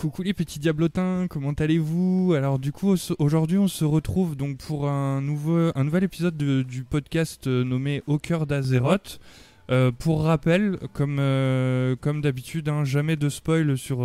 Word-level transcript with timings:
Coucou 0.00 0.22
les 0.22 0.32
petits 0.32 0.58
diablotins, 0.58 1.26
comment 1.28 1.52
allez-vous? 1.52 2.32
Alors 2.34 2.58
du 2.58 2.72
coup, 2.72 2.96
aujourd'hui 3.18 3.58
on 3.58 3.68
se 3.68 3.84
retrouve 3.84 4.34
donc 4.34 4.56
pour 4.56 4.88
un 4.88 5.20
nouvel 5.20 6.04
épisode 6.04 6.38
du 6.38 6.84
podcast 6.84 7.46
euh, 7.46 7.64
nommé 7.64 8.02
Au 8.06 8.16
cœur 8.16 8.46
d'Azeroth. 8.46 9.20
Euh, 9.70 9.92
pour 9.92 10.24
rappel, 10.24 10.78
comme, 10.92 11.18
euh, 11.20 11.94
comme 11.94 12.20
d'habitude, 12.20 12.68
hein, 12.68 12.84
jamais 12.84 13.14
de 13.16 13.28
spoil 13.28 13.78
sur, 13.78 14.04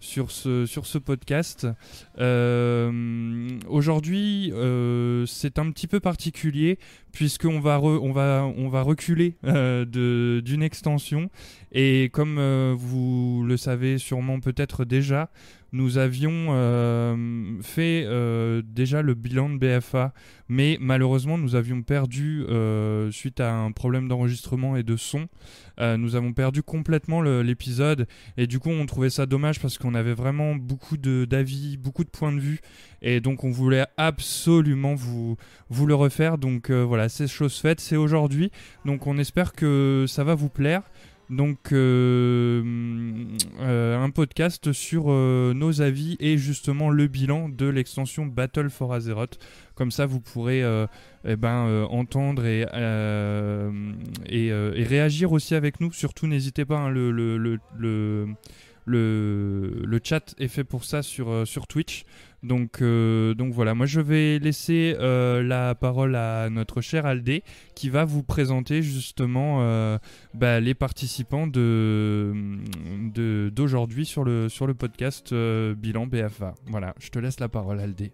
sur, 0.00 0.30
ce, 0.30 0.66
sur 0.66 0.86
ce 0.86 0.98
podcast. 0.98 1.66
Aujourd'hui, 3.68 4.52
c'est 5.26 5.58
un 5.58 5.70
petit 5.70 5.86
peu 5.86 6.00
particulier 6.00 6.78
puisqu'on 7.12 7.60
va, 7.60 7.80
on 7.80 8.12
va, 8.12 8.50
on 8.56 8.68
va 8.68 8.82
reculer 8.82 9.36
d'une 9.42 10.62
extension 10.62 11.30
et 11.72 12.10
comme 12.12 12.38
euh, 12.38 12.74
vous 12.76 13.44
le 13.46 13.56
savez 13.56 13.98
sûrement 13.98 14.40
peut-être 14.40 14.84
déjà, 14.84 15.30
nous 15.72 15.98
avions 15.98 16.48
euh, 16.50 17.60
fait 17.62 18.04
euh, 18.06 18.62
déjà 18.64 19.02
le 19.02 19.14
bilan 19.14 19.50
de 19.50 19.58
BFA, 19.58 20.12
mais 20.48 20.78
malheureusement 20.80 21.38
nous 21.38 21.54
avions 21.54 21.82
perdu, 21.82 22.44
suite 23.10 23.40
à 23.40 23.54
un 23.54 23.72
problème 23.72 24.08
d'enregistrement 24.08 24.76
et 24.76 24.82
de 24.82 24.96
son, 24.96 25.28
nous 25.78 26.16
avons 26.16 26.32
perdu 26.32 26.62
complètement 26.62 27.22
l'épisode, 27.22 28.06
et 28.36 28.46
du 28.46 28.58
coup 28.58 28.70
on 28.70 28.84
trouvait 28.86 29.10
ça 29.10 29.26
dommage 29.26 29.60
parce 29.60 29.78
qu'on 29.78 29.94
avait 29.94 30.12
vraiment 30.12 30.56
beaucoup 30.56 30.96
d'avis, 30.96 31.76
beaucoup 31.76 32.04
de 32.04 32.10
points 32.10 32.32
de 32.32 32.40
vue, 32.40 32.60
et 33.00 33.20
donc 33.20 33.44
on 33.44 33.50
voulait 33.50 33.86
absolument 33.96 34.94
vous, 34.94 35.36
vous 35.68 35.86
le 35.86 35.94
refaire, 35.94 36.36
donc 36.36 36.70
voilà, 36.70 37.08
c'est 37.08 37.28
chose 37.28 37.58
faite, 37.58 37.80
c'est 37.80 37.96
aujourd'hui, 37.96 38.50
donc 38.84 39.06
on 39.06 39.18
espère 39.18 39.52
que 39.52 40.04
ça 40.08 40.24
va 40.24 40.34
vous 40.34 40.50
plaire. 40.50 40.82
Donc 41.30 41.72
euh, 41.72 42.60
euh, 43.60 43.96
un 43.96 44.10
podcast 44.10 44.72
sur 44.72 45.04
euh, 45.06 45.52
nos 45.54 45.80
avis 45.80 46.16
et 46.18 46.36
justement 46.36 46.90
le 46.90 47.06
bilan 47.06 47.48
de 47.48 47.66
l'extension 47.66 48.26
Battle 48.26 48.68
for 48.68 48.92
Azeroth. 48.92 49.38
Comme 49.76 49.92
ça, 49.92 50.06
vous 50.06 50.20
pourrez 50.20 50.62
eh 51.24 51.36
ben, 51.36 51.86
entendre 51.88 52.44
et, 52.44 52.66
et, 54.28 54.82
réagir 54.82 55.32
aussi 55.32 55.54
avec 55.54 55.80
nous. 55.80 55.90
Surtout, 55.92 56.26
n'hésitez 56.26 56.66
pas, 56.66 56.76
hein, 56.76 56.90
le, 56.90 58.28
chat 58.86 60.34
est 60.38 60.48
fait 60.48 60.64
pour 60.64 60.84
ça 60.84 61.02
sur, 61.02 61.46
sur 61.46 61.66
Twitch. 61.66 62.04
Donc, 62.42 62.80
euh, 62.80 63.34
donc 63.34 63.52
voilà, 63.52 63.74
moi 63.74 63.84
je 63.84 64.00
vais 64.00 64.38
laisser 64.38 64.96
euh, 64.98 65.42
la 65.42 65.74
parole 65.74 66.16
à 66.16 66.48
notre 66.48 66.80
cher 66.80 67.04
Aldé 67.04 67.42
qui 67.74 67.90
va 67.90 68.04
vous 68.04 68.22
présenter 68.22 68.82
justement 68.82 69.58
euh, 69.60 69.98
bah, 70.32 70.58
les 70.58 70.72
participants 70.72 71.46
de, 71.46 72.32
d'aujourd'hui 73.50 74.06
sur 74.06 74.24
le, 74.24 74.48
sur 74.48 74.66
le 74.66 74.74
podcast 74.74 75.34
Bilan 75.34 76.06
BFA. 76.06 76.54
Voilà, 76.66 76.94
je 76.98 77.10
te 77.10 77.18
laisse 77.18 77.40
la 77.40 77.48
parole 77.48 77.80
Aldé. 77.80 78.12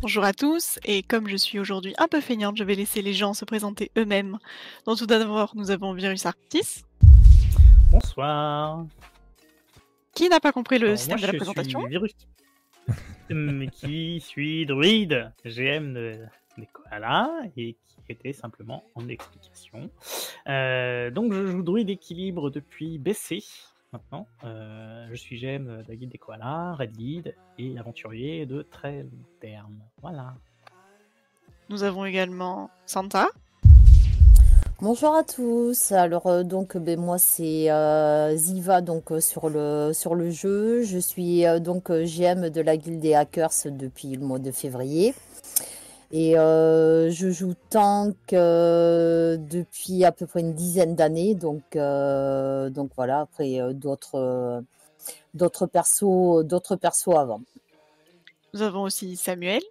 Bonjour 0.00 0.24
à 0.24 0.32
tous, 0.32 0.80
et 0.84 1.02
comme 1.02 1.28
je 1.28 1.36
suis 1.36 1.60
aujourd'hui 1.60 1.94
un 1.98 2.08
peu 2.08 2.20
feignante, 2.20 2.56
je 2.56 2.64
vais 2.64 2.74
laisser 2.74 3.02
les 3.02 3.12
gens 3.12 3.34
se 3.34 3.44
présenter 3.44 3.92
eux-mêmes. 3.96 4.38
Donc 4.86 4.98
tout 4.98 5.06
d'abord, 5.06 5.52
nous 5.54 5.70
avons 5.70 5.92
Virus 5.92 6.26
Arctis. 6.26 6.82
Bonsoir. 7.90 8.86
Qui 10.14 10.28
n'a 10.28 10.40
pas 10.40 10.52
compris 10.52 10.78
le 10.78 10.96
système 10.96 11.20
de 11.20 11.26
la 11.26 11.32
présentation? 11.32 11.86
Virus 11.86 12.12
qui 13.72 14.20
suis 14.20 14.66
druide, 14.66 15.32
GM 15.44 15.94
de, 15.94 16.18
des 16.58 16.66
koalas, 16.66 17.30
et 17.56 17.76
qui 17.86 18.12
était 18.12 18.32
simplement 18.32 18.84
en 18.94 19.08
explication. 19.08 19.90
Euh, 20.48 21.10
donc 21.10 21.32
je 21.32 21.46
joue 21.46 21.62
druide 21.62 21.90
équilibre 21.90 22.50
depuis 22.50 22.98
BC. 22.98 23.42
Maintenant, 23.92 24.26
euh, 24.44 25.06
je 25.10 25.14
suis 25.16 25.38
GM 25.38 25.82
de 25.82 25.88
la 25.88 25.96
guide 25.96 26.10
des 26.10 26.18
koalas, 26.18 26.74
Red 26.74 26.92
Guide 26.92 27.36
et 27.58 27.78
aventurier 27.78 28.46
de 28.46 28.62
très 28.62 29.02
long 29.02 29.24
terme. 29.40 29.78
Voilà. 30.00 30.34
Nous 31.68 31.84
avons 31.84 32.04
également 32.04 32.70
Santa. 32.86 33.28
Bonjour 34.82 35.14
à 35.14 35.22
tous. 35.22 35.92
Alors 35.92 36.26
euh, 36.26 36.42
donc 36.42 36.76
ben, 36.76 36.98
moi 36.98 37.16
c'est 37.16 37.70
euh, 37.70 38.34
Ziva 38.36 38.80
donc 38.80 39.12
euh, 39.12 39.20
sur 39.20 39.48
le 39.48 39.92
sur 39.94 40.16
le 40.16 40.32
jeu. 40.32 40.82
Je 40.82 40.98
suis 40.98 41.44
donc 41.60 41.92
GM 41.92 42.50
de 42.50 42.60
la 42.60 42.76
guilde 42.76 42.98
des 42.98 43.14
hackers 43.14 43.52
depuis 43.66 44.08
le 44.16 44.26
mois 44.26 44.40
de 44.40 44.50
février. 44.50 45.14
Et 46.10 46.32
je 46.32 47.30
joue 47.30 47.54
tank 47.70 48.16
depuis 48.32 50.04
à 50.04 50.10
peu 50.10 50.26
près 50.26 50.40
une 50.40 50.54
dizaine 50.54 50.96
d'années. 50.96 51.36
Donc 51.36 51.62
donc 51.76 52.90
voilà, 52.96 53.20
après 53.20 53.60
d'autres 53.74 54.64
d'autres 55.32 55.66
persos 55.66 56.44
d'autres 56.44 56.74
persos 56.74 57.16
avant. 57.16 57.40
Nous 58.52 58.62
avons 58.62 58.82
aussi 58.82 59.14
Samuel. 59.14 59.62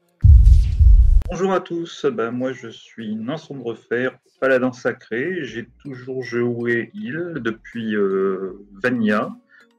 Bonjour 1.32 1.54
à 1.54 1.62
tous, 1.62 2.06
ben, 2.08 2.32
moi 2.32 2.52
je 2.52 2.68
suis 2.68 3.16
Nanson 3.16 3.56
de 3.56 3.64
Refaire, 3.64 4.20
paladin 4.42 4.74
sacré. 4.74 5.46
J'ai 5.46 5.66
toujours 5.82 6.24
joué 6.24 6.92
il 6.94 7.36
depuis 7.38 7.96
euh, 7.96 8.68
Vania, 8.84 9.34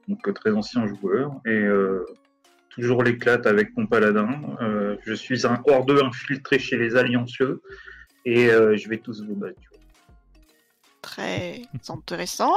donc 0.07 0.27
euh, 0.27 0.33
très 0.33 0.49
ancien 0.51 0.87
joueur, 0.87 1.39
et 1.45 1.51
euh, 1.51 2.07
toujours 2.69 3.03
l'éclate 3.03 3.45
avec 3.45 3.77
mon 3.77 3.85
paladin. 3.85 4.41
je 5.05 5.13
suis 5.13 5.45
un 5.45 5.61
hors-deux 5.67 6.01
infiltré 6.03 6.57
chez 6.57 6.75
les 6.75 6.95
Alliancieux, 6.95 7.61
et 8.25 8.47
je 8.47 8.89
vais 8.89 8.97
tous 8.97 9.23
vous 9.23 9.35
battre. 9.35 9.61
Très 11.03 11.61
intéressant. 11.87 12.55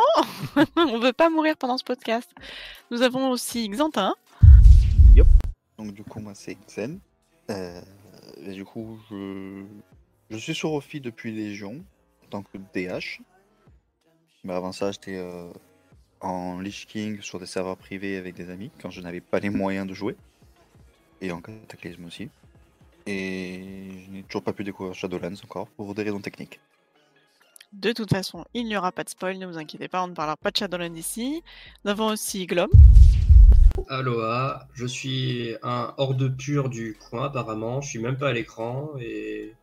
On 0.76 0.98
veut 1.00 1.12
pas 1.12 1.28
mourir 1.28 1.58
pendant 1.58 1.76
ce 1.76 1.84
podcast. 1.84 2.30
Nous 2.90 3.02
avons 3.02 3.28
aussi 3.28 3.68
Xantin. 3.68 4.14
Yep. 5.14 5.26
Donc 5.76 5.92
du 5.92 6.02
coup 6.02 6.20
moi 6.20 6.32
c'est 6.34 6.56
Xen. 6.66 6.98
Et 8.46 8.52
du 8.52 8.64
coup, 8.64 8.98
je, 9.10 9.64
je 10.30 10.36
suis 10.36 10.54
sur 10.54 10.72
Ophi 10.72 11.00
depuis 11.00 11.32
Légion, 11.32 11.84
en 12.24 12.28
tant 12.28 12.42
que 12.42 12.58
DH. 12.58 13.20
Mais 14.44 14.52
avant 14.52 14.70
ça, 14.70 14.92
j'étais 14.92 15.16
euh, 15.16 15.50
en 16.20 16.60
Lich 16.60 16.86
King 16.86 17.20
sur 17.20 17.40
des 17.40 17.46
serveurs 17.46 17.76
privés 17.76 18.16
avec 18.16 18.34
des 18.34 18.50
amis, 18.50 18.70
quand 18.80 18.90
je 18.90 19.00
n'avais 19.00 19.20
pas 19.20 19.40
les 19.40 19.50
moyens 19.50 19.86
de 19.86 19.94
jouer. 19.94 20.16
Et 21.20 21.32
en 21.32 21.40
Cataclysme 21.40 22.04
aussi. 22.04 22.28
Et 23.06 24.04
je 24.04 24.10
n'ai 24.12 24.22
toujours 24.22 24.42
pas 24.42 24.52
pu 24.52 24.62
découvrir 24.62 24.94
Shadowlands 24.94 25.42
encore, 25.42 25.66
pour 25.68 25.94
des 25.94 26.04
raisons 26.04 26.20
techniques. 26.20 26.60
De 27.72 27.92
toute 27.92 28.10
façon, 28.10 28.44
il 28.54 28.66
n'y 28.66 28.76
aura 28.76 28.92
pas 28.92 29.02
de 29.02 29.08
spoil, 29.08 29.38
ne 29.38 29.46
vous 29.46 29.58
inquiétez 29.58 29.88
pas, 29.88 30.02
on 30.04 30.08
ne 30.08 30.14
parlera 30.14 30.36
pas 30.36 30.50
de 30.52 30.56
Shadowlands 30.56 30.94
ici. 30.94 31.42
Nous 31.84 31.90
avons 31.90 32.06
aussi 32.06 32.46
Glom. 32.46 32.68
Aloha, 33.88 34.66
je 34.74 34.86
suis 34.86 35.56
un 35.62 35.94
hors-de 35.96 36.28
pur 36.28 36.68
du 36.68 36.96
coin 36.98 37.26
apparemment, 37.26 37.80
je 37.80 37.88
suis 37.90 37.98
même 37.98 38.16
pas 38.16 38.30
à 38.30 38.32
l'écran 38.32 38.90
et 39.00 39.54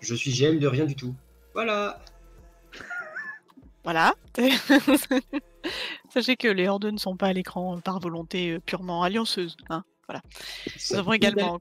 je 0.00 0.14
suis 0.14 0.30
GM 0.32 0.58
de 0.58 0.66
rien 0.66 0.84
du 0.84 0.94
tout. 0.94 1.14
Voilà. 1.54 2.00
Voilà. 3.82 4.12
Sachez 6.12 6.36
que 6.36 6.48
les 6.48 6.68
hordes 6.68 6.84
ne 6.84 6.98
sont 6.98 7.16
pas 7.16 7.28
à 7.28 7.32
l'écran 7.32 7.80
par 7.80 7.98
volonté 7.98 8.50
euh, 8.50 8.58
purement 8.60 9.02
allianceuse. 9.02 9.56
Hein. 9.70 9.84
Voilà. 10.06 10.20
Nous 10.90 10.96
avons 10.98 11.14
également 11.14 11.58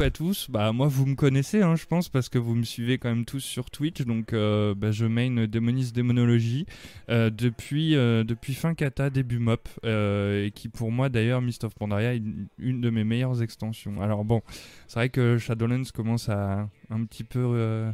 À 0.00 0.10
tous. 0.10 0.50
Bah 0.50 0.72
moi 0.72 0.88
vous 0.88 1.06
me 1.06 1.14
connaissez, 1.14 1.62
hein, 1.62 1.76
je 1.76 1.86
pense, 1.86 2.08
parce 2.08 2.28
que 2.28 2.36
vous 2.36 2.56
me 2.56 2.64
suivez 2.64 2.98
quand 2.98 3.08
même 3.08 3.24
tous 3.24 3.40
sur 3.40 3.70
Twitch. 3.70 4.02
Donc 4.02 4.32
euh, 4.32 4.74
bah, 4.74 4.90
je 4.90 5.06
main 5.06 5.46
Démonis 5.46 5.92
Démonologie 5.92 6.66
euh, 7.10 7.30
depuis 7.30 7.94
euh, 7.94 8.24
depuis 8.24 8.54
fin 8.54 8.74
kata 8.74 9.08
début 9.08 9.38
mop 9.38 9.68
et 9.84 10.50
qui 10.52 10.68
pour 10.68 10.90
moi 10.90 11.08
d'ailleurs 11.10 11.40
Mist 11.42 11.62
of 11.62 11.74
Pandaria 11.76 12.14
est 12.14 12.22
une, 12.58 12.80
de 12.80 12.90
mes 12.90 13.04
meilleures 13.04 13.40
extensions. 13.40 14.02
Alors 14.02 14.24
bon, 14.24 14.42
c'est 14.88 14.98
vrai 14.98 15.10
que 15.10 15.38
Shadowlands 15.38 15.90
commence 15.94 16.28
à 16.28 16.68
un 16.90 17.04
petit 17.04 17.22
peu 17.22 17.92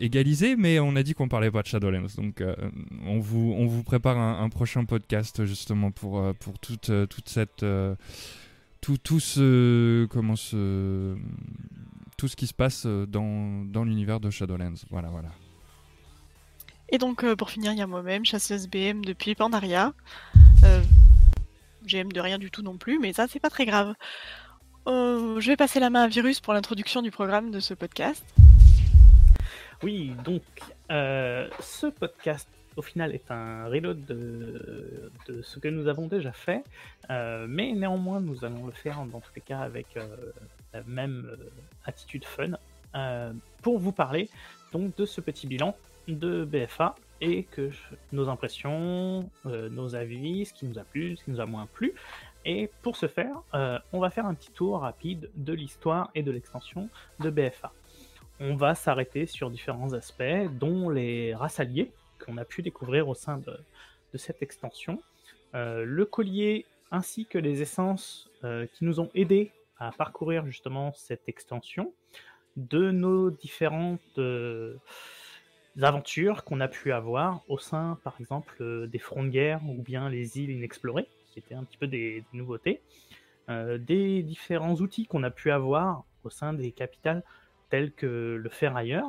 égaliser, 0.00 0.56
mais 0.56 0.80
on 0.80 0.96
a 0.96 1.04
dit 1.04 1.14
qu'on 1.14 1.28
parlait 1.28 1.52
pas 1.52 1.62
de 1.62 1.68
Shadowlands, 1.68 2.08
donc 2.16 2.42
on, 3.06 3.20
vous, 3.20 3.54
on 3.56 3.66
vous 3.66 3.84
prépare 3.84 4.18
un, 4.18 4.42
un, 4.42 4.48
prochain 4.48 4.84
podcast 4.84 5.46
justement 5.46 5.92
pour, 5.92 6.34
pour 6.40 6.58
toute, 6.58 6.90
toute 7.08 7.28
cette, 7.28 7.64
tout, 8.80 8.98
tout 8.98 9.20
ce 9.20 10.06
comment 10.06 10.36
ce 10.36 11.16
tout 12.16 12.28
ce 12.28 12.36
qui 12.36 12.46
se 12.46 12.54
passe 12.54 12.86
dans, 12.86 13.64
dans 13.64 13.84
l'univers 13.84 14.20
de 14.20 14.28
Shadowlands. 14.28 14.74
Voilà, 14.90 15.08
voilà. 15.08 15.30
Et 16.90 16.98
donc 16.98 17.24
euh, 17.24 17.36
pour 17.36 17.50
finir, 17.50 17.72
il 17.72 17.78
y 17.78 17.82
a 17.82 17.86
moi-même, 17.86 18.24
chasseuse 18.24 18.68
BM 18.68 19.04
depuis 19.04 19.34
Pandaria. 19.34 19.92
Euh, 20.64 20.82
GM 21.86 22.12
de 22.12 22.20
rien 22.20 22.38
du 22.38 22.50
tout 22.50 22.62
non 22.62 22.76
plus, 22.76 22.98
mais 22.98 23.12
ça 23.12 23.26
c'est 23.28 23.40
pas 23.40 23.50
très 23.50 23.64
grave. 23.64 23.94
Euh, 24.86 25.40
je 25.40 25.46
vais 25.46 25.56
passer 25.56 25.80
la 25.80 25.88
main 25.88 26.02
à 26.02 26.08
Virus 26.08 26.40
pour 26.40 26.52
l'introduction 26.52 27.00
du 27.00 27.10
programme 27.10 27.50
de 27.50 27.60
ce 27.60 27.74
podcast. 27.74 28.24
Oui, 29.82 30.12
donc 30.24 30.42
ce 30.88 31.86
podcast 31.86 32.48
au 32.80 32.82
final 32.82 33.14
est 33.14 33.30
un 33.30 33.66
reload 33.66 34.06
de, 34.06 35.42
ce 35.42 35.58
que 35.58 35.68
nous 35.68 35.86
avons 35.86 36.06
déjà 36.06 36.32
fait, 36.32 36.64
euh, 37.10 37.44
mais 37.46 37.72
néanmoins 37.72 38.20
nous 38.20 38.42
allons 38.42 38.64
le 38.64 38.72
faire 38.72 39.04
dans 39.04 39.20
tous 39.20 39.32
les 39.36 39.42
cas 39.42 39.60
avec 39.60 39.98
euh, 39.98 40.06
la 40.72 40.82
même 40.84 41.28
euh, 41.30 41.50
attitude 41.84 42.24
fun 42.24 42.52
pour 43.62 43.78
vous 43.78 43.92
parler 43.92 44.30
donc 44.72 44.96
de 44.96 45.04
ce 45.04 45.20
petit 45.20 45.46
bilan 45.46 45.76
de 46.08 46.44
BFA 46.44 46.96
et 47.20 47.44
que 47.44 47.70
nos 48.12 48.28
impressions, 48.30 49.30
nos 49.44 49.94
avis, 49.94 50.46
ce 50.46 50.54
qui 50.54 50.64
nous 50.64 50.78
a 50.78 50.84
plu, 50.84 51.16
ce 51.16 51.24
qui 51.24 51.30
nous 51.30 51.40
a 51.40 51.46
moins 51.46 51.66
plu. 51.66 51.92
Et 52.44 52.70
pour 52.82 52.96
ce 52.96 53.06
faire, 53.06 53.36
on 53.92 54.00
va 54.00 54.10
faire 54.10 54.26
un 54.26 54.34
petit 54.34 54.50
tour 54.50 54.80
rapide 54.80 55.30
de 55.36 55.52
l'histoire 55.52 56.10
et 56.16 56.22
de 56.24 56.32
l'extension 56.32 56.88
de 57.20 57.30
BFA. 57.30 57.72
On 58.40 58.56
va 58.56 58.74
s'arrêter 58.74 59.26
sur 59.26 59.50
différents 59.50 59.92
aspects, 59.92 60.48
dont 60.58 60.88
les 60.88 61.32
races 61.34 61.60
alliées 61.60 61.92
qu'on 62.24 62.36
a 62.36 62.44
pu 62.44 62.62
découvrir 62.62 63.08
au 63.08 63.14
sein 63.14 63.38
de, 63.38 63.56
cette 64.14 64.42
extension, 64.42 65.00
euh, 65.54 65.84
le 65.84 66.04
collier 66.04 66.66
ainsi 66.90 67.26
que 67.26 67.38
les 67.38 67.62
essences 67.62 68.28
euh, 68.42 68.66
qui 68.66 68.84
nous 68.84 68.98
ont 68.98 69.10
aidés 69.14 69.52
à 69.78 69.92
parcourir 69.92 70.44
justement 70.46 70.92
cette 70.94 71.28
extension, 71.28 71.92
de 72.56 72.90
nos 72.90 73.30
différentes 73.30 74.18
euh, 74.18 74.76
aventures 75.80 76.42
qu'on 76.44 76.60
a 76.60 76.68
pu 76.68 76.92
avoir 76.92 77.42
au 77.48 77.58
sein, 77.58 77.98
par 78.02 78.16
exemple, 78.18 78.88
des 78.88 78.98
fronts 78.98 79.22
de 79.22 79.28
guerre 79.28 79.60
ou 79.64 79.80
bien 79.80 80.10
les 80.10 80.38
îles 80.38 80.50
inexplorées, 80.50 81.06
qui 81.30 81.38
étaient 81.38 81.54
un 81.54 81.64
petit 81.64 81.78
peu 81.78 81.86
des, 81.86 82.24
des 82.32 82.38
nouveautés, 82.38 82.82
des 83.48 84.22
différents 84.22 84.74
outils 84.74 85.06
qu'on 85.06 85.22
a 85.24 85.30
pu 85.30 85.50
avoir 85.50 86.04
au 86.22 86.30
sein 86.30 86.52
des 86.52 86.70
capitales 86.70 87.24
telles 87.70 87.92
que 87.92 88.36
le 88.40 88.48
ferrailleur, 88.48 89.06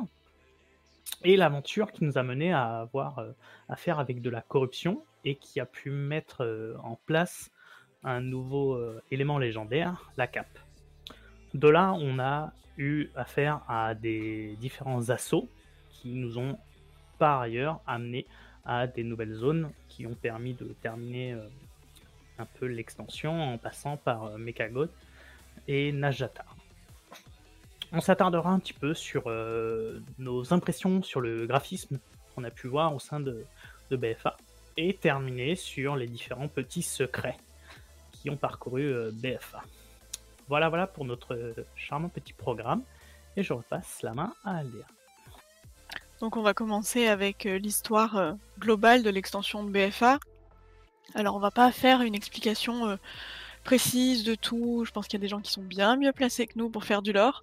et 1.24 1.36
l'aventure 1.36 1.92
qui 1.92 2.04
nous 2.04 2.18
a 2.18 2.22
mené 2.22 2.52
à 2.52 2.80
avoir 2.80 3.18
euh, 3.18 3.32
affaire 3.68 3.98
avec 3.98 4.22
de 4.22 4.30
la 4.30 4.40
corruption 4.40 5.04
et 5.24 5.36
qui 5.36 5.60
a 5.60 5.66
pu 5.66 5.90
mettre 5.90 6.44
euh, 6.44 6.76
en 6.82 6.98
place 7.06 7.50
un 8.04 8.20
nouveau 8.20 8.74
euh, 8.74 9.00
élément 9.10 9.38
légendaire, 9.38 10.10
la 10.16 10.26
cape. 10.26 10.58
De 11.54 11.68
là, 11.68 11.92
on 11.92 12.18
a 12.18 12.52
eu 12.78 13.08
affaire 13.14 13.60
à 13.68 13.94
des 13.94 14.56
différents 14.60 15.10
assauts 15.10 15.48
qui 15.90 16.14
nous 16.14 16.38
ont 16.38 16.58
par 17.18 17.42
ailleurs 17.42 17.80
amené 17.86 18.26
à 18.64 18.86
des 18.86 19.04
nouvelles 19.04 19.34
zones 19.34 19.70
qui 19.88 20.06
ont 20.06 20.14
permis 20.14 20.54
de 20.54 20.66
terminer 20.82 21.32
euh, 21.32 21.46
un 22.38 22.46
peu 22.46 22.66
l'extension 22.66 23.40
en 23.40 23.58
passant 23.58 23.96
par 23.96 24.24
euh, 24.24 24.38
Mekagon 24.38 24.88
et 25.68 25.92
Najatar. 25.92 26.56
On 27.94 28.00
s'attardera 28.00 28.50
un 28.50 28.58
petit 28.58 28.72
peu 28.72 28.94
sur 28.94 29.24
euh, 29.26 30.00
nos 30.18 30.54
impressions 30.54 31.02
sur 31.02 31.20
le 31.20 31.46
graphisme 31.46 31.98
qu'on 32.34 32.42
a 32.42 32.50
pu 32.50 32.66
voir 32.66 32.94
au 32.94 32.98
sein 32.98 33.20
de, 33.20 33.44
BFA 33.90 34.38
et 34.78 34.94
terminer 34.94 35.54
sur 35.54 35.96
les 35.96 36.06
différents 36.06 36.48
petits 36.48 36.82
secrets 36.82 37.36
qui 38.10 38.30
ont 38.30 38.38
parcouru 38.38 38.84
euh, 38.84 39.10
BFA. 39.12 39.62
Voilà, 40.48 40.70
voilà 40.70 40.86
pour 40.86 41.04
notre 41.04 41.34
euh, 41.34 41.52
charmant 41.76 42.08
petit 42.08 42.32
programme. 42.32 42.82
Et 43.36 43.42
je 43.42 43.52
repasse 43.52 44.00
la 44.02 44.14
main 44.14 44.32
à 44.44 44.58
Aldea. 44.58 44.86
Donc 46.20 46.38
on 46.38 46.42
va 46.42 46.54
commencer 46.54 47.08
avec 47.08 47.44
l'histoire 47.44 48.36
globale 48.58 49.02
de 49.02 49.10
l'extension 49.10 49.64
de 49.64 49.70
BFA. 49.70 50.18
Alors 51.14 51.36
on 51.36 51.38
va 51.38 51.50
pas 51.50 51.72
faire 51.72 52.02
une 52.02 52.14
explication 52.14 52.98
précise 53.62 54.24
de 54.24 54.34
tout, 54.34 54.84
je 54.84 54.90
pense 54.90 55.06
qu'il 55.06 55.18
y 55.18 55.20
a 55.20 55.24
des 55.24 55.28
gens 55.28 55.40
qui 55.40 55.52
sont 55.52 55.62
bien 55.62 55.96
mieux 55.96 56.12
placés 56.12 56.46
que 56.46 56.54
nous 56.56 56.70
pour 56.70 56.84
faire 56.84 57.02
du 57.02 57.12
lore. 57.12 57.40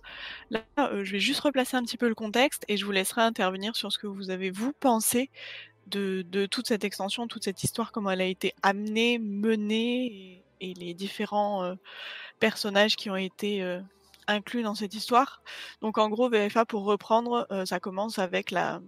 Là, 0.50 0.62
euh, 0.80 1.04
je 1.04 1.12
vais 1.12 1.19
juste 1.19 1.39
replacer 1.42 1.77
un 1.77 1.83
petit 1.83 1.98
peu 1.98 2.07
le 2.07 2.16
contexte 2.16 2.66
et 2.68 2.77
je 2.77 2.86
vous 2.86 2.92
laisserai 2.92 3.21
intervenir 3.21 3.75
sur 3.75 3.92
ce 3.92 3.98
que 3.98 4.07
vous 4.07 4.30
avez 4.30 4.51
vous 4.51 4.74
pensé 4.74 5.30
de, 5.88 6.45
toute 6.45 6.68
cette 6.68 6.83
extension, 6.83 7.27
toute 7.27 7.44
cette 7.44 7.63
histoire, 7.63 7.92
comment 7.92 8.12
elle 8.12 8.21
a 8.21 8.25
été 8.25 8.54
amenée, 8.62 9.18
menée 9.18 10.06
et, 10.06 10.44
et 10.62 10.74
les 10.75 10.94
différents 10.94 11.63
euh, 11.63 11.75
personnages 12.39 12.95
qui 12.95 13.10
ont 13.10 13.16
été 13.16 13.63
euh, 13.63 13.80
inclus 14.29 14.63
dans 14.63 14.75
cette 14.75 14.93
histoire. 14.93 15.41
Donc 15.81 15.97
en 15.97 16.09
gros, 16.09 16.29
VFA, 16.29 16.65
pour 16.65 16.83
reprendre, 16.85 17.47
euh, 17.51 17.65
ça 17.65 17.79
commence 17.79 18.19
avec 18.19 18.51
la, 18.51 18.81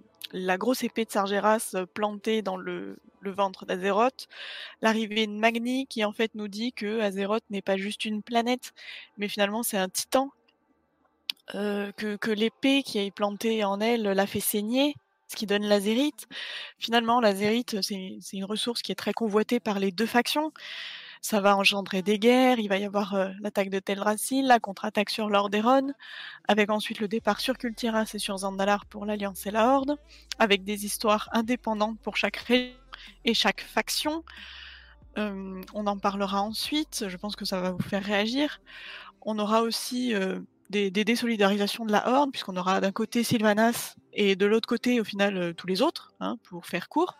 grosse 0.57 0.83
épée 0.83 1.05
de 1.05 1.11
Sargeras 1.11 1.71
euh, 1.75 1.85
plantée 1.85 2.41
dans 2.41 2.57
le, 2.57 2.97
ventre 3.23 3.65
d'Azeroth, 3.65 4.27
l'arrivée 4.81 5.27
de 5.27 5.33
Magni 5.33 5.85
qui 5.85 6.03
en 6.03 6.11
fait 6.11 6.33
nous 6.33 6.47
dit 6.47 6.73
que 6.73 7.01
Azeroth 7.01 7.43
n'est 7.51 7.61
pas 7.61 7.77
juste 7.77 8.05
une 8.05 8.23
planète, 8.23 8.73
mais 9.17 9.27
finalement 9.27 9.61
c'est 9.61 9.77
un 9.77 9.89
titan, 9.89 10.31
euh, 11.53 11.91
que, 11.91 12.15
que 12.15 12.31
l'épée 12.31 12.81
qui 12.81 12.97
est 12.97 13.11
plantée 13.11 13.63
en 13.63 13.79
elle 13.79 14.03
l'a 14.03 14.25
fait 14.25 14.39
saigner, 14.39 14.95
ce 15.31 15.35
qui 15.35 15.45
donne 15.45 15.63
l'azérite. 15.63 16.27
Finalement, 16.77 17.21
l'azérite, 17.21 17.77
c'est 17.81 18.37
une 18.37 18.45
ressource 18.45 18.81
qui 18.81 18.91
est 18.91 18.95
très 18.95 19.13
convoitée 19.13 19.59
par 19.59 19.79
les 19.79 19.91
deux 19.91 20.05
factions. 20.05 20.51
Ça 21.21 21.39
va 21.39 21.55
engendrer 21.55 22.01
des 22.01 22.17
guerres, 22.17 22.57
il 22.57 22.67
va 22.67 22.77
y 22.77 22.83
avoir 22.83 23.13
euh, 23.13 23.29
l'attaque 23.41 23.69
de 23.69 23.77
Teldrassil, 23.77 24.47
la 24.47 24.59
contre-attaque 24.59 25.11
sur 25.11 25.29
Lordaeron, 25.29 25.93
avec 26.47 26.71
ensuite 26.71 26.99
le 26.99 27.07
départ 27.07 27.39
sur 27.39 27.59
Kultiras 27.59 28.09
et 28.15 28.19
sur 28.19 28.37
Zandalar 28.39 28.87
pour 28.87 29.05
l'Alliance 29.05 29.45
et 29.45 29.51
la 29.51 29.67
Horde, 29.67 29.97
avec 30.39 30.63
des 30.63 30.83
histoires 30.83 31.29
indépendantes 31.31 31.99
pour 31.99 32.17
chaque 32.17 32.37
région 32.37 32.73
et 33.23 33.35
chaque 33.35 33.61
faction. 33.61 34.23
Euh, 35.19 35.61
on 35.75 35.85
en 35.85 35.99
parlera 35.99 36.41
ensuite, 36.41 37.05
je 37.07 37.17
pense 37.17 37.35
que 37.35 37.45
ça 37.45 37.61
va 37.61 37.69
vous 37.69 37.83
faire 37.83 38.03
réagir. 38.03 38.59
On 39.21 39.37
aura 39.37 39.61
aussi 39.61 40.15
euh, 40.15 40.39
des, 40.71 40.89
désolidarisations 40.89 41.85
de 41.85 41.91
la 41.91 42.09
Horde, 42.09 42.31
puisqu'on 42.31 42.57
aura 42.57 42.81
d'un 42.81 42.91
côté 42.91 43.23
Sylvanas 43.23 43.95
et 44.13 44.35
de 44.35 44.47
l'autre 44.47 44.67
côté, 44.67 44.99
au 44.99 45.03
final, 45.03 45.53
tous 45.53 45.67
les 45.67 45.83
autres, 45.83 46.15
hein, 46.19 46.37
pour 46.49 46.65
faire 46.65 46.89
court. 46.89 47.15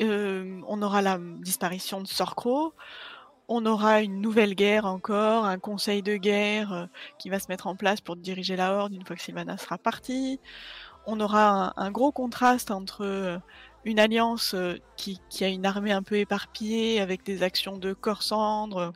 Euh, 0.00 0.60
on 0.66 0.82
aura 0.82 1.02
la 1.02 1.18
disparition 1.18 2.00
de 2.00 2.06
Sorcro. 2.06 2.72
On 3.48 3.66
aura 3.66 4.00
une 4.00 4.20
nouvelle 4.22 4.54
guerre 4.54 4.86
encore, 4.86 5.44
un 5.44 5.58
conseil 5.58 6.02
de 6.02 6.16
guerre 6.16 6.72
euh, 6.72 6.86
qui 7.18 7.28
va 7.28 7.38
se 7.38 7.46
mettre 7.48 7.66
en 7.66 7.76
place 7.76 8.00
pour 8.00 8.16
diriger 8.16 8.56
la 8.56 8.72
Horde 8.72 8.94
une 8.94 9.04
fois 9.04 9.16
que 9.16 9.22
Sylvanas 9.22 9.58
sera 9.58 9.76
parti. 9.76 10.40
On 11.06 11.20
aura 11.20 11.74
un, 11.76 11.90
gros 11.90 12.10
contraste 12.12 12.70
entre 12.70 13.04
euh, 13.04 13.38
une 13.84 14.00
alliance 14.00 14.56
qui, 14.96 15.20
qui 15.28 15.44
a 15.44 15.48
une 15.48 15.66
armée 15.66 15.92
un 15.92 16.02
peu 16.02 16.16
éparpillée 16.16 17.00
avec 17.00 17.22
des 17.24 17.42
actions 17.42 17.76
de 17.76 17.92
corps-cendre 17.92 18.78
euh, 18.78 18.90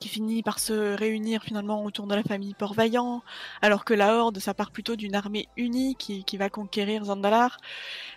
qui 0.00 0.08
finit 0.08 0.42
par 0.42 0.58
se 0.58 0.96
réunir 0.96 1.42
finalement 1.42 1.84
autour 1.84 2.06
de 2.06 2.14
la 2.14 2.22
famille 2.22 2.54
Port-Vaillant, 2.54 3.22
alors 3.62 3.84
que 3.84 3.94
la 3.94 4.14
Horde, 4.16 4.38
ça 4.38 4.54
part 4.54 4.70
plutôt 4.70 4.96
d'une 4.96 5.14
armée 5.14 5.48
unie 5.56 5.94
qui, 5.96 6.24
qui 6.24 6.36
va 6.36 6.50
conquérir 6.50 7.04
Zandalar. 7.04 7.56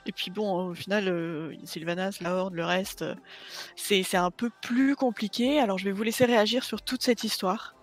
Et 0.06 0.12
puis 0.12 0.32
bon, 0.32 0.70
au 0.70 0.74
final, 0.74 1.08
euh, 1.08 1.54
Sylvanas, 1.64 2.18
la 2.22 2.36
Horde, 2.36 2.54
le 2.54 2.66
reste, 2.66 3.04
euh, 3.04 3.16
c'est 3.76 4.16
un 4.16 4.32
peu 4.32 4.50
plus 4.62 4.96
compliqué. 4.96 5.60
Alors 5.60 5.78
je 5.78 5.86
vais 5.86 5.92
vous 5.92 6.04
laisser 6.04 6.26
réagir 6.26 6.64
sur 6.64 6.82
toute 6.82 7.04
cette 7.04 7.24
histoire. 7.24 7.76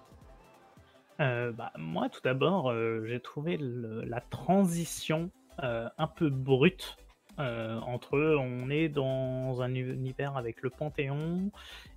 Euh, 1.21 1.53
bah, 1.53 1.73
moi, 1.79 2.09
tout 2.09 2.21
d'abord, 2.25 2.73
j'ai 3.05 3.21
trouvé 3.21 3.59
la 3.61 4.21
transition 4.21 5.31
un 5.59 6.07
peu 6.09 6.31
brute 6.31 6.97
euh, 7.39 7.79
entre 7.81 8.19
on 8.19 8.71
est 8.71 8.89
dans 8.89 9.61
un 9.61 9.75
univers 9.75 10.37
avec 10.37 10.63
le 10.63 10.71
Panthéon, 10.71 11.51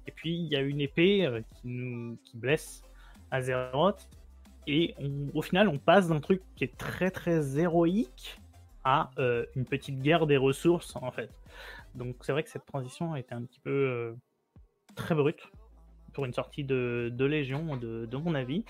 et 0.06 0.12
puis 0.12 0.36
il 0.36 0.48
y 0.48 0.56
a 0.56 0.62
une 0.62 0.82
épée 0.82 1.26
euh, 1.26 1.42
qui 1.56 1.68
nous 1.68 2.18
qui 2.24 2.38
blesse 2.38 2.82
Azeroth, 3.32 4.08
et 4.68 4.96
au 5.34 5.42
final, 5.42 5.68
on 5.68 5.78
passe 5.78 6.10
d'un 6.10 6.20
truc 6.20 6.42
qui 6.56 6.64
est 6.64 6.78
très 6.78 7.12
très 7.12 7.58
héroïque 7.60 8.40
à 8.84 9.12
euh, 9.18 9.46
une 9.56 9.66
petite 9.66 10.02
guerre 10.02 10.28
des 10.28 10.38
ressources 10.38 10.96
en 10.96 11.12
fait. 11.12 11.30
Donc 11.96 12.16
c'est 12.22 12.32
vrai 12.32 12.44
que 12.44 12.50
cette 12.50 12.66
transition 12.66 13.14
a 13.14 13.20
été 13.20 13.34
un 13.34 13.44
petit 13.44 13.60
peu 13.60 14.16
très 14.96 15.16
brute 15.16 15.42
pour 16.14 16.26
une 16.26 16.34
sortie 16.34 16.64
de, 16.64 17.12
de 17.14 17.26
Légion, 17.26 17.78
de, 17.78 18.06
de 18.06 18.18
mon 18.18 18.34
avis. 18.34 18.66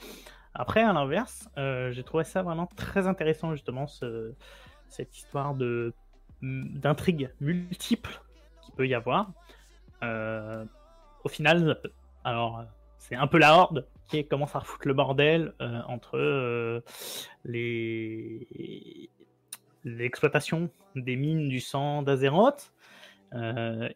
Après, 0.53 0.81
à 0.81 0.91
l'inverse, 0.91 1.47
j'ai 1.55 2.03
trouvé 2.03 2.23
ça 2.23 2.41
vraiment 2.41 2.67
très 2.75 3.05
intéressant, 3.07 3.53
justement, 3.53 3.85
ce- 3.85 4.33
cette 4.89 5.15
histoire 5.15 5.53
de 5.53 5.93
d'intrigue 6.41 7.29
multiple 7.39 8.21
qu'il 8.61 8.73
peut 8.75 8.87
y 8.87 8.93
avoir. 8.93 9.31
Euh, 10.03 10.65
au 11.23 11.29
final, 11.29 11.81
alors, 12.23 12.63
c'est 12.97 13.15
un 13.15 13.27
peu 13.27 13.37
la 13.37 13.55
horde 13.55 13.87
qui 14.07 14.25
commence 14.27 14.55
à 14.55 14.59
refoutre 14.59 14.87
le 14.87 14.93
bordel 14.93 15.53
euh, 15.61 15.81
entre 15.87 16.17
euh, 16.17 16.81
les 17.45 19.09
l'exploitation 19.83 20.69
des 20.95 21.15
mines 21.15 21.47
du 21.47 21.61
sang 21.61 22.01
d'Azeroth, 22.01 22.73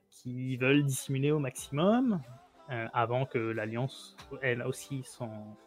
qui 0.10 0.56
veulent 0.56 0.86
dissimuler 0.86 1.32
au 1.32 1.40
maximum, 1.40 2.22
avant 2.94 3.26
que 3.26 3.38
l'Alliance, 3.38 4.16
elle 4.42 4.62
aussi, 4.62 5.04
s'en- 5.04 5.58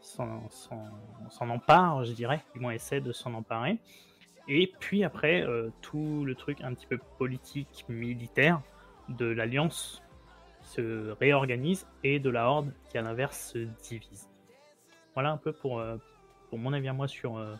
s'en 0.00 1.50
empare, 1.50 2.04
je 2.04 2.12
dirais, 2.12 2.42
du 2.54 2.60
moins 2.60 2.72
essaie 2.72 3.02
de 3.02 3.12
s'en 3.12 3.34
emparer. 3.34 3.78
Et 4.48 4.72
puis 4.80 5.04
après, 5.04 5.42
euh, 5.42 5.68
tout 5.82 6.24
le 6.24 6.34
truc 6.34 6.62
un 6.62 6.72
petit 6.72 6.86
peu 6.86 6.98
politique, 7.18 7.84
militaire 7.88 8.62
de 9.10 9.26
l'Alliance 9.26 10.02
se 10.62 11.10
réorganise 11.20 11.86
et 12.02 12.18
de 12.18 12.30
la 12.30 12.48
Horde 12.48 12.72
qui 12.88 12.96
à 12.96 13.02
l'inverse 13.02 13.52
se 13.52 13.58
divise. 13.86 14.28
Voilà 15.14 15.30
un 15.32 15.36
peu 15.36 15.52
pour, 15.52 15.80
euh, 15.80 15.96
pour 16.48 16.58
mon 16.58 16.72
avis 16.72 16.88
à 16.88 16.94
moi 16.94 17.08
sur, 17.08 17.36
euh, 17.36 17.54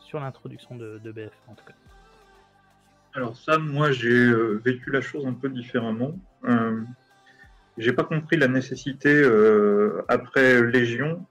sur 0.00 0.18
l'introduction 0.18 0.74
de, 0.74 1.00
de 1.02 1.12
BF 1.12 1.32
en 1.46 1.54
tout 1.54 1.64
cas. 1.64 1.74
Alors 3.14 3.36
ça, 3.36 3.56
moi, 3.56 3.92
j'ai 3.92 4.30
vécu 4.62 4.90
la 4.90 5.00
chose 5.00 5.26
un 5.26 5.32
peu 5.32 5.48
différemment. 5.48 6.18
J'ai 7.78 7.94
pas 7.94 8.04
compris 8.04 8.36
la 8.36 8.46
nécessité, 8.46 9.24
après 10.06 10.60
Légion, 10.62 11.24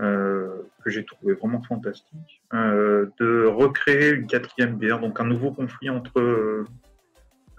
que 0.00 0.90
j'ai 0.90 1.04
trouvé 1.04 1.34
vraiment 1.34 1.62
fantastique, 1.62 2.42
euh, 2.54 3.06
de 3.18 3.44
recréer 3.44 4.10
une 4.10 4.26
quatrième 4.26 4.78
guerre, 4.78 5.00
donc 5.00 5.20
un 5.20 5.24
nouveau 5.24 5.52
conflit 5.52 5.90
entre 5.90 6.64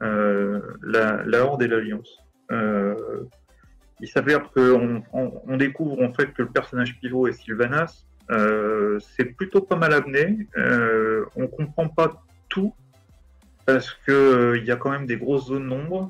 la, 0.02 1.24
la, 1.24 1.46
Horde 1.46 1.62
et 1.62 1.68
l'Alliance. 1.68 2.24
il 2.50 4.08
s'avère 4.08 4.50
qu'on 4.52 5.04
on, 5.14 5.58
découvre 5.58 6.02
en 6.02 6.12
fait 6.12 6.34
que 6.34 6.42
le 6.42 6.50
personnage 6.50 7.00
pivot 7.00 7.28
est 7.28 7.34
Sylvanas. 7.34 8.06
c'est 9.00 9.36
plutôt 9.36 9.62
pas 9.62 9.76
mal 9.76 9.94
amené. 9.94 10.48
on 11.36 11.48
comprend 11.48 11.88
pas 11.88 12.24
tout 12.50 12.74
parce 13.68 13.92
que 14.08 14.56
il 14.58 14.66
y 14.66 14.72
a 14.72 14.76
quand 14.76 14.90
même 14.90 15.06
des 15.06 15.18
grosses 15.18 15.48
zones 15.48 15.70
d'ombre 15.70 16.10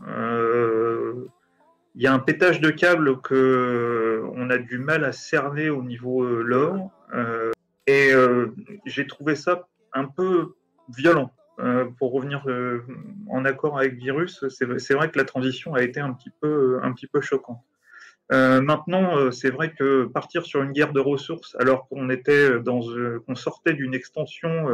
il 1.95 2.01
y 2.01 2.07
a 2.07 2.13
un 2.13 2.19
pétage 2.19 2.61
de 2.61 2.69
câble 2.69 3.21
que 3.21 3.35
euh, 3.35 4.31
on 4.35 4.49
a 4.49 4.57
du 4.57 4.77
mal 4.77 5.03
à 5.03 5.11
cerner 5.11 5.69
au 5.69 5.83
niveau 5.83 6.23
euh, 6.23 6.41
lore. 6.41 6.89
Euh, 7.13 7.51
et 7.87 8.11
j'ai 8.85 9.05
trouvé 9.07 9.35
ça 9.35 9.67
un 9.91 10.05
peu 10.05 10.53
violent. 10.95 11.33
pour 11.97 12.13
revenir 12.13 12.45
en 13.27 13.43
accord 13.43 13.77
avec 13.77 13.95
Virus, 13.95 14.45
c'est 14.47 14.93
vrai 14.93 15.09
que 15.11 15.17
la 15.17 15.25
transition 15.25 15.73
a 15.73 15.81
été 15.81 15.99
un 15.99 16.13
petit 16.13 16.29
peu, 16.39 16.79
un 16.83 16.93
petit 16.93 17.07
peu 17.07 17.19
choquante. 17.19 17.65
maintenant, 18.29 19.31
c'est 19.31 19.49
vrai 19.49 19.73
que 19.73 20.05
partir 20.05 20.45
sur 20.45 20.61
une 20.61 20.71
guerre 20.71 20.93
de 20.93 21.01
ressources 21.01 21.57
alors 21.59 21.89
qu'on 21.89 22.09
était 22.09 22.61
dans, 22.61 22.81
qu'on 23.25 23.35
sortait 23.35 23.73
d'une 23.73 23.95
extension 23.95 24.67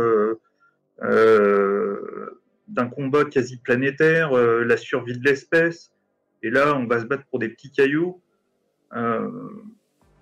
d'un 2.67 2.87
combat 2.89 3.25
quasi 3.25 3.57
planétaire, 3.57 4.31
la 4.33 4.77
survie 4.77 5.17
de 5.17 5.23
l'espèce, 5.23 5.91
et 6.43 6.49
là, 6.49 6.75
on 6.75 6.85
va 6.85 6.99
se 6.99 7.05
battre 7.05 7.25
pour 7.29 7.39
des 7.39 7.49
petits 7.49 7.71
cailloux. 7.71 8.21
Euh, 8.95 9.29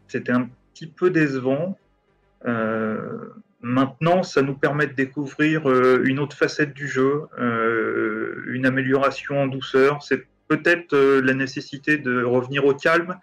c'était 0.08 0.32
un 0.32 0.50
petit 0.74 0.88
peu 0.88 1.10
décevant. 1.10 1.78
Euh, 2.46 3.30
maintenant, 3.62 4.24
ça 4.24 4.42
nous 4.42 4.56
permet 4.56 4.88
de 4.88 4.94
découvrir 4.94 5.70
euh, 5.70 6.04
une 6.06 6.20
autre 6.20 6.38
facette 6.38 6.74
du 6.74 6.88
jeu, 6.88 7.24
une 7.38 8.66
amélioration 8.66 9.42
en 9.42 9.48
douceur. 9.48 10.04
C'est 10.04 10.26
peut-être 10.48 10.96
la 10.96 11.34
nécessité 11.34 11.98
de 11.98 12.24
revenir 12.24 12.66
au 12.66 12.74
calme, 12.74 13.18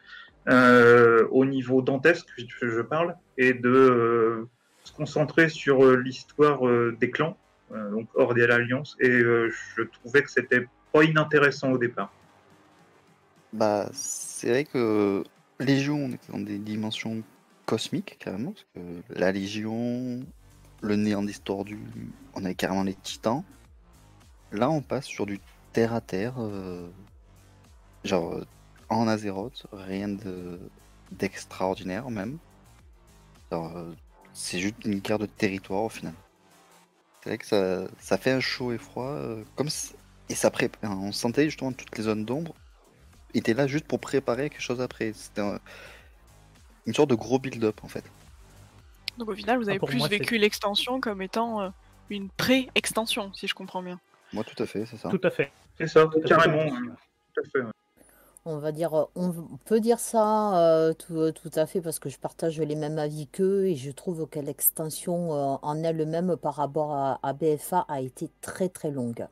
au 0.48 1.44
niveau 1.44 1.82
dantesque, 1.82 2.26
je, 2.36 2.80
parle, 2.82 3.14
et 3.38 3.54
de 3.54 4.46
se 4.82 4.92
concentrer 4.92 5.48
sur 5.48 5.96
l'histoire 5.96 6.60
des 6.98 7.10
clans, 7.10 7.38
donc 7.70 8.08
hors 8.14 8.34
de 8.34 8.42
l'Alliance. 8.44 8.96
Et 8.98 9.20
je 9.20 9.82
trouvais 9.82 10.22
que 10.22 10.30
c'était 10.30 10.66
pas 10.92 11.04
inintéressant 11.04 11.70
au 11.70 11.78
départ. 11.78 12.12
Bah, 13.52 13.90
c'est 13.92 14.48
vrai 14.48 14.64
que 14.64 15.24
Légion, 15.60 15.96
on 15.96 16.08
était 16.08 16.32
dans 16.32 16.38
des 16.38 16.58
dimensions 16.58 17.22
cosmiques, 17.66 18.16
carrément, 18.18 18.52
parce 18.52 18.66
que 18.74 19.18
la 19.18 19.30
Légion, 19.30 20.20
le 20.80 20.96
néant 20.96 21.22
distordu, 21.22 21.78
on 22.34 22.44
avait 22.44 22.54
carrément 22.54 22.82
les 22.82 22.94
titans. 22.94 23.44
Là, 24.52 24.70
on 24.70 24.80
passe 24.80 25.06
sur 25.06 25.26
du 25.26 25.38
terre 25.72 25.92
à 25.94 26.00
terre, 26.00 26.34
euh, 26.38 26.88
genre 28.04 28.32
euh, 28.32 28.46
en 28.88 29.08
Azeroth, 29.08 29.66
rien 29.72 30.08
de 30.08 30.58
d'extraordinaire 31.12 32.08
même. 32.10 32.38
Euh, 33.52 33.92
c'est 34.32 34.58
juste 34.58 34.84
une 34.86 35.00
guerre 35.00 35.18
de 35.18 35.26
territoire 35.26 35.82
au 35.82 35.88
final. 35.90 36.14
C'est 37.22 37.30
vrai 37.30 37.38
que 37.38 37.46
ça, 37.98 38.18
fait 38.18 38.30
un 38.32 38.40
chaud 38.40 38.72
et 38.72 38.78
froid, 38.78 39.14
comme 39.56 39.68
et 40.30 40.34
ça 40.34 40.50
prépare. 40.50 40.98
On 40.98 41.12
sentait 41.12 41.44
justement 41.44 41.72
toutes 41.72 41.96
les 41.98 42.04
zones 42.04 42.24
d'ombre 42.24 42.54
était 43.34 43.54
là 43.54 43.66
juste 43.66 43.86
pour 43.86 44.00
préparer 44.00 44.50
quelque 44.50 44.62
chose 44.62 44.80
après. 44.80 45.12
C'était 45.14 45.42
une 46.86 46.94
sorte 46.94 47.10
de 47.10 47.14
gros 47.14 47.38
build-up 47.38 47.80
en 47.82 47.88
fait. 47.88 48.04
Donc 49.18 49.28
au 49.28 49.34
final, 49.34 49.58
vous 49.58 49.68
avez 49.68 49.78
plus 49.78 50.06
vécu 50.08 50.38
l'extension 50.38 51.00
comme 51.00 51.22
étant 51.22 51.60
euh, 51.60 51.68
une 52.10 52.28
pré-extension, 52.30 53.32
si 53.34 53.46
je 53.46 53.54
comprends 53.54 53.82
bien. 53.82 54.00
Moi, 54.32 54.44
tout 54.44 54.60
à 54.62 54.66
fait, 54.66 54.86
c'est 54.86 54.96
ça. 54.96 55.10
Tout 55.10 55.20
à 55.22 55.30
fait. 55.30 55.52
C'est 55.78 55.86
ça, 55.86 56.08
carrément. 56.26 56.70
Tout 56.70 57.40
à 57.40 57.44
fait. 57.44 57.66
On 58.44 58.58
va 58.58 58.72
dire, 58.72 58.94
euh, 58.94 59.04
on 59.14 59.32
peut 59.66 59.80
dire 59.80 60.00
ça 60.00 60.58
euh, 60.58 60.94
tout, 60.94 61.30
tout, 61.32 61.50
à 61.54 61.66
fait 61.66 61.80
parce 61.80 61.98
que 61.98 62.08
je 62.08 62.18
partage 62.18 62.58
les 62.58 62.74
mêmes 62.74 62.98
avis 62.98 63.28
qu'eux 63.28 63.66
et 63.66 63.76
je 63.76 63.90
trouve 63.92 64.26
que 64.26 64.40
l'extension 64.40 65.30
en 65.62 65.84
elle-même 65.84 66.36
par 66.36 66.56
rapport 66.56 67.18
à, 67.22 67.32
BFA 67.34 67.84
a 67.88 68.00
été 68.00 68.30
très 68.40 68.68
très 68.68 68.90
longue 68.90 69.26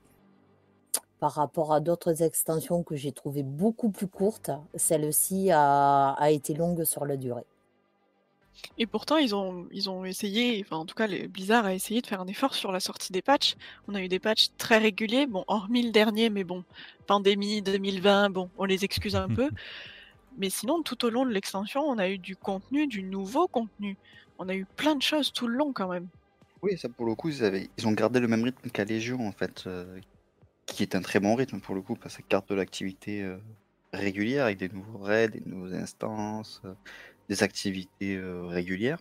par 1.21 1.33
rapport 1.33 1.73
à 1.75 1.81
d'autres 1.81 2.23
extensions 2.23 2.83
que 2.83 2.97
j'ai 2.97 3.13
trouvées 3.13 3.43
beaucoup 3.43 3.91
plus 3.91 4.09
courtes, 4.09 4.51
celle-ci 4.75 5.51
a, 5.53 6.17
été 6.31 6.55
longue 6.55 6.85
sur 6.85 7.05
la 7.05 7.17
durée. 7.17 7.45
Et 8.79 8.87
pourtant, 8.87 9.17
ils 9.17 9.35
ont, 9.35 9.67
ils 9.71 9.89
ont 9.89 10.05
essayé, 10.05 10.63
enfin 10.65 10.77
en 10.77 10.87
tout 10.87 10.95
cas, 10.95 11.07
les 11.07 11.29
Blizzard 11.29 11.67
a 11.67 11.75
essayé 11.75 12.01
de 12.01 12.07
faire 12.07 12.21
un 12.21 12.27
effort 12.27 12.55
sur 12.55 12.73
la 12.73 12.81
sortie 12.81 13.13
des 13.13 13.23
patchs. 13.23 13.57
On 13.87 13.95
a 13.95 14.03
eu 14.03 14.09
des 14.09 14.19
patchs 14.19 14.49
très 14.59 14.79
réguliers, 14.79 15.27
bon, 15.27 15.45
hormis 15.47 15.83
le 15.83 15.93
dernier, 15.93 16.31
mais 16.31 16.45
bon, 16.45 16.65
pandémie 17.07 17.63
2020, 17.63 18.31
bon, 18.31 18.51
on 18.59 18.65
les 18.65 18.85
excuse 18.85 19.15
un 19.17 19.29
peu. 19.35 19.51
Mais 20.39 20.51
sinon, 20.51 20.83
tout 20.83 21.05
au 21.05 21.11
long 21.11 21.27
de 21.27 21.31
l'extension, 21.31 21.83
on 21.83 21.99
a 21.99 22.09
eu 22.09 22.19
du 22.19 22.37
contenu, 22.37 22.87
du 22.87 23.03
nouveau 23.03 23.47
contenu. 23.47 23.97
On 24.39 24.49
a 24.49 24.55
eu 24.55 24.65
plein 24.65 24.95
de 24.95 25.03
choses 25.03 25.33
tout 25.33 25.47
le 25.47 25.57
long 25.57 25.73
quand 25.73 25.89
même. 25.89 26.09
Oui, 26.63 26.79
ça 26.79 26.89
pour 26.89 27.07
le 27.07 27.15
coup, 27.15 27.29
ils, 27.29 27.45
avaient... 27.45 27.69
ils 27.79 27.87
ont 27.87 27.93
gardé 27.93 28.21
le 28.21 28.29
même 28.29 28.45
rythme 28.45 28.71
qu'à 28.71 28.85
Légion 28.85 29.27
en 29.27 29.33
fait, 29.33 29.65
euh, 29.67 29.99
qui 30.73 30.83
est 30.83 30.95
un 30.95 31.03
très 31.03 31.21
bon 31.21 31.35
rythme 31.35 31.61
pour 31.61 31.75
le 31.75 31.83
coup, 31.83 31.97
parce 31.97 32.17
que 32.17 32.23
ça 32.23 32.29
carte 32.29 32.49
de 32.49 32.55
l'activité 32.55 33.23
euh, 33.23 33.37
régulière 33.93 34.45
avec 34.45 34.59
des 34.59 34.69
nouveaux 34.69 34.99
raids, 34.99 35.29
des 35.29 35.43
nouvelles 35.45 35.81
instances, 35.81 36.63
euh, 36.65 36.75
des 37.29 37.43
activités 37.43 38.17
euh, 38.17 38.47
régulières. 38.47 38.99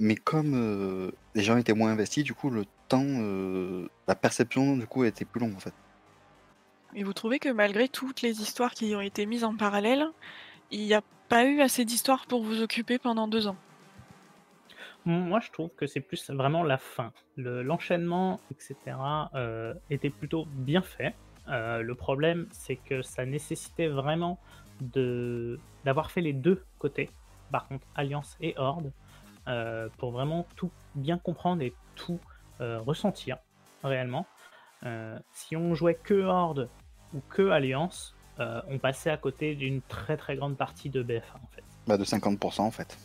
Mais 0.00 0.14
comme 0.14 1.12
les 1.34 1.42
gens 1.42 1.56
étaient 1.56 1.74
moins 1.74 1.90
investis, 1.90 2.22
du 2.22 2.32
coup, 2.32 2.50
le 2.50 2.66
temps, 2.86 3.18
la 4.06 4.14
perception, 4.14 4.76
du 4.76 4.86
coup, 4.86 5.02
était 5.02 5.24
plus 5.24 5.40
longue 5.40 5.56
en 5.56 5.58
fait. 5.58 5.74
Et 6.94 7.02
vous 7.02 7.12
trouvez 7.12 7.40
que 7.40 7.48
malgré 7.48 7.88
toutes 7.88 8.22
les 8.22 8.40
histoires 8.40 8.74
qui 8.74 8.94
ont 8.94 9.00
été 9.00 9.26
mises 9.26 9.42
en 9.42 9.56
parallèle, 9.56 10.06
il 10.70 10.84
n'y 10.84 10.94
a 10.94 11.02
pas 11.28 11.46
eu 11.46 11.62
assez 11.62 11.84
d'histoires 11.84 12.26
pour 12.26 12.44
vous 12.44 12.62
occuper 12.62 13.00
pendant 13.00 13.26
deux 13.26 13.48
ans? 13.48 13.56
Moi, 15.08 15.40
je 15.40 15.50
trouve 15.50 15.70
que 15.70 15.86
c'est 15.86 16.00
plus 16.00 16.30
vraiment 16.30 16.62
la 16.62 16.78
fin. 16.78 17.12
L'enchaînement, 17.36 18.40
etc., 18.50 18.76
euh, 19.34 19.74
était 19.90 20.10
plutôt 20.10 20.46
bien 20.46 20.82
fait. 20.82 21.14
Euh, 21.48 21.80
le 21.80 21.94
problème, 21.94 22.46
c'est 22.52 22.76
que 22.76 23.00
ça 23.00 23.24
nécessitait 23.24 23.88
vraiment 23.88 24.38
d'avoir 24.80 26.10
fait 26.10 26.20
les 26.20 26.34
deux 26.34 26.62
côtés, 26.78 27.10
par 27.50 27.66
contre, 27.66 27.86
Alliance 27.94 28.36
et 28.40 28.54
Horde, 28.58 28.92
euh, 29.48 29.88
pour 29.96 30.12
vraiment 30.12 30.46
tout 30.56 30.70
bien 30.94 31.18
comprendre 31.18 31.62
et 31.62 31.72
tout 31.96 32.20
ressentir 32.60 33.38
réellement. 33.84 34.26
si 35.32 35.54
on 35.54 35.74
jouait 35.74 35.94
que 35.94 36.22
Horde 36.24 36.68
ou 37.14 37.20
que 37.28 37.50
Alliance, 37.50 38.16
on 38.38 38.78
passait 38.78 39.10
à 39.10 39.16
côté 39.16 39.54
d'une 39.54 39.80
très 39.80 40.16
très 40.16 40.34
grande 40.34 40.56
partie 40.56 40.90
de 40.90 41.02
BFA 41.02 41.36
en 41.36 41.46
fait. 41.54 41.62
Bah 41.86 41.96
de 41.96 42.04
50% 42.04 42.62
en 42.62 42.70
fait. 42.72 42.98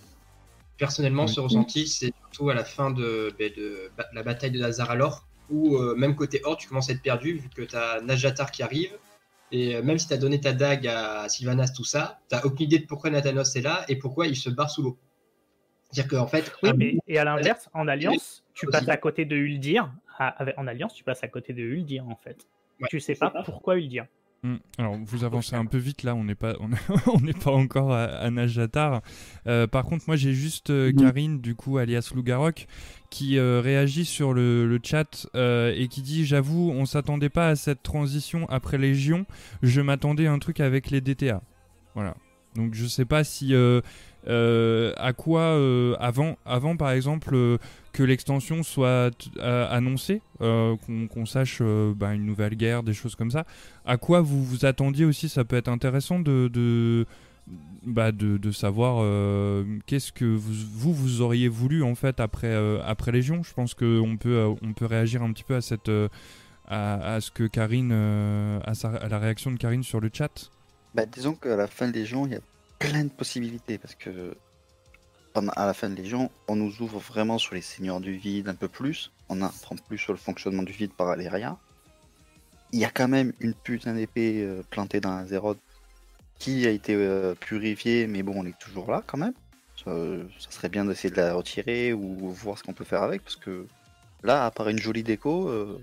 Personnellement, 0.78 1.28
ce 1.28 1.40
ressenti, 1.40 1.88
c'est 1.88 2.14
surtout 2.20 2.50
à 2.50 2.54
la 2.54 2.64
fin 2.64 2.92
de, 2.92 3.34
ben, 3.38 3.52
la 4.14 4.24
bataille 4.24 4.52
de 4.52 4.60
Nazaralor, 4.60 5.28
où 5.50 5.78
euh, 5.78 5.96
même 5.96 6.16
côté 6.16 6.42
Horde, 6.44 6.60
tu 6.60 6.68
commences 6.68 6.90
à 6.90 6.94
être 6.94 7.02
perdu, 7.02 7.34
vu 7.34 7.50
que 7.50 7.62
tu 7.62 7.76
as 7.76 8.02
Najatar 8.02 8.52
qui 8.52 8.64
arrive, 8.64 8.98
et 9.52 9.76
euh, 9.76 9.84
même 9.84 10.00
si 10.00 10.08
tu 10.08 10.14
as 10.14 10.18
donné 10.18 10.42
ta 10.42 10.52
dague 10.52 10.88
à 10.88 11.30
Sylvanas, 11.30 11.74
tout 11.76 11.84
ça, 11.84 12.20
tu 12.30 12.36
aucune 12.44 12.66
idée 12.66 12.80
de 12.80 12.88
pourquoi 12.88 13.12
Nathanos 13.12 13.56
est 13.56 13.62
là 13.62 13.86
et 13.88 13.96
pourquoi 13.98 14.26
il 14.26 14.36
se 14.36 14.50
barre 14.50 14.72
sous 14.72 14.82
l'eau. 14.82 14.98
C'est-à-dire 15.92 16.18
qu'en 16.18 16.28
fait. 16.28 16.52
Oui, 16.64 16.72
mais 16.76 16.98
et 17.08 17.20
à 17.20 17.24
l'inverse, 17.24 17.70
en 17.74 17.88
Alliance, 17.88 18.44
tu 18.56 18.66
passes 18.66 18.90
à 18.90 18.98
côté 18.98 19.26
de 19.26 19.36
Uldir. 19.36 19.92
en 20.20 20.68
Alliance, 20.68 20.96
tu 20.96 21.04
passes 21.04 21.24
à 21.24 21.28
côté 21.28 21.54
de 21.54 21.62
Uldir, 21.62 22.08
en 22.08 22.16
fait. 22.16 22.48
tu 22.90 23.00
sais 23.00 23.16
pas 23.16 23.32
pourquoi 23.46 23.78
Uldir. 23.78 24.08
Hmm. 24.44 24.58
Alors, 24.78 24.98
vous 25.06 25.24
avancez 25.24 25.56
un 25.56 25.66
peu 25.66 25.78
vite 25.78 26.04
là, 26.04 26.16
on 26.16 26.26
n'est 26.26 26.36
pas, 26.36 26.56
on 27.08 27.22
n'est 27.22 27.32
pas 27.32 27.52
encore 27.52 27.94
à, 27.94 28.04
à 28.04 28.30
Najatar. 28.30 29.02
Euh, 29.48 29.68
par 29.68 29.86
contre, 29.86 30.04
moi 30.08 30.18
j'ai 30.18 30.34
juste 30.34 30.70
euh, 30.70 30.92
mhm. 30.92 31.02
Karine, 31.02 31.40
du 31.40 31.56
coup, 31.56 31.78
alias 31.78 32.12
Lougarok, 32.14 32.68
qui 33.10 33.38
euh, 33.38 33.62
réagit 33.62 34.04
sur 34.04 34.34
le, 34.34 34.80
chat 34.84 35.28
et 35.34 35.88
qui 35.90 36.02
dit 36.02 36.26
J'avoue, 36.26 36.72
on 36.72 36.86
s'attendait 36.86 37.30
pas 37.30 37.48
à 37.48 37.56
cette 37.56 37.84
transition 37.84 38.46
après 38.50 38.78
Légion, 38.78 39.26
je 39.62 39.80
m'attendais 39.80 40.28
à 40.28 40.34
un 40.34 40.40
truc 40.40 40.60
avec 40.60 40.92
les 40.92 41.00
DTA. 41.00 41.42
Voilà. 41.96 42.16
Donc, 42.56 42.74
je 42.74 42.86
sais 42.86 43.06
pas 43.06 43.24
si. 43.24 43.56
à 43.56 45.14
quoi 45.14 45.96
avant, 46.00 46.38
avant 46.46 46.76
par 46.76 46.92
exemple 46.92 47.60
que 47.94 48.04
l'extension 48.04 48.64
soit 48.64 49.12
euh, 49.38 49.68
annoncée, 49.70 50.22
euh, 50.42 50.76
qu'on 51.14 51.26
sache 51.26 51.60
euh, 51.62 51.94
bah, 51.96 52.14
une 52.14 52.26
nouvelle 52.26 52.56
guerre, 52.56 52.84
des 52.84 52.94
choses 52.94 53.16
comme 53.16 53.32
ça. 53.32 53.46
À 53.86 53.98
quoi 53.98 54.22
vous 54.22 54.44
vous 54.44 54.66
attendiez 54.66 55.06
aussi? 55.06 55.30
Ça 55.30 55.46
peut 55.46 55.56
être 55.56 55.70
intéressant 55.70 56.20
de, 56.20 56.50
de, 56.52 57.06
bah, 57.86 58.12
de, 58.12 58.52
savoir 58.52 59.06
qu'est-ce 59.86 60.12
que 60.12 60.26
vous, 60.26 60.94
vous, 60.94 61.22
auriez 61.22 61.48
voulu 61.48 61.84
en 61.84 61.94
fait 61.96 62.20
après, 62.20 62.56
après 62.84 63.12
Légion. 63.12 63.44
Je 63.44 63.54
pense 63.54 63.76
qu'on 63.76 64.18
peut, 64.20 64.54
on 64.62 64.74
peut 64.74 64.88
réagir 64.88 65.22
un 65.22 65.32
petit 65.32 65.44
peu 65.44 65.56
à, 65.56 65.62
cette, 65.62 65.92
à, 66.68 67.22
ce 67.22 67.30
que 67.30 67.44
Karine, 67.44 67.92
à, 67.94 68.72
à, 68.72 69.08
la 69.08 69.20
réaction 69.20 69.52
de 69.52 69.58
Karine 69.58 69.84
sur 69.84 70.00
le 70.00 70.10
chat. 70.12 70.50
Bah, 70.96 71.06
disons 71.06 71.36
qu'à 71.36 71.56
la 71.56 71.68
fin 71.68 71.88
de 71.88 71.94
Légion, 71.94 72.26
il 72.26 72.34
y 72.34 72.36
a 72.36 72.42
plein 72.80 73.04
de 73.04 73.10
possibilités 73.10 73.78
parce 73.78 73.96
que 73.96 74.36
à 75.36 75.66
la 75.66 75.74
fin 75.74 75.90
de 75.90 75.96
Légion, 75.96 76.30
on 76.48 76.56
nous 76.56 76.82
ouvre 76.82 77.00
vraiment 77.00 77.38
sur 77.38 77.56
les 77.56 77.62
seigneurs 77.62 78.00
du 78.00 78.14
vide 78.14 78.50
un 78.50 78.56
peu 78.56 78.68
plus. 78.68 79.12
On 79.30 79.42
apprend 79.42 79.76
plus 79.76 79.98
sur 79.98 80.14
le 80.14 80.20
fonctionnement 80.20 80.64
du 80.64 80.72
vide 80.72 80.94
par 80.94 81.10
Aléria. 81.10 81.58
Il 82.72 82.80
y 82.80 82.86
a 82.86 82.90
quand 82.90 83.08
même 83.08 83.34
une 83.40 83.54
putain 83.54 83.94
d'épée 83.94 84.42
euh, 84.44 84.64
plantée 84.70 85.00
dans 85.00 85.16
Azeroth 85.18 85.60
qui 86.40 86.66
a 86.68 86.70
été 86.70 86.96
euh, 86.96 87.36
purifiée, 87.36 88.08
mais 88.08 88.24
bon, 88.24 88.34
on 88.36 88.46
est 88.46 88.58
toujours 88.60 88.92
là 88.92 89.04
quand 89.06 89.18
même. 89.18 89.34
Ça, 89.84 89.92
serait 90.50 90.70
bien 90.70 90.86
d'essayer 90.86 91.10
de 91.10 91.18
la 91.18 91.34
retirer 91.34 91.94
ou 91.94 92.30
voir 92.30 92.58
ce 92.58 92.64
qu'on 92.64 92.74
peut 92.74 92.86
faire 92.86 93.04
avec, 93.04 93.22
parce 93.22 93.36
que 93.36 93.68
là, 94.24 94.46
à 94.46 94.52
part 94.52 94.70
une 94.70 94.80
jolie 94.80 95.04
déco, 95.04 95.50
euh, 95.50 95.82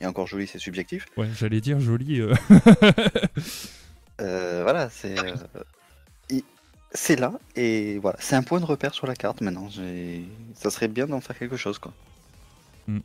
et 0.00 0.06
encore 0.06 0.26
jolie, 0.26 0.46
c'est 0.46 0.58
subjectif. 0.58 1.06
Ouais, 1.16 1.28
j'allais 1.36 1.60
dire 1.60 1.80
jolie. 1.80 2.22
voilà, 4.18 4.88
c'est 4.90 5.16
c'est 6.94 7.16
là 7.18 7.32
et 7.56 7.98
voilà, 7.98 8.16
c'est 8.20 8.36
un 8.36 8.42
point 8.42 8.60
de 8.60 8.64
repère 8.64 8.94
sur 8.94 9.06
la 9.06 9.14
carte 9.14 9.40
maintenant. 9.40 9.68
Ça 10.54 10.70
serait 10.70 10.88
bien 10.88 11.06
d'en 11.06 11.20
faire 11.20 11.38
quelque 11.38 11.56
chose 11.56 11.78
quoi. 11.78 11.92
Hmm. 12.86 13.00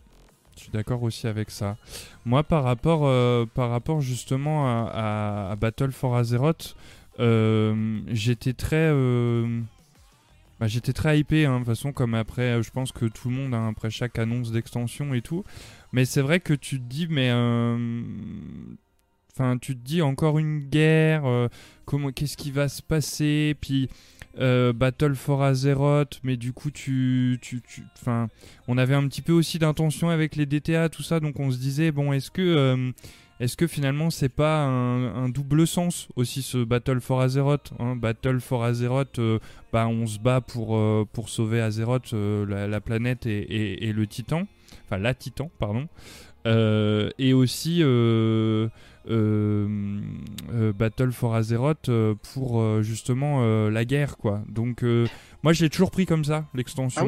Je 0.60 0.64
suis 0.64 0.72
d'accord 0.72 1.04
aussi 1.04 1.26
avec 1.26 1.52
ça. 1.52 1.78
Moi, 2.26 2.44
par 2.44 2.66
rapport, 2.66 3.08
euh, 3.08 3.46
par 3.46 3.70
rapport 3.70 4.02
justement 4.02 4.68
à, 4.68 5.56
Battle 5.58 5.94
for 5.94 6.18
Azeroth, 6.18 6.76
euh, 7.22 8.02
j'étais 8.10 8.52
très, 8.52 8.76
euh, 8.92 9.62
bah, 10.60 10.68
j'étais 10.68 10.92
très 10.92 11.18
hypé. 11.18 11.46
Hein, 11.46 11.54
de 11.54 11.58
toute 11.60 11.68
façon, 11.68 11.94
comme 11.94 12.14
après, 12.14 12.62
je 12.62 12.72
pense 12.72 12.92
que 12.92 13.06
tout 13.06 13.30
le 13.30 13.36
monde, 13.36 13.54
hein, 13.54 13.70
après 13.70 13.90
chaque 13.90 14.20
annonce 14.20 14.52
d'extension 14.52 15.14
et 15.14 15.22
tout. 15.22 15.46
Mais 15.94 16.04
c'est 16.04 16.22
vrai 16.22 16.42
que 16.42 16.54
tu 16.54 16.78
te 16.78 16.84
dis, 16.84 17.08
mais 17.10 17.32
Enfin, 19.40 19.58
tu 19.58 19.74
te 19.74 19.82
dis 19.82 20.02
encore 20.02 20.38
une 20.38 20.60
guerre, 20.60 21.26
euh, 21.26 21.48
qu'est-ce 22.14 22.36
qui 22.36 22.52
va 22.52 22.68
se 22.68 22.82
passer, 22.82 23.56
puis 23.62 23.88
euh, 24.38 24.74
Battle 24.74 25.16
for 25.16 25.42
Azeroth, 25.42 26.20
mais 26.24 26.36
du 26.36 26.52
coup 26.52 26.72
tu, 26.72 27.40
tu, 27.42 27.62
enfin, 27.98 28.28
on 28.68 28.78
avait 28.78 28.96
un 28.96 29.08
petit 29.08 29.22
peu 29.22 29.32
aussi 29.32 29.58
d'intention 29.58 30.10
avec 30.10 30.36
les 30.36 30.46
DTA, 30.46 30.90
tout 30.90 31.04
ça, 31.04 31.22
donc 31.22 31.40
on 31.40 31.52
se 31.52 31.58
disait 31.58 31.94
bon, 31.94 32.12
est-ce 32.12 32.32
que, 32.32 32.42
euh, 32.42 32.92
est-ce 33.40 33.56
que 33.56 33.66
finalement 33.66 34.10
c'est 34.10 34.28
pas 34.28 34.66
un, 34.66 35.30
double 35.30 35.66
sens 35.66 36.10
aussi 36.18 36.42
ce 36.42 36.58
Battle 36.66 37.00
for 37.00 37.22
Azeroth, 37.22 37.72
hein? 37.80 37.96
Battle 37.96 38.42
for 38.42 38.66
Azeroth, 38.66 39.22
bah 39.72 39.88
on 39.88 40.06
se 40.06 40.20
bat 40.20 40.42
pour 40.42 40.78
pour 41.14 41.30
sauver 41.30 41.62
Azeroth, 41.62 42.12
la, 42.12 42.82
planète 42.82 43.26
et, 43.26 43.94
le 43.94 44.06
Titan, 44.06 44.48
enfin 44.84 44.98
la 44.98 45.14
Titan, 45.14 45.50
pardon, 45.60 45.88
et 46.46 47.32
aussi 47.32 47.82
Battle 49.06 51.12
for 51.12 51.36
Azeroth 51.36 51.90
euh, 51.90 52.16
pour 52.34 52.84
justement 52.84 53.70
la 53.70 53.86
guerre 53.86 54.18
quoi. 54.18 54.42
Donc 54.48 54.84
moi 55.44 55.54
j'ai 55.54 55.70
toujours 55.70 55.92
pris 55.92 56.06
comme 56.06 56.26
ça 56.26 56.46
l'extension 56.54 57.08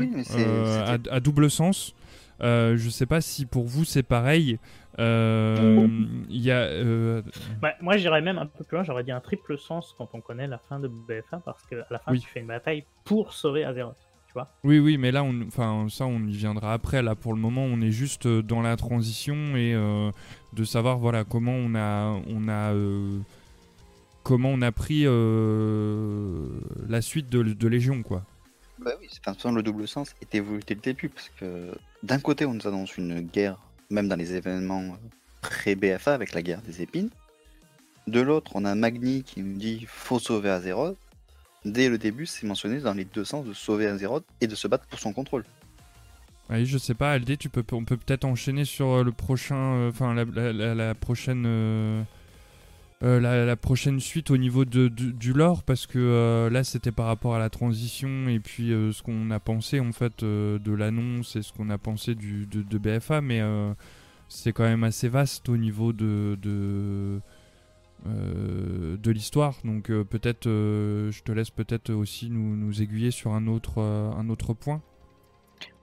ah 0.85 0.97
à, 1.09 1.19
double 1.19 1.49
sens. 1.49 1.95
je 2.39 2.89
sais 2.89 3.05
pas 3.05 3.21
si 3.21 3.45
pour 3.45 3.65
vous 3.65 3.85
c'est 3.85 4.03
pareil. 4.03 4.59
Il 4.97 6.17
y 6.29 6.51
a. 6.51 7.21
Bah, 7.61 7.73
moi 7.81 7.97
j'irais 7.97 8.21
même 8.21 8.37
un 8.37 8.45
peu 8.45 8.63
plus 8.63 8.75
loin. 8.75 8.83
J'aurais 8.83 9.03
dit 9.03 9.11
un 9.11 9.21
triple 9.21 9.57
sens 9.57 9.95
quand 9.97 10.09
on 10.13 10.21
connaît 10.21 10.47
la 10.47 10.59
fin 10.59 10.79
de 10.79 10.87
BF1 10.87 11.41
parce 11.43 11.65
que 11.65 11.75
à 11.75 11.87
la 11.89 11.99
fin 11.99 12.13
tu 12.13 12.27
fais 12.27 12.39
une 12.39 12.47
bataille 12.47 12.85
pour 13.03 13.33
sauver 13.33 13.63
Azeroth. 13.63 14.10
Oui, 14.63 14.79
oui, 14.79 14.97
mais 14.97 15.11
là, 15.11 15.23
on, 15.23 15.41
enfin, 15.47 15.87
ça, 15.89 16.05
on 16.05 16.19
y 16.27 16.35
viendra 16.35 16.73
après. 16.73 17.01
Là, 17.01 17.15
pour 17.15 17.33
le 17.33 17.39
moment, 17.39 17.63
on 17.63 17.81
est 17.81 17.91
juste 17.91 18.25
euh, 18.25 18.41
dans 18.41 18.61
la 18.61 18.77
transition 18.77 19.55
et 19.55 19.73
euh, 19.73 20.11
de 20.53 20.63
savoir, 20.63 20.97
voilà, 20.97 21.23
comment 21.23 21.53
on 21.53 21.75
a, 21.75 22.21
on 22.27 22.47
a, 22.47 22.73
euh, 22.73 23.19
comment 24.23 24.49
on 24.49 24.61
a 24.61 24.71
pris 24.71 25.03
la 26.89 27.01
suite 27.01 27.29
de, 27.29 27.67
Légion, 27.67 28.03
quoi. 28.03 28.23
Bah 28.79 28.91
oui, 28.99 29.07
c'est 29.11 29.45
le 29.45 29.61
double 29.61 29.87
sens 29.87 30.15
était 30.23 30.39
voulu 30.39 30.61
dès 30.65 30.73
le 30.73 30.81
début 30.81 31.09
parce 31.09 31.29
que 31.39 31.71
d'un 32.01 32.19
côté, 32.19 32.45
on 32.45 32.55
nous 32.55 32.67
annonce 32.67 32.97
une 32.97 33.21
guerre, 33.21 33.57
même 33.91 34.07
dans 34.07 34.15
les 34.15 34.33
événements 34.33 34.97
pré 35.41 35.75
BFA 35.75 36.15
avec 36.15 36.33
la 36.33 36.41
guerre 36.41 36.63
des 36.63 36.81
épines. 36.81 37.11
De 38.07 38.21
l'autre, 38.21 38.53
on 38.55 38.65
a 38.65 38.73
Magni 38.73 39.21
qui 39.21 39.43
nous 39.43 39.57
dit 39.57 39.85
faut 39.87 40.17
sauver 40.17 40.49
Azeroth 40.49 40.97
dès 41.65 41.89
le 41.89 41.97
début, 41.97 42.25
c'est 42.25 42.45
mentionné 42.45 42.79
dans 42.79 42.93
les 42.93 43.05
deux 43.05 43.25
sens 43.25 43.45
de 43.45 43.53
sauver 43.53 43.87
Azeroth 43.87 44.25
et 44.39 44.47
de 44.47 44.55
se 44.55 44.67
battre 44.67 44.85
pour 44.87 44.99
son 44.99 45.13
contrôle. 45.13 45.43
Oui, 46.49 46.65
je 46.65 46.77
sais 46.77 46.93
pas, 46.93 47.17
LD, 47.17 47.37
tu 47.37 47.49
peux, 47.49 47.63
on 47.71 47.85
peut 47.85 47.97
peut-être 47.97 48.25
enchaîner 48.25 48.65
sur 48.65 48.87
euh, 48.87 49.03
le 49.03 49.13
prochain, 49.13 49.55
euh, 49.55 49.89
enfin 49.89 50.13
la, 50.13 50.95
prochaine, 50.95 51.45
euh, 51.45 52.03
la, 53.01 53.55
prochaine 53.55 54.01
suite 54.01 54.31
au 54.31 54.37
niveau 54.37 54.65
de, 54.65 54.89
du 54.89 55.31
lore, 55.31 55.63
parce 55.63 55.87
que 55.87 56.49
là 56.51 56.63
c'était 56.65 56.91
par 56.91 57.05
rapport 57.05 57.35
à 57.35 57.39
la 57.39 57.49
transition 57.49 58.27
et 58.27 58.39
puis 58.39 58.67
ce 58.67 59.01
qu'on 59.01 59.31
a 59.31 59.39
pensé 59.39 59.79
en 59.79 59.93
fait 59.93 60.23
de 60.23 60.73
l'annonce 60.73 61.37
et 61.37 61.41
ce 61.41 61.53
qu'on 61.53 61.69
a 61.69 61.77
pensé 61.77 62.15
du, 62.15 62.45
de, 62.47 62.77
BFA, 62.77 63.21
mais 63.21 63.41
c'est 64.31 64.53
quand 64.53 64.63
même 64.63 64.83
assez 64.83 65.09
vaste 65.09 65.49
au 65.49 65.57
niveau 65.57 65.93
de 65.93 66.37
euh, 66.45 67.19
de 68.05 69.11
l'histoire. 69.11 69.55
Donc 69.63 69.89
euh, 69.89 70.03
peut-être, 70.03 70.47
euh, 70.47 71.11
je 71.11 71.23
te 71.23 71.31
laisse 71.31 71.49
peut-être 71.49 71.91
aussi 71.91 72.29
nous, 72.29 72.55
nous, 72.55 72.81
aiguiller 72.81 73.11
sur 73.11 73.33
un 73.33 73.47
autre, 73.47 73.81
un 73.81 74.29
autre 74.29 74.53
point. 74.53 74.81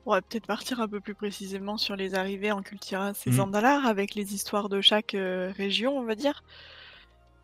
On 0.06 0.12
va 0.12 0.22
peut-être 0.22 0.46
partir 0.46 0.80
un 0.80 0.88
peu 0.88 1.00
plus 1.00 1.14
précisément 1.14 1.76
sur 1.76 1.94
les 1.94 2.14
arrivées 2.14 2.50
en 2.50 2.62
Cultiras 2.62 3.22
et 3.26 3.32
Zandalar 3.32 3.86
avec 3.86 4.14
les 4.14 4.34
histoires 4.34 4.70
de 4.70 4.80
chaque 4.80 5.14
région, 5.14 5.98
on 5.98 6.04
va 6.04 6.14
dire. 6.14 6.42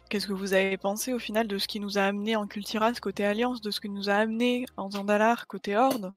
Qu'est-ce 0.09 0.27
que 0.27 0.33
vous 0.33 0.55
avez 0.55 0.79
pensé 0.79 1.13
au 1.13 1.19
final 1.19 1.47
de 1.47 1.59
ce 1.59 1.69
qui 1.69 1.79
nous 1.79 1.99
a 1.99 2.03
amené 2.03 2.37
en 2.37 2.47
Cultiras 2.47 2.93
côté 3.03 3.25
Alliance, 3.25 3.61
de 3.61 3.71
ce 3.71 3.81
qui 3.81 3.91
nous 3.91 4.09
a 4.09 4.15
amené 4.15 4.65
en 4.79 4.91
Zandalar 4.91 5.47
côté 5.47 5.77
Horde? 5.77 6.13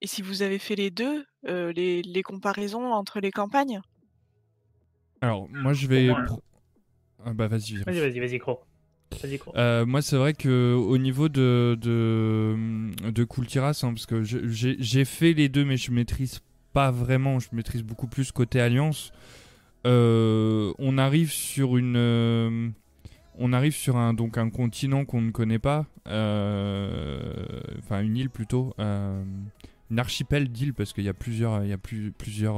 Et 0.00 0.06
si 0.06 0.22
vous 0.22 0.40
avez 0.40 0.58
fait 0.58 0.76
les 0.76 0.90
deux, 0.90 1.26
les, 1.42 2.00
les, 2.00 2.22
comparaisons 2.22 2.94
entre 2.94 3.20
les 3.20 3.30
campagnes? 3.30 3.82
Alors, 5.20 5.46
moi 5.50 5.74
je 5.74 5.86
vais. 5.86 6.10
Ah 7.24 7.32
bah 7.32 7.48
vas-y. 7.48 7.82
Vas-y, 7.84 8.00
vas-y, 8.00 8.20
vas-y, 8.20 8.38
Cro. 8.38 8.60
Euh, 9.56 9.86
moi, 9.86 10.02
c'est 10.02 10.16
vrai 10.16 10.34
que 10.34 10.74
au 10.74 10.98
niveau 10.98 11.28
de 11.28 11.76
de, 11.80 12.56
de 13.10 13.24
Kultiras, 13.24 13.80
hein, 13.82 13.92
parce 13.92 14.06
que 14.06 14.22
j'ai 14.22 15.04
fait 15.04 15.32
les 15.32 15.48
deux, 15.48 15.64
mais 15.64 15.76
je 15.76 15.90
maîtrise 15.90 16.40
pas 16.72 16.90
vraiment. 16.90 17.38
Je 17.38 17.48
maîtrise 17.52 17.82
beaucoup 17.82 18.06
plus 18.06 18.32
côté 18.32 18.60
Alliance. 18.60 19.12
Euh, 19.86 20.72
on 20.78 20.98
arrive 20.98 21.32
sur 21.32 21.76
une 21.76 21.96
euh, 21.96 22.68
on 23.38 23.52
arrive 23.52 23.74
sur 23.74 23.96
un 23.96 24.12
donc 24.14 24.36
un 24.36 24.50
continent 24.50 25.04
qu'on 25.04 25.22
ne 25.22 25.30
connaît 25.30 25.58
pas, 25.58 25.86
enfin 26.06 28.02
une 28.02 28.16
île 28.16 28.30
plutôt, 28.30 28.74
une 28.78 29.98
archipel 29.98 30.50
d'îles 30.50 30.74
parce 30.74 30.92
qu'il 30.92 31.04
y 31.04 31.08
a 31.08 31.14
plusieurs 31.14 31.64
il 31.64 31.70
y 31.70 31.72
a 31.72 31.78
plus, 31.78 32.12
plusieurs 32.12 32.56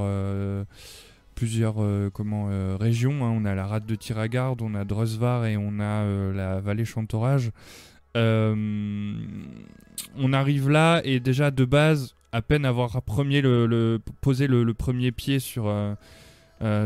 plusieurs 1.43 1.83
euh, 1.83 2.09
comment, 2.09 2.51
euh, 2.53 2.77
régions. 2.79 3.25
Hein. 3.25 3.35
On 3.37 3.45
a 3.45 3.57
la 3.57 3.67
rade 3.67 3.85
de 3.85 3.97
Tiragarde, 3.97 4.63
on 4.63 4.77
a 4.77 4.85
Drosvar 4.85 5.45
et 5.45 5.57
on 5.57 5.81
a 5.81 6.05
euh, 6.05 6.33
la 6.33 6.61
vallée 6.61 6.85
Chantorage. 6.85 7.51
on 8.15 9.17
arrive 10.33 10.71
là 10.71 11.01
et 11.03 11.19
déjà 11.19 11.51
de 11.51 11.65
base, 11.65 12.15
à 12.31 12.43
peine 12.43 12.65
avoir 12.65 13.03
premier 13.03 13.41
le, 13.41 13.99
posé 14.21 14.47
le, 14.47 14.73
premier 14.73 15.11
pied 15.11 15.41
sur, 15.41 15.65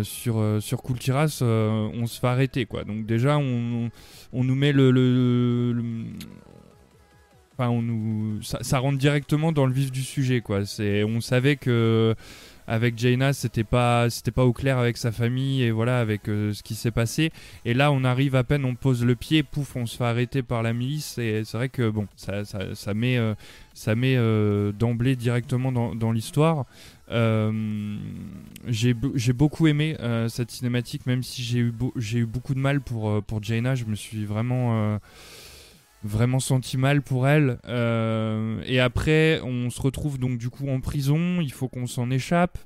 sur, 0.03 0.63
sur 0.63 0.83
Kultiras, 0.83 1.43
on 1.43 2.07
se 2.07 2.19
fait 2.19 2.27
arrêter. 2.27 2.65
Quoi. 2.65 2.85
Donc 2.85 3.05
déjà, 3.05 3.37
on, 3.37 3.91
on 4.33 4.43
nous 4.45 4.55
met 4.55 4.73
le... 4.73 5.75
Enfin, 7.59 7.69
on 7.69 7.83
nous, 7.83 8.41
ça, 8.43 8.79
rentre 8.79 8.97
directement 8.97 9.53
dans 9.53 9.67
le 9.67 9.75
vif 9.75 9.93
du 9.93 10.03
sujet. 10.03 10.41
Quoi. 10.41 10.61
On 10.81 11.21
savait 11.21 11.57
que 11.57 12.15
avec 12.67 12.99
Jaina, 12.99 13.33
c'était 13.33 13.65
pas, 13.65 14.11
c'était 14.11 14.31
pas 14.31 14.45
au 14.45 14.53
clair 14.53 14.79
avec 14.79 14.97
sa 14.97 15.13
famille 15.13 15.63
et 15.63 15.71
voilà, 15.71 16.01
avec 16.01 16.29
euh, 16.29 16.53
ce 16.53 16.63
qui 16.63 16.75
s'est 16.75 16.91
passé. 16.91 17.31
Et 17.65 17.75
là, 17.75 17.93
on 17.93 18.03
arrive 18.05 18.35
à 18.35 18.45
peine, 18.45 18.65
on 18.65 18.75
pose 18.75 19.05
le 19.05 19.15
pied, 19.15 19.43
pouf, 19.43 19.77
on 19.77 19.87
se 19.87 19.97
fait 19.97 20.05
arrêter 20.05 20.43
par 20.43 20.63
la 20.63 20.73
milice. 20.73 21.19
Et 21.19 21.43
c'est 21.45 21.57
vrai 21.57 21.69
que 21.69 21.89
bon, 21.89 22.09
ça, 22.17 22.45
ça, 22.45 22.75
ça 22.75 22.95
met, 22.95 23.19
euh, 23.19 23.35
ça 23.75 23.95
met 23.95 24.17
euh, 24.17 24.73
d'emblée 24.73 25.15
directement 25.17 25.71
dans, 25.71 25.95
dans 25.95 26.11
l'histoire. 26.13 26.67
j'ai 28.69 28.95
beaucoup 29.33 29.67
aimé 29.69 29.97
cette 30.29 30.51
cinématique, 30.51 31.07
même 31.07 31.23
si 31.23 31.43
j'ai 31.43 31.61
eu, 31.61 31.73
j'ai 31.97 32.19
eu 32.19 32.27
beaucoup 32.27 32.55
de 32.55 32.61
mal 32.61 32.81
pour, 32.81 33.23
pour 33.23 33.43
Jaina. 33.43 33.75
Je 33.77 33.85
me 33.85 33.95
suis 33.95 34.25
vraiment 34.25 34.99
vraiment 36.07 36.41
senti 36.41 36.79
mal 36.79 37.03
pour 37.03 37.29
elle. 37.29 37.59
Euh, 37.67 38.61
et 38.67 38.81
après, 38.81 39.41
on 39.43 39.71
se 39.71 39.81
retrouve 39.81 40.19
donc 40.19 40.39
du 40.39 40.51
coup 40.51 40.69
en 40.69 40.81
prison, 40.81 41.41
il 41.41 41.53
faut 41.53 41.69
qu'on 41.69 41.87
s'en 41.87 42.11
échappe. 42.11 42.59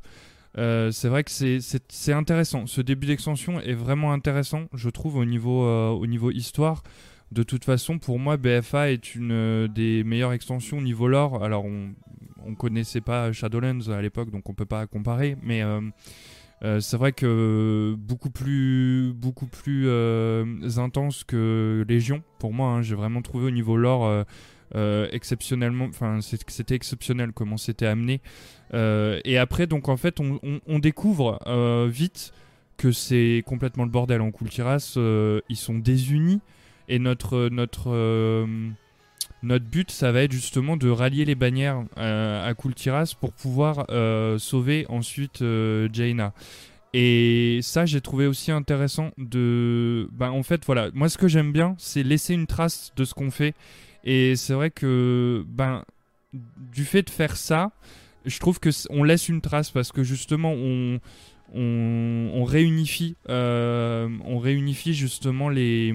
Euh, 0.58 0.90
c'est 0.90 1.08
vrai 1.08 1.24
que 1.24 1.30
c'est 1.30 2.12
intéressant. 2.12 2.66
Ce 2.66 2.80
début 2.80 3.06
d'extension 3.06 3.60
est 3.60 3.74
vraiment 3.74 4.12
intéressant, 4.12 4.64
je 4.74 4.90
trouve, 4.90 5.16
au 5.16 5.24
niveau, 5.24 5.64
euh, 5.64 5.90
au 5.90 6.06
niveau 6.06 6.30
histoire. 6.30 6.82
De 7.30 7.44
toute 7.44 7.64
façon, 7.64 7.98
pour 7.98 8.18
moi, 8.18 8.36
BFA 8.36 8.90
est 8.90 9.14
une 9.14 9.68
des 9.68 10.02
meilleures 10.02 10.32
extensions 10.32 10.80
niveau 10.80 11.06
lore. 11.06 11.44
Alors, 11.44 11.64
on, 11.64 11.90
on 12.44 12.56
connaissait 12.56 13.00
pas 13.00 13.30
Shadowlands 13.30 13.88
à 13.88 14.02
l'époque, 14.02 14.30
donc 14.30 14.48
on 14.48 14.54
peut 14.54 14.66
pas 14.66 14.88
comparer, 14.88 15.36
mais 15.40 15.62
euh, 16.62 16.80
c'est 16.80 16.96
vrai 16.96 17.12
que 17.12 17.94
beaucoup 17.98 18.30
plus, 18.30 19.12
beaucoup 19.14 19.46
plus 19.46 19.84
euh, 19.86 20.44
intense 20.76 21.24
que 21.24 21.84
Légion 21.88 22.22
pour 22.38 22.52
moi. 22.52 22.68
Hein. 22.68 22.82
j'ai 22.82 22.94
vraiment 22.94 23.22
trouvé 23.22 23.46
au 23.46 23.50
niveau 23.50 23.76
lore 23.76 24.24
euh, 24.74 25.08
exceptionnellement, 25.10 25.86
enfin 25.86 26.20
c'était 26.20 26.74
exceptionnel 26.74 27.32
comment 27.32 27.56
c'était 27.56 27.86
amené. 27.86 28.20
Et 28.72 29.38
après, 29.38 29.66
donc 29.66 29.88
en 29.88 29.96
fait, 29.96 30.18
on, 30.20 30.78
découvre 30.78 31.38
vite 31.88 32.32
que 32.76 32.92
c'est 32.92 33.42
complètement 33.46 33.84
le 33.84 33.90
bordel 33.90 34.20
en 34.20 34.30
Kultiras. 34.30 34.94
ils 34.96 35.56
sont 35.56 35.78
désunis 35.78 36.40
et 36.88 36.98
notre 36.98 37.48
notre 37.48 38.46
notre 39.42 39.64
but, 39.64 39.90
ça 39.90 40.12
va 40.12 40.22
être 40.22 40.32
justement 40.32 40.76
de 40.76 40.88
rallier 40.88 41.24
les 41.24 41.34
bannières 41.34 41.82
à 41.96 42.52
Kultiras 42.54 43.14
pour 43.18 43.32
pouvoir 43.32 43.86
sauver 44.38 44.86
ensuite 44.88 45.42
Jaina. 45.92 46.32
Et 46.92 47.60
ça, 47.62 47.86
j'ai 47.86 48.00
trouvé 48.00 48.26
aussi 48.26 48.50
intéressant 48.50 49.10
de. 49.16 50.08
Ben, 50.12 50.30
en 50.30 50.42
fait, 50.42 50.64
voilà. 50.66 50.90
Moi, 50.92 51.08
ce 51.08 51.18
que 51.18 51.28
j'aime 51.28 51.52
bien, 51.52 51.76
c'est 51.78 52.02
laisser 52.02 52.34
une 52.34 52.46
trace 52.46 52.92
de 52.96 53.04
ce 53.04 53.14
qu'on 53.14 53.30
fait. 53.30 53.54
Et 54.04 54.34
c'est 54.34 54.54
vrai 54.54 54.70
que, 54.70 55.44
ben, 55.48 55.84
du 56.32 56.84
fait 56.84 57.02
de 57.02 57.10
faire 57.10 57.36
ça, 57.36 57.70
je 58.24 58.38
trouve 58.40 58.58
que 58.58 58.70
on 58.90 59.04
laisse 59.04 59.28
une 59.28 59.40
trace 59.40 59.70
parce 59.70 59.92
que 59.92 60.02
justement, 60.02 60.52
on, 60.52 61.00
on, 61.54 62.44
réunifie, 62.44 63.14
euh, 63.28 64.08
on 64.24 64.38
réunifie 64.38 64.94
justement 64.94 65.48
les, 65.48 65.94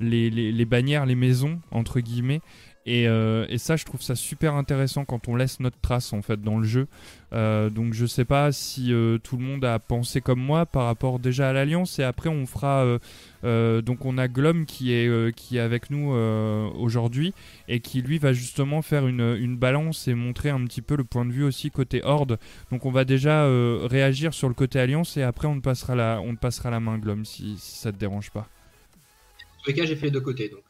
les, 0.00 0.30
les, 0.30 0.64
bannières, 0.64 1.06
les 1.06 1.14
maisons, 1.14 1.60
entre 1.70 2.00
guillemets. 2.00 2.40
Euh, 2.88 3.46
et, 3.48 3.58
ça, 3.58 3.76
je 3.76 3.84
trouve 3.84 4.02
ça 4.02 4.14
super 4.14 4.54
intéressant 4.54 5.04
quand 5.04 5.28
on 5.28 5.36
laisse 5.36 5.60
notre 5.60 5.78
trace 5.80 6.12
en 6.12 6.22
fait 6.22 6.40
dans 6.40 6.58
le 6.58 6.64
jeu. 6.64 6.86
Euh, 7.34 7.68
donc 7.68 7.92
je 7.92 8.06
sais 8.06 8.24
pas 8.24 8.52
si 8.52 8.90
euh, 8.92 9.18
tout 9.18 9.36
le 9.36 9.44
monde 9.44 9.62
a 9.64 9.78
pensé 9.78 10.22
comme 10.22 10.40
moi 10.40 10.64
par 10.64 10.86
rapport 10.86 11.18
déjà 11.18 11.50
à 11.50 11.52
l'alliance. 11.52 11.98
Et 11.98 12.02
après, 12.02 12.28
on 12.30 12.46
fera. 12.46 12.98
donc 13.42 14.04
on 14.04 14.18
a 14.18 14.28
Glom 14.28 14.64
qui 14.66 14.92
est 14.92 15.34
qui 15.34 15.58
est 15.58 15.60
avec 15.60 15.90
nous 15.90 16.10
aujourd'hui 16.10 17.34
et 17.68 17.80
qui 17.80 18.02
lui 18.02 18.18
va 18.18 18.32
justement 18.32 18.82
faire 18.82 19.06
une, 19.06 19.36
une, 19.38 19.56
balance 19.56 20.08
et 20.08 20.14
montrer 20.14 20.50
un 20.50 20.64
petit 20.64 20.82
peu 20.82 20.96
le 20.96 21.04
point 21.04 21.24
de 21.24 21.32
vue 21.32 21.44
aussi 21.44 21.70
côté 21.70 22.02
Horde. 22.04 22.38
Donc 22.70 22.86
on 22.86 22.90
va 22.90 23.04
déjà 23.04 23.46
réagir 23.86 24.34
sur 24.34 24.48
le 24.48 24.54
côté 24.54 24.80
alliance 24.80 25.16
et 25.16 25.22
après 25.22 25.48
on 25.48 25.60
passera 25.60 25.94
la 25.94 26.20
on 26.24 26.36
passera 26.36 26.70
la 26.70 26.80
main 26.80 26.98
Glom 26.98 27.24
si, 27.24 27.56
si 27.58 27.78
ça 27.78 27.92
te 27.92 27.98
dérange 27.98 28.30
pas. 28.30 28.48
En 29.60 29.64
tous 29.64 29.72
cas, 29.72 29.84
j'ai 29.84 29.96
fait 29.96 30.06
les 30.06 30.12
deux 30.12 30.20
côtés 30.20 30.48
donc. 30.48 30.62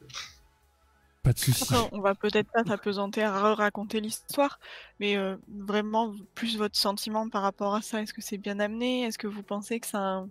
Pas 1.22 1.32
de 1.32 1.38
soucis. 1.38 1.74
on 1.92 2.00
va 2.00 2.14
peut-être 2.14 2.50
pas 2.52 2.64
s'apesanter 2.64 3.22
à 3.22 3.54
raconter 3.54 4.00
l'histoire, 4.00 4.58
mais 5.00 5.16
euh, 5.16 5.36
vraiment 5.48 6.14
plus 6.34 6.56
votre 6.56 6.76
sentiment 6.76 7.28
par 7.28 7.42
rapport 7.42 7.74
à 7.74 7.82
ça. 7.82 8.00
Est-ce 8.00 8.14
que 8.14 8.22
c'est 8.22 8.38
bien 8.38 8.60
amené? 8.60 9.02
Est-ce 9.04 9.18
que 9.18 9.26
vous 9.26 9.42
pensez 9.42 9.80
que 9.80 9.86
ça, 9.86 10.24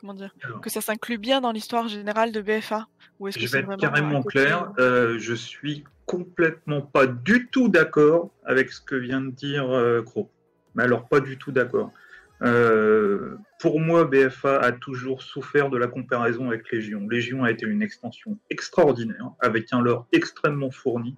comment 0.00 0.14
dire, 0.14 0.34
que 0.60 0.68
ça 0.68 0.80
s'inclut 0.80 1.18
bien 1.18 1.40
dans 1.40 1.52
l'histoire 1.52 1.88
générale 1.88 2.32
de 2.32 2.40
BFA 2.40 2.88
Ou 3.20 3.28
est-ce 3.28 3.38
que 3.38 3.46
Je 3.46 3.52
vais 3.52 3.60
être 3.60 3.76
carrément 3.76 4.22
clair. 4.22 4.72
Euh, 4.78 5.18
je 5.18 5.34
suis 5.34 5.84
complètement 6.06 6.82
pas 6.82 7.06
du 7.06 7.48
tout 7.48 7.68
d'accord 7.68 8.30
avec 8.44 8.70
ce 8.72 8.80
que 8.80 8.96
vient 8.96 9.20
de 9.20 9.30
dire 9.30 9.70
euh, 9.70 10.02
Cro. 10.02 10.30
Mais 10.74 10.82
alors 10.82 11.08
pas 11.08 11.20
du 11.20 11.38
tout 11.38 11.52
d'accord. 11.52 11.92
Euh, 12.42 13.36
pour 13.62 13.78
moi, 13.78 14.06
BFA 14.06 14.58
a 14.58 14.72
toujours 14.72 15.22
souffert 15.22 15.70
de 15.70 15.78
la 15.78 15.86
comparaison 15.86 16.48
avec 16.48 16.68
Légion. 16.72 17.06
Légion 17.08 17.44
a 17.44 17.50
été 17.52 17.64
une 17.64 17.80
extension 17.80 18.36
extraordinaire, 18.50 19.30
avec 19.38 19.72
un 19.72 19.80
lore 19.80 20.08
extrêmement 20.10 20.72
fourni. 20.72 21.14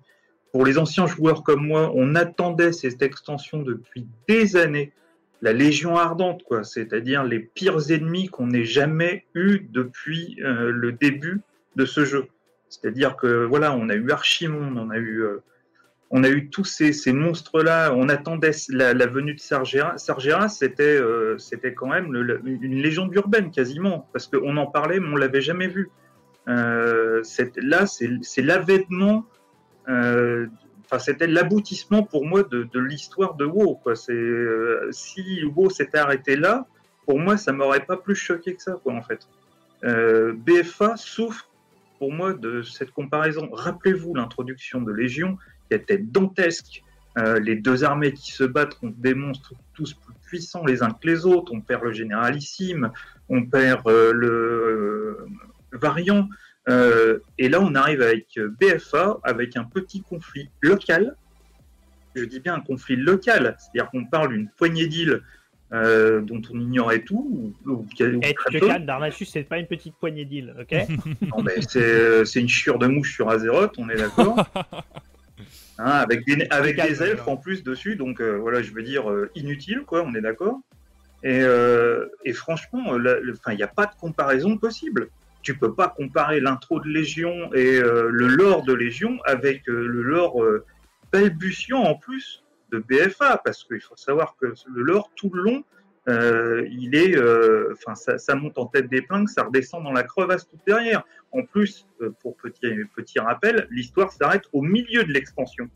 Pour 0.53 0.67
les 0.67 0.77
anciens 0.77 1.07
joueurs 1.07 1.43
comme 1.43 1.67
moi, 1.67 1.91
on 1.95 2.15
attendait 2.15 2.73
cette 2.73 3.01
extension 3.01 3.63
depuis 3.63 4.07
des 4.29 4.57
années. 4.57 4.93
La 5.41 5.55
Légion 5.55 5.97
ardente, 5.97 6.43
quoi, 6.43 6.65
c'est-à-dire 6.65 7.25
les 7.25 7.41
pires 7.41 7.91
ennemis 7.91 8.29
qu'on 8.29 8.51
ait 8.51 8.67
jamais 8.67 9.25
eu 9.35 9.61
depuis 9.71 10.39
euh, 10.43 10.71
le 10.71 10.93
début 10.93 11.41
de 11.77 11.87
ce 11.87 12.05
jeu. 12.05 12.27
C'est-à-dire 12.69 13.17
que 13.17 13.47
voilà, 13.47 13.75
on 13.75 13.89
a 13.89 13.95
eu 13.95 14.11
Archimonde, 14.11 14.77
on 14.77 14.91
a 14.91 14.99
eu 14.99 15.23
euh, 15.23 15.43
on 16.17 16.23
a 16.23 16.29
eu 16.31 16.49
tous 16.49 16.63
ces, 16.63 17.13
monstres-là. 17.13 17.93
On 17.93 18.09
attendait 18.09 18.53
la, 18.69 19.07
venue 19.07 19.35
de 19.35 19.41
Sargeras. 19.41 19.97
Euh, 20.81 21.39
c'était 21.39 21.75
quand 21.75 21.89
même 21.89 22.15
une 22.15 22.81
légende 22.81 23.13
urbaine 23.17 23.51
quasiment, 23.51 24.09
parce 24.13 24.29
qu'on 24.29 24.57
en 24.57 24.67
parlait, 24.67 25.01
mais 25.01 25.09
on 25.09 25.17
l'avait 25.17 25.41
jamais 25.41 25.67
vu. 25.67 25.91
Euh, 26.47 27.21
là, 27.57 27.87
c'est 27.87 28.43
l'avènement. 28.43 29.27
Euh, 29.89 30.47
c'était 31.01 31.27
l'aboutissement 31.27 32.05
pour 32.05 32.25
moi 32.25 32.45
de, 32.45 32.79
l'histoire 32.79 33.35
de 33.35 33.45
WoW. 33.45 33.81
Si 34.93 35.43
WoW 35.45 35.71
s'était 35.71 35.99
arrêté 35.99 36.37
là, 36.37 36.69
pour 37.07 37.19
moi, 37.19 37.37
ça 37.37 37.53
m'aurait 37.53 37.85
pas 37.85 37.97
plus 37.97 38.15
choqué 38.15 38.55
que 38.55 38.63
ça, 38.63 38.79
en 38.85 39.03
fait. 39.03 39.27
BFA 39.83 40.97
souffre 40.97 41.51
pour 41.99 42.13
moi 42.13 42.35
de 42.35 42.63
cette 42.63 42.93
comparaison. 42.93 43.49
Rappelez-vous 43.53 44.15
l'introduction 44.15 44.81
de 44.81 44.93
Légion 44.93 45.39
qui 45.69 45.77
était 45.77 45.99
dantesque. 45.99 46.83
Euh, 47.17 47.39
les 47.39 47.55
deux 47.55 47.85
armées 47.85 48.13
qui 48.13 48.33
se 48.33 48.43
battent 48.43 48.75
contre 48.75 48.97
des 48.99 49.15
monstres 49.15 49.55
tous 49.73 49.95
plus 49.95 50.15
puissants 50.25 50.65
les 50.65 50.83
uns 50.83 50.91
que 50.91 51.07
les 51.07 51.27
autres. 51.27 51.53
On 51.53 51.61
perd 51.61 51.85
le 51.85 51.93
généralissime, 51.93 52.91
on 53.29 53.47
perd 53.47 53.87
euh, 53.87 54.13
le 54.13 54.29
euh, 54.29 55.79
variant. 55.79 56.29
et 57.39 57.49
là, 57.49 57.61
on 57.61 57.75
arrive 57.75 58.03
avec 58.03 58.39
BFA, 58.61 59.19
avec 59.23 59.57
un 59.57 59.65
petit 59.65 60.03
conflit 60.03 60.51
local. 60.61 61.15
Je 62.17 62.25
dis 62.25 62.41
bien 62.41 62.55
un 62.55 62.61
conflit 62.61 62.97
local, 62.97 63.57
c'est-à-dire 63.59 63.91
qu'on 63.91 64.07
parle 64.07 64.31
d'une 64.31 64.49
poignée 64.49 64.87
d'îles 64.87 65.21
dont 65.73 66.41
on 66.53 66.61
ignorait 66.61 67.01
tout. 67.01 67.55
Ou, 67.67 67.87
Darnassus, 68.81 69.25
c'est 69.25 69.43
pas 69.43 69.59
une 69.59 69.67
petite 69.67 69.97
poignée 69.97 70.25
d'îles, 70.25 70.55
ok 70.61 70.75
c'est 72.25 72.41
une 72.41 72.49
chure 72.49 72.79
de 72.79 72.87
mouche 72.87 73.15
sur 73.15 73.29
Azeroth, 73.29 73.75
on 73.79 73.89
est 73.89 73.97
d'accord 73.97 74.47
Hein, 75.79 75.91
avec 75.91 76.25
des, 76.25 76.47
avec 76.51 76.81
des 76.81 77.03
elfes 77.03 77.27
en 77.27 77.37
plus 77.37 77.65
dessus, 77.65 77.97
donc 77.97 78.21
euh, 78.21 78.37
voilà, 78.37 78.63
je 78.63 78.73
veux 78.73 78.83
dire 78.83 79.11
euh, 79.11 79.31
inutile, 79.35 79.83
quoi, 79.85 80.05
on 80.05 80.15
est 80.15 80.21
d'accord. 80.21 80.61
Et, 81.25 81.41
euh, 81.41 82.07
et, 82.25 82.33
franchement, 82.33 82.97
il 82.97 83.57
n'y 83.57 83.63
a 83.63 83.69
pas 83.69 83.87
de 83.87 83.95
comparaison 83.99 84.57
possible. 84.57 85.09
Tu 85.43 85.57
peux 85.57 85.75
pas 85.75 85.89
comparer 85.89 86.39
l'intro 86.39 86.81
de 86.81 86.89
Légion 86.89 87.53
et 87.55 87.81
le 87.81 88.27
lore 88.29 88.63
de 88.63 88.73
Légion 88.73 89.19
avec 89.25 89.63
le 89.67 90.03
lore 90.03 90.43
balbutiant 91.13 91.83
en 91.83 91.95
plus 91.97 92.45
de 92.73 92.79
BFA, 92.79 93.41
parce 93.45 93.65
qu'il 93.65 93.81
faut 93.81 93.97
savoir 93.97 94.37
que 94.41 94.55
le 94.67 94.83
lore 94.83 95.11
tout 95.17 95.31
le 95.33 95.43
long, 95.43 95.65
euh, 96.07 96.67
il 96.71 96.95
est, 96.95 97.17
euh, 97.17 97.73
enfin, 97.73 97.95
ça, 97.95 98.19
ça, 98.19 98.35
monte 98.35 98.59
en 98.59 98.67
tête 98.67 98.89
des 98.89 99.03
que 99.03 99.27
ça 99.27 99.45
redescend 99.45 99.83
dans 99.83 99.93
la 99.93 100.03
crevasse 100.03 100.47
toute 100.47 100.61
derrière. 100.67 101.05
En 101.33 101.43
plus, 101.45 101.87
euh, 102.03 102.11
pour 102.21 102.37
petit, 102.37 102.69
petit 102.95 103.19
rappel, 103.19 103.67
l'histoire 103.71 104.13
s'arrête 104.13 104.45
au 104.53 104.61
milieu 104.61 105.05
de 105.05 105.13
l'expansion, 105.13 105.69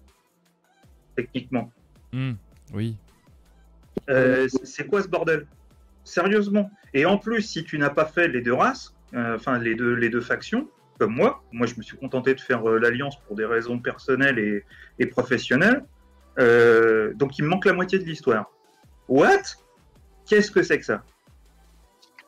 techniquement. 1.17 1.73
Hmm, 2.13 2.33
oui. 2.75 2.97
c'est 4.65 4.87
quoi 4.87 5.03
ce 5.03 5.09
bordel? 5.09 5.47
Sérieusement. 6.05 6.71
Et 6.95 7.07
en 7.07 7.19
plus, 7.19 7.43
si 7.43 7.65
tu 7.65 7.79
n'as 7.79 7.91
pas 7.91 8.07
fait 8.07 8.29
les 8.29 8.43
deux 8.43 8.55
races, 8.55 8.95
enfin 9.15 9.59
les 9.59 9.75
deux, 9.75 9.95
les 9.95 10.11
deux 10.11 10.21
factions, 10.21 10.69
comme 10.99 11.15
moi, 11.15 11.43
moi 11.53 11.67
je 11.67 11.75
me 11.77 11.83
suis 11.83 11.97
contenté 11.97 12.35
de 12.35 12.41
faire 12.41 12.63
l'alliance 12.63 13.19
pour 13.27 13.37
des 13.37 13.45
raisons 13.45 13.79
personnelles 13.79 14.39
et, 14.39 14.65
et 14.99 15.07
professionnelles, 15.07 15.85
donc 16.39 17.39
il 17.39 17.45
me 17.45 17.49
manque 17.49 17.67
la 17.67 17.75
moitié 17.75 17.99
de 17.99 18.05
l'histoire. 18.05 18.51
What? 19.09 19.43
Qu'est-ce 20.29 20.51
que 20.51 20.63
c'est 20.63 20.79
que 20.79 20.85
ça 20.85 21.03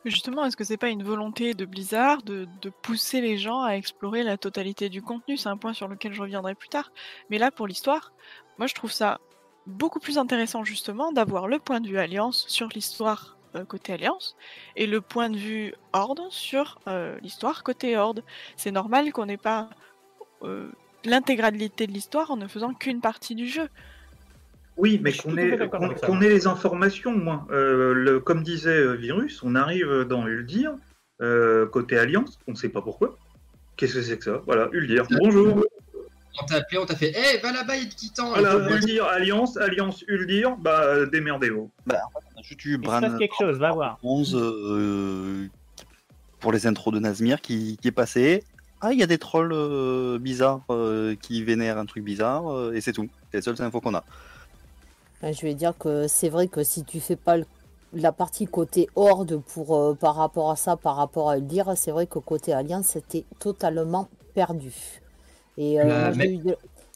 Justement, 0.03 0.45
est-ce 0.45 0.57
que 0.57 0.63
c'est 0.63 0.77
pas 0.77 0.89
une 0.89 1.03
volonté 1.03 1.53
de 1.53 1.65
Blizzard 1.65 2.23
de, 2.23 2.47
pousser 2.81 3.21
les 3.21 3.37
gens 3.37 3.61
à 3.61 3.73
explorer 3.73 4.23
la 4.23 4.35
totalité 4.35 4.89
du 4.89 5.03
contenu? 5.03 5.37
C'est 5.37 5.49
un 5.49 5.57
point 5.57 5.73
sur 5.73 5.87
lequel 5.87 6.11
je 6.13 6.21
reviendrai 6.21 6.55
plus 6.55 6.69
tard. 6.69 6.91
Mais 7.29 7.37
là, 7.37 7.51
pour 7.51 7.67
l'histoire, 7.67 8.11
moi 8.57 8.65
je 8.65 8.73
trouve 8.73 8.91
ça 8.91 9.19
beaucoup 9.67 9.99
plus 9.99 10.17
intéressant 10.17 10.63
justement 10.63 11.11
d'avoir 11.11 11.47
le 11.47 11.59
point 11.59 11.79
de 11.79 11.87
vue 11.87 11.99
Alliance 11.99 12.45
sur 12.47 12.69
l'histoire 12.69 13.37
euh, 13.55 13.63
côté 13.63 13.93
Alliance 13.93 14.35
et 14.75 14.87
le 14.87 15.01
point 15.01 15.29
de 15.29 15.37
vue 15.37 15.75
Horde 15.93 16.21
sur 16.31 16.79
euh, 16.87 17.19
l'histoire 17.21 17.63
côté 17.63 17.95
Horde. 17.95 18.23
C'est 18.55 18.71
normal 18.71 19.11
qu'on 19.11 19.27
n'ait 19.27 19.37
pas 19.37 19.69
euh, 20.41 20.71
l'intégralité 21.05 21.85
de 21.85 21.91
l'histoire 21.91 22.31
en 22.31 22.37
ne 22.37 22.47
faisant 22.47 22.73
qu'une 22.73 23.01
partie 23.01 23.35
du 23.35 23.47
jeu. 23.47 23.69
Oui, 24.77 24.99
mais 25.03 25.11
qu'on 25.13 25.37
ait, 25.37 26.29
les 26.29 26.47
informations, 26.47 27.11
moi. 27.11 27.45
Euh, 27.51 28.19
comme 28.19 28.43
disait 28.43 28.69
euh, 28.69 28.93
Virus, 28.93 29.43
on 29.43 29.55
arrive 29.55 30.05
dans 30.05 30.27
Uldir, 30.27 30.73
euh, 31.21 31.67
côté 31.67 31.97
Alliance, 31.97 32.39
on 32.47 32.51
ne 32.51 32.57
sait 32.57 32.69
pas 32.69 32.81
pourquoi. 32.81 33.17
Qu'est-ce 33.75 33.95
que 33.95 34.01
c'est 34.01 34.17
que 34.17 34.23
ça? 34.23 34.41
Voilà, 34.45 34.69
Uldir, 34.71 35.05
bonjour 35.19 35.65
On 36.41 36.45
t'a 36.45 36.57
appelé, 36.57 36.77
on 36.77 36.85
t'a 36.85 36.95
fait 36.95 37.13
Eh, 37.15 37.39
va 37.39 37.51
là-bas, 37.51 37.75
il 37.75 37.89
te 37.89 37.95
quitte 37.95 38.19
Voilà, 38.19 38.55
Uldir, 38.69 39.05
Alliance, 39.05 39.57
Alliance, 39.57 40.03
Uldir, 40.07 40.55
bah 40.57 41.05
démerdez-vous. 41.05 41.69
Bah, 41.85 41.99
on 42.15 42.39
a 42.39 42.43
juste 42.43 42.63
eu 42.65 42.77
Bran 42.77 43.17
quelque 43.17 43.35
chose, 43.37 43.57
va 43.57 43.71
voir. 43.71 43.99
11 44.03 45.49
pour 46.39 46.51
les 46.51 46.65
intros 46.65 46.91
de 46.91 46.99
Nazmir 46.99 47.39
qui, 47.41 47.77
qui 47.79 47.87
est 47.87 47.91
passé. 47.91 48.43
Ah, 48.79 48.93
il 48.93 48.99
y 48.99 49.03
a 49.03 49.07
des 49.07 49.19
trolls 49.19 50.17
bizarres 50.19 50.65
qui 51.21 51.43
vénèrent 51.43 51.77
un 51.77 51.85
truc 51.85 52.03
bizarre, 52.03 52.73
et 52.73 52.81
c'est 52.81 52.93
tout. 52.93 53.09
C'est 53.31 53.37
les 53.37 53.43
seules 53.43 53.61
infos 53.61 53.81
qu'on 53.81 53.93
a. 53.95 54.03
Ben, 55.21 55.33
je 55.33 55.41
vais 55.41 55.53
dire 55.53 55.77
que 55.77 56.07
c'est 56.07 56.29
vrai 56.29 56.47
que 56.47 56.63
si 56.63 56.83
tu 56.83 56.99
fais 56.99 57.15
pas 57.15 57.37
la 57.93 58.11
partie 58.11 58.47
côté 58.47 58.89
horde 58.95 59.41
pour 59.53 59.75
euh, 59.75 59.93
par 59.93 60.15
rapport 60.15 60.49
à 60.49 60.55
ça, 60.55 60.77
par 60.77 60.95
rapport 60.95 61.29
à 61.29 61.35
le 61.35 61.41
dire, 61.41 61.73
c'est 61.75 61.91
vrai 61.91 62.07
que 62.07 62.19
côté 62.19 62.53
alliance 62.53 62.87
c'était 62.87 63.25
totalement 63.39 64.07
perdu. 64.33 64.73
Et 65.57 65.79
euh, 65.79 66.11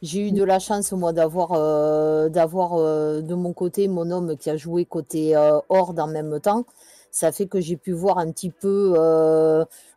J'ai 0.02 0.28
eu 0.28 0.32
de 0.32 0.44
la 0.44 0.60
chance, 0.60 0.92
moi, 0.92 1.14
d'avoir 1.14 1.54
euh, 1.54 2.30
de 2.30 3.34
mon 3.34 3.54
côté 3.54 3.88
mon 3.88 4.10
homme 4.12 4.38
qui 4.38 4.50
a 4.50 4.58
joué 4.58 4.86
côté 4.86 5.36
Horde 5.70 6.00
en 6.00 6.08
même 6.08 6.40
temps. 6.40 6.66
Ça 7.12 7.32
fait 7.32 7.48
que 7.48 7.62
j'ai 7.62 7.78
pu 7.78 7.92
voir 7.92 8.18
un 8.18 8.32
petit 8.32 8.50
peu 8.50 8.94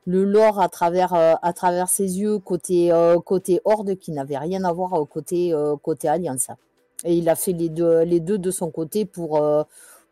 le 0.07 0.25
lore 0.25 0.61
à 0.61 0.69
travers 0.69 1.15
à 1.15 1.53
travers 1.53 1.89
ses 1.89 2.21
yeux 2.21 2.39
côté 2.39 2.93
côté 3.25 3.61
Horde 3.65 3.97
qui 3.97 4.13
n'avait 4.13 4.39
rien 4.39 4.65
à 4.65 4.73
voir 4.73 5.07
côté 5.09 5.55
Alliance. 6.05 6.51
Et 7.05 7.15
il 7.17 7.29
a 7.29 7.37
fait 7.37 7.53
les 7.53 7.69
deux 7.69 8.03
les 8.03 8.21
deux 8.21 8.39
de 8.39 8.51
son 8.51 8.71
côté 8.71 9.05
pour 9.05 9.43
euh, 9.43 9.63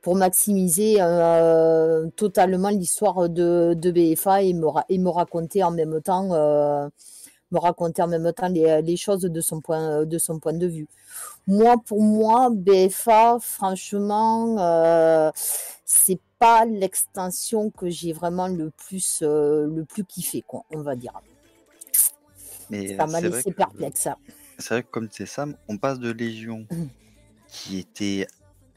pour 0.02 0.14
maximiser 0.14 0.96
euh, 1.00 2.08
totalement 2.16 2.68
l'histoire 2.68 3.28
de, 3.28 3.74
de 3.76 3.90
BFA 3.90 4.42
et 4.42 4.52
me, 4.54 4.66
ra- 4.68 4.84
et 4.88 4.98
me 4.98 5.08
raconter 5.10 5.64
en 5.64 5.72
même 5.72 6.00
temps 6.00 6.32
euh, 6.32 6.88
me 7.50 7.58
raconter 7.58 8.02
en 8.02 8.08
même 8.08 8.32
temps 8.32 8.48
les, 8.48 8.82
les 8.82 8.96
choses 8.96 9.22
de 9.22 9.40
son 9.40 9.60
point 9.60 10.04
de 10.04 10.18
son 10.18 10.38
point 10.38 10.52
de 10.52 10.66
vue. 10.66 10.86
Moi, 11.46 11.76
pour 11.86 12.02
moi, 12.02 12.50
BFA, 12.52 13.38
franchement, 13.40 14.56
c'est 15.84 16.20
pas 16.38 16.64
l'extension 16.66 17.70
que 17.70 17.88
j'ai 17.88 18.12
vraiment 18.12 18.48
le 18.48 18.70
plus 18.70 19.22
le 19.22 19.84
plus 19.84 20.04
kiffé, 20.04 20.42
quoi, 20.46 20.64
on 20.70 20.82
va 20.82 20.96
dire. 20.96 21.12
Mais 22.70 22.94
Ça 22.96 23.06
m'a 23.06 23.20
laissé 23.20 23.50
perplexe. 23.52 24.08
C'est 24.58 24.74
vrai 24.74 24.82
que 24.82 24.90
comme 24.90 25.06
disait 25.06 25.26
Sam, 25.26 25.56
on 25.68 25.76
passe 25.78 25.98
de 25.98 26.10
Légion 26.10 26.66
Mm. 26.70 26.86
qui 27.48 27.78
était 27.78 28.26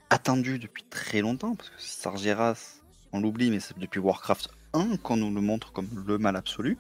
attendue 0.09 0.59
depuis 0.59 0.83
très 0.83 1.21
longtemps, 1.21 1.55
parce 1.55 1.69
que 1.69 1.75
Sargeras, 1.79 2.79
on 3.13 3.19
l'oublie, 3.21 3.49
mais 3.51 3.59
c'est 3.59 3.77
depuis 3.77 3.99
Warcraft 3.99 4.49
1 4.73 4.97
qu'on 4.97 5.17
nous 5.17 5.33
le 5.33 5.41
montre 5.41 5.71
comme 5.71 5.87
le 6.07 6.17
mal 6.17 6.35
absolu. 6.35 6.77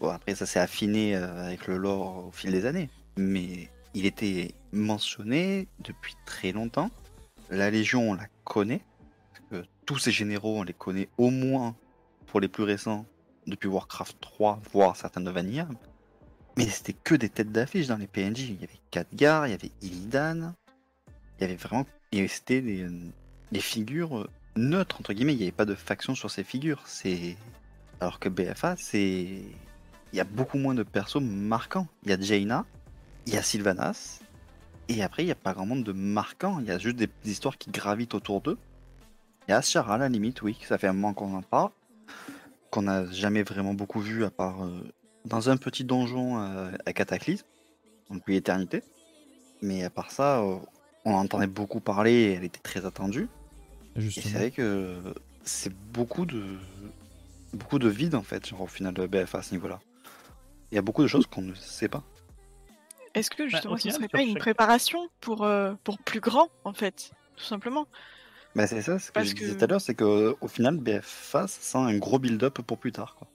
Bon, 0.00 0.08
après, 0.08 0.34
ça 0.34 0.46
s'est 0.46 0.58
affiné 0.58 1.14
euh, 1.16 1.46
avec 1.46 1.66
le 1.66 1.76
lore 1.76 2.26
au 2.26 2.32
fil 2.32 2.50
des 2.50 2.66
années, 2.66 2.90
mais 3.16 3.70
il 3.94 4.06
était 4.06 4.54
mentionné 4.72 5.68
depuis 5.80 6.14
très 6.26 6.50
longtemps. 6.52 6.90
La 7.50 7.70
Légion, 7.70 8.10
on 8.10 8.14
la 8.14 8.26
connaît, 8.44 8.82
parce 9.32 9.62
que 9.62 9.68
tous 9.86 9.98
ces 9.98 10.10
généraux, 10.10 10.58
on 10.58 10.62
les 10.64 10.72
connaît 10.72 11.08
au 11.18 11.30
moins, 11.30 11.76
pour 12.26 12.40
les 12.40 12.48
plus 12.48 12.64
récents, 12.64 13.06
depuis 13.46 13.68
Warcraft 13.68 14.16
3, 14.20 14.60
voire 14.72 14.96
certains 14.96 15.20
de 15.20 15.30
Vanilla. 15.30 15.68
Mais 16.56 16.68
c'était 16.68 16.92
que 16.92 17.14
des 17.14 17.28
têtes 17.28 17.50
d'affiche 17.52 17.88
dans 17.88 17.96
les 17.96 18.06
PNJ. 18.06 18.40
Il 18.40 18.60
y 18.60 18.64
avait 18.64 18.80
Khadgar, 18.90 19.46
il 19.46 19.50
y 19.50 19.54
avait 19.54 19.72
Illidan. 19.82 20.54
Il 21.38 21.42
y 21.42 21.44
avait 21.44 21.56
vraiment. 21.56 21.86
et 22.12 22.28
C'était 22.28 22.60
des, 22.60 22.82
euh, 22.82 22.92
des 23.50 23.60
figures 23.60 24.18
euh, 24.18 24.30
neutres, 24.56 25.00
entre 25.00 25.12
guillemets. 25.12 25.34
Il 25.34 25.38
n'y 25.38 25.42
avait 25.44 25.52
pas 25.52 25.64
de 25.64 25.74
faction 25.74 26.14
sur 26.14 26.30
ces 26.30 26.44
figures. 26.44 26.82
C'est. 26.86 27.36
Alors 28.00 28.20
que 28.20 28.28
BFA, 28.28 28.76
c'est. 28.76 29.42
Il 30.12 30.16
y 30.16 30.20
a 30.20 30.24
beaucoup 30.24 30.58
moins 30.58 30.74
de 30.74 30.84
persos 30.84 31.20
marquants. 31.20 31.88
Il 32.04 32.10
y 32.10 32.12
a 32.12 32.20
Jaina, 32.20 32.64
il 33.26 33.34
y 33.34 33.36
a 33.36 33.42
Sylvanas. 33.42 34.20
Et 34.88 35.02
après, 35.02 35.22
il 35.24 35.26
n'y 35.26 35.32
a 35.32 35.36
pas 35.36 35.54
grand 35.54 35.66
monde 35.66 35.82
de 35.82 35.92
marquants. 35.92 36.60
Il 36.60 36.66
y 36.66 36.70
a 36.70 36.78
juste 36.78 36.96
des, 36.96 37.08
histoires 37.24 37.58
qui 37.58 37.70
gravitent 37.70 38.14
autour 38.14 38.40
d'eux. 38.40 38.58
Il 39.48 39.50
y 39.50 39.54
a 39.54 39.58
Ashara, 39.58 39.94
à 39.94 39.98
la 39.98 40.08
limite, 40.08 40.42
oui. 40.42 40.56
Ça 40.68 40.78
fait 40.78 40.86
un 40.86 40.92
moment 40.92 41.14
qu'on 41.14 41.34
en 41.34 41.42
parle. 41.42 41.70
Qu'on 42.70 42.82
n'a 42.82 43.10
jamais 43.10 43.42
vraiment 43.42 43.74
beaucoup 43.74 44.00
vu, 44.00 44.24
à 44.24 44.30
part. 44.30 44.64
euh, 44.64 44.92
dans 45.24 45.50
un 45.50 45.56
petit 45.56 45.84
donjon 45.84 46.38
euh, 46.40 46.70
à 46.86 46.92
Cataclysme, 46.92 47.46
depuis 48.10 48.34
l'éternité. 48.34 48.82
Mais 49.62 49.84
à 49.84 49.90
part 49.90 50.10
ça, 50.10 50.40
euh, 50.40 50.56
on 51.04 51.14
en 51.14 51.20
entendait 51.24 51.46
beaucoup 51.46 51.80
parler 51.80 52.12
et 52.12 52.32
elle 52.34 52.44
était 52.44 52.60
très 52.60 52.84
attendue. 52.86 53.28
Et 53.96 54.10
c'est 54.10 54.28
vrai 54.30 54.50
que 54.50 54.96
c'est 55.44 55.72
beaucoup 55.92 56.26
de 56.26 56.42
beaucoup 57.52 57.78
de 57.78 57.88
vide 57.88 58.16
en 58.16 58.22
fait, 58.22 58.44
genre 58.48 58.62
au 58.62 58.66
final 58.66 58.92
de 58.92 59.06
BFA 59.06 59.38
à 59.38 59.42
ce 59.42 59.54
niveau-là. 59.54 59.80
Il 60.72 60.74
y 60.74 60.78
a 60.78 60.82
beaucoup 60.82 61.02
de 61.02 61.06
choses 61.06 61.26
qu'on 61.26 61.42
ne 61.42 61.54
sait 61.54 61.88
pas. 61.88 62.02
Est-ce 63.14 63.30
que 63.30 63.46
justement 63.48 63.74
au 63.74 63.76
ce 63.76 63.90
serait 63.90 64.08
pas 64.08 64.22
une 64.22 64.32
chaque- 64.32 64.40
préparation 64.40 65.08
pour, 65.20 65.44
euh, 65.44 65.74
pour 65.84 65.98
plus 65.98 66.18
grand 66.18 66.48
en 66.64 66.72
fait 66.72 67.12
Tout 67.36 67.44
simplement? 67.44 67.86
Bah 68.56 68.66
c'est 68.66 68.82
ça, 68.82 68.98
ce 68.98 69.08
que 69.08 69.12
Parce 69.12 69.28
je 69.28 69.34
disais 69.36 69.52
que- 69.54 69.58
tout 69.58 69.64
à 69.64 69.68
l'heure, 69.68 69.80
c'est 69.80 69.94
que 69.94 70.36
au 70.40 70.48
final 70.48 70.76
BFA 70.78 71.46
ça 71.46 71.60
sent 71.60 71.78
un 71.78 71.96
gros 71.98 72.18
build-up 72.18 72.60
pour 72.60 72.78
plus 72.78 72.90
tard. 72.92 73.14
Quoi. 73.16 73.28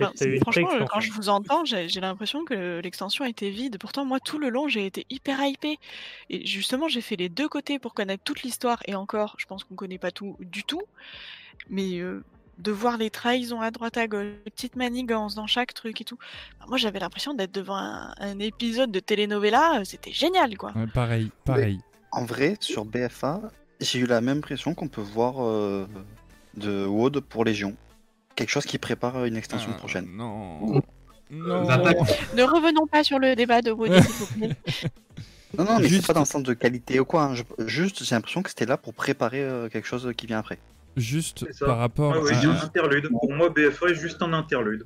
Enfin, 0.00 0.12
franchement, 0.40 0.68
euh, 0.74 0.84
quand 0.90 1.00
je 1.00 1.12
vous 1.12 1.28
entends, 1.28 1.64
j'ai 1.64 2.00
l'impression 2.00 2.44
que 2.44 2.80
l'extension 2.80 3.24
était 3.24 3.50
vide. 3.50 3.78
Pourtant, 3.78 4.04
moi, 4.04 4.20
tout 4.20 4.38
le 4.38 4.48
long, 4.48 4.68
j'ai 4.68 4.86
été 4.86 5.06
hyper 5.10 5.42
hypée. 5.44 5.78
Et 6.30 6.46
justement, 6.46 6.88
j'ai 6.88 7.00
fait 7.00 7.16
les 7.16 7.28
deux 7.28 7.48
côtés 7.48 7.78
pour 7.78 7.94
connaître 7.94 8.22
toute 8.24 8.42
l'histoire. 8.42 8.80
Et 8.86 8.94
encore, 8.94 9.34
je 9.38 9.46
pense 9.46 9.64
qu'on 9.64 9.74
connaît 9.74 9.98
pas 9.98 10.10
tout 10.10 10.36
du 10.40 10.64
tout. 10.64 10.82
Mais 11.70 11.98
euh, 11.98 12.22
de 12.58 12.72
voir 12.72 12.96
les 12.98 13.10
trahisons 13.10 13.60
à 13.60 13.70
droite 13.70 13.96
à 13.96 14.06
gauche, 14.08 14.26
les 14.44 14.50
petites 14.50 14.76
manigances 14.76 15.34
dans 15.34 15.46
chaque 15.46 15.74
truc 15.74 16.00
et 16.00 16.04
tout. 16.04 16.18
moi, 16.66 16.76
j'avais 16.76 16.98
l'impression 16.98 17.34
d'être 17.34 17.52
devant 17.52 17.76
un, 17.76 18.14
un 18.18 18.38
épisode 18.40 18.90
de 18.90 19.00
telenovela. 19.00 19.80
euh, 19.80 19.84
C'était 19.84 20.12
génial, 20.12 20.56
quoi. 20.56 20.72
Ouais, 20.76 20.86
pareil, 20.86 21.30
pareil. 21.44 21.80
En 22.10 22.24
vrai, 22.24 22.56
sur 22.60 22.84
BFA, 22.84 23.42
j'ai 23.80 23.98
eu 24.00 24.06
la 24.06 24.20
même 24.20 24.38
impression 24.38 24.74
qu'on 24.74 24.88
peut 24.88 25.02
voir 25.02 25.34
euh, 25.44 25.86
de 26.56 26.86
WoD 26.86 27.20
pour 27.20 27.44
Légion. 27.44 27.76
Quelque 28.38 28.50
chose 28.50 28.66
qui 28.66 28.78
prépare 28.78 29.24
une 29.24 29.34
extension 29.36 29.70
Ah, 29.74 29.78
prochaine. 29.78 30.06
Non. 30.14 30.80
Non. 31.28 31.64
Va 31.64 31.78
pas- 31.78 31.90
Ne 32.36 32.42
revenons 32.44 32.86
pas 32.86 33.02
sur 33.02 33.18
le 33.18 33.34
débat 33.34 33.62
de 33.62 33.72
Woody, 33.72 34.00
s'il 34.00 34.12
vous 34.12 34.38
plaît. 34.38 34.56
Non, 35.58 35.64
non, 35.64 35.78
mais 35.80 35.88
Juste- 35.88 36.02
c'est 36.02 36.06
pas 36.06 36.12
dans 36.12 36.20
le 36.20 36.26
sens 36.26 36.42
de 36.44 36.52
qualité 36.54 37.00
ou 37.00 37.04
quoi. 37.06 37.22
hein. 37.24 37.34
Je- 37.34 37.42
Juste, 37.66 38.04
j'ai 38.04 38.14
l'impression 38.14 38.42
que 38.42 38.50
c'était 38.50 38.66
là 38.66 38.76
pour 38.76 38.92
préparer 38.94 39.42
euh, 39.42 39.68
quelque 39.70 39.88
chose 39.88 40.12
qui 40.16 40.26
vient 40.26 40.38
après. 40.38 40.58
Juste 40.96 41.46
par 41.64 41.78
rapport 41.78 42.12
Ouais, 42.12 42.20
ouais, 42.20 42.32
à... 42.34 42.40
un 42.50 42.60
interlude. 42.60 43.08
Pour 43.08 43.32
moi, 43.32 43.48
BFA 43.48 43.88
est 43.88 43.94
juste 43.94 44.20
un 44.22 44.32
interlude. 44.34 44.84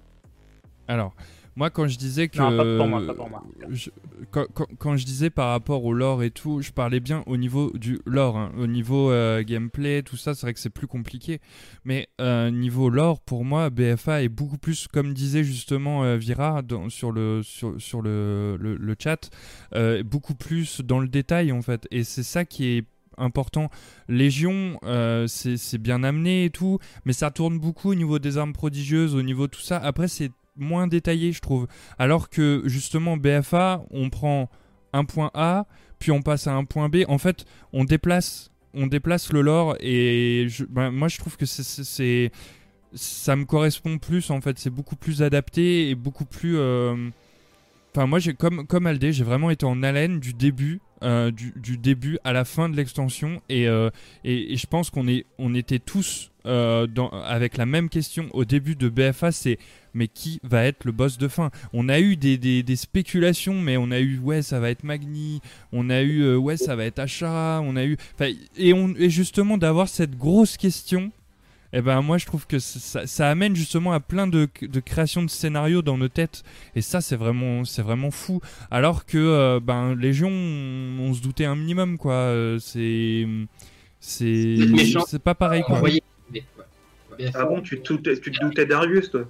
Alors, 0.89 1.13
moi, 1.57 1.71
quand 1.71 1.87
je 1.87 1.99
disais 1.99 2.29
que. 2.29 2.39
Non, 2.39 2.57
pas 2.57 2.77
pour 2.79 2.89
moi, 2.89 3.07
pas 3.07 3.15
pour 3.15 3.29
moi. 3.31 3.43
je- 3.71 3.91
quand, 4.31 4.47
quand- 4.55 4.67
quand 4.79 4.97
je 4.97 5.05
disais 5.05 5.29
par 5.31 5.51
rapport 5.51 5.85
au 5.85 5.93
lore 5.93 6.23
et 6.23 6.31
tout, 6.31 6.63
je 6.63 6.71
parlais 6.73 7.01
bien 7.01 7.23
au 7.27 7.37
niveau 7.37 7.71
du 7.75 8.01
lore. 8.07 8.37
hein. 8.39 8.53
Au 8.59 8.67
niveau 8.67 9.11
euh, 9.11 9.43
gameplay, 9.43 10.03
tout 10.03 10.17
ça, 10.17 10.35
c'est 10.35 10.47
vrai 10.47 10.55
que 10.55 10.61
c'est 10.61 10.71
plus 10.71 10.87
compliqué. 10.87 11.41
Mais 11.85 12.09
euh, 12.21 12.51
niveau 12.51 12.89
lore, 12.89 13.21
pour 13.21 13.45
moi, 13.45 13.69
BFA 13.71 14.23
est 14.23 14.29
beaucoup 14.29 14.59
plus, 14.59 14.89
comme 14.89 15.13
disait 15.13 15.45
justement 15.45 16.05
euh, 16.05 16.17
Vira 16.17 16.63
dans- 16.63 16.89
sur, 16.89 17.13
le, 17.13 17.43
sur, 17.43 17.75
sur 17.81 18.01
le, 18.03 18.57
le, 18.59 18.77
le 18.77 18.97
chat, 18.99 19.29
euh, 19.75 20.03
beaucoup 20.03 20.35
plus 20.35 20.81
dans 20.81 21.01
le 21.01 21.09
détail 21.09 21.53
en 21.53 21.63
fait. 21.63 21.87
Et 21.91 22.05
c'est 22.05 22.23
ça 22.23 22.45
qui 22.45 22.67
est 22.79 22.85
important. 23.19 23.69
Légion, 24.09 24.79
euh, 24.85 25.27
c'est 25.27 25.57
c'est 25.59 25.79
bien 25.79 26.03
amené 26.03 26.47
et 26.47 26.51
tout, 26.51 26.79
mais 27.05 27.13
ça 27.13 27.31
tourne 27.31 27.59
beaucoup 27.59 27.91
au 27.91 27.95
niveau 27.95 28.19
des 28.19 28.39
armes 28.39 28.53
prodigieuses, 28.55 29.15
au 29.15 29.23
niveau 29.23 29.47
de 29.47 29.53
tout 29.53 29.61
ça. 29.61 29.77
Après, 29.77 30.09
c'est 30.09 30.31
moins 30.57 30.87
détaillé, 30.87 31.33
je 31.33 31.41
trouve. 31.41 31.67
Alors 31.99 32.29
que 32.29 32.63
justement, 32.67 33.17
BFA, 33.17 33.83
on 33.91 34.11
prend 34.11 34.51
un 34.93 35.05
point 35.05 35.31
A, 35.35 35.67
puis 35.99 36.11
on 36.11 36.23
passe 36.23 36.47
à 36.47 36.55
un 36.55 36.65
point 36.65 36.89
B. 36.89 37.05
En 37.09 37.19
fait, 37.19 37.45
on 37.73 37.85
déplace, 37.85 38.51
on 38.75 38.87
déplace 38.87 39.33
le 39.33 39.41
lore 39.43 39.77
et 39.81 40.47
ben, 40.69 40.91
moi, 40.91 41.09
je 41.09 41.19
trouve 41.19 41.37
que 41.37 41.47
c'est- 41.47 42.31
ça 42.95 43.37
me 43.37 43.45
correspond 43.45 43.99
plus. 43.99 44.31
En 44.31 44.41
fait, 44.41 44.59
c'est 44.59 44.71
beaucoup 44.71 44.97
plus 44.97 45.23
adapté 45.23 45.89
et 45.91 45.95
beaucoup 45.95 46.25
plus. 46.27 46.59
euh, 46.59 47.09
Enfin, 47.95 48.07
moi, 48.07 48.19
j'ai 48.19 48.33
comme 48.33 48.67
comme 48.67 48.87
Aldé, 48.87 49.13
j'ai 49.13 49.25
vraiment 49.25 49.51
été 49.51 49.67
en 49.67 49.83
haleine 49.83 50.19
du 50.19 50.33
début, 50.33 50.81
euh, 51.03 51.31
du, 51.31 51.77
début 51.77 52.19
à 52.25 52.33
la 52.33 52.47
fin 52.47 52.71
de 52.71 52.77
l'extension, 52.77 53.43
et, 53.51 53.69
euh, 53.69 53.91
et, 54.25 54.55
et 54.55 54.57
je 54.57 54.67
pense 54.67 54.89
qu'on 54.89 55.07
est, 55.09 55.27
on 55.39 55.55
était 55.55 55.79
tous 55.79 56.31
euh, 56.47 56.87
avec 57.25 57.59
la 57.59 57.67
même 57.67 57.91
question 57.91 58.29
au 58.33 58.47
début 58.47 58.77
de 58.77 58.89
BFA, 58.89 59.31
c'est 59.31 59.59
mais 59.93 60.09
qui 60.09 60.41
va 60.43 60.65
être 60.65 60.87
le 60.87 60.93
boss 60.93 61.19
de 61.19 61.29
fin? 61.29 61.51
On 61.75 61.91
a 61.91 62.01
eu 62.01 62.17
des, 62.17 62.39
des, 62.39 62.77
spéculations, 62.77 63.61
mais 63.61 63.77
on 63.77 63.91
a 63.91 64.01
eu 64.01 64.19
ouais 64.21 64.41
ça 64.41 64.59
va 64.59 64.71
être 64.71 64.85
Magni, 64.85 65.43
on 65.71 65.91
a 65.91 66.01
eu 66.01 66.35
ouais 66.37 66.57
ça 66.57 66.77
va 66.77 66.87
être 66.87 66.99
Ashara, 66.99 67.61
on 67.63 67.77
a 67.77 67.85
eu, 67.85 67.99
et 68.57 68.71
et 68.71 69.11
justement 69.11 69.59
d'avoir 69.59 69.89
cette 69.89 70.17
grosse 70.17 70.57
question. 70.57 71.13
Eh 71.75 71.81
ben 71.81 72.03
moi 72.03 72.19
je 72.19 72.27
trouve 72.27 72.47
que 72.47 72.59
ça, 72.59 73.07
ça 73.07 73.31
amène 73.31 73.57
justement 73.57 73.93
à 73.93 74.01
plein 74.01 74.27
de, 74.27 74.47
de 74.61 74.81
créations 74.81 75.23
de 75.23 75.31
scénarios 75.31 75.81
dans 75.83 75.97
nos 75.97 76.09
têtes. 76.09 76.43
Et 76.77 76.83
ça 76.83 77.01
c'est 77.01 77.17
vraiment 77.17 77.65
c'est 77.65 77.83
vraiment 77.83 78.11
fou. 78.11 78.41
Alors 78.71 79.07
que 79.07 79.17
euh, 79.17 79.59
ben 79.59 79.95
Légion 79.95 80.29
on, 80.29 80.99
on 81.01 81.15
se 81.15 81.23
doutait 81.23 81.47
un 81.47 81.57
minimum 81.57 81.97
quoi. 81.97 82.13
Euh, 82.13 82.59
c'est 82.59 83.27
c'est 84.01 84.57
C'est 85.07 85.23
pas 85.23 85.35
pareil 85.35 85.63
quoi. 85.63 85.81
Ah 87.35 87.45
bon, 87.45 87.61
tu 87.61 87.81
te, 87.81 87.93
doutais- 87.93 88.19
tu 88.21 88.31
te 88.33 88.41
doutais 88.41 88.67
d'Arius, 88.67 89.11
toi? 89.11 89.25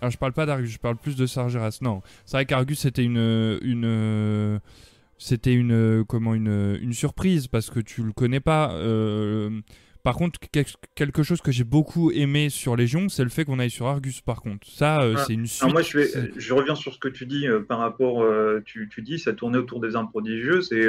Alors 0.00 0.10
je 0.12 0.18
parle 0.18 0.32
pas 0.32 0.46
d'Argus 0.46 0.70
je 0.70 0.78
parle 0.78 0.96
plus 0.96 1.16
de 1.16 1.26
Sargeras 1.26 1.78
non. 1.80 2.02
C'est 2.24 2.36
vrai 2.36 2.46
qu'Argus 2.46 2.78
c'était 2.80 3.04
une 3.04 3.58
une 3.62 4.60
c'était 5.18 5.52
une 5.54 6.04
comment 6.08 6.34
une, 6.34 6.78
une 6.80 6.92
surprise 6.92 7.46
parce 7.48 7.70
que 7.70 7.80
tu 7.80 8.02
le 8.02 8.12
connais 8.12 8.40
pas. 8.40 8.72
Euh, 8.72 9.60
par 10.08 10.16
contre 10.16 10.40
quel- 10.50 10.64
quelque 10.94 11.22
chose 11.22 11.42
que 11.42 11.52
j'ai 11.52 11.64
beaucoup 11.64 12.10
aimé 12.12 12.48
sur 12.48 12.76
Légion 12.76 13.10
c'est 13.10 13.24
le 13.24 13.28
fait 13.28 13.44
qu'on 13.44 13.58
aille 13.58 13.68
sur 13.68 13.86
Argus 13.88 14.22
par 14.22 14.40
contre 14.40 14.66
ça 14.66 15.02
euh, 15.02 15.14
Ah. 15.18 15.24
c'est 15.26 15.34
une 15.34 15.46
suite 15.46 15.62
Alors 15.64 15.74
moi, 15.74 15.82
je, 15.82 15.98
vais, 15.98 16.06
c'est- 16.06 16.30
je 16.34 16.54
reviens 16.54 16.74
sur 16.74 16.94
ce 16.94 16.98
que 16.98 17.08
tu 17.08 17.26
dis 17.26 17.46
euh, 17.46 17.60
par 17.60 17.78
rapport. 17.80 18.22
euh, 18.22 18.62
tu, 18.64 18.88
tu 18.90 19.02
dis, 19.02 19.18
ça 19.18 19.34
tournait 19.34 19.58
autour 19.58 19.80
des 19.80 19.96
armes 19.96 20.08
prodigieuses, 20.08 20.72
et 20.72 20.86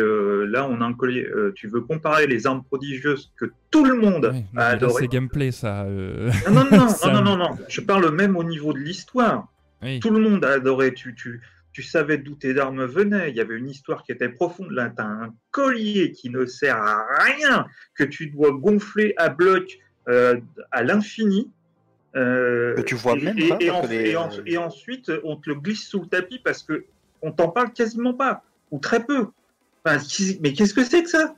là, 0.55 0.65
on 0.69 0.79
a 0.79 0.85
un 0.85 0.93
collier. 0.93 1.27
tu 1.55 1.67
veux 1.67 1.81
comparer 1.81 2.27
les 2.27 2.47
armes 2.47 2.63
prodigieuses 2.63 3.31
que 3.37 3.45
tout 3.71 3.83
le 3.83 3.95
monde 3.97 4.33
a 4.55 4.67
adoré. 4.67 5.01
c'est 5.03 5.07
gameplay 5.11 5.51
ça. 5.51 5.85
Non, 5.85 6.53
non, 6.53 6.65
non, 6.71 6.87
Ça- 7.01 7.11
non, 7.11 7.21
non, 7.21 7.35
non, 7.35 7.49
non. 7.49 7.57
Je 7.67 7.81
parle 7.81 8.09
même 8.15 8.37
au 8.37 8.43
niveau 8.45 8.71
de 8.71 8.79
l'histoire. 8.79 9.47
Oui. 9.81 9.99
Tout 9.99 10.11
le 10.11 10.19
monde 10.19 10.45
a 10.45 10.51
adoré. 10.53 10.93
Tu, 10.93 11.13
tu, 11.15 11.41
tu 11.71 11.83
savais 11.83 12.17
d'où 12.17 12.35
tes 12.35 12.57
armes 12.59 12.85
venaient, 12.85 13.29
il 13.29 13.35
y 13.35 13.41
avait 13.41 13.55
une 13.55 13.69
histoire 13.69 14.03
qui 14.03 14.11
était 14.11 14.29
profonde. 14.29 14.71
Là, 14.71 14.89
tu 14.95 15.01
as 15.01 15.05
un 15.05 15.33
collier 15.51 16.11
qui 16.11 16.29
ne 16.29 16.45
sert 16.45 16.77
à 16.77 17.05
rien, 17.23 17.67
que 17.95 18.03
tu 18.03 18.27
dois 18.27 18.51
gonfler 18.51 19.13
à 19.17 19.29
bloc 19.29 19.77
euh, 20.07 20.39
à 20.71 20.83
l'infini. 20.83 21.51
Euh, 22.15 22.73
Que 22.75 22.81
tu 22.81 22.95
vois 22.95 23.13
et, 23.17 23.21
même 23.21 23.37
et- 23.37 23.49
pas, 23.49 23.57
et 23.59 23.69
en- 23.69 23.85
les- 23.85 24.09
et 24.11 24.15
en- 24.17 24.29
et 24.47 24.57
ensuite, 24.57 25.11
on 25.23 25.35
te 25.35 25.49
le 25.49 25.55
glisse 25.55 25.87
sous 25.87 26.01
le 26.01 26.07
tapis 26.07 26.39
parce 26.43 26.63
que 26.63 26.85
on 27.21 27.31
t'en 27.31 27.49
parle 27.49 27.71
quasiment 27.71 28.13
pas, 28.15 28.43
ou 28.71 28.79
très 28.79 29.05
peu. 29.05 29.27
Enfin, 29.85 29.99
mais 30.41 30.53
qu'est-ce 30.53 30.73
que 30.73 30.83
c'est 30.83 31.03
que 31.03 31.09
ça? 31.09 31.35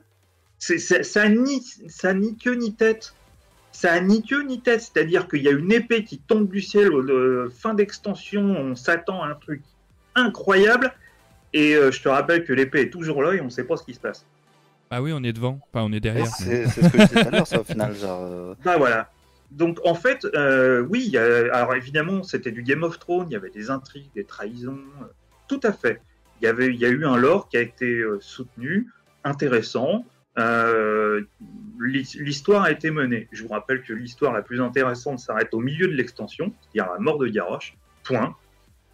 C'est- 0.58 0.78
Ça 0.78 1.28
n'a 1.28 1.34
ni, 1.34 1.60
ça 1.88 2.14
ni 2.14 2.36
queue 2.36 2.54
ni 2.54 2.72
tête. 2.74 3.14
Ça 3.72 3.92
a 3.92 4.00
ni 4.00 4.22
queue 4.22 4.42
ni 4.44 4.60
tête. 4.62 4.80
C'est-à-dire 4.80 5.28
qu'il 5.28 5.42
y 5.42 5.48
a 5.48 5.52
une 5.52 5.72
épée 5.72 6.04
qui 6.04 6.18
tombe 6.18 6.48
du 6.48 6.60
ciel, 6.62 6.92
au- 6.94 7.50
fin 7.50 7.74
d'extension, 7.74 8.42
on 8.42 8.74
s'attend 8.74 9.22
à 9.22 9.28
un 9.28 9.34
truc 9.34 9.60
incroyable. 10.14 10.92
Et 11.52 11.74
euh, 11.74 11.90
je 11.90 12.02
te 12.02 12.08
rappelle 12.08 12.44
que 12.44 12.52
l'épée 12.52 12.82
est 12.82 12.90
toujours 12.90 13.22
là 13.22 13.34
et 13.34 13.40
on 13.40 13.44
ne 13.46 13.50
sait 13.50 13.64
pas 13.64 13.76
ce 13.76 13.84
qui 13.84 13.94
se 13.94 14.00
passe. 14.00 14.24
Ah 14.90 15.02
oui, 15.02 15.12
on 15.14 15.22
est 15.22 15.32
devant. 15.32 15.58
Enfin, 15.72 15.84
on 15.88 15.92
est 15.92 16.00
derrière. 16.00 16.26
C'est 16.26 16.66
c'est 16.66 16.82
ce 16.82 16.88
que 16.90 16.98
je 16.98 17.04
disais 17.06 17.22
tout 17.22 17.28
à 17.28 17.30
l'heure, 17.30 17.46
ça, 17.46 17.60
au 17.60 17.64
final. 17.64 17.94
Genre, 17.94 18.20
euh, 18.22 18.54
Bah 18.64 18.76
voilà. 18.78 19.10
Donc 19.50 19.78
en 19.84 19.94
fait, 19.94 20.24
euh, 20.34 20.80
oui, 20.88 21.14
alors 21.16 21.74
évidemment, 21.74 22.22
c'était 22.22 22.52
du 22.52 22.62
Game 22.62 22.82
of 22.82 22.98
Thrones, 22.98 23.26
il 23.28 23.32
y 23.34 23.36
avait 23.36 23.50
des 23.50 23.70
intrigues, 23.70 24.08
des 24.14 24.24
trahisons, 24.24 24.78
euh, 25.02 25.04
tout 25.48 25.60
à 25.62 25.72
fait. 25.72 26.00
Il 26.40 26.46
y, 26.46 26.48
avait, 26.48 26.68
il 26.68 26.76
y 26.76 26.86
a 26.86 26.88
eu 26.88 27.04
un 27.04 27.16
lore 27.18 27.48
qui 27.50 27.56
a 27.58 27.60
été 27.60 27.86
euh, 28.00 28.18
soutenu, 28.20 28.88
intéressant. 29.24 30.04
Euh, 30.38 31.20
l'hi- 31.80 32.16
l'histoire 32.18 32.62
a 32.62 32.70
été 32.70 32.90
menée. 32.90 33.28
Je 33.30 33.42
vous 33.42 33.48
rappelle 33.50 33.82
que 33.82 33.92
l'histoire 33.92 34.32
la 34.32 34.40
plus 34.42 34.60
intéressante 34.62 35.18
s'arrête 35.18 35.52
au 35.52 35.60
milieu 35.60 35.86
de 35.86 35.92
l'extension, 35.92 36.52
c'est-à-dire 36.62 36.90
la 36.92 36.98
mort 36.98 37.18
de 37.18 37.28
Garrosh. 37.28 37.76
Point. 38.04 38.34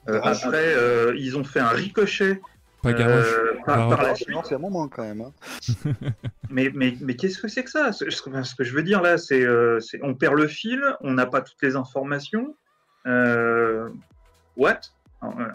Euh, 0.08 0.20
Ah, 0.22 0.30
après, 0.30 0.74
euh, 0.74 1.14
ils 1.16 1.36
ont 1.36 1.44
fait 1.44 1.60
un 1.60 1.68
ricochet 1.68 2.40
Pas 2.82 2.90
euh, 2.90 3.54
par, 3.66 3.88
la 3.88 3.96
alors, 3.98 4.16
suite. 4.16 4.28
c'est 4.44 4.54
un 4.54 4.58
moment 4.58 4.88
quand 4.88 5.02
même. 5.02 5.20
hein. 5.20 5.32
Mais, 6.50 6.70
mais, 6.74 6.96
mais 7.02 7.14
qu'est-ce 7.14 7.36
que 7.42 7.46
c'est 7.48 7.62
que 7.64 7.70
ça? 7.70 7.92
Ce, 7.92 8.08
ce- 8.08 8.42
ce 8.42 8.54
que 8.54 8.64
je 8.64 8.74
veux 8.74 8.82
dire 8.82 9.02
là, 9.02 9.18
c'est 9.18 9.44
euh, 9.44 9.78
on 10.02 10.14
perd 10.14 10.34
le 10.34 10.46
fil, 10.48 10.82
on 11.02 11.12
n'a 11.12 11.26
pas 11.26 11.42
toutes 11.42 11.60
les 11.62 11.76
informations. 11.76 12.56
Euh, 13.06 13.88
what? 14.56 14.80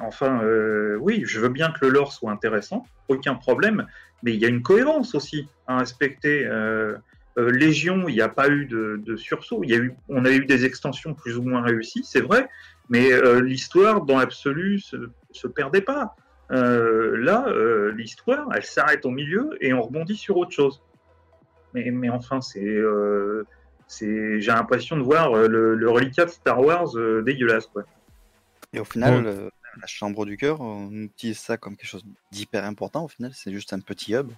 Enfin, 0.02 0.44
euh, 0.44 0.98
oui, 1.00 1.24
je 1.26 1.39
veux 1.39 1.50
bien 1.50 1.72
que 1.72 1.86
le 1.86 1.92
lore 1.92 2.12
soit 2.13 2.32
intéressant, 2.32 2.86
aucun 3.08 3.34
problème, 3.36 3.88
mais 4.22 4.34
il 4.34 4.39
y 4.39 4.46
a 4.46 4.50
une 4.50 4.62
cohérence 4.62 5.16
aussi 5.16 5.48
à 5.68 5.78
respecter. 5.80 6.46
Euh, 6.46 6.96
euh, 7.39 7.50
Légion, 7.50 8.08
il 8.08 8.13
n'y 8.13 8.22
a 8.22 8.30
pas 8.30 8.50
eu 8.50 8.66
de, 8.68 9.02
de 9.04 9.16
sursaut. 9.16 9.62
Il 9.63 9.72
y 9.72 9.74
a 9.74 9.78
eu, 9.78 9.94
on 10.10 10.26
a 10.26 10.30
eu 10.32 10.46
des 10.46 10.66
extensions 10.66 11.16
plus 11.16 11.38
ou 11.38 11.42
moins 11.42 11.63
réussies, 11.63 12.04
c'est 12.04 12.22
vrai, 12.22 12.48
mais 12.93 13.12
euh, 13.12 13.41
l'histoire, 13.41 14.01
dans 14.06 14.19
l'absolu, 14.19 14.79
se, 14.79 14.97
se 15.32 15.47
perdait 15.47 15.82
pas. 15.82 16.15
Euh, 16.51 17.17
là, 17.17 17.45
euh, 17.47 17.91
l'histoire, 17.93 18.47
elle 18.56 18.63
s'arrête 18.63 19.03
au 19.06 19.10
milieu 19.10 19.45
et 19.62 19.73
on 19.73 19.82
rebondit 19.82 20.15
sur 20.15 20.38
autre 20.38 20.51
chose. 20.51 20.82
Mais, 21.73 21.89
mais 21.89 22.10
enfin, 22.10 22.39
c'est, 22.41 22.63
euh, 22.63 23.47
c'est, 23.88 24.39
j'ai 24.39 24.51
l'impression 24.51 24.95
de 24.95 25.01
voir 25.01 25.34
le, 25.34 25.73
le 25.73 25.89
reliquat 25.89 26.25
de 26.25 26.29
Star 26.29 26.60
Wars 26.62 26.95
euh, 26.95 27.23
dégueulasse, 27.23 27.65
quoi. 27.65 27.84
Et 28.73 28.79
au 28.79 28.86
final, 28.86 29.13
Ouais. 29.25 29.32
euh, 29.32 29.49
la 29.82 29.88
chambre 29.88 30.25
du 30.25 30.38
cœur, 30.38 30.62
on 30.62 30.91
utilise 30.91 31.39
ça 31.39 31.58
comme 31.58 31.75
quelque 31.75 31.89
chose 31.89 32.06
d'hyper 32.32 32.63
important. 32.63 33.06
Au 33.06 33.08
final, 33.08 33.32
c'est 33.34 33.51
juste 33.51 33.73
un 33.73 33.79
petit 33.79 34.13
hub. 34.13 34.29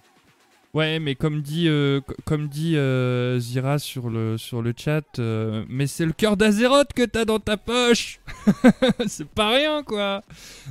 Ouais, 0.76 0.98
mais 0.98 1.14
comme 1.14 1.40
dit, 1.40 1.68
euh, 1.68 2.02
co- 2.02 2.12
comme 2.26 2.48
dit 2.48 2.76
euh, 2.76 3.38
Zira 3.38 3.78
sur 3.78 4.10
le, 4.10 4.36
sur 4.36 4.60
le 4.60 4.74
chat, 4.76 5.04
euh, 5.18 5.64
mais 5.70 5.86
c'est 5.86 6.04
le 6.04 6.12
cœur 6.12 6.36
d'Azeroth 6.36 6.92
que 6.94 7.06
t'as 7.06 7.24
dans 7.24 7.38
ta 7.38 7.56
poche. 7.56 8.20
C'est 9.06 9.26
pas 9.28 9.48
rien, 9.56 9.82
quoi. 9.82 10.22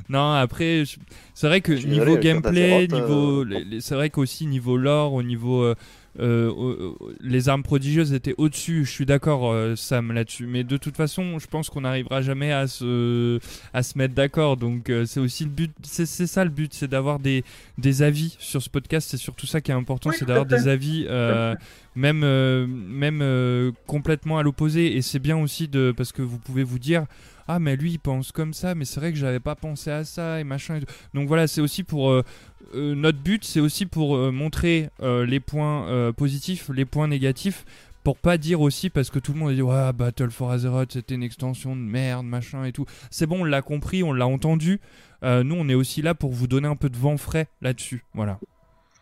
Non, 0.08 0.30
après, 0.34 0.84
je- 0.84 0.98
c'est 1.34 1.48
vrai 1.48 1.60
que 1.60 1.72
niveau 1.72 2.04
gameplay, 2.20 2.86
niveau, 3.00 3.44
euh, 3.74 3.80
c'est 3.80 3.94
vrai 3.96 4.10
qu'aussi 4.10 4.46
niveau 4.46 4.76
lore, 4.76 5.12
au 5.12 5.24
niveau... 5.24 5.74
euh, 6.18 6.92
les 7.20 7.48
armes 7.48 7.62
prodigieuses 7.62 8.12
étaient 8.12 8.34
au-dessus, 8.38 8.84
je 8.84 8.90
suis 8.90 9.06
d'accord 9.06 9.50
euh, 9.52 9.76
Sam 9.76 10.12
là-dessus, 10.12 10.46
mais 10.46 10.64
de 10.64 10.76
toute 10.76 10.96
façon 10.96 11.38
je 11.38 11.46
pense 11.46 11.68
qu'on 11.68 11.82
n'arrivera 11.82 12.22
jamais 12.22 12.52
à 12.52 12.66
se, 12.66 13.38
à 13.74 13.82
se 13.82 13.98
mettre 13.98 14.14
d'accord, 14.14 14.56
donc 14.56 14.88
euh, 14.88 15.04
c'est 15.06 15.20
aussi 15.20 15.44
le 15.44 15.50
but, 15.50 15.72
c'est 15.82 16.06
ça 16.06 16.44
le 16.44 16.50
but, 16.50 16.72
c'est 16.72 16.88
d'avoir 16.88 17.18
des, 17.18 17.44
des 17.78 18.02
avis 18.02 18.36
sur 18.38 18.62
ce 18.62 18.70
podcast, 18.70 19.08
c'est 19.10 19.16
surtout 19.16 19.46
ça 19.46 19.60
qui 19.60 19.70
est 19.70 19.74
important, 19.74 20.10
Oui, 20.10 20.16
c'est 20.18 20.24
d'avoir 20.26 20.46
des 20.46 20.68
avis 20.68 21.06
euh, 21.08 21.54
même, 21.94 22.22
euh, 22.24 22.66
même 22.66 23.20
euh, 23.22 23.72
complètement 23.86 24.38
à 24.38 24.42
l'opposé, 24.42 24.96
et 24.96 25.02
c'est 25.02 25.18
bien 25.18 25.36
aussi 25.36 25.68
de, 25.68 25.92
parce 25.96 26.12
que 26.12 26.22
vous 26.22 26.38
pouvez 26.38 26.64
vous 26.64 26.78
dire, 26.78 27.04
ah 27.48 27.58
mais 27.58 27.76
lui 27.76 27.92
il 27.92 27.98
pense 27.98 28.32
comme 28.32 28.52
ça, 28.54 28.74
mais 28.74 28.84
c'est 28.84 29.00
vrai 29.00 29.12
que 29.12 29.18
j'avais 29.18 29.40
pas 29.40 29.54
pensé 29.54 29.90
à 29.90 30.04
ça, 30.04 30.40
et 30.40 30.44
machin, 30.44 30.76
et 30.76 30.80
tout. 30.80 30.86
donc 31.14 31.28
voilà, 31.28 31.46
c'est 31.46 31.60
aussi 31.60 31.82
pour... 31.84 32.10
euh, 32.10 32.22
euh, 32.76 32.94
notre 32.94 33.18
but, 33.18 33.44
c'est 33.44 33.60
aussi 33.60 33.86
pour 33.86 34.16
euh, 34.16 34.30
montrer 34.30 34.90
euh, 35.02 35.24
les 35.26 35.40
points 35.40 36.12
positifs, 36.12 36.70
les 36.72 36.84
points 36.84 37.08
négatifs, 37.08 37.64
pour 38.04 38.16
pas 38.18 38.38
dire 38.38 38.60
aussi 38.60 38.88
parce 38.88 39.10
que 39.10 39.18
tout 39.18 39.32
le 39.32 39.40
monde 39.40 39.50
a 39.50 39.54
dit 39.54 39.62
ouais 39.62 39.92
Battle 39.92 40.30
for 40.30 40.52
Azeroth 40.52 40.92
c'était 40.92 41.16
une 41.16 41.24
extension 41.24 41.74
de 41.74 41.80
merde 41.80 42.24
machin 42.24 42.64
et 42.64 42.70
tout. 42.72 42.86
C'est 43.10 43.26
bon, 43.26 43.40
on 43.40 43.44
l'a 43.44 43.62
compris, 43.62 44.04
on 44.04 44.12
l'a 44.12 44.28
entendu. 44.28 44.80
Euh, 45.24 45.42
nous, 45.42 45.56
on 45.56 45.68
est 45.68 45.74
aussi 45.74 46.02
là 46.02 46.14
pour 46.14 46.30
vous 46.30 46.46
donner 46.46 46.68
un 46.68 46.76
peu 46.76 46.88
de 46.88 46.96
vent 46.96 47.16
frais 47.16 47.48
là-dessus. 47.62 48.04
Voilà. 48.14 48.38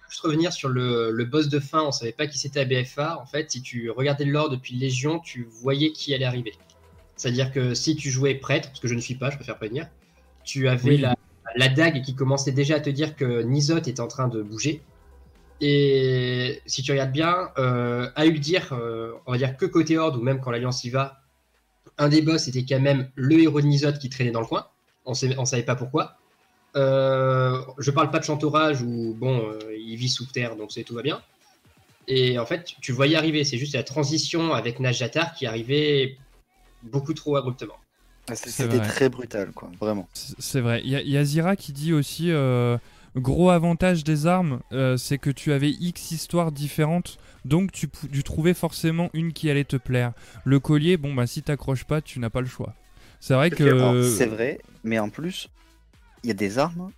Juste 0.08 0.22
revenir 0.22 0.52
sur 0.52 0.68
le, 0.70 1.10
le 1.10 1.24
boss 1.24 1.48
de 1.48 1.58
fin, 1.58 1.82
on 1.82 1.92
savait 1.92 2.12
pas 2.12 2.26
qui 2.26 2.38
c'était 2.38 2.60
à 2.60 2.64
BFA. 2.64 3.18
En 3.20 3.26
fait, 3.26 3.50
si 3.50 3.60
tu 3.60 3.90
regardais 3.90 4.24
le 4.24 4.32
lore 4.32 4.48
depuis 4.48 4.74
Légion, 4.74 5.18
tu 5.18 5.46
voyais 5.60 5.92
qui 5.92 6.14
allait 6.14 6.24
arriver. 6.24 6.54
C'est-à-dire 7.16 7.52
que 7.52 7.74
si 7.74 7.96
tu 7.96 8.10
jouais 8.10 8.34
prêtre, 8.37 8.68
parce 8.68 8.80
que 8.80 8.88
je 8.88 8.94
ne 8.94 9.00
suis 9.00 9.16
pas, 9.16 9.30
je 9.30 9.37
préfère 9.37 9.56
prévenir, 9.56 9.88
tu 10.44 10.68
avais 10.68 10.90
Oui. 10.90 10.96
la, 10.98 11.14
la 11.54 11.68
dague 11.68 12.02
qui 12.02 12.14
commençait 12.14 12.52
déjà 12.52 12.76
à 12.76 12.80
te 12.80 12.90
dire 12.90 13.16
que 13.16 13.42
Nizot 13.42 13.78
était 13.78 14.00
en 14.00 14.08
train 14.08 14.28
de 14.28 14.42
bouger. 14.42 14.82
Et 15.60 16.60
si 16.66 16.82
tu 16.82 16.92
regardes 16.92 17.12
bien, 17.12 17.50
euh, 17.58 18.10
à 18.16 18.26
Uldir, 18.26 18.72
euh, 18.72 19.12
on 19.26 19.32
va 19.32 19.38
dire 19.38 19.56
que 19.56 19.66
côté 19.66 19.96
Horde, 19.96 20.16
ou 20.16 20.22
même 20.22 20.40
quand 20.40 20.50
l'Alliance 20.50 20.84
y 20.84 20.90
va, 20.90 21.20
un 21.96 22.08
des 22.08 22.22
boss 22.22 22.48
était 22.48 22.64
quand 22.64 22.80
même 22.80 23.10
le 23.14 23.40
héros 23.40 23.60
de 23.60 23.66
Nizot 23.66 23.92
qui 23.92 24.10
traînait 24.10 24.32
dans 24.32 24.40
le 24.40 24.46
coin. 24.46 24.66
On 25.06 25.12
ne 25.12 25.44
savait 25.44 25.62
pas 25.62 25.76
pourquoi. 25.76 26.16
Euh, 26.76 27.62
je 27.78 27.90
parle 27.90 28.10
pas 28.10 28.18
de 28.18 28.24
chantorage 28.24 28.82
où 28.82 29.14
bon, 29.14 29.48
euh, 29.48 29.76
il 29.78 29.96
vit 29.96 30.08
sous 30.08 30.26
terre, 30.26 30.56
donc 30.56 30.70
tout 30.84 30.94
va 30.94 31.02
bien. 31.02 31.22
Et 32.08 32.38
en 32.38 32.46
fait, 32.46 32.72
tu 32.80 32.92
voyais 32.92 33.16
arriver. 33.16 33.44
C'est 33.44 33.58
juste 33.58 33.74
la 33.74 33.84
transition 33.84 34.54
avec 34.54 34.80
Najatar 34.80 35.34
qui 35.34 35.46
arrivait 35.46 36.18
beaucoup 36.82 37.14
trop 37.14 37.36
abruptement. 37.36 37.76
Ah, 38.28 38.34
C'était 38.37 38.78
très 38.80 39.08
brutal, 39.08 39.52
quoi. 39.52 39.70
Vraiment. 39.80 40.08
C'est 40.12 40.60
vrai. 40.60 40.80
Il 40.84 40.90
y, 40.90 40.96
a- 40.96 41.02
il 41.02 41.10
y 41.10 41.16
a 41.18 41.24
Zira 41.24 41.56
qui 41.56 41.72
dit 41.72 41.92
aussi 41.92 42.30
euh, 42.30 42.78
gros 43.16 43.50
avantage 43.50 44.02
des 44.04 44.26
armes, 44.26 44.60
euh, 44.72 44.96
c'est 44.96 45.18
que 45.18 45.30
tu 45.30 45.52
avais 45.52 45.70
X 45.70 46.10
histoires 46.10 46.50
différentes. 46.52 47.18
Donc 47.44 47.70
tu, 47.72 47.88
tu 48.10 48.22
trouvais 48.22 48.54
forcément 48.54 49.10
une 49.12 49.32
qui 49.34 49.50
allait 49.50 49.64
te 49.64 49.76
plaire. 49.76 50.12
Le 50.44 50.58
collier, 50.60 50.96
bon 50.96 51.12
bah 51.12 51.26
si 51.26 51.42
t'accroches 51.42 51.84
pas, 51.84 52.00
tu 52.00 52.18
n'as 52.18 52.30
pas 52.30 52.40
le 52.40 52.46
choix. 52.46 52.74
C'est 53.20 53.34
vrai 53.34 53.50
que 53.50 54.14
C'est 54.16 54.26
vrai, 54.26 54.58
mais 54.82 54.98
en 54.98 55.10
plus, 55.10 55.48
il 56.22 56.28
y 56.28 56.30
a 56.30 56.34
des 56.34 56.58
armes. 56.58 56.90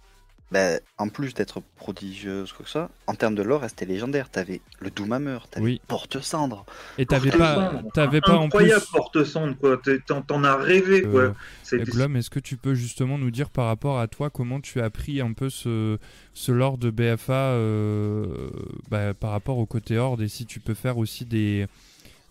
Bah, 0.53 0.79
en 0.99 1.09
plus 1.09 1.35
d'être 1.35 1.61
prodigieuses, 1.77 2.53
quoi 2.53 2.65
que 2.65 2.71
ça, 2.71 2.89
en 3.09 3.15
termes 3.15 3.35
de 3.35 3.43
lore, 3.43 3.65
elles 3.65 3.71
étaient 3.73 3.85
légendaires. 3.85 4.31
T'avais 4.31 4.61
le 4.79 4.91
Doomhammer, 4.91 5.39
t'avais 5.51 5.65
Oui. 5.65 5.81
Porte-Cendre. 5.89 6.65
et 6.99 7.05
t'avais 7.07 7.33
pas, 7.33 7.73
t'avais 7.95 8.21
pas 8.21 8.35
en 8.37 8.49
plus. 8.49 8.59
Incroyable 8.59 8.85
porte-sonde, 8.93 9.59
quoi. 9.59 9.81
T'en 10.29 10.45
as 10.45 10.55
rêvé, 10.57 11.03
quoi. 11.03 11.21
Euh, 11.21 11.33
C'était- 11.65 11.85
Glom, 11.91 12.15
est-ce 12.17 12.31
que 12.31 12.39
tu 12.39 12.57
peux 12.57 12.75
justement 12.75 13.19
nous 13.19 13.33
dire 13.33 13.51
par 13.51 13.67
rapport 13.67 13.99
à 13.99 14.07
toi 14.07 14.31
comment 14.31 14.61
tu 14.61 14.81
as 14.81 14.85
appris 14.85 15.21
un 15.21 15.33
peu 15.33 15.51
ce, 15.51 15.99
ce 16.33 16.53
lore 16.53 16.79
de 16.79 16.91
BFA 16.91 17.33
euh, 17.33 18.49
bah, 18.89 19.15
par 19.15 19.33
rapport 19.33 19.59
au 19.59 19.67
côté 19.67 19.99
Horde 19.99 20.23
et 20.23 20.29
si 20.29 20.47
tu 20.47 20.61
peux 20.61 20.75
faire 20.75 20.97
aussi 20.99 21.25
des, 21.25 21.67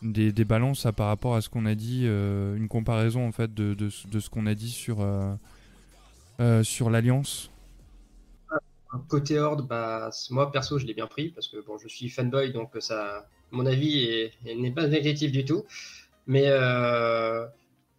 des, 0.01 0.31
des 0.31 0.45
balances 0.45 0.85
à- 0.85 0.93
par 0.93 1.07
rapport 1.07 1.35
à 1.35 1.41
ce 1.41 1.49
qu'on 1.49 1.65
a 1.65 1.75
dit, 1.75 2.03
euh, 2.05 2.55
une 2.55 2.69
comparaison 2.69 3.27
en 3.27 3.33
fait 3.33 3.53
de, 3.53 3.73
de, 3.73 3.89
ce- 3.89 4.07
de 4.07 4.19
ce 4.21 4.29
qu'on 4.29 4.45
a 4.47 4.53
dit 4.55 4.71
sur, 4.71 5.01
euh, 5.01 5.33
euh, 6.39 6.63
sur 6.63 6.89
l'Alliance 6.89 7.51
Côté 9.07 9.39
Horde, 9.39 9.67
bah, 9.67 10.09
moi 10.29 10.51
perso, 10.51 10.77
je 10.79 10.85
l'ai 10.85 10.93
bien 10.93 11.07
pris 11.07 11.29
parce 11.29 11.47
que 11.47 11.57
bon, 11.65 11.77
je 11.77 11.87
suis 11.87 12.09
fanboy, 12.09 12.51
donc 12.51 12.71
ça, 12.79 13.27
mon 13.51 13.65
avis 13.65 14.03
est- 14.05 14.31
est- 14.45 14.55
n'est 14.55 14.71
pas 14.71 14.87
négatif 14.87 15.31
du 15.31 15.45
tout. 15.45 15.65
Mais 16.27 16.45
euh, 16.47 17.45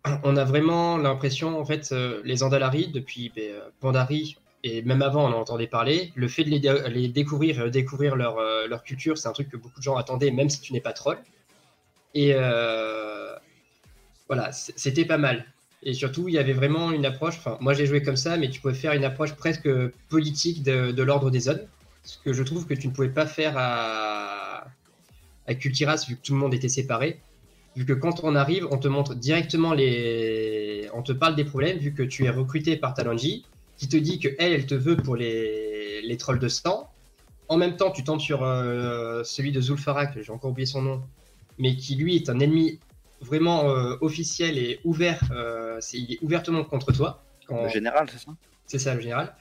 on 0.25 0.37
a 0.37 0.45
vraiment 0.45 0.97
l'impression, 0.99 1.59
en 1.61 1.65
fait, 1.65 1.91
euh, 1.93 2.21
les 2.25 2.43
Andalari, 2.43 2.89
depuis 2.89 3.33
euh, 3.39 3.61
Pandari, 3.81 4.37
et 4.65 4.83
même 4.83 5.03
avant, 5.03 5.25
on 5.25 5.35
en 5.35 5.41
entendait 5.41 5.67
parler, 5.69 6.13
le 6.17 6.29
fait 6.29 6.45
de 6.45 6.51
les, 6.51 6.59
dé- 6.61 6.83
les 6.89 7.09
découvrir, 7.09 7.61
euh, 7.61 7.71
découvrir 7.71 8.17
leur, 8.17 8.39
euh, 8.39 8.67
leur 8.67 8.83
culture, 8.83 9.17
c'est 9.19 9.29
un 9.29 9.33
truc 9.33 9.49
que 9.49 9.57
beaucoup 9.57 9.79
de 9.79 9.85
gens 9.85 9.97
attendaient, 9.97 10.31
même 10.31 10.51
si 10.51 10.61
tu 10.61 10.73
n'es 10.73 10.81
pas 10.81 10.93
troll. 10.93 11.19
Et 12.15 12.33
euh, 12.35 13.35
voilà, 14.29 14.51
c'était 14.53 15.05
pas 15.05 15.19
mal. 15.19 15.47
Et 15.89 15.95
surtout, 15.95 16.27
il 16.27 16.35
y 16.35 16.39
avait 16.39 16.53
vraiment 16.53 16.91
une 16.91 17.07
approche, 17.07 17.37
enfin, 17.39 17.59
moi 17.61 17.73
j'ai 17.73 17.87
joué 17.87 18.03
comme 18.03 18.17
ça, 18.17 18.37
mais 18.37 18.51
tu 18.51 18.61
pouvais 18.61 18.75
faire 18.75 18.93
une 18.93 19.05
approche 19.05 19.35
presque 19.35 19.69
politique 20.09 20.65
de, 20.65 20.91
de 20.91 21.03
l'ordre 21.05 21.31
des 21.31 21.39
zones, 21.39 21.65
ce 22.03 22.19
que 22.19 22.33
je 22.33 22.43
trouve 22.43 22.67
que 22.67 22.75
tu 22.75 22.89
ne 22.89 22.93
pouvais 22.93 23.09
pas 23.09 23.25
faire 23.25 23.55
à, 23.57 24.67
à 25.47 25.55
Kultiras, 25.55 26.05
vu 26.09 26.17
que 26.17 26.23
tout 26.23 26.35
le 26.35 26.41
monde 26.41 26.53
était 26.55 26.69
séparé. 26.69 27.21
Vu 27.77 27.87
que 27.87 27.93
quand 27.93 28.25
on 28.25 28.35
arrive, 28.35 28.67
on 28.73 28.79
te 28.79 28.89
montre 28.89 29.15
directement 29.15 29.75
les. 29.75 30.89
On 30.93 31.03
te 31.03 31.13
parle 31.13 31.37
des 31.37 31.45
problèmes, 31.45 31.79
vu 31.79 31.95
que 31.95 32.03
tu 32.03 32.25
es 32.25 32.31
recruté 32.31 32.77
par 32.77 32.95
Talonji. 32.95 33.45
qui 33.77 33.87
te 33.87 33.97
dit 33.97 34.19
que 34.19 34.29
elle, 34.41 34.55
elle 34.55 34.67
te 34.67 34.75
veut 34.75 34.97
pour 34.97 35.15
les, 35.15 36.03
les 36.03 36.17
trolls 36.17 36.41
de 36.41 36.49
sang. 36.49 36.91
En 37.49 37.59
même 37.59 37.77
temps, 37.77 37.93
tu 37.93 38.03
tombes 38.03 38.21
sur 38.21 38.43
euh, 38.43 39.23
celui 39.23 39.53
de 39.53 39.61
Zulfarak, 39.61 40.21
j'ai 40.21 40.33
encore 40.33 40.51
oublié 40.51 40.67
son 40.67 40.83
nom, 40.83 41.03
mais 41.59 41.77
qui 41.77 41.95
lui 41.95 42.17
est 42.17 42.29
un 42.29 42.41
ennemi 42.41 42.81
vraiment 43.21 43.71
euh, 43.71 43.97
officiel 44.01 44.59
et 44.59 44.81
ouvert. 44.85 45.21
euh, 45.33 45.79
c'est- 45.81 45.99
il 45.99 46.13
est 46.15 46.19
ouvertement 46.23 46.65
contre 46.65 46.93
toi. 46.93 47.23
Quand- 47.47 47.63
Le 47.65 47.69
général, 47.71 48.09
c'est 48.11 48.19
ça? 48.19 48.33
C'est 48.67 48.79
ça 48.79 48.95
le 48.95 49.01
général. 49.01 49.35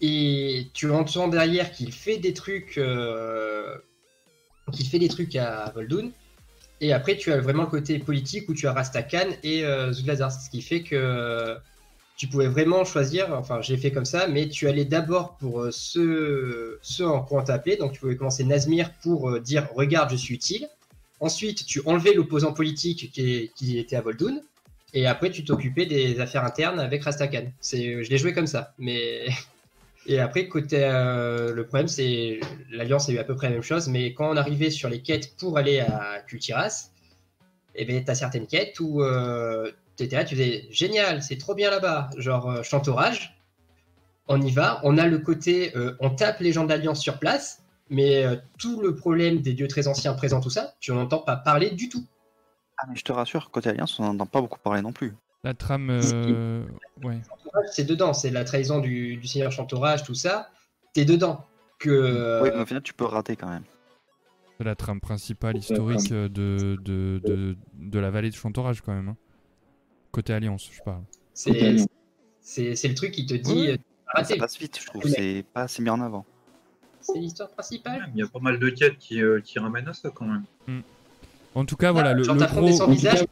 Et 0.00 0.68
tu 0.74 0.90
entends 0.90 1.28
derrière 1.28 1.72
qu'il 1.72 1.92
fait 1.92 2.18
des 2.18 2.34
trucs, 2.34 2.78
euh, 2.78 3.76
qu'il 4.72 4.86
fait 4.86 4.98
des 4.98 5.08
trucs 5.08 5.34
à 5.36 5.70
Voldoun. 5.74 6.12
Et 6.80 6.92
après, 6.92 7.16
tu 7.16 7.32
as 7.32 7.40
vraiment 7.40 7.62
le 7.62 7.68
côté 7.70 7.98
politique 7.98 8.48
où 8.48 8.54
tu 8.54 8.66
as 8.66 8.72
Rastakhan 8.72 9.28
et 9.42 9.64
euh, 9.64 9.92
Zuglazar, 9.92 10.30
ce 10.32 10.50
qui 10.50 10.60
fait 10.62 10.82
que 10.82 11.56
tu 12.16 12.26
pouvais 12.28 12.46
vraiment 12.48 12.84
choisir. 12.84 13.32
Enfin, 13.36 13.60
j'ai 13.62 13.76
fait 13.76 13.90
comme 13.92 14.04
ça, 14.04 14.26
mais 14.28 14.48
tu 14.48 14.68
allais 14.68 14.84
d'abord 14.84 15.36
pour 15.38 15.66
ceux, 15.70 16.78
ceux 16.82 17.06
en 17.06 17.22
quoi 17.22 17.40
on 17.40 17.44
t'appelait. 17.44 17.76
Donc, 17.76 17.92
tu 17.92 18.00
pouvais 18.00 18.16
commencer 18.16 18.44
Nazmir 18.44 18.92
pour 19.02 19.40
dire 19.40 19.68
regarde, 19.74 20.10
je 20.10 20.16
suis 20.16 20.34
utile. 20.34 20.68
Ensuite, 21.20 21.64
tu 21.66 21.80
enlevais 21.86 22.12
l'opposant 22.12 22.52
politique 22.52 23.10
qui, 23.12 23.78
était 23.78 23.96
à 23.96 24.00
Voldoun. 24.00 24.42
Et 24.92 25.06
après, 25.06 25.30
tu 25.30 25.44
t'occupais 25.44 25.86
des 25.86 26.20
affaires 26.20 26.44
internes 26.44 26.78
avec 26.78 27.02
Rastakhan. 27.02 27.46
C'est, 27.60 28.04
je 28.04 28.10
l'ai 28.10 28.18
joué 28.18 28.32
comme 28.32 28.46
ça. 28.46 28.74
Mais 28.78 29.26
et 30.06 30.20
après, 30.20 30.48
côté 30.48 30.84
euh, 30.84 31.52
le 31.52 31.66
problème, 31.66 31.88
c'est 31.88 32.40
l'alliance 32.70 33.08
a 33.08 33.12
eu 33.12 33.18
à 33.18 33.24
peu 33.24 33.34
près 33.34 33.48
la 33.48 33.54
même 33.54 33.62
chose. 33.62 33.88
Mais 33.88 34.12
quand 34.14 34.30
on 34.30 34.36
arrivait 34.36 34.70
sur 34.70 34.88
les 34.88 35.02
quêtes 35.02 35.36
pour 35.36 35.58
aller 35.58 35.80
à 35.80 36.22
Kultiras, 36.26 36.90
et 37.74 37.84
ben 37.84 38.02
t'as 38.04 38.14
certaines 38.14 38.46
quêtes 38.46 38.78
où 38.80 39.02
euh, 39.02 39.70
t'étais 39.96 40.16
là, 40.16 40.24
tu 40.24 40.34
disais 40.34 40.66
génial, 40.70 41.22
c'est 41.22 41.38
trop 41.38 41.54
bien 41.54 41.70
là-bas, 41.70 42.10
genre 42.18 42.50
euh, 42.50 42.62
chantorage. 42.62 43.36
On 44.28 44.40
y 44.40 44.50
va. 44.50 44.80
On 44.84 44.96
a 44.96 45.06
le 45.06 45.18
côté, 45.18 45.76
euh, 45.76 45.96
on 46.00 46.10
tape 46.10 46.40
les 46.40 46.52
gens 46.52 46.64
de 46.64 46.70
l'alliance 46.70 47.00
sur 47.00 47.18
place. 47.18 47.62
Mais 47.90 48.24
euh, 48.24 48.36
tout 48.58 48.80
le 48.80 48.94
problème 48.94 49.40
des 49.42 49.52
dieux 49.52 49.68
très 49.68 49.88
anciens 49.88 50.14
présents, 50.14 50.40
tout 50.40 50.50
ça, 50.50 50.74
tu 50.80 50.92
n'entends 50.92 51.18
pas 51.18 51.36
parler 51.36 51.70
du 51.70 51.88
tout. 51.88 52.04
Ah, 52.78 52.86
mais 52.88 52.96
je 52.96 53.04
te 53.04 53.12
rassure, 53.12 53.50
côté 53.50 53.68
Alliance, 53.68 53.98
on 54.00 54.04
n'entend 54.04 54.26
pas 54.26 54.40
beaucoup 54.40 54.58
parler 54.58 54.82
non 54.82 54.92
plus. 54.92 55.14
La 55.44 55.52
trame. 55.54 55.90
euh, 55.90 56.64
Ouais. 57.02 57.20
C'est 57.70 57.84
dedans, 57.84 58.14
c'est 58.14 58.30
la 58.30 58.44
trahison 58.44 58.78
du, 58.80 59.16
du 59.16 59.26
seigneur 59.26 59.52
Chantorage, 59.52 60.02
tout 60.02 60.14
ça. 60.14 60.50
T'es 60.94 61.04
dedans. 61.04 61.44
Que, 61.78 62.40
Oui, 62.42 62.50
mais 62.54 62.62
au 62.62 62.66
final, 62.66 62.82
tu 62.82 62.94
peux 62.94 63.04
rater 63.04 63.36
quand 63.36 63.48
même. 63.50 63.64
C'est 64.58 64.64
la 64.64 64.74
trame 64.76 65.00
principale 65.00 65.56
historique 65.58 66.10
euh, 66.12 66.28
de, 66.28 66.78
de, 66.82 67.20
de, 67.24 67.56
de 67.74 67.98
la 67.98 68.10
vallée 68.10 68.30
de 68.30 68.34
Chantorage, 68.34 68.80
quand 68.80 68.94
même. 68.94 69.08
hein. 69.08 69.16
Côté 70.12 70.32
Alliance, 70.32 70.70
je 70.72 70.80
parle. 70.82 71.02
c'est 71.34 72.88
le 72.88 72.94
truc 72.94 73.12
qui 73.12 73.26
te 73.26 73.34
dit 73.34 73.52
Ouais. 73.52 73.72
euh, 73.72 73.76
arrêtez, 74.06 74.34
Ça 74.34 74.38
passe 74.40 74.58
vite, 74.58 74.78
je 74.80 74.86
trouve. 74.86 75.02
C'est 75.06 75.44
pas 75.52 75.62
assez 75.62 75.82
mis 75.82 75.90
en 75.90 76.00
avant. 76.00 76.24
C'est 77.04 77.18
l'histoire 77.18 77.48
principale. 77.50 78.08
Il 78.14 78.20
y 78.20 78.22
a 78.22 78.26
pas 78.26 78.38
mal 78.40 78.58
de 78.58 78.68
quêtes 78.70 78.98
qui, 78.98 79.20
euh, 79.22 79.40
qui 79.40 79.58
ramènent 79.58 79.88
à 79.88 79.92
ça 79.94 80.10
quand 80.12 80.24
même. 80.26 80.82
En 81.54 81.64
tout 81.64 81.76
cas, 81.76 81.92
voilà, 81.92 82.14
le, 82.14 82.24
Genre 82.24 82.34
le 82.34 82.46
gros. 82.46 82.72
sans 82.72 82.88
visage, 82.88 83.24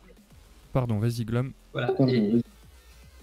Pardon, 0.73 0.99
vas-y, 0.99 1.25
Glom. 1.25 1.53
voilà. 1.73 1.93
Et, 2.09 2.41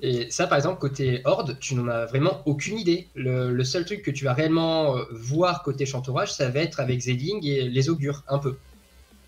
et 0.02 0.30
ça, 0.32 0.46
par 0.48 0.58
exemple, 0.58 0.80
côté 0.80 1.22
Horde, 1.26 1.58
tu 1.60 1.74
n'en 1.76 1.88
as 1.88 2.06
vraiment 2.06 2.42
aucune 2.46 2.78
idée. 2.78 3.08
Le, 3.16 3.52
le 3.52 3.64
seul 3.64 3.86
truc 3.86 4.02
que 4.02 4.12
tu 4.12 4.24
vas 4.26 4.34
réellement 4.34 4.96
euh, 4.98 5.04
voir 5.12 5.64
côté 5.64 5.86
Chantorage, 5.86 6.32
ça 6.34 6.50
va 6.50 6.60
être 6.60 6.80
avec 6.80 7.00
Zeding 7.00 7.44
et 7.46 7.64
les 7.70 7.90
augures, 7.90 8.24
un 8.28 8.40
peu. 8.40 8.58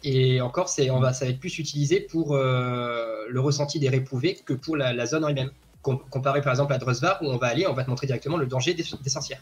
Et 0.03 0.41
encore, 0.41 0.67
c'est, 0.69 0.89
on 0.89 0.99
va, 0.99 1.13
ça 1.13 1.25
va 1.25 1.31
être 1.31 1.39
plus 1.39 1.57
utilisé 1.59 1.99
pour 2.01 2.35
euh, 2.35 3.25
le 3.29 3.39
ressenti 3.39 3.79
des 3.79 3.89
réprouvés 3.89 4.35
que 4.45 4.53
pour 4.53 4.75
la, 4.75 4.93
la 4.93 5.05
zone 5.05 5.23
en 5.23 5.29
elle-même. 5.29 5.51
Com- 5.83 5.99
comparé 6.11 6.41
par 6.41 6.51
exemple 6.53 6.73
à 6.73 6.77
Drusvar, 6.77 7.17
où 7.23 7.25
on 7.25 7.37
va 7.37 7.47
aller, 7.47 7.65
on 7.65 7.73
va 7.73 7.83
te 7.83 7.89
montrer 7.89 8.05
directement 8.05 8.37
le 8.37 8.45
danger 8.45 8.73
des, 8.75 8.83
des 9.03 9.09
sorcières. 9.09 9.41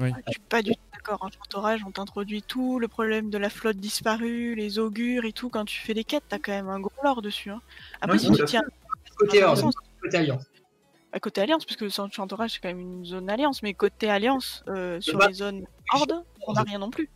Je 0.00 0.06
suis 0.06 0.40
pas 0.48 0.62
du 0.62 0.70
tout 0.72 0.76
d'accord. 1.04 1.24
En 1.24 1.30
chantorage, 1.30 1.80
on 1.86 1.90
t'introduit 1.90 2.42
tout, 2.42 2.78
le 2.78 2.88
problème 2.88 3.30
de 3.30 3.38
la 3.38 3.50
flotte 3.50 3.76
disparue, 3.76 4.54
les 4.54 4.78
augures 4.78 5.24
et 5.24 5.32
tout. 5.32 5.48
Quand 5.48 5.64
tu 5.64 5.78
fais 5.80 5.94
des 5.94 6.04
quêtes, 6.04 6.24
t'as 6.28 6.38
quand 6.38 6.52
même 6.52 6.68
un 6.68 6.80
gros 6.80 6.92
lore 7.04 7.22
dessus. 7.22 7.50
hein. 7.50 7.60
Après, 8.00 8.16
Ouais, 8.16 8.18
si 8.24 8.32
tu 8.32 8.44
tiens 8.44 8.62
Côté 9.16 9.42
Ah, 9.42 9.54
côté 10.00 10.16
Alliance. 10.16 10.44
à 11.12 11.20
côté 11.20 11.40
Alliance, 11.42 11.64
puisque 11.64 11.90
sans 11.90 12.10
chantorage, 12.10 12.52
c'est 12.52 12.60
quand 12.60 12.68
même 12.68 12.80
une 12.80 13.04
zone 13.04 13.28
Alliance, 13.30 13.62
mais 13.62 13.74
côté 13.74 14.08
Alliance, 14.10 14.64
euh, 14.68 15.00
sur 15.00 15.18
Bah, 15.18 15.26
les 15.28 15.34
zones 15.34 15.64
Horde, 15.92 16.24
on 16.46 16.54
n'a 16.54 16.62
rien 16.62 16.78
non 16.78 16.90
plus. 16.90 17.08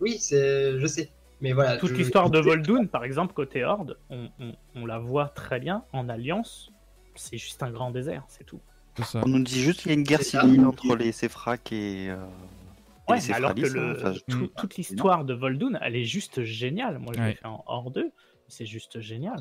Oui, 0.00 0.18
c'est, 0.18 0.78
je 0.80 0.86
sais. 0.86 1.10
Mais 1.40 1.52
voilà. 1.52 1.76
Toute 1.76 1.90
je- 1.90 1.94
l'histoire 1.96 2.30
de 2.30 2.38
Voldoun, 2.38 2.88
par 2.88 3.04
exemple, 3.04 3.34
côté 3.34 3.62
Horde, 3.64 3.98
on, 4.08 4.30
on- 4.40 4.54
on 4.74 4.86
la 4.86 4.98
voit 4.98 5.28
très 5.28 5.60
bien 5.60 5.84
en 5.92 6.08
alliance. 6.08 6.70
C'est 7.16 7.36
juste 7.38 7.62
un 7.62 7.70
grand 7.70 7.90
désert, 7.90 8.24
c'est 8.28 8.44
tout. 8.44 8.60
Ça. 9.04 9.20
On 9.24 9.28
nous 9.28 9.42
dit 9.42 9.60
juste 9.60 9.80
qu'il 9.80 9.90
y 9.90 9.94
a 9.94 9.98
une 9.98 10.04
guerre 10.04 10.22
civile 10.22 10.64
entre 10.64 10.94
les 10.96 11.12
Séphraques 11.12 11.72
et, 11.72 12.08
euh, 12.10 12.16
et 12.16 12.63
Ouais, 13.08 13.18
alors 13.32 13.54
que 13.54 13.60
le- 13.60 13.80
hein. 13.80 13.94
Enfin, 13.96 14.10
Mm. 14.12 14.18
tout- 14.28 14.46
toute 14.56 14.76
l'histoire 14.76 15.24
de 15.24 15.34
Voldoun, 15.34 15.78
elle 15.82 15.96
est 15.96 16.04
juste 16.04 16.42
géniale. 16.44 16.98
Moi, 16.98 17.12
je 17.14 17.20
l'ai 17.20 17.26
Ouais. 17.26 17.34
fait 17.34 17.46
en 17.46 17.62
hors 17.66 17.90
2. 17.90 18.10
C'est 18.48 18.66
juste 18.66 19.00
génial. 19.00 19.36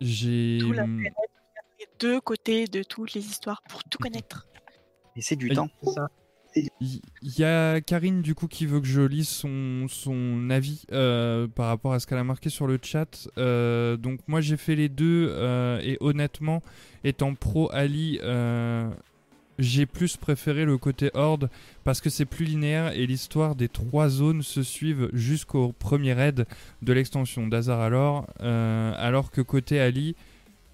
J'ai. 0.00 0.58
Tout 0.60 0.72
la 0.72 0.86
Les 0.86 1.86
deux 1.98 2.20
côtés 2.20 2.66
de 2.66 2.82
toutes 2.82 3.14
les 3.14 3.24
histoires 3.26 3.62
pour 3.68 3.82
tout 3.84 3.98
connaître. 3.98 4.46
Et 5.16 5.22
c'est 5.22 5.36
du 5.36 5.48
Oui. 5.48 5.54
temps. 5.56 5.68
Ça. 5.94 6.08
Il 6.80 7.00
y 7.38 7.44
a 7.44 7.80
Karine 7.80 8.22
du 8.22 8.34
coup 8.34 8.48
qui 8.48 8.66
veut 8.66 8.80
que 8.80 8.86
je 8.86 9.02
lise 9.02 9.28
son, 9.28 9.86
son 9.88 10.50
avis 10.50 10.82
euh, 10.90 11.46
par 11.46 11.66
rapport 11.68 11.92
à 11.92 12.00
ce 12.00 12.08
qu'elle 12.08 12.18
a 12.18 12.24
marqué 12.24 12.50
sur 12.50 12.66
le 12.66 12.78
chat. 12.82 13.28
Euh, 13.38 13.96
donc 13.96 14.18
moi 14.26 14.40
j'ai 14.40 14.56
fait 14.56 14.74
les 14.74 14.88
deux 14.88 15.28
euh, 15.30 15.78
et 15.80 15.96
honnêtement 16.00 16.60
étant 17.04 17.34
pro 17.36 17.70
Ali 17.72 18.18
euh, 18.22 18.90
j'ai 19.60 19.86
plus 19.86 20.16
préféré 20.16 20.64
le 20.64 20.78
côté 20.78 21.10
Horde 21.14 21.50
parce 21.84 22.00
que 22.00 22.10
c'est 22.10 22.24
plus 22.24 22.44
linéaire 22.44 22.92
et 22.92 23.06
l'histoire 23.06 23.54
des 23.54 23.68
trois 23.68 24.08
zones 24.08 24.42
se 24.42 24.62
suivent 24.62 25.10
jusqu'au 25.12 25.72
premier 25.78 26.12
raid 26.12 26.46
de 26.82 26.92
l'extension 26.92 27.46
d'Azaralor 27.46 28.26
euh, 28.40 28.92
alors 28.96 29.30
que 29.30 29.40
côté 29.40 29.78
Ali 29.78 30.16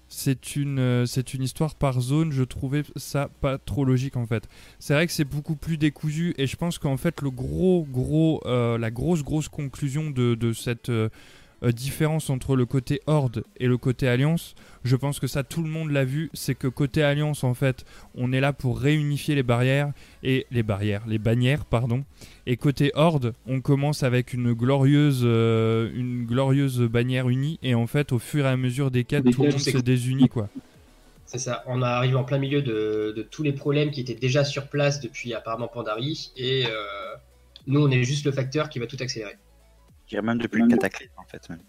c'est 0.09 0.55
une, 0.55 0.79
euh, 0.79 1.05
c'est 1.05 1.33
une 1.33 1.43
histoire 1.43 1.75
par 1.75 1.99
zone, 1.99 2.31
je 2.31 2.43
trouvais 2.43 2.83
ça 2.95 3.29
pas 3.41 3.57
trop 3.57 3.83
logique 3.83 4.15
en 4.15 4.25
fait. 4.25 4.47
C'est 4.79 4.93
vrai 4.93 5.05
que 5.05 5.11
c'est 5.11 5.25
beaucoup 5.25 5.57
plus 5.57 5.77
décousu 5.77 6.33
et 6.37 6.47
je 6.47 6.55
pense 6.55 6.77
qu'en 6.77 6.95
fait 6.95 7.21
le 7.21 7.29
gros 7.29 7.85
gros 7.91 8.41
euh, 8.45 8.77
la 8.77 8.89
grosse 8.89 9.21
grosse 9.21 9.49
conclusion 9.49 10.09
de, 10.09 10.35
de 10.35 10.53
cette 10.53 10.89
euh, 11.63 11.71
différence 11.71 12.29
entre 12.29 12.55
le 12.55 12.65
côté 12.65 13.01
Horde 13.07 13.43
et 13.57 13.67
le 13.67 13.77
côté 13.77 14.07
Alliance, 14.07 14.55
je 14.83 14.95
pense 14.95 15.19
que 15.19 15.27
ça 15.27 15.43
tout 15.43 15.63
le 15.63 15.69
monde 15.69 15.91
l'a 15.91 16.05
vu, 16.05 16.29
c'est 16.33 16.55
que 16.55 16.67
côté 16.67 17.03
Alliance 17.03 17.43
en 17.43 17.53
fait, 17.53 17.85
on 18.15 18.31
est 18.31 18.39
là 18.39 18.53
pour 18.53 18.79
réunifier 18.79 19.35
les 19.35 19.43
barrières 19.43 19.91
et 20.23 20.45
les 20.51 20.63
barrières, 20.63 21.03
les 21.07 21.17
bannières 21.17 21.65
pardon. 21.65 22.03
Et 22.45 22.57
côté 22.57 22.91
Horde, 22.95 23.33
on 23.47 23.61
commence 23.61 24.03
avec 24.03 24.33
une 24.33 24.53
glorieuse 24.53 25.21
euh, 25.23 25.89
une 25.93 26.25
glorieuse 26.25 26.81
bannière 26.81 27.29
unie 27.29 27.59
et 27.63 27.75
en 27.75 27.87
fait 27.87 28.11
au 28.11 28.19
fur 28.19 28.45
et 28.45 28.49
à 28.49 28.57
mesure 28.57 28.91
des 28.91 29.03
quêtes, 29.03 29.29
tout 29.31 29.43
le 29.43 29.51
monde 29.51 29.59
se 29.59 29.77
désunit 29.77 30.29
quoi. 30.29 30.49
C'est 31.27 31.39
ça. 31.39 31.61
On 31.67 31.81
arrive 31.81 32.15
en 32.15 32.23
plein 32.23 32.37
milieu 32.37 32.61
de, 32.61 33.13
de 33.15 33.21
tous 33.21 33.43
les 33.43 33.51
problèmes 33.51 33.91
qui 33.91 33.99
étaient 33.99 34.15
déjà 34.15 34.45
sur 34.45 34.67
place 34.67 35.01
depuis 35.01 35.33
apparemment 35.33 35.67
Pandari. 35.67 36.31
Et 36.37 36.65
euh, 36.65 36.69
nous, 37.67 37.81
on 37.81 37.91
est 37.91 38.03
juste 38.03 38.25
le 38.25 38.31
facteur 38.31 38.69
qui 38.69 38.79
va 38.79 38.87
tout 38.87 38.95
accélérer. 39.01 39.35
Je 40.07 40.15
dirais 40.15 40.21
même 40.21 40.37
depuis 40.37 40.61
le 40.61 40.67
cataclysme, 40.67 41.13
en 41.17 41.25
fait. 41.25 41.49
Même. 41.49 41.59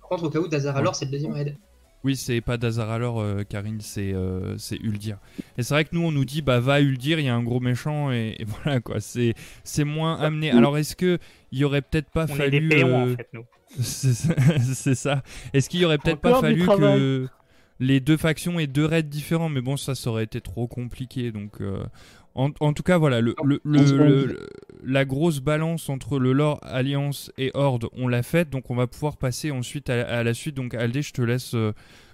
Par 0.00 0.08
contre, 0.08 0.24
au 0.24 0.30
cas 0.30 0.38
où, 0.38 0.48
Dazar 0.48 0.76
alors, 0.76 0.94
c'est 0.94 1.04
le 1.06 1.10
deuxième 1.10 1.32
raid. 1.32 1.56
Oui, 2.04 2.16
c'est 2.16 2.40
pas 2.42 2.58
Dazar 2.58 2.90
alors, 2.90 3.20
euh, 3.20 3.44
Karine, 3.44 3.80
c'est 3.80 4.12
euh, 4.12 4.58
c'est 4.58 4.76
Uldir. 4.76 5.18
Et 5.56 5.62
c'est 5.62 5.72
vrai 5.74 5.84
que 5.84 5.90
nous, 5.92 6.02
on 6.02 6.12
nous 6.12 6.26
dit, 6.26 6.42
bah 6.42 6.60
va 6.60 6.74
à 6.74 6.80
Uldir, 6.80 7.18
il 7.18 7.24
y 7.24 7.28
a 7.30 7.34
un 7.34 7.42
gros 7.42 7.60
méchant, 7.60 8.12
et, 8.12 8.36
et 8.38 8.44
voilà 8.62 8.80
quoi, 8.80 9.00
c'est 9.00 9.34
c'est 9.64 9.84
moins 9.84 10.20
amené. 10.20 10.50
Alors 10.50 10.76
est-ce 10.76 10.96
que 10.96 11.18
il 11.50 11.58
y 11.58 11.64
aurait 11.64 11.80
peut-être 11.82 12.10
pas 12.10 12.26
On 12.28 12.34
est 12.34 12.36
fallu. 12.36 12.60
des 12.60 12.76
péons, 12.76 13.06
euh, 13.06 13.12
en 13.14 13.16
fait, 13.16 13.28
nous. 13.32 13.44
c'est 13.80 14.94
ça. 14.94 15.22
Est-ce 15.52 15.68
qu'il 15.68 15.80
y 15.80 15.84
aurait 15.84 15.98
peut-être 15.98 16.20
pas 16.20 16.40
fallu 16.40 16.66
que 16.66 17.26
les 17.80 18.00
deux 18.00 18.16
factions 18.16 18.60
aient 18.60 18.66
deux 18.66 18.84
raids 18.84 19.02
différents? 19.02 19.48
Mais 19.48 19.62
bon, 19.62 19.76
ça, 19.76 19.94
ça 19.94 20.10
aurait 20.10 20.24
été 20.24 20.40
trop 20.40 20.68
compliqué. 20.68 21.32
Donc, 21.32 21.60
euh, 21.60 21.84
en, 22.34 22.50
en 22.60 22.72
tout 22.72 22.82
cas, 22.82 22.98
voilà, 22.98 23.20
le, 23.20 23.34
le- 23.44 23.60
le- 23.64 23.80
le- 23.96 24.24
le- 24.26 24.48
la 24.84 25.04
grosse 25.04 25.40
balance 25.40 25.88
entre 25.88 26.18
le 26.18 26.32
lore 26.32 26.58
Alliance 26.62 27.30
et 27.38 27.50
Horde, 27.54 27.88
on 27.96 28.08
l'a 28.08 28.22
faite. 28.22 28.50
Donc, 28.50 28.70
on 28.70 28.74
va 28.74 28.86
pouvoir 28.86 29.16
passer 29.16 29.50
ensuite 29.50 29.88
à, 29.90 30.06
à 30.06 30.22
la 30.22 30.34
suite. 30.34 30.54
Donc, 30.56 30.74
Aldé, 30.74 31.02
je 31.02 31.12
te 31.12 31.22
laisse 31.22 31.54
euh, 31.54 31.72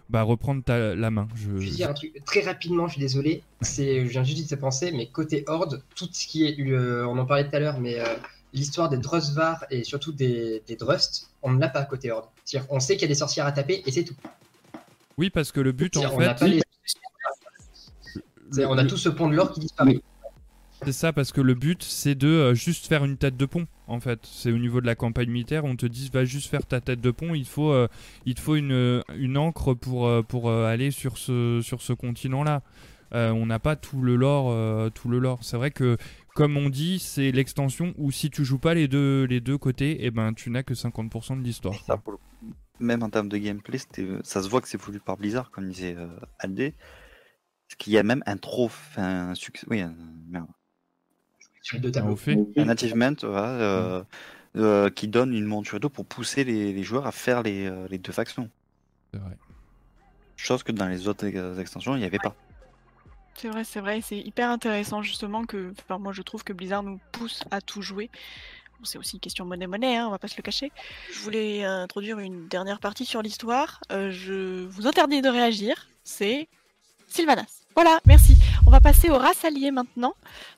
bah, 0.09 0.23
reprendre 0.23 0.63
ta, 0.63 0.95
la 0.95 1.11
main. 1.11 1.27
Je, 1.35 1.59
Je 1.59 1.65
vais 1.71 1.77
dire 1.77 1.91
un 1.91 1.95
truc 1.95 2.23
très 2.25 2.41
rapidement, 2.43 2.87
je 2.87 2.93
suis 2.93 3.01
désolé. 3.01 3.43
C'est, 3.61 4.05
je 4.05 4.11
viens 4.11 4.25
juste 4.25 4.51
de 4.51 4.57
penser, 4.57 4.93
mais 4.93 5.07
côté 5.07 5.45
Horde, 5.47 5.83
tout 5.97 6.09
ce 6.13 6.27
qui 6.27 6.45
est, 6.47 6.61
euh, 6.61 7.07
on 7.07 7.17
en 7.19 7.25
parlait 7.27 7.49
tout 7.49 7.57
à 7.57 7.61
l'heure, 7.61 7.81
mais 7.81 7.99
euh, 8.01 8.05
l'histoire 8.53 8.89
des 8.89 8.99
Drusvar 8.99 9.65
et 9.71 9.85
surtout 9.85 10.13
des, 10.13 10.63
des 10.67 10.77
Drust, 10.77 11.31
on 11.43 11.51
ne 11.53 11.61
l'a 11.61 11.69
pas 11.69 11.85
côté 11.85 12.11
Horde. 12.11 12.27
C'est-à-dire, 12.45 12.69
on 12.71 12.79
sait 12.81 12.95
qu'il 12.95 13.03
y 13.03 13.05
a 13.07 13.09
des 13.09 13.15
sorcières 13.15 13.47
à 13.47 13.53
taper 13.53 13.83
et 13.87 13.91
c'est 13.91 14.05
tout. 14.05 14.15
Oui, 15.19 15.31
parce 15.31 15.53
que 15.53 15.61
le 15.61 15.73
but, 15.73 15.97
en 15.97 16.03
fait, 16.19 16.45
les- 16.47 16.63
le- 18.57 18.67
on 18.67 18.79
a 18.79 18.83
le- 18.83 18.89
tout 18.89 18.97
ce 18.97 19.09
pont 19.09 19.29
de 19.29 19.35
l'or 19.35 19.53
qui 19.53 19.61
disparaît. 19.61 20.01
C'est 20.83 20.93
ça, 20.93 21.13
parce 21.13 21.31
que 21.31 21.43
le 21.43 21.53
but, 21.55 21.83
c'est 21.83 22.15
de 22.15 22.27
euh, 22.27 22.55
juste 22.55 22.87
faire 22.87 23.05
une 23.05 23.19
tête 23.19 23.37
de 23.37 23.45
pont, 23.45 23.67
en 23.87 24.01
fait. 24.01 24.21
C'est 24.23 24.51
au 24.51 24.57
niveau 24.57 24.81
de 24.81 24.87
la 24.87 24.95
campagne 24.95 25.29
militaire, 25.29 25.67
on 25.67 25.77
te 25.77 25.85
dit, 25.85 26.09
va 26.13 26.25
juste 26.25 26.49
faire 26.49 26.65
ta 26.65 26.81
tête 26.81 27.03
de 27.03 27.11
pont, 27.11 27.35
il 27.35 27.45
faut, 27.45 27.71
euh, 27.71 27.87
il 28.25 28.35
te 28.35 28.41
faut 28.41 28.57
une, 28.57 29.03
une 29.15 29.37
encre 29.37 29.75
pour, 29.75 30.07
euh, 30.07 30.23
pour 30.23 30.49
euh, 30.49 30.65
aller 30.67 30.91
sur 30.91 31.19
ce, 31.19 31.61
sur 31.63 31.83
ce 31.83 31.93
continent-là. 31.93 32.63
euh, 33.13 33.31
on 33.33 33.45
n'a 33.45 33.59
pas 33.59 33.77
tout 33.77 34.01
le 34.01 34.15
lore. 34.17 34.51
euh, 34.53 34.89
tout 34.89 35.09
le 35.11 35.19
lore. 35.19 35.41
C'est 35.43 35.57
vrai 35.59 35.71
que, 35.73 35.99
comme 36.35 36.57
on 36.57 36.71
dit, 36.71 36.99
c'est 37.01 37.31
l'extension 37.33 37.93
où 37.99 38.11
si 38.13 38.31
tu 38.31 38.45
joues 38.45 38.59
pas 38.61 38.73
les 38.73 38.87
deux, 38.89 39.25
les 39.25 39.41
deux 39.41 39.59
côtés, 39.59 40.05
et 40.07 40.11
ben 40.13 40.33
tu 40.33 40.49
n'as 40.49 40.63
que 40.63 40.75
50% 40.75 41.37
de 41.37 41.43
l'histoire. 41.43 41.75
Même 42.79 43.03
en 43.03 43.11
termes 43.11 43.29
de 43.29 43.37
gameplay, 43.37 43.77
c'était- 43.79 44.07
ça 44.23 44.43
se 44.43 44.49
voit 44.49 44.61
que 44.63 44.69
c'est 44.69 44.81
voulu 44.81 45.01
par 45.01 45.19
Blizzard, 45.19 45.51
comme 45.51 45.69
disait 45.69 45.95
euh, 45.99 46.07
Aldé. 46.39 46.73
Parce 47.71 47.77
qu'il 47.79 47.93
y 47.93 47.99
a 47.99 48.03
même 48.03 48.25
un 48.27 48.37
trop. 48.37 48.69
Un 48.97 49.37
succès. 49.37 49.65
Oui, 49.71 49.81
un, 49.81 49.95
merde. 50.29 50.49
Un 52.57 52.69
achievement 52.69 53.15
voilà, 53.23 53.49
euh, 53.49 54.05
euh, 54.57 54.91
qui 54.91 55.07
donne 55.07 55.33
une 55.33 55.45
monture 55.45 55.79
tout 55.79 55.89
pour 55.89 56.05
pousser 56.05 56.43
les, 56.43 56.73
les 56.73 56.83
joueurs 56.83 57.07
à 57.07 57.13
faire 57.13 57.45
les, 57.45 57.67
euh, 57.67 57.87
les 57.89 57.99
deux 57.99 58.11
factions. 58.11 58.51
C'est 59.13 59.21
vrai. 59.21 59.39
Chose 60.37 60.65
que 60.65 60.73
dans 60.73 60.89
les 60.89 61.07
autres 61.07 61.27
ex- 61.27 61.59
extensions, 61.61 61.95
il 61.95 62.01
n'y 62.01 62.07
avait 62.07 62.19
pas. 62.19 62.35
C'est 63.35 63.49
vrai, 63.49 63.63
c'est 63.63 63.81
vrai, 63.81 64.01
c'est 64.01 64.19
hyper 64.19 64.51
intéressant 64.51 65.03
justement 65.03 65.45
que, 65.45 65.73
enfin, 65.83 65.99
moi 65.99 66.13
je 66.13 66.23
trouve 66.23 66.43
que 66.43 66.53
Blizzard 66.53 66.83
nous 66.83 66.99
pousse 67.13 67.45
à 67.53 67.61
tout 67.61 67.83
jouer. 67.83 68.11
Bon, 68.79 68.85
c'est 68.85 68.99
aussi 68.99 69.17
une 69.17 69.21
question 69.21 69.45
monnaie-monnaie, 69.45 69.97
hein, 69.97 70.09
on 70.09 70.11
va 70.11 70.19
pas 70.19 70.29
se 70.29 70.37
le 70.37 70.43
cacher. 70.43 70.73
Je 71.13 71.21
voulais 71.21 71.63
introduire 71.63 72.19
une 72.19 72.49
dernière 72.49 72.81
partie 72.81 73.05
sur 73.05 73.23
l'histoire. 73.23 73.81
Euh, 73.93 74.11
je 74.11 74.65
vous 74.67 74.89
interdis 74.89 75.23
de 75.23 75.29
réagir, 75.29 75.89
c'est 76.03 76.49
Sylvanas. 77.11 77.65
Voilà, 77.75 78.01
merci. 78.07 78.37
On 78.67 78.71
va 78.71 78.81
passer 78.81 79.11
aux 79.11 79.19
races 79.19 79.45
alliées 79.45 79.71
maintenant. 79.71 80.15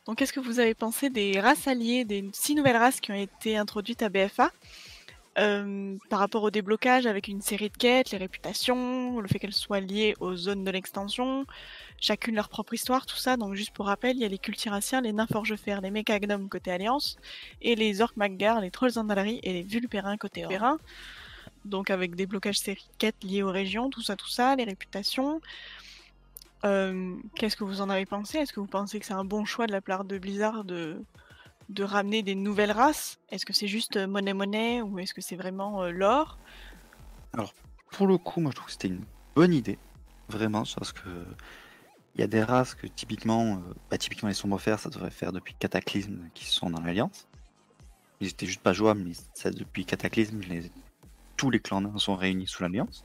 Donc 0.07 0.19
qu'est-ce 0.19 0.33
que 0.33 0.41
vous 0.41 0.61
avez 0.61 0.75
pensé 0.75 1.11
des 1.11 1.41
races 1.41 1.67
alliées, 1.67 2.05
des 2.05 2.29
six 2.33 2.55
nouvelles 2.55 2.77
races 2.77 3.01
qui 3.01 3.11
ont 3.11 3.17
été 3.17 3.57
introduites 3.57 4.03
à 4.03 4.09
BFA 4.09 4.51
euh, 5.39 5.97
par 6.11 6.19
rapport 6.19 6.43
au 6.43 6.51
déblocage 6.51 7.07
avec 7.07 7.27
une 7.27 7.41
série 7.41 7.71
de 7.71 7.77
quêtes, 7.77 8.11
les 8.11 8.19
réputations, 8.19 9.19
le 9.19 9.27
fait 9.29 9.39
qu'elles 9.39 9.55
soient 9.55 9.81
liées 9.81 10.15
aux 10.21 10.37
zones 10.37 10.63
de 10.63 10.71
l'extension, 10.71 11.47
chacune 11.99 12.35
leur 12.35 12.51
propre 12.51 12.75
histoire, 12.75 13.07
tout 13.07 13.17
ça. 13.17 13.39
Donc 13.39 13.55
juste 13.55 13.71
pour 13.73 13.87
rappel, 13.87 14.17
il 14.17 14.21
y 14.21 14.25
a 14.27 14.29
les 14.29 14.39
cultiraciens, 14.39 15.01
les 15.01 15.13
nymphes 15.13 15.35
orgefères, 15.35 15.81
les 15.81 15.91
mécagnomes 15.91 16.51
côté 16.51 16.71
Alliance, 16.71 17.17
et 17.63 17.77
les 17.77 18.03
orques 18.03 18.17
maggar, 18.17 18.61
les 18.61 18.71
trolls 18.71 18.99
andalari 18.99 19.41
et 19.43 19.55
les 19.55 19.63
vulpérins 19.63 20.19
côté 20.19 20.45
Orpérin. 20.45 20.79
Donc 21.65 21.89
avec 21.91 22.15
des 22.15 22.27
blocages 22.27 22.59
séries 22.59 22.87
de 22.93 22.99
quêtes 22.99 23.25
liés 23.25 23.43
aux 23.43 23.51
régions, 23.51 23.89
tout 23.89 24.03
ça, 24.03 24.17
tout 24.17 24.29
ça, 24.29 24.55
les 24.57 24.65
réputations. 24.65 25.41
Euh, 26.65 27.17
Qu'est-ce 27.35 27.57
que 27.57 27.65
vous 27.65 27.81
en 27.81 27.91
avez 27.91 28.07
pensé? 28.07 28.39
Est-ce 28.39 28.53
que 28.53 28.61
vous 28.61 28.67
pensez 28.67 29.01
que 29.01 29.07
c'est 29.07 29.13
un 29.15 29.25
bon 29.25 29.45
choix 29.45 29.67
de 29.67 29.73
la 29.73 29.81
part 29.81 30.05
de 30.05 30.19
Blizzard 30.19 30.65
de, 30.65 31.03
de 31.69 31.85
ramener 31.85 32.23
des 32.23 32.35
nouvelles 32.35 32.73
races? 32.73 33.19
Est-ce 33.31 33.47
que 33.47 33.53
c'est 33.53 33.69
juste 33.69 33.97
euh, 33.97 34.07
monnaie-monnaie 34.07 34.83
ou 34.83 34.99
est-ce 34.99 35.15
que 35.15 35.21
c'est 35.21 35.37
vraiment 35.37 35.83
euh, 35.83 35.91
l'or? 35.91 36.39
Pour 37.91 38.07
le 38.07 38.17
coup, 38.19 38.41
moi 38.41 38.51
je 38.51 38.57
trouve 38.57 38.67
que 38.67 38.73
c'était 38.73 38.89
une 38.89 39.05
bonne 39.35 39.53
idée. 39.53 39.79
Vraiment, 40.29 40.63
parce 40.77 40.93
que 40.93 41.09
il 42.15 42.21
y 42.21 42.25
a 42.25 42.27
des 42.27 42.43
races 42.43 42.75
que 42.75 42.87
typiquement, 42.87 43.57
euh, 43.57 43.75
bah, 43.91 43.99
typiquement 43.99 44.29
les 44.29 44.35
sombres 44.35 44.59
fers, 44.59 44.79
ça 44.79 44.91
devrait 44.91 45.11
faire 45.11 45.33
depuis 45.33 45.55
Cataclysme 45.55 46.29
qui 46.35 46.45
sont 46.45 46.71
dans 46.71 46.81
l'Alliance. 46.81 47.27
Ils 48.21 48.29
étaient 48.29 48.47
juste 48.47 48.61
pas 48.61 48.73
jouables, 48.73 49.01
mais 49.01 49.13
depuis 49.51 49.85
Cataclysme, 49.85 50.41
tous 51.37 51.51
les 51.51 51.59
clans 51.59 51.99
sont 51.99 52.15
réunis 52.15 52.47
sous 52.47 52.63
l'Alliance. 52.63 53.05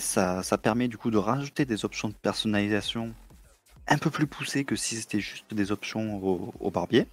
Ça, 0.00 0.42
ça 0.42 0.56
permet 0.56 0.88
du 0.88 0.96
coup 0.96 1.10
de 1.10 1.18
rajouter 1.18 1.66
des 1.66 1.84
options 1.84 2.08
de 2.08 2.14
personnalisation 2.14 3.14
un 3.86 3.98
peu 3.98 4.08
plus 4.10 4.26
poussées 4.26 4.64
que 4.64 4.74
si 4.74 4.96
c'était 4.96 5.20
juste 5.20 5.52
des 5.52 5.72
options 5.72 6.24
au, 6.24 6.70
barbier. 6.70 7.06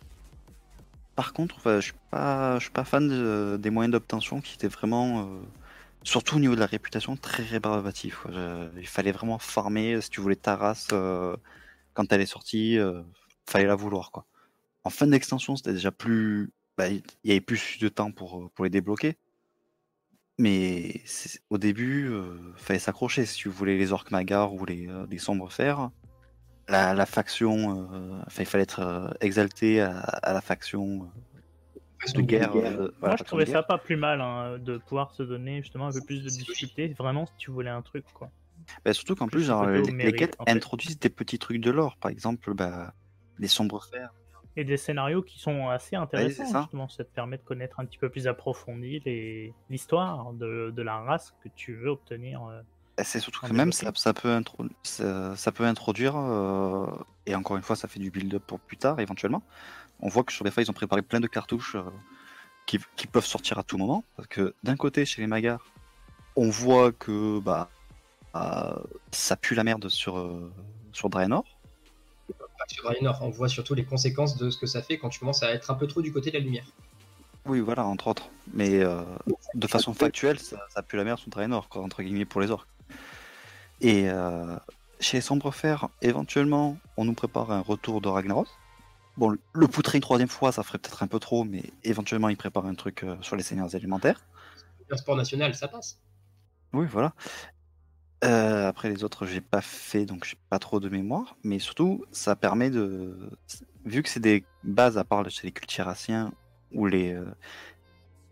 Par 1.16 1.34
contre, 1.34 1.58
enfin, 1.58 1.82
je 1.82 1.88
suis 1.88 1.94
pas, 2.12 2.58
je 2.60 2.64
suis 2.64 2.72
pas 2.72 2.86
fan 2.86 3.10
de- 3.10 3.58
des 3.60 3.72
moyens 3.72 3.92
d'obtention 3.92 4.40
qui 4.40 4.56
étaient 4.56 4.70
vraiment, 4.70 5.22
euh, 5.22 5.40
surtout 6.04 6.38
au 6.38 6.40
niveau 6.40 6.56
de 6.56 6.62
la 6.62 6.66
réputation, 6.66 7.18
très 7.18 7.44
rébarbatif. 7.44 8.20
quoi. 8.22 8.32
Je- 8.32 8.80
il 8.80 8.88
fallait 8.88 9.12
vraiment 9.12 9.38
farmer 9.38 10.00
si 10.02 10.10
tu 10.10 10.22
voulais 10.22 10.36
ta 10.38 10.56
race 10.56 10.88
euh, 10.94 11.36
quand 11.94 12.12
elle 12.14 12.22
est 12.22 12.26
sortie, 12.26 12.78
euh, 12.78 13.02
fallait 13.50 13.66
la 13.66 13.76
vouloir 13.76 14.12
quoi. 14.12 14.26
En 14.86 14.90
fin 14.92 15.08
d'extension, 15.08 15.56
c'était 15.58 15.74
déjà 15.74 15.92
plus, 15.92 16.52
bah, 16.78 16.90
il 16.90 17.04
y 17.26 17.32
avait 17.32 17.42
plus 17.42 17.80
de 17.80 17.90
temps 17.90 18.12
pour 18.12 18.50
pour 18.52 18.66
les 18.66 18.72
débloquer. 18.72 19.18
Mais 20.40 21.02
au 21.50 21.58
début, 21.58 22.08
euh, 22.10 22.54
fallait 22.58 22.80
s'accrocher 22.80 23.26
si 23.26 23.38
tu 23.38 23.50
voulais 23.50 23.78
les 23.78 23.92
orques 23.92 24.12
magars 24.12 24.54
ou 24.54 24.66
les, 24.66 24.88
euh, 24.88 25.06
les 25.10 25.18
sombres 25.18 25.52
fers. 25.52 25.90
La, 26.68 26.94
la 26.94 27.06
faction, 27.06 27.88
euh, 27.94 28.22
il 28.38 28.46
fallait 28.46 28.64
être 28.64 28.82
euh, 28.82 29.10
exalté 29.22 29.82
à, 29.82 30.00
à 30.00 30.34
la 30.34 30.42
faction 30.42 31.10
euh, 32.08 32.12
de 32.14 32.22
guerre. 32.22 32.56
euh, 32.56 32.92
voilà, 33.00 33.14
Moi, 33.14 33.16
je 33.18 33.24
trouvais 33.24 33.46
ça 33.46 33.64
pas 33.64 33.78
plus 33.78 33.96
mal 33.96 34.22
hein, 34.22 34.60
de 34.60 34.78
pouvoir 34.78 35.12
se 35.14 35.24
donner 35.24 35.62
justement 35.62 35.88
un 35.88 35.92
peu 35.92 36.02
plus 36.02 36.24
de 36.24 36.30
difficulté, 36.30 36.90
vraiment 36.90 37.26
si 37.26 37.34
tu 37.38 37.52
voulais 37.52 37.70
un 37.70 37.82
truc 37.82 38.06
quoi. 38.14 38.30
Bah, 38.84 38.94
surtout 38.94 39.16
qu'en 39.16 39.28
Plus 39.28 39.44
genre, 39.46 39.66
les, 39.66 40.12
quêtes 40.12 40.36
en 40.40 40.46
fait. 40.46 40.52
introduisent 40.52 41.00
des 41.00 41.10
petits 41.10 41.40
trucs 41.40 41.62
de 41.62 41.72
l'or. 41.72 41.96
Par 41.98 42.12
exemple, 42.12 42.54
bah, 42.54 42.94
les 43.40 43.48
sombres 43.48 43.84
fers. 43.86 44.14
Et 44.60 44.64
des 44.64 44.76
scénarios 44.76 45.22
qui 45.22 45.38
sont 45.40 45.70
assez 45.70 45.96
intéressants 45.96 46.46
ça. 46.46 46.62
justement, 46.62 46.90
ça 46.90 47.04
te 47.04 47.14
permet 47.14 47.38
de 47.38 47.44
connaître 47.44 47.80
un 47.80 47.86
petit 47.86 48.00
peu 48.00 48.10
plus 48.10 48.28
approfondi 48.28 49.00
l'histoire 49.70 50.34
de, 50.34 50.74
de 50.76 50.82
la 50.82 50.98
race 50.98 51.36
que 51.44 51.50
tu 51.56 51.76
veux 51.76 51.90
obtenir. 51.92 52.44
euh. 52.44 52.62
C'est 53.04 53.20
surtout 53.20 53.46
que 53.46 53.54
même 53.54 53.72
ça, 53.72 53.82
développer. 53.82 54.00
ça 54.00 54.14
peut, 54.16 54.30
intro- 54.36 54.68
ça, 54.82 55.36
ça 55.36 55.52
peut 55.52 55.66
introduire, 55.66 56.16
euh, 56.18 56.88
et 57.28 57.36
encore 57.36 57.56
une 57.56 57.62
fois, 57.62 57.76
ça 57.76 57.88
fait 57.88 58.00
du 58.00 58.10
build-up 58.10 58.42
pour 58.48 58.60
plus 58.60 58.78
tard 58.78 59.00
éventuellement. 59.00 59.44
On 60.00 60.08
voit 60.08 60.24
que 60.24 60.34
sur 60.34 60.44
les 60.44 60.50
fois, 60.50 60.64
ils 60.64 60.72
ont 60.72 60.74
préparé 60.74 61.04
plein 61.04 61.20
de 61.20 61.28
cartouches 61.28 61.76
euh, 61.76 61.84
qui, 62.66 62.80
qui 62.96 63.06
peuvent 63.06 63.26
sortir 63.28 63.60
à 63.60 63.64
tout 63.64 63.78
moment. 63.78 64.04
Parce 64.16 64.28
que 64.28 64.56
d'un 64.64 64.76
côté, 64.76 65.06
chez 65.06 65.22
les 65.22 65.28
Magars, 65.28 65.64
on 66.36 66.50
voit 66.50 66.92
que 66.92 67.40
bah, 67.40 67.70
euh, 68.36 68.74
ça 69.12 69.36
pue 69.36 69.54
la 69.54 69.64
merde 69.64 69.88
sur, 69.90 70.18
sur 70.92 71.10
Draenor. 71.12 71.57
Sur 72.68 72.84
Draenor, 72.84 73.20
on 73.22 73.30
voit 73.30 73.50
surtout 73.50 73.74
les 73.74 73.86
conséquences 73.86 74.38
de 74.38 74.50
ce 74.50 74.58
que 74.58 74.68
ça 74.68 74.82
fait 74.82 74.98
quand 74.98 75.10
tu 75.10 75.20
commences 75.20 75.44
à 75.44 75.52
être 75.52 75.72
un 75.72 75.76
peu 75.76 75.88
trop 75.88 76.02
du 76.02 76.12
côté 76.12 76.32
de 76.32 76.38
la 76.38 76.44
lumière. 76.44 76.66
Oui, 77.46 77.62
voilà, 77.62 77.86
entre 77.86 78.08
autres. 78.08 78.30
Mais 78.54 78.84
euh, 78.84 79.02
de 79.54 79.68
façon 79.68 79.94
factuelle, 79.94 80.38
ça, 80.40 80.58
ça 80.70 80.84
pue 80.84 80.98
la 80.98 81.06
merde 81.06 81.20
sous 81.20 81.30
Draenor, 81.30 81.70
quoi, 81.70 81.82
entre 81.82 82.04
guillemets, 82.04 82.26
pour 82.26 82.42
les 82.42 82.52
orques. 82.52 82.68
Et 83.80 84.10
euh, 84.10 84.58
chez 85.00 85.18
les 85.18 85.22
Sombres 85.22 85.54
Fers, 85.54 85.88
éventuellement, 86.02 86.78
on 86.98 87.06
nous 87.06 87.14
prépare 87.14 87.52
un 87.52 87.62
retour 87.62 88.02
de 88.02 88.10
Ragnaros. 88.10 88.48
Bon, 89.16 89.36
le 89.54 89.68
poutrer 89.68 89.98
une 89.98 90.02
troisième 90.02 90.28
fois, 90.28 90.52
ça 90.52 90.62
ferait 90.64 90.78
peut-être 90.78 91.02
un 91.04 91.08
peu 91.08 91.20
trop, 91.20 91.44
mais 91.44 91.64
éventuellement, 91.84 92.30
il 92.30 92.38
prépare 92.38 92.66
un 92.66 92.76
truc 92.76 93.04
euh, 93.04 93.16
sur 93.22 93.36
les 93.36 93.44
seigneurs 93.44 93.74
élémentaires. 93.74 94.22
Un 94.92 94.98
sport 94.98 95.16
national, 95.16 95.56
ça 95.56 95.68
passe. 95.68 96.00
Oui, 96.74 96.86
voilà. 96.90 97.14
Euh, 98.24 98.68
après 98.68 98.90
les 98.90 99.04
autres, 99.04 99.26
j'ai 99.26 99.42
pas 99.42 99.62
fait, 99.62 100.06
donc 100.06 100.26
j'ai 100.26 100.38
pas 100.50 100.60
trop 100.60 100.80
de 100.80 100.90
mémoire. 100.90 101.38
Mais 101.44 101.60
surtout, 101.60 102.06
ça 102.12 102.36
permet 102.36 102.70
de. 102.70 103.16
Vu 103.86 104.04
que 104.04 104.10
c'est 104.10 104.20
des 104.20 104.44
bases 104.64 104.98
à 104.98 105.04
part 105.04 105.30
chez 105.30 105.48
les 105.48 105.54
cultiraciens 105.54 106.32
ou 106.72 106.88
les. 106.88 107.14
euh, 107.14 107.26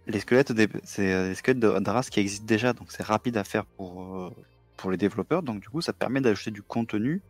Les 0.08 0.20
squelettes, 0.20 0.52
des... 0.52 0.68
c'est 0.84 1.14
euh, 1.14 1.34
squelettes 1.34 1.60
de, 1.60 1.80
de 1.80 1.90
race 1.90 2.10
qui 2.10 2.20
existent 2.20 2.46
déjà, 2.46 2.74
donc 2.74 2.92
c'est 2.92 3.04
rapide 3.04 3.38
à 3.38 3.44
faire 3.44 3.66
pour, 3.66 4.32
pour 4.78 4.92
les 4.92 4.98
développeurs. 4.98 5.42
Donc 5.44 5.62
du 5.62 5.70
coup, 5.70 5.82
ça 5.82 5.94
permet 5.94 6.22
d'ajouter 6.22 6.52
du 6.52 6.62
contenu, 6.62 7.22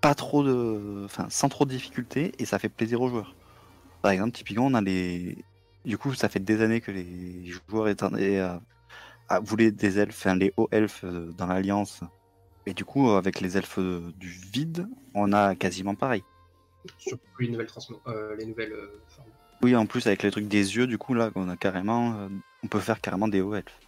pas 0.00 0.14
trop 0.14 0.44
de, 0.44 1.04
enfin, 1.04 1.26
sans 1.28 1.48
trop 1.48 1.64
de 1.64 1.70
difficultés, 1.70 2.32
et 2.38 2.44
ça 2.44 2.58
fait 2.58 2.68
plaisir 2.68 3.00
aux 3.02 3.08
joueurs. 3.08 3.34
Par 4.02 4.12
exemple, 4.12 4.32
typiquement, 4.32 4.66
on 4.66 4.74
a 4.74 4.80
les, 4.80 5.44
du 5.84 5.98
coup, 5.98 6.14
ça 6.14 6.28
fait 6.28 6.38
des 6.40 6.60
années 6.62 6.80
que 6.80 6.92
les 6.92 7.46
joueurs 7.46 7.88
ah, 8.00 8.60
voulaient 9.42 9.70
des 9.70 9.98
elfes, 9.98 10.16
enfin, 10.16 10.34
les 10.34 10.52
hauts 10.56 10.68
elfes 10.70 11.04
euh, 11.04 11.32
dans 11.36 11.46
l'Alliance. 11.46 12.00
Et 12.66 12.74
du 12.74 12.84
coup, 12.84 13.10
avec 13.10 13.40
les 13.40 13.56
elfes 13.56 13.78
euh, 13.78 14.12
du 14.16 14.28
vide, 14.28 14.88
on 15.14 15.32
a 15.32 15.54
quasiment 15.54 15.94
pareil. 15.94 16.22
Surtout 16.98 17.24
les 17.40 17.48
nouvelles 17.48 17.66
transmo- 17.66 18.00
euh, 18.06 18.36
les 18.36 18.46
nouvelles 18.46 18.72
euh, 18.72 19.00
formes. 19.08 19.28
Oui, 19.62 19.74
en 19.74 19.86
plus, 19.86 20.06
avec 20.06 20.22
les 20.22 20.30
trucs 20.30 20.48
des 20.48 20.76
yeux, 20.76 20.86
du 20.86 20.98
coup, 20.98 21.14
là, 21.14 21.30
on 21.34 21.48
a 21.48 21.56
carrément, 21.56 22.14
euh, 22.14 22.28
on 22.62 22.68
peut 22.68 22.80
faire 22.80 23.00
carrément 23.00 23.28
des 23.28 23.40
hauts 23.40 23.54
elfes. 23.54 23.78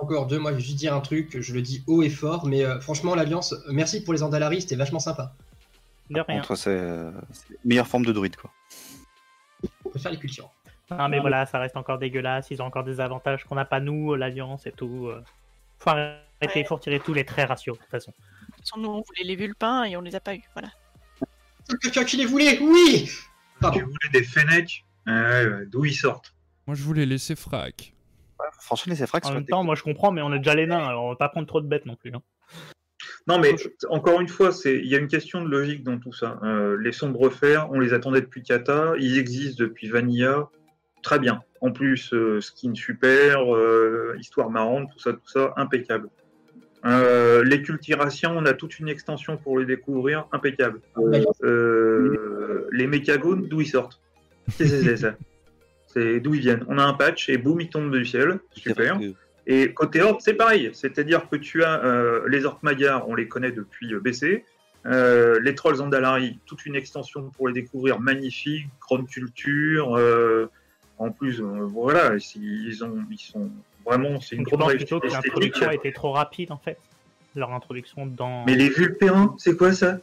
Encore 0.00 0.26
deux, 0.26 0.38
moi 0.38 0.52
je 0.52 0.56
vais 0.56 0.62
juste 0.62 0.76
dire 0.76 0.94
un 0.94 1.00
truc, 1.00 1.40
je 1.40 1.52
le 1.52 1.60
dis 1.60 1.82
haut 1.88 2.02
et 2.02 2.10
fort, 2.10 2.46
mais 2.46 2.62
euh, 2.64 2.78
franchement 2.78 3.16
l'Alliance, 3.16 3.52
merci 3.68 4.04
pour 4.04 4.12
les 4.12 4.22
Andalari, 4.22 4.60
c'était 4.60 4.76
vachement 4.76 5.00
sympa. 5.00 5.34
De 6.08 6.20
rien. 6.20 6.40
Contre, 6.40 6.54
c'est 6.54 6.70
euh, 6.70 7.10
c'est 7.32 7.50
la 7.50 7.56
meilleure 7.64 7.88
forme 7.88 8.04
de 8.04 8.12
druide, 8.12 8.36
quoi. 8.36 8.52
On 9.84 9.90
peut 9.90 9.98
faire 9.98 10.12
les 10.12 10.18
cultures. 10.18 10.52
Ah, 10.90 11.08
mais 11.08 11.20
voilà, 11.20 11.44
ça 11.46 11.58
reste 11.58 11.76
encore 11.76 11.98
dégueulasse, 11.98 12.50
ils 12.50 12.62
ont 12.62 12.66
encore 12.66 12.84
des 12.84 13.00
avantages 13.00 13.44
qu'on 13.44 13.54
n'a 13.56 13.64
pas 13.64 13.80
nous, 13.80 14.14
l'Alliance 14.14 14.66
et 14.66 14.72
tout. 14.72 15.08
euh. 15.08 15.22
Faut 15.78 15.90
arrêter, 15.90 16.20
Ouais. 16.60 16.64
faut 16.64 16.76
retirer 16.76 16.98
tous 17.00 17.12
les 17.14 17.24
traits 17.24 17.48
raciaux 17.48 17.74
de 17.74 17.78
toute 17.78 17.90
façon. 17.90 18.10
De 18.12 18.54
toute 18.56 18.64
façon, 18.68 18.80
nous, 18.80 18.88
on 18.88 19.02
voulait 19.02 19.24
les 19.24 19.36
vulpins 19.36 19.84
et 19.84 19.96
on 19.96 20.00
les 20.00 20.14
a 20.14 20.20
pas 20.20 20.34
eu. 20.34 20.42
Voilà. 20.54 20.68
Quelqu'un 21.82 22.04
qui 22.04 22.16
les 22.16 22.24
voulait, 22.24 22.58
oui 22.60 23.10
Pardon. 23.60 23.78
Tu 23.78 23.84
voulais 23.84 24.08
des 24.12 24.22
Fennec 24.22 24.84
Ouais, 25.06 25.12
ouais, 25.46 25.66
D'où 25.66 25.84
ils 25.84 25.94
sortent? 25.94 26.34
Moi, 26.66 26.74
je 26.76 26.82
voulais 26.82 27.06
laisser 27.06 27.34
frac. 27.36 27.94
Franchement, 28.60 28.92
les 28.92 29.02
Efrax 29.02 29.28
En 29.28 29.34
même 29.34 29.44
temps, 29.46 29.64
moi 29.64 29.74
je 29.74 29.82
comprends, 29.82 30.12
mais 30.12 30.22
on 30.22 30.30
a 30.30 30.38
déjà 30.38 30.54
les 30.54 30.66
nains, 30.66 30.86
alors 30.86 31.04
on 31.06 31.08
va 31.10 31.16
pas 31.16 31.28
prendre 31.28 31.46
trop 31.48 31.60
de 31.60 31.66
bêtes 31.66 31.86
non 31.86 31.96
plus. 31.96 32.12
hein. 32.14 32.22
Non, 33.26 33.38
mais 33.40 33.54
encore 33.90 34.20
une 34.20 34.28
fois, 34.28 34.52
c'est 34.52 34.78
il 34.78 34.86
y 34.86 34.94
a 34.94 34.98
une 34.98 35.08
question 35.08 35.42
de 35.42 35.48
logique 35.48 35.82
dans 35.82 35.98
tout 35.98 36.12
ça. 36.12 36.38
Euh, 36.44 36.78
les 36.80 36.92
sombres 36.92 37.30
fers, 37.30 37.68
on 37.72 37.80
les 37.80 37.92
attendait 37.92 38.20
depuis 38.20 38.42
Kata, 38.44 38.92
ils 38.98 39.18
existent 39.18 39.62
depuis 39.64 39.88
Vanilla, 39.88 40.48
très 41.02 41.18
bien. 41.18 41.42
En 41.60 41.72
plus, 41.72 42.12
euh, 42.12 42.40
skin 42.40 42.74
super, 42.74 43.54
euh, 43.54 44.14
histoire 44.18 44.50
marrante, 44.50 44.88
tout 44.92 44.98
ça, 44.98 45.12
tout 45.12 45.28
ça, 45.28 45.52
impeccable. 45.56 46.08
Euh, 46.84 47.42
les 47.44 47.62
cultirations, 47.62 48.32
on 48.36 48.44
a 48.46 48.52
toute 48.52 48.78
une 48.78 48.88
extension 48.88 49.36
pour 49.36 49.58
les 49.58 49.66
découvrir, 49.66 50.26
impeccable. 50.32 50.80
Euh, 51.42 52.68
les 52.70 52.86
mécagones, 52.86 53.48
d'où 53.48 53.60
ils 53.60 53.66
sortent? 53.66 54.00
C'est 54.48 54.96
ça 54.96 55.14
C'est 55.86 56.20
d'où 56.20 56.34
ils 56.34 56.40
viennent. 56.40 56.64
On 56.68 56.78
a 56.78 56.84
un 56.84 56.94
patch 56.94 57.28
et 57.28 57.36
boum, 57.36 57.60
ils 57.60 57.68
tombent 57.68 57.94
du 57.94 58.04
ciel. 58.04 58.38
Super. 58.52 58.98
Et 59.46 59.72
côté 59.72 60.02
Horde, 60.02 60.20
c'est 60.20 60.34
pareil. 60.34 60.70
C'est-à-dire 60.74 61.28
que 61.30 61.36
tu 61.36 61.64
as 61.64 61.82
euh, 61.82 62.28
les 62.28 62.44
Orques 62.44 62.62
Magyars, 62.62 63.08
on 63.08 63.14
les 63.14 63.28
connaît 63.28 63.50
depuis 63.50 63.94
BC. 63.94 64.44
Euh, 64.86 65.40
les 65.42 65.54
Trolls 65.54 65.80
Andalari, 65.80 66.38
toute 66.46 66.66
une 66.66 66.76
extension 66.76 67.30
pour 67.30 67.48
les 67.48 67.54
découvrir, 67.54 67.98
magnifique, 67.98 68.66
grande 68.80 69.08
culture. 69.08 69.98
En 70.98 71.10
plus, 71.10 71.40
euh, 71.40 71.64
voilà, 71.64 72.16
ils, 72.34 72.84
ont, 72.84 73.04
ils 73.10 73.18
sont 73.18 73.50
vraiment, 73.84 74.20
c'est 74.20 74.36
une 74.36 74.44
Donc, 74.44 74.60
réussite 74.62 74.88
plutôt 74.88 75.00
que 75.00 75.12
l'introduction 75.12 75.68
a 75.68 75.74
été 75.74 75.92
trop 75.92 76.12
rapide 76.12 76.52
en 76.52 76.58
fait 76.58 76.78
Leur 77.34 77.52
introduction 77.52 78.06
dans. 78.06 78.44
Mais 78.44 78.54
les 78.54 78.68
vulpérins, 78.68 79.34
c'est 79.38 79.56
quoi 79.56 79.72
ça? 79.72 79.98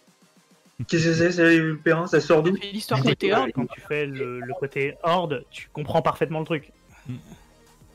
Qu'est-ce 0.88 1.06
que 1.06 1.14
c'est, 1.14 1.32
ça, 1.32 1.44
les 1.44 1.60
vulpérins 1.62 2.08
Ça 2.08 2.20
sort 2.20 2.44
d'où? 2.44 2.56
L'histoire 2.56 3.02
Quand, 3.02 3.10
côté 3.10 3.34
Horde. 3.34 3.52
quand 3.54 3.66
tu 3.68 3.82
fais 3.82 4.06
le, 4.06 4.40
le 4.42 4.54
côté 4.60 4.96
horde, 5.04 5.46
tu 5.50 5.70
comprends 5.72 6.02
parfaitement 6.02 6.40
le 6.40 6.46
truc. 6.46 6.72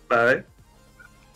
Bah 0.09 0.27
ouais. 0.27 0.45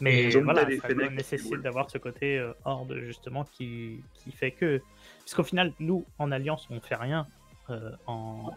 Mais 0.01 0.37
ont 0.37 0.43
voilà, 0.43 0.67
ça 0.81 0.89
nécessite 1.11 1.61
d'avoir 1.61 1.91
ce 1.91 1.99
côté 1.99 2.39
euh, 2.39 2.53
horde 2.65 2.99
justement 3.05 3.45
qui, 3.45 4.03
qui 4.15 4.33
fait 4.33 4.51
que. 4.51 4.81
Parce 5.21 5.35
qu'au 5.35 5.45
final, 5.45 5.73
nous, 5.81 6.05
en 6.19 6.33
alliance, 6.33 6.67
on 6.71 6.81
fait 6.81 6.97
rien 6.97 7.27
euh, 7.71 7.91
en, 8.07 8.51
en. 8.51 8.53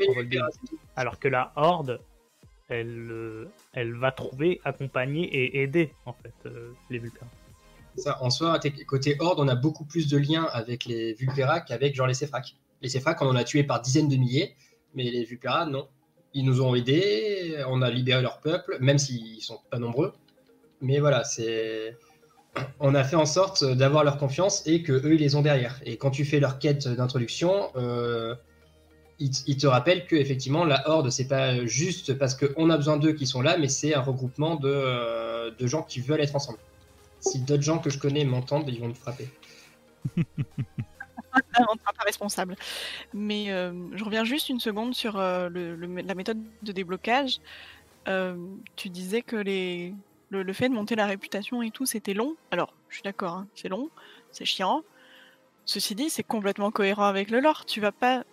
Alors 0.96 1.20
que 1.20 1.28
la 1.28 1.52
horde, 1.56 2.00
elle, 2.70 3.08
euh, 3.12 3.50
elle 3.74 3.94
va 3.94 4.12
trouver, 4.12 4.62
accompagner 4.64 5.26
et 5.26 5.62
aider 5.62 5.94
en 6.06 6.14
fait 6.14 6.34
euh, 6.46 6.72
les 6.90 7.00
vulpérins. 7.00 7.28
Ça, 7.96 8.22
en 8.22 8.30
soi, 8.30 8.60
côté 8.86 9.16
Horde, 9.20 9.40
on 9.40 9.48
a 9.48 9.56
beaucoup 9.56 9.86
plus 9.86 10.08
de 10.08 10.18
liens 10.18 10.48
avec 10.52 10.86
les 10.86 11.14
Vulpera 11.14 11.62
qu'avec 11.62 11.96
genre 11.96 12.06
les 12.06 12.14
Séfrac. 12.14 12.56
Les 12.82 12.90
Séfrac, 12.90 13.20
on 13.22 13.28
en 13.28 13.36
a 13.36 13.44
tué 13.44 13.64
par 13.64 13.82
dizaines 13.82 14.08
de 14.08 14.18
milliers, 14.18 14.56
mais 14.94 15.04
les 15.10 15.24
Vulpera, 15.24 15.66
non. 15.66 15.88
Ils 16.34 16.46
nous 16.46 16.62
ont 16.62 16.76
aidés, 16.76 17.64
on 17.68 17.82
a 17.82 17.90
libéré 17.90 18.22
leur 18.22 18.40
peuple, 18.40 18.78
même 18.80 19.00
s'ils 19.00 19.42
sont 19.42 19.60
pas 19.72 19.80
nombreux. 19.80 20.14
Mais 20.82 21.00
voilà, 21.00 21.24
c'est. 21.24 21.98
On 22.80 22.96
a 22.96 23.04
fait 23.04 23.16
en 23.16 23.26
sorte 23.26 23.64
d'avoir 23.64 24.04
leur 24.04 24.18
confiance 24.18 24.66
et 24.68 24.82
que 24.82 24.92
eux 24.92 25.14
ils 25.14 25.20
les 25.20 25.36
ont 25.36 25.42
derrière. 25.42 25.80
Et 25.86 25.98
quand 25.98 26.12
tu 26.12 26.26
fais 26.26 26.40
leur 26.40 26.60
quête 26.60 26.88
d'introduction, 26.88 27.70
euh, 27.76 28.36
ils 29.20 29.58
te 29.58 29.66
rappellent 29.66 30.06
que 30.06 30.16
effectivement 30.16 30.64
la 30.64 30.88
Horde 30.88 31.10
c'est 31.10 31.28
pas 31.28 31.66
juste 31.66 32.18
parce 32.18 32.36
qu'on 32.36 32.70
a 32.70 32.78
besoin 32.78 32.98
d'eux 32.98 33.14
qui 33.14 33.26
sont 33.26 33.42
là, 33.42 33.58
mais 33.58 33.68
c'est 33.68 33.96
un 33.96 34.02
regroupement 34.02 34.56
de, 34.56 34.70
euh, 34.70 35.52
de 35.58 35.68
gens 35.68 35.82
qui 35.82 36.02
veulent 36.02 36.22
être 36.22 36.36
ensemble. 36.36 36.60
Si 37.20 37.40
d'autres 37.40 37.64
gens 37.64 37.80
que 37.80 37.90
je 37.90 37.98
connais 37.98 38.26
m'entendent, 38.26 38.70
ils 38.70 38.80
vont 38.80 38.90
me 38.90 38.94
frapper. 38.94 39.28
On 40.18 41.74
ne 41.74 41.80
sera 41.80 41.94
pas 41.98 42.04
responsable. 42.06 42.56
Mais 43.14 43.52
euh, 43.52 43.72
je 43.96 44.04
reviens 44.04 44.24
juste 44.24 44.50
une 44.50 44.60
seconde 44.60 44.94
sur 44.94 45.18
euh, 45.18 45.50
la 45.50 46.16
méthode 46.16 46.40
de 46.62 46.72
déblocage. 46.72 47.40
Tu 48.76 48.90
disais 48.90 49.22
que 49.22 49.36
les, 49.36 49.94
le, 50.30 50.54
fait 50.54 50.70
de 50.70 50.74
monter 50.74 50.96
la 50.96 51.06
réputation 51.06 51.62
et 51.62 51.72
tout, 51.72 51.86
c'était 51.86 52.14
long. 52.14 52.36
Alors, 52.52 52.74
je 52.90 52.96
suis 52.96 53.04
d'accord, 53.04 53.34
hein, 53.34 53.48
c'est 53.54 53.68
long, 53.68 53.90
c'est 54.32 54.46
chiant. 54.46 54.84
Ceci 55.66 55.96
dit, 55.96 56.10
c'est 56.10 56.24
complètement 56.24 56.72
cohérent 56.72 57.06
avec 57.06 57.30
le 57.30 57.42
lore. 57.42 57.66
Tu 57.66 57.82
vas 57.82 57.92
pas 57.92 58.24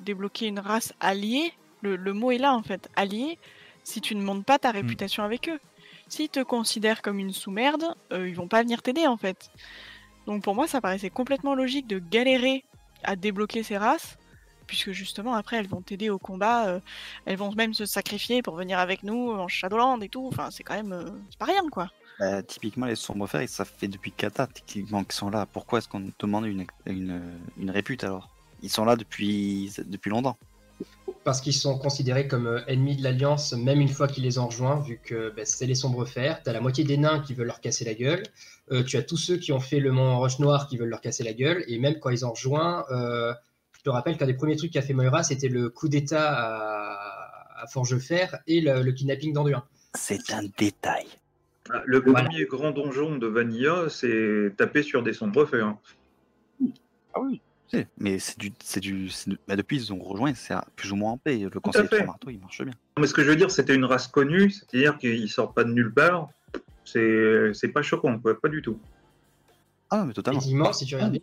débloquer 0.00 0.46
une 0.46 0.58
race 0.58 0.92
alliée. 1.00 1.52
Le, 1.82 1.96
le 1.96 2.12
mot 2.12 2.30
est 2.30 2.38
là, 2.38 2.54
en 2.54 2.62
fait, 2.62 2.88
alliée, 2.96 3.38
si 3.82 4.00
tu 4.00 4.14
ne 4.14 4.22
montes 4.22 4.44
pas 4.44 4.58
ta 4.58 4.70
réputation 4.70 5.22
avec 5.22 5.48
eux. 5.48 5.60
S'ils 6.08 6.28
te 6.28 6.42
considèrent 6.42 7.02
comme 7.02 7.18
une 7.18 7.32
sous-merde, 7.32 7.94
euh, 8.12 8.28
ils 8.28 8.34
vont 8.34 8.48
pas 8.48 8.62
venir 8.62 8.82
t'aider, 8.82 9.06
en 9.06 9.16
fait. 9.16 9.50
Donc 10.26 10.42
pour 10.42 10.54
moi, 10.54 10.66
ça 10.66 10.80
paraissait 10.80 11.10
complètement 11.10 11.54
logique 11.54 11.86
de 11.86 11.98
galérer 11.98 12.64
à 13.02 13.16
débloquer 13.16 13.62
ces 13.62 13.76
races, 13.76 14.16
puisque 14.66 14.92
justement 14.92 15.34
après 15.34 15.56
elles 15.56 15.68
vont 15.68 15.82
t'aider 15.82 16.08
au 16.08 16.18
combat, 16.18 16.66
euh, 16.68 16.80
elles 17.26 17.36
vont 17.36 17.52
même 17.52 17.74
se 17.74 17.84
sacrifier 17.84 18.40
pour 18.40 18.56
venir 18.56 18.78
avec 18.78 19.02
nous 19.02 19.32
en 19.32 19.48
Shadowland 19.48 20.00
et 20.00 20.08
tout. 20.08 20.26
Enfin, 20.26 20.50
c'est 20.50 20.62
quand 20.62 20.74
même, 20.74 20.92
euh, 20.92 21.10
c'est 21.28 21.38
pas 21.38 21.44
rien 21.44 21.68
quoi. 21.70 21.90
Bah, 22.18 22.42
typiquement, 22.42 22.86
les 22.86 22.96
sombres 22.96 23.26
fers, 23.26 23.46
ça 23.48 23.64
fait 23.64 23.88
depuis 23.88 24.12
Kata 24.12 24.46
techniquement 24.46 25.04
qu'ils 25.04 25.12
sont 25.12 25.30
là. 25.30 25.44
Pourquoi 25.44 25.80
est-ce 25.80 25.88
qu'on 25.88 26.10
demande 26.18 26.46
une, 26.46 26.64
une, 26.86 27.20
une 27.58 27.70
répute 27.70 28.04
alors? 28.04 28.30
Ils 28.64 28.70
sont 28.70 28.86
là 28.86 28.96
depuis, 28.96 29.72
depuis 29.86 30.08
longtemps. 30.10 30.38
Parce 31.22 31.40
qu'ils 31.42 31.52
sont 31.54 31.78
considérés 31.78 32.26
comme 32.26 32.46
euh, 32.46 32.60
ennemis 32.66 32.96
de 32.96 33.02
l'Alliance, 33.02 33.52
même 33.52 33.80
une 33.80 33.88
fois 33.90 34.08
qu'ils 34.08 34.24
les 34.24 34.38
ont 34.38 34.46
rejoints, 34.46 34.80
vu 34.80 34.98
que 35.02 35.32
bah, 35.36 35.42
c'est 35.44 35.66
les 35.66 35.74
sombres 35.74 36.06
fers. 36.06 36.42
T'as 36.42 36.52
la 36.54 36.60
moitié 36.62 36.82
des 36.84 36.96
nains 36.96 37.20
qui 37.20 37.34
veulent 37.34 37.46
leur 37.46 37.60
casser 37.60 37.84
la 37.84 37.92
gueule. 37.94 38.22
Euh, 38.72 38.82
tu 38.82 38.96
as 38.96 39.02
tous 39.02 39.18
ceux 39.18 39.36
qui 39.36 39.52
ont 39.52 39.60
fait 39.60 39.80
le 39.80 39.92
mont 39.92 40.18
Roche 40.18 40.38
Noire 40.38 40.66
qui 40.66 40.78
veulent 40.78 40.88
leur 40.88 41.02
casser 41.02 41.22
la 41.24 41.34
gueule. 41.34 41.62
Et 41.68 41.78
même 41.78 41.98
quand 42.00 42.08
ils 42.10 42.24
ont 42.24 42.30
rejoint, 42.32 42.84
euh, 42.90 43.34
je 43.72 43.82
te 43.82 43.90
rappelle 43.90 44.16
qu'un 44.16 44.26
des 44.26 44.34
premiers 44.34 44.56
trucs 44.56 44.72
qu'a 44.72 44.82
fait 44.82 44.94
Moira, 44.94 45.22
c'était 45.22 45.48
le 45.48 45.68
coup 45.68 45.88
d'état 45.88 46.32
à, 46.32 47.62
à 47.62 47.66
Forgefer 47.66 48.26
et 48.46 48.62
le, 48.62 48.82
le 48.82 48.92
kidnapping 48.92 49.34
d'Anduin. 49.34 49.62
C'est 49.94 50.32
un 50.32 50.42
détail. 50.58 51.06
Ah, 51.70 51.82
Le 51.84 52.00
Voilà. 52.00 52.24
premier 52.28 52.44
grand 52.46 52.70
donjon 52.72 53.16
de 53.16 53.26
Vanilla, 53.26 53.88
c'est 53.90 54.52
taper 54.56 54.82
sur 54.82 55.02
des 55.02 55.12
sombres 55.12 55.44
fers. 55.44 55.74
Ah 57.14 57.20
oui. 57.20 57.40
Mais 57.98 58.18
c'est 58.18 58.38
du, 58.38 58.52
c'est 58.62 58.80
du, 58.80 59.08
c'est 59.10 59.30
du- 59.30 59.38
bah, 59.48 59.56
depuis 59.56 59.76
ils 59.76 59.92
ont 59.92 59.98
rejoint, 60.02 60.34
c'est 60.34 60.54
plus 60.76 60.92
ou 60.92 60.96
moins 60.96 61.12
en 61.12 61.18
paix. 61.18 61.38
Le 61.38 61.60
conseil 61.60 61.88
de 61.88 62.04
Marteaux, 62.06 62.30
il 62.30 62.38
marche 62.40 62.62
bien. 62.62 62.74
Mais 62.98 63.06
ce 63.06 63.14
que 63.14 63.22
je 63.22 63.28
veux 63.30 63.36
dire, 63.36 63.50
c'était 63.50 63.74
une 63.74 63.84
race 63.84 64.06
connue, 64.08 64.50
c'est-à-dire 64.50 64.98
qu'ils 64.98 65.28
sortent 65.30 65.54
pas 65.54 65.64
de 65.64 65.72
nulle 65.72 65.92
part. 65.92 66.28
C'est 66.84 67.52
c'est 67.54 67.68
pas 67.68 67.82
choquant, 67.82 68.18
quoi, 68.18 68.38
pas 68.40 68.48
du 68.48 68.62
tout. 68.62 68.78
Ah 69.90 69.98
non, 69.98 70.04
mais 70.06 70.12
totalement. 70.12 70.38
Effectivement, 70.40 70.72
si 70.72 70.86
tu 70.86 70.94
regardes 70.96 71.18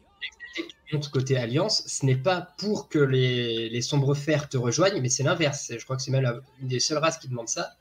côté 1.11 1.37
Alliance, 1.37 1.83
ce 1.87 2.05
n'est 2.05 2.17
pas 2.17 2.49
pour 2.57 2.89
que 2.89 2.99
les, 2.99 3.69
les 3.69 3.81
sombres 3.81 4.13
fers 4.13 4.49
te 4.49 4.57
rejoignent, 4.57 4.99
mais 5.01 5.07
c'est 5.09 5.23
l'inverse. 5.23 5.71
Je 5.77 5.83
crois 5.85 5.95
que 5.95 6.01
c'est 6.01 6.11
même 6.11 6.23
la- 6.23 6.39
une 6.61 6.67
des 6.67 6.79
seules 6.81 6.97
races 6.97 7.17
qui 7.17 7.29
demande 7.29 7.47
ça. 7.47 7.71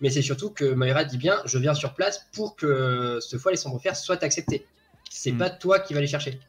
Mais 0.00 0.08
c'est 0.10 0.22
surtout 0.22 0.50
que 0.50 0.72
Moira 0.74 1.04
dit 1.04 1.18
bien 1.18 1.40
je 1.44 1.58
viens 1.58 1.74
sur 1.74 1.94
place 1.94 2.26
pour 2.32 2.56
que 2.56 3.18
cette 3.20 3.38
fois 3.40 3.50
les 3.52 3.58
sombres 3.58 3.80
fers 3.80 3.94
soient 3.96 4.22
acceptés. 4.24 4.66
C'est 5.10 5.32
Hmm. 5.32 5.38
pas 5.38 5.50
toi 5.50 5.78
qui 5.78 5.92
vas 5.94 6.00
les 6.00 6.06
chercher. 6.06 6.40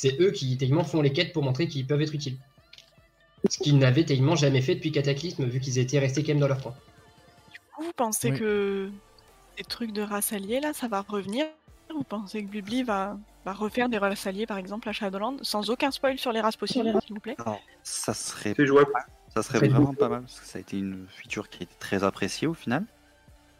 C'est 0.00 0.16
eux 0.20 0.30
qui 0.30 0.56
techniquement 0.56 0.84
font 0.84 1.02
les 1.02 1.12
quêtes 1.12 1.32
pour 1.32 1.42
montrer 1.42 1.66
qu'ils 1.66 1.84
peuvent 1.84 2.00
être 2.00 2.14
utiles. 2.14 2.36
Ce 3.50 3.58
qu'ils 3.58 3.76
n'avaient 3.78 4.04
techniquement 4.04 4.36
jamais 4.36 4.62
fait 4.62 4.76
depuis 4.76 4.92
Cataclysme, 4.92 5.44
vu 5.46 5.58
qu'ils 5.58 5.80
étaient 5.80 5.98
restés 5.98 6.22
quand 6.22 6.28
même 6.28 6.38
dans 6.38 6.46
leur 6.46 6.62
coin. 6.62 6.72
Vous 7.80 7.90
pensez 7.96 8.30
Oui. 8.30 8.38
que 8.38 8.90
ces 9.56 9.64
trucs 9.64 9.90
de 9.90 10.02
races 10.02 10.32
alliées 10.32 10.60
là, 10.60 10.72
ça 10.72 10.86
va 10.86 11.00
revenir 11.00 11.46
Vous 11.92 12.04
pensez 12.04 12.44
que 12.44 12.48
Bibli 12.48 12.84
va, 12.84 13.18
va 13.44 13.52
refaire 13.52 13.88
des 13.88 13.98
races 13.98 14.24
alliées 14.28 14.46
par 14.46 14.58
exemple 14.58 14.88
à 14.88 14.92
Shadowland, 14.92 15.38
sans 15.42 15.68
aucun 15.68 15.90
spoil 15.90 16.16
sur 16.16 16.30
les 16.30 16.40
races 16.40 16.56
possibles, 16.56 16.92
s'il 17.04 17.14
vous 17.14 17.20
plaît 17.20 17.34
Alors, 17.38 17.60
ça 17.82 18.14
serait, 18.14 18.54
C'est 18.56 18.66
jouable. 18.66 18.92
ça 19.34 19.42
serait 19.42 19.66
vraiment 19.66 19.94
pas 19.94 20.08
mal 20.08 20.20
parce 20.20 20.38
que 20.38 20.46
ça 20.46 20.58
a 20.58 20.60
été 20.60 20.78
une 20.78 21.08
feature 21.08 21.50
qui 21.50 21.58
a 21.58 21.62
été 21.64 21.74
très 21.80 22.04
appréciée 22.04 22.46
au 22.46 22.54
final. 22.54 22.84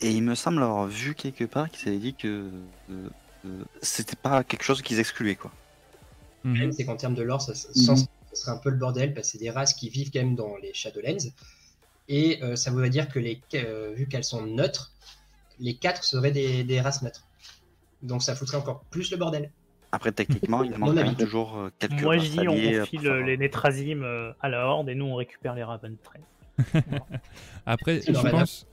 Et 0.00 0.12
il 0.12 0.22
me 0.22 0.36
semble 0.36 0.62
avoir 0.62 0.86
vu 0.86 1.16
quelque 1.16 1.42
part 1.42 1.68
qu'ils 1.68 1.88
avaient 1.88 1.98
dit 1.98 2.14
que 2.14 2.48
euh, 2.92 3.08
euh, 3.44 3.64
c'était 3.82 4.14
pas 4.14 4.44
quelque 4.44 4.62
chose 4.62 4.82
qu'ils 4.82 5.00
excluaient 5.00 5.34
quoi. 5.34 5.50
Le 6.44 6.50
Mhm. 6.50 6.56
problème, 6.56 6.72
c'est 6.72 6.84
qu'en 6.84 6.96
termes 6.96 7.14
de 7.14 7.22
lore, 7.22 7.42
ça, 7.42 7.54
ça- 7.54 7.68
sans- 7.74 7.96
ça 7.96 8.06
serait 8.34 8.52
un 8.52 8.58
peu 8.58 8.70
le 8.70 8.76
bordel, 8.76 9.14
parce 9.14 9.28
que 9.28 9.32
c'est 9.32 9.38
des 9.38 9.50
races 9.50 9.74
qui 9.74 9.88
vivent 9.90 10.10
quand 10.12 10.20
même 10.20 10.36
dans 10.36 10.56
les 10.56 10.72
Shadowlands. 10.74 11.28
Et 12.08 12.42
euh, 12.42 12.56
ça 12.56 12.70
voudrait 12.70 12.90
dire 12.90 13.08
que, 13.08 13.18
les, 13.18 13.42
euh, 13.54 13.92
vu 13.94 14.06
qu'elles 14.08 14.24
sont 14.24 14.46
neutres, 14.46 14.92
les 15.58 15.76
quatre 15.76 16.04
seraient 16.04 16.30
des, 16.30 16.64
des 16.64 16.80
races 16.80 17.02
neutres. 17.02 17.24
Donc 18.02 18.22
ça 18.22 18.34
foutrait 18.36 18.56
encore 18.56 18.84
plus 18.90 19.10
le 19.10 19.16
bordel. 19.16 19.50
Après 19.90 20.12
techniquement, 20.12 20.62
il 20.62 20.70
Mon 20.78 20.78
manque 20.78 20.90
quand 20.90 20.94
même 20.96 21.06
avis. 21.08 21.16
toujours 21.16 21.56
euh, 21.58 21.70
quelques 21.78 22.00
Moi 22.02 22.16
je 22.18 22.22
races 22.22 22.30
dis 22.30 22.48
on, 22.48 22.56
faire- 22.56 23.26
les 23.26 23.36
Netrasim 23.36 24.02
euh, 24.02 24.32
à 24.40 24.48
la 24.48 24.66
Horde 24.66 24.88
et 24.88 24.94
nous 24.94 25.06
on 25.06 25.16
récupère 25.16 25.54
les 25.54 25.64
Raventrain. 25.64 26.20
Après, 27.66 28.00
je 28.06 28.30
pense. 28.30 28.64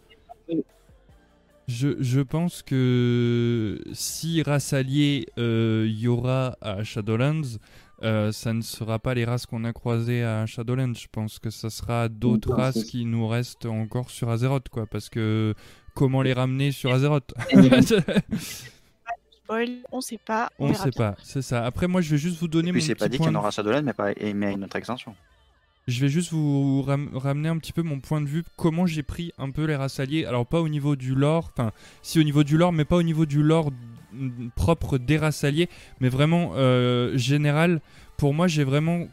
Je, 1.68 1.96
je 2.00 2.22
pense 2.22 2.62
que 2.62 3.82
si 3.92 4.44
race 4.44 4.74
alliée 4.74 5.26
euh, 5.40 5.88
y 5.90 6.08
aura 6.08 6.56
à 6.62 6.84
Shadowlands, 6.84 7.58
euh, 8.04 8.32
ça 8.32 8.54
ne 8.54 8.62
sera 8.62 9.00
pas 9.00 9.14
les 9.14 9.26
races 9.26 9.46
qu'on 9.46 9.64
a 9.64 9.74
croisées 9.74 10.24
à 10.24 10.46
Shadowlands. 10.46 10.94
Je 10.94 11.08
pense 11.12 11.40
que 11.40 11.50
ça 11.50 11.70
sera 11.70 12.08
d'autres 12.10 12.54
races 12.54 12.84
qui 12.84 13.06
nous 13.06 13.28
restent 13.28 13.66
encore 13.66 14.12
sur 14.12 14.30
Azeroth, 14.30 14.70
quoi. 14.70 14.86
Parce 14.86 15.10
que 15.10 15.56
comment 15.96 16.22
les 16.22 16.34
ramener 16.34 16.72
sur 16.72 16.94
Azeroth 16.94 17.34
on 19.92 20.02
sait 20.02 20.18
pas, 20.18 20.50
on, 20.60 20.66
On 20.66 20.72
verra 20.72 20.84
sait 20.84 20.90
bien. 20.92 21.12
pas, 21.12 21.16
c'est 21.24 21.42
ça. 21.42 21.66
Après, 21.66 21.88
moi, 21.88 22.02
je 22.02 22.12
vais 22.12 22.18
juste 22.18 22.40
vous 22.40 22.48
donner 22.48 22.70
Et 22.70 22.74
puis 22.74 22.82
c'est 22.82 22.96
pas 22.96 23.06
petit 23.06 23.12
dit 23.14 23.18
point 23.18 23.28
qu'il 23.28 23.34
y 23.34 23.38
en 23.38 23.40
aura 23.40 23.52
Shadowlands, 23.52 23.84
mais, 23.84 23.94
pas, 23.94 24.12
mais 24.34 24.46
à 24.48 24.52
une 24.52 24.64
autre 24.64 24.76
extension. 24.76 25.16
Je 25.88 26.02
vais 26.02 26.10
juste 26.10 26.32
vous 26.32 26.82
ram- 26.82 27.12
ramener 27.14 27.48
un 27.48 27.58
petit 27.60 27.72
peu 27.72 27.84
mon 27.84 28.00
point 28.00 28.20
de 28.20 28.26
vue, 28.28 28.44
comment 28.56 28.88
j'ai 28.88 29.04
pris 29.04 29.32
un 29.38 29.52
peu 29.52 29.66
les 29.66 29.76
races 29.76 30.00
alliées. 30.00 30.26
Alors 30.26 30.48
pas 30.48 30.60
au 30.60 30.68
niveau 30.68 30.96
du 30.96 31.14
lore, 31.14 31.52
enfin 31.56 31.72
si 32.02 32.20
au 32.20 32.24
niveau 32.24 32.44
du 32.44 32.58
lore, 32.58 32.74
mais 32.74 32.86
pas 32.86 32.96
au 32.96 33.04
niveau 33.04 33.28
du 33.28 33.44
lore 33.44 33.72
propre 34.56 34.98
des 34.98 35.18
races 35.18 35.44
alliées, 35.44 35.70
mais 36.00 36.10
vraiment 36.10 36.54
euh, 36.56 37.16
général. 37.18 37.82
Pour 38.18 38.34
moi, 38.34 38.48
j'ai 38.48 38.64
vraiment 38.64 39.08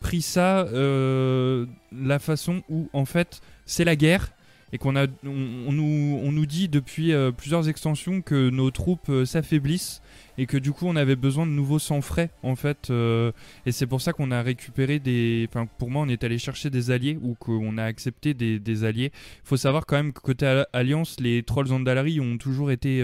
pris 0.00 0.22
ça 0.22 0.60
euh, 0.68 1.66
la 1.92 2.18
façon 2.18 2.62
où 2.70 2.88
en 2.94 3.04
fait 3.04 3.42
c'est 3.66 3.84
la 3.84 3.96
guerre 3.96 4.30
et 4.72 4.78
qu'on 4.78 4.96
a, 4.96 5.06
on, 5.24 5.72
nous, 5.72 6.20
on 6.22 6.32
nous 6.32 6.46
dit 6.46 6.68
depuis 6.68 7.12
euh, 7.12 7.30
plusieurs 7.30 7.68
extensions 7.68 8.20
que 8.20 8.50
nos 8.50 8.70
troupes 8.70 9.08
euh, 9.08 9.24
s'affaiblissent 9.24 10.02
et 10.38 10.46
que 10.46 10.56
du 10.58 10.72
coup 10.72 10.86
on 10.86 10.96
avait 10.96 11.16
besoin 11.16 11.46
de 11.46 11.52
nouveaux 11.52 11.78
sang 11.78 12.00
frais 12.02 12.30
en 12.42 12.56
fait. 12.56 12.90
euh, 12.90 13.30
et 13.64 13.72
c'est 13.72 13.86
pour 13.86 14.00
ça 14.00 14.12
qu'on 14.12 14.30
a 14.30 14.42
récupéré 14.42 14.98
des. 14.98 15.46
Enfin, 15.48 15.66
pour 15.78 15.90
moi, 15.90 16.02
on 16.02 16.08
est 16.08 16.24
allé 16.24 16.38
chercher 16.38 16.68
des 16.68 16.90
alliés 16.90 17.18
ou 17.22 17.34
qu'on 17.34 17.78
a 17.78 17.84
accepté 17.84 18.34
des, 18.34 18.58
des 18.58 18.84
alliés. 18.84 19.12
faut 19.44 19.56
savoir 19.56 19.86
quand 19.86 19.96
même 19.96 20.12
que 20.12 20.20
côté 20.20 20.46
Al- 20.46 20.66
Alliance, 20.72 21.16
les 21.20 21.42
Trolls 21.42 21.72
Andalari 21.72 22.20
ont 22.20 22.36
toujours 22.36 22.70
été 22.70 23.00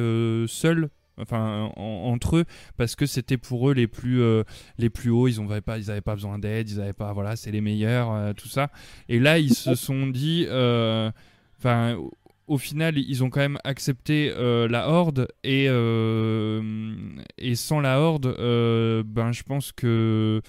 seuls. 0.49 0.89
Enfin, 1.19 1.71
en- 1.77 2.11
entre 2.11 2.39
eux, 2.39 2.45
parce 2.79 2.97
que 2.97 3.05
c'était 3.05 3.37
pour 3.37 3.71
eux 3.71 3.75
les 3.75 3.87
plus, 3.87 4.23
les 4.79 4.89
plus 4.91 5.11
hauts. 5.11 5.29
Ils 5.29 5.41
n'avaient 5.41 5.61
pas, 5.61 5.79
ils 5.79 5.91
avaient 5.91 6.01
pas 6.01 6.15
besoin 6.15 6.39
d'aide. 6.39 6.71
Ils 6.71 6.81
avaient 6.81 6.95
pas, 6.95 7.13
voilà, 7.13 7.37
c'est 7.37 7.51
les 7.53 7.61
meilleurs, 7.61 8.35
tout 8.35 8.49
ça. 8.49 8.71
Et 9.11 9.21
là, 9.21 9.39
ils 9.39 9.55
se 9.55 9.75
sont 9.75 10.07
dit, 10.07 10.47
enfin, 11.63 11.97
au- 12.49 12.59
final, 12.59 12.99
ils 12.99 13.23
ont 13.23 13.31
quand 13.31 13.41
même 13.41 13.59
accepté 13.65 14.33
euh, 14.37 14.67
la 14.69 14.89
horde 14.89 15.29
et 15.45 15.67
euh, 15.69 16.61
et 17.39 17.55
sans 17.55 17.81
la 17.81 18.01
horde, 18.01 18.27
euh, 18.27 19.03
ben, 19.07 19.31
je 19.33 19.43
pense 19.45 19.71
que 19.73 20.43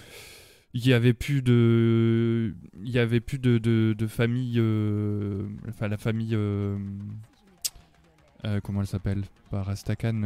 il 0.74 0.88
y 0.88 0.92
avait 0.94 1.14
plus 1.14 1.44
de, 1.44 2.56
il 2.84 2.90
y 2.90 2.98
avait 2.98 3.20
plus 3.20 3.38
de 3.38 3.60
de, 3.60 4.08
famille, 4.08 4.60
enfin 5.70 5.88
la 5.88 5.98
famille. 5.98 6.36
comment 8.64 8.82
elle 8.82 8.88
s'appelle? 8.88 9.24
Rastakan. 9.52 10.22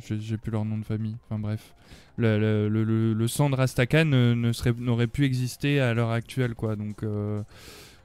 j'ai 0.00 0.36
plus 0.38 0.50
leur 0.50 0.64
nom 0.64 0.78
de 0.78 0.84
famille. 0.84 1.16
Enfin 1.28 1.38
bref, 1.38 1.74
le, 2.16 2.38
le, 2.38 2.68
le- 2.84 3.12
le- 3.12 3.28
sang 3.28 3.50
de 3.50 3.54
Rastakan 3.54 4.06
n'aurait 4.06 5.06
pu 5.08 5.24
exister 5.26 5.78
à 5.80 5.92
l'heure 5.92 6.10
actuelle, 6.10 6.54
quoi. 6.54 6.74
Donc 6.74 7.04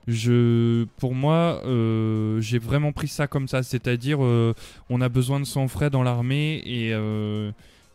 je, 0.08 0.86
pour 0.98 1.14
moi, 1.14 1.62
euh, 1.66 2.42
j'ai 2.42 2.60
vraiment 2.60 2.92
pris 2.92 3.08
ça 3.08 3.28
comme 3.28 3.48
ça, 3.48 3.64
c'est-à-dire 3.64 4.24
euh, 4.24 4.54
on 4.90 5.02
a 5.02 5.10
besoin 5.10 5.40
de 5.40 5.46
sang 5.46 5.68
frais 5.68 5.90
dans 5.90 6.04
l'armée 6.04 6.62
et 6.66 6.94
euh, 6.94 7.52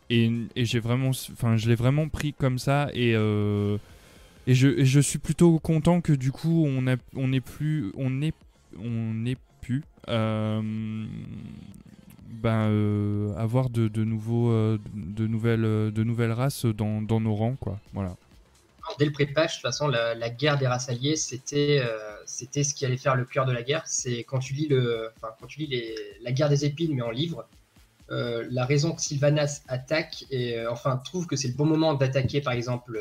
et, 0.08 0.30
j'ai 0.56 0.78
vraiment, 0.78 1.08
enfin 1.08 1.56
je 1.56 1.68
l'ai 1.68 1.74
vraiment 1.74 2.08
pris 2.08 2.32
comme 2.32 2.58
ça 2.58 2.88
et 2.94 3.12
et 4.48 4.54
je, 4.54 4.84
je 4.84 5.00
suis 5.00 5.18
plutôt 5.18 5.58
content 5.58 6.00
que 6.00 6.12
du 6.12 6.30
coup 6.30 6.64
on 6.64 6.86
a 6.86 6.94
on 7.16 7.32
est 7.32 7.40
plus 7.40 7.90
on 7.96 8.22
est 8.22 8.34
on 8.78 9.26
est 9.26 9.36
euh, 10.08 11.06
ben, 12.42 13.34
avoir 13.36 13.70
de, 13.70 13.88
de 13.88 14.04
nouveaux 14.04 14.50
de 14.94 15.26
nouvelles 15.26 15.92
de 15.92 16.04
nouvelles 16.04 16.32
races 16.32 16.66
dans, 16.66 17.02
dans 17.02 17.20
nos 17.20 17.34
rangs 17.34 17.56
quoi. 17.58 17.78
Voilà 17.92 18.16
Dès 18.98 19.04
le 19.04 19.12
pré-patch, 19.12 19.52
de 19.52 19.56
toute 19.56 19.62
façon, 19.62 19.88
la, 19.88 20.30
guerre 20.30 20.58
des 20.58 20.66
races 20.66 20.88
alliées, 20.88 21.16
c'était 21.16 21.80
euh, 21.82 22.16
c'était 22.24 22.64
ce 22.64 22.74
qui 22.74 22.84
allait 22.86 22.96
faire 22.96 23.14
le 23.16 23.24
cœur 23.24 23.44
de 23.44 23.52
la 23.52 23.62
guerre. 23.62 23.82
C'est 23.86 24.24
quand 24.24 24.38
tu 24.38 24.54
lis, 24.54 24.68
le, 24.68 25.10
quand 25.20 25.46
tu 25.46 25.60
lis 25.60 25.94
la 26.22 26.32
guerre 26.32 26.48
des 26.48 26.64
épines, 26.64 26.94
mais 26.94 27.02
en 27.02 27.10
livre, 27.10 27.46
euh, 28.10 28.46
la 28.50 28.64
raison 28.64 28.92
que 28.92 29.02
Sylvanas 29.02 29.62
attaque 29.68 30.24
et 30.30 30.58
euh, 30.58 30.70
enfin 30.70 30.96
trouve 30.96 31.26
que 31.26 31.36
c'est 31.36 31.48
le 31.48 31.54
bon 31.54 31.66
moment 31.66 31.94
d'attaquer, 31.94 32.40
par 32.40 32.52
exemple, 32.52 33.00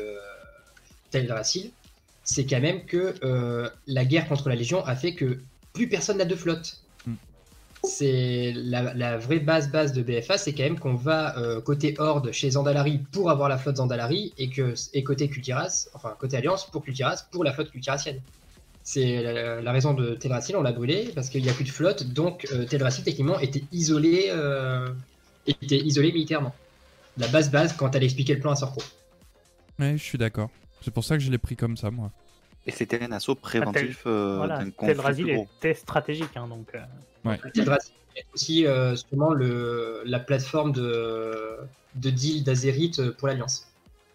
Teldrassil, 1.10 1.70
c'est 2.24 2.46
quand 2.46 2.60
même 2.60 2.84
que 2.84 3.14
la 3.86 4.04
guerre 4.04 4.28
contre 4.28 4.48
la 4.48 4.56
Légion 4.56 4.84
a 4.84 4.96
fait 4.96 5.14
que 5.14 5.38
plus 5.72 5.88
personne 5.88 6.18
n'a 6.18 6.24
de 6.24 6.34
flotte. 6.34 6.80
C'est 7.86 8.52
la, 8.56 9.16
vraie 9.16 9.38
base 9.38 9.70
base 9.70 9.92
de 9.92 10.02
BFA, 10.02 10.38
c'est 10.38 10.52
quand 10.52 10.64
même 10.64 10.78
qu'on 10.78 10.94
va 10.94 11.38
euh, 11.38 11.60
côté 11.60 11.94
Horde 11.98 12.32
chez 12.32 12.50
Zandalari 12.50 12.98
pour 13.12 13.30
avoir 13.30 13.48
la 13.48 13.58
flotte 13.58 13.76
Zandalari 13.76 14.34
et 14.38 14.50
que 14.50 14.74
et 14.92 15.04
côté 15.04 15.30
enfin 15.94 16.14
côté 16.18 16.36
Alliance 16.36 16.68
pour 16.68 16.82
Kultiras 16.82 17.26
pour 17.30 17.44
la 17.44 17.52
flotte 17.52 17.70
Kultirasienne. 17.70 18.20
C'est 18.82 19.22
la, 19.22 19.72
raison 19.72 19.94
de 19.94 20.14
Teldrassil, 20.14 20.56
on 20.56 20.62
l'a 20.62 20.72
brûlé 20.72 21.10
parce 21.14 21.28
qu'il 21.28 21.42
n'y 21.42 21.48
a 21.48 21.52
plus 21.52 21.64
de 21.64 21.70
flotte, 21.70 22.04
donc 22.12 22.46
euh, 22.52 22.64
Teldrassil 22.66 23.04
techniquement 23.04 23.38
était 23.40 23.64
isolé, 23.72 24.26
euh, 24.30 24.88
militairement. 25.48 26.54
La 27.18 27.28
base 27.28 27.50
base 27.50 27.72
quand 27.72 27.94
elle 27.94 28.04
expliquait 28.04 28.34
le 28.34 28.40
plan 28.40 28.52
à 28.52 28.56
Sorco. 28.56 28.82
ouais 29.78 29.96
je 29.96 30.02
suis 30.02 30.18
d'accord 30.18 30.50
c'est 30.82 30.92
pour 30.92 31.04
ça 31.04 31.16
que 31.16 31.22
je 31.22 31.30
l'ai 31.30 31.38
pris 31.38 31.56
comme 31.56 31.76
ça 31.76 31.90
moi 31.90 32.10
Et 32.66 32.72
c'était 32.72 33.02
un 33.02 33.12
assaut 33.12 33.34
préventif 33.36 34.02
euh, 34.06 34.36
Voilà, 34.38 34.58
d'un 34.58 34.70
conflit 34.70 35.30
était 35.58 35.74
stratégique, 35.74 36.36
hein, 36.36 36.48
donc. 36.48 36.74
euh, 36.74 37.36
Teldrassil 37.54 37.92
est 38.16 38.24
aussi 38.34 38.66
euh, 38.66 38.96
sûrement 38.96 39.32
le, 39.32 40.02
la 40.04 40.18
plateforme 40.18 40.72
de, 40.72 41.58
de 41.94 42.10
deal 42.10 42.42
d'Azerite 42.42 43.10
pour 43.12 43.28
l'Alliance. 43.28 43.68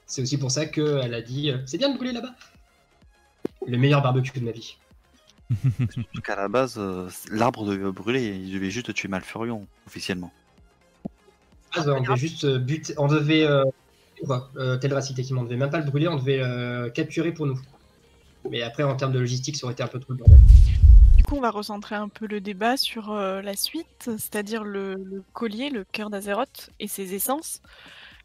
C'est 0.05 0.21
aussi 0.21 0.37
pour 0.37 0.51
ça 0.51 0.65
qu'elle 0.65 1.13
a 1.13 1.21
dit 1.21 1.51
euh, 1.51 1.57
c'est 1.65 1.77
bien 1.77 1.89
de 1.89 1.95
brûler 1.95 2.11
là-bas. 2.11 2.33
Le 3.65 3.77
meilleur 3.77 4.01
barbecue 4.01 4.37
de 4.39 4.43
ma 4.43 4.51
vie. 4.51 4.77
Surtout 5.91 6.21
qu'à 6.21 6.35
la 6.35 6.47
base, 6.47 6.75
euh, 6.77 7.09
l'arbre 7.29 7.65
devait 7.65 7.91
brûler, 7.91 8.35
il 8.35 8.53
devait 8.53 8.71
juste 8.71 8.93
tuer 8.93 9.07
Malfurion, 9.07 9.67
officiellement. 9.87 10.31
Ah, 11.75 11.83
on 11.87 12.01
devait 12.01 12.15
juste 12.17 12.43
euh, 12.43 12.57
buter, 12.59 12.93
on 12.97 13.07
devait 13.07 13.45
euh, 13.45 13.63
quoi, 14.25 14.49
euh, 14.57 14.77
Teldrassil 14.77 15.15
techniquement, 15.15 15.41
on 15.41 15.43
devait 15.45 15.55
même 15.57 15.69
pas 15.69 15.79
le 15.79 15.85
brûler, 15.85 16.07
on 16.07 16.17
devait 16.17 16.41
euh, 16.41 16.89
capturer 16.89 17.31
pour 17.33 17.45
nous. 17.45 17.59
Mais 18.49 18.61
après 18.61 18.83
en 18.83 18.95
termes 18.95 19.11
de 19.11 19.19
logistique, 19.19 19.55
ça 19.57 19.65
aurait 19.65 19.73
été 19.73 19.83
un 19.83 19.87
peu 19.87 19.99
trop 19.99 20.13
bordel. 20.13 20.39
Du 21.17 21.23
coup, 21.23 21.35
on 21.35 21.41
va 21.41 21.51
recentrer 21.51 21.95
un 21.95 22.09
peu 22.09 22.25
le 22.25 22.41
débat 22.41 22.77
sur 22.77 23.11
euh, 23.11 23.41
la 23.41 23.55
suite, 23.55 24.09
c'est-à-dire 24.17 24.63
le, 24.63 25.23
collier, 25.33 25.69
le 25.69 25.83
cœur 25.83 26.09
d'Azeroth 26.09 26.71
et 26.79 26.87
ses 26.87 27.13
essences. 27.13 27.61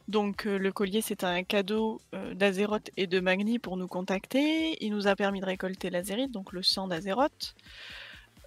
Donc, 0.09 0.47
euh, 0.47 0.57
le 0.57 0.73
collier, 0.73 1.01
c'est 1.01 1.25
un 1.25 1.43
cadeau 1.43 2.01
euh, 2.15 2.33
d'Azeroth 2.35 2.91
et 2.97 3.07
de 3.07 3.21
Magni 3.21 3.59
pour 3.59 3.77
nous 3.77 3.89
contacter. 3.89 4.83
Il 4.85 4.93
nous 4.93 5.09
a 5.09 5.17
permis 5.17 5.41
de 5.41 5.47
récolter 5.47 5.91
l'Azérite, 5.91 6.31
donc 6.31 6.53
le 6.53 6.63
sang 6.63 6.87
d'Azeroth. 6.87 7.55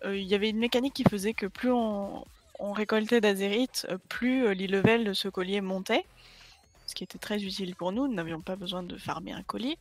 Il 0.05 0.24
y 0.24 0.34
avait 0.34 0.49
une 0.49 0.59
mécanique 0.59 0.93
qui 0.93 1.03
faisait 1.03 1.34
que 1.34 1.45
plus 1.45 1.72
on, 1.72 2.24
récoltait 2.59 3.20
d'Azérite, 3.20 3.86
euh, 3.89 3.97
plus 4.07 4.53
l'e-level 4.55 5.03
de 5.03 5.13
ce 5.13 5.28
collier 5.28 5.59
montait, 5.59 6.05
ce 6.88 6.95
qui 6.95 7.03
était 7.03 7.17
très 7.17 7.43
utile 7.43 7.76
pour 7.76 7.91
nous. 7.91 8.07
Nous 8.07 8.13
n'avions 8.13 8.41
pas 8.41 8.55
besoin 8.55 8.82
de 8.82 8.97
farmer 8.97 9.34
un 9.34 9.43
collier. 9.43 9.78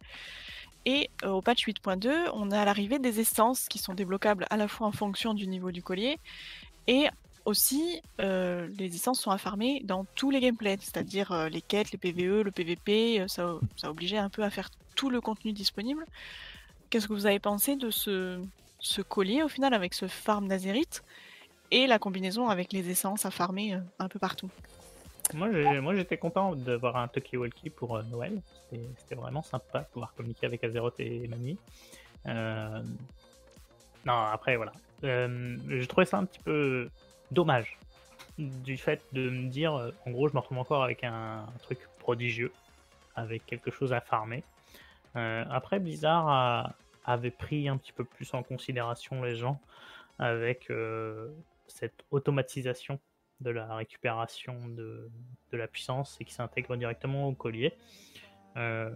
Et 0.89 1.11
euh, 1.23 1.29
au 1.29 1.43
patch 1.43 1.67
8.2, 1.67 2.31
on 2.33 2.51
a 2.51 2.65
l'arrivée 2.65 2.99
des 2.99 3.21
essences 3.21 3.69
qui 3.69 3.79
sont 3.79 3.93
débloquables 3.93 4.47
à 4.49 4.57
la 4.57 4.69
fois 4.69 4.87
en 4.87 4.93
fonction 4.93 5.35
du 5.35 5.47
niveau 5.47 5.71
du 5.71 5.83
collier 5.83 6.19
et 6.87 7.09
aussi 7.45 8.01
euh, 8.23 8.69
les 8.79 8.95
essences 8.95 9.21
sont 9.21 9.31
à 9.31 9.37
farmer 9.37 9.83
dans 9.85 10.07
tous 10.15 10.31
les 10.31 10.41
gameplays, 10.41 10.79
c'est-à-dire 10.81 11.31
euh, 11.33 11.51
les 11.51 11.61
quêtes, 11.61 11.93
les 11.93 11.99
PVE, 11.99 12.41
le 12.41 12.51
PVP, 12.51 13.23
ça, 13.29 13.59
obligeait 13.85 14.17
un 14.17 14.31
peu 14.31 14.43
à 14.43 14.49
faire 14.49 14.71
tout 14.97 15.11
le 15.11 15.21
contenu 15.21 15.53
disponible. 15.53 16.07
Qu'est-ce 16.89 17.07
que 17.07 17.13
vous 17.13 17.27
avez 17.27 17.39
pensé 17.39 17.77
de 17.77 17.91
ce, 17.91 18.41
collier 19.11 19.43
au 19.43 19.49
final 19.49 19.75
avec 19.75 19.93
ce 19.93 20.09
farm 20.09 20.49
d'Azerite 20.49 21.05
et 21.71 21.87
la 21.87 21.99
combinaison 21.99 22.49
avec 22.49 22.73
les 22.73 22.89
essences 22.89 23.27
à 23.27 23.31
farmer 23.31 23.77
un 23.99 24.09
peu 24.09 24.19
partout? 24.19 24.49
Moi, 25.35 25.95
j'étais 25.95 26.17
content 26.17 26.55
d'avoir 26.55 26.97
un 26.97 27.09
Talkie 27.09 27.37
Walkie 27.37 27.71
pour 27.71 27.97
euh, 27.97 28.03
Noël. 28.05 28.41
C'était 28.97 29.15
vraiment 29.15 29.43
sympa 29.43 29.81
de 29.81 29.87
pouvoir 29.87 30.15
communiquer 30.15 30.47
avec 30.47 30.65
Azeroth 30.65 30.99
et 31.01 31.29
Mamie. 31.29 31.59
Euh, 32.27 32.83
Non, 34.05 34.15
après, 34.15 34.57
voilà. 34.57 34.73
Euh, 35.05 35.57
je 35.69 35.85
trouvais 35.87 36.07
ça 36.07 36.19
un 36.19 36.25
petit 36.25 36.41
peu 36.41 36.89
dommage 37.31 37.79
du 38.39 38.77
fait 38.77 39.03
de 39.13 39.29
me 39.31 39.49
dire, 39.49 39.75
euh, 39.75 39.91
en 40.07 40.13
gros, 40.13 40.29
je 40.29 40.35
me 40.35 40.39
retrouve 40.39 40.59
encore 40.59 40.83
avec 40.83 41.05
un, 41.05 41.41
un 41.43 41.59
truc 41.63 41.79
prodigieux, 41.99 42.53
avec 43.17 43.45
quelque 43.47 43.71
chose 43.71 43.93
à 43.93 44.01
farmer. 44.01 44.43
Euh, 45.17 45.45
après, 45.51 45.79
Blizzard 45.79 46.73
avait 47.05 47.31
pris 47.31 47.69
un 47.69 47.77
petit 47.77 47.93
peu 47.93 48.05
plus 48.05 48.33
en 48.35 48.43
considération 48.43 49.23
les 49.23 49.37
gens 49.37 49.61
avec 50.19 50.71
cette 51.67 52.05
automatisation 52.11 52.99
de 53.41 53.51
la 53.51 53.75
récupération 53.75 54.69
de, 54.69 55.11
de 55.53 55.57
la 55.57 55.69
puissance 55.69 56.17
et 56.21 56.25
qui 56.25 56.35
s'intègre 56.35 56.77
directement 56.77 57.29
au 57.29 57.35
collier. 57.35 57.75
Euh, 58.57 58.95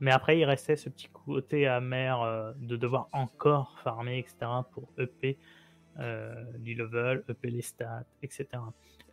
mais 0.00 0.10
après, 0.10 0.38
il 0.38 0.44
restait 0.44 0.76
ce 0.76 0.88
petit 0.88 1.08
côté 1.08 1.66
amer 1.66 2.22
euh, 2.22 2.52
de 2.56 2.76
devoir 2.76 3.08
encore 3.12 3.78
farmer, 3.84 4.18
etc., 4.18 4.36
pour 4.72 4.88
EP 4.98 5.38
euh, 5.98 6.44
du 6.58 6.74
level, 6.74 7.22
EP 7.28 7.50
les 7.50 7.60
stats, 7.60 8.06
etc. 8.22 8.46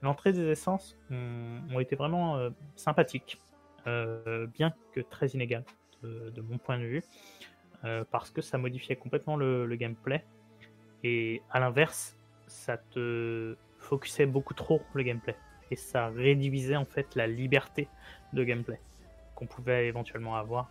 L'entrée 0.01 0.31
des 0.31 0.47
essences 0.47 0.97
ont, 1.11 1.79
été 1.79 1.95
vraiment 1.95 2.37
euh, 2.37 2.49
sympathiques, 2.75 3.41
bien 3.85 4.73
que 4.91 4.99
très 4.99 5.27
inégales 5.29 5.63
de, 6.03 6.29
de 6.29 6.41
mon 6.41 6.57
point 6.57 6.77
de 6.77 6.83
vue, 6.83 7.03
parce 8.11 8.31
que 8.31 8.41
ça 8.41 8.57
modifiait 8.57 8.97
complètement 8.97 9.37
le, 9.37 9.65
le 9.65 9.75
gameplay. 9.77 10.25
Et 11.03 11.41
à 11.49 11.61
l'inverse, 11.61 12.17
ça 12.47 12.77
te 12.77 13.55
focusait 13.87 14.25
beaucoup 14.25 14.53
trop 14.53 14.81
le 14.93 15.03
gameplay. 15.03 15.35
Et 15.71 15.75
ça 15.75 16.07
réduisait 16.07 16.75
en 16.75 16.85
fait 16.85 17.15
la 17.15 17.27
liberté 17.27 17.87
de 18.33 18.43
gameplay 18.43 18.79
qu'on 19.35 19.45
pouvait 19.45 19.87
éventuellement 19.87 20.35
avoir. 20.35 20.69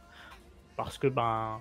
Parce 0.76 0.98
que 0.98 1.06
ben 1.06 1.60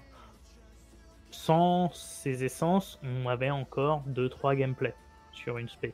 sans 1.31 1.91
ces 1.93 2.43
essences, 2.43 2.99
on 3.03 3.27
avait 3.27 3.51
encore 3.51 4.03
2-3 4.07 4.55
gameplays 4.55 4.95
sur 5.31 5.57
une 5.57 5.69
spé. 5.69 5.93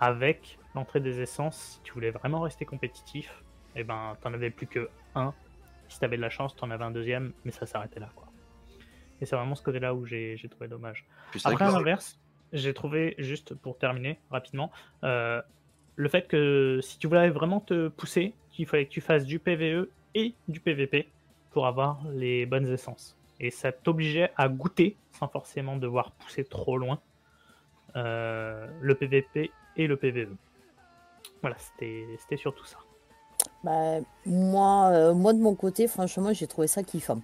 Avec 0.00 0.58
l'entrée 0.74 1.00
des 1.00 1.20
essences, 1.20 1.56
si 1.56 1.80
tu 1.82 1.92
voulais 1.92 2.10
vraiment 2.10 2.40
rester 2.40 2.64
compétitif, 2.64 3.42
et 3.76 3.84
ben 3.84 4.16
t'en 4.20 4.32
avais 4.32 4.50
plus 4.50 4.66
que 4.66 4.90
un. 5.14 5.32
Si 5.88 6.00
t'avais 6.00 6.16
de 6.16 6.22
la 6.22 6.30
chance, 6.30 6.56
t'en 6.56 6.70
avais 6.70 6.84
un 6.84 6.90
deuxième, 6.90 7.32
mais 7.44 7.52
ça 7.52 7.66
s'arrêtait 7.66 8.00
là 8.00 8.10
quoi. 8.14 8.28
Et 9.20 9.26
c'est 9.26 9.36
vraiment 9.36 9.54
ce 9.54 9.62
côté-là 9.62 9.94
où 9.94 10.04
j'ai 10.04 10.48
trouvé 10.50 10.68
dommage. 10.68 11.06
Après, 11.44 11.64
à 11.64 11.70
l'inverse, 11.70 12.18
j'ai 12.54 12.72
trouvé, 12.72 13.14
juste 13.18 13.54
pour 13.54 13.76
terminer 13.76 14.18
rapidement, 14.30 14.70
euh, 15.02 15.42
le 15.96 16.08
fait 16.08 16.26
que 16.26 16.80
si 16.82 16.98
tu 16.98 17.06
voulais 17.06 17.30
vraiment 17.30 17.60
te 17.60 17.88
pousser, 17.88 18.32
qu'il 18.50 18.66
fallait 18.66 18.86
que 18.86 18.90
tu 18.90 19.00
fasses 19.00 19.24
du 19.24 19.38
PVE 19.38 19.88
et 20.14 20.34
du 20.48 20.60
PVP 20.60 21.08
pour 21.50 21.66
avoir 21.66 22.00
les 22.12 22.46
bonnes 22.46 22.72
essences. 22.72 23.16
Et 23.40 23.50
ça 23.50 23.72
t'obligeait 23.72 24.30
à 24.36 24.48
goûter, 24.48 24.96
sans 25.12 25.28
forcément 25.28 25.76
devoir 25.76 26.12
pousser 26.12 26.44
trop 26.44 26.78
loin, 26.78 27.00
euh, 27.96 28.66
le 28.80 28.94
PVP 28.94 29.50
et 29.76 29.86
le 29.86 29.96
PVE. 29.96 30.34
Voilà, 31.42 31.56
c'était 31.58 32.36
surtout 32.36 32.64
ça. 32.64 32.78
Bah, 33.64 33.98
moi, 34.26 34.90
euh, 34.92 35.14
moi, 35.14 35.32
de 35.32 35.38
mon 35.38 35.54
côté, 35.54 35.88
franchement, 35.88 36.32
j'ai 36.32 36.46
trouvé 36.46 36.66
ça 36.66 36.82
kiffant. 36.82 37.20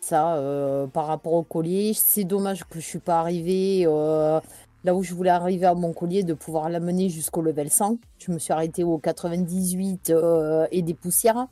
Ça, 0.00 0.36
euh, 0.36 0.86
par 0.86 1.06
rapport 1.06 1.34
au 1.34 1.42
collier, 1.42 1.92
c'est 1.94 2.24
dommage 2.24 2.64
que 2.64 2.80
je 2.80 2.86
suis 2.86 2.98
pas 2.98 3.20
arrivé 3.20 3.84
euh, 3.86 4.40
là 4.82 4.94
où 4.94 5.02
je 5.02 5.14
voulais 5.14 5.30
arriver 5.30 5.66
à 5.66 5.74
mon 5.74 5.92
collier, 5.92 6.22
de 6.22 6.32
pouvoir 6.32 6.70
l'amener 6.70 7.10
jusqu'au 7.10 7.42
level 7.42 7.70
100. 7.70 7.98
Je 8.18 8.32
me 8.32 8.38
suis 8.38 8.52
arrêté 8.52 8.82
au 8.82 8.96
98 8.96 10.10
euh, 10.10 10.66
et 10.72 10.80
des 10.80 10.94
poussières. 10.94 11.46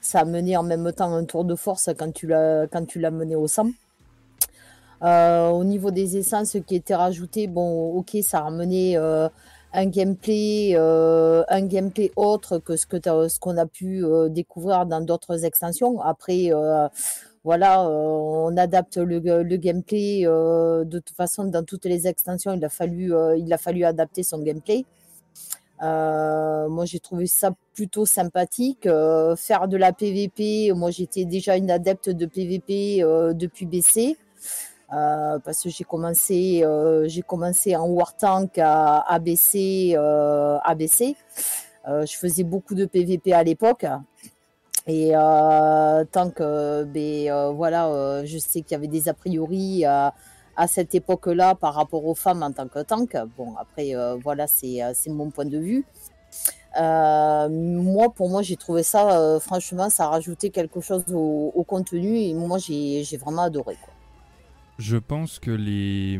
Ça 0.00 0.20
a 0.20 0.24
mené 0.24 0.56
en 0.56 0.62
même 0.62 0.90
temps 0.92 1.14
un 1.14 1.24
tour 1.24 1.44
de 1.44 1.54
force 1.54 1.90
quand 1.98 2.12
tu 2.12 2.26
l'as 2.26 3.10
mené 3.10 3.36
au 3.36 3.46
100. 3.46 3.68
Euh, 5.02 5.50
au 5.50 5.64
niveau 5.64 5.90
des 5.90 6.16
essences 6.16 6.56
qui 6.66 6.76
étaient 6.76 6.94
rajoutées, 6.94 7.48
bon, 7.48 7.92
ok, 7.96 8.16
ça 8.22 8.38
a 8.38 8.42
ramené 8.44 8.96
un 8.96 9.86
gameplay, 9.86 10.74
un 10.76 11.66
gameplay 11.66 12.12
autre 12.16 12.58
que 12.58 12.76
ce 12.76 12.86
que 12.86 12.96
ce 13.28 13.38
qu'on 13.38 13.56
a 13.58 13.66
pu 13.66 14.04
découvrir 14.30 14.86
dans 14.86 15.00
d'autres 15.00 15.44
extensions. 15.44 16.00
Après, 16.00 16.50
voilà, 17.44 17.84
euh, 17.84 17.90
on 17.90 18.56
adapte 18.56 18.96
le, 18.96 19.18
gameplay 19.58 20.22
euh, 20.24 20.84
de 20.84 20.98
toute 20.98 21.14
façon 21.14 21.44
dans 21.44 21.62
toutes 21.62 21.84
les 21.84 22.06
extensions. 22.08 22.54
Il 22.54 22.64
a 22.64 22.70
fallu, 22.70 23.14
euh, 23.14 23.86
adapter 23.86 24.22
son 24.22 24.38
gameplay. 24.40 24.84
Moi, 25.80 26.86
j'ai 26.86 27.00
trouvé 27.00 27.26
ça 27.26 27.50
plutôt 27.74 28.06
sympathique. 28.06 28.88
Faire 29.36 29.68
de 29.68 29.76
la 29.76 29.92
PVP, 29.92 30.72
moi, 30.72 30.90
j'étais 30.90 31.26
déjà 31.26 31.56
une 31.56 31.70
adepte 31.70 32.08
de 32.08 32.24
PVP 32.24 33.00
depuis 33.34 33.66
BC. 33.66 34.16
Parce 34.88 35.62
que 35.62 35.68
j'ai 35.68 35.84
commencé, 35.84 36.64
en 37.76 37.86
War 37.88 38.16
Tank 38.16 38.58
à 38.58 39.00
ABC, 39.12 39.92
euh, 39.94 40.58
ABC. 40.64 41.16
Euh, 41.86 42.06
je 42.06 42.16
faisais 42.16 42.44
beaucoup 42.44 42.74
de 42.74 42.86
PVP 42.86 43.32
à 43.32 43.42
l'époque. 43.42 43.84
Et 44.86 45.12
euh, 45.16 46.04
tant 46.12 46.30
que, 46.30 46.84
ben, 46.84 47.30
euh, 47.30 47.50
voilà, 47.52 47.88
euh, 47.88 48.22
je 48.26 48.38
sais 48.38 48.60
qu'il 48.62 48.72
y 48.72 48.74
avait 48.74 48.86
des 48.88 49.08
a 49.08 49.14
priori 49.14 49.84
à 49.84 50.66
cette 50.68 50.94
époque-là 50.94 51.54
par 51.54 51.74
rapport 51.74 52.04
aux 52.06 52.14
femmes 52.14 52.42
en 52.42 52.52
tant 52.52 52.68
que 52.68 52.80
tank. 52.82 53.16
Bon, 53.36 53.54
après, 53.56 53.94
euh, 53.96 54.16
voilà, 54.16 54.46
c'est 54.46 54.80
mon 55.08 55.30
point 55.30 55.46
de 55.46 55.58
vue. 55.58 55.86
Euh, 56.80 57.48
moi, 57.50 58.10
pour 58.12 58.28
moi, 58.30 58.42
j'ai 58.42 58.56
trouvé 58.56 58.82
ça, 58.82 59.18
euh, 59.20 59.40
franchement, 59.40 59.90
ça 59.90 60.04
a 60.06 60.08
rajouté 60.08 60.50
quelque 60.50 60.80
chose 60.80 61.04
au, 61.12 61.52
au 61.54 61.64
contenu 61.64 62.18
et 62.18 62.34
moi, 62.34 62.58
j'ai 62.58 63.04
j'ai 63.04 63.16
vraiment 63.16 63.42
adoré. 63.44 63.76
Quoi. 63.84 63.93
Je 64.78 64.96
pense 64.96 65.38
que 65.38 65.52
les 65.52 66.18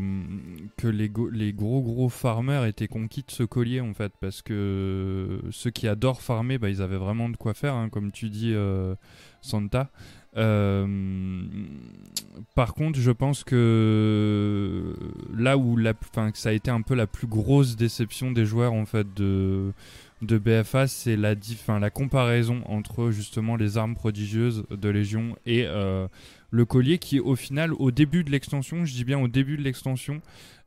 gros 1.53 1.81
gros 1.81 2.07
farmers 2.07 2.65
étaient 2.65 2.87
conquis 2.87 3.23
de 3.23 3.31
ce 3.31 3.43
collier 3.43 3.81
en 3.81 3.93
fait 3.93 4.13
parce 4.21 4.41
que 4.41 5.41
ceux 5.51 5.71
qui 5.71 5.89
adorent 5.89 6.21
farmer 6.21 6.57
bah, 6.57 6.69
ils 6.69 6.81
avaient 6.81 6.97
vraiment 6.97 7.27
de 7.27 7.35
quoi 7.35 7.53
faire 7.53 7.73
hein, 7.73 7.89
comme 7.89 8.11
tu 8.11 8.29
dis 8.29 8.53
euh, 8.53 8.95
Santa. 9.41 9.91
Euh, 10.37 10.85
par 12.55 12.73
contre 12.73 12.99
je 12.99 13.11
pense 13.11 13.43
que 13.45 14.93
là 15.33 15.57
où 15.57 15.77
la, 15.77 15.93
que 15.93 16.37
ça 16.37 16.49
a 16.49 16.51
été 16.51 16.69
un 16.69 16.81
peu 16.81 16.93
la 16.93 17.07
plus 17.07 17.27
grosse 17.27 17.77
déception 17.77 18.31
des 18.31 18.45
joueurs 18.45 18.73
en 18.73 18.85
fait 18.85 19.13
de 19.13 19.71
de 20.21 20.37
BFA 20.37 20.87
c'est 20.87 21.15
la 21.15 21.35
la 21.79 21.89
comparaison 21.89 22.63
entre 22.65 23.11
justement 23.11 23.55
les 23.55 23.77
armes 23.77 23.95
prodigieuses 23.95 24.65
de 24.69 24.89
Légion 24.89 25.37
et 25.45 25.65
euh, 25.65 26.07
le 26.55 26.65
collier 26.65 26.97
qui 26.99 27.19
au 27.19 27.35
final 27.35 27.73
au 27.73 27.91
début 27.91 28.23
de 28.23 28.31
l'extension, 28.31 28.85
je 28.85 28.93
dis 28.93 29.03
bien 29.03 29.19
au 29.19 29.27
début 29.27 29.57
de 29.57 29.61
l'extension, 29.61 30.21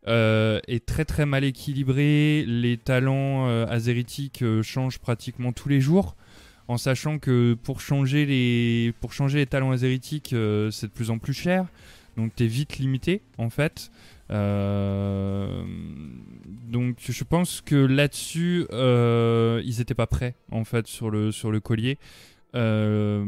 euh, 0.07 0.61
est 0.69 0.85
très 0.85 1.07
très 1.07 1.25
mal 1.25 1.45
équilibré. 1.45 2.45
Les 2.47 2.77
talents 2.77 3.49
euh, 3.49 3.67
azéritiques 3.67 4.43
euh, 4.43 4.63
changent 4.63 4.99
pratiquement 4.99 5.53
tous 5.53 5.71
les 5.71 5.81
jours. 5.81 6.15
En 6.69 6.77
sachant 6.77 7.19
que 7.19 7.57
pour 7.63 7.81
changer 7.81 8.27
les, 8.27 8.93
pour 9.01 9.15
changer 9.15 9.39
les 9.39 9.47
talents 9.47 9.71
azéritiques, 9.71 10.35
c'est 10.71 10.87
de 10.87 10.93
plus 10.93 11.11
en 11.11 11.17
plus 11.17 11.33
cher. 11.33 11.65
Donc 12.19 12.35
t'es 12.35 12.47
vite 12.47 12.79
limité 12.79 13.23
en 13.39 13.49
fait. 13.49 13.91
Donc 16.69 16.97
je 16.99 17.25
pense 17.25 17.63
que 17.63 17.75
là-dessus, 17.75 18.67
ils 18.71 19.81
étaient 19.81 19.95
pas 19.95 20.07
prêts 20.07 20.35
en 20.53 20.65
fait 20.65 20.87
sur 20.87 21.09
le, 21.09 21.33
sur 21.33 21.51
le 21.51 21.61
collier. 21.61 21.97
Euh, 22.59 23.25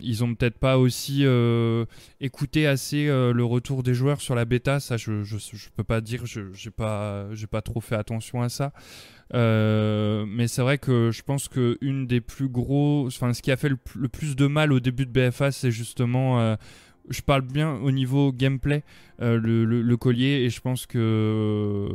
ils 0.00 0.24
ont 0.24 0.34
peut-être 0.34 0.58
pas 0.58 0.78
aussi 0.78 1.20
euh, 1.24 1.84
écouté 2.20 2.66
assez 2.66 3.06
euh, 3.06 3.32
le 3.32 3.44
retour 3.44 3.82
des 3.82 3.92
joueurs 3.94 4.20
sur 4.20 4.34
la 4.34 4.44
bêta. 4.44 4.80
Ça, 4.80 4.96
je, 4.96 5.12
peux 5.76 5.84
pas 5.84 6.00
dire. 6.00 6.24
J'ai 6.26 6.70
pas 6.70 7.26
j'ai 7.34 7.46
pas 7.46 7.62
trop 7.62 7.80
fait 7.80 7.96
attention 7.96 8.42
à 8.42 8.48
ça. 8.48 8.72
Mais 9.34 10.48
c'est 10.48 10.62
vrai 10.62 10.78
que 10.78 11.10
je 11.10 11.22
pense 11.22 11.48
que 11.48 11.76
une 11.80 12.06
des 12.06 12.20
plus 12.20 12.48
gros, 12.48 13.06
enfin 13.06 13.34
ce 13.34 13.42
qui 13.42 13.50
a 13.50 13.56
fait 13.56 13.68
le, 13.68 13.76
pl- 13.76 14.00
le 14.00 14.08
plus 14.08 14.34
de 14.34 14.46
mal 14.46 14.72
au 14.72 14.80
début 14.80 15.04
de 15.04 15.12
BFA, 15.12 15.52
c'est 15.52 15.70
justement 15.70 16.56
je 17.10 17.22
parle 17.22 17.42
bien 17.42 17.74
au 17.76 17.90
niveau 17.90 18.32
gameplay, 18.32 18.82
le, 19.18 19.96
collier, 19.96 20.44
et 20.44 20.50
je 20.50 20.60
pense 20.60 20.86
que 20.86 21.88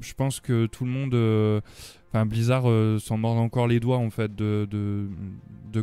je, 0.00 0.14
pense 0.14 0.40
que 0.40 0.66
tout 0.66 0.84
le 0.84 0.90
monde, 0.90 1.62
Blizzard 2.24 2.70
euh, 2.70 3.00
s'en 3.00 3.18
mord 3.18 3.36
encore 3.38 3.66
les 3.66 3.80
doigts 3.80 3.98
en 3.98 4.10
fait 4.10 4.34
de, 4.36 5.08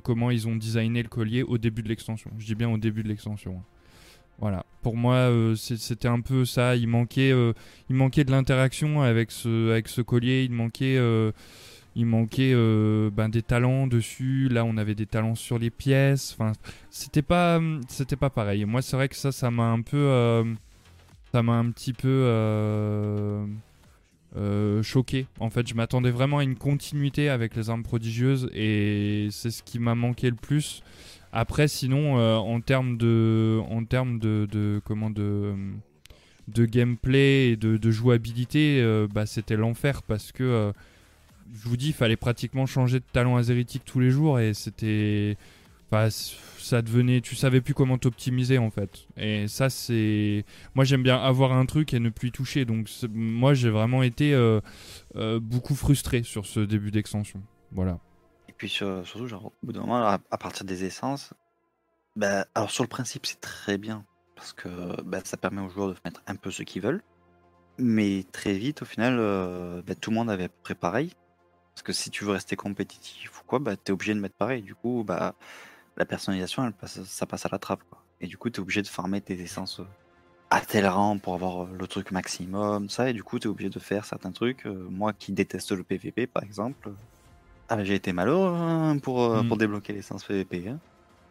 comment 0.01 0.31
ils 0.31 0.47
ont 0.47 0.55
designé 0.55 1.03
le 1.03 1.09
collier 1.09 1.43
au 1.43 1.57
début 1.57 1.83
de 1.83 1.89
l'extension. 1.89 2.31
Je 2.37 2.45
dis 2.45 2.55
bien 2.55 2.69
au 2.69 2.77
début 2.77 3.03
de 3.03 3.09
l'extension. 3.09 3.61
Voilà. 4.39 4.65
Pour 4.81 4.95
moi, 4.95 5.15
euh, 5.15 5.55
c'était 5.55 6.07
un 6.07 6.21
peu 6.21 6.45
ça. 6.45 6.75
Il 6.75 6.87
manquait, 6.87 7.31
euh, 7.31 7.53
il 7.89 7.95
manquait 7.95 8.23
de 8.23 8.31
l'interaction 8.31 9.01
avec 9.01 9.29
ce, 9.29 9.71
avec 9.71 9.89
ce 9.89 10.01
collier. 10.01 10.45
Il 10.45 10.53
manquait, 10.53 10.95
il 11.95 12.05
ben, 13.13 13.29
des 13.29 13.41
talents 13.41 13.85
dessus. 13.85 14.47
Là, 14.49 14.63
on 14.63 14.77
avait 14.77 14.95
des 14.95 15.05
talents 15.05 15.35
sur 15.35 15.59
les 15.59 15.69
pièces. 15.69 16.37
C'était 16.89 17.21
pas, 17.21 17.59
pareil. 18.33 18.63
Moi, 18.63 18.81
c'est 18.81 18.95
vrai 18.95 19.09
que 19.09 19.15
ça, 19.17 19.33
ça 19.33 19.51
m'a 19.51 19.69
un 19.69 19.81
peu, 19.81 20.43
ça 21.33 21.43
m'a 21.43 21.53
un 21.53 21.69
petit 21.69 21.93
peu 21.93 22.09
euh, 24.37 24.81
choqué. 24.83 25.27
En 25.39 25.49
fait, 25.49 25.67
je 25.67 25.73
m'attendais 25.75 26.11
vraiment 26.11 26.37
à 26.39 26.43
une 26.43 26.55
continuité 26.55 27.29
avec 27.29 27.55
les 27.55 27.69
armes 27.69 27.83
prodigieuses 27.83 28.49
et 28.53 29.27
c'est 29.31 29.51
ce 29.51 29.61
qui 29.63 29.79
m'a 29.79 29.95
manqué 29.95 30.29
le 30.29 30.35
plus. 30.35 30.83
Après, 31.33 31.67
sinon, 31.67 32.17
euh, 32.19 32.35
en 32.35 32.59
termes 32.61 32.97
de, 32.97 33.59
en 33.69 33.83
termes 33.85 34.19
de, 34.19 34.81
comment 34.85 35.09
de, 35.09 35.53
de 36.47 36.65
gameplay 36.65 37.51
et 37.51 37.55
de, 37.55 37.77
jouabilité, 37.91 38.81
euh, 38.81 39.07
bah, 39.13 39.25
c'était 39.25 39.55
l'enfer 39.57 40.01
parce 40.03 40.31
que 40.31 40.43
je 41.53 41.67
vous 41.67 41.75
dis, 41.77 41.87
il 41.87 41.93
fallait 41.93 42.15
pratiquement 42.15 42.65
changer 42.65 42.99
de 42.99 43.05
talent 43.11 43.35
azéritique 43.35 43.83
tous 43.85 43.99
les 43.99 44.09
jours 44.09 44.39
et 44.39 44.53
c'était, 44.53 45.35
c- 46.09 46.35
ça 46.61 46.81
devenait, 46.81 47.21
tu 47.21 47.35
savais 47.35 47.61
plus 47.61 47.73
comment 47.73 47.97
t'optimiser 47.97 48.57
en 48.57 48.69
fait. 48.69 49.07
Et 49.17 49.47
ça, 49.47 49.69
c'est, 49.69 50.45
moi 50.75 50.85
j'aime 50.85 51.03
bien 51.03 51.17
avoir 51.17 51.53
un 51.53 51.65
truc 51.65 51.93
et 51.93 51.99
ne 51.99 52.09
plus 52.09 52.29
y 52.29 52.31
toucher. 52.31 52.65
Donc 52.65 52.87
moi, 53.09 53.53
j'ai 53.53 53.69
vraiment 53.69 54.03
été 54.03 54.33
euh, 54.33 54.61
euh, 55.15 55.39
beaucoup 55.39 55.75
frustré 55.75 56.23
sur 56.23 56.45
ce 56.45 56.59
début 56.59 56.91
d'extension. 56.91 57.41
Voilà. 57.71 57.99
Et 58.49 58.53
puis 58.53 58.69
sur- 58.69 59.05
surtout, 59.05 59.33
au 59.33 59.53
bout 59.63 59.73
d'un 59.73 59.81
moment, 59.81 60.05
à, 60.05 60.37
partir 60.37 60.65
des 60.65 60.83
essences, 60.83 61.33
bah, 62.15 62.45
alors 62.55 62.71
sur 62.71 62.83
le 62.83 62.89
principe, 62.89 63.25
c'est 63.25 63.41
très 63.41 63.77
bien. 63.77 64.05
Parce 64.35 64.53
que 64.53 65.01
bah, 65.03 65.19
ça 65.23 65.37
permet 65.37 65.61
aux 65.61 65.69
joueurs 65.69 65.89
de 65.89 65.95
mettre 66.03 66.21
un 66.27 66.35
peu 66.35 66.51
ce 66.51 66.63
qu'ils 66.63 66.81
veulent. 66.81 67.03
Mais 67.77 68.25
très 68.31 68.53
vite, 68.53 68.81
au 68.81 68.85
final, 68.85 69.17
euh, 69.19 69.81
bah, 69.85 69.95
tout 69.95 70.09
le 70.09 70.15
monde 70.15 70.29
avait 70.29 70.45
à 70.45 70.49
près 70.49 70.75
pareil. 70.75 71.13
Parce 71.73 71.83
que 71.83 71.93
si 71.93 72.09
tu 72.09 72.25
veux 72.25 72.31
rester 72.31 72.55
compétitif 72.55 73.41
ou 73.41 73.43
quoi, 73.45 73.59
bah, 73.59 73.75
tu 73.75 73.83
es 73.87 73.91
obligé 73.91 74.13
de 74.13 74.19
mettre 74.19 74.35
pareil. 74.35 74.61
Du 74.61 74.75
coup, 74.75 75.03
bah, 75.05 75.35
la 75.97 76.05
personnalisation, 76.05 76.65
elle 76.65 76.73
passe, 76.73 77.03
ça 77.03 77.25
passe 77.25 77.45
à 77.45 77.49
la 77.51 77.59
trappe. 77.59 77.83
Quoi. 77.89 78.03
Et 78.21 78.27
du 78.27 78.37
coup, 78.37 78.49
tu 78.49 78.57
es 78.57 78.61
obligé 78.61 78.81
de 78.81 78.87
farmer 78.87 79.21
tes 79.21 79.39
essences 79.39 79.79
euh, 79.79 79.87
à 80.49 80.61
tel 80.61 80.87
rang 80.87 81.17
pour 81.17 81.33
avoir 81.33 81.63
euh, 81.63 81.69
le 81.77 81.87
truc 81.87 82.11
maximum. 82.11 82.89
Ça, 82.89 83.09
et 83.09 83.13
du 83.13 83.23
coup, 83.23 83.39
tu 83.39 83.47
es 83.47 83.51
obligé 83.51 83.69
de 83.69 83.79
faire 83.79 84.05
certains 84.05 84.31
trucs. 84.31 84.65
Euh, 84.65 84.87
moi 84.89 85.13
qui 85.13 85.31
déteste 85.31 85.71
le 85.71 85.83
PVP, 85.83 86.27
par 86.27 86.43
exemple, 86.43 86.91
ah, 87.69 87.75
bah, 87.77 87.83
j'ai 87.83 87.95
été 87.95 88.11
malheureux 88.13 88.53
hein, 88.53 88.97
pour, 88.99 89.21
euh, 89.23 89.43
Mm. 89.43 89.47
pour 89.47 89.57
débloquer 89.57 89.93
l'essence 89.93 90.23
PVP. 90.23 90.67
hein. 90.69 90.79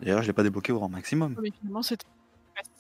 D'ailleurs, 0.01 0.23
je 0.23 0.27
l'ai 0.29 0.33
pas 0.33 0.43
débloqué 0.43 0.73
au 0.73 0.79
rang 0.79 0.89
maximum. 0.89 1.37
Mais 1.43 1.51
finalement, 1.51 1.83
c'était 1.83 2.07
facile. 2.57 2.73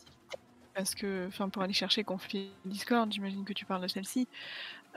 Parce 0.74 0.94
que, 0.94 1.26
enfin, 1.28 1.48
pour 1.50 1.62
aller 1.62 1.74
chercher 1.74 2.04
conflit 2.04 2.50
Discord, 2.64 3.12
j'imagine 3.12 3.44
que 3.44 3.52
tu 3.52 3.66
parles 3.66 3.82
de 3.82 3.88
celle-ci, 3.88 4.26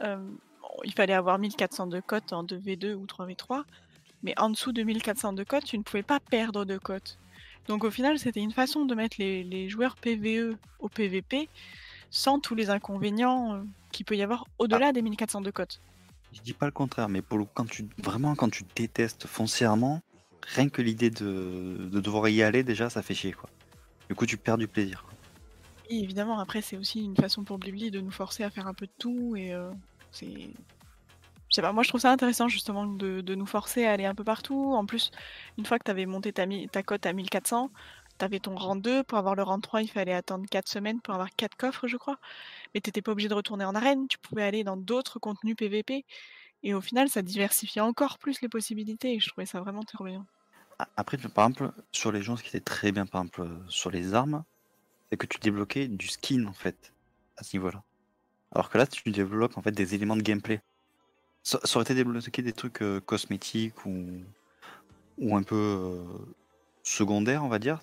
euh, 0.02 0.16
bon, 0.16 0.70
il 0.86 0.94
fallait 0.94 1.14
avoir 1.14 1.38
1400 1.40 1.88
de 1.88 2.00
cote 2.00 2.32
en 2.32 2.44
2v2 2.46 2.94
ou 2.94 3.06
3v3, 3.06 3.64
mais 4.24 4.34
en 4.40 4.50
dessous 4.50 4.72
de 4.72 4.84
1400 4.84 5.34
de 5.34 5.44
cote, 5.44 5.66
tu 5.66 5.78
ne 5.78 5.84
pouvais 5.84 6.04
pas 6.04 6.20
perdre 6.20 6.66
de 6.66 6.78
cote. 6.78 7.20
Donc 7.68 7.84
au 7.84 7.92
final, 7.92 8.20
c'était 8.20 8.42
une 8.42 8.52
façon 8.52 8.86
de 8.86 8.96
mettre 8.96 9.18
les, 9.20 9.44
les 9.44 9.70
joueurs 9.70 9.96
PVE 9.96 10.58
au 10.80 10.90
PVP 10.90 11.50
sans 12.10 12.40
tous 12.40 12.56
les 12.56 12.70
inconvénients 12.70 13.56
euh, 13.56 13.64
qu'il 13.92 14.06
peut 14.06 14.16
y 14.16 14.22
avoir 14.22 14.46
au-delà 14.60 14.92
des 14.92 15.02
1400 15.02 15.42
de 15.42 15.52
cote. 15.52 15.82
Je 16.34 16.42
dis 16.42 16.54
pas 16.54 16.66
le 16.66 16.72
contraire, 16.72 17.10
mais 17.10 17.22
pour 17.22 17.38
le 17.38 17.46
quand 17.46 17.70
tu 17.70 17.88
vraiment 17.98 18.36
quand 18.36 18.50
tu 18.50 18.64
détestes 18.76 19.28
foncièrement, 19.28 20.02
rien 20.42 20.70
que 20.70 20.82
l'idée 20.82 21.10
de, 21.10 21.88
de 21.92 22.00
devoir 22.00 22.28
y 22.30 22.42
aller 22.42 22.64
déjà, 22.64 22.90
ça 22.90 23.02
fait 23.02 23.14
chier 23.14 23.34
quoi. 23.34 23.50
Du 24.10 24.16
coup, 24.16 24.26
tu 24.26 24.38
perds 24.38 24.58
du 24.58 24.68
plaisir. 24.68 25.06
Et 25.90 26.00
évidemment, 26.00 26.40
après, 26.40 26.62
c'est 26.62 26.78
aussi 26.78 27.04
une 27.04 27.16
façon 27.16 27.44
pour 27.44 27.58
Blibli 27.58 27.92
de 27.92 28.00
nous 28.00 28.12
forcer 28.12 28.44
à 28.44 28.50
faire 28.50 28.68
un 28.68 28.74
peu 28.74 28.86
de 28.86 28.92
tout 28.98 29.36
et 29.36 29.54
euh, 29.54 29.72
c'est. 30.12 30.50
Je 31.54 31.58
sais 31.58 31.62
pas, 31.62 31.72
moi 31.72 31.84
je 31.84 31.90
trouve 31.90 32.02
ça 32.02 32.12
intéressant 32.12 32.48
justement 32.48 32.88
de, 32.88 33.36
nous 33.36 33.46
forcer 33.46 33.86
à 33.86 33.92
aller 33.92 34.06
un 34.06 34.16
peu 34.16 34.24
partout. 34.24 34.74
En 34.74 34.88
plus, 34.88 35.12
une 35.60 35.68
fois 35.68 35.78
que 35.78 35.84
tu 35.84 35.92
avais 35.92 36.08
monté 36.08 36.34
ta, 36.34 36.82
cote 36.82 37.06
à 37.06 37.14
1400, 37.14 37.70
tu 38.18 38.26
avais 38.26 38.40
ton 38.40 38.56
rang 38.56 38.76
2. 38.76 39.04
Pour 39.04 39.20
avoir 39.20 39.36
le 39.36 39.44
rang 39.44 39.60
3, 39.60 39.84
il 39.84 39.88
fallait 39.88 40.16
attendre 40.16 40.48
4 40.50 40.68
semaines 40.68 41.00
pour 41.00 41.14
avoir 41.14 41.30
4 41.36 41.56
coffres, 41.56 41.88
je 41.88 41.98
crois. 41.98 42.18
Mais 42.74 42.82
t'étais 42.82 43.04
pas 43.04 43.12
obligé 43.12 43.30
de 43.30 43.36
retourner 43.36 43.66
en 43.66 43.76
arène, 43.76 44.08
tu 44.08 44.18
pouvais 44.18 44.42
aller 44.42 44.64
dans 44.64 44.78
d'autres 44.78 45.20
contenus 45.20 45.56
PVP. 45.56 46.06
Et 46.64 46.74
au 46.74 46.82
final, 46.82 47.08
ça 47.08 47.22
diversifiait 47.22 47.84
encore 47.84 48.18
plus 48.18 48.42
les 48.42 48.50
possibilités 48.50 49.14
et 49.14 49.20
je 49.20 49.30
trouvais 49.30 49.46
ça 49.46 49.62
vraiment 49.62 49.84
très 49.84 50.04
bien. 50.04 50.26
Après, 50.98 51.20
par 51.20 51.46
exemple, 51.46 51.72
sur 51.92 52.12
les 52.12 52.24
gens, 52.24 52.36
ce 52.36 52.42
qui 52.42 52.50
était 52.50 52.62
très 52.62 52.92
bien, 52.92 53.06
par 53.06 53.22
exemple, 53.22 53.48
sur 53.68 53.92
les 53.92 54.16
armes, 54.16 54.44
c'est 55.12 55.18
que 55.18 55.28
tu 55.28 55.38
débloquais 55.38 55.88
du 55.88 56.08
skin 56.08 56.48
en 56.48 56.54
fait 56.54 56.94
à 57.38 57.44
ce 57.44 57.56
niveau-là. 57.56 57.84
Alors 58.54 58.72
que 58.72 58.80
là, 58.80 58.88
tu 58.88 59.12
débloques 59.12 59.56
en 59.56 59.62
fait 59.62 59.72
des 59.72 59.94
éléments 59.94 60.16
de 60.16 60.24
gameplay. 60.24 60.60
Ça, 61.44 61.60
ça 61.64 61.78
aurait 61.78 61.84
été 61.84 61.94
débloqué 61.96 62.42
des 62.42 62.54
trucs 62.54 62.82
euh, 62.82 63.00
cosmétiques 63.02 63.86
ou, 63.86 64.06
ou 65.18 65.36
un 65.36 65.44
peu 65.44 65.56
euh, 65.56 66.04
secondaires, 66.84 67.44
on 67.44 67.50
va 67.50 67.60
dire. 67.60 67.80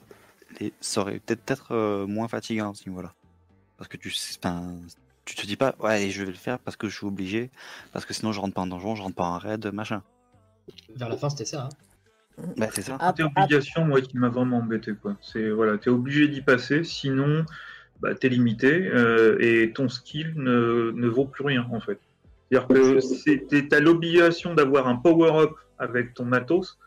Et 0.61 0.73
ça 0.81 1.03
aurait 1.03 1.19
peut-être 1.21 1.51
être 1.51 1.73
euh, 1.73 2.07
moins 2.07 2.27
fatigant 2.29 2.71
à 2.73 2.75
ce 2.75 2.89
niveau-là. 2.89 3.15
Parce 3.77 3.89
que 3.89 3.97
tu, 3.97 4.13
enfin, 4.43 4.77
tu 5.25 5.35
te 5.37 5.47
dis 5.47 5.57
pas, 5.57 5.75
ouais, 5.79 6.11
je 6.11 6.21
vais 6.25 6.31
le 6.31 6.37
faire 6.37 6.59
parce 6.59 6.77
que 6.77 6.89
je 6.89 6.97
suis 6.97 7.07
obligé, 7.07 7.51
parce 7.93 8.05
que 8.05 8.15
sinon 8.15 8.33
je 8.33 8.41
rentre 8.41 8.55
pas 8.55 8.63
en 8.63 8.67
donjon, 8.67 8.95
je 8.95 9.03
rentre 9.03 9.15
pas 9.15 9.25
en 9.25 9.39
raid, 9.39 9.67
machin. 9.73 10.03
Vers 10.97 11.09
la 11.09 11.17
fin, 11.17 11.31
c'était 11.31 11.45
ça. 11.45 11.65
hein. 11.65 11.69
Bah, 12.57 12.69
c'est 12.75 12.83
ça. 12.83 12.97
Ah, 13.01 13.15
ah, 13.19 13.25
obligation, 13.25 13.85
moi, 13.85 14.01
qui 14.01 14.17
m'a 14.17 14.29
vraiment 14.29 14.59
embêté, 14.59 14.93
quoi. 14.95 15.17
C'est 15.21 15.51
voilà, 15.51 15.77
t'es 15.79 15.91
obligé 15.91 16.29
d'y 16.29 16.41
passer, 16.41 16.85
sinon, 16.85 17.45
bah, 18.01 18.15
t'es 18.15 18.29
limité 18.29 18.87
euh, 18.89 19.37
et 19.41 19.73
ton 19.73 19.89
skill 19.89 20.33
ne, 20.37 20.91
ne 20.95 21.09
vaut 21.09 21.27
plus 21.27 21.45
rien, 21.45 21.69
en 21.71 21.81
fait. 21.81 21.99
C'est-à-dire 22.51 22.67
que 22.69 23.47
t'es- 23.49 23.69
t'as 23.69 23.81
l'obligation 23.81 24.55
d'avoir 24.55 24.89
un 24.89 24.97
power-up 24.97 25.53
avec 25.79 26.15
ton 26.15 26.25
matos 26.25 26.79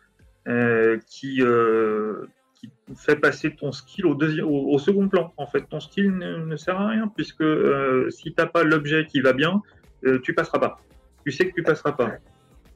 euh, 0.47 0.99
qui, 1.07 1.41
euh, 1.41 2.25
qui 2.55 2.69
fait 2.97 3.15
passer 3.15 3.55
ton 3.55 3.71
skill 3.71 4.05
au, 4.07 4.15
deuxième, 4.15 4.45
au, 4.45 4.73
au 4.73 4.77
second 4.79 5.07
plan. 5.07 5.33
En 5.37 5.47
fait, 5.47 5.61
ton 5.69 5.79
skill 5.79 6.11
ne, 6.11 6.37
ne 6.45 6.55
sert 6.57 6.79
à 6.79 6.89
rien 6.89 7.07
puisque 7.07 7.41
euh, 7.41 8.09
si 8.09 8.33
t'as 8.33 8.45
pas 8.45 8.63
l'objet 8.63 9.05
qui 9.07 9.21
va 9.21 9.33
bien, 9.33 9.61
tu 10.21 10.33
passeras 10.33 10.59
pas. 10.59 10.81
Tu 11.25 11.31
sais 11.31 11.47
que 11.47 11.53
tu 11.55 11.63
passeras 11.63 11.93
pas. 11.93 12.11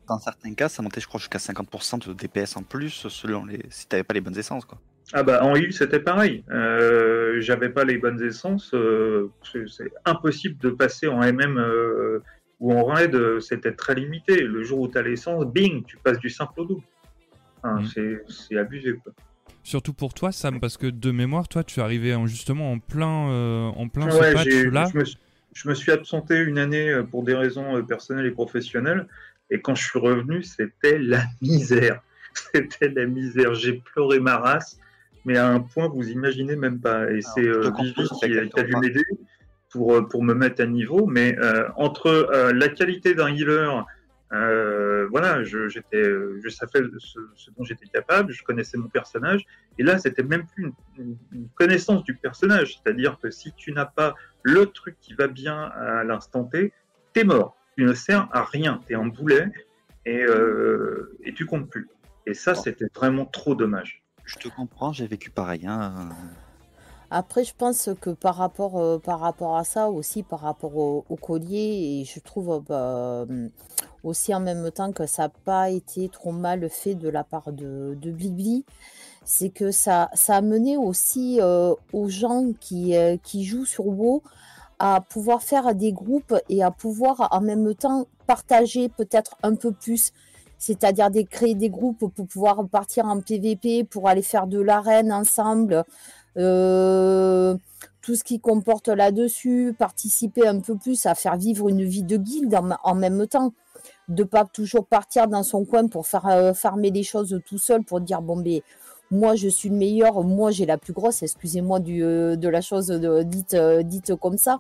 Dans 0.08 0.18
certains 0.18 0.54
cas, 0.54 0.70
ça 0.70 0.82
montait, 0.82 1.02
je 1.02 1.08
crois, 1.08 1.20
jusqu'à 1.20 1.40
50% 1.40 2.08
de 2.08 2.14
DPS 2.14 2.56
en 2.56 2.64
plus, 2.64 3.10
selon 3.10 3.44
les... 3.44 3.60
si 3.70 3.86
t'avais 3.86 4.06
pas 4.06 4.14
les 4.14 4.22
bonnes 4.22 4.38
essences, 4.38 4.64
quoi. 4.64 4.80
Ah 5.14 5.24
bah 5.24 5.42
en 5.44 5.56
heal 5.56 5.72
c'était 5.74 6.00
pareil. 6.00 6.44
J'avais 7.40 7.70
pas 7.70 7.84
les 7.84 7.98
bonnes 7.98 8.22
essences. 8.22 8.74
c'est 9.44 9.92
impossible 10.06 10.58
de 10.60 10.70
passer 10.70 11.08
en 11.10 11.20
MM 11.22 11.62
ou 12.60 12.74
en 12.74 12.84
raid. 12.86 13.16
euh, 13.16 13.40
C'était 13.40 13.74
très 13.74 13.96
limité. 13.96 14.42
Le 14.42 14.64
jour 14.64 14.80
où 14.80 14.88
tu 14.88 14.98
as 14.98 15.02
l'essence, 15.02 15.46
bing, 15.46 15.84
tu 15.86 15.98
passes 15.98 16.20
du 16.20 16.30
simple 16.30 16.62
au 16.62 16.66
double. 16.66 16.84
Enfin, 17.64 17.82
Mhm. 17.82 18.20
c'est- 18.28 18.58
abusé 18.58 18.94
quoi. 19.04 19.14
Surtout 19.64 19.94
pour 19.94 20.14
toi, 20.14 20.32
Sam, 20.32 20.60
parce 20.62 20.78
que 20.78 20.88
de 20.88 21.12
mémoire, 21.12 21.48
toi, 21.50 21.64
tu 21.64 21.82
arrivais 21.82 22.14
en- 22.16 22.26
justement 22.28 22.72
en 22.72 22.80
plein, 22.80 23.30
euh, 23.32 23.66
en 23.68 23.90
plein 23.90 24.06
Ouais, 24.06 24.12
ce 24.12 24.50
j'ai- 24.50 24.64
patch-là. 24.64 24.86
je, 24.94 24.98
me, 25.00 25.04
suis- 25.06 25.18
je 25.54 25.70
me 25.70 25.74
suis 25.74 25.92
absenté 25.92 26.40
une 26.40 26.58
année 26.58 26.90
euh, 26.90 27.04
pour 27.04 27.24
des 27.24 27.34
raisons 27.36 27.76
euh, 27.76 27.82
personnelles 27.82 28.28
et 28.28 28.32
professionnelles. 28.32 29.08
Et 29.50 29.60
quand 29.60 29.76
je 29.76 29.84
suis 29.86 30.00
revenu, 30.00 30.42
c'était 30.44 30.98
la 31.00 31.24
misère. 31.42 32.02
C'était 32.54 32.90
la 32.90 33.06
misère. 33.08 33.54
J'ai 33.56 33.74
pleuré 33.74 34.20
ma 34.20 34.38
race, 34.38 34.80
mais 35.26 35.38
à 35.38 35.48
un 35.50 35.60
point 35.60 35.88
vous 35.90 36.08
imaginez 36.10 36.56
même 36.56 36.80
pas. 36.80 37.12
Et 37.12 37.22
c'est 37.22 37.42
euh, 37.48 37.72
Vivi 37.78 37.94
c'est 38.22 38.28
qui, 38.30 38.50
qui 38.50 38.60
a 38.60 38.64
dû 38.64 38.76
m'aider 38.78 39.04
pour, 39.70 39.96
euh, 39.96 40.02
pour 40.08 40.24
me 40.24 40.34
mettre 40.34 40.62
à 40.62 40.66
niveau. 40.66 41.06
Mais 41.08 41.38
euh, 41.40 41.68
entre 41.76 42.08
euh, 42.08 42.54
la 42.54 42.70
qualité 42.70 43.14
d'un 43.16 43.30
healer, 43.30 43.84
euh, 44.34 45.08
voilà, 45.10 45.44
je, 45.44 45.70
j'étais, 45.70 46.04
je 46.04 46.50
savais 46.50 46.82
ce, 46.98 47.20
ce 47.36 47.50
dont 47.58 47.64
j'étais 47.64 47.86
capable, 47.88 48.32
je 48.34 48.44
connaissais 48.44 48.78
mon 48.78 48.90
personnage. 48.90 49.46
Et 49.78 49.84
là, 49.84 49.98
c'était 50.00 50.24
même 50.24 50.46
plus 50.46 50.66
une, 50.66 50.74
une- 50.98 51.18
une 51.32 51.50
connaissance 51.56 52.04
du 52.04 52.14
personnage. 52.16 52.78
C'est-à-dire 52.84 53.18
que 53.22 53.30
si 53.32 53.54
tu 53.54 53.72
n'as 53.72 53.86
pas 53.86 54.16
le 54.44 54.66
truc 54.66 54.96
qui 55.00 55.14
va 55.14 55.28
bien 55.28 55.62
à 55.64 56.04
l'instant 56.04 56.44
T, 56.44 56.74
t'es 57.14 57.24
mort. 57.24 57.56
Tu 57.78 57.84
ne 57.86 57.94
sers 57.94 58.28
à 58.32 58.44
rien. 58.44 58.82
T'es 58.88 58.96
en 58.96 59.06
boulet 59.06 59.50
et, 60.06 60.24
euh, 60.24 61.16
et 61.24 61.34
tu 61.34 61.46
comptes 61.46 61.70
plus. 61.70 61.88
Et 62.26 62.34
ça, 62.34 62.54
c'était 62.56 62.88
vraiment 62.94 63.26
trop 63.26 63.56
dommage. 63.56 64.04
Je 64.26 64.36
te 64.36 64.50
comprends, 64.50 64.92
j'ai 64.92 65.08
vécu 65.08 65.30
pareil. 65.30 65.66
Hein. 65.66 66.10
Après, 67.10 67.44
je 67.44 67.54
pense 67.58 67.90
que 68.02 68.10
par 68.10 68.36
rapport, 68.36 68.78
euh, 68.78 68.98
par 68.98 69.20
rapport 69.20 69.58
à 69.58 69.64
ça, 69.64 69.90
aussi 69.90 70.24
par 70.24 70.42
rapport 70.42 70.76
au, 70.76 71.04
collier, 71.22 72.02
et 72.02 72.06
je 72.06 72.20
trouve 72.20 72.52
euh, 72.52 72.60
bah, 72.60 73.26
hum, 73.30 73.50
aussi 74.04 74.34
en 74.36 74.40
même 74.40 74.70
temps 74.72 74.92
que 74.92 75.06
ça 75.06 75.24
n'a 75.24 75.30
pas 75.30 75.70
été 75.70 76.10
trop 76.10 76.32
mal 76.32 76.70
fait 76.70 76.96
de 76.96 77.10
la 77.10 77.24
part 77.24 77.52
de, 77.52 77.98
de 78.02 78.12
Blibli, 78.12 78.66
c'est 79.28 79.50
que 79.50 79.72
ça, 79.72 80.10
ça 80.14 80.38
a 80.38 80.42
mené 80.42 80.78
aussi 80.78 81.40
euh, 81.42 81.76
aux 81.92 82.08
gens 82.08 82.54
qui, 82.62 82.96
euh, 82.96 83.18
qui 83.22 83.44
jouent 83.44 83.66
sur 83.66 83.86
WoW 83.86 84.24
à 84.80 85.02
pouvoir 85.02 85.42
faire 85.44 85.76
des 85.76 85.92
groupes 85.92 86.34
et 86.50 86.64
à 86.64 86.72
pouvoir 86.72 87.28
en 87.32 87.42
même 87.42 87.76
temps 87.76 88.06
partager 88.26 88.88
peut-être 88.88 89.36
un 89.44 89.56
peu 89.56 89.72
plus. 89.74 90.14
C'est-à-dire 90.60 91.10
créer 91.30 91.56
des 91.56 91.70
groupes 91.70 92.00
pour 92.00 92.28
pouvoir 92.28 92.68
partir 92.68 93.06
en 93.06 93.20
PVP, 93.20 93.84
pour 93.84 94.08
aller 94.08 94.22
faire 94.22 94.48
de 94.48 94.60
l'arène 94.60 95.12
ensemble, 95.12 95.74
euh, 95.74 95.84
tout 96.38 98.16
ce 98.16 98.24
qui 98.24 98.40
comporte 98.40 98.88
là-dessus, 98.88 99.76
participer 99.78 100.48
un 100.48 100.62
peu 100.62 100.78
plus 100.78 101.06
à 101.06 101.14
faire 101.14 101.36
vivre 101.36 101.68
une 101.68 101.84
vie 101.84 102.04
de 102.04 102.16
guilde 102.16 102.58
en, 102.84 102.96
même 102.96 103.28
temps, 103.28 103.52
de 104.08 104.24
pas 104.24 104.46
toujours 104.46 104.86
partir 104.86 105.28
dans 105.28 105.44
son 105.44 105.66
coin 105.66 105.88
pour 105.88 106.08
faire 106.08 106.26
euh, 106.28 106.54
farmer 106.54 106.90
les 106.90 107.04
choses 107.04 107.38
tout 107.46 107.58
seul 107.58 107.84
pour 107.84 108.00
dire 108.00 108.22
bon 108.22 108.38
ben 108.38 108.62
moi 109.12 109.36
je 109.36 109.48
suis 109.50 109.70
le 109.70 109.76
meilleur, 109.76 110.24
moi 110.24 110.52
j'ai 110.52 110.66
la 110.66 110.78
plus 110.78 110.94
grosse, 110.94 111.24
excusez-moi 111.24 111.80
euh, 111.90 112.36
de 112.36 112.48
la 112.48 112.62
chose 112.62 112.88
de, 112.88 113.24
dite 113.24 113.54
euh, 113.56 114.16
comme 114.16 114.38
ça, 114.38 114.60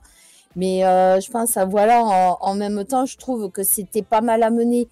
mais 0.56 0.86
euh, 0.86 1.20
je 1.20 1.30
pense 1.32 1.58
à 1.58 1.66
voilà 1.66 2.04
en, 2.04 2.38
en 2.42 2.56
même 2.56 2.84
temps 2.86 3.06
je 3.06 3.18
trouve 3.18 3.50
que 3.52 3.64
c'était 3.64 4.02
pas 4.02 4.22
mal 4.22 4.44
à 4.44 4.50
mener 4.50 4.88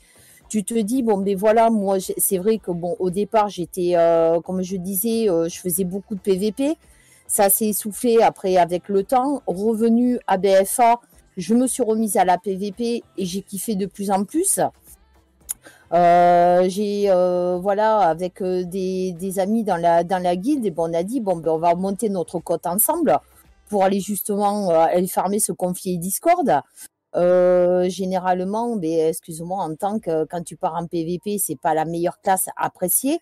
tu 0.55 0.63
te 0.63 0.79
dis 0.79 1.03
bon 1.03 1.17
ben 1.17 1.35
voilà 1.35 1.69
moi 1.69 1.97
c'est 1.99 2.37
vrai 2.37 2.59
que 2.59 2.71
bon 2.71 2.95
au 2.99 3.09
départ 3.09 3.49
j'étais 3.49 3.91
euh, 3.95 4.39
comme 4.39 4.61
je 4.61 4.77
disais 4.77 5.29
euh, 5.29 5.49
je 5.49 5.59
faisais 5.59 5.83
beaucoup 5.83 6.15
de 6.15 6.21
PVP 6.21 6.77
ça 7.27 7.49
s'est 7.49 7.67
essoufflé 7.67 8.21
après 8.21 8.55
avec 8.55 8.87
le 8.87 9.03
temps. 9.03 9.41
Revenu 9.47 10.17
à 10.27 10.37
BFA 10.37 11.01
je 11.35 11.53
me 11.55 11.67
suis 11.67 11.83
remise 11.83 12.15
à 12.15 12.23
la 12.23 12.37
PVP 12.37 13.03
et 13.17 13.25
j'ai 13.25 13.41
kiffé 13.41 13.75
de 13.75 13.85
plus 13.85 14.11
en 14.11 14.23
plus. 14.23 14.61
Euh, 15.91 16.69
j'ai 16.69 17.07
voilà 17.61 17.97
avec 17.97 18.41
des, 18.41 19.33
amis 19.39 19.65
dans 19.65 19.75
la 19.75 20.05
dans 20.05 20.23
la 20.23 20.37
guilde 20.37 20.65
et 20.65 20.71
bon 20.71 20.89
on 20.89 20.93
a 20.93 21.03
dit 21.03 21.19
bon 21.19 21.35
ben 21.35 21.51
on 21.51 21.57
va 21.57 21.75
monter 21.75 22.07
notre 22.07 22.39
cote 22.39 22.65
ensemble 22.65 23.17
pour 23.67 23.83
aller 23.83 23.99
justement 23.99 24.69
aller 24.69 25.07
farmer 25.07 25.39
ce 25.39 25.51
conflit 25.51 25.97
Discord 25.97 26.61
euh, 27.15 27.89
généralement, 27.89 28.75
ben, 28.75 29.07
excuse-moi, 29.09 29.63
en 29.63 29.75
tant 29.75 29.99
que 29.99 30.25
quand 30.25 30.43
tu 30.43 30.57
pars 30.57 30.75
en 30.75 30.85
PVP, 30.85 31.37
c'est 31.37 31.55
pas 31.55 31.73
la 31.73 31.85
meilleure 31.85 32.19
classe 32.21 32.49
appréciée. 32.57 33.19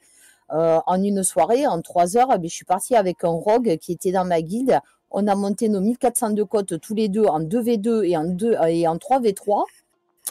Euh, 0.51 0.79
en 0.85 1.01
une 1.01 1.23
soirée, 1.23 1.65
en 1.67 1.81
trois 1.81 2.17
heures, 2.17 2.39
ben, 2.39 2.49
je 2.49 2.55
suis 2.55 2.65
partie 2.65 2.95
avec 2.95 3.23
un 3.23 3.29
rogue 3.29 3.77
qui 3.77 3.91
était 3.91 4.11
dans 4.11 4.25
ma 4.25 4.41
guilde. 4.41 4.79
On 5.11 5.27
a 5.27 5.35
monté 5.35 5.69
nos 5.69 5.79
1402 5.81 6.45
côtes 6.45 6.79
tous 6.79 6.95
les 6.95 7.07
deux 7.07 7.25
en 7.25 7.39
2v2 7.39 8.03
et 8.03 8.17
en 8.17 8.25
2 8.25 8.57
et 8.67 8.87
en 8.87 8.97
3v3 8.97 9.63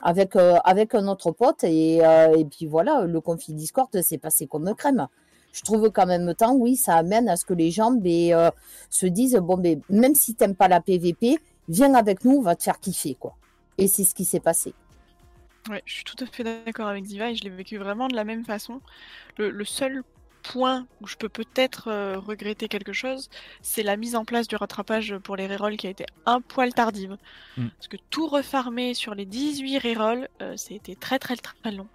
avec 0.00 0.36
euh, 0.36 0.56
avec 0.64 0.94
un 0.94 1.06
autre 1.08 1.32
pote 1.32 1.64
et, 1.64 2.04
euh, 2.04 2.34
et 2.36 2.44
puis 2.44 2.66
voilà, 2.66 3.02
le 3.02 3.20
conflit 3.20 3.54
Discord 3.54 3.88
s'est 4.00 4.18
passé 4.18 4.46
comme 4.46 4.74
crème. 4.74 5.06
Je 5.52 5.62
trouve 5.62 5.90
qu'en 5.90 6.06
même 6.06 6.34
temps, 6.34 6.54
oui, 6.54 6.76
ça 6.76 6.94
amène 6.94 7.28
à 7.28 7.36
ce 7.36 7.44
que 7.44 7.52
les 7.52 7.70
gens 7.70 7.90
ben, 7.90 8.32
euh, 8.32 8.50
se 8.88 9.06
disent 9.06 9.36
bon, 9.36 9.58
ben, 9.58 9.80
même 9.90 10.14
si 10.14 10.34
t'aimes 10.34 10.54
pas 10.54 10.68
la 10.68 10.80
PVP, 10.80 11.38
viens 11.68 11.94
avec 11.94 12.24
nous, 12.24 12.38
on 12.38 12.42
va 12.42 12.56
te 12.56 12.62
faire 12.62 12.80
kiffer 12.80 13.14
quoi. 13.14 13.34
Et 13.78 13.88
c'est 13.88 14.04
ce 14.04 14.14
qui 14.14 14.24
s'est 14.24 14.40
passé. 14.40 14.74
Ouais, 15.68 15.82
je 15.86 15.94
suis 15.94 16.04
tout 16.04 16.16
à 16.22 16.26
fait 16.26 16.42
d'accord 16.42 16.88
avec 16.88 17.04
Ziva 17.04 17.30
et 17.30 17.36
je 17.36 17.44
l'ai 17.44 17.50
vécu 17.50 17.78
vraiment 17.78 18.08
de 18.08 18.16
la 18.16 18.24
même 18.24 18.44
façon. 18.44 18.80
Le, 19.38 19.50
le 19.50 19.64
seul 19.64 20.02
point 20.42 20.86
où 21.00 21.06
je 21.06 21.16
peux 21.16 21.28
peut-être 21.28 21.88
euh, 21.88 22.18
regretter 22.18 22.68
quelque 22.68 22.92
chose, 22.92 23.30
c'est 23.62 23.82
la 23.82 23.96
mise 23.96 24.16
en 24.16 24.24
place 24.24 24.48
du 24.48 24.56
rattrapage 24.56 25.16
pour 25.18 25.36
les 25.36 25.46
rerolls 25.46 25.76
qui 25.76 25.86
a 25.86 25.90
été 25.90 26.04
un 26.26 26.40
poil 26.40 26.74
tardive. 26.74 27.16
Mm. 27.56 27.68
Parce 27.68 27.88
que 27.88 27.96
tout 28.10 28.26
refarmer 28.26 28.94
sur 28.94 29.14
les 29.14 29.24
18 29.24 29.78
rerolls, 29.78 30.28
euh, 30.40 30.56
c'était 30.56 30.96
très 30.96 31.18
très 31.18 31.36
très 31.36 31.72
long. 31.72 31.88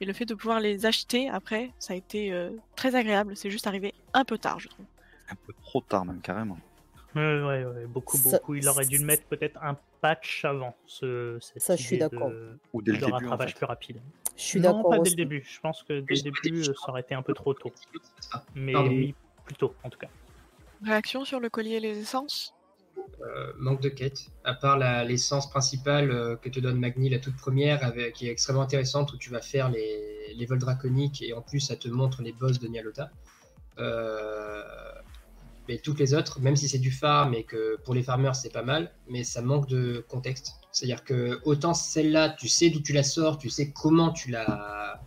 Et 0.00 0.06
le 0.06 0.12
fait 0.12 0.24
de 0.24 0.34
pouvoir 0.34 0.60
les 0.60 0.86
acheter 0.86 1.28
après, 1.28 1.70
ça 1.78 1.92
a 1.92 1.96
été 1.96 2.32
euh, 2.32 2.50
très 2.74 2.94
agréable. 2.94 3.36
C'est 3.36 3.50
juste 3.50 3.66
arrivé 3.66 3.94
un 4.14 4.24
peu 4.24 4.38
tard, 4.38 4.58
je 4.58 4.68
trouve. 4.68 4.86
Un 5.30 5.36
peu 5.46 5.52
trop 5.62 5.80
tard, 5.82 6.04
même 6.04 6.20
carrément. 6.20 6.58
Ouais, 7.16 7.42
ouais, 7.42 7.64
ouais, 7.64 7.86
beaucoup, 7.86 8.16
Ça- 8.16 8.38
beaucoup. 8.38 8.54
Il 8.54 8.68
aurait 8.68 8.86
dû 8.86 8.98
le 8.98 9.04
mettre 9.04 9.24
peut-être 9.26 9.58
un 9.62 9.76
patch 10.00 10.44
avant. 10.44 10.76
Ce, 10.86 11.38
cette 11.40 11.60
Ça, 11.62 11.76
je 11.76 11.82
suis 11.82 11.98
d'accord. 11.98 12.30
Ou 12.72 12.82
dès 12.82 12.92
le 12.92 12.98
de 12.98 13.04
début, 13.04 13.12
en 13.12 13.18
rattrapage 13.18 13.50
fait. 13.52 13.56
plus 13.56 13.66
rapide. 13.66 14.00
Je 14.36 14.42
suis 14.42 14.60
non, 14.60 14.70
d'accord 14.72 14.90
pas 14.90 14.96
dès 14.96 15.00
aussi. 15.02 15.10
le 15.10 15.16
début. 15.16 15.42
Je 15.44 15.60
pense 15.60 15.82
que 15.82 16.00
dès 16.00 16.14
le 16.14 16.30
début, 16.30 16.60
euh, 16.60 16.72
ça 16.74 16.90
aurait 16.90 17.00
été 17.00 17.14
un 17.14 17.22
peu 17.22 17.34
trop 17.34 17.52
tôt. 17.54 17.72
Mais 18.54 18.72
Pardon. 18.72 18.90
plus 19.44 19.54
tôt, 19.58 19.74
en 19.82 19.90
tout 19.90 19.98
cas. 19.98 20.08
Réaction 20.84 21.24
sur 21.24 21.40
le 21.40 21.50
collier 21.50 21.74
et 21.76 21.80
les 21.80 21.98
essences? 21.98 22.54
Euh, 23.22 23.52
manque 23.58 23.82
de 23.82 23.88
quête. 23.90 24.18
À 24.44 24.54
part 24.54 24.78
la- 24.78 25.04
l'essence 25.04 25.50
principale 25.50 26.10
euh, 26.10 26.36
que 26.36 26.48
te 26.48 26.58
donne 26.60 26.78
Magni, 26.78 27.10
la 27.10 27.18
toute 27.18 27.36
première, 27.36 27.84
avec, 27.84 28.14
qui 28.14 28.28
est 28.28 28.30
extrêmement 28.30 28.62
intéressante, 28.62 29.12
où 29.12 29.18
tu 29.18 29.30
vas 29.30 29.42
faire 29.42 29.68
les, 29.68 30.32
les 30.34 30.46
vols 30.46 30.58
draconiques 30.58 31.20
et 31.22 31.32
en 31.34 31.42
plus 31.42 31.60
ça 31.60 31.76
te 31.76 31.88
montre 31.88 32.22
les 32.22 32.32
boss 32.32 32.58
de 32.60 32.68
Nyalota. 32.68 33.10
Euh, 33.78 34.62
mais 35.70 35.78
toutes 35.78 36.00
les 36.00 36.14
autres, 36.14 36.40
même 36.40 36.56
si 36.56 36.68
c'est 36.68 36.80
du 36.80 36.90
farm 36.90 37.32
et 37.32 37.44
que 37.44 37.78
pour 37.84 37.94
les 37.94 38.02
farmers 38.02 38.34
c'est 38.34 38.52
pas 38.52 38.64
mal, 38.64 38.90
mais 39.08 39.22
ça 39.22 39.40
manque 39.40 39.68
de 39.68 40.04
contexte. 40.08 40.56
C'est-à-dire 40.72 41.04
que 41.04 41.38
autant 41.44 41.74
celle-là, 41.74 42.30
tu 42.30 42.48
sais 42.48 42.70
d'où 42.70 42.80
tu 42.80 42.92
la 42.92 43.04
sors, 43.04 43.38
tu 43.38 43.50
sais 43.50 43.70
comment 43.70 44.10
tu 44.10 44.32
l'as, 44.32 45.00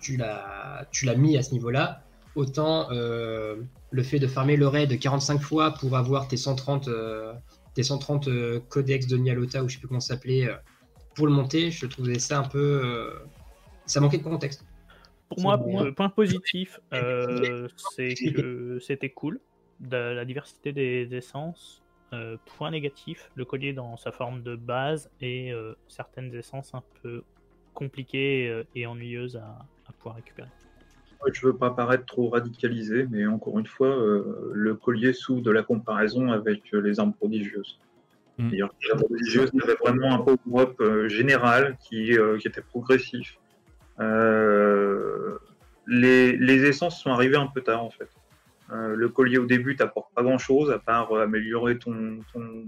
tu 0.00 0.16
l'as, 0.16 0.88
tu 0.90 1.06
l'as 1.06 1.14
mis 1.14 1.36
à 1.36 1.42
ce 1.44 1.52
niveau-là, 1.52 2.02
autant 2.34 2.90
euh, 2.90 3.62
le 3.92 4.02
fait 4.02 4.18
de 4.18 4.26
farmer 4.26 4.56
le 4.56 4.66
raid 4.66 4.98
45 4.98 5.40
fois 5.40 5.70
pour 5.70 5.96
avoir 5.96 6.26
tes 6.26 6.36
130, 6.36 6.88
euh, 6.88 7.32
tes 7.74 7.84
130 7.84 8.26
euh, 8.26 8.58
codex 8.70 9.06
de 9.06 9.16
Nyalota 9.16 9.62
ou 9.62 9.68
je 9.68 9.74
sais 9.74 9.78
plus 9.78 9.86
comment 9.86 10.00
ça 10.00 10.14
s'appelait 10.14 10.48
pour 11.14 11.28
le 11.28 11.32
monter, 11.32 11.70
je 11.70 11.86
trouvais 11.86 12.18
ça 12.18 12.40
un 12.40 12.48
peu, 12.48 13.12
ça 13.86 14.00
manquait 14.00 14.18
de 14.18 14.24
contexte. 14.24 14.64
Pour 15.28 15.40
moi, 15.40 15.56
le 15.84 15.94
point 15.94 16.08
positif, 16.08 16.80
c'est 17.94 18.14
que 18.14 18.80
c'était 18.80 19.10
cool, 19.10 19.38
de 19.80 19.96
la 19.96 20.24
diversité 20.24 20.72
des 20.72 21.14
essences. 21.14 21.82
Euh, 22.12 22.36
point 22.58 22.70
négatif, 22.70 23.30
le 23.36 23.46
collier 23.46 23.72
dans 23.72 23.96
sa 23.96 24.12
forme 24.12 24.42
de 24.42 24.54
base 24.54 25.10
et 25.22 25.50
euh, 25.50 25.74
certaines 25.88 26.34
essences 26.34 26.74
un 26.74 26.82
peu 27.02 27.22
compliquées 27.72 28.50
euh, 28.50 28.64
et 28.74 28.86
ennuyeuses 28.86 29.36
à, 29.36 29.58
à 29.88 29.92
pouvoir 29.92 30.16
récupérer. 30.16 30.48
Ouais, 31.24 31.30
Je 31.32 31.46
veux 31.46 31.56
pas 31.56 31.70
paraître 31.70 32.04
trop 32.04 32.28
radicalisé, 32.28 33.06
mais 33.10 33.26
encore 33.26 33.58
une 33.58 33.66
fois, 33.66 33.88
euh, 33.88 34.50
le 34.52 34.74
collier 34.74 35.12
souffre 35.12 35.42
de 35.42 35.50
la 35.50 35.62
comparaison 35.62 36.30
avec 36.32 36.62
euh, 36.74 36.80
les 36.80 37.00
armes 37.00 37.14
prodigieuses. 37.14 37.78
Mm. 38.38 38.48
C'est-à-dire 38.48 38.68
que 38.68 38.74
les 38.84 38.90
armes 38.90 39.02
prodigieuses 39.04 39.50
avaient 39.62 39.76
vraiment 39.80 40.14
un 40.14 40.18
power-up 40.18 40.80
euh, 40.80 41.08
général 41.08 41.76
qui, 41.78 42.18
euh, 42.18 42.38
qui 42.38 42.48
était 42.48 42.62
progressif. 42.62 43.38
Euh, 44.00 45.38
les, 45.86 46.36
les 46.36 46.64
essences 46.64 47.00
sont 47.00 47.10
arrivées 47.10 47.36
un 47.36 47.46
peu 47.46 47.60
tard 47.62 47.84
en 47.84 47.90
fait. 47.90 48.08
Euh, 48.72 48.94
le 48.96 49.08
collier 49.08 49.38
au 49.38 49.46
début 49.46 49.76
t'apporte 49.76 50.14
pas 50.14 50.22
grand-chose 50.22 50.70
à 50.70 50.78
part 50.78 51.12
euh, 51.12 51.24
améliorer 51.24 51.78
ton, 51.78 52.20
ton, 52.32 52.64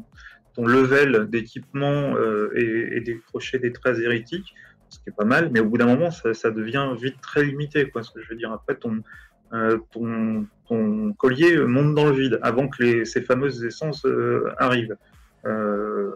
ton 0.54 0.66
level 0.66 1.30
d'équipement 1.30 2.14
euh, 2.16 2.50
et, 2.54 3.00
décrocher 3.00 3.58
des 3.58 3.72
traits 3.72 3.98
hérétiques 3.98 4.54
ce 4.90 4.98
qui 4.98 5.08
est 5.08 5.16
pas 5.16 5.24
mal, 5.24 5.50
mais 5.52 5.58
au 5.58 5.64
bout 5.64 5.78
d'un 5.78 5.86
moment, 5.86 6.12
ça, 6.12 6.50
devient 6.52 6.88
vite 6.96 7.20
très 7.20 7.42
limité. 7.42 7.90
Quoi, 7.90 8.04
ce 8.04 8.12
que 8.12 8.22
je 8.22 8.28
veux 8.28 8.36
dire, 8.36 8.52
après, 8.52 8.76
ton, 8.76 9.02
ton, 9.90 10.46
ton 10.68 11.12
collier 11.14 11.56
monte 11.56 11.96
dans 11.96 12.06
le 12.06 12.12
vide 12.12 12.38
avant 12.42 12.68
que 12.68 12.80
les, 12.80 13.04
ces 13.04 13.20
fameuses 13.22 13.64
essences 13.64 14.06
arrivent. 14.56 14.96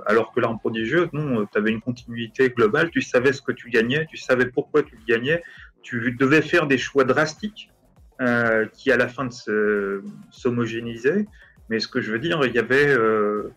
Alors 0.07 0.33
que 0.33 0.39
l'arme 0.39 0.61
prodigieuse, 0.61 1.09
non, 1.13 1.45
tu 1.47 1.59
avais 1.59 1.73
une 1.73 1.81
continuité 1.81 2.51
globale, 2.51 2.91
tu 2.91 3.03
savais 3.03 3.33
ce 3.33 3.43
que 3.43 3.51
tu 3.51 3.69
gagnais, 3.69 4.07
tu 4.07 4.17
savais 4.17 4.47
pourquoi 4.47 4.85
tu 4.85 4.97
gagnais, 5.09 5.43
tu 5.83 6.13
devais 6.13 6.43
faire 6.43 6.69
des 6.69 6.79
choix 6.79 7.03
drastiques 7.03 7.73
euh, 8.21 8.67
qui, 8.73 8.91
à 8.91 8.97
la 8.97 9.09
fin, 9.09 9.27
de 9.27 9.33
se- 9.33 10.03
s'homogénéisaient. 10.31 11.27
Mais 11.71 11.81
ce 11.81 11.89
que 11.89 12.01
je 12.01 12.11
veux 12.13 12.19
dire, 12.19 12.41
il 12.45 12.55
y 12.55 12.59
avait. 12.59 12.89
euh, 12.89 13.51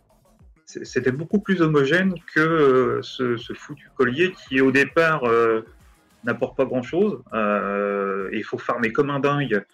c'était 0.66 1.12
beaucoup 1.12 1.39
plus 1.39 1.62
homogène 1.62 2.14
que 2.34 2.39
euh, 2.39 3.01
ce, 3.01 3.36
foutu 3.53 3.89
collier 3.95 4.32
qui 4.32 4.62
au 4.62 4.72
départ 4.72 5.24
n'apporte 6.24 6.55
pas 6.55 6.64
grand 6.66 6.82
chose. 6.84 7.22
il 8.32 8.43
faut 8.45 8.57
farmer 8.57 8.93
comme 8.93 9.09
un 9.09 9.20
dingue 9.20 9.66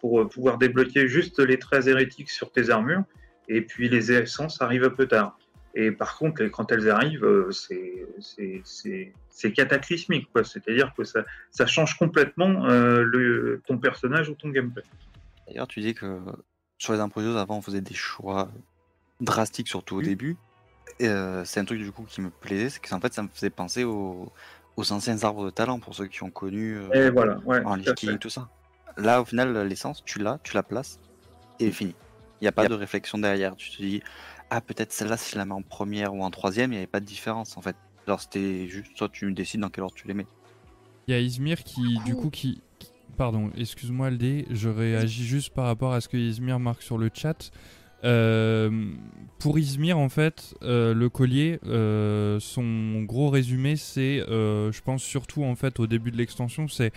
pour 0.00 0.28
pouvoir 0.28 0.58
débloquer 0.58 1.06
juste 1.06 1.38
les 1.38 1.58
traits 1.58 1.86
hérétiques 1.86 2.30
sur 2.30 2.50
tes 2.50 2.70
armures. 2.70 3.04
Et 3.48 3.60
puis 3.60 3.88
les 3.88 4.10
essences 4.10 4.60
arrivent 4.60 4.84
un 4.84 4.90
peu 4.90 5.06
tard. 5.06 5.38
Et 5.78 5.92
par 5.92 6.16
contre, 6.16 6.42
quand 6.46 6.72
elles 6.72 6.88
arrivent, 6.88 7.24
euh, 7.24 7.50
c'est- 7.52 9.12
cataclysmique. 9.54 10.28
quoi. 10.32 10.42
C'est-à-dire 10.42 10.92
que 10.96 11.04
ça, 11.04 11.24
ça 11.52 11.66
change 11.66 11.96
complètement 11.98 12.64
euh, 12.66 13.02
le, 13.02 13.60
ton 13.66 13.76
personnage 13.78 14.28
ou 14.30 14.34
ton 14.34 14.48
gameplay. 14.48 14.82
D'ailleurs, 15.46 15.68
tu 15.68 15.80
dis 15.80 15.92
que 15.94 16.18
sur 16.78 16.94
les 16.94 17.00
imposeuses, 17.00 17.36
avant, 17.36 17.58
on 17.58 17.62
faisait 17.62 17.82
des 17.82 17.94
choix 17.94 18.50
drastiques, 19.20 19.68
surtout 19.68 19.96
au 19.96 20.00
Mm. 20.00 20.04
début. 20.04 20.36
Et, 20.98 21.08
euh, 21.08 21.44
c'est 21.44 21.60
un 21.60 21.64
truc 21.66 21.78
du 21.80 21.92
coup 21.92 22.04
qui 22.04 22.22
me 22.22 22.30
plaisait, 22.30 22.70
c'est 22.70 22.80
que 22.80 22.92
en 22.94 23.00
fait, 23.00 23.12
ça 23.12 23.22
me 23.22 23.28
faisait 23.28 23.50
penser 23.50 23.84
aux, 23.84 24.32
aux 24.76 24.92
anciens 24.92 25.22
arbres 25.24 25.44
de 25.44 25.50
talent 25.50 25.78
pour 25.78 25.94
ceux 25.94 26.06
qui 26.06 26.22
ont 26.22 26.30
connu 26.30 26.78
euh, 26.78 26.90
Et 26.94 27.10
voilà, 27.10 27.38
ouais, 27.44 27.62
en 27.64 27.76
tout 27.78 27.92
fait. 27.98 28.16
tout 28.18 28.30
ça. 28.30 28.48
Là, 28.96 29.20
au 29.20 29.26
final, 29.26 29.54
l'essence, 29.68 30.02
tu 30.04 30.20
l'as, 30.20 30.38
tu 30.42 30.54
la 30.54 30.62
places 30.62 30.98
et 31.60 31.70
fini. 31.70 31.94
Il 32.40 32.44
n'y 32.44 32.48
a 32.48 32.52
pas 32.52 32.62
Yep. 32.62 32.70
de 32.70 32.76
réflexion 32.76 33.18
derrière. 33.18 33.56
Tu 33.56 33.70
te 33.70 33.82
dis, 33.82 34.02
ah, 34.50 34.60
peut-être 34.60 34.92
celle-là, 34.92 35.16
si 35.16 35.32
je 35.32 35.38
la 35.38 35.44
mets 35.44 35.54
en 35.54 35.62
première 35.62 36.14
ou 36.14 36.22
en 36.22 36.30
troisième, 36.30 36.70
il 36.72 36.76
n'y 36.76 36.78
avait 36.78 36.86
pas 36.86 37.00
de 37.00 37.04
différence 37.06 37.56
en 37.56 37.62
fait. 37.62 37.76
Alors, 38.06 38.20
c'était 38.20 38.68
juste, 38.68 38.94
toi, 38.96 39.08
tu 39.12 39.32
décides 39.32 39.60
dans 39.60 39.68
quel 39.68 39.82
ordre 39.84 39.96
tu 39.96 40.06
les 40.06 40.14
mets. 40.14 40.26
Il 41.08 41.14
y 41.14 41.16
a 41.16 41.20
Izmir 41.20 41.64
qui, 41.64 41.98
du 42.04 42.14
coup, 42.14 42.30
qui. 42.30 42.60
qui- 42.78 42.90
Pardon, 43.16 43.50
excuse-moi, 43.56 44.10
LD, 44.10 44.46
je 44.50 44.68
réagis 44.68 45.24
juste 45.24 45.54
par 45.54 45.64
rapport 45.66 45.92
à 45.94 46.00
ce 46.00 46.08
que 46.08 46.16
Izmir 46.18 46.60
marque 46.60 46.82
sur 46.82 46.98
le 46.98 47.10
chat. 47.12 47.50
Euh, 48.04 48.92
pour 49.38 49.58
Izmir, 49.58 49.98
en 49.98 50.08
fait, 50.10 50.54
euh, 50.62 50.92
le 50.92 51.08
collier, 51.08 51.58
euh, 51.66 52.38
son 52.40 53.02
gros 53.02 53.30
résumé, 53.30 53.76
c'est, 53.76 54.18
je 54.28 54.80
pense 54.82 55.02
surtout 55.02 55.44
en 55.44 55.56
fait 55.56 55.80
au 55.80 55.86
début 55.86 56.10
de 56.10 56.18
l'extension, 56.18 56.68
c'est 56.68 56.92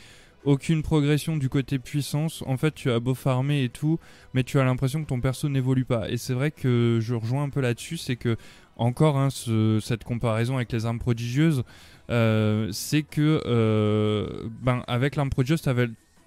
aucune 0.46 0.84
progression 0.84 1.38
du 1.38 1.50
côté 1.50 1.80
puissance. 1.80 2.44
En 2.48 2.58
fait, 2.58 2.74
tu 2.74 2.90
as 2.92 3.00
beau 3.00 3.14
farmer 3.14 3.64
et 3.64 3.70
tout, 3.70 4.00
mais 4.34 4.44
tu 4.44 4.60
as 4.60 4.64
l'impression 4.64 5.02
que 5.04 5.08
ton 5.08 5.20
perso 5.20 5.50
n'évolue 5.50 5.86
pas. 5.86 6.10
Et 6.10 6.18
c'est 6.18 6.34
vrai 6.34 6.52
que 6.52 7.00
je 7.02 7.14
rejoins 7.14 7.44
un 7.44 7.50
peu 7.50 7.62
là-dessus, 7.62 7.98
c'est 7.98 8.16
que 8.16 8.38
encore 8.78 9.18
hein, 9.18 9.30
ce- 9.30 9.80
cette 9.82 10.04
comparaison 10.04 10.56
avec 10.56 10.72
les 10.72 10.86
armes 10.86 11.00
prodigieuses, 11.00 11.64
euh, 12.10 12.70
c'est 12.72 13.04
que 13.04 13.42
euh, 13.46 14.48
ben, 14.62 14.84
avec 14.88 15.16
l'arme 15.16 15.30
prodigieuse, 15.30 15.62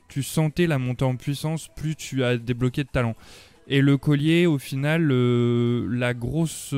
tu 0.08 0.22
sentais 0.22 0.66
la 0.66 0.78
montée 0.78 1.06
en 1.06 1.16
puissance 1.16 1.68
plus 1.74 1.96
tu 1.96 2.22
as 2.22 2.36
débloqué 2.36 2.84
de 2.84 2.88
talent. 2.88 3.16
Et 3.68 3.80
le 3.80 3.96
collier, 3.96 4.44
au 4.46 4.58
final, 4.58 5.08
euh, 5.10 5.86
la 5.90 6.12
grosse 6.14 6.74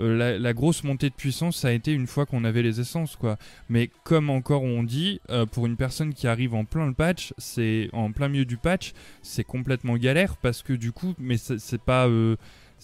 euh, 0.00 0.38
la, 0.38 0.52
grosse 0.52 0.84
montée 0.84 1.08
de 1.08 1.14
puissance, 1.14 1.56
ça 1.56 1.68
a 1.68 1.72
été 1.72 1.92
une 1.92 2.06
fois 2.06 2.26
qu'on 2.26 2.44
avait 2.44 2.62
les 2.62 2.80
essences, 2.80 3.16
quoi. 3.16 3.36
Mais 3.68 3.90
comme 4.04 4.30
encore 4.30 4.62
on 4.62 4.82
dit, 4.82 5.20
euh, 5.30 5.46
pour 5.46 5.66
une 5.66 5.76
personne 5.76 6.14
qui 6.14 6.26
arrive 6.26 6.54
en 6.54 6.64
plein 6.64 6.86
le 6.86 6.94
patch, 6.94 7.32
c'est 7.38 7.88
en 7.92 8.12
plein 8.12 8.28
milieu 8.28 8.44
du 8.44 8.56
patch, 8.56 8.92
c'est 9.22 9.44
complètement 9.44 9.96
galère 9.96 10.36
parce 10.36 10.62
que 10.62 10.72
du 10.72 10.92
coup, 10.92 11.14
mais 11.18 11.36
c'est 11.36 11.58
c'est 11.58 11.80
pas 11.80 12.06
euh, 12.08 12.36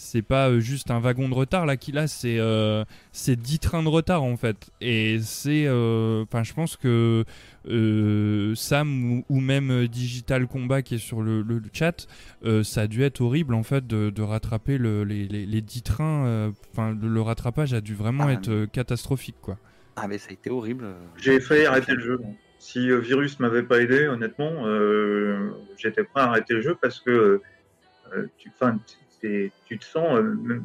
c'est 0.03 0.23
pas 0.23 0.49
euh, 0.49 0.61
juste 0.61 0.91
un 0.91 0.99
wagon 0.99 1.29
de 1.29 1.35
retard 1.35 1.67
là 1.67 1.77
qu'il 1.77 1.99
a, 1.99 2.07
c'est 2.09 2.39
euh, 2.39 2.85
c'est 3.13 3.37
10 3.37 3.59
trains 3.59 3.83
de 3.83 3.89
retard 3.89 4.23
en 4.23 4.37
fait. 4.37 4.71
Et 4.81 5.19
c'est, 5.21 5.65
euh, 5.67 6.23
enfin, 6.23 6.43
je 6.43 6.55
pense 6.55 6.77
que 6.77 7.25
euh, 7.69 8.55
Sam 8.55 9.13
ou, 9.13 9.25
ou 9.29 9.41
même 9.41 9.87
Digital 9.89 10.47
Combat 10.47 10.81
qui 10.83 10.95
est 10.95 10.99
sur 10.99 11.21
le, 11.21 11.43
le- 11.43 11.59
le 11.59 11.69
chat, 11.73 12.07
euh, 12.45 12.63
ça 12.65 12.83
a 12.83 12.87
dû 12.87 13.03
être 13.03 13.21
horrible 13.21 13.53
en 13.55 13.63
fait 13.63 13.87
de, 13.87 14.09
de 14.11 14.23
rattraper 14.23 14.79
le- 14.79 15.05
les, 15.05 15.29
les, 15.29 15.45
les 15.45 15.61
10 15.61 15.83
trains. 15.83 16.25
euh, 16.27 16.51
Enfin, 16.73 16.97
le, 16.99 17.09
le 17.09 17.21
rattrapage 17.21 17.75
a 17.75 17.81
dû 17.83 17.95
vraiment 17.95 18.29
Ah, 18.29 18.33
être 18.33 18.67
catastrophique 18.73 19.37
quoi. 19.43 19.59
Ah, 19.97 20.09
mais 20.09 20.17
ça 20.19 20.29
a 20.31 20.33
été 20.33 20.49
horrible. 20.51 20.87
J'ai 21.19 21.41
failli 21.41 21.67
arrêter 21.67 21.93
le 21.93 22.01
jeu. 22.01 22.19
Si 22.59 22.91
euh, 22.91 22.99
Virus 23.01 23.39
m'avait 23.41 23.63
pas 23.63 23.81
aidé, 23.83 24.07
honnêtement, 24.07 24.67
euh, 24.67 25.51
j'étais 25.77 26.05
prêt 26.05 26.23
à 26.23 26.25
arrêter 26.25 26.55
le 26.55 26.63
jeu 26.63 26.77
parce 26.81 27.01
que 27.01 27.43
euh, 28.15 28.27
tu, 28.39 28.51
tu 29.21 29.79
te 29.79 29.85
sens 29.85 30.19
euh, 30.19 30.61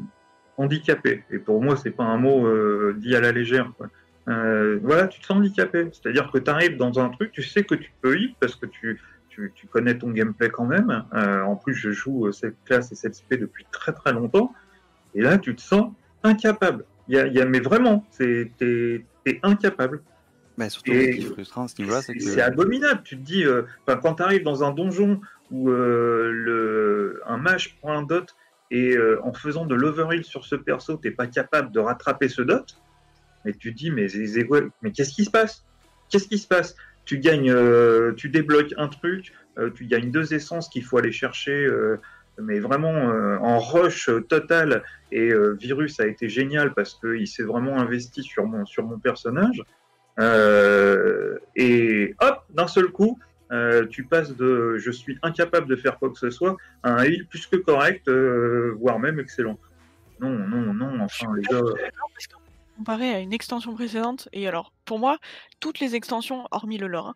handicapé. 0.57 1.23
Et 1.32 1.40
pour 1.40 1.61
moi, 1.61 1.76
c'est 1.77 1.91
pas 1.91 2.03
un 2.03 2.18
mot 2.18 2.45
euh, 2.48 2.95
dit 2.98 3.15
à 3.15 3.22
la 3.22 3.32
légère. 3.32 3.72
quoi. 3.77 3.88
Euh, 4.27 4.80
voilà, 4.82 5.07
tu 5.07 5.19
te 5.19 5.26
sens 5.26 5.38
handicapé. 5.38 5.90
C'est-à-dire 5.91 6.32
que 6.32 6.38
tu 6.38 6.49
arrives 6.49 6.77
dans 6.77 6.99
un 6.99 7.10
truc, 7.10 7.32
tu 7.32 7.44
sais 7.44 7.64
que 7.64 7.76
tu 7.76 7.91
peux 8.02 8.18
y 8.18 8.36
parce 8.40 8.56
que 8.56 8.65
tu, 8.65 8.99
tu, 9.30 9.52
tu 9.53 9.68
connais 9.68 9.98
ton 9.98 10.10
gameplay 10.11 10.49
quand 10.49 10.65
même. 10.65 11.03
En 11.14 11.56
plus, 11.56 11.73
je 11.76 11.91
joue 11.91 12.32
cette 12.32 12.56
classe 12.65 12.91
et 12.91 12.95
cette 12.95 13.15
spé 13.15 13.38
depuis 13.38 13.65
très 13.72 13.94
très 13.94 14.14
longtemps. 14.14 14.53
Et 15.14 15.22
là, 15.22 15.38
tu 15.38 15.56
te 15.56 15.61
sens 15.61 15.91
incapable. 16.23 16.86
Y 17.07 17.18
a, 17.19 17.27
y 17.27 17.40
a- 17.40 17.45
mais 17.45 17.60
vraiment, 17.60 18.03
t'es 18.18 18.52
t'es 18.57 19.40
incapable. 19.44 20.02
Mais 20.57 20.69
surtout, 20.69 20.91
Et- 20.94 21.11
ce 21.11 21.18
qui 21.18 21.26
est 21.26 21.30
frustrant 21.34 21.65
à 21.65 21.68
ce 21.68 21.82
niveau-là, 21.82 22.02
c'est 22.02 22.14
que. 22.14 22.23
C'est 22.23 22.41
abominable. 22.41 23.02
Tu 23.03 23.18
te 23.18 23.22
dis, 23.22 23.44
euh, 23.45 23.64
quand 24.02 24.15
tu 24.15 24.23
arrives 24.23 24.44
dans 24.44 24.64
un 24.64 24.72
donjon 24.72 25.19
où 25.52 25.69
euh, 25.69 26.32
le, 26.32 27.22
un 27.27 27.38
mage 27.38 27.77
prend 27.80 27.95
un 27.98 28.03
dot 28.03 28.36
et 28.72 28.96
euh, 28.96 29.20
en 29.24 29.34
faisant 29.34 29.66
de 29.66 29.76
l'overheal 29.76 30.24
sur 30.24 30.46
ce 30.46 30.56
perso, 30.56 30.98
t'es 30.98 31.12
pas 31.12 31.28
capable 31.28 31.72
de 31.72 31.80
rattraper 31.80 32.30
ce 32.30 32.42
dot, 32.42 32.78
mais 33.44 33.54
tu 33.54 33.74
te 33.74 33.78
dis, 33.78 33.92
mais, 33.92 34.08
qu'est-ce 34.92 35.14
qui 35.14 35.26
se 35.26 35.30
passe? 35.30 35.66
Qu'est-ce 36.10 36.28
qui 36.28 36.38
se 36.38 36.48
passe? 36.48 36.76
Tu 37.06 37.20
gagnes, 37.20 37.52
euh, 37.52 38.14
tu 38.14 38.30
débloques 38.30 38.74
un 38.78 38.88
truc, 38.88 39.34
euh, 39.60 39.70
tu 39.70 39.86
gagnes 39.86 40.10
deux 40.12 40.34
essences 40.34 40.70
qu'il 40.70 40.84
faut 40.84 40.98
aller 40.98 41.12
chercher, 41.12 41.70
mais 42.40 42.60
vraiment 42.60 43.12
en 43.42 43.60
rush 43.60 44.10
total. 44.28 44.84
Et 45.12 45.32
Virus 45.60 46.00
a 46.00 46.08
été 46.08 46.28
génial 46.28 46.74
parce 46.74 46.96
qu'il 46.96 47.28
s'est 47.28 47.44
vraiment 47.44 47.80
investi 47.80 48.24
sur 48.24 48.46
mon, 48.46 48.66
sur 48.66 48.84
mon 48.84 48.98
personnage. 48.98 49.62
Et 51.56 52.16
hop, 52.20 52.44
d'un 52.50 52.68
seul 52.68 52.88
coup, 52.88 53.20
euh, 53.51 53.85
tu 53.88 54.03
passes 54.03 54.35
de 54.35 54.77
je 54.77 54.91
suis 54.91 55.17
incapable 55.22 55.67
de 55.67 55.76
faire 55.76 55.99
quoi 55.99 56.09
que 56.09 56.17
ce 56.17 56.30
soit 56.30 56.57
à 56.84 56.93
un 56.93 57.03
heal 57.03 57.27
plus 57.27 57.45
que 57.47 57.57
correct, 57.57 58.07
euh, 58.07 58.76
voire 58.80 58.99
même 58.99 59.19
excellent. 59.19 59.59
Non, 60.19 60.30
non, 60.30 60.73
non, 60.73 60.99
enfin 61.01 61.27
les 61.35 61.43
gars. 61.43 61.61
Comparé 62.77 63.09
à 63.09 63.19
une 63.19 63.31
extension 63.31 63.73
précédente, 63.73 64.27
et 64.34 64.49
alors 64.49 64.73
pour 64.84 64.99
moi, 64.99 65.17
toutes 65.61 65.80
les 65.80 65.95
extensions, 65.95 66.45
hormis 66.51 66.77
le 66.77 66.88
lore, 66.88 67.13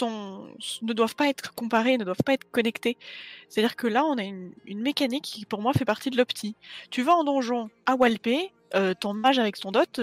hein, 0.00 0.40
ne 0.82 0.92
doivent 0.92 1.14
pas 1.14 1.28
être 1.28 1.54
comparées, 1.54 1.96
ne 1.96 2.02
doivent 2.02 2.24
pas 2.26 2.32
être 2.32 2.50
connectées. 2.50 2.96
C'est-à-dire 3.48 3.76
que 3.76 3.86
là, 3.86 4.04
on 4.04 4.18
a 4.18 4.24
une, 4.24 4.52
mécanique 4.66 5.22
qui, 5.22 5.46
pour 5.46 5.62
moi, 5.62 5.72
fait 5.74 5.84
partie 5.84 6.10
de 6.10 6.16
l'opti. 6.16 6.56
Tu 6.90 7.02
vas 7.02 7.12
en 7.12 7.22
donjon 7.22 7.70
à 7.86 7.94
Walpé, 7.94 8.50
euh, 8.74 8.92
ton 8.98 9.14
mage 9.14 9.38
avec 9.38 9.56
son 9.56 9.70
dot, 9.70 10.00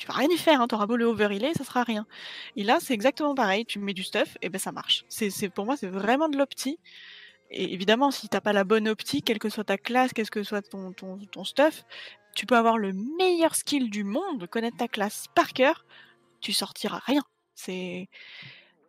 tu 0.00 0.06
vas 0.06 0.14
rien 0.14 0.28
y 0.30 0.38
faire, 0.38 0.62
hein, 0.62 0.66
t'auras 0.66 0.86
beau 0.86 0.96
le 0.96 1.04
overhealer, 1.04 1.52
ça 1.52 1.62
sera 1.62 1.82
rien. 1.82 2.06
Et 2.56 2.64
là, 2.64 2.78
c'est 2.80 2.94
exactement 2.94 3.34
pareil, 3.34 3.66
tu 3.66 3.78
mets 3.78 3.92
du 3.92 4.02
stuff, 4.02 4.38
et 4.40 4.48
ben 4.48 4.58
ça 4.58 4.72
marche. 4.72 5.04
C'est, 5.10 5.50
pour 5.50 5.66
moi, 5.66 5.76
c'est 5.76 5.88
vraiment 5.88 6.30
de 6.30 6.38
l'opti. 6.38 6.78
Et 7.50 7.74
évidemment, 7.74 8.10
si 8.10 8.30
t'as 8.30 8.40
pas 8.40 8.54
la 8.54 8.64
bonne 8.64 8.88
optique, 8.88 9.26
quelle 9.26 9.38
que 9.38 9.50
soit 9.50 9.64
ta 9.64 9.76
classe, 9.76 10.12
quel 10.14 10.30
que 10.30 10.42
soit 10.42 10.62
ton, 10.62 10.92
ton, 10.94 11.18
ton 11.18 11.44
stuff, 11.44 11.84
tu 12.34 12.46
peux 12.46 12.56
avoir 12.56 12.78
le 12.78 12.94
meilleur 13.18 13.54
skill 13.54 13.90
du 13.90 14.04
monde, 14.04 14.46
connaître 14.46 14.78
ta 14.78 14.88
classe 14.88 15.26
par 15.34 15.52
cœur, 15.52 15.84
tu 16.40 16.54
sortiras 16.54 17.00
rien. 17.04 17.22
C'est 17.54 18.08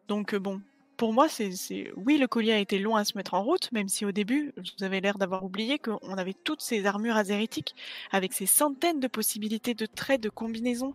donc 0.07 0.33
euh, 0.33 0.39
bon. 0.39 0.61
Pour 1.01 1.13
moi, 1.13 1.27
c'est, 1.27 1.49
oui, 1.95 2.19
le 2.19 2.27
collier 2.27 2.51
a 2.51 2.59
été 2.59 2.77
long 2.77 2.95
à 2.95 3.03
se 3.05 3.17
mettre 3.17 3.33
en 3.33 3.41
route, 3.41 3.71
même 3.71 3.87
si 3.87 4.05
au 4.05 4.11
début, 4.11 4.53
vous 4.55 4.83
avez 4.83 5.01
l'air 5.01 5.17
d'avoir 5.17 5.43
oublié 5.43 5.79
qu'on 5.79 5.97
avait 6.15 6.35
toutes 6.35 6.61
ces 6.61 6.85
armures 6.85 7.15
azéritiques 7.15 7.73
avec 8.11 8.33
ces 8.33 8.45
centaines 8.45 8.99
de 8.99 9.07
possibilités 9.07 9.73
de 9.73 9.87
traits, 9.87 10.21
de 10.21 10.29
combinaisons. 10.29 10.93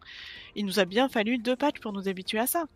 Il 0.55 0.65
nous 0.65 0.78
a 0.78 0.85
bien 0.85 1.09
fallu 1.09 1.39
deux 1.39 1.57
patchs 1.57 1.81
pour 1.81 1.93
nous 1.93 2.07
habituer 2.07 2.39
à 2.39 2.47
ça. 2.47 2.66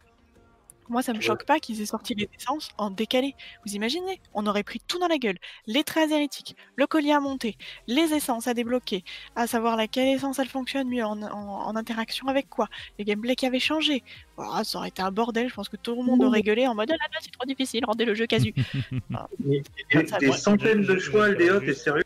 Moi, 0.90 1.02
ça 1.02 1.12
me 1.14 1.20
choque 1.20 1.46
pas 1.46 1.58
qu'ils 1.60 1.80
aient 1.80 1.86
sorti 1.86 2.14
les 2.14 2.28
essences 2.38 2.68
en 2.76 2.90
décalé. 2.90 3.34
Vous 3.64 3.72
imaginez 3.74 4.20
On 4.34 4.46
aurait 4.46 4.64
pris 4.64 4.80
tout 4.86 4.98
dans 4.98 5.06
la 5.08 5.18
gueule. 5.18 5.38
Les 5.66 5.84
traits 5.84 6.04
azéritiques, 6.10 6.56
le 6.76 6.86
collier 6.86 7.12
à 7.12 7.20
monter, 7.20 7.56
les 7.86 8.12
essences 8.12 8.46
à 8.48 8.54
débloquer, 8.54 9.04
à 9.36 9.46
savoir 9.46 9.76
laquelle 9.76 10.08
essence 10.08 10.38
elle 10.40 10.48
fonctionne 10.48 10.88
mieux 10.88 11.04
en, 11.04 11.22
en- 11.22 11.66
en 11.68 11.76
interaction 11.76 12.26
avec 12.26 12.48
quoi, 12.50 12.68
les 12.98 13.04
gameplays 13.04 13.36
qui 13.36 13.46
avaient 13.46 13.60
changé. 13.60 14.02
Voilà, 14.36 14.64
ça 14.64 14.78
aurait 14.78 14.88
été 14.88 15.00
un 15.00 15.10
bordel. 15.12 15.48
Je 15.48 15.54
pense 15.54 15.68
que 15.68 15.76
tout 15.76 15.94
le 15.94 16.02
monde 16.02 16.22
aurait 16.24 16.42
gueulé 16.42 16.66
en 16.66 16.74
mode 16.74 16.90
ah 16.90 16.96
là 16.98 17.06
là, 17.12 17.18
c'est 17.22 17.30
trop 17.30 17.46
difficile, 17.46 17.84
rendez 17.86 18.04
le 18.04 18.14
jeu 18.14 18.26
casu. 18.26 18.52
Des, 19.38 19.62
Ça, 20.06 20.18
des 20.18 20.26
moi, 20.26 20.36
centaines 20.36 20.82
de 20.82 20.98
choix, 20.98 21.32
t'es 21.34 21.74
sérieux? 21.74 22.04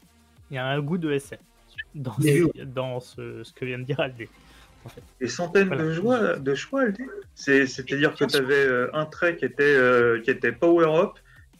Il 0.51 0.55
y 0.55 0.59
a 0.59 0.67
un 0.67 0.81
goût 0.81 0.99
de 0.99 1.11
SF 1.11 1.39
dans, 1.95 2.15
Mais 2.19 2.41
ce, 2.55 2.63
dans 2.65 3.01
ce, 3.01 3.43
ce 3.45 3.53
que 3.53 3.65
vient 3.65 3.79
de 3.79 3.85
dire 3.85 3.99
Aldé. 4.01 4.29
En 4.85 4.89
fait. 4.89 5.03
Des 5.21 5.29
centaines 5.29 5.69
Voilà. 5.69 5.85
de 5.85 5.95
choix, 5.95 6.37
de 6.37 6.55
choix 6.55 6.83
C'est-à-dire 7.35 8.15
que 8.15 8.25
tu 8.25 8.37
avais 8.37 8.89
un 8.93 9.07
trait 9.07 9.37
qui 9.37 9.45
était, 9.45 9.63
euh, 9.65 10.21
qui 10.21 10.31
était 10.31 10.53
power-up 10.53 11.13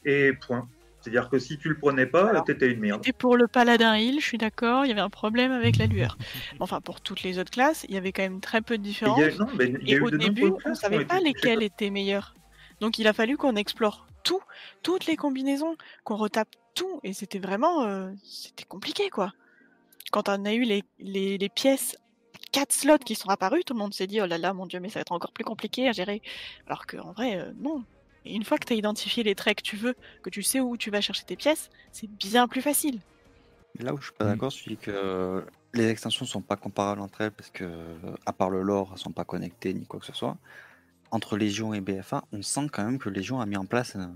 et 0.05 0.33
point. 0.33 0.67
C'est-à-dire 1.01 1.29
que 1.29 1.37
si 1.37 1.57
tu 1.59 1.69
le 1.69 1.77
prenais 1.77 2.07
pas, 2.07 2.41
t'étais 2.41 2.71
une 2.71 2.79
merde. 2.79 3.03
Et 3.07 3.13
pour 3.13 3.37
le 3.37 3.47
paladin 3.47 3.95
heal, 3.95 4.19
je 4.19 4.25
suis 4.25 4.37
d'accord, 4.39 4.85
il 4.85 4.89
y 4.89 4.91
avait 4.91 5.01
un 5.01 5.09
problème 5.09 5.51
avec 5.51 5.77
la 5.77 5.85
lueur. 5.85 6.17
Enfin, 6.59 6.81
pour 6.81 7.01
toutes 7.01 7.21
les 7.23 7.37
autres 7.37 7.51
classes, 7.51 7.85
il 7.89 7.93
y 7.93 7.97
avait 7.97 8.11
quand 8.11 8.23
même 8.23 8.39
très 8.41 8.61
peu 8.61 8.77
de 8.77 8.83
différences. 8.83 9.19
y 9.19 9.23
a, 9.23 9.35
non, 9.35 9.47
mais 9.57 9.65
il 9.81 9.87
y 9.89 9.93
a 9.93 9.97
Et 9.97 9.99
eu 9.99 10.03
au 10.03 10.09
de 10.09 10.17
début, 10.17 10.41
nombreuses 10.43 10.63
on 10.65 10.71
ont 10.71 10.75
savait 10.75 11.05
pas 11.05 11.19
par- 11.19 11.61
étaient 11.61 11.89
meilleurs. 11.91 12.35
Donc 12.81 12.97
il 12.99 13.07
a 13.07 13.13
fallu 13.13 13.37
qu'on 13.37 13.55
explore 13.55 14.07
tout, 14.23 14.41
toutes 14.81 15.05
les 15.05 15.15
combinaisons, 15.15 15.75
qu'on 16.03 16.15
retape 16.15 16.49
tout, 16.73 16.99
et 17.03 17.13
c'était 17.13 17.39
vraiment, 17.39 17.85
euh, 17.85 18.09
c'était 18.23 18.65
compliqué 18.65 19.09
quoi. 19.09 19.31
Quand 20.11 20.27
on 20.27 20.43
a 20.45 20.53
eu 20.53 20.63
les, 20.63 20.83
les, 20.99 21.37
les 21.37 21.49
pièces, 21.49 21.97
quatre 22.55 22.71
slots 22.73 22.99
qui 22.99 23.15
sont 23.15 23.29
apparus, 23.29 23.63
tout 23.65 23.73
le 23.73 23.79
monde 23.79 23.93
s'est 23.93 24.07
dit 24.07 24.21
oh 24.21 24.25
là 24.25 24.37
là 24.37 24.53
mon 24.53 24.65
dieu 24.65 24.79
mais 24.79 24.89
ça 24.89 24.99
va 24.99 25.01
être 25.01 25.11
encore 25.11 25.33
plus 25.33 25.43
compliqué 25.43 25.87
à 25.89 25.91
gérer. 25.91 26.21
Alors 26.67 26.85
qu'en 26.87 27.11
vrai 27.13 27.37
euh, 27.37 27.51
non. 27.59 27.83
Et 28.25 28.33
une 28.35 28.43
fois 28.45 28.57
que 28.57 28.65
tu 28.65 28.73
as 28.73 28.77
identifié 28.77 29.23
les 29.23 29.35
traits 29.35 29.57
que 29.57 29.63
tu 29.63 29.75
veux, 29.77 29.95
que 30.23 30.29
tu 30.29 30.41
sais 30.43 30.59
où 30.61 30.77
tu 30.77 30.89
vas 30.91 31.01
chercher 31.01 31.25
tes 31.25 31.35
pièces, 31.35 31.69
c'est 31.91 32.09
bien 32.09 32.47
plus 32.47 32.61
facile. 32.61 33.01
Mais 33.77 33.85
là 33.85 33.93
où 33.93 33.97
je 33.99 34.05
suis 34.05 34.13
pas 34.13 34.25
Mm. 34.25 34.29
d'accord, 34.29 34.51
c'est 34.51 34.75
que 34.77 35.45
les 35.73 35.87
extensions 35.89 36.25
sont 36.25 36.41
pas 36.41 36.55
comparables 36.55 37.01
entre 37.01 37.21
elles 37.21 37.31
parce 37.31 37.49
que, 37.51 37.65
à 38.25 38.33
part 38.33 38.49
le 38.49 38.61
lore, 38.61 38.91
elles 38.93 38.99
sont 38.99 39.11
pas 39.11 39.25
connectées 39.25 39.73
ni 39.73 39.85
quoi 39.85 39.99
que 39.99 40.05
ce 40.05 40.13
soit. 40.13 40.37
Entre 41.11 41.37
Légion 41.37 41.73
et 41.73 41.81
BFA, 41.81 42.23
on 42.31 42.41
sent 42.41 42.67
quand 42.71 42.85
même 42.85 42.99
que 42.99 43.09
Légion 43.09 43.41
a 43.41 43.45
mis 43.45 43.57
en 43.57 43.65
place, 43.65 43.95
un, 43.95 44.15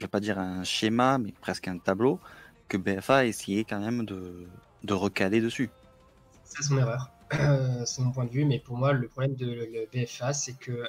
je 0.00 0.06
vais 0.06 0.08
pas 0.08 0.20
dire 0.20 0.38
un 0.38 0.64
schéma, 0.64 1.18
mais 1.18 1.32
presque 1.40 1.68
un 1.68 1.78
tableau 1.78 2.20
que 2.68 2.76
BFA 2.76 3.18
a 3.18 3.24
essayé 3.26 3.64
quand 3.64 3.80
même 3.80 4.04
de, 4.06 4.48
de 4.84 4.94
recaler 4.94 5.40
dessus. 5.40 5.70
C'est 6.44 6.62
son 6.62 6.78
erreur. 6.78 7.10
Euh, 7.34 7.82
c'est 7.84 8.02
mon 8.02 8.10
point 8.10 8.24
de 8.24 8.30
vue, 8.30 8.44
mais 8.44 8.58
pour 8.58 8.76
moi, 8.76 8.92
le 8.92 9.08
problème 9.08 9.34
de 9.34 9.46
le- 9.46 9.88
BFA, 9.92 10.32
c'est 10.32 10.54
que 10.58 10.84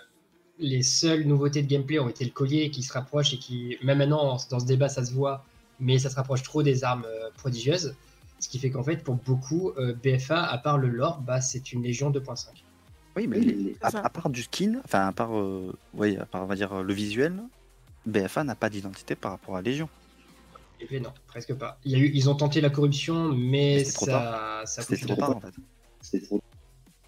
les 0.58 0.84
seules 0.84 1.26
nouveautés 1.26 1.62
de 1.62 1.68
gameplay 1.68 2.00
ont 2.00 2.10
été 2.10 2.26
le 2.26 2.32
collier 2.32 2.70
qui 2.72 2.84
se 2.84 2.92
rapproche 2.94 3.34
et 3.34 3.38
qui, 3.38 3.78
même 3.84 3.98
maintenant, 4.00 4.38
dans 4.50 4.60
ce 4.60 4.66
débat, 4.66 4.90
ça 4.90 5.06
se 5.06 5.12
voit, 5.14 5.46
mais 5.80 6.00
ça 6.00 6.10
se 6.10 6.16
rapproche 6.16 6.44
trop 6.44 6.64
des 6.64 6.84
armes 6.84 7.06
euh, 7.06 7.30
prodigieuses. 7.38 7.96
Ce 8.40 8.48
qui 8.48 8.60
fait 8.60 8.70
qu'en 8.70 8.84
fait, 8.84 9.04
pour 9.04 9.16
beaucoup, 9.16 9.72
euh, 9.78 9.94
BFA, 10.02 10.44
à 10.44 10.58
part 10.58 10.78
le 10.78 10.88
lore, 10.90 11.20
bah, 11.22 11.42
c'est 11.42 11.72
une 11.74 11.84
légion 11.84 12.10
2.5. 12.10 12.64
Oui, 13.16 13.28
mais 13.28 13.40
les- 13.40 13.76
à, 13.82 13.90
ça. 13.90 14.00
à 14.00 14.10
part 14.10 14.30
du 14.30 14.44
skin, 14.44 14.80
enfin 14.86 15.08
à 15.08 15.12
part, 15.12 15.38
euh, 15.38 15.76
oui, 15.94 16.16
à 16.18 16.26
part 16.26 16.44
on 16.44 16.46
va 16.46 16.56
dire 16.56 16.84
le 16.84 16.94
visuel, 16.94 17.42
BFA 18.06 18.44
n'a 18.44 18.56
pas 18.56 18.70
d'identité 18.70 19.16
par 19.16 19.32
rapport 19.32 19.58
à 19.58 19.62
Légion. 19.62 19.90
Et 20.80 20.86
puis, 20.86 21.02
non, 21.02 21.12
presque 21.28 21.54
pas. 21.56 21.78
Il 21.84 21.92
y 21.92 21.96
a 21.96 21.98
eu, 21.98 22.12
ils 22.14 22.30
ont 22.30 22.36
tenté 22.36 22.62
la 22.62 22.70
corruption, 22.70 23.34
mais 23.34 23.80
C'était 23.80 23.92
trop 23.92 24.06
ça, 24.06 24.64
ça 24.66 24.98
trop. 24.98 25.16
tard 25.16 25.36
en 25.36 25.40
fait. 25.42 25.54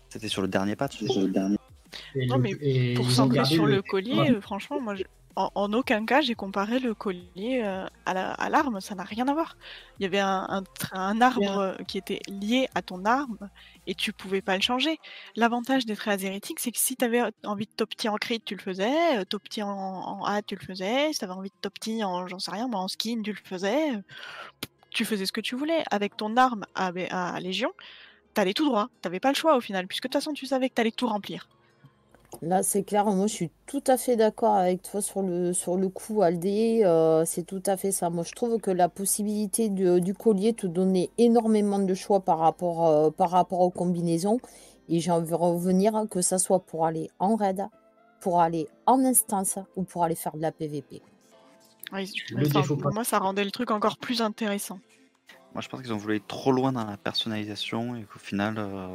C'était 0.10 0.28
sur 0.28 0.42
le 0.42 0.48
dernier 0.48 0.76
patch. 0.76 1.02
Non, 1.04 2.36
le- 2.38 2.42
mais 2.42 2.52
et 2.62 2.94
Pour 2.94 3.10
gardé 3.28 3.54
sur 3.56 3.66
le, 3.66 3.76
le- 3.76 3.82
collier, 3.82 4.14
Ouais. 4.14 4.42
franchement, 4.42 4.80
moi, 4.80 4.96
je- 4.96 5.04
en, 5.38 5.50
en 5.56 5.72
aucun 5.72 6.06
cas, 6.06 6.20
j'ai 6.20 6.36
comparé 6.36 6.80
le 6.80 6.94
collier 6.94 7.62
euh, 7.64 7.86
à 8.06 8.14
la- 8.14 8.32
à 8.34 8.50
l'arme. 8.50 8.82
ça 8.82 8.96
n'a 8.96 9.04
rien 9.04 9.28
à 9.30 9.34
voir. 9.34 9.56
Il 10.00 10.04
y 10.04 10.06
avait 10.06 10.20
un, 10.20 10.46
un 10.50 10.62
tra- 10.62 10.98
un 10.98 11.22
arbre 11.22 11.78
qui 11.88 11.98
était 11.98 12.20
lié 12.28 12.68
à 12.76 12.82
ton 12.82 13.06
arme 13.06 13.38
et 13.88 13.96
tu 13.96 14.12
pouvais 14.12 14.42
pas 14.42 14.56
le 14.58 14.62
changer. 14.62 15.00
L'avantage 15.38 15.86
des 15.86 15.96
traits 15.96 16.16
azéritiques, 16.16 16.60
c'est 16.60 16.72
que 16.74 16.78
si 16.80 16.98
tu 16.98 17.06
avais 17.06 17.22
envie 17.46 17.66
de 17.66 17.72
top 17.72 17.92
en 18.10 18.16
crit, 18.18 18.42
tu 18.42 18.56
le 18.56 18.62
faisais. 18.62 19.20
euh, 19.20 19.24
Top 19.24 19.44
en, 19.60 19.64
en 19.70 20.26
A, 20.26 20.42
tu 20.42 20.56
le 20.56 20.62
faisais. 20.66 21.14
Si 21.14 21.20
tu 21.20 21.26
avais 21.26 21.34
envie 21.34 21.50
de 21.50 21.56
top 21.62 21.74
en, 22.04 22.28
j'en 22.28 22.40
sais 22.40 22.52
rien, 22.52 22.68
moi, 22.68 22.82
en 22.82 22.90
skin, 22.90 23.22
tu 23.24 23.32
le 23.32 23.38
faisais. 23.42 23.92
euh, 23.96 24.02
Tu 24.90 25.06
faisais 25.06 25.26
ce 25.26 25.32
que 25.32 25.40
tu 25.42 25.56
voulais. 25.56 25.84
Avec 25.92 26.18
ton 26.18 26.36
arme 26.36 26.66
à, 26.76 26.92
à 27.12 27.40
Légion, 27.40 27.72
t'allais 28.34 28.54
tout 28.54 28.66
droit. 28.66 28.90
T'avais 29.02 29.20
pas 29.20 29.30
le 29.30 29.36
choix 29.36 29.56
au 29.58 29.62
final, 29.62 29.88
puisque 29.88 30.04
de 30.04 30.08
toute 30.10 30.14
façon, 30.22 30.34
tu 30.34 30.46
savais 30.46 30.70
que 30.70 30.76
t'allais 30.76 30.92
tout 30.92 31.08
remplir. 31.08 31.48
Là, 32.42 32.64
c'est 32.64 32.84
clair, 32.84 33.06
moi 33.06 33.28
je 33.28 33.34
suis 33.34 33.52
tout 33.68 33.84
à 33.88 33.98
fait 33.98 34.16
d'accord 34.16 34.56
avec 34.56 34.82
toi 34.82 35.02
sur 35.02 35.22
le, 35.22 35.52
sur 35.54 35.76
le 35.76 35.90
coup, 35.90 36.22
Aldé. 36.22 36.82
euh, 36.86 37.24
c'est 37.26 37.44
tout 37.44 37.62
à 37.66 37.76
fait 37.78 37.92
ça. 37.92 38.10
Moi, 38.10 38.24
je 38.24 38.32
trouve 38.32 38.58
que 38.60 38.72
la 38.72 38.88
possibilité 38.90 39.70
de- 39.70 40.00
du 40.00 40.14
collier 40.14 40.54
te 40.54 40.66
donnait 40.66 41.10
énormément 41.18 41.78
de 41.80 41.94
choix 41.94 42.22
par 42.22 42.40
rapport, 42.40 42.88
euh, 42.88 43.10
par 43.12 43.32
rapport 43.32 43.60
aux 43.60 43.70
combinaisons. 43.70 44.40
Et 44.90 45.00
j'ai 45.02 45.12
envie 45.12 45.30
de 45.30 45.36
revenir, 45.36 46.06
que 46.10 46.22
ça 46.22 46.38
soit 46.40 46.60
pour 46.60 46.86
aller 46.86 47.12
en 47.20 47.36
raid, 47.36 47.68
pour 48.22 48.40
aller 48.40 48.68
en 48.86 49.04
instance 49.04 49.60
ou 49.76 49.84
pour 49.84 50.04
aller 50.04 50.16
faire 50.16 50.36
de 50.36 50.42
la 50.42 50.52
PVP. 50.52 51.02
Enfin, 52.48 52.62
défaut 52.62 52.78
pour 52.78 52.94
moi, 52.94 53.04
ça 53.04 53.20
rendait 53.20 53.44
le 53.44 53.52
truc 53.52 53.72
encore 53.72 53.98
plus 53.98 54.22
intéressant. 54.22 54.80
Moi, 55.54 55.62
je 55.62 55.68
pense 55.68 55.82
qu'ils 55.82 55.94
ont 55.94 55.98
voulu 55.98 56.14
aller 56.16 56.24
trop 56.28 56.52
loin 56.52 56.72
dans 56.72 56.86
la 56.86 56.98
personnalisation 56.98 57.96
et 57.96 58.04
qu'au 58.04 58.20
final, 58.20 58.56
euh, 58.58 58.88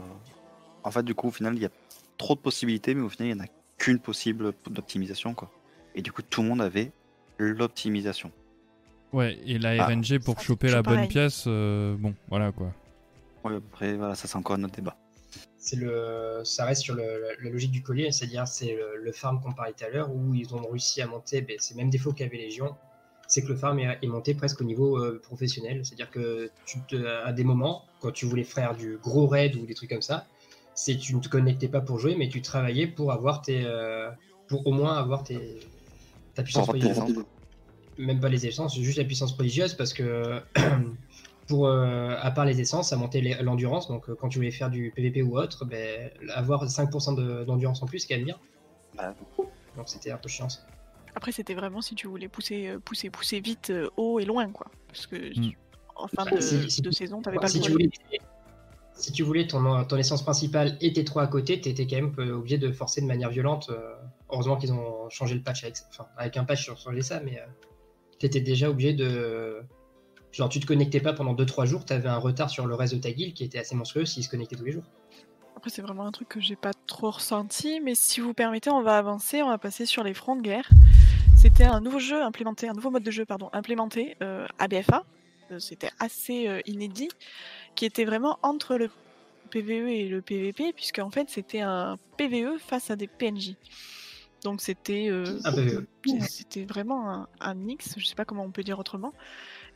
en 0.85 0.91
fait, 0.91 1.03
du 1.03 1.15
coup, 1.15 1.29
au 1.29 1.31
final, 1.31 1.55
il 1.55 1.63
y 1.63 1.67
a 1.67 1.71
trop 2.17 2.35
de 2.35 2.41
possibilités, 2.41 2.95
mais 2.95 3.03
au 3.03 3.09
final, 3.11 3.29
il 3.29 3.35
n'y 3.35 3.41
en 3.41 3.45
a 3.45 3.49
qu'une 3.77 3.99
possible 3.99 4.53
d'optimisation, 4.71 5.35
quoi. 5.35 5.51
Et 5.95 6.01
du 6.03 6.13
coup, 6.13 6.23
tout 6.23 6.43
le 6.43 6.49
monde 6.49 6.63
avait 6.63 6.93
l'optimisation. 7.39 8.33
Ouais, 9.13 9.39
et 9.45 9.59
la 9.59 9.71
Ah. 9.85 9.87
RNG 9.89 10.19
pour 10.19 10.37
Ça, 10.39 10.45
choper 10.47 10.69
la 10.71 10.83
bonne 10.83 10.95
pareil. 10.95 11.09
pièce, 11.09 11.45
euh, 11.47 11.95
bon, 11.99 12.15
voilà 12.29 12.53
quoi. 12.53 12.73
Ouais, 13.45 13.57
après, 13.57 13.95
voilà, 13.97 14.15
ça, 14.15 14.27
c'est 14.27 14.37
encore 14.37 14.57
un 14.57 14.65
autre 14.65 14.75
débat. 14.77 14.97
c'est 15.59 15.77
le, 15.77 16.41
ça 16.45 16.65
reste 16.65 16.83
sur 16.83 16.95
le- 16.95 17.03
la, 17.03 17.43
la 17.43 17.51
logique 17.51 17.73
du 17.73 17.83
collier, 17.83 18.13
c'est-à-dire 18.13 18.47
c'est 18.47 18.75
le, 18.77 19.03
le 19.03 19.13
farm 19.13 19.41
qu'on 19.41 19.53
parlait 19.53 19.73
tout 19.73 19.85
à 19.85 19.89
l'heure 19.89 20.11
où 20.15 20.33
ils 20.35 20.55
ont 20.55 20.65
réussi 20.71 21.03
à 21.03 21.07
monter 21.09 21.41
ben, 21.43 21.57
ces 21.59 21.75
mêmes 21.75 21.91
défauts 21.91 22.13
qu'avait 22.13 22.37
Légion, 22.37 22.77
c'est 23.27 23.43
que 23.43 23.49
le 23.49 23.57
farm 23.57 23.79
est, 23.79 23.99
est 24.03 24.07
monté 24.07 24.35
presque 24.35 24.61
au 24.61 24.65
niveau 24.65 24.99
euh, 24.99 25.21
professionnel, 25.23 25.85
c'est-à-dire 25.85 26.11
que 26.11 26.51
tu 26.65 26.83
te, 26.85 26.97
à 27.25 27.33
des 27.33 27.45
moments, 27.45 27.85
quand 28.01 28.13
tu 28.13 28.27
voulais 28.27 28.45
faire 28.45 28.77
du 28.77 28.99
gros 28.99 29.27
raid 29.27 29.57
ou 29.57 29.67
des 29.67 29.75
trucs 29.75 29.91
comme 29.91 30.03
ça, 30.03 30.27
c'est 30.75 30.97
tu 30.97 31.15
ne 31.15 31.21
te 31.21 31.29
connectais 31.29 31.69
pas 31.69 31.81
pour 31.81 31.99
jouer, 31.99 32.15
mais 32.17 32.29
tu 32.29 32.43
travaillais 32.43 32.87
pour 32.87 33.11
avoir 33.13 33.43
tes, 33.43 33.65
euh, 33.65 34.11
pour 34.47 34.67
au 34.67 34.73
moins 34.73 34.97
avoir 34.97 35.25
tes, 35.25 35.59
ta 36.35 36.43
puissance 36.43 36.67
prodigieuse. 36.69 37.25
Même 37.99 38.21
pas 38.21 38.29
les 38.29 38.47
essences, 38.47 38.79
juste 38.79 38.99
la 38.99 39.05
puissance 39.05 39.35
prodigieuse 39.35 39.75
parce 39.75 39.95
que 39.95 40.43
pour 41.49 41.67
euh, 41.67 42.15
à 42.21 42.31
part 42.31 42.45
les 42.45 42.61
essences, 42.61 42.91
ça 42.91 42.97
montait 42.97 43.23
l'endurance. 43.43 43.89
Donc 43.89 44.13
quand 44.17 44.29
tu 44.29 44.39
voulais 44.39 44.51
faire 44.51 44.69
du 44.69 44.93
PVP 44.95 45.23
ou 45.23 45.39
autre, 45.39 45.65
ben, 45.65 46.11
avoir 46.35 46.69
5% 46.69 47.15
de- 47.15 47.45
d'endurance 47.45 47.83
en 47.83 47.87
plus, 47.87 48.01
c'est 48.01 48.09
quand 48.09 48.17
même 48.17 48.27
bien. 48.27 48.39
Bah, 48.95 49.15
Donc 49.77 49.89
c'était 49.89 50.11
un 50.11 50.19
peu 50.19 50.29
chiant. 50.29 50.51
ça. 50.51 50.61
Après, 51.17 51.33
c'était 51.33 51.55
vraiment 51.55 51.81
si 51.81 51.95
tu 51.95 52.07
voulais 52.09 52.29
pousser, 52.29 52.69
euh, 52.69 52.79
pousser, 52.79 53.09
pousser 53.09 53.41
vite, 53.41 53.71
euh, 53.71 53.89
haut 53.97 54.21
et 54.21 54.27
loin, 54.27 54.51
quoi. 54.53 54.67
Parce 54.89 55.07
que 55.07 55.17
Mm. 55.17 55.53
en 55.97 56.09
fin 56.09 56.25
Bah, 56.27 56.31
de, 56.37 56.41
si- 56.41 56.71
si- 56.71 56.83
de 56.83 56.91
saison, 56.91 57.23
t'avais 57.23 57.39
pas 57.39 57.49
si, 57.49 57.59
le 57.59 57.65
tu 57.65 57.73
voulais, 57.73 57.89
si 58.93 59.13
tu 59.13 59.23
voulais 59.23 59.47
ton, 59.47 59.83
ton 59.87 59.97
essence 59.97 60.23
principale 60.23 60.77
et 60.83 60.93
tes 60.93 61.05
trois 61.05 61.23
à 61.23 61.27
côté, 61.27 61.59
t'étais 61.59 61.87
quand 61.87 61.97
même 61.97 62.15
euh, 62.19 62.37
obligé 62.37 62.59
de 62.59 62.71
forcer 62.71 63.01
de 63.01 63.07
manière 63.07 63.31
violente. 63.31 63.71
euh, 63.71 63.95
heureusement 64.31 64.57
qu'ils 64.59 64.75
ont 64.75 65.09
changé 65.09 65.35
le 65.35 65.41
patch 65.43 65.65
avec, 65.65 65.77
enfin, 65.89 66.07
avec 66.19 66.37
un 66.37 66.45
patch, 66.45 66.67
ils 66.67 66.73
ont 66.73 66.77
changé 66.77 67.01
ça, 67.01 67.21
mais 67.21 67.39
euh, 67.41 67.47
t'étais 68.19 68.41
déjà 68.41 68.69
obligé 68.69 68.93
de. 68.93 69.63
Genre, 70.33 70.51
tu 70.51 70.61
te 70.61 70.67
connectais 70.67 71.01
pas 71.01 71.15
pendant 71.15 71.33
2-3 71.33 71.65
jours, 71.65 71.87
t'avais 71.87 72.11
un 72.11 72.19
retard 72.19 72.51
sur 72.51 72.67
le 72.67 72.75
reste 72.75 72.93
de 72.95 72.99
ta 73.01 73.11
guilde 73.11 73.33
qui 73.33 73.43
était 73.43 73.59
assez 73.59 73.75
monstrueux 73.75 74.05
s'ils 74.05 74.23
se 74.23 74.29
connectaient 74.29 74.57
tous 74.57 74.67
les 74.67 74.73
jours. 74.73 74.85
Après, 75.57 75.71
c'est 75.71 75.81
vraiment 75.81 76.05
un 76.05 76.13
truc 76.13 76.29
que 76.29 76.41
j'ai 76.41 76.57
pas 76.57 76.73
trop 76.87 77.11
ressenti, 77.13 77.81
mais 77.81 77.95
si 77.95 78.21
vous 78.21 78.35
permettez, 78.35 78.69
on 78.69 78.83
va 78.83 78.99
avancer, 78.99 79.43
on 79.43 79.49
va 79.49 79.57
passer 79.57 79.87
sur 79.87 80.05
les 80.05 80.13
fronts 80.13 80.37
de 80.37 80.43
guerre. 80.43 80.69
C'était 81.47 81.65
un 81.65 81.81
nouveau 81.81 82.01
jeu 82.01 82.21
implémenté, 82.23 82.69
un 82.69 82.73
nouveau 82.73 82.91
mode 82.91 83.05
de 83.05 83.11
jeu, 83.13 83.25
pardon, 83.25 83.51
implémenté 83.53 84.17
euh, 84.21 84.47
à 84.59 84.67
BFA. 84.67 85.05
Euh, 85.53 85.61
C'était 85.61 85.91
assez 86.01 86.49
euh, 86.49 86.61
inédit, 86.67 87.09
qui 87.77 87.85
était 87.85 88.05
vraiment 88.05 88.39
entre 88.43 88.77
le 88.77 88.91
PVE 89.51 89.89
et 89.89 90.09
le 90.09 90.23
PVP, 90.23 90.73
puisque 90.73 90.99
en 90.99 91.11
fait, 91.11 91.31
c'était 91.31 91.61
un 91.61 91.99
PVE 92.17 92.59
face 92.59 92.91
à 92.91 92.97
des 92.97 93.07
PNJ. 93.07 93.55
Donc 94.43 94.61
c'était 94.61 95.07
euh, 95.09 95.39
Un 95.45 95.53
PVE. 95.53 95.87
c'est- 96.05 96.21
C'était 96.21 96.65
vraiment 96.65 97.09
un, 97.11 97.29
un 97.41 97.55
mix, 97.55 97.95
je 97.97 98.05
sais 98.05 98.17
pas 98.17 98.25
comment 98.25 98.43
on 98.45 98.51
peut 98.51 98.65
dire 98.65 98.79
autrement. 98.81 99.13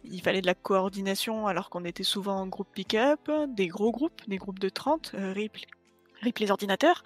Il 0.04 0.20
fallait 0.22 0.40
de 0.40 0.46
la 0.46 0.54
coordination 0.54 1.46
alors 1.46 1.70
qu'on 1.70 1.84
était 1.84 2.02
souvent 2.02 2.34
en 2.40 2.46
groupe 2.48 2.68
pick-up, 2.74 3.30
des 3.48 3.68
gros 3.68 3.92
groupes, 3.92 4.20
des 4.28 4.38
groupes 4.38 4.58
de 4.58 4.68
30, 4.70 5.12
euh, 5.14 5.32
RIP, 5.32 5.56
RIP 6.20 6.38
les 6.40 6.50
ordinateurs. 6.50 7.04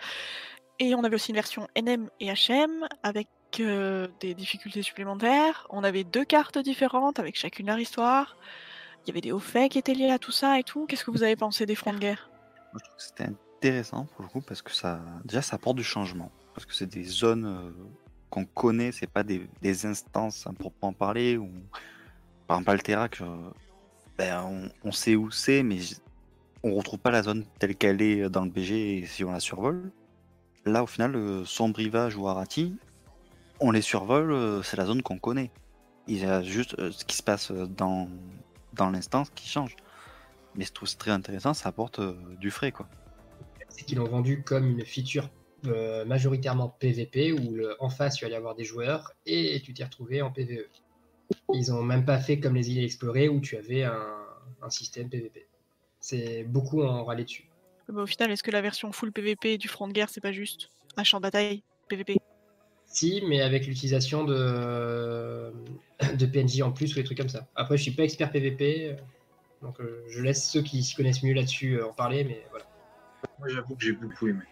Et 0.81 0.95
on 0.95 1.05
avait 1.05 1.15
aussi 1.17 1.31
une 1.31 1.37
version 1.37 1.69
NM 1.77 2.09
et 2.19 2.33
HM 2.33 2.89
avec 3.05 3.29
euh, 3.61 4.09
des 4.21 4.35
difficultés 4.35 4.83
supplémentaires. 4.83 5.67
On 5.71 5.85
avait 5.85 6.05
deux 6.05 6.25
cartes 6.25 6.59
différentes 6.59 7.19
avec 7.19 7.37
chacune 7.37 7.67
leur 7.67 7.79
histoire. 7.79 8.37
Il 9.05 9.09
y 9.09 9.11
avait 9.11 9.21
des 9.21 9.33
hauts 9.33 9.39
faits 9.39 9.73
qui 9.73 9.79
étaient 9.79 9.95
liés 9.95 10.11
à 10.11 10.19
tout 10.19 10.33
ça 10.33 10.59
et 10.59 10.63
tout. 10.63 10.87
Qu'est-ce 10.87 11.05
que 11.05 11.11
vous 11.11 11.23
avez 11.23 11.37
pensé 11.37 11.67
des 11.67 11.75
fronts 11.75 11.93
de 11.93 11.99
guerre? 11.99 12.31
Je 12.75 12.79
trouve 12.79 12.97
que 12.97 13.03
c'était 13.03 13.25
intéressant 13.25 14.07
pour 14.07 14.23
le 14.25 14.29
coup 14.29 14.41
parce 14.41 14.63
que 14.63 14.73
ça, 14.73 15.01
déjà, 15.25 15.43
ça 15.43 15.57
apporte 15.57 15.77
du 15.77 15.85
changement. 15.85 16.31
Parce 16.55 16.67
que 16.67 16.75
c'est 16.75 16.87
des 16.87 17.05
zones 17.05 17.47
euh, 17.47 17.71
qu'on 18.31 18.45
connaît, 18.45 18.93
c'est 18.93 19.11
pas 19.11 19.23
des, 19.23 19.49
des 19.63 19.87
instances 19.87 20.47
à 20.47 20.53
proprement 20.53 20.93
parler. 20.93 21.37
Ou 21.37 21.51
par 22.47 22.59
exemple, 22.59 22.71
Alterac, 22.71 23.21
euh, 23.21 23.37
ben, 24.19 24.71
on, 24.85 24.93
sait 24.93 25.17
où 25.17 25.31
c'est, 25.31 25.63
mais 25.63 25.79
on 26.63 26.75
retrouve 26.75 26.99
pas 26.99 27.11
la 27.11 27.23
zone 27.23 27.45
telle 27.59 27.77
qu'elle 27.77 28.01
est 28.03 28.29
dans 28.31 28.45
le 28.45 28.51
BG 28.51 29.05
si 29.07 29.25
on 29.25 29.33
la 29.33 29.41
survole. 29.41 29.91
Là, 30.67 30.83
au 30.83 30.87
final, 30.87 31.15
euh, 31.15 31.45
Sombre 31.45 31.77
Rivage 31.77 32.17
ou 32.17 32.27
Arati, 32.27 32.77
on 33.61 33.71
les 33.71 33.83
survole, 33.83 34.33
euh, 34.33 34.63
c'est 34.63 34.77
la 34.77 34.87
zone 34.87 35.03
qu'on 35.03 35.19
connaît. 35.19 35.51
Il 36.07 36.19
y 36.19 36.25
a 36.25 36.43
juste 36.43 36.79
euh, 36.79 36.91
ce 36.91 37.05
qui 37.05 37.17
se 37.17 37.23
passe 37.23 37.51
dans, 37.51 38.09
dans 38.75 38.91
l'instance 38.91 39.31
qui 39.35 39.49
change. 39.49 39.77
Mais 40.55 40.65
je 40.65 40.73
trouve 40.73 40.89
c'est 40.89 40.99
très 40.99 41.11
intéressant, 41.11 41.55
ça 41.55 41.69
apporte 41.69 41.99
euh, 41.99 42.15
du 42.39 42.51
frais 42.51 42.73
quoi. 42.73 42.89
c'est 43.69 43.85
qu'ils 43.85 43.99
l'ont 43.99 44.09
vendu 44.09 44.43
comme 44.43 44.67
une 44.67 44.85
feature 44.85 45.29
euh, 45.67 46.05
majoritairement 46.05 46.69
PVP 46.69 47.33
où 47.33 47.55
le, 47.55 47.77
en 47.83 47.89
face 47.89 48.17
tu 48.17 48.25
allais 48.25 48.37
avoir 48.37 48.55
des 48.55 48.65
joueurs 48.65 49.13
et 49.27 49.61
tu 49.65 49.75
t'es 49.75 49.85
retrouvé 49.85 50.23
en 50.23 50.31
PVE. 50.31 50.67
Ils 51.55 51.73
ont 51.73 51.83
même 51.83 52.05
pas 52.05 52.19
fait 52.19 52.39
comme 52.39 52.55
les 52.55 52.71
îles 52.71 52.85
explorées 52.85 53.29
où 53.29 53.41
tu 53.41 53.57
avais 53.57 53.83
un, 53.83 54.15
un 54.63 54.71
système 54.71 55.09
PVP. 55.09 55.49
C'est 56.01 56.45
beaucoup 56.45 56.83
en 56.83 57.05
râler 57.05 57.25
dessus. 57.25 57.49
Mais 57.89 58.03
au 58.03 58.07
final, 58.07 58.31
est-ce 58.31 58.43
que 58.43 58.51
la 58.51 58.61
version 58.61 58.93
full 58.93 59.11
PVP 59.11 59.59
du 59.59 59.69
front 59.69 59.89
de 59.89 59.93
guerre, 59.93 60.11
c'est 60.11 60.21
pas 60.21 60.33
juste 60.33 60.71
un 60.97 61.05
champ 61.05 61.19
de 61.19 61.23
bataille 61.23 61.63
PVP 61.89 62.19
Si, 62.95 63.25
mais 63.27 63.41
avec 63.43 63.67
l'utilisation 63.67 64.23
de, 64.25 65.53
de 66.17 66.27
PNJ 66.27 66.63
en 66.63 66.71
plus 66.71 66.93
ou 66.93 66.95
des 66.95 67.03
trucs 67.03 67.19
comme 67.19 67.29
ça. 67.29 67.49
Après, 67.57 67.77
je 67.77 67.83
suis 67.83 67.91
pas 67.91 68.05
expert 68.05 68.31
PVP, 68.31 68.95
donc 69.63 69.81
euh, 69.81 70.05
je 70.09 70.23
laisse 70.23 70.49
ceux 70.49 70.63
qui 70.63 70.81
s'y 70.85 70.95
connaissent 70.95 71.25
mieux 71.25 71.35
là-dessus 71.35 71.81
euh, 71.81 71.87
en 71.89 71.93
parler, 71.93 72.23
mais 72.23 72.47
voilà. 72.51 72.65
Moi, 73.41 73.49
j'avoue 73.49 73.75
que 73.75 73.85
j'ai 73.85 73.93
beaucoup 73.93 74.29
aimé. 74.29 74.45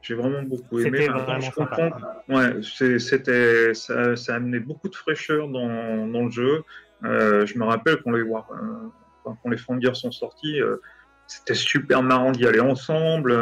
J'ai 0.00 0.14
vraiment 0.14 0.42
beaucoup 0.42 0.78
aimé. 0.80 1.08
Maintenant, 1.08 1.24
vraiment 1.24 1.40
je 1.42 1.52
sympa. 1.52 1.90
comprends. 1.90 2.00
Ouais, 2.34 2.62
c'était, 2.98 3.74
ça, 3.74 4.16
ça 4.16 4.32
a 4.32 4.36
amené 4.36 4.60
beaucoup 4.60 4.88
de 4.88 4.96
fraîcheur 4.96 5.48
dans, 5.48 6.06
dans 6.06 6.24
le 6.24 6.30
jeu. 6.30 6.62
Euh, 7.04 7.44
je 7.44 7.58
me 7.58 7.64
rappelle 7.64 7.98
quand 8.02 8.12
les, 8.12 8.22
war- 8.22 8.50
euh, 8.50 8.88
quand 9.24 9.50
les 9.50 9.58
fonds 9.58 9.74
de 9.74 9.80
guerre 9.80 9.96
sont 9.96 10.10
sortis, 10.10 10.58
euh, 10.58 10.78
c'était 11.26 11.52
super 11.54 12.02
marrant 12.02 12.32
d'y 12.32 12.46
aller 12.46 12.60
ensemble. 12.60 13.32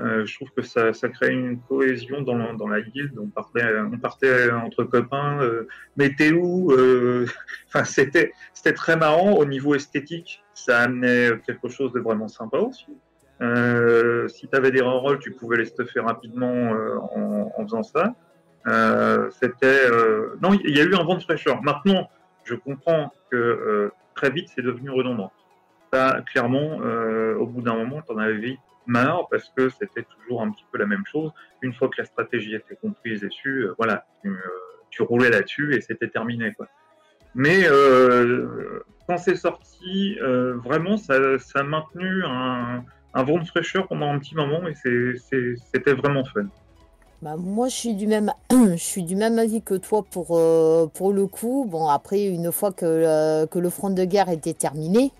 Euh, 0.00 0.26
je 0.26 0.34
trouve 0.34 0.50
que 0.50 0.62
ça, 0.62 0.92
ça 0.92 1.08
crée 1.08 1.32
une 1.32 1.58
cohésion 1.60 2.20
dans, 2.20 2.36
la- 2.36 2.52
dans 2.52 2.68
la 2.68 2.82
guilde. 2.82 3.18
On 3.18 3.28
partait, 3.28 3.64
on 3.92 3.96
partait 3.98 4.50
entre 4.50 4.84
copains. 4.84 5.40
Euh, 5.42 5.66
où 6.34 6.72
euh, 6.72 7.26
Enfin, 7.68 7.84
c'était, 7.84 8.32
c'était 8.52 8.74
très 8.74 8.96
marrant 8.96 9.32
au 9.32 9.44
niveau 9.46 9.74
esthétique. 9.74 10.44
Ça 10.52 10.80
amenait 10.80 11.30
quelque 11.46 11.68
chose 11.68 11.92
de 11.92 12.00
vraiment 12.00 12.28
sympa 12.28 12.58
aussi. 12.58 12.86
Euh, 13.40 14.28
si 14.28 14.48
tu 14.48 14.56
avais 14.56 14.70
des 14.70 14.80
rerolls, 14.82 15.18
tu 15.18 15.30
pouvais 15.32 15.56
les 15.56 15.64
stuffer 15.66 16.00
rapidement 16.00 16.74
euh, 16.74 16.96
en, 17.14 17.52
en 17.56 17.62
faisant 17.64 17.82
ça. 17.82 18.14
Euh, 18.66 19.30
c'était 19.30 19.88
non, 20.42 20.52
il 20.64 20.76
y 20.76 20.80
a 20.80 20.84
eu 20.84 20.94
un 20.94 21.04
vent 21.04 21.14
de 21.16 21.22
fraîcheur. 21.22 21.62
Maintenant, 21.62 22.08
je 22.44 22.54
comprends 22.54 23.12
que 23.30 23.90
très 24.14 24.30
vite 24.30 24.50
c'est 24.54 24.62
devenu 24.62 24.90
redondant. 24.90 25.32
Ça, 25.92 26.20
clairement, 26.30 26.78
au 27.38 27.46
bout 27.46 27.62
d'un 27.62 27.74
moment, 27.76 28.02
t'en 28.02 28.18
avais 28.18 28.36
vite 28.38 28.58
marre 28.86 29.28
parce 29.30 29.50
que 29.56 29.68
c'était 29.68 30.04
toujours 30.04 30.42
un 30.42 30.50
petit 30.50 30.64
peu 30.72 30.78
la 30.78 30.86
même 30.86 31.04
chose. 31.10 31.30
Une 31.62 31.74
fois 31.74 31.88
que 31.88 31.96
la 31.98 32.04
stratégie 32.04 32.54
était 32.54 32.76
comprise 32.76 33.24
et 33.24 33.30
su, 33.30 33.64
euh, 33.64 33.74
voilà, 33.78 34.06
tu, 34.22 34.30
euh, 34.30 34.38
tu 34.90 35.02
roulais 35.02 35.30
là-dessus 35.30 35.74
et 35.74 35.80
c'était 35.80 36.08
terminé. 36.08 36.54
Mais 37.34 37.64
euh, 37.64 38.80
quand 39.06 39.18
c'est 39.18 39.36
sorti, 39.36 40.18
vraiment, 40.20 40.96
ça, 40.96 41.14
a 41.54 41.62
maintenu 41.62 42.24
un, 42.24 42.84
vent 43.14 43.38
de 43.38 43.44
fraîcheur 43.44 43.88
pendant 43.88 44.12
un 44.12 44.18
petit 44.18 44.34
moment 44.34 44.62
et 44.66 44.74
c'était 44.74 45.92
vraiment 45.92 46.24
fun. 46.24 46.46
Bah, 47.22 47.36
moi, 47.38 47.68
je 47.68 47.74
suis 47.74 47.94
du 47.94 48.06
même, 48.06 48.32
je 48.50 48.76
suis 48.76 49.02
du 49.02 49.16
même 49.16 49.38
avis 49.38 49.62
que 49.62 49.74
toi 49.74 50.04
pour, 50.10 50.28
pour 50.92 51.12
le 51.12 51.26
coup. 51.26 51.66
Bon, 51.68 51.88
après, 51.88 52.26
une 52.26 52.52
fois 52.52 52.72
que, 52.72 53.46
que 53.46 53.58
le 53.58 53.70
front 53.70 53.90
de 53.90 54.04
guerre 54.04 54.28
était 54.28 54.54
terminé, 54.54 55.12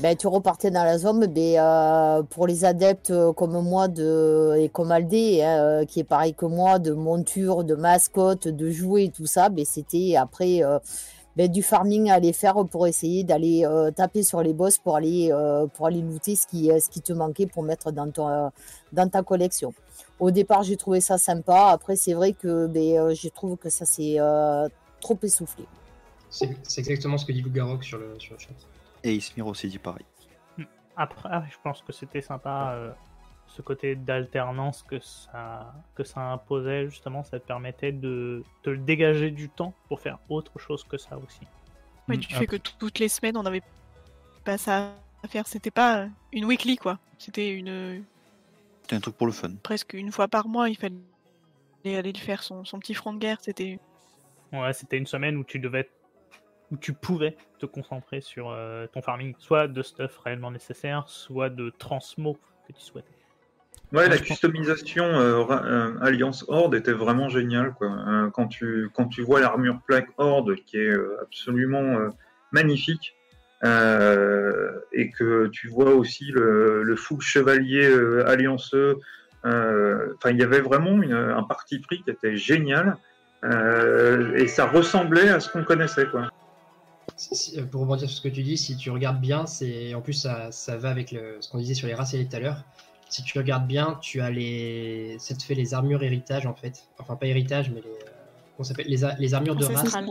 ben, 0.00 0.14
tu 0.14 0.26
repartais 0.26 0.70
dans 0.70 0.84
la 0.84 0.98
zone. 0.98 1.26
Ben, 1.26 1.58
euh, 1.58 2.22
pour 2.22 2.46
les 2.46 2.64
adeptes 2.64 3.10
euh, 3.10 3.32
comme 3.32 3.58
moi 3.62 3.88
de, 3.88 4.54
et 4.58 4.68
comme 4.68 4.92
Aldé, 4.92 5.42
hein, 5.42 5.58
euh, 5.58 5.84
qui 5.84 6.00
est 6.00 6.04
pareil 6.04 6.34
que 6.34 6.44
moi, 6.46 6.78
de 6.78 6.92
monture, 6.92 7.64
de 7.64 7.74
mascotte, 7.74 8.48
de 8.48 8.70
jouets 8.70 9.04
et 9.04 9.10
tout 9.10 9.26
ça, 9.26 9.48
ben, 9.48 9.64
c'était 9.64 10.16
après 10.16 10.62
euh, 10.62 10.78
ben, 11.36 11.50
du 11.50 11.62
farming 11.62 12.10
à 12.10 12.14
aller 12.14 12.32
faire 12.32 12.56
pour 12.70 12.86
essayer 12.86 13.24
d'aller 13.24 13.66
taper 13.94 14.22
sur 14.22 14.42
les 14.42 14.52
boss 14.52 14.78
pour 14.78 14.96
aller, 14.96 15.30
pour 15.74 15.86
aller 15.86 16.00
looter 16.00 16.34
ce 16.34 16.46
qui, 16.46 16.70
ce 16.80 16.88
qui 16.88 17.00
te 17.00 17.12
manquait 17.12 17.46
pour 17.46 17.62
mettre 17.62 17.92
dans, 17.92 18.10
ton, 18.10 18.50
dans 18.92 19.08
ta 19.08 19.22
collection. 19.22 19.74
Au 20.18 20.30
départ, 20.30 20.62
j'ai 20.62 20.76
trouvé 20.76 21.00
ça 21.00 21.18
sympa. 21.18 21.68
Après, 21.68 21.94
c'est 21.94 22.14
vrai 22.14 22.32
que 22.32 22.66
ben, 22.66 23.14
je 23.14 23.28
trouve 23.28 23.56
que 23.58 23.68
ça 23.68 23.84
s'est 23.84 24.16
trop 25.00 25.18
essoufflé. 25.22 25.66
C'est 26.30 26.78
exactement 26.78 27.18
ce 27.18 27.26
que 27.26 27.32
dit 27.32 27.42
Lugarok 27.42 27.84
sur 27.84 27.98
le, 27.98 28.16
sur 28.18 28.34
le 28.34 28.38
chat. 28.38 28.54
Et 29.06 29.14
Ismir 29.14 29.46
aussi 29.46 29.68
dit 29.68 29.78
pareil. 29.78 30.04
Après, 30.96 31.28
ah, 31.30 31.44
je 31.48 31.56
pense 31.62 31.80
que 31.82 31.92
c'était 31.92 32.20
sympa 32.22 32.72
euh, 32.72 32.90
ce 33.46 33.62
côté 33.62 33.94
d'alternance 33.94 34.82
que 34.82 34.98
ça, 34.98 35.72
que 35.94 36.02
ça 36.02 36.20
imposait, 36.32 36.88
justement, 36.88 37.22
ça 37.22 37.38
te 37.38 37.46
permettait 37.46 37.92
de 37.92 38.42
te 38.64 38.70
dégager 38.70 39.30
du 39.30 39.48
temps 39.48 39.74
pour 39.88 40.00
faire 40.00 40.18
autre 40.28 40.58
chose 40.58 40.82
que 40.82 40.98
ça 40.98 41.16
aussi. 41.18 41.46
Ouais, 42.08 42.16
du 42.16 42.26
fait 42.34 42.48
que 42.48 42.56
toutes 42.56 42.98
les 42.98 43.08
semaines, 43.08 43.36
on 43.36 43.46
avait 43.46 43.62
pas 44.44 44.58
ça 44.58 44.94
à 45.22 45.28
faire. 45.28 45.46
C'était 45.46 45.70
pas 45.70 46.08
une 46.32 46.44
weekly, 46.44 46.76
quoi. 46.76 46.98
C'était 47.18 47.50
une 47.50 48.04
C'est 48.88 48.96
un 48.96 49.00
truc 49.00 49.16
pour 49.16 49.28
le 49.28 49.32
fun. 49.32 49.52
presque 49.62 49.92
une 49.94 50.10
fois 50.10 50.26
par 50.26 50.48
mois. 50.48 50.68
Il 50.68 50.76
fallait 50.76 50.96
aller 51.96 52.12
le 52.12 52.18
faire 52.18 52.42
son, 52.42 52.64
son 52.64 52.80
petit 52.80 52.94
front 52.94 53.12
de 53.12 53.18
guerre. 53.20 53.38
C'était 53.40 53.78
Ouais, 54.52 54.72
c'était 54.72 54.98
une 54.98 55.06
semaine 55.06 55.36
où 55.36 55.44
tu 55.44 55.58
devais, 55.60 55.88
où 56.72 56.76
tu 56.76 56.92
pouvais 56.92 57.36
te 57.58 57.66
concentrer 57.66 58.20
sur 58.20 58.50
euh, 58.50 58.86
ton 58.92 59.02
farming, 59.02 59.34
soit 59.38 59.68
de 59.68 59.82
stuff 59.82 60.18
réellement 60.18 60.50
nécessaire, 60.50 61.04
soit 61.06 61.48
de 61.48 61.70
transmo 61.78 62.34
que 62.66 62.72
tu 62.72 62.80
souhaitais. 62.80 63.12
Ouais, 63.92 64.08
la 64.08 64.18
customisation 64.18 65.04
euh, 65.04 65.44
euh, 65.48 65.94
Alliance 66.00 66.44
Horde 66.48 66.74
était 66.74 66.92
vraiment 66.92 67.28
géniale. 67.28 67.72
Quoi. 67.74 67.88
Euh, 67.88 68.30
quand, 68.30 68.48
tu, 68.48 68.90
quand 68.94 69.06
tu 69.06 69.22
vois 69.22 69.40
l'armure 69.40 69.80
plaque 69.86 70.08
Horde 70.18 70.56
qui 70.56 70.78
est 70.78 70.92
absolument 71.22 72.10
magnifique, 72.50 73.14
et 73.62 75.10
que 75.10 75.46
tu 75.48 75.68
vois 75.68 75.94
aussi 75.94 76.26
le, 76.32 76.82
le 76.82 76.96
fou 76.96 77.20
chevalier 77.20 77.86
allianceux, 78.26 78.98
enfin, 79.44 80.30
il 80.30 80.38
y 80.38 80.42
avait 80.42 80.60
vraiment 80.60 81.00
une- 81.02 81.12
un 81.12 81.42
parti 81.42 81.78
pris 81.78 82.02
qui 82.02 82.10
était 82.10 82.36
génial, 82.36 82.96
et 83.44 84.46
ça 84.48 84.66
ressemblait 84.66 85.28
à 85.30 85.40
ce 85.40 85.48
qu'on 85.50 85.64
connaissait. 85.64 86.06
Quoi. 86.06 86.28
Euh, 87.56 87.64
pour 87.66 87.80
rebondir 87.82 88.08
sur 88.08 88.18
ce 88.18 88.22
que 88.22 88.28
tu 88.32 88.42
dis, 88.42 88.58
si 88.58 88.76
tu 88.76 88.90
regardes 88.90 89.20
bien, 89.20 89.46
c'est 89.46 89.94
en 89.94 90.02
plus 90.02 90.12
ça, 90.12 90.52
ça 90.52 90.76
va 90.76 90.90
avec 90.90 91.12
le- 91.12 91.38
ce 91.40 91.48
qu'on 91.48 91.58
disait 91.58 91.74
sur 91.74 91.86
les 91.86 91.94
races 91.94 92.14
et 92.14 92.26
tout 92.26 92.36
à 92.36 92.40
l'heure. 92.40 92.64
si 93.08 93.22
tu 93.22 93.38
regardes 93.38 93.66
bien, 93.68 93.98
tu 94.02 94.20
as 94.20 94.30
les. 94.30 95.16
Ça 95.20 95.34
te 95.36 95.42
fait 95.44 95.54
les 95.54 95.74
armures 95.74 96.02
héritage 96.02 96.44
en 96.44 96.54
fait. 96.54 96.82
Enfin, 96.98 97.14
pas 97.14 97.26
héritage, 97.26 97.70
mais 97.70 97.80
les. 97.80 97.88
euh, 97.88 98.64
s'appelle? 98.64 98.86
Les, 98.88 99.32
armures 99.32 99.54
de 99.54 99.64
race. 99.64 99.76
Ancestral. 99.76 100.06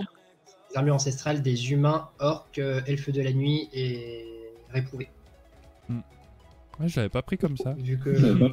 Les 0.71 0.77
armures 0.77 0.95
ancestrales 0.95 1.41
des 1.41 1.71
humains, 1.73 2.07
orques, 2.19 2.57
euh, 2.59 2.81
elfes 2.87 3.09
de 3.09 3.21
la 3.21 3.33
nuit 3.33 3.69
et 3.73 4.25
réprouvés. 4.69 5.09
Ouais, 6.79 6.87
je 6.87 6.95
l'avais 6.97 7.09
pas 7.09 7.21
pris 7.21 7.37
comme 7.37 7.57
ça. 7.57 7.73
Vu 7.77 7.99
que. 7.99 8.09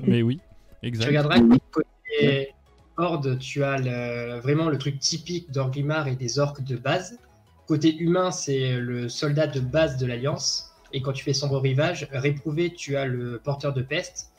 Mais 0.06 0.22
oui, 0.22 0.40
Tu 0.82 0.88
exact. 0.88 1.06
regarderas 1.06 1.38
que 1.38 1.58
côté 1.70 2.54
Horde, 2.96 3.38
tu 3.38 3.64
as 3.64 3.78
le- 3.78 4.40
vraiment 4.40 4.68
le 4.68 4.76
truc 4.76 4.98
typique 4.98 5.50
d'Orgrimmar 5.50 6.08
et 6.08 6.16
des 6.16 6.38
orques 6.38 6.62
de 6.62 6.76
base. 6.76 7.18
Côté 7.66 7.96
humain, 7.96 8.30
c'est 8.30 8.78
le 8.78 9.08
soldat 9.08 9.46
de 9.46 9.60
base 9.60 9.96
de 9.96 10.06
l'Alliance. 10.06 10.72
Et 10.92 11.00
quand 11.00 11.12
tu 11.12 11.24
fais 11.24 11.32
sombre 11.32 11.58
rivage, 11.58 12.06
réprouvé, 12.10 12.72
tu 12.74 12.96
as 12.96 13.06
le 13.06 13.40
porteur 13.42 13.72
de 13.72 13.82
peste. 13.82 14.30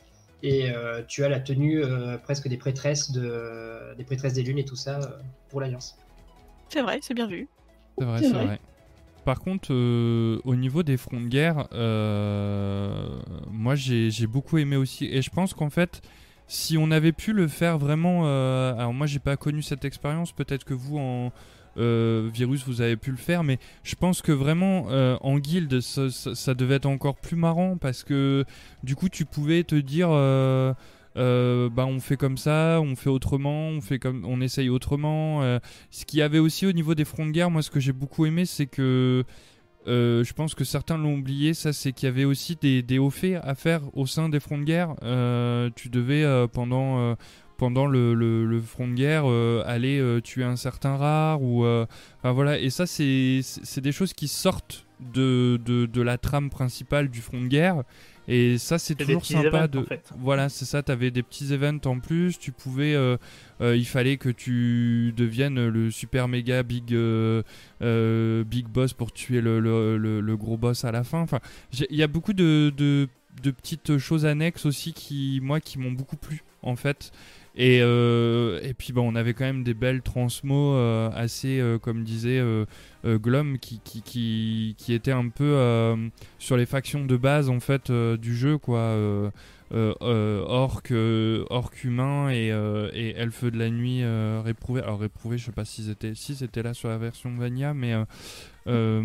Et 0.44 0.70
euh, 0.70 1.02
tu 1.08 1.24
as 1.24 1.30
la 1.30 1.40
tenue 1.40 1.82
euh, 1.84 2.18
presque 2.18 2.50
des 2.50 2.58
prêtresses, 2.58 3.12
de, 3.12 3.96
des 3.98 4.04
prêtresses 4.04 4.34
des 4.34 4.44
lunes 4.44 4.60
et 4.60 4.66
tout 4.66 4.76
ça 4.76 5.00
euh, 5.00 5.08
pour 5.50 5.62
l'Alliance. 5.62 5.96
C'est 6.68 6.82
vrai, 6.82 7.00
c'est 7.02 7.14
bien 7.14 7.28
vu. 7.28 7.48
C'est 7.98 8.04
vrai, 8.04 8.20
C'est 8.20 8.30
vrai. 8.30 8.46
vrai. 8.46 8.60
Par 9.24 9.40
contre, 9.40 9.70
euh, 9.72 10.40
au 10.44 10.56
niveau 10.56 10.84
des 10.84 10.98
fronts 10.98 11.22
de 11.22 11.28
guerre, 11.28 11.68
euh, 11.72 13.08
moi 13.50 13.76
j'ai 13.76 14.28
beaucoup 14.28 14.58
aimé 14.58 14.76
aussi. 14.76 15.06
Et 15.06 15.22
je 15.22 15.30
pense 15.30 15.54
qu'en 15.54 15.70
fait, 15.70 16.02
si 16.48 16.78
on 16.78 16.92
avait 16.92 17.14
pu 17.14 17.32
le 17.32 17.48
faire 17.48 17.78
vraiment. 17.78 18.24
euh, 18.26 18.74
alors, 18.74 18.94
moi 18.94 19.08
j'ai 19.08 19.20
pas 19.20 19.38
connu 19.38 19.62
cette 19.62 19.86
expérience, 19.86 20.34
peut-être 20.34 20.66
que 20.66 20.74
vous 20.74 20.98
en. 20.98 21.32
Euh, 21.78 22.30
virus, 22.32 22.66
vous 22.68 22.82
avez 22.82 22.98
pu 22.98 23.12
le 23.12 23.18
faire, 23.18 23.44
mais 23.44 23.58
je 23.84 23.96
pense 23.96 24.22
que 24.22 24.32
vraiment 24.32 24.88
euh, 24.90 25.18
en 25.22 25.40
guilde, 25.40 25.82
ça, 25.82 26.54
devait 26.54 26.76
être 26.76 26.86
encore 26.86 27.16
plus 27.16 27.36
marrant 27.36 27.78
parce 27.78 28.04
que 28.04 28.46
du 28.84 28.96
coup, 28.96 29.10
tu 29.10 29.26
pouvais 29.26 29.64
te 29.64 29.76
dire, 29.76 30.10
euh, 30.12 30.74
bah 31.16 31.86
on 31.86 32.00
fait 32.00 32.18
comme 32.18 32.38
ça, 32.38 32.80
on 32.82 32.96
fait 32.96 33.10
autrement, 33.10 33.70
on 33.70 33.82
fait 33.82 34.00
comme, 34.00 34.24
on 34.26 34.42
essaye 34.42 34.70
autrement. 34.70 35.42
ce 35.90 36.06
qu'il 36.06 36.20
y 36.20 36.22
avait 36.22 36.40
aussi 36.40 36.66
au 36.66 36.72
niveau 36.72 36.96
des 36.96 37.06
fronts 37.06 37.26
de 37.26 37.32
guerre, 37.32 37.50
moi 37.50 37.62
ce 37.62 37.72
que 37.72 37.80
j'ai 37.80 37.94
beaucoup 37.94 38.26
aimé, 38.26 38.46
c'est 38.46 38.68
que 38.68 39.24
je 39.88 40.34
pense 40.34 40.54
que 40.56 40.64
certains 40.64 40.98
l'ont 40.98 41.16
oublié, 41.16 41.56
ça 41.56 41.74
c'est 41.74 41.92
qu'il 41.92 42.06
y 42.06 42.10
avait 42.10 42.26
aussi 42.26 42.56
des, 42.56 42.84
des 42.84 43.00
hauts 43.00 43.10
faits 43.10 43.40
à 43.44 43.56
faire 43.56 43.82
au 43.94 44.06
sein 44.06 44.30
des 44.30 44.40
fronts 44.40 44.60
de 44.60 44.64
guerre. 44.64 44.96
Tu 45.76 45.90
devais 45.90 46.24
pendant, 46.54 47.16
pendant 47.58 47.86
le, 47.86 48.14
le- 48.14 48.46
le 48.46 48.62
front 48.62 48.88
de 48.88 48.94
guerre 48.94 49.24
euh, 49.26 49.64
aller 49.66 50.00
euh, 50.00 50.20
tuer 50.22 50.44
un 50.44 50.56
certain 50.56 50.96
rare 50.98 51.42
ou 51.42 51.64
euh, 51.66 51.86
enfin 52.20 52.32
voilà. 52.32 52.60
Et 52.60 52.70
ça 52.70 52.86
c'est 52.86 53.42
des 53.82 53.92
choses 53.92 54.14
qui 54.14 54.28
sortent 54.28 54.86
de, 55.14 55.60
de, 55.66 55.86
de 55.86 56.02
la 56.02 56.18
trame 56.18 56.50
principale 56.50 57.10
du 57.10 57.22
front 57.22 57.42
de 57.42 57.48
guerre. 57.48 57.84
Et 58.30 58.58
ça 58.58 58.80
c'est 58.80 58.96
toujours 58.96 59.26
sympa 59.26 59.48
events, 59.66 59.68
de 59.68 59.80
en 59.80 59.84
fait. 59.84 60.10
voilà 60.18 60.48
c'est 60.48 60.64
ça 60.64 60.82
t'avais 60.82 61.12
des 61.12 61.24
petits 61.24 61.54
events 61.54 61.86
en 61.86 62.00
plus. 62.00 62.40
Tu 62.40 62.52
pouvais 62.54 62.96
il 63.62 63.86
fallait 63.86 64.16
que 64.18 64.30
tu 64.30 65.14
deviennes 65.18 65.68
le 65.68 65.92
super 65.92 66.28
méga 66.30 66.64
big 66.64 66.96
big 67.82 68.68
boss 68.68 68.94
pour 68.94 69.12
tuer 69.12 69.42
le, 69.42 69.60
le- 69.60 70.38
gros 70.38 70.58
boss 70.58 70.86
à 70.86 70.92
la 70.92 71.04
fin. 71.04 71.20
Enfin 71.20 71.40
il 71.72 71.96
y 71.96 72.04
a 72.04 72.08
beaucoup 72.08 72.34
de, 72.34 72.72
de, 72.76 73.08
de 73.42 73.52
petites 73.52 73.98
choses 73.98 74.26
annexes 74.26 74.66
aussi 74.66 74.94
qui 74.94 75.40
moi 75.44 75.60
qui 75.60 75.78
m'ont 75.80 75.92
beaucoup 75.92 76.16
plu 76.18 76.44
en 76.62 76.76
fait 76.76 77.12
et, 77.56 77.82
euh, 77.82 78.60
et 78.64 78.74
puis 78.74 78.94
bon, 78.94 79.12
on 79.12 79.16
avait 79.16 79.34
quand 79.34 79.46
même 79.46 79.64
des 79.64 79.76
belles 79.76 80.02
transmos 80.02 80.76
euh, 80.76 81.10
assez, 81.14 81.60
euh, 81.60 81.78
comme 81.78 82.04
disait 82.04 82.42
Glom, 83.06 83.60
qui, 83.60 83.80
qui, 83.84 84.02
qui, 84.02 84.76
qui 84.78 84.94
étaient 84.94 85.12
un 85.12 85.30
peu 85.30 85.56
sur 86.40 86.58
les 86.58 86.66
factions 86.66 87.06
de 87.06 87.18
base 87.18 87.50
en 87.50 87.60
fait 87.60 87.92
du 87.92 88.36
jeu, 88.36 88.58
quoi. 88.58 88.98
Orc, 89.72 90.92
orc 91.50 91.84
humain 91.84 92.30
et, 92.32 92.48
et 92.94 93.16
elfe 93.16 93.46
de 93.46 93.58
la 93.58 93.70
nuit 93.70 94.04
réprouvé. 94.44 94.82
Alors 94.82 95.00
réprouvé, 95.00 95.38
je 95.38 95.46
sais 95.46 95.52
pas 95.52 95.66
s'ils 95.66 95.90
étaient, 95.90 96.16
si 96.16 96.36
c'était 96.36 96.64
là 96.64 96.74
sur 96.74 96.90
la 96.90 96.98
version 96.98 97.32
Vania, 97.36 97.74
mais 97.74 97.94
je, 98.66 99.02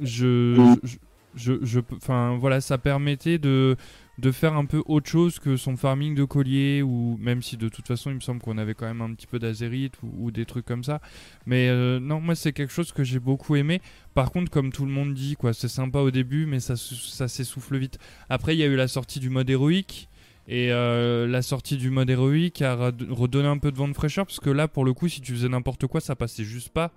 je, 0.00 0.96
je, 1.34 1.52
je, 1.62 1.80
enfin 1.96 2.36
voilà, 2.38 2.60
ça 2.60 2.78
permettait 2.78 3.38
de 3.38 3.76
de 4.18 4.30
faire 4.30 4.54
un 4.54 4.66
peu 4.66 4.82
autre 4.86 5.08
chose 5.08 5.38
que 5.38 5.56
son 5.56 5.76
farming 5.76 6.14
de 6.14 6.24
collier 6.24 6.82
ou 6.82 7.16
même 7.18 7.42
si 7.42 7.56
de 7.56 7.68
toute 7.68 7.86
façon 7.88 8.10
il 8.10 8.16
me 8.16 8.20
semble 8.20 8.40
qu'on 8.40 8.58
avait 8.58 8.74
quand 8.74 8.86
même 8.86 9.00
un 9.00 9.14
petit 9.14 9.26
peu 9.26 9.38
d'azérite 9.38 9.94
ou, 10.02 10.30
des 10.30 10.44
trucs 10.44 10.66
comme 10.66 10.84
ça. 10.84 11.00
Mais 11.46 11.68
euh, 11.68 11.98
non 11.98 12.20
moi 12.20 12.34
c'est 12.34 12.52
quelque 12.52 12.72
chose 12.72 12.92
que 12.92 13.04
j'ai 13.04 13.18
beaucoup 13.18 13.56
aimé. 13.56 13.80
Par 14.14 14.30
contre 14.30 14.50
comme 14.50 14.70
tout 14.70 14.84
le 14.84 14.92
monde 14.92 15.14
dit 15.14 15.34
quoi 15.34 15.54
c'est 15.54 15.68
sympa 15.68 16.00
au 16.00 16.10
début 16.10 16.44
mais 16.44 16.60
ça, 16.60 16.76
ça 16.76 17.26
s'essouffle 17.26 17.78
vite. 17.78 17.98
Après 18.28 18.54
il 18.54 18.58
y 18.58 18.62
a 18.62 18.66
eu 18.66 18.76
la 18.76 18.88
sortie 18.88 19.18
du 19.18 19.30
mode 19.30 19.48
héroïque 19.48 20.08
et 20.46 20.72
euh, 20.72 21.26
la 21.26 21.40
sortie 21.40 21.76
du 21.78 21.88
mode 21.88 22.10
héroïque 22.10 22.60
a 22.62 22.74
redonné 23.10 23.48
un 23.48 23.58
peu 23.58 23.72
de 23.72 23.76
vent 23.76 23.88
de 23.88 23.94
fraîcheur 23.94 24.26
parce 24.26 24.40
que 24.40 24.50
là 24.50 24.68
pour 24.68 24.84
le 24.84 24.92
coup 24.92 25.08
si 25.08 25.20
tu 25.22 25.32
faisais 25.32 25.48
n'importe 25.48 25.86
quoi 25.86 26.00
ça 26.00 26.16
passait 26.16 26.44
juste 26.44 26.68
pas. 26.68 26.90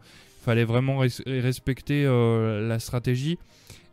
Fallait 0.44 0.66
vraiment 0.66 1.04
res- 1.04 1.24
respecter 1.26 2.06
euh, 2.06 2.68
la 2.68 2.78
stratégie 2.80 3.40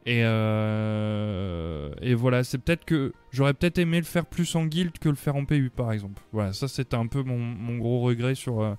et, 0.05 0.23
euh, 0.24 1.93
et 2.01 2.15
voilà, 2.15 2.43
c'est 2.43 2.59
peut-être 2.59 2.85
que 2.85 3.12
j'aurais 3.31 3.55
peut-être 3.55 3.79
aimé 3.79 3.99
le 3.99 4.05
faire 4.05 4.27
plus 4.27 4.57
en 4.57 4.66
guild 4.66 4.99
que 4.99 5.09
le 5.09 5.15
faire 5.15 5.37
en 5.37 5.45
PU 5.45 5.70
par 5.70 5.93
exemple. 5.93 6.20
Voilà, 6.33 6.53
ça 6.53 6.66
c'était 6.66 6.97
un 6.97 7.07
peu 7.07 7.23
mon, 7.23 7.77
gros 7.79 8.01
regret 8.01 8.35
sur, 8.35 8.62
euh, 8.62 8.74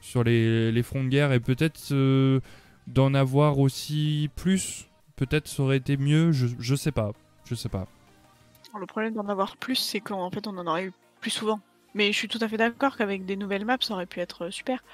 sur 0.00 0.22
les, 0.22 0.82
fronts 0.82 1.04
de 1.04 1.08
guerre 1.08 1.32
et 1.32 1.40
peut-être 1.40 1.80
euh, 1.90 2.40
d'en 2.86 3.14
avoir 3.14 3.58
aussi 3.58 4.30
plus, 4.36 4.88
peut-être 5.16 5.48
ça 5.48 5.62
aurait 5.64 5.78
été 5.78 5.96
mieux, 5.96 6.30
je, 6.30 6.46
je 6.58 6.74
sais 6.76 6.92
pas. 6.92 7.12
Je 7.46 7.56
sais 7.56 7.68
pas. 7.68 7.88
Le 8.78 8.86
problème 8.86 9.14
d'en 9.14 9.28
avoir 9.28 9.56
plus, 9.56 9.74
c'est 9.74 9.98
qu'en 9.98 10.30
fait, 10.30 10.46
on 10.46 10.56
en 10.56 10.66
aurait 10.68 10.86
eu 10.86 10.92
plus 11.20 11.30
souvent. 11.30 11.60
Mais 11.94 12.12
je 12.12 12.16
suis 12.16 12.28
tout 12.28 12.38
à 12.40 12.46
fait 12.46 12.56
d'accord 12.56 12.96
qu'avec 12.96 13.26
des 13.26 13.34
nouvelles 13.34 13.64
maps, 13.64 13.78
ça 13.80 13.94
aurait 13.94 14.06
pu 14.06 14.20
être 14.20 14.50
super. 14.50 14.84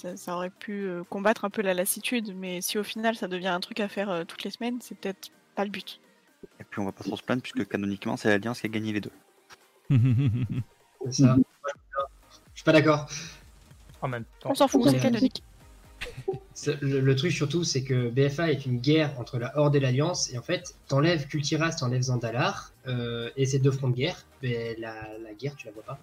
Ça, 0.00 0.16
ça 0.16 0.34
aurait 0.34 0.48
pu 0.48 0.86
euh, 0.86 1.02
combattre 1.04 1.44
un 1.44 1.50
peu 1.50 1.60
la 1.60 1.74
lassitude, 1.74 2.34
mais 2.34 2.62
si 2.62 2.78
au 2.78 2.82
final 2.82 3.16
ça 3.16 3.28
devient 3.28 3.48
un 3.48 3.60
truc 3.60 3.80
à 3.80 3.88
faire 3.88 4.08
euh, 4.08 4.24
toutes 4.24 4.44
les 4.44 4.50
semaines, 4.50 4.78
c'est 4.80 4.94
peut-être 4.94 5.30
pas 5.54 5.64
le 5.64 5.70
but. 5.70 6.00
Et 6.58 6.64
puis 6.64 6.80
on 6.80 6.86
va 6.86 6.92
pas 6.92 7.04
trop 7.04 7.16
se 7.18 7.22
plaindre 7.22 7.42
puisque 7.42 7.68
canoniquement 7.68 8.16
c'est 8.16 8.30
l'Alliance 8.30 8.60
qui 8.60 8.66
a 8.66 8.70
gagné 8.70 8.94
les 8.94 9.02
deux. 9.02 9.12
C'est 11.04 11.22
ça. 11.22 11.36
Je 12.54 12.60
suis 12.60 12.64
pas 12.64 12.72
d'accord. 12.72 13.10
En 14.00 14.08
même 14.08 14.24
temps. 14.40 14.50
On 14.50 14.54
s'en 14.54 14.68
fout, 14.68 14.88
c'est 14.88 14.98
canonique. 14.98 15.42
Le, 16.82 17.00
le 17.00 17.16
truc 17.16 17.32
surtout, 17.32 17.64
c'est 17.64 17.82
que 17.82 18.10
BFA 18.10 18.50
est 18.50 18.66
une 18.66 18.78
guerre 18.80 19.18
entre 19.18 19.38
la 19.38 19.56
Horde 19.58 19.76
et 19.76 19.80
l'Alliance, 19.80 20.30
et 20.30 20.36
en 20.36 20.42
fait, 20.42 20.74
t'enlèves 20.88 21.26
Kultiras, 21.26 21.76
t'enlèves 21.76 22.02
Zandalar, 22.02 22.74
euh, 22.86 23.30
et 23.36 23.46
ces 23.46 23.58
deux 23.58 23.70
fronts 23.70 23.88
de 23.88 23.94
guerre, 23.94 24.26
mais 24.42 24.76
la, 24.78 25.16
la 25.18 25.32
guerre, 25.32 25.56
tu 25.56 25.66
la 25.66 25.72
vois 25.72 25.84
pas. 25.84 25.98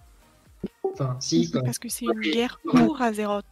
Enfin, 0.82 1.16
si, 1.20 1.48
quand 1.48 1.62
Parce 1.62 1.78
que 1.78 1.88
c'est 1.88 2.06
une 2.06 2.20
guerre 2.20 2.58
pour 2.64 3.00
Azeroth. 3.00 3.44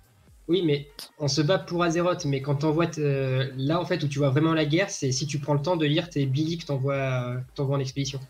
Oui, 0.48 0.62
mais 0.64 0.86
on 1.18 1.27
se 1.27 1.40
bat 1.40 1.59
pour 1.59 1.82
Azeroth, 1.82 2.24
mais 2.24 2.40
quand 2.40 2.56
t'envoies. 2.56 2.90
là, 2.97 3.81
en 3.81 3.85
fait, 3.85 4.02
où 4.02 4.09
tu 4.09 4.18
vois 4.18 4.31
vraiment 4.31 4.55
la 4.55 4.64
guerre, 4.64 4.90
c'est 4.90 5.10
si 5.10 5.27
tu 5.27 5.39
prends 5.39 5.55
le 5.55 5.62
temps 5.62 5.77
de 5.77 5.86
lire 5.86 6.09
tes 6.09 6.24
Billy 6.27 6.59
que 6.59 6.66
t'envoies 6.66 6.94
euh, 6.94 7.40
en 7.59 7.81
expédition. 7.81 8.20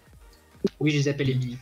Oui, 0.81 0.91
je 0.91 0.97
les 0.97 1.09
appelle 1.09 1.27
les 1.27 1.35
Billy. 1.35 1.59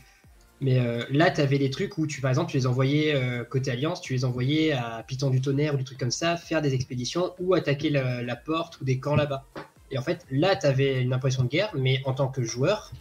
Mais 0.61 0.79
euh, 0.79 1.05
là, 1.11 1.31
t'avais 1.31 1.59
des 1.59 1.71
trucs 1.71 1.99
où, 1.99 2.07
tu, 2.07 2.21
par 2.21 2.31
exemple, 2.31 2.53
tu 2.53 2.57
les 2.57 2.67
envoyais 2.67 3.15
euh, 3.15 3.45
côté 3.45 3.73
Alliance, 3.73 4.01
tu 4.01 4.13
les 4.13 4.25
envoyais 4.25 4.73
à 4.73 5.05
Piton 5.07 5.29
du 5.29 5.41
Tonnerre 5.41 5.75
ou 5.75 5.77
des 5.77 5.85
trucs 5.85 5.99
comme 5.99 6.13
ça, 6.13 6.37
faire 6.37 6.63
des 6.63 6.73
expéditions 6.73 7.35
ou 7.41 7.55
attaquer 7.55 7.91
la, 7.91 8.23
la 8.23 8.37
porte 8.37 8.81
ou 8.81 8.85
des 8.85 9.01
camps 9.01 9.17
là-bas. 9.17 9.45
Et 9.91 9.99
en 9.99 10.03
fait, 10.03 10.25
là, 10.31 10.55
t'avais 10.55 11.03
une 11.03 11.13
impression 11.13 11.43
de 11.43 11.49
guerre, 11.49 11.71
mais 11.77 12.01
en 12.05 12.15
tant 12.15 12.29
que 12.29 12.43
joueur, 12.43 12.93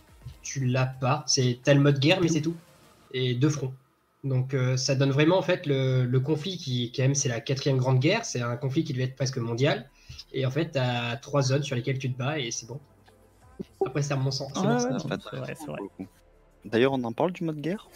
tu 0.41 0.65
l'as 0.65 0.87
pas. 0.87 1.23
C'est 1.27 1.59
t'as 1.63 1.73
le 1.73 1.79
mode 1.79 1.99
guerre, 1.99 2.19
mais 2.19 2.27
c'est 2.27 2.41
tout. 2.41 2.55
Et 3.13 3.35
deux 3.35 3.49
fronts. 3.49 3.73
Donc 4.23 4.53
euh, 4.53 4.77
ça 4.77 4.95
donne 4.95 5.11
vraiment 5.11 5.37
en 5.37 5.41
fait 5.41 5.65
le, 5.65 6.05
le 6.05 6.19
conflit 6.19 6.57
qui, 6.57 6.91
quand 6.95 7.03
même, 7.03 7.15
c'est 7.15 7.29
la 7.29 7.41
quatrième 7.41 7.77
grande 7.77 7.99
guerre. 7.99 8.23
C'est 8.25 8.41
un 8.41 8.55
conflit 8.55 8.83
qui 8.83 8.93
devait 8.93 9.05
être 9.05 9.15
presque 9.15 9.37
mondial. 9.37 9.89
Et 10.33 10.45
en 10.45 10.51
fait, 10.51 10.71
t'as 10.71 11.17
trois 11.17 11.41
zones 11.41 11.63
sur 11.63 11.75
lesquelles 11.75 11.99
tu 11.99 12.11
te 12.11 12.17
bats 12.17 12.39
et 12.39 12.51
c'est 12.51 12.65
bon. 12.65 12.79
Après, 13.85 14.01
c'est 14.01 14.15
mon 14.15 14.31
sens. 14.31 14.51
D'ailleurs, 16.65 16.93
on 16.93 17.03
en 17.03 17.11
parle 17.11 17.31
du 17.33 17.43
mode 17.43 17.59
guerre? 17.59 17.87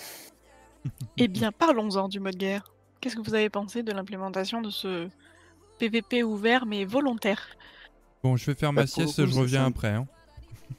Eh 1.18 1.28
bien, 1.28 1.52
parlons-en 1.52 2.10
du 2.10 2.20
mode 2.20 2.36
guerre. 2.36 2.74
Qu'est-ce 3.00 3.16
que 3.16 3.22
vous 3.22 3.34
avez 3.34 3.50
pensé 3.50 3.84
de 3.84 3.92
l'implémentation 3.92 4.62
de 4.62 4.70
ce 4.70 5.08
PVP 5.80 6.24
ouvert 6.24 6.66
mais 6.66 6.86
volontaire? 6.86 7.48
Bon, 8.24 8.36
je 8.36 8.46
vais 8.46 8.56
faire 8.56 8.74
ma 8.74 8.82
Bah, 8.82 8.84
le 8.84 8.88
sieste, 8.88 9.16
coup, 9.16 9.32
je 9.32 9.40
reviens 9.40 9.62
ça. 9.62 9.68
après. 9.68 9.90
hein. 9.90 10.08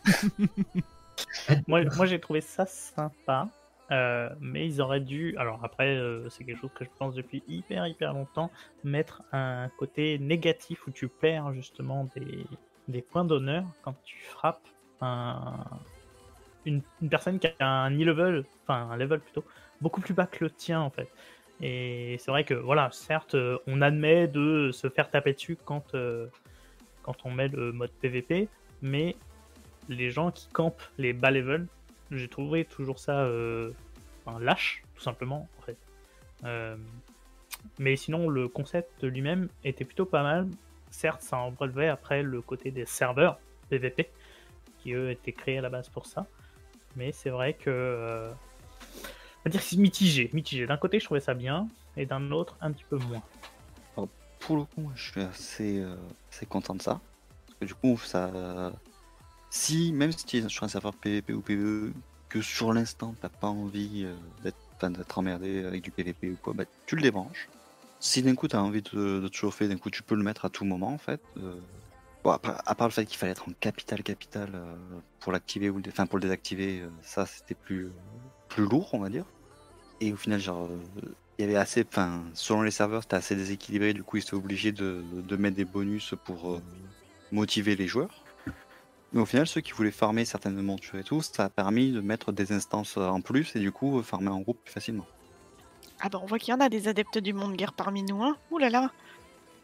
Moi, 1.67 1.85
moi 1.97 2.07
j'ai 2.07 2.21
trouvé 2.21 2.41
ça 2.41 2.67
sympa, 2.67 3.49
euh, 3.91 4.29
mais 4.41 4.67
ils 4.67 4.81
auraient 4.81 5.01
dû. 5.01 5.35
Alors 5.39 5.61
après, 5.65 5.97
euh, 5.97 6.29
c'est 6.29 6.45
quelque 6.45 6.61
chose 6.61 6.71
que 6.75 6.85
je 6.85 6.91
pense 6.99 7.15
depuis 7.15 7.43
hyper 7.49 7.87
hyper 7.87 8.13
longtemps, 8.13 8.51
mettre 8.85 9.23
un 9.33 9.69
côté 9.79 10.19
négatif 10.19 10.87
où 10.87 10.91
tu 10.91 11.09
perds 11.09 11.53
justement 11.55 12.09
des, 12.15 12.45
des 12.89 13.03
points 13.03 13.25
d'honneur 13.25 13.65
quand 13.83 13.95
tu 14.05 14.19
frappes 14.19 14.69
un, 15.01 15.65
une, 16.67 16.83
une 17.01 17.09
personne 17.09 17.39
qui 17.39 17.49
a 17.59 17.67
un 17.67 17.91
e-level, 17.91 18.45
enfin 18.65 18.91
un 18.91 18.97
level 18.97 19.21
plutôt, 19.21 19.45
beaucoup 19.81 20.01
plus 20.01 20.15
bas 20.15 20.27
que 20.27 20.45
le 20.45 20.51
tien 20.51 20.81
en 20.81 20.91
fait. 20.91 21.09
Et 21.61 22.17
c'est 22.19 22.31
vrai 22.31 22.45
que 22.45 22.55
voilà, 22.55 22.91
certes, 22.93 23.35
euh, 23.35 23.59
on 23.67 23.81
admet 23.81 24.29
de 24.29 24.71
se 24.73 24.89
faire 24.89 25.11
taper 25.11 25.33
dessus 25.33 25.57
quand, 25.65 25.93
quand 27.03 27.17
on 27.25 27.31
met 27.31 27.49
le 27.49 27.73
mode 27.73 27.91
PVP, 28.01 28.49
mais 28.83 29.17
les 29.89 30.11
gens 30.11 30.31
qui 30.31 30.49
campent 30.49 30.83
les 30.99 31.13
bas 31.13 31.31
level, 31.31 31.67
j'ai 32.11 32.29
trouvé 32.29 32.65
toujours 32.65 32.99
ça 32.99 33.21
euh, 33.21 33.73
lâche, 34.41 34.83
tout 34.95 35.03
simplement, 35.03 35.49
en 35.59 35.63
fait. 35.63 35.77
Euh, 36.45 36.77
mais 37.79 37.97
sinon, 37.97 38.29
le 38.29 38.49
concept 38.49 39.03
lui-même 39.03 39.49
était 39.65 39.85
plutôt 39.85 40.07
pas 40.07 40.23
mal. 40.23 40.49
Certes, 40.91 41.23
ça 41.23 41.37
en 41.37 41.51
relevait 41.51 41.89
après 41.89 42.23
le 42.23 42.41
côté 42.41 42.71
des 42.71 42.87
serveurs 42.87 43.39
PVP, 43.69 44.11
qui 44.79 44.93
eux 44.93 45.11
étaient 45.11 45.33
créés 45.33 45.59
à 45.59 45.63
la 45.63 45.71
base 45.71 45.89
pour 45.89 46.07
ça. 46.07 46.27
Mais 46.97 47.13
c'est 47.13 47.31
vrai 47.31 47.55
que. 47.55 47.71
euh, 47.71 48.31
on 48.31 49.43
va 49.45 49.51
dire 49.51 49.61
que 49.61 49.67
c'est 49.67 49.77
mitigé. 49.77 50.31
D'un 50.67 50.77
côté, 50.77 50.99
je 51.01 51.05
trouvais 51.05 51.21
ça 51.21 51.35
bien, 51.35 51.69
et 51.97 52.07
d'un 52.07 52.31
autre, 52.31 52.57
un 52.61 52.73
petit 52.73 52.85
peu 52.85 52.97
moins. 52.97 53.23
Pour 54.41 54.57
le 54.57 54.65
coup, 54.65 54.91
je 54.95 55.11
suis 55.11 55.21
assez, 55.21 55.85
assez 56.31 56.47
content 56.47 56.75
de 56.75 56.81
ça. 56.81 57.01
Parce 57.47 57.59
que 57.59 57.65
du 57.67 57.75
coup, 57.75 57.99
ça. 57.99 58.73
Si, 59.51 59.93
même 59.93 60.13
si 60.13 60.25
tu 60.27 60.37
es 60.39 60.49
sur 60.49 60.65
un 60.65 60.69
serveur 60.69 60.95
PVP 60.95 61.33
ou 61.33 61.41
PVE, 61.41 61.93
que 62.29 62.43
sur 62.43 62.73
l'instant, 62.73 63.15
t'as 63.21 63.31
pas 63.31 63.47
envie 63.47 64.05
euh, 64.05 64.15
d'être 64.83 65.19
emmerdé 65.19 65.65
avec 65.65 65.83
du 65.83 65.91
PVP 65.91 66.31
ou 66.31 66.37
quoi, 66.41 66.53
bah, 66.53 66.65
tu 66.87 66.97
le 66.97 67.03
débranches. 67.03 67.49
Si 68.01 68.23
d'un 68.23 68.35
coup, 68.35 68.47
t'as 68.49 68.61
envie 68.61 68.83
de, 68.83 69.27
te 69.27 69.37
chauffer, 69.37 69.67
d'un 69.67 69.79
coup, 69.79 69.91
tu 69.91 70.03
peux 70.03 70.15
le 70.15 70.23
mettre 70.23 70.45
à 70.45 70.51
tout 70.51 70.65
moment, 70.65 70.93
en 70.93 70.99
fait. 70.99 71.21
Euh, 71.39 71.55
Bon, 72.25 72.33
à, 72.33 72.39
part, 72.75 72.89
le 72.89 72.93
fait 72.93 73.07
qu'il 73.07 73.17
fallait 73.17 73.31
être 73.31 73.49
en 73.49 73.53
capital 73.61 74.03
capital 74.03 74.51
euh, 74.53 74.75
pour 75.21 75.31
l'activer 75.31 75.71
ou 75.71 75.79
le, 75.79 75.85
enfin, 75.89 76.05
pour 76.05 76.19
le 76.19 76.23
désactiver, 76.23 76.83
ça 77.01 77.27
c'était 77.27 77.55
plus, 77.55 77.93
plus 78.49 78.65
lourd, 78.65 78.91
on 78.93 78.99
va 78.99 79.09
dire. 79.09 79.25
Et 80.01 80.13
au 80.13 80.17
final, 80.17 80.41
genre, 80.41 80.69
il 81.39 81.43
y 81.43 81.45
avait 81.45 81.57
assez, 81.57 81.87
enfin, 81.89 82.25
selon 82.35 82.63
les 82.63 82.73
serveurs, 82.73 83.03
c'était 83.05 83.15
assez 83.15 83.37
déséquilibré, 83.37 83.95
du 83.95 84.03
coup, 84.03 84.17
ils 84.17 84.23
étaient 84.25 84.35
obligés 84.35 84.73
de, 84.73 85.05
de 85.13 85.37
mettre 85.37 85.57
des 85.57 85.65
bonus 85.65 86.17
pour 86.25 86.61
motiver 87.31 87.77
les 87.77 87.87
joueurs. 87.87 88.25
Mais 89.13 89.21
au 89.21 89.27
final, 89.27 89.47
ceux 89.47 89.61
qui 89.63 89.73
voulaient 89.73 89.91
farmer 89.91 90.25
certaines 90.25 90.61
montures 90.61 90.99
et 90.99 91.05
tout, 91.05 91.23
ça 91.23 91.45
a 91.45 91.49
permis 91.49 91.93
de 91.93 92.01
mettre 92.01 92.31
des 92.33 92.53
instances 92.53 92.97
en 92.99 93.21
plus 93.21 93.57
et 93.57 93.61
du 93.61 93.73
coup, 93.73 93.99
euh, 93.99 94.03
farmer 94.03 94.29
en 94.29 94.41
groupe 94.41 94.59
plus 94.65 94.73
facilement. 94.73 95.07
Ah 96.01 96.09
bah 96.09 96.21
on 96.23 96.27
voit 96.27 96.39
qu'il 96.39 96.53
y 96.53 96.55
en 96.57 96.61
a 96.61 96.69
des 96.69 96.87
adeptes 96.89 97.19
du 97.19 97.33
monde 97.33 97.57
guerre 97.57 97.73
parmi 97.73 98.03
nous, 98.03 98.23
hein. 98.23 98.37
Ouh 98.51 98.59
là 98.59 98.69
là. 98.71 98.93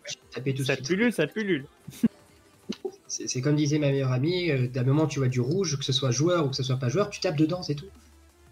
J'ai 0.07 0.17
tapé 0.31 0.55
tout 0.55 0.65
Ça 0.65 0.77
pullule, 0.77 1.13
ça 1.13 1.27
pullule. 1.27 1.67
C'est 3.07 3.29
c'est 3.29 3.43
comme 3.43 3.55
disait 3.57 3.79
ma 3.79 3.91
meilleure 3.91 4.11
amie, 4.13 4.51
euh, 4.51 4.67
d'un 4.67 4.83
moment 4.83 5.07
tu 5.07 5.19
vois 5.19 5.29
du 5.29 5.41
rouge, 5.41 5.77
que 5.79 5.85
ce 5.85 5.93
soit 5.93 6.11
joueur 6.11 6.47
ou 6.47 6.49
que 6.49 6.57
ce 6.57 6.63
soit 6.63 6.79
pas 6.79 6.89
joueur, 6.89 7.11
tu 7.11 7.21
tapes 7.21 7.37
dedans, 7.37 7.63
c'est 7.63 7.75
tout. 7.75 7.85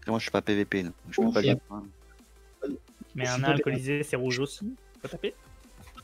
Et 0.06 0.10
moi, 0.10 0.19
je 0.19 0.24
suis 0.24 0.31
pas 0.31 0.43
PVP, 0.43 0.82
non. 0.82 0.93
Je 1.10 1.16
peux 1.20 1.27
Ouf, 1.27 1.35
pas 1.35 1.40
et 1.40 1.44
dire. 1.44 1.56
hein. 1.70 1.82
Mais 3.14 3.27
un 3.27 3.40
pas 3.40 3.48
alcoolisé, 3.48 4.02
c'est 4.02 4.16
rouge 4.16 4.39
aussi. 4.39 4.74
Faut 5.01 5.09
taper. 5.09 5.35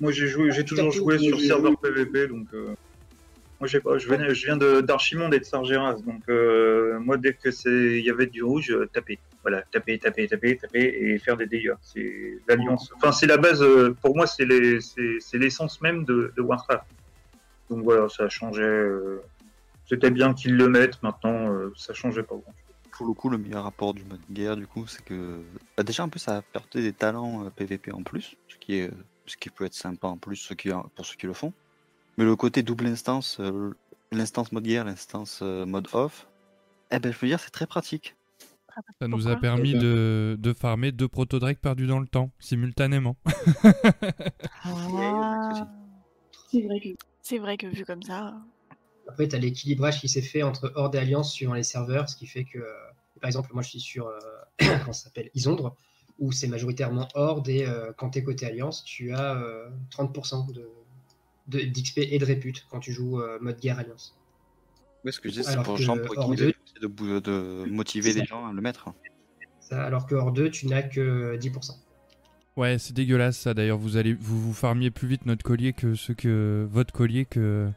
Moi, 0.00 0.10
j'ai 0.12 0.26
joué, 0.28 0.50
j'ai 0.50 0.64
toujours 0.64 0.90
joué 0.90 1.18
sur 1.18 1.38
serveur 1.38 1.78
PVP, 1.78 2.28
donc 2.28 2.46
euh, 2.54 2.74
moi, 3.60 3.66
je 3.66 3.72
sais 3.78 3.80
pas. 3.80 3.98
Je 3.98 4.08
viens, 4.08 4.32
je 4.32 4.44
viens 4.46 4.56
de- 4.56 4.80
d'Archimonde 4.80 5.34
et 5.34 5.40
de 5.40 5.44
Sargeras, 5.44 5.94
donc 6.06 6.22
euh, 6.28 6.98
moi, 7.00 7.16
dès 7.16 7.34
que 7.34 7.50
c'est, 7.50 7.98
il 7.98 8.04
y 8.04 8.10
avait 8.10 8.26
du 8.26 8.42
rouge, 8.42 8.70
euh, 8.70 8.86
taper. 8.92 9.18
Voilà, 9.42 9.62
taper, 9.70 9.98
taper, 9.98 10.28
taper, 10.28 10.56
taper 10.56 10.84
et 11.00 11.18
faire 11.18 11.36
des 11.36 11.46
dégâts. 11.46 11.74
C'est 11.80 12.38
l'alliance. 12.48 12.92
Enfin, 12.96 13.12
c'est 13.12 13.26
la 13.26 13.36
base. 13.36 13.62
euh, 13.62 13.94
pour 14.02 14.14
moi, 14.16 14.26
c'est 14.26 14.44
les, 14.44 14.80
c'est 14.80 15.16
c'est 15.20 15.38
l'essence 15.38 15.80
même 15.80 16.04
de, 16.04 16.32
de 16.36 16.42
Warcraft. 16.42 16.84
Donc 17.70 17.82
voilà, 17.84 18.08
ça 18.08 18.24
a 18.24 18.28
changé. 18.28 18.62
euh, 18.62 19.22
C'était 19.88 20.10
bien 20.10 20.34
qu'ils 20.34 20.56
le 20.56 20.68
mettent. 20.68 21.02
Maintenant, 21.02 21.52
euh, 21.52 21.72
ça 21.76 21.94
changeait 21.94 22.22
pas 22.22 22.34
grand. 22.36 22.54
Pour 22.92 23.06
le 23.06 23.12
coup, 23.14 23.28
le 23.30 23.38
meilleur 23.38 23.62
rapport 23.64 23.94
du 23.94 24.02
mode 24.04 24.20
guerre, 24.30 24.56
du 24.56 24.66
coup, 24.66 24.86
c'est 24.88 25.04
que 25.04 25.40
bah, 25.76 25.82
déjà 25.84 26.02
un 26.02 26.08
peu 26.08 26.18
ça 26.18 26.34
a 26.34 26.38
apporté 26.38 26.82
des 26.82 26.92
talents 26.92 27.44
euh, 27.46 27.50
PVP 27.50 27.92
en 27.92 28.02
plus, 28.02 28.36
ce 28.48 28.56
qui 28.56 28.74
est 28.78 28.90
ce 29.26 29.36
qui 29.36 29.50
peut 29.50 29.64
être 29.66 29.74
sympa 29.74 30.08
en 30.08 30.16
plus 30.16 30.36
ceux 30.36 30.54
qui, 30.56 30.70
pour 30.96 31.06
ceux 31.06 31.16
qui 31.16 31.26
le 31.26 31.32
font. 31.34 31.52
Mais 32.18 32.24
le 32.24 32.34
côté 32.34 32.64
double 32.64 32.86
instance, 32.86 33.38
euh, 33.38 33.70
l'instance 34.10 34.50
mode 34.50 34.64
guerre, 34.64 34.84
l'instance 34.84 35.38
euh, 35.40 35.64
mode 35.64 35.86
off, 35.92 36.26
eh 36.90 36.98
ben 36.98 37.12
je 37.12 37.18
veux 37.18 37.28
dire 37.28 37.38
c'est 37.38 37.50
très 37.52 37.66
pratique. 37.66 38.16
Ça 39.00 39.06
nous 39.06 39.28
a 39.28 39.36
permis 39.36 39.74
de, 39.74 40.36
de 40.38 40.52
farmer 40.52 40.90
deux 40.90 41.06
protodrakes 41.06 41.60
perdus 41.60 41.86
dans 41.86 42.00
le 42.00 42.08
temps, 42.08 42.30
simultanément. 42.40 43.16
Ah. 44.64 45.68
C'est 46.50 46.62
vrai 46.62 46.80
que 46.80 46.88
C'est 47.22 47.38
vrai 47.38 47.56
que 47.56 47.66
vu 47.66 47.84
comme 47.84 48.02
ça. 48.02 48.34
Après, 49.08 49.28
tu 49.28 49.36
as 49.36 49.38
l'équilibrage 49.38 50.00
qui 50.00 50.08
s'est 50.08 50.22
fait 50.22 50.42
entre 50.42 50.72
Horde 50.74 50.94
et 50.96 50.98
Alliance 50.98 51.32
suivant 51.32 51.54
les 51.54 51.62
serveurs, 51.62 52.08
ce 52.08 52.16
qui 52.16 52.26
fait 52.26 52.44
que, 52.44 52.58
euh, 52.58 52.72
par 53.20 53.28
exemple, 53.28 53.50
moi 53.54 53.62
je 53.62 53.70
suis 53.70 53.80
sur, 53.80 54.06
euh, 54.08 54.18
comment 54.58 54.92
ça 54.92 55.04
s'appelle, 55.04 55.30
Isondre, 55.34 55.76
où 56.18 56.32
c'est 56.32 56.48
majoritairement 56.48 57.08
Horde, 57.14 57.48
et 57.48 57.64
euh, 57.66 57.92
quand 57.96 58.10
tu 58.10 58.18
es 58.18 58.22
côté 58.24 58.46
Alliance, 58.46 58.82
tu 58.84 59.12
as 59.12 59.36
euh, 59.36 59.68
30% 59.90 60.46
de 60.48 60.52
de- 60.52 60.68
d'XP 61.48 61.98
et 61.98 62.18
de 62.18 62.24
répute 62.24 62.66
quand 62.70 62.80
tu 62.80 62.92
joues 62.92 63.20
euh, 63.20 63.38
mode 63.40 63.58
guerre 63.58 63.78
Alliance. 63.78 64.16
Oui, 65.04 65.12
ce 65.12 65.20
que 65.20 65.28
je 65.28 65.34
dis, 65.34 65.44
c'est 65.44 65.50
Alors 65.52 65.64
pour 65.64 65.76
gens 65.76 65.96
pour 65.96 66.34
de, 66.34 66.54
de 67.20 67.64
motiver 67.70 68.12
les 68.12 68.20
ça. 68.20 68.24
gens 68.24 68.46
à 68.46 68.52
le 68.52 68.60
mettre. 68.60 68.90
Ça, 69.60 69.84
alors 69.84 70.06
que 70.06 70.14
hors 70.14 70.32
2, 70.32 70.50
tu 70.50 70.66
n'as 70.66 70.82
que 70.82 71.36
10%. 71.36 71.72
Ouais, 72.56 72.78
c'est 72.78 72.92
dégueulasse 72.92 73.38
ça. 73.38 73.54
D'ailleurs, 73.54 73.78
vous 73.78 73.96
allez 73.96 74.14
vous 74.14 74.40
vous 74.40 74.52
farmiez 74.52 74.90
plus 74.90 75.06
vite 75.06 75.26
notre 75.26 75.44
collier 75.44 75.72
que 75.72 75.94
ceux 75.94 76.14
que 76.14 76.66
votre 76.70 76.92
collier 76.92 77.24
que 77.24 77.70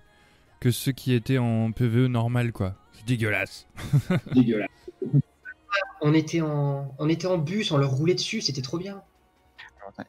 que 0.59 0.71
ceux 0.71 0.91
qui 0.91 1.13
étaient 1.13 1.37
en 1.37 1.71
PVE 1.71 2.07
normal 2.07 2.51
quoi. 2.51 2.75
C'est 2.93 3.05
dégueulasse. 3.05 3.67
dégueulasse. 4.33 4.69
On 6.01 6.13
était, 6.13 6.41
en, 6.41 6.93
on 6.97 7.09
était 7.09 7.27
en 7.27 7.37
bus, 7.37 7.71
on 7.71 7.77
leur 7.77 7.91
roulait 7.91 8.15
dessus, 8.15 8.41
c'était 8.41 8.61
trop 8.61 8.77
bien. 8.77 9.01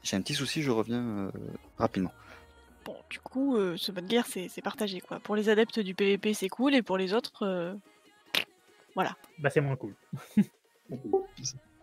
J'ai 0.02 0.16
un 0.16 0.22
petit 0.22 0.34
souci, 0.34 0.62
je 0.62 0.70
reviens 0.70 1.02
euh, 1.02 1.30
rapidement. 1.76 2.12
Bon, 2.84 2.96
du 3.10 3.20
coup, 3.20 3.56
euh, 3.56 3.76
ce 3.76 3.92
mode 3.92 4.06
guerre, 4.06 4.26
c'est 4.26 4.62
partagé 4.62 5.00
quoi. 5.00 5.20
Pour 5.20 5.36
les 5.36 5.48
adeptes 5.48 5.78
du 5.80 5.94
PVP, 5.94 6.34
c'est 6.34 6.48
cool, 6.48 6.74
et 6.74 6.82
pour 6.82 6.98
les 6.98 7.14
autres, 7.14 7.44
euh, 7.46 7.74
Bah, 8.96 9.50
c'est 9.50 9.60
moins 9.60 9.76
cool. 9.76 9.94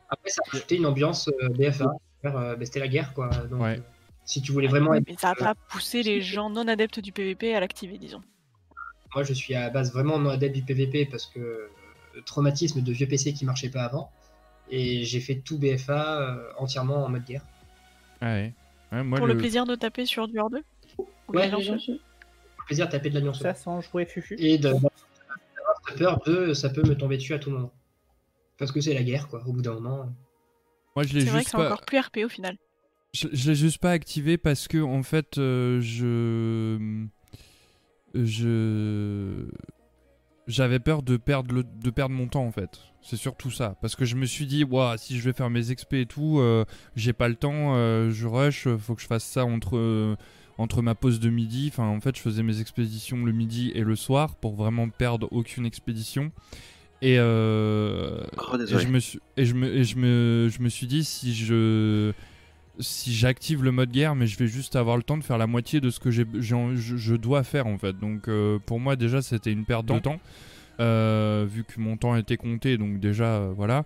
Après, 0.10 0.30
ça 0.30 0.42
a 0.46 0.50
rajouté 0.52 0.76
une 0.78 0.86
ambiance 0.86 1.28
euh, 1.42 1.50
BFA. 1.50 1.92
Euh, 2.26 2.56
bah, 2.56 2.66
C'était 2.66 2.80
la 2.80 2.88
guerre, 2.88 3.14
quoi. 3.14 3.30
Donc, 3.50 3.62
Ouais. 3.62 3.82
si 4.26 4.42
tu 4.42 4.52
voulais 4.52 4.68
vraiment 4.68 4.94
être 4.94 5.08
mais 5.08 5.16
ça 5.18 5.30
a 5.30 5.36
pas 5.36 5.56
poussé 5.56 6.04
les 6.04 6.22
gens 6.22 6.50
non 6.50 6.68
adeptes 6.68 7.00
du 7.00 7.12
PVP 7.12 7.56
à 7.56 7.60
l'activer, 7.60 7.98
disons. 7.98 8.22
Moi, 9.16 9.24
je 9.24 9.34
suis 9.34 9.56
à 9.56 9.62
la 9.62 9.70
base 9.70 9.92
vraiment 9.94 10.20
non 10.20 10.30
adepte 10.32 10.56
du 10.56 10.64
PVP 10.64 11.06
parce 11.06 11.26
que 11.28 11.40
euh, 11.40 11.70
traumatisme 12.26 12.82
de 12.82 12.92
vieux 12.92 13.08
PC 13.08 13.34
qui 13.34 13.46
marchait 13.46 13.70
pas 13.70 13.84
avant. 13.84 14.12
Et 14.72 15.04
j'ai 15.04 15.20
fait 15.20 15.36
tout 15.36 15.58
BFA 15.58 16.22
euh, 16.22 16.52
entièrement 16.58 17.06
en 17.06 17.10
mode 17.10 17.24
guerre. 17.26 17.44
Ah 18.22 18.34
ouais. 18.34 18.54
Ouais, 18.92 19.04
moi 19.04 19.18
Pour 19.18 19.28
le, 19.28 19.34
le 19.34 19.40
plaisir 19.40 19.66
de 19.66 19.76
taper 19.76 20.06
sur 20.06 20.28
du 20.28 20.40
hors 20.40 20.50
2 20.50 20.64
Ouais. 21.30 21.50
Plaisir 22.66 22.86
de 22.86 22.92
taper 22.92 23.10
de 23.10 23.16
l'alliance. 23.16 23.40
Ça 23.42 23.54
sans 23.54 23.82
jouer 23.82 24.06
fufu. 24.06 24.36
Et 24.40 24.58
de 24.58 24.74
d'avoir 25.98 26.22
peur 26.22 26.22
de 26.26 26.54
ça 26.54 26.70
peut 26.70 26.84
me 26.84 26.96
tomber 26.96 27.18
dessus 27.18 27.34
à 27.34 27.40
tout 27.40 27.50
moment. 27.50 27.72
Parce 28.58 28.72
que 28.72 28.82
c'est 28.82 28.94
la 28.94 29.04
guerre, 29.04 29.28
quoi. 29.28 29.42
Au 29.48 29.54
bout 29.54 29.62
d'un 29.62 29.74
moment. 29.74 30.14
moi 30.96 31.04
je 31.04 31.14
l'ai 31.14 31.22
C'est 31.22 31.30
vrai 31.30 31.40
que 31.40 31.46
juste 31.46 31.52
c'est 31.52 31.58
pas 31.58 31.66
encore 31.68 31.86
plus 31.86 32.00
RP 32.00 32.18
au 32.26 32.30
final. 32.30 32.58
je, 33.14 33.28
je 33.32 33.50
l'ai 33.50 33.56
juste 33.56 33.80
pas 33.80 33.92
activé 33.92 34.38
parce 34.38 34.68
que 34.68 34.78
en 34.78 35.02
fait 35.04 35.38
euh, 35.38 35.80
je 35.82 37.08
je 38.14 39.46
j'avais 40.48 40.80
peur 40.80 41.04
de 41.04 41.18
perdre 41.18 41.54
le, 41.54 41.64
de 41.64 41.90
perdre 41.92 42.16
mon 42.16 42.28
temps 42.28 42.46
en 42.46 42.52
fait. 42.52 42.80
C'est 43.02 43.18
surtout 43.18 43.52
ça 43.52 43.76
parce 43.82 43.96
que 43.96 44.04
je 44.06 44.16
me 44.16 44.26
suis 44.26 44.46
dit 44.46 44.64
ouah, 44.64 44.98
si 44.98 45.18
je 45.18 45.24
vais 45.24 45.34
faire 45.34 45.50
mes 45.50 45.62
XP 45.62 45.94
et 45.94 46.06
tout, 46.06 46.40
euh, 46.40 46.66
j'ai 46.96 47.14
pas 47.14 47.30
le 47.30 47.36
temps, 47.36 47.76
euh, 47.76 48.10
je 48.10 48.28
rush, 48.28 48.68
faut 48.78 48.96
que 48.96 49.02
je 49.02 49.08
fasse 49.08 49.24
ça 49.24 49.46
entre 49.46 49.78
euh, 49.78 50.16
entre 50.60 50.82
ma 50.84 50.94
pause 50.94 51.20
de 51.20 51.30
midi. 51.32 51.70
Enfin 51.72 51.88
en 51.88 52.00
fait, 52.02 52.16
je 52.16 52.22
faisais 52.22 52.44
mes 52.44 52.60
expéditions 52.62 53.24
le 53.26 53.32
midi 53.32 53.72
et 53.74 53.82
le 53.82 53.96
soir 53.96 54.36
pour 54.36 54.54
vraiment 54.56 54.88
perdre 54.90 55.28
aucune 55.32 55.66
expédition. 55.66 56.32
Et, 57.02 57.16
euh, 57.18 58.22
Oh, 58.52 58.58
et 58.60 58.68
je 58.78 58.88
me 58.90 59.00
suis 59.00 59.20
et 59.38 59.46
je 59.46 59.54
me 59.56 59.74
et 59.74 59.84
je 59.86 59.96
me 59.98 60.50
je 60.52 60.62
me 60.62 60.68
suis 60.70 60.86
dit 60.86 61.04
si 61.06 61.34
je 61.34 62.12
si 62.82 63.14
j'active 63.14 63.64
le 63.64 63.72
mode 63.72 63.92
guerre 63.92 64.16
mais 64.16 64.28
je 64.28 64.38
vais 64.38 64.48
juste 64.48 64.76
avoir 64.76 64.98
le 64.98 65.04
temps 65.04 65.18
de 65.18 65.24
faire 65.24 65.38
la 65.38 65.48
moitié 65.48 65.80
de 65.82 65.90
ce 65.90 66.00
que 66.02 66.12
j'ai 66.12 66.26
je, 66.42 67.16
dois 67.16 67.44
faire 67.44 67.68
en 67.68 67.78
fait 67.78 67.98
donc 67.98 68.28
euh, 68.28 68.60
pour 68.66 68.80
moi 68.82 68.96
déjà 68.98 69.22
c'était 69.22 69.52
une 69.52 69.64
perte 69.66 69.86
de 69.86 70.00
temps 70.00 70.20
euh, 70.82 71.46
vu 71.50 71.64
que 71.66 71.80
mon 71.80 71.96
temps 71.98 72.16
était 72.18 72.38
compté 72.38 72.78
donc 72.78 73.00
déjà 73.00 73.26
euh, 73.38 73.54
voilà 73.56 73.86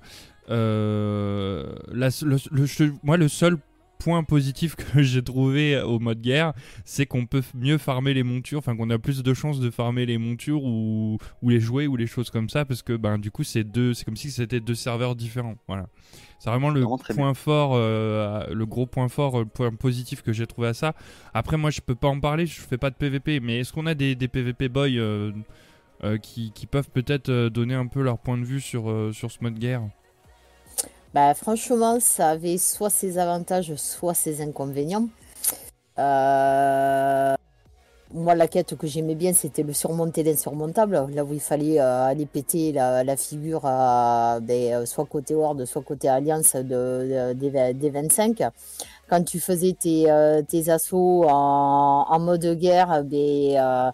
Euh, 0.49 1.75
la- 1.91 2.09
le- 2.23 2.37
le- 2.51 2.65
je- 2.65 2.91
moi 3.03 3.17
le 3.17 3.27
seul 3.27 3.57
point 4.03 4.23
positif 4.23 4.75
que 4.75 5.01
j'ai 5.01 5.23
trouvé 5.23 5.79
au 5.81 5.99
mode 5.99 6.21
guerre 6.21 6.53
c'est 6.85 7.05
qu'on 7.05 7.25
peut 7.25 7.41
mieux 7.53 7.77
farmer 7.77 8.13
les 8.13 8.23
montures 8.23 8.59
enfin 8.59 8.75
qu'on 8.75 8.89
a 8.89 8.99
plus 8.99 9.23
de 9.23 9.33
chances 9.33 9.59
de 9.59 9.69
farmer 9.69 10.05
les 10.05 10.17
montures 10.17 10.63
ou, 10.63 11.17
ou 11.41 11.49
les 11.49 11.59
jouets 11.59 11.87
ou 11.87 11.95
les 11.95 12.07
choses 12.07 12.29
comme 12.29 12.49
ça 12.49 12.65
parce 12.65 12.81
que 12.81 12.93
ben 12.97 13.17
du 13.17 13.31
coup 13.31 13.43
c'est 13.43 13.63
deux 13.63 13.93
c'est 13.93 14.05
comme 14.05 14.17
si 14.17 14.31
c'était 14.31 14.59
deux 14.59 14.75
serveurs 14.75 15.15
différents 15.15 15.55
voilà. 15.67 15.87
C'est 16.39 16.49
vraiment 16.49 16.69
le 16.71 16.81
Vraiment 16.81 16.99
point 17.15 17.33
fort 17.33 17.71
euh, 17.75 18.45
le 18.53 18.65
gros 18.65 18.85
point 18.85 19.07
fort 19.07 19.39
le 19.39 19.45
point 19.45 19.71
positif 19.71 20.21
que 20.21 20.33
j'ai 20.33 20.45
trouvé 20.45 20.67
à 20.67 20.73
ça. 20.73 20.93
Après 21.33 21.55
moi 21.55 21.69
je 21.69 21.79
peux 21.79 21.95
pas 21.95 22.09
en 22.09 22.19
parler 22.19 22.45
je 22.45 22.59
fais 22.59 22.77
pas 22.77 22.89
de 22.89 22.95
PVP 22.95 23.39
mais 23.39 23.59
est-ce 23.59 23.71
qu'on 23.71 23.85
a 23.85 23.93
des, 23.93 24.15
des 24.15 24.27
PVP 24.27 24.67
boys 24.67 24.87
euh, 24.89 25.31
euh, 26.03 26.17
qui, 26.17 26.51
qui 26.51 26.65
peuvent 26.67 26.89
peut-être 26.89 27.29
euh, 27.29 27.49
donner 27.49 27.75
un 27.75 27.87
peu 27.87 28.01
leur 28.01 28.17
point 28.19 28.37
de 28.37 28.43
vue 28.43 28.59
sur, 28.59 28.89
euh, 28.89 29.13
sur 29.13 29.31
ce 29.31 29.37
mode 29.41 29.57
guerre? 29.57 29.83
Bah, 31.13 31.33
franchement, 31.35 31.99
ça 31.99 32.29
avait 32.29 32.57
soit 32.57 32.89
ses 32.89 33.17
avantages, 33.19 33.75
soit 33.75 34.15
ses 34.15 34.41
inconvénients. 34.41 35.07
Euh, 35.99 37.35
moi, 38.13 38.35
la 38.35 38.47
quête 38.47 38.75
que 38.77 38.87
j'aimais 38.87 39.15
bien, 39.15 39.33
c'était 39.33 39.63
le 39.63 39.73
surmonter 39.73 40.23
l'insurmontable, 40.23 41.07
là 41.13 41.23
où 41.25 41.33
il 41.33 41.39
fallait 41.39 41.79
euh, 41.79 42.05
aller 42.05 42.25
péter 42.25 42.71
la, 42.71 43.17
figure, 43.17 43.61
ben, 43.63 44.41
euh, 44.51 44.85
soit 44.85 45.05
côté 45.05 45.35
Horde, 45.35 45.65
soit 45.65 45.83
côté 45.83 46.09
Alliance 46.09 46.55
de, 46.55 46.63
de- 46.63 47.33
des, 47.33 47.49
vingt- 47.51 47.73
des 47.73 47.89
25. 47.91 48.43
Quand 49.09 49.23
tu 49.23 49.39
faisais 49.39 49.73
tes, 49.79 50.07
tes 50.47 50.69
assauts 50.69 51.25
en, 51.29 52.05
en 52.09 52.19
mode 52.19 52.45
guerre, 52.57 53.03
ben, 53.03 53.93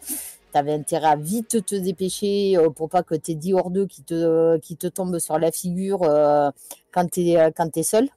tu 0.52 0.58
avais 0.58 0.74
intérêt 0.74 1.08
à 1.08 1.16
vite 1.16 1.66
te 1.66 1.76
dépêcher 1.76 2.58
euh, 2.58 2.70
pour 2.70 2.90
pas 2.90 3.04
que 3.04 3.16
tes 3.16 3.36
10 3.36 3.54
hordeux 3.54 3.86
qui 3.86 4.04
te, 4.04 4.58
qui 4.60 4.76
te 4.78 4.88
tombent 4.88 5.20
sur 5.20 5.38
la 5.40 5.52
figure 5.52 6.04
euh, 6.04 6.52
quand 6.92 7.10
tu 7.12 7.22
es, 7.30 7.52
t'es 7.72 7.84
seul. 7.84 8.10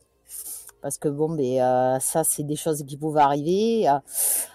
Parce 0.80 0.98
que 0.98 1.08
bon, 1.08 1.30
ben, 1.30 1.60
euh, 1.60 1.98
ça, 2.00 2.24
c'est 2.24 2.42
des 2.42 2.56
choses 2.56 2.82
qui 2.84 2.96
pouvaient 2.96 3.20
arriver. 3.20 3.88
Euh, 3.88 3.98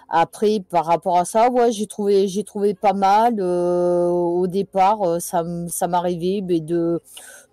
Après, 0.10 0.62
par 0.70 0.86
rapport 0.86 1.18
à 1.18 1.26
ça, 1.26 1.50
ouais, 1.50 1.72
j'ai 1.72 1.88
trouvé, 1.88 2.28
trouvé 2.46 2.74
pas 2.74 2.94
mal. 2.94 3.36
euh, 3.40 4.08
au 4.10 4.48
départ, 4.48 5.02
euh, 5.04 5.20
ça, 5.20 5.44
ça 5.70 5.88
m'arrivait 5.88 6.42
ben, 6.42 6.64
de, 6.66 7.02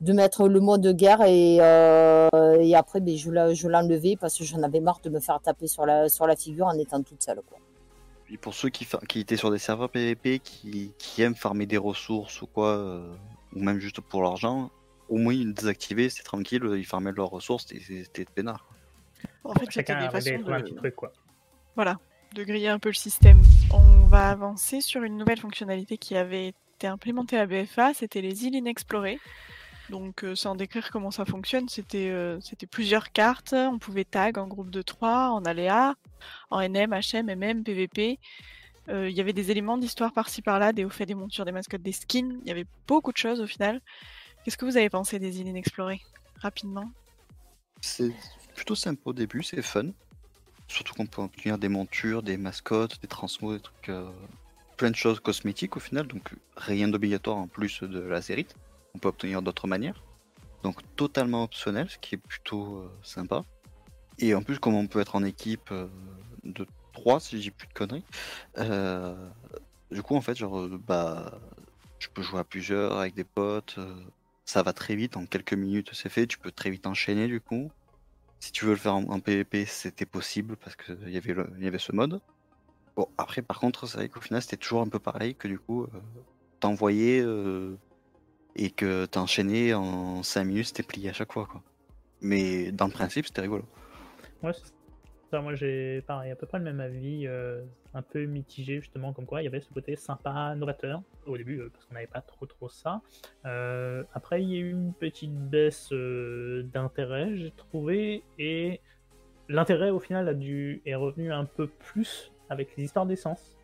de 0.00 0.12
mettre 0.12 0.48
le 0.48 0.60
mode 0.60 0.86
guerre 0.96 1.22
et, 1.22 1.58
euh, 1.60 2.28
et 2.60 2.74
après, 2.76 3.00
ben, 3.00 3.16
je 3.16 3.30
je 3.54 3.68
enlevé 3.68 4.16
parce 4.20 4.36
que 4.38 4.44
j'en 4.44 4.62
avais 4.62 4.80
marre 4.80 5.00
de 5.04 5.10
me 5.10 5.20
faire 5.20 5.40
taper 5.40 5.66
sur 5.68 5.86
la, 5.86 6.08
sur 6.08 6.26
la 6.26 6.36
figure 6.36 6.66
en 6.66 6.78
étant 6.78 7.02
toute 7.02 7.22
seule. 7.22 7.40
Et 8.30 8.38
pour 8.38 8.54
ceux 8.54 8.70
qui, 8.70 8.86
qui 9.08 9.20
étaient 9.20 9.36
sur 9.36 9.50
des 9.50 9.58
serveurs 9.58 9.90
PvP, 9.90 10.38
qui, 10.38 10.92
qui 10.98 11.22
aiment 11.22 11.34
farmer 11.34 11.66
des 11.66 11.76
ressources 11.76 12.40
ou 12.42 12.46
quoi, 12.46 12.76
euh, 12.76 13.14
ou 13.54 13.62
même 13.62 13.78
juste 13.78 14.00
pour 14.00 14.22
l'argent, 14.22 14.70
au 15.08 15.18
moins 15.18 15.34
ils 15.34 15.52
désactivaient, 15.52 16.08
c'était 16.08 16.22
tranquille, 16.22 16.62
ils 16.76 16.86
farmaient 16.86 17.12
leurs 17.12 17.30
ressources 17.30 17.70
et 17.72 17.80
c'était 17.80 18.24
peinard. 18.24 18.66
En 19.44 19.52
fait, 19.52 19.66
c'était 19.66 19.72
Chacun 19.72 19.98
des 19.98 20.06
avait 20.06 20.20
façons 20.20 20.42
de... 20.42 20.62
petit 20.62 20.74
truc, 20.74 20.94
quoi. 20.94 21.12
Voilà, 21.74 21.98
de 22.34 22.44
griller 22.44 22.68
un 22.68 22.78
peu 22.78 22.88
le 22.88 22.94
système. 22.94 23.40
On 23.72 24.06
va 24.06 24.30
avancer 24.30 24.80
sur 24.80 25.02
une 25.02 25.16
nouvelle 25.16 25.38
fonctionnalité 25.38 25.98
qui 25.98 26.16
avait 26.16 26.54
été 26.76 26.86
implémentée 26.86 27.38
à 27.38 27.46
BFA, 27.46 27.94
c'était 27.94 28.20
les 28.20 28.44
îles 28.46 28.54
inexplorées. 28.54 29.18
Donc, 29.90 30.24
euh, 30.24 30.34
sans 30.34 30.54
décrire 30.54 30.90
comment 30.90 31.10
ça 31.10 31.24
fonctionne, 31.24 31.68
c'était 31.68 32.08
euh, 32.08 32.40
c'était 32.40 32.66
plusieurs 32.66 33.12
cartes, 33.12 33.52
on 33.52 33.78
pouvait 33.78 34.04
tag 34.04 34.38
en 34.38 34.46
groupe 34.46 34.70
de 34.70 34.82
3, 34.82 35.30
en 35.30 35.44
aléa, 35.44 35.94
en 36.50 36.60
NM, 36.66 36.94
HM, 36.94 37.26
MM, 37.26 37.64
PVP. 37.64 38.18
Euh, 38.88 39.10
Il 39.10 39.16
y 39.16 39.20
avait 39.20 39.32
des 39.32 39.50
éléments 39.50 39.78
d'histoire 39.78 40.12
par-ci 40.12 40.42
par-là, 40.42 40.72
des 40.72 40.84
hauts 40.84 40.90
faits, 40.90 41.08
des 41.08 41.14
montures, 41.14 41.44
des 41.44 41.52
mascottes, 41.52 41.82
des 41.82 41.92
skins, 41.92 42.38
il 42.42 42.48
y 42.48 42.50
avait 42.50 42.66
beaucoup 42.86 43.12
de 43.12 43.16
choses 43.16 43.40
au 43.40 43.46
final. 43.46 43.80
Qu'est-ce 44.44 44.56
que 44.56 44.64
vous 44.64 44.76
avez 44.76 44.90
pensé 44.90 45.18
des 45.18 45.40
îles 45.40 45.48
inexplorées 45.48 46.00
Rapidement? 46.40 46.90
C'est 47.80 48.12
plutôt 48.54 48.74
sympa 48.74 49.02
au 49.06 49.12
début, 49.12 49.42
c'est 49.42 49.62
fun. 49.62 49.90
Surtout 50.68 50.94
qu'on 50.94 51.06
peut 51.06 51.22
obtenir 51.22 51.58
des 51.58 51.68
montures, 51.68 52.22
des 52.22 52.38
mascottes, 52.38 53.00
des 53.02 53.08
transmos, 53.08 53.54
des 53.54 53.60
trucs. 53.60 53.90
plein 54.78 54.90
de 54.90 54.96
choses 54.96 55.20
cosmétiques 55.20 55.76
au 55.76 55.80
final, 55.80 56.06
donc 56.06 56.34
rien 56.56 56.88
d'obligatoire 56.88 57.36
en 57.36 57.46
plus 57.46 57.82
de 57.82 58.00
la 58.00 58.22
série. 58.22 58.46
On 58.94 58.98
peut 58.98 59.08
obtenir 59.08 59.42
d'autres 59.42 59.66
manières. 59.66 60.02
Donc 60.64 60.80
totalement 60.96 61.44
optionnel, 61.44 61.88
ce 61.90 61.98
qui 61.98 62.14
est 62.14 62.18
plutôt 62.18 62.78
euh, 62.78 62.90
sympa. 63.02 63.44
Et 64.18 64.34
en 64.34 64.42
plus, 64.42 64.58
comme 64.58 64.74
on 64.74 64.86
peut 64.86 65.00
être 65.00 65.14
en 65.14 65.22
équipe 65.22 65.70
euh, 65.70 65.88
de 66.42 66.66
3, 66.94 67.20
si 67.20 67.38
dis 67.38 67.50
plus 67.50 67.68
de 67.68 67.72
conneries, 67.74 68.04
euh, 68.58 69.14
du 69.90 70.02
coup, 70.02 70.16
en 70.16 70.22
fait, 70.22 70.34
genre, 70.36 70.66
bah, 70.86 71.38
je 71.98 72.08
peux 72.08 72.22
jouer 72.22 72.40
à 72.40 72.44
plusieurs 72.44 72.98
avec 72.98 73.14
des 73.14 73.24
potes. 73.24 73.78
ça 74.46 74.62
va 74.62 74.72
très 74.72 74.96
vite, 74.96 75.16
en 75.16 75.26
quelques 75.26 75.54
minutes 75.54 75.90
c'est 75.92 76.08
fait, 76.08 76.26
tu 76.26 76.38
peux 76.38 76.50
très 76.50 76.70
vite 76.70 76.86
enchaîner 76.86 77.26
du 77.28 77.40
coup. 77.40 77.70
Si 78.40 78.52
tu 78.52 78.64
veux 78.64 78.72
le 78.72 78.78
faire 78.78 78.94
en, 78.94 79.20
PvP, 79.20 79.64
c'était 79.66 80.06
possible 80.06 80.56
parce 80.56 80.76
qu'il 80.76 81.08
y, 81.08 81.14
y 81.14 81.66
avait 81.66 81.78
ce 81.78 81.92
mode. 81.92 82.20
Bon, 82.96 83.08
après, 83.18 83.42
par 83.42 83.58
contre, 83.58 83.86
c'est 83.86 83.98
vrai 83.98 84.08
qu'au 84.08 84.20
final, 84.20 84.42
c'était 84.42 84.56
toujours 84.56 84.80
un 84.80 84.88
peu 84.88 84.98
pareil 84.98 85.34
que 85.34 85.48
du 85.48 85.58
coup, 85.58 85.86
t'envoyais 86.60 87.22
et 88.56 88.70
que 88.70 89.06
t'enchaînais 89.06 89.74
en 89.74 90.22
5 90.22 90.44
minutes, 90.44 90.66
c'était 90.66 90.82
plié 90.82 91.10
à 91.10 91.12
chaque 91.12 91.32
fois. 91.32 91.46
quoi. 91.46 91.62
Mais 92.20 92.72
dans 92.72 92.86
le 92.86 92.92
principe, 92.92 93.26
c'était 93.26 93.42
rigolo. 93.42 93.64
Ouais, 94.42 94.52
ça. 94.52 95.40
Moi, 95.40 95.54
j'ai 95.54 96.02
à 96.08 96.36
peu 96.36 96.46
près 96.46 96.58
le 96.58 96.64
même 96.64 96.80
avis, 96.80 97.26
euh, 97.26 97.62
un 97.92 98.02
peu 98.02 98.24
mitigé, 98.24 98.80
justement, 98.80 99.12
comme 99.12 99.26
quoi 99.26 99.42
il 99.42 99.44
y 99.44 99.48
avait 99.48 99.60
ce 99.60 99.70
côté 99.70 99.96
sympa, 99.96 100.54
novateur, 100.54 101.02
au 101.26 101.36
début, 101.36 101.60
euh, 101.60 101.70
parce 101.72 101.84
qu'on 101.86 101.94
n'avait 101.94 102.06
pas 102.06 102.20
trop 102.20 102.46
trop 102.46 102.68
ça. 102.68 103.00
Euh, 103.44 104.04
après, 104.14 104.42
il 104.42 104.50
y 104.50 104.56
a 104.56 104.60
eu 104.60 104.70
une 104.70 104.92
petite 104.92 105.34
baisse 105.34 105.92
d'intérêt, 105.92 107.36
j'ai 107.36 107.50
trouvé, 107.50 108.22
et 108.38 108.80
l'intérêt, 109.48 109.90
au 109.90 110.00
final, 110.00 110.28
a 110.28 110.34
dû, 110.34 110.82
est 110.86 110.94
revenu 110.94 111.32
un 111.32 111.44
peu 111.44 111.66
plus 111.66 112.32
avec 112.48 112.76
les 112.76 112.84
histoires 112.84 113.06
d'essence, 113.06 113.56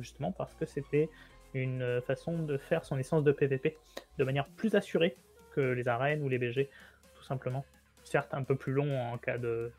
justement, 0.00 0.32
parce 0.32 0.54
que 0.54 0.66
c'était 0.66 1.08
une 1.54 2.00
façon 2.06 2.42
de 2.42 2.56
faire 2.58 2.84
son 2.84 2.98
essence 2.98 3.24
de 3.24 3.32
PVP 3.32 3.76
de 4.18 4.24
manière 4.24 4.46
plus 4.46 4.74
assurée 4.74 5.16
que 5.54 5.60
les 5.60 5.88
arènes 5.88 6.22
ou 6.22 6.28
les 6.28 6.38
BG, 6.38 6.68
tout 7.14 7.24
simplement. 7.24 7.64
Certes, 8.04 8.32
un 8.32 8.42
peu 8.42 8.56
plus 8.56 8.72
long 8.72 9.00
en 9.00 9.18
cas 9.18 9.38
de, 9.38 9.70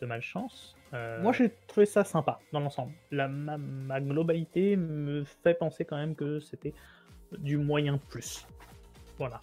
de 0.00 0.06
malchance. 0.06 0.76
Euh, 0.94 1.20
Moi, 1.22 1.32
j'ai 1.32 1.50
trouvé 1.66 1.86
ça 1.86 2.04
sympa 2.04 2.40
dans 2.52 2.60
l'ensemble. 2.60 2.92
La, 3.10 3.28
ma, 3.28 3.58
ma 3.58 4.00
globalité 4.00 4.76
me 4.76 5.24
fait 5.42 5.54
penser 5.54 5.84
quand 5.84 5.96
même 5.96 6.14
que 6.14 6.40
c'était 6.40 6.72
du 7.36 7.58
moyen 7.58 7.98
plus. 8.08 8.46
Voilà. 9.18 9.40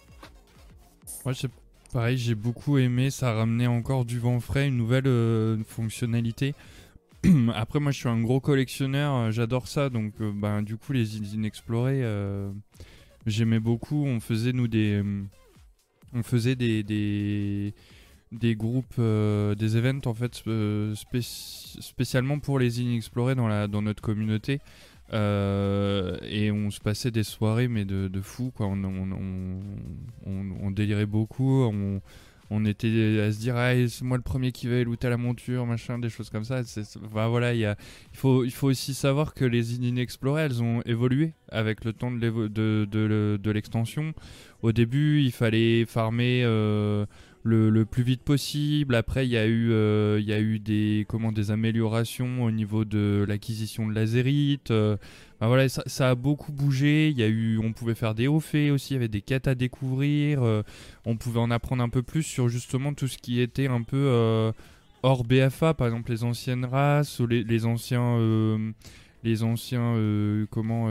Moi, 1.24 1.34
c'est 1.34 1.50
pareil, 1.92 2.16
j'ai 2.16 2.34
beaucoup 2.34 2.78
aimé. 2.78 3.10
Ça 3.10 3.32
ramenait 3.32 3.66
encore 3.66 4.04
du 4.04 4.18
vent 4.18 4.40
frais, 4.40 4.66
une 4.66 4.76
nouvelle 4.76 5.06
euh, 5.06 5.56
fonctionnalité. 5.64 6.54
Après, 7.54 7.80
moi, 7.80 7.92
je 7.92 7.98
suis 7.98 8.08
un 8.08 8.20
gros 8.20 8.40
collectionneur, 8.40 9.14
euh, 9.14 9.30
j'adore 9.30 9.68
ça. 9.68 9.88
Donc, 9.90 10.14
ben, 10.20 10.62
du 10.62 10.76
coup, 10.76 10.92
les 10.92 11.16
îles 11.16 11.34
inexplorées, 11.34 12.02
euh, 12.04 12.50
j'aimais 13.26 13.60
beaucoup. 13.60 14.04
On 14.04 14.20
faisait, 14.20 14.52
nous, 14.52 14.68
des. 14.68 15.02
on 16.12 16.22
faisait 16.22 16.56
des. 16.56 16.82
des 16.82 17.74
des 18.32 18.56
groupes, 18.56 18.96
des 19.00 19.76
events 19.76 20.00
en 20.06 20.12
fait 20.12 20.34
spéci- 20.34 21.80
spécialement 21.80 22.40
pour 22.40 22.58
les 22.58 22.80
îles 22.80 22.88
inexplorées 22.88 23.36
dans, 23.36 23.46
la, 23.46 23.68
dans 23.68 23.82
notre 23.82 24.02
communauté. 24.02 24.58
Et 25.12 26.50
on 26.52 26.70
se 26.72 26.80
passait 26.80 27.12
des 27.12 27.22
soirées 27.22 27.68
mais 27.68 27.84
de, 27.84 28.08
de 28.08 28.20
fou 28.20 28.50
quoi. 28.54 28.66
On, 28.66 28.82
on- 28.82 29.60
on 30.26 30.70
délirait 30.72 31.06
beaucoup. 31.06 31.62
On, 31.62 32.00
on 32.50 32.64
était 32.64 33.20
à 33.20 33.32
se 33.32 33.38
dire 33.38 33.56
ah, 33.56 33.72
c'est 33.88 34.02
moi 34.04 34.16
le 34.16 34.22
premier 34.22 34.52
qui 34.52 34.66
va 34.68 34.82
looter 34.82 35.08
la 35.08 35.16
monture 35.16 35.66
machin 35.66 35.98
des 35.98 36.08
choses 36.08 36.30
comme 36.30 36.44
ça. 36.44 36.62
C'est- 36.64 36.98
enfin, 37.04 37.28
voilà 37.28 37.54
il 37.54 37.74
faut 38.12 38.44
il 38.44 38.50
faut 38.52 38.68
aussi 38.68 38.94
savoir 38.94 39.34
que 39.34 39.44
les 39.44 39.74
îles 39.74 39.84
inexplorées 39.84 40.42
elles 40.42 40.62
ont 40.62 40.82
évolué 40.82 41.32
avec 41.50 41.84
le 41.84 41.92
temps 41.92 42.10
de 42.10 43.50
l'extension. 43.50 44.12
Au 44.62 44.72
début 44.72 45.22
il 45.22 45.32
fallait 45.32 45.84
farmer 45.86 46.42
euh, 46.44 47.06
le, 47.46 47.84
plus 47.84 48.02
vite 48.02 48.22
possible. 48.22 48.94
Après, 48.94 49.26
il 49.26 49.30
y 49.30 49.36
a 49.36 49.46
eu, 49.46 49.70
euh, 49.70 50.20
y 50.20 50.32
a 50.32 50.40
eu 50.40 50.58
des, 50.58 51.06
comment, 51.08 51.32
des 51.32 51.50
améliorations 51.50 52.42
au 52.42 52.50
niveau 52.50 52.84
de 52.84 53.24
l'acquisition 53.28 53.86
de 53.86 53.94
lazérites. 53.94 54.70
euh, 54.70 54.96
ben 55.40 55.48
voilà, 55.48 55.68
ça, 55.68 56.10
a 56.10 56.14
beaucoup 56.14 56.52
bougé. 56.52 57.10
Il 57.10 57.18
y 57.18 57.22
a 57.22 57.28
eu, 57.28 57.58
on 57.58 57.72
pouvait 57.72 57.94
faire 57.94 58.14
des 58.14 58.26
hauts 58.26 58.40
faits 58.40 58.70
aussi. 58.70 58.92
Il 58.92 58.94
y 58.94 58.96
avait 58.96 59.08
des 59.08 59.20
quêtes 59.20 59.48
à 59.48 59.54
découvrir. 59.54 60.42
euh, 60.42 60.62
on 61.04 61.16
pouvait 61.16 61.40
en 61.40 61.50
apprendre 61.50 61.82
un 61.82 61.88
peu 61.88 62.02
plus 62.02 62.22
sur 62.22 62.48
justement 62.48 62.94
tout 62.94 63.06
ce 63.08 63.18
qui 63.18 63.40
était 63.40 63.66
un 63.66 63.82
peu 63.82 63.96
euh, 63.96 64.52
hors 65.02 65.24
BFA, 65.24 65.74
par 65.74 65.86
exemple 65.86 66.10
les 66.10 66.24
anciennes 66.24 66.64
races 66.64 67.20
les, 67.20 67.44
les 67.44 67.66
anciens, 67.66 68.16
euh, 68.18 68.72
les 69.24 69.42
anciens, 69.42 69.94
comment, 70.50 70.88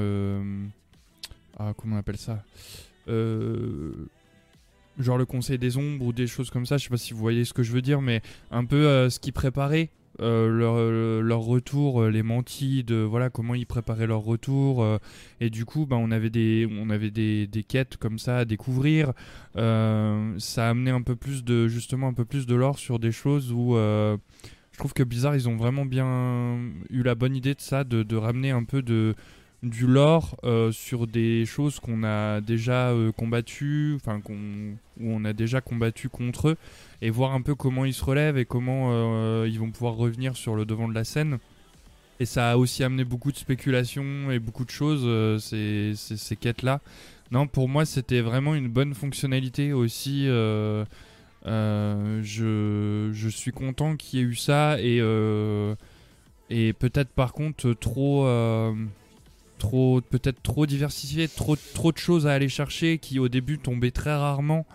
ah, 1.58 1.74
comment 1.78 1.96
on 1.96 2.00
appelle 2.00 2.18
ça 2.18 2.44
genre 4.98 5.18
le 5.18 5.26
conseil 5.26 5.58
des 5.58 5.76
ombres 5.76 6.06
ou 6.06 6.14
des 6.14 6.28
choses 6.28 6.50
comme 6.50 6.66
ça. 6.66 6.78
Je 6.78 6.86
sais 6.86 6.90
pas 6.90 6.96
si 6.98 7.14
vous 7.14 7.20
voyez 7.20 7.44
ce 7.44 7.54
que 7.54 7.64
je 7.64 7.74
veux 7.74 7.82
dire, 7.82 8.02
mais 8.02 8.22
un 8.52 8.64
peu 8.64 9.10
ce 9.10 9.20
qui 9.20 9.34
préparait 9.34 9.90
euh, 10.22 10.50
leur, 10.50 10.76
euh, 10.78 11.22
leur 11.22 11.42
retour, 11.42 12.02
euh, 12.02 12.10
les 12.10 12.24
mantis, 12.24 12.84
de 12.84 12.96
voilà 12.96 13.30
comment 13.30 13.54
ils 13.54 13.66
préparaient 13.66 14.08
leur 14.08 14.22
retour. 14.22 14.82
euh, 14.84 14.98
et 15.42 15.50
du 15.50 15.66
coup, 15.66 15.86
bah, 15.86 15.98
on 16.00 16.12
avait 16.12 16.30
des, 16.30 16.68
on 16.80 16.90
avait 16.90 17.12
des, 17.12 17.48
des 17.48 17.64
quêtes 17.64 17.98
comme 17.98 18.18
ça 18.20 18.38
à 18.40 18.46
découvrir. 18.46 19.12
Ça 19.56 20.68
a 20.68 20.70
amené 20.70 20.92
un 20.92 21.02
peu 21.02 21.16
plus 21.16 21.44
de, 21.44 21.68
justement 21.68 22.08
un 22.08 22.14
peu 22.14 22.26
plus 22.26 22.46
de 22.46 22.56
l'or 22.56 22.80
sur 22.80 23.00
des 23.00 23.12
choses 23.12 23.52
où 23.52 23.76
je 23.76 24.78
trouve 24.78 24.94
que 24.94 25.04
Blizzard 25.04 25.36
ils 25.36 25.48
ont 25.48 25.56
vraiment 25.56 25.86
bien 25.86 26.58
eu 26.90 27.04
la 27.04 27.16
bonne 27.16 27.36
idée 27.36 27.54
de 27.54 27.62
ça, 27.62 27.84
de, 27.84 28.16
ramener 28.16 28.52
un 28.52 28.64
peu 28.64 28.82
de 28.82 29.16
du 29.64 29.88
lore 29.88 30.38
sur 30.72 31.08
des 31.08 31.46
choses 31.46 31.80
qu'on 31.80 32.04
a 32.04 32.42
déjà 32.42 32.94
combattues, 33.18 33.94
enfin 33.96 34.20
qu'on 34.22 34.38
où 35.00 35.12
on 35.12 35.26
a 35.26 35.34
déjà 35.34 35.62
combattu 35.62 36.10
contre 36.10 36.50
eux, 36.50 36.58
et 37.02 37.10
voir 37.10 37.34
un 37.34 37.42
peu 37.42 37.56
comment 37.56 37.86
ils 37.86 37.94
se 37.94 38.04
relèvent 38.04 38.38
et 38.38 38.46
comment 38.46 38.90
euh, 38.92 39.48
ils 39.48 39.60
vont 39.60 39.72
pouvoir 39.72 39.96
revenir 39.96 40.36
sur 40.36 40.56
le 40.56 40.66
devant 40.66 40.88
de 40.88 40.94
la 40.94 41.04
scène. 41.04 41.40
Et 42.20 42.26
ça 42.26 42.52
a 42.52 42.58
aussi 42.58 42.84
amené 42.84 43.04
beaucoup 43.04 43.32
de 43.32 43.38
spéculations 43.38 44.32
et 44.32 44.40
beaucoup 44.40 44.64
de 44.64 44.70
choses, 44.70 45.04
euh, 45.04 45.38
ces, 45.38 45.94
ces, 45.96 46.36
quêtes-là. 46.36 46.80
Non, 47.32 47.48
pour 47.48 47.68
moi, 47.68 47.86
c'était 47.86 48.22
vraiment 48.22 48.56
une 48.56 48.70
bonne 48.70 48.94
fonctionnalité 48.94 49.74
aussi. 49.74 50.26
euh, 50.28 50.86
je, 51.46 53.10
je 53.14 53.30
suis 53.30 53.52
content 53.52 53.98
qu'il 53.98 54.20
y 54.20 54.22
ait 54.22 54.26
eu 54.26 54.36
ça 54.36 54.80
et, 54.80 54.98
et 56.50 56.74
peut-être 56.74 57.10
par 57.10 57.34
contre 57.34 57.74
trop 57.74 58.28
trop 59.58 60.02
peut-être 60.02 60.42
trop 60.42 60.66
diversifié, 60.66 61.28
trop 61.28 61.56
trop 61.56 61.92
de 61.92 61.98
choses 61.98 62.28
à 62.28 62.34
aller 62.34 62.50
chercher 62.50 62.98
qui 62.98 63.20
au 63.20 63.28
début 63.28 63.58
tombaient 63.60 63.92
très 63.92 64.16
rarement. 64.16 64.66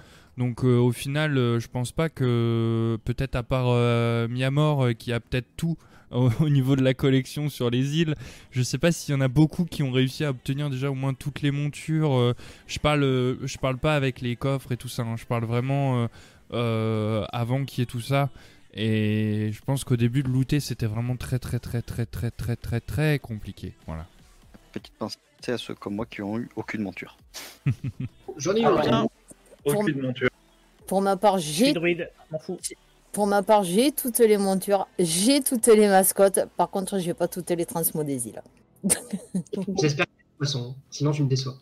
Donc 0.40 0.64
euh, 0.64 0.78
au 0.78 0.90
final, 0.90 1.36
euh, 1.36 1.60
je 1.60 1.68
pense 1.68 1.92
pas 1.92 2.08
que 2.08 2.96
peut-être 3.04 3.36
à 3.36 3.42
part 3.42 3.66
euh, 3.68 4.26
Miamor 4.26 4.86
euh, 4.86 4.92
qui 4.94 5.12
a 5.12 5.20
peut-être 5.20 5.48
tout 5.58 5.76
au, 6.10 6.30
au 6.40 6.48
niveau 6.48 6.76
de 6.76 6.82
la 6.82 6.94
collection 6.94 7.50
sur 7.50 7.68
les 7.68 7.98
îles, 7.98 8.14
je 8.50 8.62
sais 8.62 8.78
pas 8.78 8.90
s'il 8.90 9.14
y 9.14 9.16
en 9.18 9.20
a 9.20 9.28
beaucoup 9.28 9.66
qui 9.66 9.82
ont 9.82 9.92
réussi 9.92 10.24
à 10.24 10.30
obtenir 10.30 10.70
déjà 10.70 10.90
au 10.90 10.94
moins 10.94 11.12
toutes 11.12 11.42
les 11.42 11.50
montures. 11.50 12.14
euh, 12.18 12.34
je 12.66 12.78
parle 12.78 13.02
euh, 13.04 13.36
je 13.46 13.58
parle 13.58 13.76
pas 13.76 13.94
avec 13.94 14.22
les 14.22 14.34
coffres 14.34 14.72
et 14.72 14.78
tout 14.78 14.88
ça, 14.88 15.02
hein, 15.02 15.16
je 15.18 15.26
parle 15.26 15.44
vraiment 15.44 16.04
euh, 16.04 16.08
euh, 16.54 17.24
avant 17.32 17.66
qu'il 17.66 17.80
y 17.80 17.82
ait 17.82 17.86
tout 17.86 18.00
ça. 18.00 18.30
Et 18.72 19.50
je 19.52 19.60
pense 19.60 19.84
qu'au 19.84 19.96
début 19.96 20.22
de 20.22 20.28
looter, 20.28 20.58
c'était 20.60 20.86
vraiment 20.86 21.16
très 21.16 21.38
très 21.38 21.58
très 21.58 21.82
très 21.82 22.06
très 22.06 22.30
très 22.30 22.56
très 22.56 22.80
très 22.80 23.18
compliqué. 23.18 23.74
Voilà. 23.86 24.06
Petite 24.72 24.94
pensée 24.94 25.18
à 25.48 25.58
ceux 25.58 25.74
comme 25.74 25.96
moi 25.96 26.06
qui 26.06 26.22
ont 26.22 26.38
eu 26.38 26.48
aucune 26.56 26.82
monture. 26.82 27.18
J'en 28.38 28.54
ai 28.54 28.62
eu 28.62 28.64
Ah. 28.66 29.04
Aucune 29.64 30.00
monture. 30.00 30.30
Pour 30.90 31.02
ma 31.02 31.16
part, 31.16 31.38
j'ai 31.38 31.72
druide, 31.72 32.10
m'en 32.32 32.40
fous. 32.40 32.58
pour 33.12 33.28
ma 33.28 33.44
part, 33.44 33.62
j'ai 33.62 33.92
toutes 33.92 34.18
les 34.18 34.36
montures, 34.38 34.88
j'ai 34.98 35.40
toutes 35.40 35.68
les 35.68 35.86
mascottes. 35.86 36.40
Par 36.56 36.68
contre, 36.68 36.98
j'ai 36.98 37.14
pas 37.14 37.28
toutes 37.28 37.48
les 37.50 38.28
îles. 38.28 38.42
J'espère 39.80 40.06
que 40.06 40.12
c'est 40.18 40.36
poisson. 40.36 40.74
Sinon, 40.90 41.12
tu 41.12 41.22
me 41.22 41.28
déçois. 41.28 41.54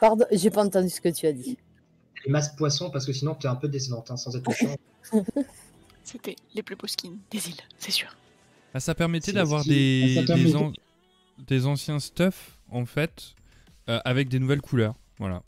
Pardon, 0.00 0.24
j'ai 0.32 0.48
pas 0.48 0.64
entendu 0.64 0.88
ce 0.88 1.02
que 1.02 1.10
tu 1.10 1.26
as 1.26 1.34
dit. 1.34 1.58
Les 2.24 2.32
masques 2.32 2.56
poissons, 2.56 2.90
parce 2.90 3.04
que 3.04 3.12
sinon, 3.12 3.34
tu 3.34 3.46
es 3.46 3.50
un 3.50 3.56
peu 3.56 3.68
décevante, 3.68 4.10
hein, 4.10 4.16
sans 4.16 4.34
être 4.34 4.48
méchant. 4.48 4.74
C'était 6.02 6.36
les 6.54 6.62
plus 6.62 6.76
beaux 6.76 6.86
skins 6.86 7.18
des 7.30 7.46
îles, 7.46 7.60
c'est 7.78 7.90
sûr. 7.90 8.08
Ah, 8.72 8.80
ça 8.80 8.94
permettait 8.94 9.32
d'avoir 9.34 9.64
des, 9.66 10.56
an- 10.56 10.72
des 11.46 11.66
anciens 11.66 11.98
stuff 12.00 12.58
en 12.70 12.86
fait 12.86 13.34
euh, 13.90 14.00
avec 14.06 14.28
des 14.30 14.38
nouvelles 14.38 14.62
couleurs. 14.62 14.94
Voilà. 15.18 15.42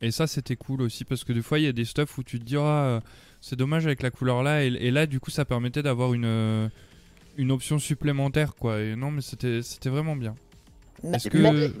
Et 0.00 0.10
ça 0.10 0.26
c'était 0.26 0.56
cool 0.56 0.82
aussi 0.82 1.04
parce 1.04 1.24
que 1.24 1.32
des 1.32 1.40
fois 1.42 1.58
il 1.58 1.64
y 1.64 1.68
a 1.68 1.72
des 1.72 1.84
stuff 1.84 2.18
où 2.18 2.22
tu 2.22 2.38
te 2.38 2.44
dis 2.44 2.56
ah, 2.58 3.00
c'est 3.40 3.56
dommage 3.56 3.86
avec 3.86 4.02
la 4.02 4.10
couleur 4.10 4.42
là 4.42 4.64
et, 4.64 4.68
et 4.68 4.90
là 4.90 5.06
du 5.06 5.20
coup 5.20 5.30
ça 5.30 5.44
permettait 5.44 5.82
d'avoir 5.82 6.12
une 6.14 6.70
une 7.36 7.50
option 7.50 7.78
supplémentaire 7.78 8.54
quoi. 8.54 8.80
Et 8.80 8.96
non 8.96 9.10
mais 9.10 9.20
c'était 9.22 9.88
vraiment 9.88 10.16
bien. 10.16 10.34
Est-ce 11.12 11.28
mais- 11.36 11.50
que 11.70 11.72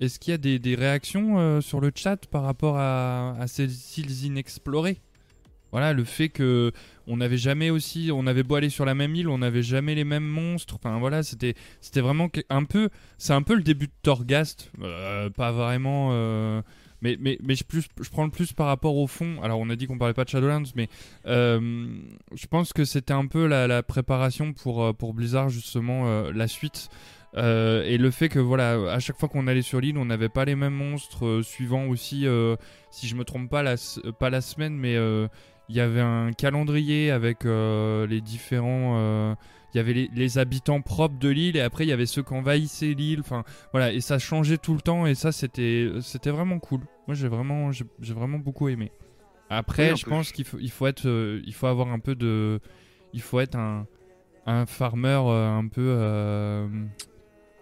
est-ce 0.00 0.18
qu'il 0.18 0.32
y 0.32 0.34
a 0.34 0.38
des, 0.38 0.58
des 0.58 0.74
réactions 0.74 1.38
euh, 1.38 1.60
sur 1.60 1.80
le 1.80 1.92
chat 1.94 2.26
par 2.26 2.42
rapport 2.42 2.76
à, 2.76 3.36
à 3.38 3.46
ces 3.46 3.66
îles 4.00 4.24
inexplorées 4.24 4.98
Voilà, 5.70 5.92
le 5.92 6.02
fait 6.02 6.28
que 6.28 6.72
on 7.06 7.18
n'avait 7.18 7.36
jamais 7.36 7.70
aussi, 7.70 8.10
on 8.12 8.26
avait 8.26 8.42
beau 8.42 8.56
aller 8.56 8.68
sur 8.70 8.84
la 8.84 8.94
même 8.96 9.14
île, 9.14 9.28
on 9.28 9.38
n'avait 9.38 9.62
jamais 9.62 9.94
les 9.94 10.02
mêmes 10.04 10.26
monstres. 10.26 10.74
Enfin 10.74 10.98
voilà, 10.98 11.22
c'était 11.22 11.54
c'était 11.80 12.00
vraiment 12.00 12.28
un 12.50 12.64
peu, 12.64 12.88
c'est 13.18 13.32
un 13.32 13.42
peu 13.42 13.54
le 13.54 13.62
début 13.62 13.86
de 13.86 13.92
Torghast, 14.02 14.72
Euh, 14.80 15.30
pas 15.30 15.52
vraiment. 15.52 16.08
euh, 16.12 16.62
mais, 17.02 17.16
mais, 17.20 17.36
mais 17.42 17.54
je, 17.56 17.64
prends 18.10 18.24
le 18.24 18.30
plus 18.30 18.52
par 18.52 18.68
rapport 18.68 18.96
au 18.96 19.08
fond. 19.08 19.42
Alors, 19.42 19.58
on 19.58 19.68
a 19.68 19.76
dit 19.76 19.86
qu'on 19.86 19.98
parlait 19.98 20.14
pas 20.14 20.24
de 20.24 20.30
Shadowlands, 20.30 20.70
mais 20.76 20.88
euh, 21.26 21.86
je 22.32 22.46
pense 22.46 22.72
que 22.72 22.84
c'était 22.84 23.12
un 23.12 23.26
peu 23.26 23.46
la, 23.46 23.82
préparation 23.82 24.52
pour, 24.52 24.84
euh, 24.84 24.92
pour 24.92 25.12
Blizzard, 25.12 25.50
justement, 25.50 26.06
euh, 26.06 26.32
la 26.32 26.46
suite. 26.46 26.88
Et 27.34 27.96
le 27.98 28.10
fait 28.10 28.28
que 28.28 28.38
voilà, 28.38 28.92
à 28.92 28.98
chaque 28.98 29.18
fois 29.18 29.28
qu'on 29.28 29.46
allait 29.46 29.62
sur 29.62 29.80
l'île, 29.80 29.96
on 29.96 30.04
n'avait 30.04 30.28
pas 30.28 30.44
les 30.44 30.54
mêmes 30.54 30.74
monstres, 30.74 31.40
suivant 31.42 31.86
aussi, 31.86 32.26
si 32.90 33.08
je 33.08 33.14
me 33.16 33.24
trompe 33.24 33.48
pas, 33.48 33.62
la, 33.62 33.76
pas 34.18 34.28
la 34.28 34.42
semaine, 34.42 34.76
mais 34.76 34.96
il 35.70 35.74
y 35.74 35.80
avait 35.80 36.02
un 36.02 36.32
calendrier 36.32 37.10
avec 37.10 37.44
les 37.44 38.20
différents. 38.20 39.34
Il 39.74 39.78
y 39.78 39.80
avait 39.80 39.92
les, 39.92 40.10
les 40.14 40.38
habitants 40.38 40.80
propres 40.80 41.18
de 41.18 41.28
l'île 41.28 41.56
et 41.56 41.60
après 41.60 41.84
il 41.84 41.88
y 41.88 41.92
avait 41.92 42.06
ceux 42.06 42.22
qui 42.22 42.34
envahissaient 42.34 42.94
l'île. 42.94 43.20
Enfin 43.20 43.44
voilà, 43.72 43.92
et 43.92 44.00
ça 44.00 44.18
changeait 44.18 44.58
tout 44.58 44.74
le 44.74 44.80
temps 44.80 45.06
et 45.06 45.14
ça 45.14 45.32
c'était 45.32 45.88
c'était 46.00 46.30
vraiment 46.30 46.58
cool. 46.58 46.80
Moi 47.06 47.14
j'ai 47.14 47.28
vraiment 47.28 47.72
j'ai 47.72 47.84
j'ai 48.00 48.14
vraiment 48.14 48.38
beaucoup 48.38 48.68
aimé. 48.68 48.92
Après, 49.50 49.92
Oui, 49.92 49.96
je 49.98 50.06
pense 50.06 50.32
qu'il 50.32 50.44
faut 50.44 50.58
il 50.60 50.70
faut 50.70 50.86
être 50.86 51.06
euh, 51.06 51.42
il 51.46 51.52
faut 51.52 51.66
avoir 51.66 51.88
un 51.88 51.98
peu 51.98 52.14
de 52.14 52.60
il 53.12 53.20
faut 53.20 53.40
être 53.40 53.56
un 53.56 53.86
un 54.46 54.66
farmer 54.66 55.20
euh, 55.26 55.50
un 55.50 55.68
peu 55.68 55.84
euh, 55.86 56.66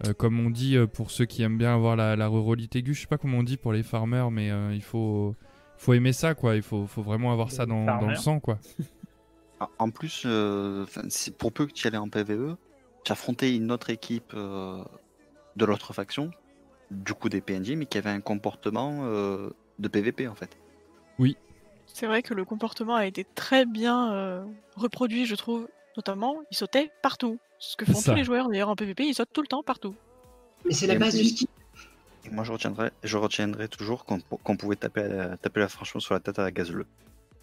euh, 0.07 0.13
comme 0.15 0.41
on 0.41 0.49
dit 0.51 0.77
euh, 0.77 0.87
pour 0.87 1.11
ceux 1.11 1.27
qui 1.27 1.43
aiment 1.43 1.59
bien 1.59 1.75
avoir 1.75 1.95
la, 1.97 2.17
la 2.17 2.27
ruralité 2.29 2.79
aiguë, 2.79 2.95
je 2.95 3.01
sais 3.03 3.07
pas 3.07 3.19
comment 3.19 3.39
on 3.39 3.43
dit 3.43 3.57
pour 3.59 3.73
les 3.73 3.83
farmers, 3.83 4.31
mais 4.31 4.51
euh, 4.51 4.73
il 4.75 4.81
faut, 4.83 5.35
faut 5.77 5.93
aimer 5.93 6.15
ça, 6.15 6.35
quoi. 6.35 6.57
Il 6.57 6.63
faut, 6.63 6.87
faut 6.87 7.03
vraiment 7.03 7.33
avoir 7.33 7.51
ça 7.51 7.67
dans, 7.67 7.85
dans 7.85 8.07
le 8.09 8.15
sang, 8.15 8.41
quoi. 8.41 8.59
En- 9.79 9.91
plus, 9.91 10.23
euh, 10.27 10.87
pour 11.39 11.53
peu 11.53 11.67
que 11.67 11.73
tu 11.73 11.85
y 11.85 11.89
allais 11.89 11.99
en 11.99 12.09
PVE, 12.09 12.57
tu 13.05 13.13
affrontais 13.13 13.55
une 13.55 13.71
autre 13.71 13.91
équipe 13.91 14.33
euh, 14.35 14.83
de 15.57 15.65
l'autre 15.65 15.93
faction, 15.93 16.31
du 16.91 17.13
coup 17.15 17.29
des 17.29 17.41
PNJ, 17.41 17.73
mais 17.73 17.87
qui 17.87 17.99
avait 17.99 18.11
un 18.11 18.21
comportement 18.21 19.01
euh, 19.05 19.51
de 19.79 19.89
PVP 19.89 20.29
en 20.29 20.35
fait. 20.35 20.57
C'est 21.93 22.07
vrai 22.07 22.23
que 22.23 22.35
le 22.35 22.45
comportement 22.45 22.95
a 22.95 23.05
été 23.05 23.25
très 23.35 23.67
bien 23.67 24.13
euh, 24.15 24.45
reproduit, 24.77 25.27
je 25.27 25.35
trouve. 25.35 25.69
Notamment, 25.97 26.37
ils 26.53 26.57
sautaient 26.57 26.91
partout. 27.03 27.39
Ce 27.59 27.77
que 27.77 27.85
font 27.85 27.95
Ça. 27.95 28.13
tous 28.13 28.17
les 28.17 28.23
joueurs 28.25 28.49
d'ailleurs 28.49 28.69
en 28.69 28.77
PvP, 28.77 29.05
ils 29.09 29.15
sautent 29.15 29.33
tout 29.33 29.43
le 29.43 29.49
temps 29.49 29.65
partout. 29.65 29.95
Mais 30.65 30.73
c'est 30.73 30.87
la 30.87 30.95
base 30.95 31.17
du 31.17 31.25
ski. 31.25 31.49
Et 32.25 32.31
moi, 32.31 32.45
je 32.45 32.53
retiendrai, 32.53 32.93
je 33.03 33.17
retiendrai 33.19 33.67
toujours 33.69 34.05
qu'on 34.07 34.57
pouvait 34.57 34.77
taper, 34.77 35.03
la- 35.09 35.37
taper 35.37 35.61
la 35.61 35.69
franchement 35.69 36.01
sur 36.01 36.15
la 36.15 36.21
tête 36.21 36.39
à 36.39 36.43
la 36.45 36.53
gazele. 36.53 36.87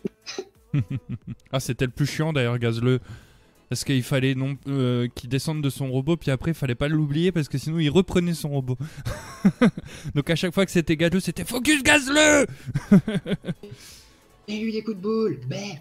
Ah, 1.51 1.59
c'était 1.59 1.85
le 1.85 1.91
plus 1.91 2.05
chiant 2.05 2.33
d'ailleurs, 2.33 2.57
Gazle. 2.59 2.99
Parce 3.69 3.83
qu'il 3.83 4.03
fallait 4.03 4.33
non 4.33 4.57
euh, 4.67 5.09
qu'il 5.13 5.29
descende 5.29 5.61
de 5.61 5.69
son 5.69 5.91
robot, 5.91 6.15
puis 6.15 6.31
après 6.31 6.51
il 6.51 6.53
fallait 6.53 6.75
pas 6.75 6.87
l'oublier 6.87 7.33
parce 7.33 7.49
que 7.49 7.57
sinon 7.57 7.79
il 7.79 7.89
reprenait 7.89 8.33
son 8.33 8.49
robot. 8.49 8.77
Donc 10.15 10.29
à 10.29 10.35
chaque 10.37 10.53
fois 10.53 10.65
que 10.65 10.71
c'était 10.71 10.95
Gazle, 10.95 11.19
c'était 11.19 11.43
Focus 11.43 11.83
Gazle 11.83 12.47
Et 14.49 14.59
lui, 14.59 14.71
des 14.71 14.81
coups 14.81 14.95
de 14.95 15.01
boule. 15.01 15.39
Merde. 15.49 15.79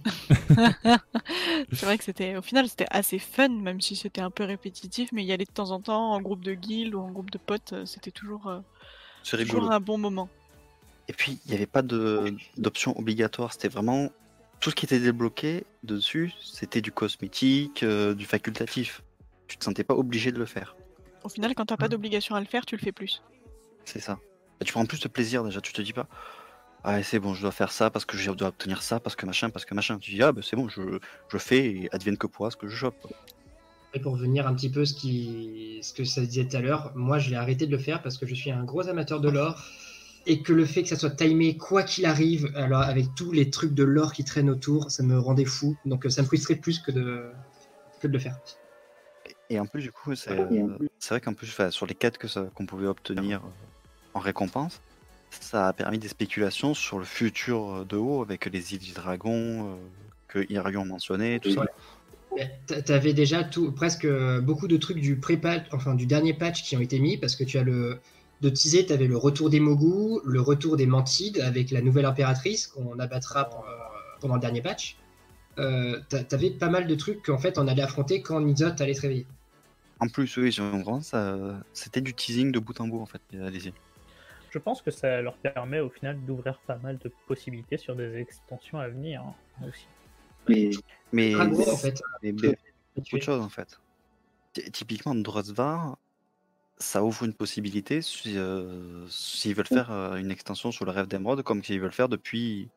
C'est 1.70 1.86
vrai 1.86 1.96
que 1.98 2.02
c'était, 2.02 2.36
au 2.36 2.42
final, 2.42 2.68
c'était 2.68 2.88
assez 2.90 3.20
fun, 3.20 3.48
même 3.48 3.80
si 3.80 3.94
c'était 3.94 4.20
un 4.20 4.30
peu 4.32 4.42
répétitif, 4.42 5.10
mais 5.12 5.22
y 5.24 5.30
aller 5.32 5.44
de 5.44 5.52
temps 5.52 5.70
en 5.70 5.80
temps 5.80 6.10
en 6.12 6.20
groupe 6.20 6.42
de 6.42 6.54
guild 6.54 6.96
ou 6.96 6.98
en 6.98 7.12
groupe 7.12 7.30
de 7.30 7.38
potes, 7.38 7.74
euh, 7.74 7.86
c'était 7.86 8.10
toujours, 8.10 8.48
euh, 8.48 8.58
toujours 9.22 9.70
un 9.70 9.78
bon 9.78 9.98
moment. 9.98 10.28
Et 11.06 11.12
puis, 11.12 11.38
il 11.46 11.50
n'y 11.50 11.56
avait 11.56 11.66
pas 11.66 11.82
de- 11.82 12.34
d'option 12.56 12.98
obligatoire. 12.98 13.52
C'était 13.52 13.68
vraiment 13.68 14.10
tout 14.60 14.70
ce 14.70 14.74
qui 14.74 14.86
était 14.86 15.00
débloqué 15.00 15.64
dessus, 15.82 16.32
c'était 16.42 16.80
du 16.80 16.92
cosmétique, 16.92 17.82
euh, 17.82 18.14
du 18.14 18.24
facultatif. 18.24 19.02
Tu 19.48 19.56
te 19.56 19.64
sentais 19.64 19.84
pas 19.84 19.94
obligé 19.94 20.32
de 20.32 20.38
le 20.38 20.46
faire. 20.46 20.76
Au 21.22 21.28
final, 21.28 21.54
quand 21.54 21.66
t'as 21.66 21.76
pas 21.76 21.88
d'obligation 21.88 22.34
à 22.34 22.40
le 22.40 22.46
faire, 22.46 22.66
tu 22.66 22.76
le 22.76 22.80
fais 22.80 22.92
plus. 22.92 23.22
C'est 23.84 24.00
ça. 24.00 24.18
Et 24.60 24.64
tu 24.64 24.72
prends 24.72 24.86
plus 24.86 25.00
de 25.00 25.08
plaisir 25.08 25.44
déjà. 25.44 25.60
Tu 25.60 25.72
te 25.72 25.82
dis 25.82 25.92
pas, 25.92 26.08
ah 26.84 27.02
c'est 27.02 27.18
bon, 27.18 27.34
je 27.34 27.42
dois 27.42 27.52
faire 27.52 27.72
ça 27.72 27.90
parce 27.90 28.04
que 28.04 28.16
je 28.16 28.30
dois 28.30 28.48
obtenir 28.48 28.82
ça, 28.82 29.00
parce 29.00 29.16
que 29.16 29.26
machin, 29.26 29.50
parce 29.50 29.64
que 29.64 29.74
machin. 29.74 29.98
Tu 29.98 30.12
dis, 30.12 30.22
ah 30.22 30.32
bah 30.32 30.40
c'est 30.42 30.56
bon, 30.56 30.68
je, 30.68 30.98
je 31.28 31.38
fais 31.38 31.66
et 31.66 31.88
advienne 31.92 32.16
que 32.16 32.26
pourra 32.26 32.50
ce 32.50 32.56
que 32.56 32.68
je 32.68 32.76
chope. 32.76 33.06
Et 33.94 34.00
pour 34.00 34.12
revenir 34.12 34.46
un 34.46 34.54
petit 34.54 34.70
peu 34.70 34.84
ce, 34.84 34.94
qui... 34.94 35.78
ce 35.82 35.92
que 35.92 36.04
ça 36.04 36.20
disait 36.20 36.46
tout 36.46 36.56
à 36.56 36.60
l'heure, 36.60 36.92
moi 36.94 37.18
je 37.18 37.30
l'ai 37.30 37.36
arrêté 37.36 37.66
de 37.66 37.72
le 37.72 37.78
faire 37.78 38.02
parce 38.02 38.18
que 38.18 38.26
je 38.26 38.34
suis 38.34 38.50
un 38.50 38.64
gros 38.64 38.88
amateur 38.88 39.20
de 39.20 39.28
l'or 39.28 39.64
et 40.26 40.42
que 40.42 40.52
le 40.52 40.64
fait 40.64 40.82
que 40.82 40.88
ça 40.88 40.96
soit 40.96 41.10
timé 41.10 41.56
quoi 41.56 41.82
qu'il 41.84 42.04
arrive, 42.04 42.50
alors 42.56 42.82
avec 42.82 43.14
tous 43.14 43.32
les 43.32 43.48
trucs 43.50 43.74
de 43.74 43.84
l'or 43.84 44.12
qui 44.12 44.24
traînent 44.24 44.50
autour, 44.50 44.90
ça 44.90 45.02
me 45.02 45.18
rendait 45.18 45.44
fou. 45.44 45.76
Donc 45.84 46.04
euh, 46.04 46.10
ça 46.10 46.22
me 46.22 46.26
frustrait 46.26 46.56
plus 46.56 46.80
que 46.80 46.90
de, 46.90 47.30
que 48.00 48.08
de 48.08 48.12
le 48.12 48.18
faire. 48.18 48.38
Et 49.48 49.60
en 49.60 49.66
plus, 49.66 49.82
du 49.82 49.92
coup, 49.92 50.14
c'est 50.16 50.30
euh, 50.38 50.76
vrai 51.08 51.20
qu'en 51.20 51.32
plus, 51.34 51.48
enfin, 51.48 51.70
sur 51.70 51.86
les 51.86 51.94
quêtes 51.94 52.18
que 52.18 52.26
ça- 52.26 52.48
qu'on 52.54 52.66
pouvait 52.66 52.88
obtenir 52.88 53.38
euh, 53.44 53.48
en 54.14 54.18
récompense, 54.18 54.80
ça 55.30 55.68
a 55.68 55.72
permis 55.72 55.98
des 55.98 56.08
spéculations 56.08 56.74
sur 56.74 56.98
le 56.98 57.04
futur 57.04 57.86
de 57.86 57.96
haut 57.96 58.22
avec 58.22 58.46
les 58.46 58.74
îles 58.74 58.80
du 58.80 58.92
dragon 58.92 59.70
euh, 59.70 59.76
que 60.26 60.44
Irion 60.52 60.84
mentionnait, 60.84 61.38
tout 61.38 61.52
ça. 61.52 61.60
Ouais. 62.32 62.50
T'a- 62.66 62.82
T'avais 62.82 63.12
déjà 63.12 63.44
tout, 63.44 63.70
presque 63.70 64.06
beaucoup 64.42 64.66
de 64.66 64.76
trucs 64.76 64.98
du 65.00 65.16
pré-patch, 65.16 65.66
enfin 65.72 65.94
du 65.94 66.06
dernier 66.06 66.34
patch 66.34 66.64
qui 66.64 66.76
ont 66.76 66.80
été 66.80 66.98
mis 66.98 67.16
parce 67.16 67.36
que 67.36 67.44
tu 67.44 67.56
as 67.58 67.62
le 67.62 68.00
de 68.42 68.50
teaser, 68.50 68.86
t'avais 68.86 69.06
le 69.06 69.16
retour 69.16 69.48
des 69.50 69.60
Mogu, 69.60 70.20
le 70.24 70.40
retour 70.40 70.76
des 70.76 70.86
Mantides 70.86 71.40
avec 71.40 71.70
la 71.70 71.80
nouvelle 71.80 72.04
impératrice 72.04 72.66
qu'on 72.66 72.98
abattra 72.98 73.48
euh, 73.50 74.18
pendant 74.20 74.34
le 74.34 74.40
dernier 74.40 74.60
patch. 74.62 74.96
Euh, 75.58 76.00
t'a- 76.10 76.22
T'avais 76.22 76.50
pas 76.50 76.68
mal 76.68 76.86
de 76.86 76.94
trucs 76.94 77.22
qu'en 77.24 77.38
fait 77.38 77.56
on 77.58 77.66
allait 77.66 77.82
affronter 77.82 78.20
quand 78.20 78.40
Nizot 78.40 78.72
allait 78.78 78.92
se 78.94 79.00
réveiller. 79.02 79.26
En 80.00 80.08
plus, 80.08 80.36
oui, 80.36 80.50
vraiment, 80.50 81.00
ça, 81.00 81.38
c'était 81.72 82.02
du 82.02 82.12
teasing 82.12 82.52
de 82.52 82.58
bout 82.58 82.78
en 82.82 82.86
bout, 82.86 83.00
en 83.00 83.06
fait, 83.06 83.22
euh, 83.32 83.48
les 83.48 83.66
îles. 83.68 83.72
Je 84.50 84.58
pense 84.58 84.82
que 84.82 84.90
ça 84.90 85.22
leur 85.22 85.38
permet 85.38 85.80
au 85.80 85.88
final 85.88 86.18
d'ouvrir 86.26 86.58
pas 86.66 86.76
mal 86.76 86.98
de 86.98 87.10
possibilités 87.26 87.78
sur 87.78 87.96
des 87.96 88.16
extensions 88.18 88.78
à 88.78 88.88
venir 88.88 89.22
hein, 89.22 89.66
aussi. 89.66 89.86
Mais 90.48 90.70
Mais, 91.12 91.32
gros, 91.32 91.70
en 91.70 91.76
fait. 91.78 92.02
mais- 92.22 92.32
mais 92.32 92.58
beaucoup 92.94 93.16
de 93.16 93.22
choses, 93.22 93.40
en 93.40 93.48
fait. 93.48 93.80
Ty- 94.52 94.70
Typiquement, 94.70 95.14
Drosvar, 95.14 95.96
ça 96.78 97.02
ouvre 97.02 97.24
une 97.24 97.32
possibilité 97.34 98.02
si, 98.02 98.36
euh, 98.36 99.06
s'ils 99.08 99.54
veulent 99.54 99.66
faire 99.66 99.90
euh, 99.90 100.16
une 100.16 100.30
extension 100.30 100.70
sur 100.72 100.84
le 100.84 100.90
rêve 100.92 101.06
d'Emeraude, 101.06 101.42
comme 101.42 101.62
s'ils 101.64 101.80
veulent 101.80 101.92
faire 101.92 102.08
depuis 102.08 102.68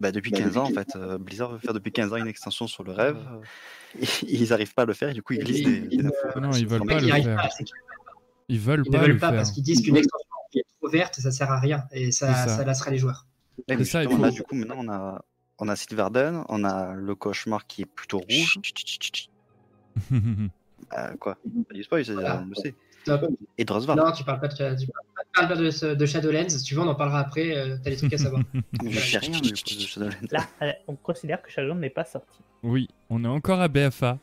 Bah, 0.00 0.10
depuis 0.12 0.30
Bah, 0.30 0.38
15 0.38 0.46
depuis 0.48 0.58
ans, 0.58 0.64
en 0.64 0.66
15 0.72 0.74
fait. 0.74 0.96
euh, 0.96 1.18
Blizzard 1.18 1.50
veut 1.52 1.58
faire 1.58 1.72
depuis 1.74 1.92
15 1.92 2.12
ans 2.12 2.16
une 2.16 2.26
extension 2.26 2.66
sur 2.66 2.82
le 2.84 2.92
rêve. 2.92 3.16
euh, 3.16 3.40
et 4.26 4.34
ils 4.36 4.48
n'arrivent 4.50 4.74
pas 4.74 4.82
à 4.82 4.86
le 4.86 4.94
faire 4.94 5.08
et 5.10 5.14
du 5.14 5.22
coup, 5.22 5.34
ils 5.34 5.40
glissent 5.44 5.60
Ils- 5.60 5.64
des, 5.64 5.80
des 5.88 5.96
ils- 5.96 6.06
infos. 6.06 6.40
Non, 6.40 6.50
ils 6.52 6.66
veulent 6.66 6.82
En 6.82 6.86
pas 6.86 6.98
le 7.00 7.06
ils 7.08 7.22
faire. 7.22 7.36
pas, 7.36 7.48
Ils 8.48 8.58
veulent 8.60 8.82
ils 8.86 8.90
pas 8.90 8.98
ne 8.98 9.02
veulent 9.02 9.12
le 9.12 9.18
pas 9.18 9.28
faire. 9.28 9.36
parce 9.36 9.50
qu'ils 9.52 9.62
disent 9.62 9.82
qu'une 9.82 9.96
extension 9.96 10.28
qui 10.50 10.58
est 10.58 10.64
trop 10.80 10.90
verte, 10.90 11.20
ça 11.20 11.30
sert 11.30 11.50
à 11.50 11.60
rien 11.60 11.84
et 11.92 12.10
ça, 12.12 12.34
ça. 12.34 12.48
ça 12.56 12.64
lasserait 12.64 12.90
les 12.90 12.98
joueurs. 12.98 13.26
Mais 13.68 13.84
ça, 13.84 14.02
là, 14.02 14.10
faut- 14.10 14.30
du 14.30 14.42
coup, 14.42 14.54
maintenant, 14.56 14.76
on 14.78 14.88
a, 14.88 15.24
on 15.58 15.68
a 15.68 15.76
Sylvarden, 15.76 16.44
on 16.48 16.64
a 16.64 16.94
le 16.94 17.14
cauchemar 17.14 17.66
qui 17.66 17.82
est 17.82 17.86
plutôt 17.86 18.18
rouge. 18.18 18.58
Euh, 20.12 21.14
quoi? 21.20 21.36
Pas 21.68 21.74
du 21.74 21.82
spoil, 21.84 22.04
on 22.08 22.46
le 22.46 22.54
sait. 22.54 22.74
Stop. 23.02 23.30
Et 23.58 23.64
Drosvar. 23.64 23.96
Non, 23.96 24.12
tu 24.12 24.22
parles 24.24 24.40
pas 24.40 24.48
de, 24.48 24.54
tu 24.80 24.86
parles 25.34 25.48
pas 25.48 25.54
de, 25.56 25.94
de 25.94 26.06
Shadowlands. 26.06 26.46
Tu 26.64 26.74
veux, 26.74 26.80
on 26.82 26.88
en 26.88 26.94
parlera 26.94 27.20
après. 27.20 27.56
euh, 27.56 27.76
T'as 27.82 27.90
des 27.90 27.96
trucs 27.96 28.12
à 28.12 28.18
savoir. 28.18 28.42
Mais 28.82 28.90
j'ai 28.92 29.18
rien 29.18 29.40
de 29.40 29.54
Shadowlands. 29.54 30.14
Là, 30.30 30.46
euh, 30.62 30.72
on 30.88 30.94
considère 30.94 31.42
que 31.42 31.50
Shadowlands 31.50 31.76
n'est 31.80 31.90
pas 31.90 32.04
sorti. 32.04 32.38
oui, 32.62 32.88
on 33.10 33.24
est 33.24 33.28
encore 33.28 33.60
à 33.60 33.68
BFA. 33.68 34.18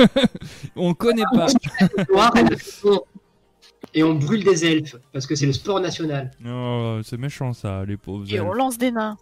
on 0.76 0.94
connaît 0.94 1.22
pas. 1.32 1.46
Et, 3.94 4.02
on- 4.02 4.14
brûle 4.14 4.44
des 4.44 4.64
elfes 4.66 4.96
parce 5.12 5.26
que 5.26 5.34
c'est 5.34 5.46
le 5.46 5.52
sport 5.52 5.80
national. 5.80 6.30
Oh, 6.46 6.98
c'est 7.04 7.16
méchant 7.16 7.52
ça, 7.52 7.84
les 7.86 7.96
pauvres. 7.96 8.26
Et 8.28 8.40
on 8.40 8.48
elfes. 8.48 8.56
lance 8.58 8.78
des 8.78 8.90
nains. 8.90 9.16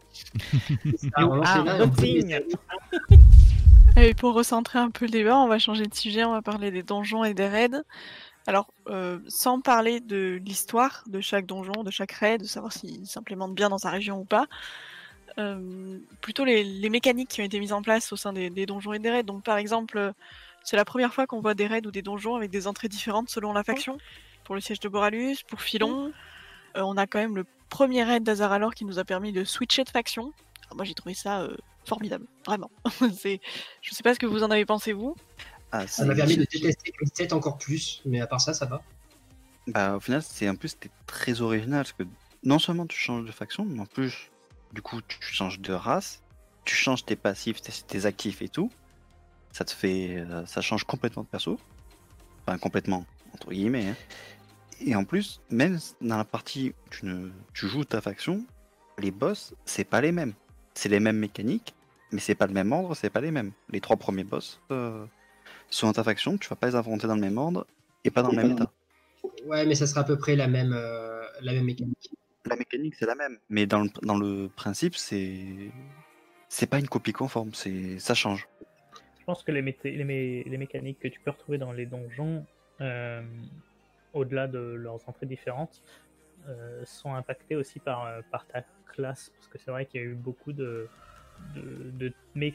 Ah, 1.14 1.26
on 1.26 1.34
lance 1.36 1.46
Ah, 1.48 1.62
nains 1.62 1.86
des. 1.86 2.44
Et 3.98 4.12
pour 4.14 4.34
recentrer 4.34 4.78
un 4.78 4.90
peu 4.90 5.04
le 5.06 5.10
débat, 5.10 5.36
on 5.38 5.48
va 5.48 5.58
changer 5.58 5.84
de 5.86 5.94
sujet, 5.94 6.24
on 6.24 6.32
va 6.32 6.42
parler 6.42 6.70
des 6.70 6.82
donjons 6.82 7.24
et 7.24 7.32
des 7.34 7.46
raids. 7.48 7.82
Alors, 8.46 8.72
euh, 8.88 9.18
sans 9.26 9.60
parler 9.60 10.00
de 10.00 10.40
l'histoire 10.44 11.02
de 11.06 11.20
chaque 11.20 11.46
donjon, 11.46 11.82
de 11.82 11.90
chaque 11.90 12.12
raid, 12.12 12.42
de 12.42 12.46
savoir 12.46 12.72
s'il 12.72 13.06
s'implémente 13.06 13.54
bien 13.54 13.68
dans 13.68 13.78
sa 13.78 13.90
région 13.90 14.20
ou 14.20 14.24
pas, 14.24 14.46
euh, 15.38 15.98
plutôt 16.20 16.44
les, 16.44 16.62
les 16.62 16.88
mécaniques 16.88 17.28
qui 17.28 17.40
ont 17.40 17.44
été 17.44 17.58
mises 17.58 17.72
en 17.72 17.82
place 17.82 18.12
au 18.12 18.16
sein 18.16 18.32
des, 18.32 18.48
des 18.48 18.64
donjons 18.64 18.92
et 18.92 19.00
des 19.00 19.10
raids. 19.10 19.24
Donc, 19.24 19.42
par 19.42 19.58
exemple, 19.58 20.12
c'est 20.62 20.76
la 20.76 20.84
première 20.84 21.12
fois 21.12 21.26
qu'on 21.26 21.40
voit 21.40 21.54
des 21.54 21.66
raids 21.66 21.86
ou 21.86 21.90
des 21.90 22.02
donjons 22.02 22.36
avec 22.36 22.50
des 22.50 22.68
entrées 22.68 22.88
différentes 22.88 23.30
selon 23.30 23.52
la 23.52 23.64
faction. 23.64 23.98
Pour 24.44 24.54
le 24.54 24.60
siège 24.60 24.78
de 24.78 24.88
Boralus, 24.88 25.38
pour 25.48 25.60
Philon, 25.60 26.12
euh, 26.76 26.82
on 26.82 26.96
a 26.96 27.08
quand 27.08 27.18
même 27.18 27.34
le 27.34 27.46
premier 27.68 28.04
raid 28.04 28.22
d'Azaralor 28.22 28.74
qui 28.74 28.84
nous 28.84 29.00
a 29.00 29.04
permis 29.04 29.32
de 29.32 29.42
switcher 29.42 29.82
de 29.82 29.90
faction. 29.90 30.32
Alors 30.66 30.76
moi, 30.76 30.84
j'ai 30.84 30.94
trouvé 30.94 31.14
ça 31.14 31.48
formidable, 31.84 32.26
vraiment. 32.44 32.70
c'est, 33.16 33.40
je 33.82 33.92
sais 33.92 34.04
pas 34.04 34.14
ce 34.14 34.20
que 34.20 34.26
vous 34.26 34.44
en 34.44 34.50
avez 34.52 34.64
pensé 34.64 34.92
vous. 34.92 35.16
Ah, 35.72 35.86
Ça 35.86 36.04
m'a 36.04 36.14
permis 36.14 36.36
de 36.36 36.44
détester 36.50 36.92
Chris 36.92 37.08
7 37.12 37.32
encore 37.32 37.58
plus, 37.58 38.02
mais 38.04 38.20
à 38.20 38.26
part 38.26 38.40
ça, 38.40 38.54
ça 38.54 38.66
va. 38.66 38.82
Bah, 39.66 39.96
au 39.96 40.00
final, 40.00 40.22
c'est 40.22 40.48
en 40.48 40.54
plus 40.54 40.68
c'était 40.70 40.90
très 41.06 41.40
original 41.40 41.82
parce 41.82 41.92
que 41.92 42.04
non 42.44 42.58
seulement 42.58 42.86
tu 42.86 42.96
changes 42.98 43.24
de 43.24 43.32
faction, 43.32 43.64
mais 43.64 43.80
en 43.80 43.86
plus, 43.86 44.30
du 44.72 44.80
coup, 44.82 45.00
tu 45.02 45.18
changes 45.20 45.58
de 45.60 45.72
race, 45.72 46.22
tu 46.64 46.74
changes 46.76 47.04
tes 47.04 47.16
passifs, 47.16 47.60
tes, 47.60 47.72
tes 47.72 48.06
actifs 48.06 48.42
et 48.42 48.48
tout. 48.48 48.70
Ça 49.52 49.64
te 49.64 49.72
fait, 49.72 50.18
euh, 50.18 50.46
ça 50.46 50.60
change 50.60 50.84
complètement 50.84 51.22
de 51.24 51.28
perso. 51.28 51.58
Enfin, 52.46 52.58
complètement 52.58 53.04
entre 53.34 53.50
guillemets. 53.50 53.88
hein. 53.88 53.96
Et 54.80 54.94
en 54.94 55.04
plus, 55.04 55.40
même 55.50 55.78
dans 56.00 56.16
la 56.18 56.24
partie 56.24 56.70
où 56.70 56.90
tu, 56.90 57.06
ne, 57.06 57.30
tu 57.54 57.66
joues 57.66 57.84
ta 57.84 58.00
faction, 58.00 58.44
les 58.98 59.10
boss, 59.10 59.54
c'est 59.64 59.84
pas 59.84 60.00
les 60.00 60.12
mêmes. 60.12 60.34
C'est 60.74 60.88
les 60.90 61.00
mêmes 61.00 61.18
mécaniques, 61.18 61.74
mais 62.12 62.20
c'est 62.20 62.34
pas 62.34 62.46
le 62.46 62.52
même 62.52 62.70
ordre, 62.72 62.94
c'est 62.94 63.10
pas 63.10 63.20
les 63.22 63.30
mêmes. 63.30 63.52
Les 63.70 63.80
trois 63.80 63.96
premiers 63.96 64.24
boss 64.24 64.60
euh, 64.70 65.06
sont 65.70 65.86
dans 65.88 65.92
ta 65.92 66.04
faction, 66.04 66.38
tu 66.38 66.48
vas 66.48 66.56
pas 66.56 66.68
les 66.68 66.76
affronter 66.76 67.06
dans 67.06 67.14
le 67.14 67.20
même 67.20 67.38
ordre 67.38 67.66
et 68.04 68.10
pas 68.10 68.22
dans 68.22 68.30
le 68.30 68.36
même 68.36 68.52
état. 68.52 68.72
Ouais, 69.44 69.66
mais 69.66 69.74
ça 69.74 69.86
sera 69.86 70.02
à 70.02 70.04
peu 70.04 70.16
près 70.16 70.36
la 70.36 70.48
même, 70.48 70.72
euh, 70.72 71.24
la 71.40 71.52
même 71.52 71.64
mécanique. 71.64 72.10
La 72.44 72.56
mécanique, 72.56 72.94
c'est 72.94 73.06
la 73.06 73.14
même. 73.14 73.38
Mais 73.48 73.66
dans 73.66 73.82
le, 73.82 73.90
dans 74.02 74.16
le 74.16 74.48
principe, 74.48 74.96
c'est. 74.96 75.70
C'est 76.48 76.68
pas 76.68 76.78
une 76.78 76.88
copie 76.88 77.12
conforme, 77.12 77.52
c'est 77.54 77.98
ça 77.98 78.14
change. 78.14 78.48
Je 79.18 79.24
pense 79.24 79.42
que 79.42 79.50
les, 79.50 79.62
mété- 79.62 79.96
les, 79.96 80.04
mé- 80.04 80.48
les 80.48 80.58
mécaniques 80.58 81.00
que 81.00 81.08
tu 81.08 81.18
peux 81.20 81.32
retrouver 81.32 81.58
dans 81.58 81.72
les 81.72 81.86
donjons, 81.86 82.46
euh, 82.80 83.20
au-delà 84.12 84.46
de 84.46 84.58
leurs 84.58 85.08
entrées 85.08 85.26
différentes, 85.26 85.82
euh, 86.48 86.84
sont 86.84 87.12
impactées 87.12 87.56
aussi 87.56 87.80
par, 87.80 88.06
euh, 88.06 88.20
par 88.30 88.46
ta 88.46 88.62
classe. 88.92 89.30
Parce 89.36 89.48
que 89.48 89.58
c'est 89.58 89.72
vrai 89.72 89.86
qu'il 89.86 90.00
y 90.00 90.04
a 90.04 90.06
eu 90.06 90.14
beaucoup 90.14 90.52
de, 90.52 90.88
de, 91.54 92.12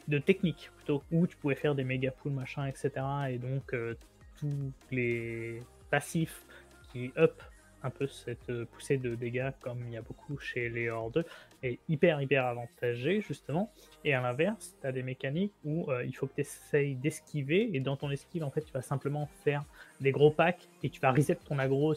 de, 0.07 0.17
techniques 0.19 0.71
plutôt, 0.77 1.03
où 1.11 1.27
tu 1.27 1.37
pouvais 1.37 1.55
faire 1.55 1.75
des 1.75 1.83
méga 1.83 2.11
pools, 2.11 2.31
machin, 2.31 2.65
etc. 2.67 2.91
Et 3.29 3.37
donc, 3.37 3.73
euh, 3.73 3.95
tous 4.39 4.71
les 4.91 5.63
passifs 5.89 6.43
qui 6.91 7.11
up 7.17 7.41
un 7.83 7.89
peu 7.89 8.07
cette 8.07 8.49
euh, 8.49 8.65
poussée 8.65 8.97
de 8.97 9.15
dégâts, 9.15 9.51
comme 9.61 9.79
il 9.87 9.93
y 9.93 9.97
a 9.97 10.01
beaucoup 10.01 10.37
chez 10.37 10.69
les 10.69 10.89
Horde, 10.89 11.25
est 11.63 11.79
hyper, 11.89 12.21
hyper 12.21 12.45
avantagé, 12.45 13.21
justement. 13.21 13.71
Et 14.03 14.13
à 14.13 14.21
l'inverse, 14.21 14.75
tu 14.79 14.87
as 14.87 14.91
des 14.91 15.03
mécaniques 15.03 15.53
où 15.63 15.89
euh, 15.89 16.05
il 16.05 16.15
faut 16.15 16.27
que 16.27 16.35
tu 16.35 16.41
essayes 16.41 16.95
d'esquiver, 16.95 17.69
et 17.73 17.79
dans 17.79 17.97
ton 17.97 18.11
esquive, 18.11 18.43
en 18.43 18.51
fait, 18.51 18.61
tu 18.61 18.73
vas 18.73 18.81
simplement 18.81 19.27
faire 19.43 19.63
des 19.99 20.11
gros 20.11 20.31
packs, 20.31 20.67
et 20.83 20.89
tu 20.89 20.99
vas 20.99 21.11
reset 21.11 21.35
ton 21.35 21.59
aggro 21.59 21.95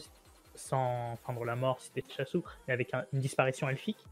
sans 0.55 1.17
feindre 1.17 1.43
la 1.45 1.55
mort 1.55 1.79
si 1.81 1.91
t'es 1.91 2.03
chassou, 2.15 2.43
mais 2.67 2.73
avec 2.73 2.93
un- 2.93 3.05
une 3.13 3.19
disparition 3.19 3.69
elfique. 3.69 4.05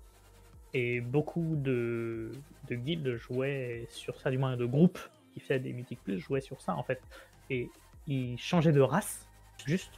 Et 0.74 1.02
beaucoup 1.02 1.56
de, 1.56 2.32
de 2.70 2.76
guildes 2.76 3.16
jouaient 3.16 3.88
sur 3.92 4.20
ça, 4.20 4.32
du 4.32 4.38
moins 4.38 4.58
de 4.58 4.66
groupes 4.66 5.00
qui 5.34 5.40
faisaient 5.40 5.60
des 5.60 5.74
mythiques 5.74 6.04
plus 6.04 6.20
jouaient 6.20 6.42
sur 6.42 6.62
ça, 6.62 6.76
en 6.76 6.84
fait. 6.84 7.02
Et 7.50 7.70
ils 8.08 8.38
changeaient 8.40 8.72
de 8.72 8.82
race, 8.82 9.28
juste 9.66 9.92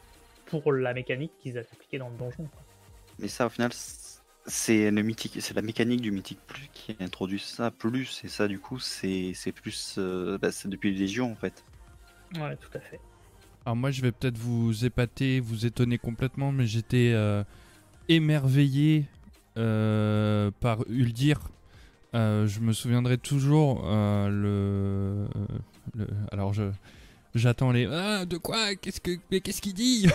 pour 0.45 0.71
la 0.73 0.93
mécanique 0.93 1.31
qu'ils 1.39 1.57
avaient 1.57 1.67
appliquée 1.71 1.97
dans 1.97 2.09
le 2.09 2.17
donjon. 2.17 2.43
quoi. 2.43 2.63
Mais 3.19 3.27
ça, 3.27 3.45
au 3.45 3.49
final, 3.49 3.71
c'est 4.45 4.91
le 4.91 5.01
mythique, 5.01 5.37
c'est 5.39 5.53
la 5.53 5.61
mécanique 5.61 6.01
du 6.01 6.11
mythique 6.11 6.39
plus 6.45 6.67
qui 6.73 6.95
introduit 6.99 7.39
ça 7.39 7.71
plus. 7.71 8.21
Et 8.23 8.27
ça, 8.27 8.47
du 8.47 8.59
coup, 8.59 8.79
c'est 8.79 9.31
c'est 9.33 9.51
plus. 9.53 9.95
euh, 9.97 10.37
bah, 10.37 10.51
c'est 10.51 10.67
depuis 10.67 10.93
Légion, 10.93 11.31
en 11.31 11.35
fait. 11.35 11.63
Ouais, 12.35 12.57
tout 12.57 12.69
à 12.77 12.79
fait. 12.79 12.99
Alors 13.65 13.75
moi 13.75 13.89
je 13.89 14.01
vais 14.01 14.11
peut-être 14.11 14.37
vous 14.37 14.85
épater, 14.85 15.39
vous 15.39 15.65
étonner 15.65 15.97
complètement, 15.97 16.51
mais 16.51 16.67
j'étais 16.67 17.11
euh, 17.15 17.43
émerveillé 18.07 19.05
par 19.55 20.83
Uldir. 20.89 21.39
Euh, 22.13 22.47
je 22.47 22.59
me 22.61 22.71
souviendrai 22.71 23.17
toujours 23.17 23.83
euh, 23.85 24.29
le, 24.29 25.27
le- 25.97 26.07
Alors 26.31 26.53
je 26.53 26.63
j'attends 27.33 27.71
les 27.73 27.87
ah 27.91 28.25
de 28.25 28.37
quoi? 28.37 28.75
Qu'est-ce 28.75 29.01
que 29.01 29.11
mais 29.29 29.41
qu'est-ce 29.41 29.61
qu'il 29.61 29.73
dit? 29.73 30.07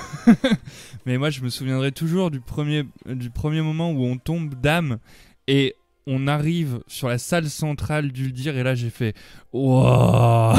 Mais 1.07 1.19
moi 1.19 1.29
je 1.29 1.43
me 1.43 1.51
souviendrai 1.51 1.93
toujours 1.93 2.31
du 2.31 2.41
premier 2.41 2.87
du 3.07 3.29
premier 3.29 3.61
moment 3.61 3.91
où 3.93 4.03
on 4.05 4.17
tombe 4.17 4.55
d'âme 4.55 4.99
et 5.47 5.77
on 6.12 6.27
arrive 6.27 6.81
sur 6.89 7.09
la 7.09 7.19
salle 7.19 7.49
centrale 7.49 8.11
d'Uldir 8.11 8.59
et 8.59 8.65
là 8.65 8.74
j'ai 8.74 8.91
fait 8.91 9.15
Wouah 9.53 10.57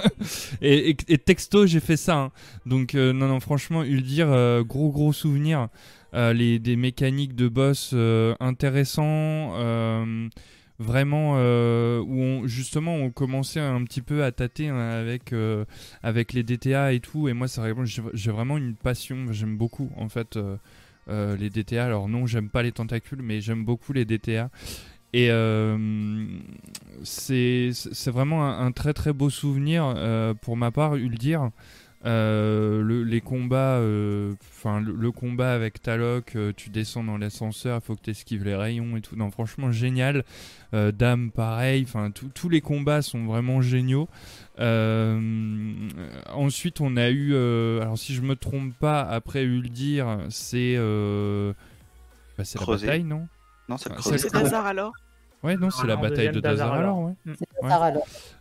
et, 0.62 0.96
texto 1.18 1.66
j'ai 1.66 1.80
fait 1.80 1.98
ça. 1.98 2.16
hein. 2.16 2.32
Donc 2.64 2.94
euh, 2.94 3.12
non 3.12 3.28
non 3.28 3.38
franchement 3.38 3.82
Uldir 3.84 4.28
euh, 4.30 4.64
gros 4.64 4.90
gros 4.90 5.12
souvenir. 5.12 5.68
Euh, 6.14 6.32
les 6.32 6.58
des 6.58 6.76
mécaniques 6.76 7.34
de 7.34 7.48
boss 7.48 7.94
intéressants. 8.40 9.52
Vraiment 10.78 11.34
où 12.00 12.48
justement 12.48 12.96
on 12.96 13.10
commençait 13.10 13.60
un 13.60 13.84
petit 13.84 14.00
peu 14.00 14.24
à 14.24 14.32
tâter 14.32 14.68
hein, 14.68 14.78
avec 14.78 15.32
avec 16.02 16.32
les 16.32 16.42
DTA 16.42 16.92
et 16.94 17.00
tout 17.00 17.28
et 17.28 17.34
moi 17.34 17.46
c'est 17.46 17.62
j'ai 18.14 18.32
vraiment 18.32 18.56
une 18.58 18.74
passion 18.74 19.32
j'aime 19.32 19.56
beaucoup 19.56 19.92
en 19.96 20.08
fait 20.08 20.36
euh, 21.08 21.36
les 21.36 21.50
DTA 21.50 21.84
alors 21.84 22.08
non 22.08 22.26
j'aime 22.26 22.48
pas 22.48 22.62
les 22.62 22.70
tentacules 22.70 23.22
mais 23.22 23.40
j'aime 23.40 23.64
beaucoup 23.64 23.92
les 23.92 24.04
DTA 24.04 24.50
et 25.12 25.28
euh, 25.30 25.76
c'est 27.02 27.72
vraiment 28.06 28.48
un, 28.48 28.72
très 28.72 28.94
très 28.94 29.12
beau 29.12 29.28
souvenir 29.28 29.92
euh, 29.94 30.32
pour 30.32 30.56
ma 30.56 30.70
part, 30.70 30.96
Uldir. 30.96 31.50
Le, 32.04 33.04
les 33.06 33.20
combats, 33.20 33.76
enfin 34.56 34.80
le, 34.80 35.12
combat 35.12 35.52
avec 35.52 35.82
Talok, 35.82 36.36
tu 36.56 36.70
descends 36.70 37.04
dans 37.04 37.18
l'ascenseur, 37.18 37.78
il 37.80 37.86
faut 37.86 37.94
que 37.94 38.00
tu 38.00 38.10
esquives 38.10 38.42
les 38.42 38.56
rayons 38.56 38.96
et 38.96 39.02
tout. 39.02 39.14
Non, 39.14 39.30
franchement 39.30 39.70
génial. 39.70 40.24
Dame, 40.72 41.30
pareil. 41.30 41.84
Enfin, 41.86 42.10
tous 42.10 42.48
les 42.48 42.62
combats 42.62 43.02
sont 43.02 43.26
vraiment 43.26 43.60
géniaux. 43.60 44.08
Euh, 44.58 45.88
ensuite, 46.32 46.80
on 46.80 46.96
a 46.96 47.08
eu, 47.08 47.32
euh, 47.34 47.80
alors 47.80 47.98
si 47.98 48.14
je 48.14 48.20
me 48.22 48.36
trompe 48.36 48.74
pas, 48.78 49.02
après 49.02 49.42
Uldir, 49.44 50.18
c'est 50.28 50.74
euh, 50.76 51.52
bah, 52.36 52.44
c'est 52.44 52.60
la 52.60 52.66
bataille, 52.66 53.04
non? 53.04 53.28
Non, 53.68 53.78
c'est 53.78 53.88
le 53.88 53.94
creuset. 53.96 54.18
c'est 54.18 54.28
C'est 54.28 54.36
Hazard 54.36 54.66
alors? 54.66 54.92
Ouais, 55.42 55.56
non, 55.56 55.70
c'est 55.70 55.86
la 55.88 55.96
bataille 56.10 56.26
de 56.32 56.40
Dazaralor, 56.40 56.98
ouais. 57.00 57.12
Ouais. 57.62 57.68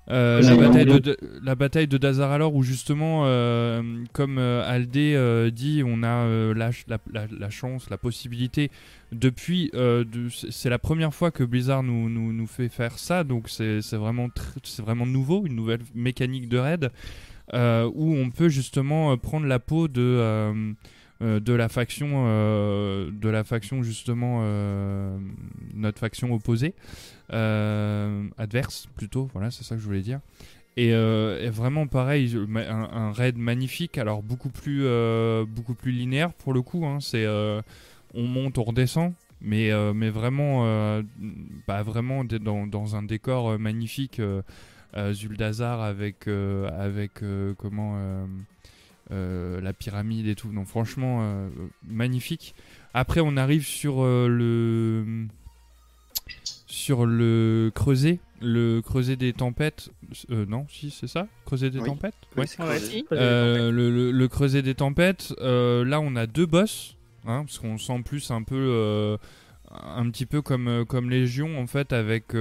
Euh, 0.09 0.39
Oui, 0.41 0.45
la, 0.47 0.55
bataille 0.67 0.85
de, 0.85 0.99
de- 0.99 1.17
la 1.43 1.55
bataille 1.55 1.87
de 1.87 1.97
Dazaralor 1.97 2.53
où 2.55 2.63
justement, 2.63 3.23
euh, 3.25 3.81
comme 4.13 4.37
euh, 4.37 4.63
Aldé 4.69 5.13
euh, 5.15 5.49
dit, 5.51 5.83
on 5.85 6.03
a 6.03 6.07
euh, 6.25 6.53
la, 6.53 6.71
ch- 6.71 6.85
la, 6.87 6.97
la- 7.13 7.27
la 7.35 7.49
chance, 7.49 7.89
la 7.89 7.97
possibilité. 7.97 8.69
Depuis, 9.11 9.71
euh, 9.73 10.03
de- 10.03 10.29
c'est 10.29 10.69
la 10.69 10.79
première 10.79 11.13
fois 11.13 11.31
que 11.31 11.43
Blizzard 11.43 11.81
nous, 11.83 12.09
nous, 12.09 12.33
nous 12.33 12.47
fait 12.47 12.69
faire 12.69 12.97
ça, 12.99 13.23
donc 13.23 13.49
c'est 13.49 13.81
c'est 13.81 13.97
vraiment, 13.97 14.27
tr- 14.27 14.57
c'est 14.63 14.81
vraiment 14.83 15.05
nouveau, 15.05 15.45
une 15.45 15.55
nouvelle 15.55 15.81
mécanique 15.95 16.49
de 16.49 16.57
raid 16.57 16.91
euh, 17.53 17.89
où 17.95 18.15
on 18.15 18.29
peut 18.29 18.49
justement 18.49 19.11
euh, 19.11 19.17
prendre 19.17 19.45
la 19.47 19.59
peau 19.59 19.87
de, 19.87 20.01
euh, 20.01 20.53
euh, 20.53 20.71
de 21.21 21.53
la 21.53 21.69
faction, 21.69 22.25
euh, 22.27 23.11
de 23.11 23.29
la 23.29 23.43
faction 23.43 23.83
justement, 23.83 24.39
euh, 24.43 25.17
notre 25.73 25.99
faction 25.99 26.33
opposée, 26.33 26.73
euh, 27.31 28.27
adverse 28.37 28.87
plutôt. 28.95 29.29
Voilà, 29.33 29.51
c'est 29.51 29.63
ça 29.63 29.75
que 29.75 29.81
je 29.81 29.85
voulais 29.85 30.01
dire. 30.01 30.19
Et, 30.77 30.93
euh, 30.93 31.49
vraiment 31.53 31.87
pareil, 31.87 32.35
un, 32.55 33.11
raid 33.11 33.37
magnifique. 33.37 33.97
Alors 33.97 34.23
beaucoup 34.23 34.49
plus, 34.49 34.85
euh, 34.85 35.45
beaucoup 35.45 35.73
plus 35.73 35.91
linéaire 35.91 36.33
pour 36.33 36.53
le 36.53 36.61
coup. 36.61 36.85
hein. 36.85 36.99
c'est, 37.01 37.25
euh, 37.25 37.61
on 38.13 38.23
monte, 38.23 38.57
on 38.57 38.63
redescend. 38.63 39.13
Mais, 39.43 39.71
euh, 39.71 39.93
mais 39.93 40.11
vraiment, 40.11 40.65
euh, 40.65 41.01
bah, 41.67 41.81
vraiment 41.81 42.23
dans, 42.23 42.95
un 42.95 43.03
décor 43.03 43.51
euh, 43.51 43.57
magnifique. 43.57 44.19
euh, 44.19 44.41
euh, 44.97 45.13
Zuldazar 45.13 45.81
avec, 45.81 46.27
euh, 46.27 46.69
avec 46.77 47.23
euh, 47.23 47.53
comment 47.57 47.93
euh, 47.95 48.25
euh, 48.25 48.25
la 49.11 49.73
pyramide 49.73 50.27
et 50.27 50.35
tout. 50.35 50.51
Non, 50.51 50.65
franchement, 50.65 51.19
euh, 51.21 51.49
magnifique. 51.87 52.55
Après, 52.93 53.21
on 53.21 53.37
arrive 53.37 53.65
sur 53.65 54.01
euh, 54.03 54.27
le 54.27 55.27
sur 56.65 57.05
le 57.05 57.71
creuset, 57.75 58.19
le 58.41 58.81
creuset 58.81 59.15
des 59.17 59.33
tempêtes. 59.33 59.89
Euh, 60.29 60.45
non, 60.45 60.65
si 60.69 60.89
c'est 60.89 61.07
ça, 61.07 61.27
creuset 61.45 61.69
des 61.69 61.79
Oui. 61.79 61.85
tempêtes? 61.89 62.15
Oui, 62.37 62.45
Ouais. 62.59 63.03
Euh, 63.11 63.71
le, 63.71 63.89
le- 63.91 64.11
le 64.11 64.27
creuset 64.27 64.61
des 64.61 64.75
tempêtes. 64.75 65.33
euh, 65.41 65.83
là, 65.83 65.99
on 65.99 66.15
a 66.15 66.27
deux 66.27 66.45
boss, 66.45 66.95
hein, 67.25 67.43
parce 67.45 67.59
qu'on 67.59 67.77
sent 67.77 68.01
plus 68.05 68.31
un 68.31 68.43
peu, 68.43 68.55
euh, 68.55 69.17
un 69.71 70.09
petit 70.09 70.25
peu 70.25 70.41
comme 70.41 70.67
euh, 70.67 70.85
comme 70.85 71.09
Légion 71.09 71.59
en 71.59 71.67
fait, 71.67 71.91
avec 71.93 72.33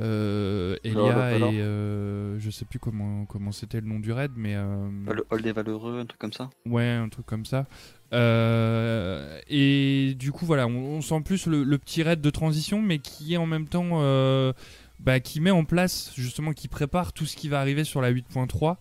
euh, 0.00 0.76
Elia 0.84 1.38
et 1.38 1.42
euh, 1.60 2.38
je 2.38 2.50
sais 2.50 2.64
plus 2.64 2.78
comment 2.78 3.24
comment 3.26 3.52
c'était 3.52 3.80
le 3.80 3.86
nom 3.86 3.98
du 3.98 4.12
raid, 4.12 4.32
mais 4.36 4.54
euh, 4.54 4.88
Le 5.12 5.26
hall 5.30 5.42
des 5.42 5.52
valeureux, 5.52 5.98
un 6.00 6.06
truc 6.06 6.20
comme 6.20 6.32
ça. 6.32 6.50
Ouais, 6.66 6.88
un 6.88 7.08
truc 7.08 7.26
comme 7.26 7.44
ça. 7.46 7.66
Euh, 8.12 9.40
et 9.48 10.14
du 10.18 10.32
coup, 10.32 10.46
voilà, 10.46 10.66
on, 10.66 10.96
on 10.96 11.00
sent 11.00 11.20
plus 11.24 11.46
le, 11.46 11.64
le 11.64 11.78
petit 11.78 12.02
raid 12.02 12.20
de 12.20 12.30
transition, 12.30 12.80
mais 12.82 12.98
qui 12.98 13.34
est 13.34 13.38
en 13.38 13.46
même 13.46 13.68
temps, 13.68 14.00
euh, 14.02 14.52
bah, 15.00 15.20
qui 15.20 15.40
met 15.40 15.50
en 15.50 15.64
place, 15.64 16.12
justement, 16.16 16.52
qui 16.52 16.68
prépare 16.68 17.12
tout 17.12 17.26
ce 17.26 17.36
qui 17.36 17.48
va 17.48 17.60
arriver 17.60 17.84
sur 17.84 18.00
la 18.00 18.12
8.3. 18.12 18.76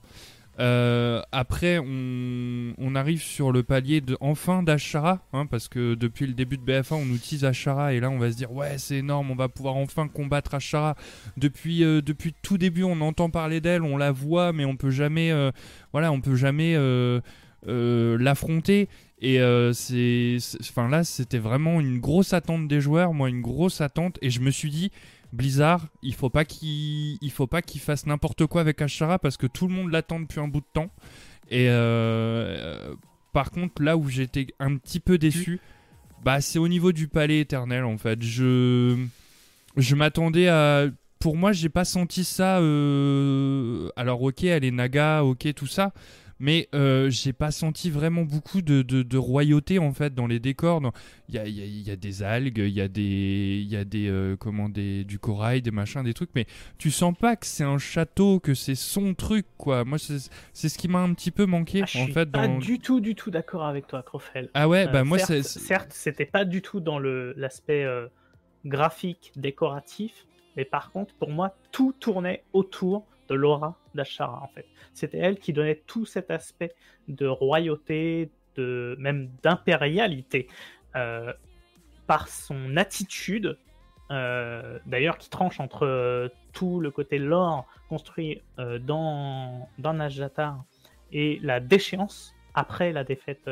Euh, 0.59 1.21
après, 1.31 1.79
on, 1.79 2.95
arrive 2.95 3.21
sur 3.21 3.51
le 3.51 3.61
palier 3.61 3.99
de 3.99 4.17
enfin 4.21 4.63
d'Ashara, 4.63 5.19
hein, 5.33 5.45
parce 5.47 5.67
que 5.67 5.95
depuis 5.95 6.27
le 6.27 6.33
début 6.33 6.57
de 6.57 6.61
BFA, 6.61 6.95
on 6.95 7.05
utilise 7.07 7.43
Ashara, 7.43 7.93
et 7.93 7.99
là, 7.99 8.09
on 8.09 8.17
va 8.17 8.31
se 8.31 8.37
dire, 8.37 8.53
ouais, 8.53 8.77
c'est 8.77 8.97
énorme, 8.97 9.31
on 9.31 9.35
va 9.35 9.49
pouvoir 9.49 9.75
enfin 9.75 10.07
combattre 10.07 10.53
Ashara. 10.53 10.95
Depuis, 11.35 11.83
euh, 11.83 12.01
depuis 12.01 12.33
tout 12.41 12.57
début, 12.57 12.83
on 12.83 13.01
entend 13.01 13.29
parler 13.29 13.59
d'elle, 13.59 13.81
on 13.81 13.97
la 13.97 14.13
voit, 14.13 14.53
mais 14.53 14.63
on 14.63 14.77
peut 14.77 14.91
jamais, 14.91 15.29
euh, 15.31 15.51
voilà, 15.91 16.11
on 16.13 16.21
peut 16.21 16.35
jamais 16.35 16.75
l'affronter. 17.65 18.87
Et 19.21 19.39
c'est- 19.73 20.37
enfin 20.61 20.87
là, 20.87 21.03
c'était 21.03 21.39
vraiment 21.39 21.81
une 21.81 21.99
grosse 21.99 22.31
attente 22.31 22.67
des 22.67 22.79
joueurs, 22.79 23.13
moi 23.13 23.27
une 23.29 23.41
grosse 23.41 23.81
attente, 23.81 24.17
et 24.21 24.29
je 24.29 24.39
me 24.39 24.51
suis 24.51 24.69
dit, 24.69 24.91
Blizzard, 25.33 25.87
il 26.01 26.13
faut 26.13 26.29
pas 26.29 26.45
qu'il, 26.45 27.17
il 27.21 27.31
faut 27.31 27.47
pas 27.47 27.61
qu'il 27.61 27.81
fasse 27.81 28.05
n'importe 28.05 28.45
quoi 28.45 28.61
avec 28.61 28.81
Ashara 28.81 29.19
parce 29.19 29.37
que 29.37 29.47
tout 29.47 29.67
le 29.67 29.73
monde 29.73 29.91
l'attend 29.91 30.19
depuis 30.19 30.39
un 30.39 30.47
bout 30.47 30.61
de 30.61 30.65
temps. 30.73 30.89
Et 31.49 31.69
euh, 31.69 31.73
euh, 31.73 32.95
par 33.33 33.51
contre, 33.51 33.81
là 33.83 33.97
où 33.97 34.09
j'étais 34.09 34.47
un 34.59 34.77
petit 34.77 34.99
peu 34.99 35.17
déçu, 35.17 35.59
bah 36.23 36.41
c'est 36.41 36.57
au 36.59 36.67
niveau 36.67 36.91
du 36.91 37.07
palais 37.07 37.39
éternel 37.41 37.83
en 37.83 37.97
fait. 37.97 38.21
Je, 38.21 38.97
je 39.77 39.95
m'attendais 39.95 40.47
à, 40.47 40.85
pour 41.19 41.35
moi, 41.37 41.51
j'ai 41.51 41.69
pas 41.69 41.85
senti 41.85 42.23
ça. 42.23 42.59
euh, 42.59 43.89
Alors 43.95 44.21
ok, 44.21 44.43
elle 44.43 44.63
est 44.63 44.71
Naga, 44.71 45.23
ok 45.23 45.53
tout 45.53 45.67
ça, 45.67 45.93
mais 46.39 46.67
euh, 46.75 47.09
j'ai 47.09 47.33
pas 47.33 47.51
senti 47.51 47.89
vraiment 47.89 48.23
beaucoup 48.23 48.61
de, 48.61 48.81
de, 48.81 49.03
de 49.03 49.17
royauté 49.17 49.79
en 49.79 49.93
fait 49.93 50.13
dans 50.13 50.27
les 50.27 50.39
décors. 50.39 50.81
Il 51.29 51.35
y 51.35 51.37
a, 51.37 51.47
y 51.47 51.61
a- 51.61 51.65
il 51.65 51.81
y 51.81 51.91
a 51.91 51.95
des 51.95 52.23
algues, 52.23 52.57
il 52.57 52.69
y 52.73 52.81
a 52.81 52.87
des, 52.87 53.65
y 53.67 53.75
a 53.75 53.85
des, 53.85 54.07
euh, 54.09 54.35
comment 54.37 54.69
des, 54.69 55.03
du 55.03 55.19
corail, 55.19 55.61
des 55.61 55.71
machins, 55.71 56.03
des 56.03 56.13
trucs, 56.13 56.31
mais 56.35 56.45
tu 56.77 56.91
sens 56.91 57.13
pas 57.17 57.35
que 57.35 57.45
c'est 57.45 57.63
un 57.63 57.77
château, 57.77 58.39
que 58.39 58.53
c'est 58.53 58.75
son 58.75 59.13
truc 59.13 59.45
quoi. 59.57 59.85
Moi 59.85 59.97
c'est 59.99 60.69
ce 60.69 60.77
qui 60.77 60.87
m'a 60.87 60.99
un 60.99 61.13
petit 61.13 61.31
peu 61.31 61.45
manqué 61.45 61.81
Ah, 61.81 61.85
je 61.87 61.97
en 61.97 62.03
suis 62.03 62.13
fait 62.13 62.29
pas 62.31 62.47
dans. 62.47 62.59
du 62.59 62.79
tout, 62.79 62.99
du 62.99 63.15
tout 63.15 63.31
d'accord 63.31 63.63
avec 63.65 63.87
toi, 63.87 64.03
Crofel. 64.03 64.49
Ah 64.53 64.67
ouais, 64.67 64.85
Euh, 64.87 64.91
bah 64.91 65.03
moi 65.03 65.17
certes, 65.17 65.31
certes, 65.43 65.91
c'était 65.93 66.25
pas 66.25 66.45
du 66.45 66.61
tout 66.61 66.79
dans 66.79 66.99
le 66.99 67.33
l'aspect 67.37 67.85
graphique, 68.65 69.31
décoratif, 69.35 70.25
mais 70.55 70.65
par 70.65 70.91
contre, 70.91 71.13
pour 71.15 71.29
moi, 71.29 71.55
tout 71.71 71.93
tournait 71.99 72.43
autour 72.53 73.05
de 73.29 73.35
l'aura 73.35 73.77
d'Ashara, 73.95 74.41
en 74.43 74.47
fait. 74.47 74.65
C'était 74.93 75.17
elle 75.17 75.39
qui 75.39 75.53
donnait 75.53 75.81
tout 75.87 76.05
cet 76.05 76.31
aspect 76.31 76.73
de 77.07 77.27
royauté, 77.27 78.29
de 78.55 78.95
même 78.99 79.29
d'impérialité, 79.43 80.47
euh, 80.95 81.33
par 82.07 82.27
son 82.27 82.77
attitude, 82.77 83.57
euh, 84.11 84.77
d'ailleurs, 84.85 85.17
qui 85.17 85.29
tranche 85.29 85.59
entre 85.59 85.85
euh, 85.85 86.29
tout 86.53 86.79
le 86.79 86.91
côté 86.91 87.17
lore 87.17 87.65
construit 87.89 88.41
dans, 88.57 89.67
dans 89.77 89.93
Najatar 89.93 90.63
et 91.11 91.39
la 91.43 91.59
déchéance 91.59 92.33
après 92.53 92.93
la 92.93 93.03
défaite 93.03 93.49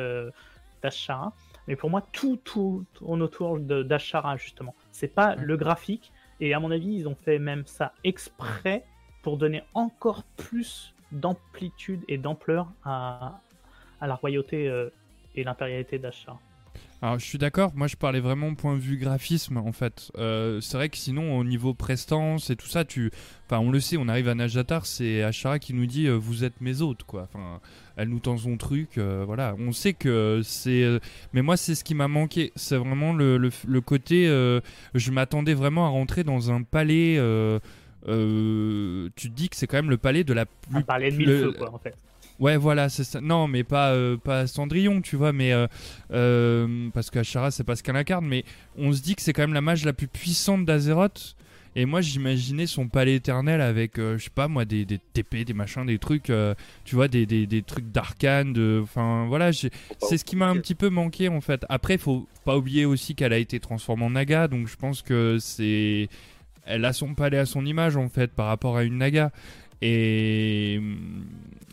d'Ashara. 0.82 1.32
Mais 1.68 1.76
pour 1.76 1.90
moi, 1.90 2.02
tout, 2.12 2.38
tout 2.42 2.84
tourne 2.94 3.22
autour 3.22 3.58
d'Ashara, 3.60 4.36
justement. 4.36 4.74
C'est 4.90 5.14
pas 5.14 5.34
le 5.36 5.56
graphique. 5.56 6.12
Et 6.40 6.52
à 6.52 6.60
mon 6.60 6.70
avis, 6.70 6.94
ils 6.94 7.08
ont 7.08 7.14
fait 7.14 7.38
même 7.38 7.64
ça 7.66 7.92
exprès 8.02 8.84
pour 9.24 9.38
donner 9.38 9.62
encore 9.72 10.22
plus 10.36 10.94
d'amplitude 11.10 12.02
et 12.08 12.18
d'ampleur 12.18 12.68
à, 12.84 13.40
à 14.00 14.06
la 14.06 14.14
royauté 14.14 14.68
euh, 14.68 14.90
et 15.34 15.42
l'impérialité 15.44 15.98
d'Ashara. 15.98 16.38
Alors 17.00 17.18
je 17.18 17.24
suis 17.24 17.38
d'accord, 17.38 17.72
moi 17.74 17.86
je 17.86 17.96
parlais 17.96 18.20
vraiment 18.20 18.54
point 18.54 18.74
de 18.74 18.80
vue 18.80 18.96
graphisme 18.96 19.56
en 19.56 19.72
fait. 19.72 20.10
Euh, 20.16 20.60
c'est 20.60 20.76
vrai 20.76 20.88
que 20.88 20.96
sinon 20.96 21.38
au 21.38 21.44
niveau 21.44 21.72
prestance 21.74 22.50
et 22.50 22.56
tout 22.56 22.66
ça, 22.66 22.84
tu, 22.84 23.10
enfin 23.46 23.58
on 23.60 23.70
le 23.70 23.80
sait, 23.80 23.96
on 23.96 24.08
arrive 24.08 24.28
à 24.28 24.34
Najatar, 24.34 24.84
c'est 24.86 25.22
Ashara 25.22 25.58
qui 25.58 25.74
nous 25.74 25.86
dit 25.86 26.06
euh, 26.06 26.14
vous 26.14 26.44
êtes 26.44 26.60
mes 26.60 26.82
hôtes 26.82 27.04
quoi. 27.04 27.22
Enfin, 27.22 27.60
elle 27.96 28.08
nous 28.08 28.20
tend 28.20 28.36
son 28.36 28.56
truc, 28.56 28.98
voilà. 28.98 29.54
On 29.58 29.72
sait 29.72 29.92
que 29.92 30.40
c'est, 30.42 31.00
mais 31.32 31.42
moi 31.42 31.56
c'est 31.56 31.74
ce 31.74 31.84
qui 31.84 31.94
m'a 31.94 32.08
manqué, 32.08 32.52
c'est 32.56 32.76
vraiment 32.76 33.12
le, 33.12 33.38
le, 33.38 33.80
côté, 33.80 34.24
je 34.26 35.10
m'attendais 35.10 35.54
vraiment 35.54 35.86
à 35.86 35.90
rentrer 35.90 36.24
dans 36.24 36.50
un 36.50 36.62
palais. 36.62 37.18
Euh, 38.08 39.08
tu 39.16 39.30
te 39.30 39.34
dis 39.34 39.48
que 39.48 39.56
c'est 39.56 39.66
quand 39.66 39.76
même 39.78 39.90
le 39.90 39.96
palais 39.98 40.24
de 40.24 40.32
la 40.32 40.46
plus 40.46 40.82
parlait 40.84 41.10
de 41.10 41.16
le- 41.16 41.18
mille 41.18 41.28
feux, 41.44 41.52
quoi, 41.52 41.74
en 41.74 41.78
fait. 41.78 41.94
Ouais, 42.40 42.56
voilà, 42.56 42.88
c'est 42.88 43.04
ça. 43.04 43.20
Non, 43.20 43.46
mais 43.46 43.62
pas, 43.62 43.92
euh, 43.92 44.16
pas 44.16 44.46
Cendrillon, 44.48 45.00
tu 45.00 45.14
vois, 45.16 45.32
mais. 45.32 45.52
euh, 45.52 46.88
parce 46.92 47.10
qu'Ashara, 47.10 47.50
c'est 47.50 47.64
pas 47.64 47.76
ce 47.76 47.82
qu'elle 47.82 47.96
incarne, 47.96 48.26
mais 48.26 48.44
on 48.76 48.92
se 48.92 49.02
dit 49.02 49.14
que 49.14 49.22
c'est 49.22 49.32
quand 49.32 49.42
même 49.42 49.54
la 49.54 49.60
mage 49.60 49.84
la 49.84 49.92
plus 49.92 50.08
puissante 50.08 50.64
d'Azeroth. 50.64 51.36
Et 51.76 51.86
moi, 51.86 52.00
j'imaginais 52.00 52.66
son 52.66 52.86
palais 52.86 53.16
éternel 53.16 53.60
avec, 53.60 53.96
je 53.96 54.16
sais 54.18 54.30
pas 54.32 54.46
moi, 54.46 54.64
des, 54.64 54.84
des 54.84 54.98
TP, 55.12 55.44
des 55.44 55.54
machins, 55.54 55.84
des 55.84 55.98
trucs, 55.98 56.30
tu 56.84 56.94
vois, 56.94 57.08
des, 57.08 57.26
des, 57.26 57.46
des 57.46 57.62
trucs 57.62 57.90
d'arcane. 57.90 58.52
de- 58.52 58.78
Enfin, 58.82 59.26
voilà, 59.26 59.52
c'est 59.52 59.70
ce 60.16 60.24
qui 60.24 60.36
m'a 60.36 60.46
un 60.48 60.56
petit 60.56 60.76
peu 60.76 60.88
manqué 60.88 61.28
en 61.28 61.40
fait. 61.40 61.64
Après, 61.68 61.98
faut 61.98 62.28
pas 62.44 62.56
oublier 62.56 62.84
aussi 62.84 63.16
qu'elle 63.16 63.32
a 63.32 63.38
été 63.38 63.58
transformée 63.58 64.04
en 64.04 64.10
Naga, 64.10 64.46
donc 64.46 64.68
je 64.68 64.76
pense 64.76 65.02
que 65.02 65.38
c'est. 65.40 66.08
Elle 66.66 66.84
a 66.84 66.92
son 66.92 67.14
palais 67.14 67.38
à 67.38 67.46
son 67.46 67.64
image 67.66 67.96
en 67.96 68.08
fait 68.08 68.32
par 68.32 68.46
rapport 68.46 68.76
à 68.76 68.84
une 68.84 68.98
Naga. 68.98 69.30
Et 69.82 70.76
hum, 70.78 71.24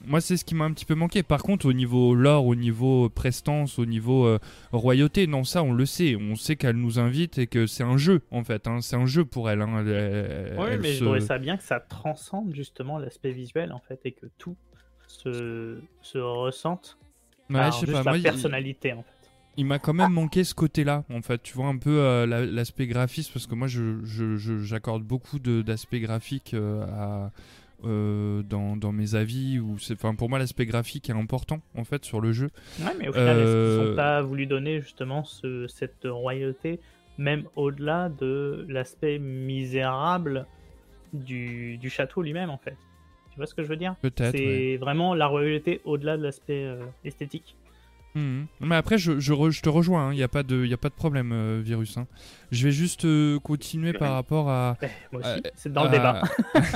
moi, 0.06 0.20
c'est 0.20 0.36
ce 0.36 0.44
qui 0.44 0.56
m'a 0.56 0.66
un 0.66 0.72
petit 0.74 0.86
peu 0.86 0.96
manqué. 0.96 1.22
Par 1.24 1.44
contre, 1.44 1.68
au 1.68 1.74
niveau 1.74 2.16
lore, 2.16 2.46
au 2.48 2.56
niveau 2.56 3.08
prestance, 3.10 3.78
au 3.80 3.86
niveau 3.86 4.26
euh, 4.26 4.40
royauté, 4.72 5.28
non, 5.28 5.44
ça, 5.44 5.62
on 5.64 5.72
le 5.74 5.86
sait. 5.86 6.16
On 6.16 6.36
sait 6.36 6.56
qu'elle 6.56 6.76
nous 6.76 7.00
invite 7.00 7.38
et 7.38 7.48
que 7.48 7.68
c'est 7.68 7.84
un 7.84 7.98
jeu, 7.98 8.22
en 8.32 8.44
fait. 8.44 8.68
hein. 8.68 8.80
C'est 8.82 8.96
un 8.96 9.06
jeu 9.06 9.24
pour 9.24 9.50
elle. 9.50 9.62
hein. 9.62 9.86
Elle- 9.86 10.56
Oui, 10.58 10.66
elle 10.72 10.80
mais 10.82 10.88
se- 10.94 11.00
je 11.00 11.04
trouvais 11.06 11.22
ça 11.22 11.38
bien 11.38 11.56
que 11.56 11.64
ça 11.64 11.80
transcende 11.80 12.54
justement 12.56 12.98
l'aspect 12.98 13.32
visuel 13.32 13.72
en 13.72 13.80
fait 13.80 14.00
et 14.06 14.12
que 14.12 14.26
tout 14.38 14.58
se, 15.08 15.80
se 16.02 16.18
ressente 16.18 16.98
Ouais, 17.50 17.58
par 17.58 17.72
je 17.72 17.80
sais 17.80 17.86
juste 17.86 17.92
pas. 17.92 18.04
la 18.04 18.12
Moi, 18.12 18.18
il- 18.18 18.24
personnalité 18.24 18.94
en 18.94 19.04
fait. 19.04 19.11
Il 19.58 19.66
m'a 19.66 19.80
quand 19.80 19.94
même 19.94 20.12
manqué 20.14 20.44
ce 20.44 20.54
côté-là, 20.56 21.04
en 21.14 21.22
fait. 21.22 21.42
Tu 21.44 21.54
vois 21.54 21.68
un 21.68 21.78
peu 21.78 22.00
euh, 22.00 22.26
la- 22.26 22.46
l'aspect 22.46 22.88
graphisme, 22.88 23.32
parce 23.34 23.48
que 23.48 23.56
moi, 23.56 23.68
je- 23.68 24.04
je- 24.04 24.38
je- 24.38 24.60
j'accorde 24.60 25.04
beaucoup 25.04 25.40
d'aspects 25.40 25.96
graphiques 25.96 26.54
euh, 26.54 26.84
à, 26.86 27.32
euh, 27.86 28.44
dans, 28.44 28.78
dans 28.78 28.92
mes 28.92 29.16
avis. 29.16 29.60
Ou 29.60 29.76
enfin, 29.92 30.16
pour 30.16 30.30
moi, 30.30 30.40
l'aspect 30.40 30.66
graphique 30.66 31.10
est 31.10 31.14
important, 31.14 31.62
en 31.78 31.84
fait, 31.84 32.06
sur 32.06 32.22
le 32.22 32.32
jeu. 32.32 32.50
Ouais, 32.80 32.94
mais 33.00 33.08
au 33.10 33.14
final, 33.14 33.38
est-ce 33.40 33.46
qu'ils 33.46 33.86
Euh, 33.86 33.90
n'ont 33.90 33.96
pas 33.96 34.22
voulu 34.22 34.46
donner 34.46 34.80
justement 34.82 35.24
ce- 35.24 35.68
cette 35.68 36.06
royauté, 36.06 36.80
même 37.18 37.44
au-delà 37.56 38.10
de 38.10 38.66
l'aspect 38.70 39.20
misérable 39.20 40.46
du, 41.14 41.78
du 41.78 41.90
château 41.90 42.22
lui-même 42.22 42.50
en 42.50 42.58
fait? 42.58 42.78
Tu 43.32 43.38
vois 43.38 43.46
ce 43.46 43.54
que 43.54 43.64
je 43.64 43.68
veux 43.68 43.78
dire? 43.78 43.96
Peut-être. 44.02 44.32
C'est 44.32 44.46
ouais. 44.74 44.78
vraiment 44.78 45.14
la 45.14 45.28
royauté 45.28 45.82
au-delà 45.86 46.18
de 46.18 46.24
l'aspect 46.24 46.68
esthétique. 47.06 47.56
Mhm. 48.16 48.46
Mais 48.60 48.76
après, 48.76 48.98
je, 48.98 49.20
je, 49.20 49.32
re- 49.34 49.52
je 49.52 49.62
te 49.62 49.70
rejoins, 49.70 50.12
il 50.14 50.18
n'y 50.18 50.24
a, 50.24 50.28
pas 50.28 50.44
de- 50.44 50.66
y 50.66 50.74
a 50.74 50.78
pas 50.78 50.90
de 50.90 50.94
problème, 50.94 51.32
euh, 51.32 51.62
Virus. 51.64 51.98
hein. 51.98 52.08
Je 52.52 52.66
vais 52.66 52.72
juste 52.74 53.06
euh, 53.06 53.40
continuer 53.40 53.94
par 53.94 54.14
rapport 54.14 54.50
à. 54.50 54.78
Eh, 54.82 54.88
moi 55.14 55.22
aussi, 55.22 55.42
c'est 55.56 55.72
dans 55.72 55.86
le 55.86 55.90
débat. 55.92 56.22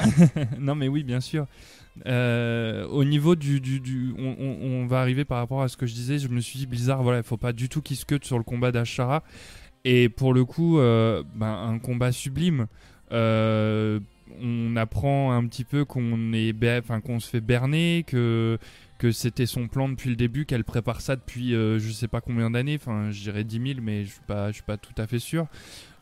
non, 0.60 0.76
mais 0.76 0.88
oui, 0.88 1.04
bien 1.04 1.20
sûr. 1.20 1.46
Euh, 2.08 2.86
au 2.88 3.04
niveau 3.04 3.36
du. 3.36 3.60
du, 3.60 3.80
du- 3.80 4.14
on, 4.18 4.36
on- 4.40 4.68
on 4.84 4.88
va 4.88 5.02
arriver 5.02 5.26
par 5.26 5.38
rapport 5.40 5.62
à 5.62 5.68
ce 5.68 5.76
que 5.78 5.86
je 5.86 5.94
disais. 5.94 6.20
Je 6.20 6.28
me 6.30 6.40
suis 6.40 6.60
dit, 6.60 6.68
Blizzard, 6.68 7.04
voilà, 7.04 7.18
il 7.20 7.24
faut 7.24 7.38
pas 7.38 7.52
du 7.54 7.68
tout 7.70 7.82
qu'il 7.82 7.98
se 7.98 8.06
sur 8.24 8.38
le 8.38 8.44
combat 8.44 8.72
d'Ashara. 8.72 9.22
Et 9.84 10.08
pour 10.10 10.34
le 10.34 10.46
coup, 10.46 10.78
ben, 10.78 11.26
un 11.42 11.80
combat 11.80 12.12
sublime. 12.12 12.68
On 14.42 14.76
apprend 14.76 15.32
un 15.34 15.46
petit 15.48 15.64
peu 15.64 15.86
qu'on 15.86 16.34
est, 16.34 16.54
enfin 16.80 17.00
qu'on 17.00 17.20
se 17.20 17.30
fait 17.30 17.40
berner, 17.42 18.04
que 18.08 18.58
que 18.98 19.12
c'était 19.12 19.46
son 19.46 19.68
plan 19.68 19.90
depuis 19.90 20.10
le 20.10 20.16
début, 20.16 20.46
qu'elle 20.46 20.64
prépare 20.64 21.02
ça 21.02 21.16
depuis 21.16 21.54
euh, 21.54 21.80
je 21.80 21.92
sais 21.92 22.08
pas 22.08 22.22
combien 22.22 22.52
d'années, 22.52 22.78
enfin 22.80 23.12
je 23.12 23.22
dirais 23.22 23.44
10 23.44 23.74
000, 23.74 23.80
mais 23.82 24.06
je 24.06 24.12
suis 24.12 24.22
pas, 24.28 24.50
je 24.50 24.56
suis 24.56 24.64
pas 24.64 24.78
tout 24.78 24.94
à 24.98 25.08
fait 25.08 25.20
sûr. 25.20 25.48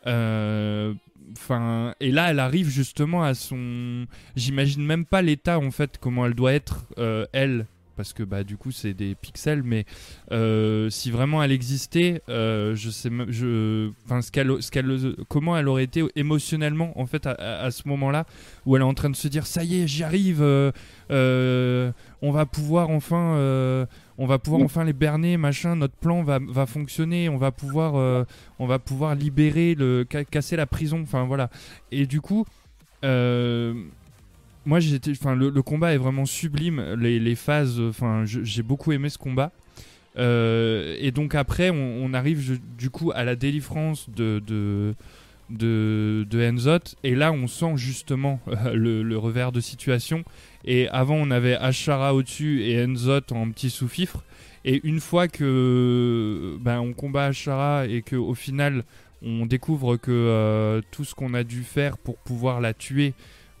Euh, 0.06 0.94
Enfin, 1.32 1.94
et 2.00 2.10
là, 2.12 2.30
elle 2.30 2.38
arrive 2.38 2.68
justement 2.68 3.22
à 3.22 3.34
son. 3.34 4.06
J'imagine 4.36 4.84
même 4.84 5.04
pas 5.04 5.22
l'état 5.22 5.58
en 5.58 5.70
fait, 5.70 5.98
comment 5.98 6.26
elle 6.26 6.34
doit 6.34 6.52
être 6.52 6.86
euh, 6.98 7.26
elle, 7.32 7.66
parce 7.96 8.12
que 8.12 8.22
bah 8.22 8.44
du 8.44 8.56
coup 8.56 8.70
c'est 8.72 8.94
des 8.94 9.14
pixels, 9.14 9.62
mais 9.62 9.84
euh, 10.32 10.90
si 10.90 11.10
vraiment 11.10 11.42
elle 11.42 11.52
existait, 11.52 12.22
euh, 12.28 12.74
je 12.74 12.90
sais, 12.90 13.10
je, 13.28 13.90
enfin 14.04 14.22
ce 14.22 14.30
qu'elle, 14.32 14.62
ce 14.62 14.70
qu'elle, 14.70 15.14
comment 15.28 15.56
elle 15.56 15.68
aurait 15.68 15.84
été 15.84 16.04
émotionnellement 16.16 16.98
en 17.00 17.06
fait 17.06 17.26
à, 17.26 17.32
à- 17.32 17.64
à 17.64 17.70
ce 17.70 17.86
moment-là 17.88 18.26
où 18.66 18.76
elle 18.76 18.82
est 18.82 18.84
en 18.86 18.94
train 18.94 19.10
de 19.10 19.16
se 19.16 19.28
dire 19.28 19.46
ça 19.46 19.64
y 19.64 19.80
est, 19.82 19.86
j'y 19.88 20.02
arrive, 20.02 20.42
euh, 20.42 21.92
on 22.22 22.30
va 22.32 22.46
pouvoir 22.46 22.90
enfin, 22.90 23.86
on 24.18 24.26
va 24.26 24.38
pouvoir 24.38 24.62
enfin 24.62 24.84
les 24.84 24.92
berner, 24.92 25.36
machin, 25.36 25.76
notre 25.76 25.96
plan 25.96 26.22
va, 26.22 26.38
va 26.40 26.66
fonctionner, 26.66 27.28
on 27.28 27.36
va 27.36 27.50
pouvoir, 27.52 28.26
on 28.58 28.66
va 28.66 28.78
pouvoir 28.78 29.14
libérer 29.14 29.74
le, 29.74 30.06
ca- 30.10 30.24
casser 30.24 30.56
la 30.56 30.66
prison, 30.66 31.00
enfin 31.02 31.24
voilà. 31.24 31.50
Et 31.90 32.06
du 32.06 32.20
coup, 32.20 32.44
moi 34.66 34.80
j'étais, 34.80 35.10
enfin 35.12 35.34
le, 35.34 35.50
combat 35.62 35.94
est 35.94 35.98
vraiment 35.98 36.26
sublime, 36.26 36.94
les, 36.98 37.18
les 37.18 37.34
phases, 37.34 37.80
enfin 37.80 38.24
j'ai 38.24 38.62
beaucoup 38.62 38.92
aimé 38.92 39.08
ce 39.08 39.18
combat. 39.18 39.52
Euh, 40.16 40.96
et 41.00 41.10
donc 41.10 41.34
après, 41.34 41.70
on, 41.70 42.12
arrive 42.14 42.60
du 42.78 42.90
coup 42.90 43.10
à 43.14 43.24
la 43.24 43.36
délivrance 43.36 44.08
de, 44.10 44.42
de, 44.46 44.94
de, 45.50 46.26
de 46.28 46.50
Enzot. 46.50 46.96
Et 47.02 47.14
là, 47.14 47.32
on 47.32 47.46
sent 47.46 47.76
justement 47.76 48.40
euh, 48.48 48.74
le, 48.74 49.02
le 49.02 49.18
revers 49.18 49.52
de 49.52 49.60
situation. 49.60 50.24
Et 50.64 50.88
avant, 50.88 51.16
on 51.16 51.30
avait 51.30 51.56
Ashara 51.56 52.14
au-dessus 52.14 52.62
et 52.62 52.84
Enzot 52.84 53.32
en 53.32 53.50
petit 53.50 53.70
sous-fifre. 53.70 54.24
Et 54.64 54.80
une 54.84 55.00
fois 55.00 55.28
que 55.28 56.56
ben, 56.60 56.80
on 56.80 56.92
combat 56.92 57.26
Ashara 57.26 57.86
et 57.86 58.02
que 58.02 58.16
au 58.16 58.34
final, 58.34 58.84
on 59.22 59.46
découvre 59.46 59.96
que 59.96 60.10
euh, 60.10 60.80
tout 60.90 61.04
ce 61.04 61.14
qu'on 61.14 61.34
a 61.34 61.44
dû 61.44 61.62
faire 61.62 61.98
pour 61.98 62.16
pouvoir 62.16 62.60
la 62.60 62.72
tuer, 62.72 63.14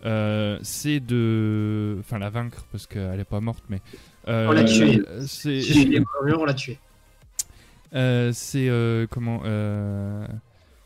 euh, 0.04 0.58
c'est 0.62 1.00
de. 1.00 1.96
Enfin, 2.00 2.18
la 2.18 2.30
vaincre, 2.30 2.66
parce 2.72 2.86
qu'elle 2.86 3.18
est 3.20 3.24
pas 3.24 3.40
morte, 3.40 3.64
mais. 3.68 3.80
euh, 4.28 4.48
On 4.48 4.52
l'a 4.52 4.64
tuée. 4.64 5.02
C'est. 5.26 5.60
On 6.40 6.44
l'a. 6.44 6.54
Euh, 7.94 8.30
c'est 8.32 8.68
comment 9.10 9.42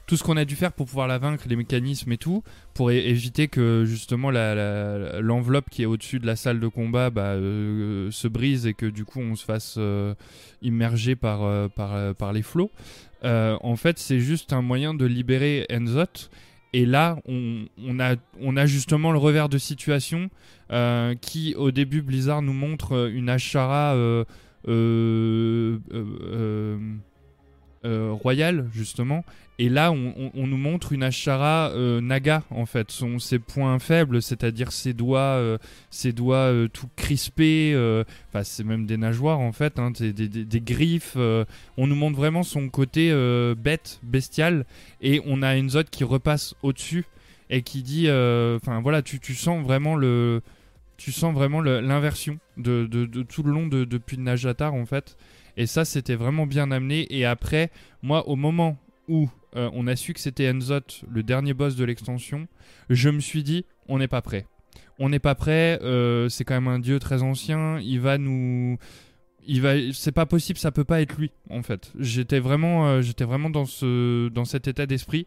tout 0.07 0.17
ce 0.17 0.25
qu'on 0.25 0.39
a 0.39 0.47
dû 0.47 0.57
faire 0.57 0.73
pour 0.73 0.87
pouvoir 0.87 1.07
la 1.07 1.19
vaincre, 1.19 1.45
les 1.49 1.57
mécanismes 1.57 2.11
et 2.13 2.17
tout, 2.17 2.43
pour 2.73 2.91
é- 2.91 3.07
éviter 3.11 3.49
que 3.49 3.85
justement 3.85 4.31
la- 4.31 4.55
la- 4.55 5.21
l'enveloppe 5.21 5.69
qui 5.69 5.83
est 5.83 5.85
au-dessus 5.87 6.19
de 6.19 6.27
la 6.27 6.35
salle 6.35 6.61
de 6.61 6.67
combat 6.67 7.11
bah, 7.11 7.35
se 7.35 8.27
brise 8.27 8.67
et 8.67 8.73
que 8.73 8.87
du 8.87 9.05
coup 9.05 9.21
on 9.21 9.37
se 9.37 9.45
fasse 9.45 9.79
immerger 10.63 11.15
par, 11.15 11.69
par, 11.73 12.15
par 12.15 12.33
les 12.33 12.41
flots. 12.41 12.71
En 13.23 13.77
fait, 13.77 13.99
c'est 13.99 14.21
juste 14.21 14.55
un 14.55 14.63
moyen 14.63 14.95
de 14.95 15.05
libérer 15.05 15.67
Enzot. 15.71 16.31
Et 16.73 16.85
là, 16.85 17.17
on, 17.27 17.99
a, 17.99 18.67
justement 18.67 19.11
le 19.11 19.19
revers 19.19 19.49
de 19.49 19.59
situation 19.59 20.29
euh, 20.71 21.15
qui, 21.15 21.55
au 21.55 21.71
début, 21.71 22.03
Blizzard 22.03 22.43
nous 22.43 22.53
montre 22.53 22.93
euh, 22.93 23.11
une 23.11 23.31
Ashara 23.31 23.95
euh, 23.95 24.25
royale, 27.85 28.69
justement. 28.73 29.25
Et 29.61 29.69
là, 29.69 29.91
on, 29.91 30.47
nous 30.47 30.57
montre 30.57 30.93
une 30.93 31.03
Ashara 31.03 31.71
euh, 31.71 32.01
Naga, 32.01 32.45
en 32.51 32.65
fait. 32.65 32.93
Son, 32.93 33.19
ses 33.19 33.41
points 33.41 33.81
faibles, 33.81 34.23
c'est-à-dire 34.23 34.71
ses 34.71 34.93
doigts, 34.93 35.19
euh, 35.21 35.59
ses 35.91 36.13
doigts 36.13 36.37
euh, 36.53 36.69
tout 36.69 36.89
crispés. 36.95 37.73
Enfin, 38.29 38.45
c'est 38.45 38.63
même 38.63 38.87
des 38.87 38.97
nageoires, 38.97 39.41
en 39.41 39.51
fait. 39.51 39.81
hein, 39.81 39.91
des, 39.91 40.13
des- 40.13 40.29
des- 40.29 40.61
griffes. 40.61 41.17
on 41.17 41.87
nous 41.89 41.97
montre 41.97 42.17
vraiment 42.17 42.45
son 42.45 42.69
côté 42.69 43.13
bête, 43.57 43.99
bestial. 44.05 44.65
Et 45.01 45.21
on 45.27 45.43
a 45.43 45.57
Enzot 45.61 45.83
qui 45.91 46.05
repasse 46.05 46.55
au-dessus 46.63 47.05
et 47.51 47.63
qui 47.63 47.83
dit... 47.83 48.05
Enfin, 48.09 48.81
voilà, 48.81 49.03
tu, 49.03 49.19
tu 49.19 49.35
sens 49.35 49.65
vraiment 49.65 49.97
le... 49.97 50.41
Tu 50.99 51.11
sens 51.13 51.33
vraiment 51.35 51.61
l'inversion 51.61 52.39
de, 52.59 52.87
de- 52.87 53.07
de 53.07 53.23
tout 53.23 53.43
le 53.43 53.53
long 53.53 53.67
de, 53.67 53.85
depuis 53.85 54.19
Najatar, 54.19 54.75
en 54.75 54.87
fait. 54.87 55.17
Et 55.57 55.67
ça, 55.67 55.85
c'était 55.85 56.15
vraiment 56.17 56.47
bien 56.47 56.71
amené. 56.71 57.07
Et 57.11 57.25
après, 57.25 57.71
moi, 58.03 58.29
au 58.29 58.37
moment 58.37 58.77
où 59.09 59.29
euh, 59.57 59.71
on 59.73 59.87
a 59.87 59.97
su 59.97 60.13
que 60.15 60.21
c'était 60.21 60.49
Enzot, 60.51 60.81
le 61.11 61.23
dernier 61.23 61.55
boss 61.55 61.77
de 61.77 61.85
l'extension, 61.85 62.47
je 62.91 63.09
me 63.09 63.21
suis 63.21 63.43
dit, 63.43 63.65
on 63.89 63.99
n'est 63.99 64.09
pas 64.09 64.23
prêt. 64.23 64.47
On 64.99 65.09
n'est 65.09 65.19
pas 65.19 65.35
prêt. 65.35 65.79
euh, 65.83 66.29
c'est 66.29 66.45
quand 66.45 66.55
même 66.55 66.69
un 66.69 66.79
dieu 66.79 66.99
très 66.99 67.23
ancien. 67.23 67.79
Il 67.81 68.01
va 68.01 68.19
nous, 68.19 68.79
il 69.47 69.63
va, 69.63 69.75
c'est 69.93 70.13
pas 70.13 70.27
possible. 70.27 70.59
Ça 70.59 70.71
peut 70.71 70.85
pas 70.85 71.01
être 71.01 71.17
lui, 71.17 71.31
en 71.51 71.63
fait. 71.63 71.93
J'étais 71.99 72.41
vraiment, 72.41 72.89
euh, 72.89 73.03
j'étais 73.03 73.25
vraiment 73.25 73.51
dans 73.51 73.65
ce, 73.65 74.29
dans 74.29 74.45
cet 74.45 74.69
état 74.69 74.87
d'esprit. 74.87 75.27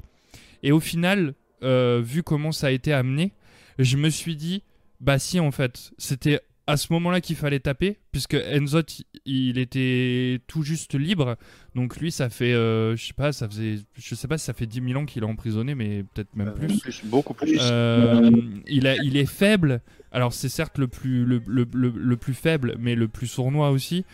Et 0.64 0.72
au 0.72 0.80
final, 0.80 1.34
vu 1.62 2.24
comment 2.24 2.52
ça 2.52 2.68
a 2.68 2.72
été 2.72 2.92
amené, 2.94 3.34
je 3.80 3.98
me 3.98 4.10
suis 4.10 4.36
dit, 4.36 4.64
bah 5.00 5.20
si, 5.20 5.40
en 5.40 5.52
fait, 5.52 5.92
c'était 5.98 6.42
à 6.68 6.78
ce 6.78 6.94
moment-là 6.94 7.22
qu'il 7.22 7.36
fallait 7.36 7.60
taper, 7.60 7.98
puisque 8.12 8.36
Enzot, 8.36 8.82
il 9.26 9.58
était 9.58 10.40
tout 10.48 10.64
juste 10.64 10.94
libre. 10.94 11.36
Donc 11.76 11.98
lui, 11.98 12.12
ça 12.12 12.30
fait, 12.30 12.54
euh, 12.54 12.96
je 12.96 13.08
sais 13.08 13.14
pas, 13.14 13.32
ça 13.34 13.48
faisait, 13.50 13.80
je 13.98 14.16
sais 14.16 14.28
pas 14.28 14.38
si 14.38 14.46
ça 14.46 14.54
fait 14.54 14.68
10 14.68 14.82
000 14.90 15.00
ans 15.02 15.06
qu'il 15.06 15.24
est 15.24 15.26
emprisonné, 15.26 15.76
mais 15.76 16.04
peut-être 16.14 16.36
même 16.36 16.54
plus. 16.54 16.80
Plus, 16.80 17.02
beaucoup 17.06 17.34
plus. 17.34 17.58
Euh, 17.60 18.32
il, 18.68 18.88
a, 18.88 18.96
il 18.98 19.18
est 19.18 19.26
faible. 19.26 19.82
Alors 20.12 20.34
c'est 20.34 20.50
certes 20.50 20.78
le 20.78 20.88
plus, 20.88 21.26
le, 21.26 21.42
le- 21.48 21.68
le- 21.74 21.94
le 21.96 22.18
plus 22.18 22.34
faible, 22.34 22.76
mais 22.80 22.96
le 22.96 23.08
plus 23.08 23.28
sournois 23.28 23.72
aussi, 23.72 24.06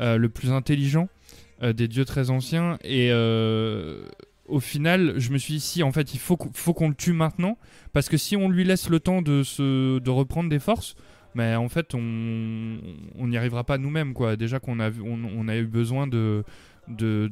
euh, 0.00 0.16
le 0.16 0.28
plus 0.28 0.50
intelligent 0.52 1.08
euh, 1.62 1.72
des 1.72 1.88
dieux 1.88 2.04
très 2.04 2.30
anciens. 2.30 2.78
Et 2.84 3.08
euh, 3.10 4.06
au 4.46 4.60
final, 4.60 5.14
je 5.18 5.30
me 5.32 5.38
suis 5.38 5.54
dit 5.54 5.60
si 5.60 5.82
en 5.82 5.90
fait 5.92 6.14
il 6.14 6.20
faut 6.20 6.36
qu'on 6.36 6.50
faut 6.52 6.72
qu'on 6.74 6.88
le 6.88 6.94
tue 6.94 7.12
maintenant, 7.14 7.58
parce 7.92 8.08
que 8.08 8.16
si 8.16 8.36
on 8.36 8.48
lui 8.48 8.64
laisse 8.64 8.88
le 8.90 9.00
temps 9.00 9.22
de 9.22 9.42
se, 9.42 9.98
de 9.98 10.10
reprendre 10.10 10.48
des 10.48 10.60
forces. 10.60 10.94
Mais 11.36 11.54
en 11.54 11.68
fait, 11.68 11.94
on 11.94 12.00
n'y 12.00 13.36
arrivera 13.36 13.62
pas 13.62 13.76
nous-mêmes 13.76 14.14
quoi. 14.14 14.36
Déjà 14.36 14.58
qu'on 14.58 14.80
a 14.80 14.88
vu, 14.88 15.02
on, 15.02 15.18
on 15.36 15.48
a 15.48 15.56
eu 15.56 15.66
besoin 15.66 16.06
de 16.06 16.42
de 16.88 17.30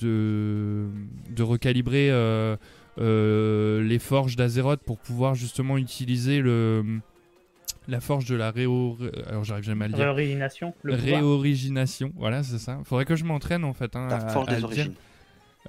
de, 0.00 0.86
de 1.30 1.42
recalibrer 1.42 2.10
euh, 2.10 2.56
euh, 2.98 3.82
les 3.82 3.98
forges 4.00 4.34
d'Azeroth 4.34 4.80
pour 4.82 4.98
pouvoir 4.98 5.34
justement 5.36 5.78
utiliser 5.78 6.40
le 6.40 6.82
la 7.86 8.00
forge 8.00 8.24
de 8.24 8.34
la 8.34 8.50
réo 8.50 8.96
alors 9.28 9.44
j'arrive 9.44 9.64
jamais 9.64 9.84
à 9.84 9.88
le 9.88 9.94
dire 9.94 10.04
Réorigination, 10.04 10.72
le 10.82 10.94
réorigination 10.94 12.12
voilà 12.16 12.42
c'est 12.42 12.56
ça 12.58 12.80
faudrait 12.84 13.04
que 13.04 13.14
je 13.14 13.24
m'entraîne 13.24 13.62
en 13.62 13.74
fait 13.74 13.94
hein, 13.94 14.06
La 14.08 14.16
à- 14.16 14.28
force 14.30 14.48
à 14.48 14.56
des 14.56 14.64
origines. 14.64 14.94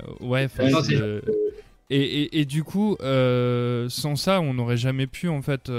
Euh, 0.02 0.26
ouais 0.26 0.48
euh, 0.60 1.20
et, 1.90 2.02
et, 2.22 2.40
et 2.40 2.46
du 2.46 2.64
coup 2.64 2.96
euh, 3.02 3.90
sans 3.90 4.16
ça 4.16 4.40
on 4.40 4.54
n'aurait 4.54 4.78
jamais 4.78 5.08
pu 5.08 5.28
en 5.28 5.42
fait 5.42 5.70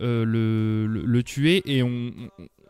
le, 0.00 0.86
le, 0.86 0.86
le 0.86 1.22
tuer 1.22 1.62
et 1.66 1.82
on, 1.82 2.12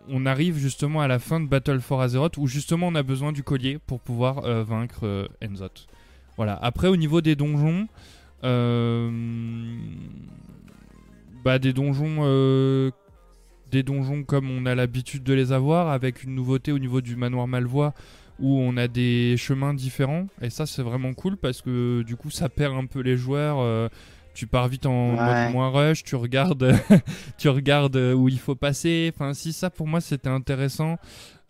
on 0.09 0.27
arrive 0.27 0.57
justement 0.57 1.01
à 1.01 1.09
la 1.09 1.19
fin 1.19 1.41
de 1.41 1.47
Battle 1.47 1.81
for 1.81 2.01
Azeroth 2.01 2.37
où 2.37 2.47
justement 2.47 2.89
on 2.89 2.95
a 2.95 3.03
besoin 3.03 3.33
du 3.33 3.43
collier 3.43 3.79
pour 3.87 4.01
pouvoir 4.01 4.45
euh, 4.45 4.63
vaincre 4.63 5.01
euh, 5.05 5.27
Enzot 5.45 5.69
voilà. 6.37 6.59
Après 6.61 6.89
au 6.89 6.97
niveau 6.97 7.21
des 7.21 7.35
donjons 7.35 7.89
euh, 8.45 9.11
bah 11.45 11.59
des 11.59 11.73
donjons 11.73 12.19
euh, 12.21 12.91
des 13.71 13.83
donjons 13.83 14.23
comme 14.23 14.51
on 14.51 14.67
a 14.67 14.75
l'habitude 14.75 15.23
de 15.23 15.33
les 15.33 15.53
avoir 15.53 15.89
avec 15.89 16.23
une 16.23 16.35
nouveauté 16.35 16.73
au 16.73 16.79
niveau 16.79 17.01
du 17.01 17.17
manoir 17.17 17.49
Malvois 17.49 17.95
où 18.39 18.59
on 18.61 18.77
a 18.77 18.87
des 18.87 19.37
chemins 19.39 19.73
différents. 19.73 20.27
Et 20.43 20.51
ça 20.51 20.67
c'est 20.67 20.83
vraiment 20.83 21.15
cool 21.15 21.37
parce 21.39 21.63
que 21.63 22.03
du 22.03 22.17
coup 22.17 22.31
ça 22.31 22.49
perd 22.49 22.75
un 22.75 22.85
peu 22.85 23.01
les 23.01 23.17
joueurs 23.17 23.59
euh, 23.61 23.89
tu 24.37 24.47
pars 24.47 24.69
vite 24.69 24.87
en 24.87 25.15
Ouais. 25.17 25.45
mode 25.47 25.53
moins 25.53 25.71
rush 25.71 26.05
tu 26.05 26.15
regardes 26.15 26.75
tu 27.39 27.49
regardes 27.49 27.97
où 27.97 28.29
il 28.29 28.39
faut 28.39 28.55
passer 28.55 29.11
enfin 29.13 29.33
si 29.35 29.53
ça 29.53 29.71
pour 29.71 29.89
moi 29.89 30.01
c'était 30.01 30.29
intéressant 30.29 30.99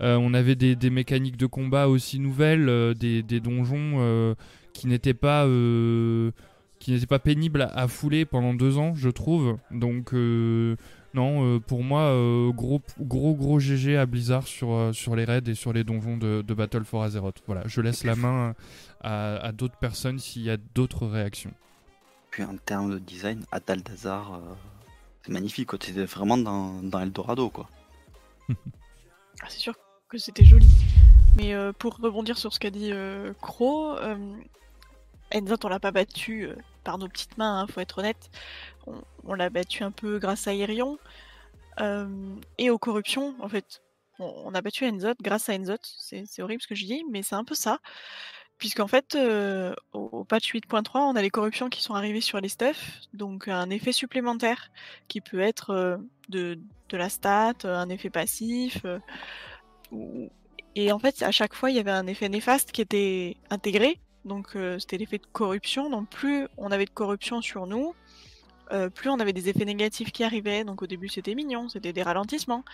Euh, 0.03 0.17
on 0.21 0.35
avait 0.35 0.57
des, 0.57 0.77
des 0.77 0.91
mécaniques 0.91 1.39
de 1.39 1.47
combat 1.47 1.89
aussi 1.89 2.19
nouvelles 2.19 2.69
euh, 2.69 2.93
des, 2.93 3.23
des 3.23 3.41
donjons 3.41 3.95
euh, 3.97 4.35
qui 4.75 4.89
n'étaient 4.89 5.15
pas 5.15 5.45
qui 6.79 6.93
n'étaient 6.93 7.07
pas 7.07 7.19
pénibles 7.19 7.63
à, 7.63 7.69
à 7.69 7.89
fouler 7.89 8.25
pendant 8.27 8.53
deux 8.55 8.77
ans 8.79 8.95
je 8.95 9.09
trouve 9.11 9.57
donc 9.71 10.13
Non, 11.15 11.59
pour 11.67 11.83
moi, 11.83 12.13
gros, 12.55 12.83
gros, 13.01 13.35
gros 13.35 13.59
GG 13.59 13.97
à 13.97 14.05
Blizzard 14.05 14.47
sur, 14.47 14.91
sur 14.93 15.17
les 15.17 15.25
raids 15.25 15.49
et 15.49 15.55
sur 15.55 15.73
les 15.73 15.83
donjons 15.83 16.19
de, 16.19 16.43
de 16.47 16.55
Battle 16.55 16.85
for 16.85 17.03
Azeroth. 17.05 17.41
Voilà, 17.47 17.63
je 17.65 17.81
laisse 17.81 18.05
la 18.05 18.17
main 18.17 18.55
à, 19.01 19.37
à 19.37 19.53
d'autres 19.53 19.79
personnes 19.79 20.19
s'il 20.19 20.43
y 20.43 20.51
a 20.51 20.59
d'autres 20.75 21.07
réactions. 21.07 21.53
Puis 22.37 22.45
en 22.45 22.59
termes 22.59 22.93
de 22.93 22.99
design, 22.99 23.47
Atal 23.51 23.81
d'Azar, 23.81 24.35
euh, 24.35 24.55
c'est 25.23 25.33
magnifique. 25.33 25.71
quoi. 25.71 25.79
Vraiment 26.05 26.37
dans, 26.37 26.83
dans 26.83 27.01
Eldorado, 27.01 27.49
quoi. 27.49 27.67
Ah, 29.41 29.47
c'est 29.49 29.59
sûr 29.59 29.75
que 30.11 30.19
c'était 30.19 30.45
joli. 30.45 30.69
Mais 31.39 31.55
euh, 31.55 31.73
pour 31.73 31.97
rebondir 31.97 32.37
sur 32.37 32.53
ce 32.53 32.61
qu'a 32.61 32.69
dit 32.69 32.93
euh, 32.93 33.33
Crow, 33.41 33.97
euh, 33.97 34.37
Enzot, 35.35 35.57
on 35.65 35.69
l'a 35.69 35.81
pas 35.81 35.93
battu 35.93 36.45
euh, 36.45 36.57
par 36.85 36.99
nos 36.99 37.09
petites 37.09 37.39
mains, 37.39 37.61
hein, 37.61 37.67
faut 37.67 37.81
être 37.81 38.01
honnête. 38.01 38.29
On, 38.87 39.33
l'a 39.33 39.49
battu 39.49 39.83
un 39.83 39.91
peu 39.91 40.19
grâce 40.19 40.47
à 40.47 40.53
Irion 40.53 40.99
euh, 41.81 42.37
et 42.59 42.69
aux 42.69 42.79
corruptions, 42.79 43.35
en 43.41 43.49
fait. 43.49 43.81
On, 44.19 44.31
on 44.45 44.55
a 44.55 44.61
battu 44.61 44.87
Enzot 44.87 45.15
grâce 45.23 45.49
à 45.49 45.55
Enzot. 45.55 45.77
C'est 45.83 46.43
horrible 46.43 46.61
ce 46.61 46.69
que 46.69 46.75
je 46.75 46.85
dis, 46.85 47.03
mais 47.11 47.23
c'est 47.23 47.35
un 47.35 47.45
peu 47.45 47.55
ça. 47.55 47.79
Puisqu'en 48.59 48.87
fait, 48.87 49.17
au, 49.93 50.25
patch 50.25 50.55
8.3, 50.55 50.99
on 50.99 51.17
a 51.17 51.23
les 51.23 51.31
corruptions 51.31 51.69
qui 51.69 51.83
sont 51.83 51.95
arrivées 51.95 52.23
sur 52.23 52.41
les 52.41 52.49
stuffs, 52.49 53.01
donc 53.13 53.49
un 53.49 53.69
effet 53.69 53.93
supplémentaire 53.93 54.71
qui 55.09 55.21
peut 55.21 55.41
être 55.41 56.01
de, 56.31 56.59
la 56.91 57.09
stat, 57.11 57.55
un 57.65 57.89
effet 57.91 58.09
passif. 58.09 58.87
et 60.75 60.91
en 60.91 60.99
fait, 60.99 61.23
à 61.23 61.33
chaque 61.33 61.55
fois, 61.55 61.71
il 61.71 61.77
y 61.77 61.79
avait 61.79 61.91
un 61.91 62.07
effet 62.07 62.31
néfaste 62.31 62.73
qui 62.73 62.81
était 62.81 63.37
intégré. 63.51 64.01
Donc, 64.25 64.57
c'était 64.79 64.97
l'effet 64.97 65.19
de 65.19 65.27
corruption. 65.33 65.91
Donc, 65.91 66.09
plus 66.09 66.49
on 66.57 66.71
avait 66.71 66.87
de 66.87 66.91
corruption 66.91 67.43
sur 67.43 67.67
nous, 67.67 67.95
plus 68.95 69.11
on 69.11 69.21
avait 69.21 69.35
des 69.35 69.51
effets 69.51 69.67
négatifs 69.67 70.13
qui 70.13 70.25
arrivaient. 70.25 70.65
Donc, 70.65 70.81
au 70.81 70.87
début, 70.87 71.11
c'était 71.11 71.35
mignon, 71.35 71.69
c'était 71.69 71.93
des 71.93 72.03
ralentissements. 72.03 72.65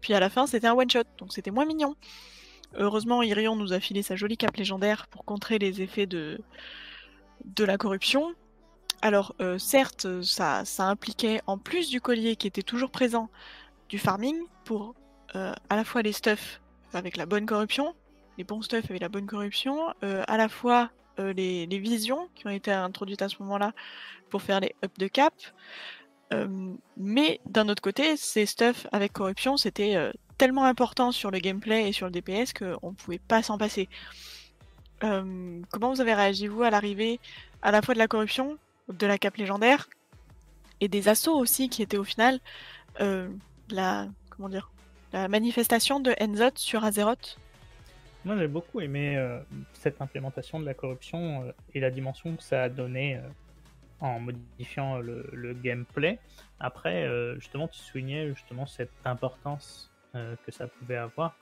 Puis 0.00 0.14
à 0.14 0.20
la 0.20 0.30
fin, 0.30 0.46
c'était 0.46 0.66
un 0.66 0.74
one-shot, 0.74 1.04
donc 1.18 1.32
c'était 1.32 1.50
moins 1.50 1.64
mignon. 1.64 1.96
Heureusement, 2.74 3.22
Irion 3.22 3.56
nous 3.56 3.72
a 3.72 3.80
filé 3.80 4.02
sa 4.02 4.16
jolie 4.16 4.36
cape 4.36 4.56
légendaire 4.56 5.06
pour 5.08 5.24
contrer 5.24 5.58
les 5.58 5.80
effets 5.80 6.06
de, 6.06 6.40
de 7.44 7.64
la 7.64 7.78
corruption. 7.78 8.34
Alors, 9.02 9.34
euh, 9.40 9.58
certes, 9.58 10.22
ça, 10.22 10.64
ça 10.64 10.84
impliquait, 10.84 11.40
en 11.46 11.58
plus 11.58 11.88
du 11.88 12.00
collier 12.00 12.36
qui 12.36 12.46
était 12.46 12.62
toujours 12.62 12.90
présent, 12.90 13.30
du 13.88 13.98
farming 13.98 14.36
pour 14.64 14.94
euh, 15.34 15.52
à 15.68 15.76
la 15.76 15.84
fois 15.84 16.02
les 16.02 16.12
stuffs 16.12 16.60
avec 16.92 17.16
la 17.16 17.26
bonne 17.26 17.46
corruption, 17.46 17.94
les 18.36 18.44
bons 18.44 18.62
stuffs 18.62 18.86
avec 18.90 19.00
la 19.00 19.08
bonne 19.08 19.26
corruption, 19.26 19.92
euh, 20.02 20.22
à 20.26 20.36
la 20.36 20.48
fois 20.48 20.90
les, 21.18 21.64
les 21.64 21.78
visions 21.78 22.28
qui 22.34 22.46
ont 22.46 22.50
été 22.50 22.70
introduites 22.70 23.22
à 23.22 23.30
ce 23.30 23.36
moment-là 23.40 23.72
pour 24.28 24.42
faire 24.42 24.60
les 24.60 24.74
up 24.84 24.92
de 24.98 25.08
cap. 25.08 25.32
Mais 26.98 27.40
d'un 27.46 27.70
autre 27.70 27.80
côté, 27.80 28.18
ces 28.18 28.44
stuffs 28.44 28.86
avec 28.92 29.14
corruption, 29.14 29.56
c'était 29.56 30.12
tellement 30.38 30.64
important 30.64 31.12
sur 31.12 31.30
le 31.30 31.38
gameplay 31.38 31.88
et 31.88 31.92
sur 31.92 32.06
le 32.06 32.12
DPS 32.12 32.52
qu'on 32.52 32.90
ne 32.90 32.96
pouvait 32.96 33.18
pas 33.18 33.42
s'en 33.42 33.58
passer. 33.58 33.88
Euh, 35.04 35.60
comment 35.70 35.90
vous 35.90 36.00
avez 36.00 36.14
réagi, 36.14 36.46
vous, 36.46 36.62
à 36.62 36.70
l'arrivée 36.70 37.20
à 37.62 37.70
la 37.70 37.82
fois 37.82 37.94
de 37.94 37.98
la 37.98 38.08
corruption, 38.08 38.58
de 38.88 39.06
la 39.06 39.18
cape 39.18 39.36
légendaire, 39.36 39.88
et 40.80 40.88
des 40.88 41.08
assauts 41.08 41.36
aussi, 41.36 41.68
qui 41.68 41.82
étaient 41.82 41.96
au 41.96 42.04
final 42.04 42.38
euh, 43.00 43.28
la, 43.70 44.06
comment 44.30 44.48
dire, 44.48 44.70
la 45.12 45.28
manifestation 45.28 46.00
de 46.00 46.14
Enzot 46.20 46.56
sur 46.56 46.84
Azeroth? 46.84 47.38
Moi, 48.26 48.36
j'ai 48.38 48.48
beaucoup 48.48 48.80
aimé 48.80 49.16
euh, 49.16 49.38
cette 49.72 50.02
implémentation 50.02 50.58
de 50.58 50.64
la 50.64 50.74
corruption 50.74 51.44
euh, 51.44 51.52
et 51.74 51.80
la 51.80 51.90
dimension 51.92 52.34
que 52.34 52.42
ça 52.42 52.64
a 52.64 52.68
donné 52.68 53.16
euh, 53.16 53.20
en 54.00 54.18
modifiant 54.18 54.98
le, 54.98 55.30
le 55.32 55.54
gameplay. 55.54 56.18
Après, 56.58 57.08
justement, 57.36 57.68
tu 57.68 57.78
soulignais 57.78 58.28
justement 58.28 58.66
cette 58.66 58.90
importance 59.04 59.90
que 60.44 60.52
ça 60.52 60.66
pouvait 60.66 60.96
avoir. 60.96 61.36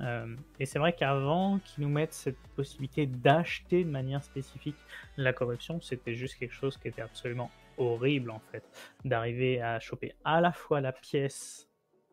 Euh, 0.00 0.36
et 0.60 0.66
c'est 0.66 0.78
vrai 0.78 0.94
qu'avant 0.94 1.58
qu'ils 1.58 1.84
nous 1.84 1.90
mettent 1.90 2.12
cette 2.12 2.38
possibilité 2.54 3.06
d'acheter 3.06 3.84
de 3.84 3.90
manière 3.90 4.22
spécifique 4.22 4.76
la 5.16 5.32
corruption, 5.32 5.80
c'était 5.80 6.14
juste 6.14 6.36
quelque 6.36 6.52
chose 6.52 6.76
qui 6.76 6.88
était 6.88 7.02
absolument 7.02 7.50
horrible 7.78 8.30
en 8.30 8.40
fait. 8.50 8.64
D'arriver 9.04 9.60
à 9.62 9.80
choper 9.80 10.14
à 10.24 10.40
la 10.40 10.52
fois 10.52 10.80
la 10.80 10.92
pièce 10.92 11.68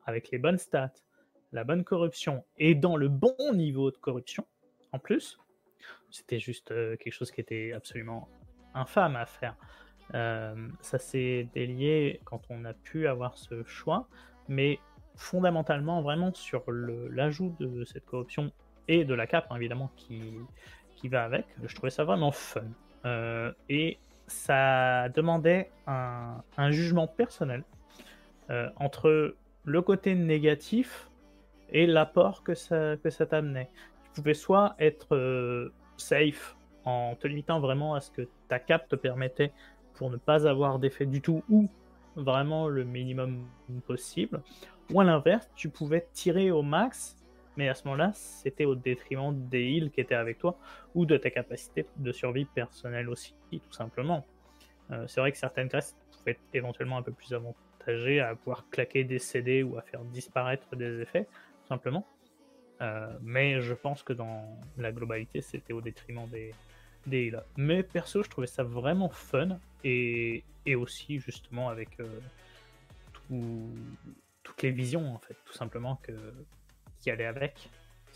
avec 0.05 0.31
les 0.31 0.37
bonnes 0.37 0.57
stats, 0.57 0.93
la 1.51 1.63
bonne 1.63 1.83
corruption 1.83 2.43
et 2.57 2.75
dans 2.75 2.95
le 2.95 3.09
bon 3.09 3.35
niveau 3.53 3.91
de 3.91 3.97
corruption 3.97 4.45
en 4.91 4.99
plus. 4.99 5.37
C'était 6.09 6.39
juste 6.39 6.71
euh, 6.71 6.95
quelque 6.95 7.13
chose 7.13 7.31
qui 7.31 7.41
était 7.41 7.73
absolument 7.73 8.29
infâme 8.73 9.15
à 9.15 9.25
faire. 9.25 9.57
Euh, 10.13 10.67
ça 10.81 10.99
s'est 10.99 11.49
délié 11.53 12.21
quand 12.23 12.41
on 12.49 12.65
a 12.65 12.73
pu 12.73 13.07
avoir 13.07 13.37
ce 13.37 13.63
choix, 13.63 14.07
mais 14.47 14.79
fondamentalement 15.15 16.01
vraiment 16.01 16.33
sur 16.33 16.63
l'ajout 16.69 17.55
de 17.59 17.83
cette 17.85 18.05
corruption 18.05 18.51
et 18.87 19.05
de 19.05 19.13
la 19.13 19.27
cape 19.27 19.47
hein, 19.49 19.55
évidemment 19.55 19.91
qui, 19.95 20.21
qui 20.95 21.07
va 21.07 21.23
avec, 21.23 21.45
je 21.63 21.73
trouvais 21.75 21.91
ça 21.91 22.03
vraiment 22.03 22.31
fun. 22.31 22.61
Euh, 23.05 23.51
et 23.69 23.97
ça 24.27 25.09
demandait 25.09 25.69
un, 25.87 26.41
un 26.57 26.71
jugement 26.71 27.07
personnel 27.07 27.63
euh, 28.49 28.69
entre 28.77 29.35
le 29.65 29.81
côté 29.81 30.15
négatif 30.15 31.09
et 31.69 31.85
l'apport 31.85 32.43
que 32.43 32.55
ça, 32.55 32.97
que 32.97 33.09
ça 33.09 33.25
t'amenait. 33.25 33.69
Tu 34.13 34.21
pouvais 34.21 34.33
soit 34.33 34.75
être 34.79 35.15
euh, 35.15 35.73
safe 35.97 36.55
en 36.85 37.15
te 37.15 37.27
limitant 37.27 37.59
vraiment 37.59 37.95
à 37.95 38.01
ce 38.01 38.11
que 38.11 38.27
ta 38.47 38.59
cape 38.59 38.89
te 38.89 38.95
permettait 38.95 39.51
pour 39.95 40.09
ne 40.09 40.17
pas 40.17 40.47
avoir 40.47 40.79
d'effet 40.79 41.05
du 41.05 41.21
tout 41.21 41.43
ou 41.49 41.69
vraiment 42.15 42.67
le 42.67 42.83
minimum 42.83 43.45
possible, 43.87 44.41
ou 44.91 44.99
à 45.01 45.03
l'inverse, 45.03 45.49
tu 45.55 45.69
pouvais 45.69 46.07
tirer 46.13 46.51
au 46.51 46.61
max, 46.61 47.15
mais 47.57 47.69
à 47.69 47.73
ce 47.75 47.85
moment-là, 47.85 48.11
c'était 48.13 48.65
au 48.65 48.75
détriment 48.75 49.33
des 49.49 49.63
heals 49.63 49.91
qui 49.91 50.01
étaient 50.01 50.15
avec 50.15 50.37
toi 50.39 50.57
ou 50.95 51.05
de 51.05 51.17
ta 51.17 51.29
capacité 51.29 51.85
de 51.97 52.11
survie 52.11 52.45
personnelle 52.45 53.09
aussi, 53.09 53.35
tout 53.51 53.71
simplement. 53.71 54.25
Euh, 54.91 55.07
c'est 55.07 55.21
vrai 55.21 55.31
que 55.31 55.37
certaines 55.37 55.69
classes 55.69 55.95
pouvaient 56.11 56.31
être 56.31 56.41
éventuellement 56.53 56.97
un 56.97 57.03
peu 57.03 57.11
plus 57.13 57.33
avantagées 57.33 58.19
à 58.19 58.35
pouvoir 58.35 58.67
claquer 58.69 59.03
des 59.03 59.19
CD 59.19 59.63
ou 59.63 59.77
à 59.77 59.81
faire 59.81 60.03
disparaître 60.05 60.75
des 60.75 61.01
effets, 61.01 61.25
tout 61.25 61.67
simplement. 61.67 62.05
Euh, 62.81 63.13
mais 63.21 63.61
je 63.61 63.73
pense 63.73 64.03
que 64.03 64.13
dans 64.13 64.57
la 64.77 64.91
globalité, 64.91 65.41
c'était 65.41 65.73
au 65.73 65.81
détriment 65.81 66.27
des, 66.27 66.53
des 67.07 67.27
heals. 67.27 67.43
Mais 67.55 67.83
perso, 67.83 68.23
je 68.23 68.29
trouvais 68.29 68.47
ça 68.47 68.63
vraiment 68.63 69.09
fun 69.09 69.59
et, 69.83 70.43
et 70.65 70.75
aussi 70.75 71.19
justement 71.19 71.69
avec 71.69 71.99
euh, 71.99 72.19
tout- 73.13 73.69
toutes 74.43 74.61
les 74.61 74.71
visions 74.71 75.13
en 75.13 75.19
fait, 75.19 75.35
tout 75.45 75.53
simplement 75.53 75.99
qui 76.99 77.11
allaient 77.11 77.25
avec. 77.25 77.69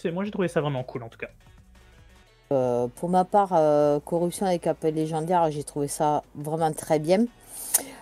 Moi 0.06 0.24
j'ai 0.24 0.32
trouvé 0.32 0.48
ça 0.48 0.62
vraiment 0.62 0.84
cool 0.84 1.04
en 1.04 1.10
tout 1.10 1.20
cas. 1.20 1.30
Euh, 2.52 2.88
pour 2.96 3.10
ma 3.10 3.26
part, 3.26 3.50
euh, 3.54 4.00
corruption 4.00 4.46
avec 4.46 4.68
appel 4.68 4.96
légendaire, 4.96 5.52
j'ai 5.52 5.64
trouvé 5.64 5.88
ça 5.88 6.24
vraiment 6.36 6.72
très 6.72 7.00
bien. 7.00 7.26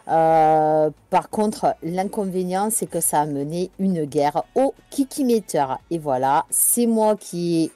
Euh, 0.08 0.92
par 1.10 1.30
contre, 1.30 1.76
l'inconvénient, 1.82 2.70
c'est 2.70 2.86
que 2.86 3.00
ça 3.00 3.22
a 3.22 3.26
mené 3.26 3.72
une 3.80 4.06
guerre 4.06 4.44
au 4.54 4.76
Kikimeter. 4.92 5.66
Et 5.90 5.98
voilà, 5.98 6.46
c'est 6.52 6.86
moi 6.86 7.16
qui 7.16 7.64
ai 7.64 7.72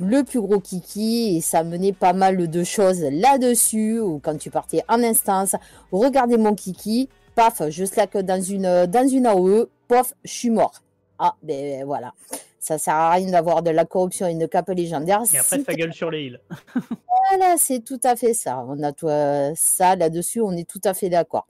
le 0.00 0.24
plus 0.24 0.40
gros 0.40 0.60
kiki 0.60 1.36
et 1.36 1.40
ça 1.42 1.58
a 1.58 1.62
mené 1.62 1.92
pas 1.92 2.14
mal 2.14 2.48
de 2.48 2.64
choses 2.64 3.02
là-dessus. 3.02 4.00
Ou 4.00 4.18
quand 4.18 4.36
tu 4.36 4.50
partais 4.50 4.82
en 4.88 5.02
instance, 5.02 5.54
regardez 5.92 6.38
mon 6.38 6.54
kiki, 6.54 7.08
paf, 7.36 7.62
je 7.68 7.84
slack 7.84 8.16
dans 8.16 8.42
une, 8.42 8.86
dans 8.86 9.08
une 9.08 9.26
AOE, 9.26 9.68
pof, 9.90 10.14
je 10.24 10.30
suis 10.30 10.50
mort. 10.50 10.82
Ah, 11.18 11.34
ben 11.42 11.84
voilà. 11.84 12.14
Ça 12.60 12.78
sert 12.78 12.94
à 12.94 13.10
rien 13.10 13.30
d'avoir 13.30 13.62
de 13.62 13.70
la 13.70 13.84
corruption 13.84 14.26
et 14.28 14.32
une 14.32 14.48
cape 14.48 14.68
légendaire. 14.68 15.22
Et 15.34 15.38
après 15.38 15.62
ça 15.62 15.74
gueule 15.74 15.92
sur 15.92 16.10
les 16.10 16.26
heals. 16.26 16.40
voilà, 17.30 17.56
c'est 17.58 17.80
tout 17.80 18.00
à 18.04 18.14
fait 18.14 18.32
ça. 18.32 18.64
On 18.68 18.82
a 18.82 18.92
tout, 18.92 19.08
euh, 19.08 19.52
ça 19.56 19.96
là-dessus, 19.96 20.40
on 20.40 20.52
est 20.52 20.68
tout 20.68 20.80
à 20.84 20.94
fait 20.94 21.08
d'accord. 21.08 21.46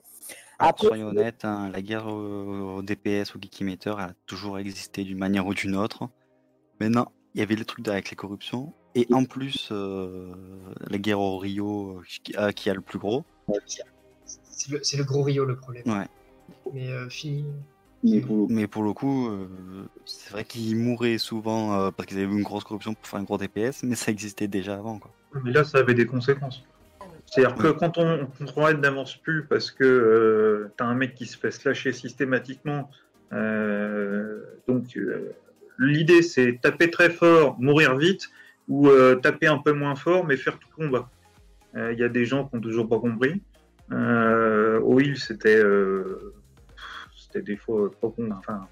Après, 0.57 0.87
soyons 0.87 1.07
honnêtes, 1.07 1.45
hein, 1.45 1.69
la 1.73 1.81
guerre 1.81 2.07
au, 2.07 2.77
au 2.77 2.81
DPS, 2.81 3.35
au 3.35 3.39
Geekymeter, 3.39 3.95
elle 3.97 4.03
a 4.03 4.13
toujours 4.25 4.59
existé 4.59 5.03
d'une 5.03 5.17
manière 5.17 5.45
ou 5.47 5.53
d'une 5.53 5.75
autre. 5.75 6.09
Maintenant, 6.79 7.11
il 7.33 7.39
y 7.39 7.43
avait 7.43 7.55
les 7.55 7.65
trucs 7.65 7.87
avec 7.87 8.09
les 8.09 8.15
corruptions. 8.15 8.73
Et 8.93 9.07
en 9.11 9.23
plus, 9.25 9.69
euh, 9.71 10.33
la 10.89 10.97
guerre 10.97 11.19
au 11.19 11.37
Rio 11.37 11.97
euh, 11.97 12.01
qui, 12.23 12.35
a, 12.35 12.51
qui 12.51 12.69
a 12.69 12.73
le 12.73 12.81
plus 12.81 12.99
gros. 12.99 13.23
C'est 14.51 14.97
le, 14.97 15.03
gros 15.03 15.23
Rio 15.23 15.45
le 15.45 15.55
problème. 15.55 15.83
Ouais. 15.87 16.07
Mais 16.73 16.89
euh, 16.89 17.09
fini. 17.09 17.45
Mais 18.03 18.19
pour 18.21 18.35
le 18.35 18.45
coup, 18.45 18.47
Mais 18.49 18.67
pour 18.67 18.83
le 18.83 18.93
coup, 18.93 19.27
euh, 19.29 19.47
c'est 20.05 20.31
vrai 20.31 20.43
qu'ils 20.43 20.75
mouraient 20.75 21.17
souvent 21.17 21.73
euh, 21.79 21.91
parce 21.91 22.07
qu'ils 22.07 22.17
avaient 22.17 22.31
une 22.31 22.43
grosse 22.43 22.63
corruption 22.63 22.93
pour 22.93 23.05
faire 23.05 23.19
un 23.19 23.23
gros 23.23 23.37
DPS, 23.37 23.83
mais 23.83 23.95
ça 23.95 24.11
existait 24.11 24.47
déjà 24.47 24.75
avant. 24.75 24.99
Quoi. 24.99 25.11
Mais 25.43 25.51
là, 25.51 25.63
ça 25.63 25.79
avait 25.79 25.93
des 25.93 26.05
conséquences. 26.05 26.63
C'est-à-dire 27.25 27.55
que 27.55 27.67
quand 27.69 27.97
on 27.97 28.25
contrôle 28.25 28.77
n'avance 28.81 29.15
plus 29.15 29.45
parce 29.45 29.71
que 29.71 29.85
euh, 29.85 30.71
t'as 30.75 30.85
un 30.85 30.95
mec 30.95 31.15
qui 31.15 31.25
se 31.25 31.37
fait 31.37 31.51
slasher 31.51 31.93
systématiquement, 31.93 32.89
euh, 33.31 34.41
donc 34.67 34.97
euh, 34.97 35.31
l'idée 35.79 36.23
c'est 36.23 36.59
taper 36.61 36.91
très 36.91 37.09
fort, 37.09 37.55
mourir 37.57 37.95
vite, 37.95 38.29
ou 38.67 38.89
euh, 38.89 39.15
taper 39.15 39.47
un 39.47 39.59
peu 39.59 39.71
moins 39.71 39.95
fort 39.95 40.25
mais 40.25 40.35
faire 40.35 40.59
tout 40.59 40.67
le 40.77 40.85
combat. 40.85 41.09
Il 41.73 41.97
y 41.97 42.03
a 42.03 42.09
des 42.09 42.25
gens 42.25 42.47
qui 42.47 42.57
n'ont 42.57 42.61
toujours 42.61 42.89
pas 42.89 42.99
compris. 42.99 43.41
Euh, 43.91 44.79
au 44.81 44.99
heal, 44.99 45.17
c'était 45.17 45.57
euh, 45.57 46.33
c'était 46.33 46.40
des 47.39 47.57
fois 47.57 47.89
trop 47.99 48.09
con- 48.09 48.29
enfin, 48.37 48.67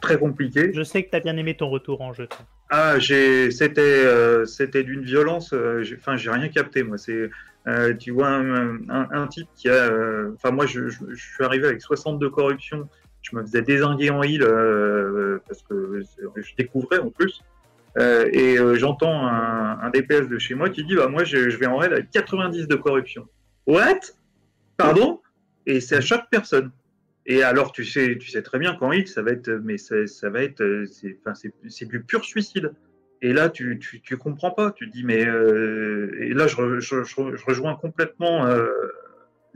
très 0.00 0.18
compliqué. 0.18 0.70
Je 0.74 0.82
sais 0.82 1.02
que 1.04 1.10
t'as 1.10 1.20
bien 1.20 1.36
aimé 1.36 1.56
ton 1.56 1.68
retour 1.68 2.00
en 2.02 2.12
jeu. 2.12 2.28
Ah, 2.70 2.98
j'ai, 2.98 3.50
c'était, 3.50 3.80
euh, 3.80 4.44
c'était 4.44 4.82
d'une 4.82 5.02
violence. 5.02 5.52
euh, 5.52 5.82
j'ai- 5.82 5.96
Enfin, 5.96 6.16
j'ai 6.16 6.30
rien 6.30 6.48
capté 6.48 6.82
moi. 6.82 6.98
C'est, 6.98 7.30
euh, 7.68 7.94
tu 7.94 8.10
vois, 8.10 8.28
un, 8.28 8.76
un, 8.90 9.08
un 9.10 9.26
type 9.28 9.48
qui 9.54 9.68
a, 9.68 9.72
euh, 9.90 10.32
enfin, 10.34 10.50
moi, 10.50 10.66
je, 10.66 10.88
je, 10.88 10.98
je 11.08 11.24
suis 11.34 11.44
arrivé 11.44 11.66
avec 11.68 11.80
62 11.80 12.28
corruptions. 12.30 12.88
Je 13.22 13.34
me 13.36 13.42
faisais 13.42 13.62
désinguer 13.62 14.10
en 14.10 14.22
heal 14.22 14.42
euh, 14.42 15.38
parce 15.48 15.62
que 15.62 16.02
je 16.36 16.54
découvrais 16.56 16.98
en 16.98 17.10
plus. 17.10 17.42
Euh, 17.98 18.28
et 18.32 18.58
euh, 18.58 18.74
j'entends 18.76 19.26
un, 19.26 19.78
un 19.80 19.90
DPS 19.90 20.28
de 20.28 20.38
chez 20.38 20.54
moi 20.54 20.68
qui 20.68 20.84
dit, 20.84 20.94
bah 20.96 21.08
moi, 21.08 21.24
je, 21.24 21.48
je 21.48 21.56
vais 21.56 21.66
en 21.66 21.76
raid 21.78 21.92
avec 21.92 22.10
90 22.10 22.68
de 22.68 22.74
corruption. 22.76 23.26
What? 23.66 24.00
Pardon? 24.76 25.20
Et 25.66 25.80
c'est 25.80 25.96
à 25.96 26.00
chaque 26.00 26.28
personne. 26.30 26.70
Et 27.26 27.42
alors, 27.42 27.72
tu 27.72 27.84
sais, 27.84 28.16
tu 28.18 28.30
sais 28.30 28.42
très 28.42 28.58
bien 28.58 28.74
qu'en 28.76 28.92
heal, 28.92 29.08
ça 29.08 29.20
va 29.20 29.32
être, 29.32 29.50
mais 29.50 29.78
ça, 29.78 30.30
va 30.30 30.42
être, 30.42 30.62
euh, 30.62 30.86
c'est, 30.86 31.18
enfin, 31.20 31.34
c'est, 31.34 31.88
du 31.88 32.00
pur 32.02 32.24
suicide. 32.24 32.72
Et 33.20 33.32
là, 33.32 33.48
tu, 33.48 33.78
tu, 33.80 34.00
tu 34.00 34.16
comprends 34.16 34.52
pas. 34.52 34.70
Tu 34.70 34.86
dis, 34.86 35.02
mais 35.02 35.26
euh, 35.26 36.16
et 36.20 36.34
là, 36.34 36.46
je, 36.46 36.78
je, 36.78 37.44
rejoins 37.46 37.74
complètement 37.74 38.46
euh, 38.46 38.68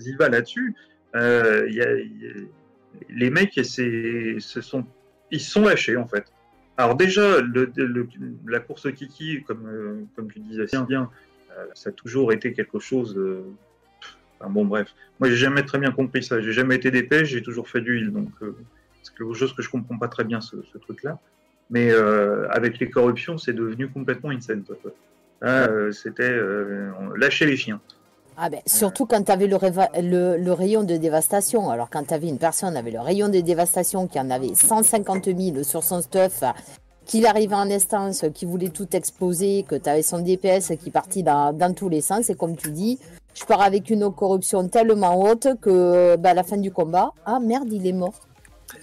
Ziva 0.00 0.28
là-dessus. 0.28 0.74
Euh, 1.14 1.68
y 1.70 1.80
a, 1.80 1.88
les 3.08 3.30
mecs, 3.30 3.60
c'est, 3.62 4.36
ce 4.40 4.60
sont, 4.60 4.84
ils 5.30 5.40
se 5.40 5.52
sont 5.52 5.64
lâchés 5.64 5.96
en 5.96 6.08
fait. 6.08 6.24
Alors 6.76 6.96
déjà, 6.96 7.38
la 8.46 8.60
course 8.60 8.90
kiki, 8.92 9.44
comme, 9.44 9.66
euh, 9.68 10.04
comme 10.16 10.32
tu 10.32 10.40
disais 10.40 10.64
bien, 10.64 10.82
bien 10.84 11.10
ça 11.74 11.90
a 11.90 11.92
toujours 11.92 12.32
été 12.32 12.52
quelque 12.52 12.78
chose. 12.78 13.20
Enfin, 14.40 14.50
bon, 14.50 14.64
bref. 14.64 14.88
Moi, 15.18 15.28
j'ai 15.30 15.36
jamais 15.36 15.62
très 15.62 15.78
bien 15.78 15.92
compris 15.92 16.22
ça. 16.22 16.40
J'ai 16.40 16.52
jamais 16.52 16.76
été 16.76 16.90
DPS, 16.90 17.24
j'ai 17.24 17.42
toujours 17.42 17.68
fait 17.68 17.80
du 17.80 17.98
heal. 17.98 18.12
Donc, 18.12 18.30
euh, 18.42 18.56
c'est 19.02 19.14
quelque 19.14 19.34
chose 19.34 19.54
que 19.54 19.62
je 19.62 19.70
comprends 19.70 19.98
pas 19.98 20.08
très 20.08 20.24
bien, 20.24 20.40
ce, 20.40 20.56
ce 20.72 20.78
truc-là. 20.78 21.18
Mais 21.70 21.90
euh, 21.90 22.48
avec 22.50 22.78
les 22.78 22.90
corruptions, 22.90 23.38
c'est 23.38 23.52
devenu 23.52 23.88
complètement 23.88 24.30
insane. 24.30 24.64
Là, 25.40 25.68
euh, 25.68 25.92
c'était 25.92 26.36
lâcher 27.16 27.46
les 27.46 27.56
chiens. 27.56 27.80
Ah 28.36 28.48
ben, 28.48 28.60
surtout 28.66 29.06
quand 29.06 29.22
tu 29.22 29.30
avais 29.32 29.46
le, 29.46 29.56
réva- 29.56 29.90
le, 30.00 30.36
le 30.42 30.52
rayon 30.52 30.82
de 30.82 30.96
dévastation. 30.96 31.68
Alors 31.70 31.90
quand 31.90 32.04
tu 32.04 32.14
avais 32.14 32.28
une 32.28 32.38
personne 32.38 32.76
avec 32.76 32.92
le 32.94 33.00
rayon 33.00 33.28
de 33.28 33.40
dévastation 33.40 34.06
qui 34.06 34.18
en 34.18 34.30
avait 34.30 34.54
150 34.54 35.26
000 35.26 35.62
sur 35.62 35.82
son 35.82 36.00
stuff, 36.00 36.42
qu'il 37.04 37.26
arrivait 37.26 37.54
en 37.54 37.70
instance, 37.70 38.24
qui 38.34 38.46
voulait 38.46 38.70
tout 38.70 38.88
exploser, 38.96 39.64
que 39.68 39.74
tu 39.74 39.88
avais 39.90 40.02
son 40.02 40.20
DPS 40.20 40.72
qui 40.82 40.90
partit 40.90 41.22
dans, 41.22 41.52
dans 41.52 41.74
tous 41.74 41.88
les 41.90 42.00
sens, 42.00 42.30
et 42.30 42.34
comme 42.34 42.56
tu 42.56 42.70
dis, 42.70 42.98
je 43.34 43.44
pars 43.44 43.60
avec 43.62 43.90
une 43.90 44.10
corruption 44.12 44.66
tellement 44.68 45.20
haute 45.20 45.48
que 45.60 46.16
bah, 46.16 46.30
à 46.30 46.34
la 46.34 46.42
fin 46.42 46.56
du 46.56 46.70
combat, 46.72 47.10
ah 47.26 47.38
merde, 47.40 47.72
il 47.72 47.86
est 47.86 47.92
mort. 47.92 48.14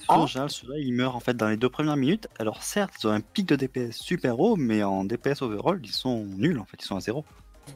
En 0.10 0.24
Ah. 0.24 0.26
général, 0.26 0.50
ceux-là, 0.50 0.76
ils 0.80 0.94
meurent 0.94 1.16
en 1.16 1.20
fait 1.22 1.34
dans 1.36 1.48
les 1.48 1.58
deux 1.58 1.70
premières 1.70 1.96
minutes. 1.96 2.28
Alors 2.40 2.62
certes, 2.64 2.94
ils 3.02 3.08
ont 3.08 3.12
un 3.12 3.22
pic 3.22 3.46
de 3.48 3.56
DPS 3.56 3.94
super 3.98 4.40
haut, 4.40 4.56
mais 4.58 4.84
en 4.84 5.04
DPS 5.06 5.42
overall, 5.42 5.80
ils 5.84 5.92
sont 5.92 6.24
nuls 6.38 6.60
en 6.60 6.66
fait, 6.66 6.78
ils 6.82 6.86
sont 6.86 6.98
à 6.98 7.00
zéro. 7.00 7.24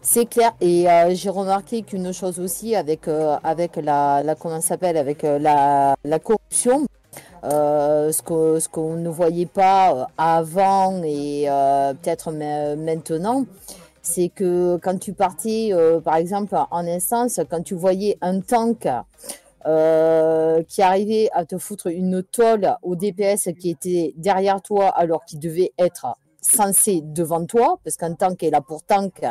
C'est 0.02 0.26
clair. 0.26 0.52
Et 0.62 0.90
euh, 0.90 1.14
j'ai 1.14 1.30
remarqué 1.30 1.82
qu'une 1.84 2.14
chose 2.14 2.40
aussi 2.40 2.76
avec, 2.76 3.08
euh, 3.10 3.36
avec 3.44 3.76
la, 3.76 4.24
la 4.24 4.36
comment 4.36 4.62
s'appelle 4.62 4.96
avec 4.98 5.24
euh, 5.26 5.38
la, 5.40 5.96
la 6.06 6.20
corruption, 6.20 6.86
ce 7.44 8.22
que 8.22 8.60
ce 8.60 8.70
qu'on 8.70 8.96
ne 8.96 9.10
voyait 9.10 9.46
pas 9.46 10.08
avant 10.18 11.02
et 11.04 11.46
peut-être 12.02 12.32
ma- 12.32 12.76
maintenant, 12.76 13.46
c'est 14.14 14.30
que 14.30 14.78
quand 14.78 14.98
tu 14.98 15.14
partais, 15.14 15.70
euh, 15.72 16.02
par 16.02 16.16
exemple, 16.16 16.56
en 16.70 16.88
instance, 16.88 17.40
quand 17.50 17.62
tu 17.62 17.76
voyais 17.76 18.18
un 18.22 18.42
tank 18.42 18.88
euh, 19.66 20.64
qui 20.68 20.82
arrivait 20.82 21.30
à 21.34 21.46
te 21.46 21.58
foutre 21.58 21.88
une 21.88 22.22
tôle 22.24 22.76
au 22.82 22.96
DPS 22.96 23.50
qui 23.60 23.70
était 23.70 24.14
derrière 24.18 24.62
toi 24.62 24.90
alors 24.90 25.24
qu'il 25.24 25.40
devait 25.40 25.72
être 25.78 26.18
censé 26.42 27.02
devant 27.04 27.46
toi, 27.46 27.80
parce 27.84 27.96
qu'un 27.96 28.14
tank 28.14 28.44
est 28.44 28.50
là 28.50 28.62
pour 28.62 28.84
tank 28.84 29.24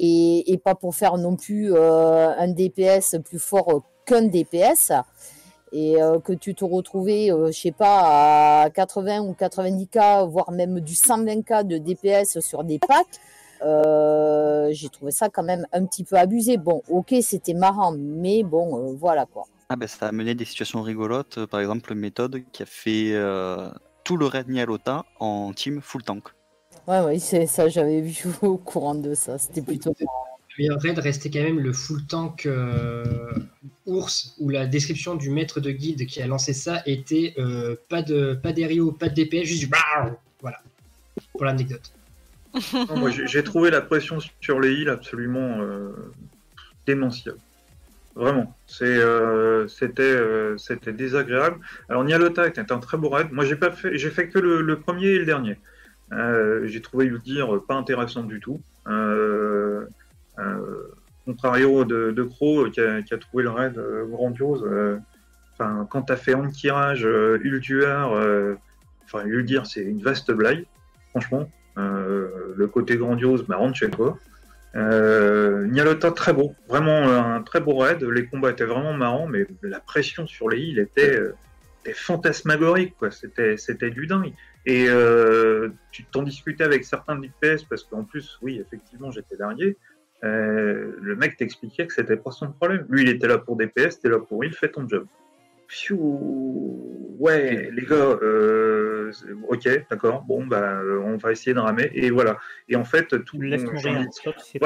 et, 0.00 0.60
pas 0.64 0.74
pour 0.74 0.94
faire 0.94 1.16
non 1.16 1.36
plus 1.36 1.72
euh, 1.74 2.30
un 2.36 2.48
DPS 2.48 3.16
plus 3.24 3.38
fort 3.38 3.82
qu'un 4.04 4.22
DPS 4.22 4.92
et 5.72 5.96
que 6.24 6.32
tu 6.32 6.54
te 6.54 6.64
retrouvais, 6.64 7.30
euh, 7.30 7.48
je 7.48 7.60
sais 7.60 7.72
pas, 7.72 8.62
à 8.62 8.70
80 8.70 9.20
ou 9.20 9.32
90K, 9.32 10.26
voire 10.26 10.50
même 10.50 10.80
du 10.80 10.94
120K 10.94 11.66
de 11.66 11.78
DPS 11.78 12.40
sur 12.40 12.64
des 12.64 12.78
packs, 12.78 13.20
euh, 13.62 14.68
j'ai 14.72 14.88
trouvé 14.88 15.12
ça 15.12 15.28
quand 15.28 15.42
même 15.42 15.66
un 15.72 15.84
petit 15.86 16.04
peu 16.04 16.16
abusé. 16.16 16.56
Bon, 16.56 16.82
ok, 16.88 17.14
c'était 17.22 17.54
marrant, 17.54 17.92
mais 17.96 18.42
bon, 18.42 18.78
euh, 18.78 18.94
voilà 18.94 19.26
quoi. 19.26 19.44
Ah 19.70 19.76
ben 19.76 19.86
ça 19.86 20.06
a 20.06 20.08
amené 20.08 20.34
des 20.34 20.46
situations 20.46 20.80
rigolotes, 20.82 21.38
euh, 21.38 21.46
par 21.46 21.60
exemple 21.60 21.94
méthode 21.94 22.42
qui 22.52 22.62
a 22.62 22.66
fait 22.66 23.12
euh, 23.12 23.70
tout 24.02 24.16
le 24.16 24.26
raid 24.26 24.48
Nialota 24.48 25.04
en 25.20 25.52
team 25.52 25.82
full 25.82 26.02
tank. 26.02 26.28
Ouais, 26.86 27.00
ouais, 27.00 27.18
c'est 27.18 27.46
ça, 27.46 27.68
j'avais 27.68 28.00
vu 28.00 28.30
au 28.42 28.56
courant 28.56 28.94
de 28.94 29.12
ça, 29.14 29.36
c'était 29.36 29.60
plutôt. 29.60 29.94
Le 30.00 30.64
meilleur 30.64 30.80
raid 30.80 30.98
restait 30.98 31.28
quand 31.28 31.42
même 31.42 31.60
le 31.60 31.74
full 31.74 32.06
tank 32.06 32.46
euh, 32.46 33.30
ours, 33.84 34.34
où 34.38 34.48
la 34.48 34.66
description 34.66 35.14
du 35.14 35.28
maître 35.28 35.60
de 35.60 35.70
guilde 35.70 36.06
qui 36.06 36.22
a 36.22 36.26
lancé 36.26 36.54
ça 36.54 36.82
était 36.86 37.34
euh, 37.38 37.76
pas 37.90 38.00
de 38.02 38.34
pas 38.42 38.52
pas 38.52 39.08
de 39.10 39.14
DPS, 39.14 39.44
juste 39.44 39.60
du 39.60 39.70
Voilà, 40.40 40.62
pour 41.32 41.44
l'anecdote. 41.44 41.92
J'ai 43.26 43.42
trouvé 43.42 43.70
la 43.70 43.80
pression 43.80 44.18
sur 44.40 44.60
les 44.60 44.72
îles 44.72 44.88
absolument 44.88 45.60
euh, 45.60 45.92
démentielle. 46.86 47.36
Vraiment. 48.18 48.56
Euh, 48.82 49.68
c'était, 49.68 50.02
euh, 50.02 50.58
c'était 50.58 50.92
désagréable. 50.92 51.60
Alors, 51.88 52.02
Nialota 52.02 52.48
était 52.48 52.72
un 52.72 52.78
très 52.78 52.98
beau 52.98 53.08
raid. 53.10 53.28
Moi, 53.30 53.44
j'ai 53.44 53.56
fait, 54.10 54.28
que 54.28 54.38
le, 54.38 54.80
premier 54.80 55.06
et 55.06 55.18
le 55.18 55.24
dernier. 55.24 55.56
J'ai 56.10 56.80
trouvé 56.82 57.06
le 57.06 57.18
dire 57.18 57.62
pas 57.66 57.74
intéressant 57.74 58.24
du 58.24 58.40
tout. 58.40 58.60
Euh, 58.88 59.86
contrario 61.26 61.84
de, 61.84 62.22
Crow 62.22 62.70
qui 62.70 62.80
a, 62.80 63.18
trouvé 63.18 63.44
le 63.44 63.50
raid 63.50 63.80
grandiose. 64.10 64.64
Enfin, 65.54 65.86
quand 65.90 66.02
t'as 66.02 66.16
fait 66.16 66.34
Ankirage, 66.34 67.04
euh, 67.04 67.38
Ultuar, 67.42 68.12
enfin, 69.04 69.24
Uldir, 69.26 69.66
c'est 69.66 69.82
une 69.82 70.02
vaste 70.02 70.32
blague, 70.32 70.64
franchement. 71.10 71.48
Euh, 71.78 72.54
le 72.56 72.66
côté 72.66 72.96
grandiose 72.96 73.48
me 73.48 73.54
rentre 73.54 73.76
chez. 73.76 73.88
Euh, 74.76 75.66
Nialota 75.66 76.12
très 76.12 76.32
beau, 76.32 76.54
vraiment 76.68 77.08
un 77.08 77.42
très 77.42 77.60
beau 77.60 77.76
raid. 77.76 78.02
Les 78.02 78.26
combats 78.26 78.50
étaient 78.50 78.64
vraiment 78.64 78.92
marrants, 78.92 79.26
mais 79.26 79.46
la 79.62 79.80
pression 79.80 80.26
sur 80.26 80.48
les 80.48 80.60
îles 80.60 80.78
était, 80.78 81.16
euh, 81.16 81.34
fantasmagorique, 81.94 82.94
quoi. 82.98 83.10
C'était, 83.10 83.56
c'était 83.56 83.90
du 83.90 84.06
dingue. 84.06 84.32
Et 84.66 84.86
euh, 84.88 85.70
tu 85.90 86.04
t'en 86.04 86.22
discutais 86.22 86.64
avec 86.64 86.84
certains 86.84 87.16
DPS 87.16 87.64
parce 87.64 87.84
qu'en 87.84 88.04
plus, 88.04 88.38
oui, 88.42 88.60
effectivement, 88.60 89.10
j'étais 89.10 89.36
dernier. 89.36 89.76
Le 90.20 91.14
mec 91.16 91.36
t'expliquait 91.36 91.86
que 91.86 91.94
c'était 91.94 92.16
pas 92.16 92.30
son 92.30 92.50
problème. 92.50 92.84
Lui, 92.90 93.02
il 93.02 93.08
était 93.08 93.28
là 93.28 93.38
pour 93.38 93.56
DPS, 93.56 94.00
t'es 94.00 94.10
là 94.10 94.18
pour 94.18 94.44
il, 94.44 94.52
fais 94.52 94.68
ton 94.68 94.86
job. 94.86 95.06
Pfiou, 95.68 97.16
ouais, 97.18 97.70
les 97.72 97.84
gars, 97.84 98.18
euh, 98.22 99.12
ok, 99.48 99.68
d'accord, 99.90 100.22
bon, 100.22 100.46
bah, 100.46 100.80
euh, 100.80 100.98
on 101.04 101.18
va 101.18 101.30
essayer 101.32 101.52
de 101.52 101.60
ramer, 101.60 101.90
et 101.92 102.10
voilà. 102.10 102.38
Et 102.68 102.76
en 102.76 102.84
fait, 102.84 103.22
tout 103.24 103.38
stop, 104.10 104.34
c'est 104.38 104.58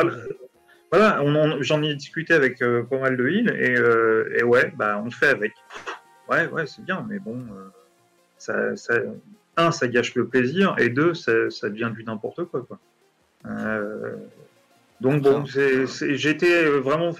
voilà, 0.92 1.24
j'en 1.60 1.82
ai 1.82 1.94
discuté 1.94 2.34
avec 2.34 2.60
euh, 2.60 2.82
pas 2.82 2.98
mal 2.98 3.16
de 3.16 3.26
heal, 3.26 3.48
et, 3.58 3.76
euh, 3.76 4.38
et 4.38 4.44
ouais, 4.44 4.72
bah, 4.76 5.02
on 5.04 5.10
fait 5.10 5.28
avec. 5.28 5.54
Ouais, 6.28 6.46
ouais, 6.48 6.66
c'est 6.66 6.84
bien, 6.84 7.04
mais 7.08 7.18
bon, 7.18 7.38
euh, 7.38 7.68
ça, 8.38 8.76
ça, 8.76 8.94
un, 9.56 9.72
ça 9.72 9.88
gâche 9.88 10.14
le 10.14 10.28
plaisir, 10.28 10.76
et 10.78 10.88
deux, 10.88 11.14
ça, 11.14 11.50
ça 11.50 11.68
devient 11.68 11.90
du 11.96 12.04
n'importe 12.04 12.44
quoi, 12.44 12.62
quoi. 12.62 12.78
Euh, 13.46 14.16
donc 15.00 15.22
bon, 15.22 15.44
j'étais 15.46 16.64
vraiment, 16.66 17.10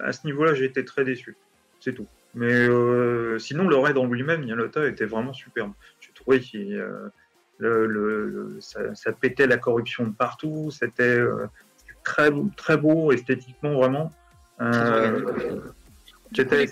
à 0.00 0.12
ce 0.12 0.26
niveau-là, 0.26 0.52
j'ai 0.52 0.66
été 0.66 0.84
très 0.84 1.04
déçu, 1.04 1.36
c'est 1.80 1.94
tout. 1.94 2.06
Mais 2.34 2.52
euh, 2.68 3.38
sinon, 3.38 3.66
le 3.68 3.76
raid 3.76 3.98
en 3.98 4.06
lui-même, 4.06 4.44
Yalota 4.44 4.86
était 4.86 5.04
vraiment 5.06 5.32
superbe. 5.32 5.72
J'ai 6.00 6.12
trouvé 6.12 6.40
qu'il 6.40 6.74
euh, 6.74 7.08
le, 7.58 7.86
le- 7.86 8.26
le- 8.28 8.60
ça, 8.60 8.94
ça 8.94 9.12
pétait 9.12 9.46
la 9.46 9.58
corruption 9.58 10.06
de 10.06 10.12
partout. 10.12 10.70
C'était 10.70 11.02
euh, 11.18 11.46
très, 12.04 12.30
beau- 12.30 12.50
très 12.56 12.76
beau 12.76 13.10
esthétiquement, 13.12 13.74
vraiment. 13.74 14.12
Euh, 14.60 15.24
c'était- 16.36 16.68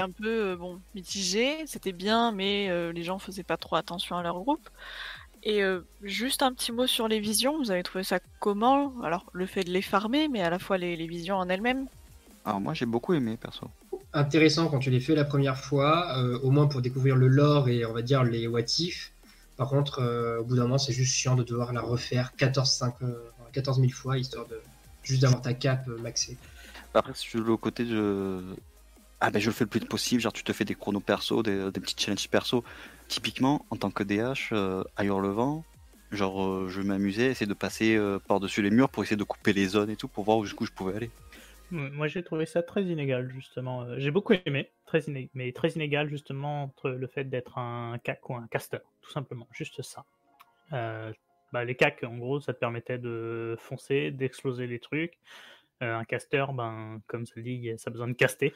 un 0.00 0.10
peu 0.10 0.56
bon, 0.56 0.80
mitigé, 0.94 1.66
c'était 1.66 1.92
bien, 1.92 2.32
mais 2.32 2.70
euh, 2.70 2.92
les 2.92 3.02
gens 3.02 3.18
faisaient 3.18 3.42
pas 3.42 3.58
trop 3.58 3.76
attention 3.76 4.16
à 4.16 4.22
leur 4.22 4.40
groupe. 4.40 4.68
Et 5.42 5.62
euh, 5.62 5.80
juste 6.02 6.42
un 6.42 6.52
petit 6.52 6.72
mot 6.72 6.86
sur 6.86 7.08
les 7.08 7.20
visions, 7.20 7.58
vous 7.58 7.70
avez 7.70 7.82
trouvé 7.82 8.04
ça 8.04 8.18
comment? 8.40 8.94
Alors, 9.02 9.26
le 9.32 9.46
fait 9.46 9.64
de 9.64 9.70
les 9.70 9.82
farmer, 9.82 10.28
mais 10.28 10.42
à 10.42 10.50
la 10.50 10.58
fois 10.58 10.78
les, 10.78 10.96
les 10.96 11.06
visions 11.06 11.36
en 11.36 11.48
elles-mêmes 11.48 11.86
Alors 12.44 12.60
moi 12.60 12.74
j'ai 12.74 12.86
beaucoup 12.86 13.14
aimé 13.14 13.38
perso. 13.40 13.66
Intéressant 14.12 14.68
quand 14.68 14.80
tu 14.80 14.90
les 14.90 15.00
fais 15.00 15.14
la 15.14 15.24
première 15.24 15.56
fois, 15.56 16.18
euh, 16.18 16.38
au 16.40 16.50
moins 16.50 16.66
pour 16.66 16.82
découvrir 16.82 17.16
le 17.16 17.28
lore 17.28 17.68
et 17.68 17.84
on 17.84 17.92
va 17.92 18.02
dire 18.02 18.24
les 18.24 18.46
what 18.46 18.62
if. 18.78 19.12
Par 19.60 19.68
contre, 19.68 20.00
euh, 20.00 20.38
au 20.38 20.44
bout 20.44 20.56
d'un 20.56 20.62
moment, 20.62 20.78
c'est 20.78 20.94
juste 20.94 21.12
chiant 21.14 21.36
de 21.36 21.42
devoir 21.42 21.74
la 21.74 21.82
refaire 21.82 22.34
14, 22.34 22.66
5, 22.66 22.94
euh, 23.02 23.12
14 23.52 23.78
000 23.78 23.92
fois, 23.92 24.16
histoire 24.16 24.46
de 24.46 24.58
juste 25.02 25.20
d'avoir 25.20 25.42
ta 25.42 25.52
cape 25.52 25.86
euh, 25.86 25.98
maxée. 25.98 26.38
Après 26.94 27.12
sur 27.14 27.42
le 27.42 27.56
côté 27.58 27.84
de 27.84 28.40
ah 29.20 29.30
ben 29.30 29.38
je 29.38 29.48
le 29.48 29.52
fais 29.52 29.64
le 29.64 29.68
plus 29.68 29.80
possible, 29.80 30.22
genre 30.22 30.32
tu 30.32 30.44
te 30.44 30.54
fais 30.54 30.64
des 30.64 30.74
chronos 30.74 31.00
perso, 31.00 31.42
des, 31.42 31.70
des 31.70 31.78
petits 31.78 31.94
challenges 31.94 32.26
perso. 32.30 32.64
Typiquement, 33.08 33.66
en 33.68 33.76
tant 33.76 33.90
que 33.90 34.02
DH, 34.02 34.48
euh, 34.52 34.82
à 34.96 35.04
Hurlevent, 35.04 35.62
genre 36.10 36.66
je 36.70 36.80
m'amusais, 36.80 37.26
essayer 37.26 37.46
de 37.46 37.52
passer 37.52 38.00
par-dessus 38.28 38.62
les 38.62 38.70
murs 38.70 38.88
pour 38.88 39.02
essayer 39.02 39.18
de 39.18 39.24
couper 39.24 39.52
les 39.52 39.66
zones 39.68 39.90
et 39.90 39.96
tout, 39.96 40.08
pour 40.08 40.24
voir 40.24 40.42
jusqu'où 40.42 40.64
je 40.64 40.72
pouvais 40.72 40.96
aller. 40.96 41.10
Moi, 41.70 42.08
j'ai 42.08 42.22
trouvé 42.22 42.46
ça 42.46 42.62
très 42.62 42.82
inégal, 42.82 43.30
justement. 43.30 43.82
Euh, 43.82 43.94
J'ai 43.98 44.10
beaucoup 44.10 44.32
aimé, 44.32 44.70
mais 45.34 45.52
très 45.52 45.70
inégal, 45.70 46.08
justement, 46.08 46.64
entre 46.64 46.90
le 46.90 47.06
fait 47.06 47.24
d'être 47.24 47.58
un 47.58 47.98
cac 48.02 48.28
ou 48.28 48.34
un 48.34 48.46
caster, 48.48 48.78
tout 49.02 49.10
simplement, 49.10 49.46
juste 49.52 49.80
ça. 49.82 50.04
Euh, 50.72 51.12
bah, 51.52 51.64
les 51.64 51.76
cacs, 51.76 52.02
en 52.02 52.18
gros, 52.18 52.40
ça 52.40 52.54
te 52.54 52.58
permettait 52.58 52.98
de 52.98 53.56
foncer, 53.58 54.10
d'exploser 54.10 54.66
les 54.66 54.80
trucs. 54.80 55.18
Euh, 55.82 55.94
un 55.94 56.04
caster, 56.04 56.44
ben, 56.52 57.00
comme 57.06 57.24
ça 57.24 57.34
le 57.36 57.42
dit, 57.42 57.72
ça 57.76 57.88
a 57.88 57.90
besoin 57.92 58.08
de 58.08 58.14
caster. 58.14 58.52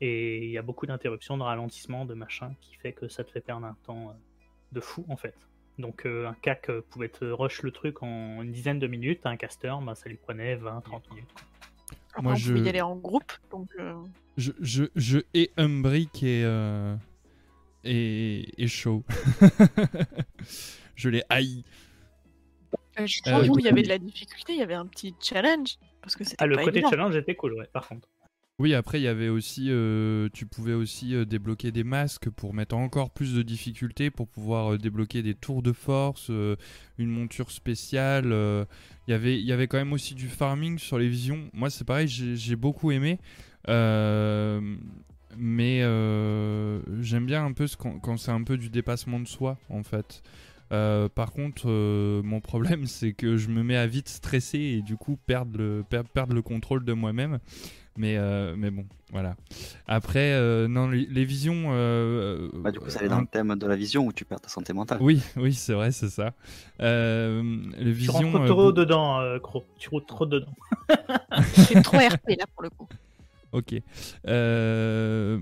Et 0.00 0.44
il 0.44 0.50
y 0.50 0.58
a 0.58 0.62
beaucoup 0.62 0.86
d'interruptions, 0.86 1.38
de 1.38 1.42
ralentissements, 1.42 2.04
de 2.04 2.14
machin, 2.14 2.54
qui 2.60 2.74
fait 2.74 2.92
que 2.92 3.08
ça 3.08 3.24
te 3.24 3.30
fait 3.30 3.40
perdre 3.40 3.66
un 3.66 3.76
temps 3.84 4.14
de 4.72 4.80
fou, 4.80 5.06
en 5.08 5.16
fait. 5.16 5.34
Donc, 5.78 6.04
un 6.04 6.34
cac 6.42 6.70
pouvait 6.90 7.08
te 7.08 7.24
rush 7.24 7.62
le 7.62 7.70
truc 7.70 8.02
en 8.02 8.42
une 8.42 8.52
dizaine 8.52 8.78
de 8.78 8.86
minutes, 8.86 9.24
un 9.24 9.38
caster, 9.38 9.74
ben, 9.80 9.94
ça 9.94 10.10
lui 10.10 10.16
prenait 10.16 10.56
20-30 10.56 11.08
minutes. 11.10 11.34
Après, 12.10 12.22
Moi, 12.22 12.32
on 12.32 12.36
je- 12.36 12.52
pouvait 12.52 12.66
y 12.66 12.68
aller 12.68 12.80
en 12.80 12.96
groupe, 12.96 13.32
donc 13.50 13.68
euh, 13.78 13.94
Je, 14.36 14.52
je, 14.60 14.84
je 14.96 15.18
hais 15.34 15.50
Umbrick 15.56 16.22
et, 16.22 16.42
euh, 16.44 16.94
et, 17.84 18.62
et 18.62 18.68
Shaw. 18.68 19.02
je 20.96 21.08
les 21.08 21.22
haïs. 21.28 21.64
euh, 22.98 23.06
je 23.06 23.20
Euh, 23.26 23.30
pense 23.30 23.48
où 23.48 23.58
il 23.58 23.64
y 23.64 23.68
avait 23.68 23.82
de 23.82 23.88
la 23.88 23.98
difficulté, 23.98 24.52
il 24.54 24.58
y 24.58 24.62
avait 24.62 24.74
un 24.74 24.86
petit 24.86 25.14
challenge, 25.20 25.78
parce 26.00 26.16
que 26.16 26.24
c'était 26.24 26.36
Ah, 26.42 26.46
le 26.46 26.56
pas 26.56 26.64
côté 26.64 26.78
évident. 26.78 26.90
challenge 26.90 27.16
était 27.16 27.34
cool, 27.34 27.54
ouais, 27.54 27.68
par 27.72 27.88
contre. 27.88 28.08
Oui, 28.58 28.74
après, 28.74 29.00
il 29.00 29.02
y 29.04 29.08
avait 29.08 29.28
aussi. 29.28 29.66
euh, 29.70 30.28
tu 30.32 30.46
pouvais 30.46 30.74
aussi 30.74 31.14
euh, 31.16 31.24
débloquer 31.24 31.72
des 31.72 31.82
masques 31.82 32.30
pour 32.30 32.54
mettre 32.54 32.76
encore 32.76 33.10
plus 33.10 33.34
de 33.34 33.42
difficultés, 33.42 34.10
pour 34.10 34.28
pouvoir 34.28 34.74
euh, 34.74 34.78
débloquer 34.78 35.22
des 35.22 35.34
tours 35.34 35.62
de 35.62 35.72
force, 35.72 36.28
une 36.98 37.10
monture 37.10 37.50
spéciale. 37.50 38.26
Il 39.08 39.10
y 39.10 39.14
avait- 39.14 39.40
y 39.42 39.52
avait 39.52 39.66
quand 39.66 39.78
même 39.78 39.92
aussi 39.92 40.14
du 40.14 40.28
farming 40.28 40.78
sur 40.78 40.98
les 40.98 41.08
visions. 41.08 41.50
Moi, 41.52 41.70
c'est 41.70 41.84
pareil, 41.84 42.06
j'ai 42.08 42.56
beaucoup 42.56 42.92
aimé. 42.92 43.18
Mais 45.36 45.80
j'aime 47.00 47.26
bien 47.26 47.44
un 47.44 47.52
peu 47.52 47.66
ce 47.66 47.76
quand, 47.76 47.98
quand 48.00 48.16
c'est 48.16 48.30
un 48.32 48.42
peu 48.42 48.56
du 48.58 48.70
dépassement 48.70 49.18
de 49.18 49.26
soi, 49.26 49.58
en 49.70 49.82
fait. 49.82 50.22
Par 50.70 51.32
contre, 51.32 51.66
mon 52.22 52.40
problème, 52.40 52.86
c'est 52.86 53.12
que 53.12 53.36
je 53.36 53.48
me 53.48 53.62
mets 53.64 53.76
à 53.76 53.86
vite 53.86 54.08
stresser 54.08 54.58
et 54.58 54.82
du 54.82 54.96
coup 54.96 55.16
perdre 55.26 55.58
le, 55.58 55.84
per- 55.88 56.02
perdre 56.12 56.34
le 56.34 56.42
contrôle 56.42 56.84
de 56.84 56.92
moi-même. 56.92 57.38
Mais, 57.98 58.16
euh, 58.16 58.54
mais 58.56 58.70
bon, 58.70 58.86
voilà. 59.10 59.36
Après, 59.86 60.32
euh, 60.32 60.66
non, 60.66 60.88
les, 60.88 61.24
visions. 61.26 61.66
euh, 61.72 62.48
Bah, 62.54 62.70
du 62.70 62.78
coup, 62.80 62.88
ça 62.88 63.00
allait 63.00 63.08
euh, 63.08 63.10
dans 63.10 63.20
le 63.20 63.26
thème 63.26 63.54
de 63.54 63.66
la 63.66 63.76
vision 63.76 64.06
où 64.06 64.12
tu 64.14 64.24
perds 64.24 64.40
ta 64.40 64.48
santé 64.48 64.72
mentale. 64.72 64.98
Oui, 65.02 65.20
oui, 65.36 65.52
c'est 65.52 65.74
vrai, 65.74 65.92
c'est 65.92 66.08
ça. 66.08 66.32
Euh, 66.80 67.42
les 67.76 67.84
Tu 67.84 67.92
visions. 67.92 68.12
rentres 68.32 68.40
euh, 68.40 68.46
trop 68.48 68.72
dedans, 68.72 69.20
euh, 69.20 69.38
Cro. 69.38 69.64
Tu 69.78 69.90
rentres 69.90 70.06
trop 70.06 70.24
dedans. 70.26 70.54
C'est 71.52 71.82
trop 71.82 71.98
RP 71.98 72.30
là 72.38 72.46
pour 72.54 72.62
le 72.62 72.70
coup. 72.70 72.88
Ok. 73.52 73.74
Euh, 74.26 75.38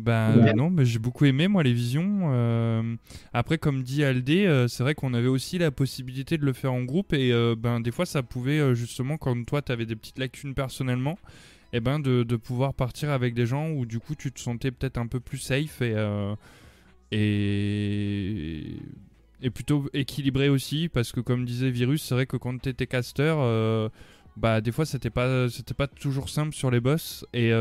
Ben 0.00 0.54
non, 0.54 0.70
mais 0.70 0.84
j'ai 0.84 0.98
beaucoup 0.98 1.24
aimé 1.24 1.46
moi 1.48 1.62
les 1.62 1.72
visions. 1.72 2.30
Euh, 2.32 2.96
après, 3.32 3.58
comme 3.58 3.82
dit 3.82 4.02
Aldé, 4.04 4.46
euh, 4.46 4.68
c'est 4.68 4.82
vrai 4.82 4.94
qu'on 4.94 5.14
avait 5.14 5.28
aussi 5.28 5.58
la 5.58 5.70
possibilité 5.70 6.38
de 6.38 6.44
le 6.44 6.52
faire 6.52 6.72
en 6.72 6.82
groupe 6.82 7.12
et 7.12 7.32
euh, 7.32 7.54
ben 7.56 7.80
des 7.80 7.90
fois 7.90 8.06
ça 8.06 8.22
pouvait 8.22 8.74
justement 8.74 9.16
quand 9.16 9.44
toi 9.44 9.62
tu 9.62 9.72
avais 9.72 9.86
des 9.86 9.96
petites 9.96 10.18
lacunes 10.18 10.54
personnellement, 10.54 11.18
et 11.72 11.80
ben 11.80 12.00
de, 12.00 12.22
de 12.22 12.36
pouvoir 12.36 12.74
partir 12.74 13.10
avec 13.10 13.34
des 13.34 13.46
gens 13.46 13.70
où 13.70 13.86
du 13.86 14.00
coup 14.00 14.14
tu 14.14 14.32
te 14.32 14.40
sentais 14.40 14.70
peut-être 14.70 14.98
un 14.98 15.06
peu 15.06 15.20
plus 15.20 15.38
safe 15.38 15.82
et 15.82 15.94
et 17.12 18.76
et 19.42 19.50
plutôt 19.50 19.88
équilibré 19.92 20.48
aussi 20.48 20.88
parce 20.88 21.12
que 21.12 21.20
comme 21.20 21.44
disait 21.44 21.70
Virus, 21.70 22.02
c'est 22.02 22.14
vrai 22.14 22.26
que 22.26 22.36
quand 22.36 22.56
t'étais 22.60 22.86
caster, 22.86 23.34
bah 24.36 24.60
des 24.60 24.72
fois 24.72 24.86
c'était 24.86 25.10
pas 25.10 25.48
c'était 25.48 25.74
pas 25.74 25.88
toujours 25.88 26.28
simple 26.28 26.54
sur 26.54 26.70
les 26.70 26.80
boss 26.80 27.26
et 27.34 27.52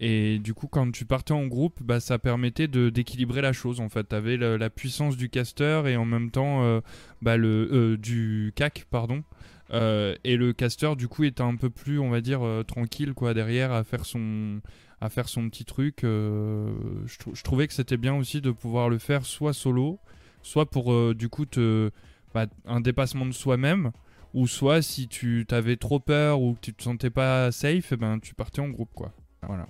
et 0.00 0.38
du 0.38 0.54
coup 0.54 0.68
quand 0.68 0.90
tu 0.92 1.04
partais 1.04 1.32
en 1.32 1.46
groupe 1.46 1.82
bah 1.82 1.98
ça 2.00 2.18
permettait 2.18 2.68
d'équilibrer 2.68 3.40
la 3.42 3.52
chose 3.52 3.80
en 3.80 3.88
fait 3.88 4.04
t'avais 4.04 4.36
le- 4.36 4.56
la 4.56 4.70
puissance 4.70 5.16
du 5.16 5.28
caster 5.28 5.82
et 5.86 5.96
en 5.96 6.04
même 6.04 6.30
temps 6.30 6.62
euh, 6.62 6.80
bah 7.22 7.36
le 7.36 7.68
euh, 7.72 7.96
du 7.96 8.52
cac 8.54 8.86
pardon 8.90 9.22
Euh, 9.70 10.14
et 10.24 10.36
le 10.38 10.54
caster 10.54 10.96
du 10.96 11.08
coup 11.08 11.24
était 11.24 11.42
un 11.42 11.54
peu 11.56 11.68
plus 11.68 11.98
on 11.98 12.08
va 12.08 12.22
dire 12.22 12.40
tranquille 12.66 13.12
quoi 13.12 13.34
derrière 13.34 13.70
à 13.72 13.84
faire 13.84 14.06
son 14.06 14.60
à 15.02 15.10
faire 15.10 15.28
son 15.28 15.50
petit 15.50 15.66
truc 15.66 15.98
je, 16.02 17.18
trou- 17.18 17.34
je 17.34 17.42
trouvais 17.42 17.66
que 17.66 17.74
c'était 17.74 17.98
bien 17.98 18.14
aussi 18.14 18.40
de 18.40 18.50
pouvoir 18.50 18.88
le 18.88 18.98
faire 18.98 19.26
soit 19.26 19.52
solo 19.52 19.98
soit 20.42 20.70
pour 20.70 21.14
du 21.14 21.28
coup 21.28 21.44
te 21.44 21.90
bah, 22.34 22.46
un 22.64 22.80
dépassement 22.80 23.26
de 23.26 23.32
soi-même 23.32 23.90
ou 24.32 24.46
soit 24.46 24.80
si 24.80 25.06
tu 25.08 25.44
t'avais 25.46 25.76
trop 25.76 26.00
peur 26.00 26.40
ou 26.40 26.54
que 26.54 26.60
tu 26.60 26.72
te 26.74 26.82
sentais 26.82 27.10
pas 27.10 27.50
safe, 27.52 27.92
eh 27.92 27.96
ben 27.96 28.18
tu 28.20 28.34
partais 28.34 28.60
en 28.60 28.68
groupe 28.68 28.92
quoi. 28.94 29.12
Voilà. 29.46 29.66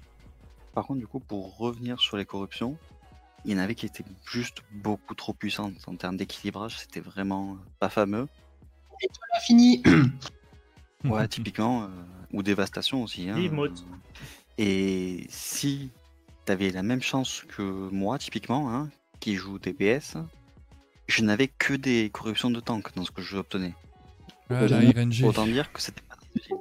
Par 0.78 0.86
contre, 0.86 1.00
du 1.00 1.08
coup, 1.08 1.18
pour 1.18 1.56
revenir 1.58 1.98
sur 1.98 2.16
les 2.16 2.24
corruptions, 2.24 2.78
il 3.44 3.50
y 3.50 3.54
en 3.56 3.58
avait 3.58 3.74
qui 3.74 3.84
étaient 3.84 4.04
juste 4.24 4.62
beaucoup 4.70 5.16
trop 5.16 5.32
puissantes 5.32 5.74
en 5.88 5.96
termes 5.96 6.16
d'équilibrage. 6.16 6.78
C'était 6.78 7.00
vraiment 7.00 7.56
pas 7.80 7.88
fameux. 7.88 8.28
Voilà, 8.88 9.40
fini. 9.44 9.82
Ouais, 11.04 11.26
typiquement. 11.26 11.82
euh, 11.82 11.88
ou 12.32 12.44
dévastation 12.44 13.02
aussi. 13.02 13.28
Hein, 13.28 13.36
euh, 13.38 13.68
Et 14.56 15.26
si 15.28 15.90
t'avais 16.44 16.70
la 16.70 16.84
même 16.84 17.02
chance 17.02 17.42
que 17.48 17.62
moi, 17.90 18.16
typiquement, 18.16 18.72
hein, 18.72 18.88
qui 19.18 19.34
joue 19.34 19.58
DPS, 19.58 20.16
je 21.08 21.24
n'avais 21.24 21.48
que 21.48 21.74
des 21.74 22.08
corruptions 22.12 22.52
de 22.52 22.60
tank 22.60 22.94
dans 22.94 23.04
ce 23.04 23.10
que 23.10 23.22
je 23.22 23.36
obtenais. 23.36 23.74
Ah. 24.48 24.62
Autant 25.24 25.46
dire 25.46 25.72
que 25.72 25.82
c'était 25.82 26.02
pas. 26.02 26.14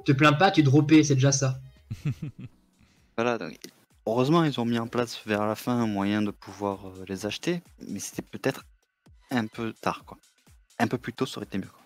Te 0.04 0.10
plains 0.10 0.32
pas, 0.32 0.50
tu 0.50 0.64
droppais, 0.64 1.04
c'est 1.04 1.14
déjà 1.14 1.30
ça. 1.30 1.60
Voilà, 3.18 3.36
donc, 3.36 3.58
heureusement, 4.12 4.44
ils 4.44 4.58
ont 4.60 4.64
mis 4.64 4.78
en 4.78 4.86
place 4.86 5.20
vers 5.26 5.46
la 5.46 5.54
fin 5.54 5.72
un 5.72 5.86
moyen 5.86 6.22
de 6.22 6.30
pouvoir 6.30 6.88
euh, 6.88 7.04
les 7.08 7.26
acheter, 7.26 7.62
mais 7.86 7.98
c'était 7.98 8.22
peut-être 8.22 8.64
un 9.30 9.46
peu 9.46 9.72
tard, 9.72 10.04
quoi. 10.04 10.18
Un 10.78 10.86
peu 10.86 10.98
plus 10.98 11.12
tôt, 11.12 11.26
ça 11.26 11.38
aurait 11.38 11.46
été 11.46 11.58
mieux. 11.58 11.66
quoi. 11.68 11.80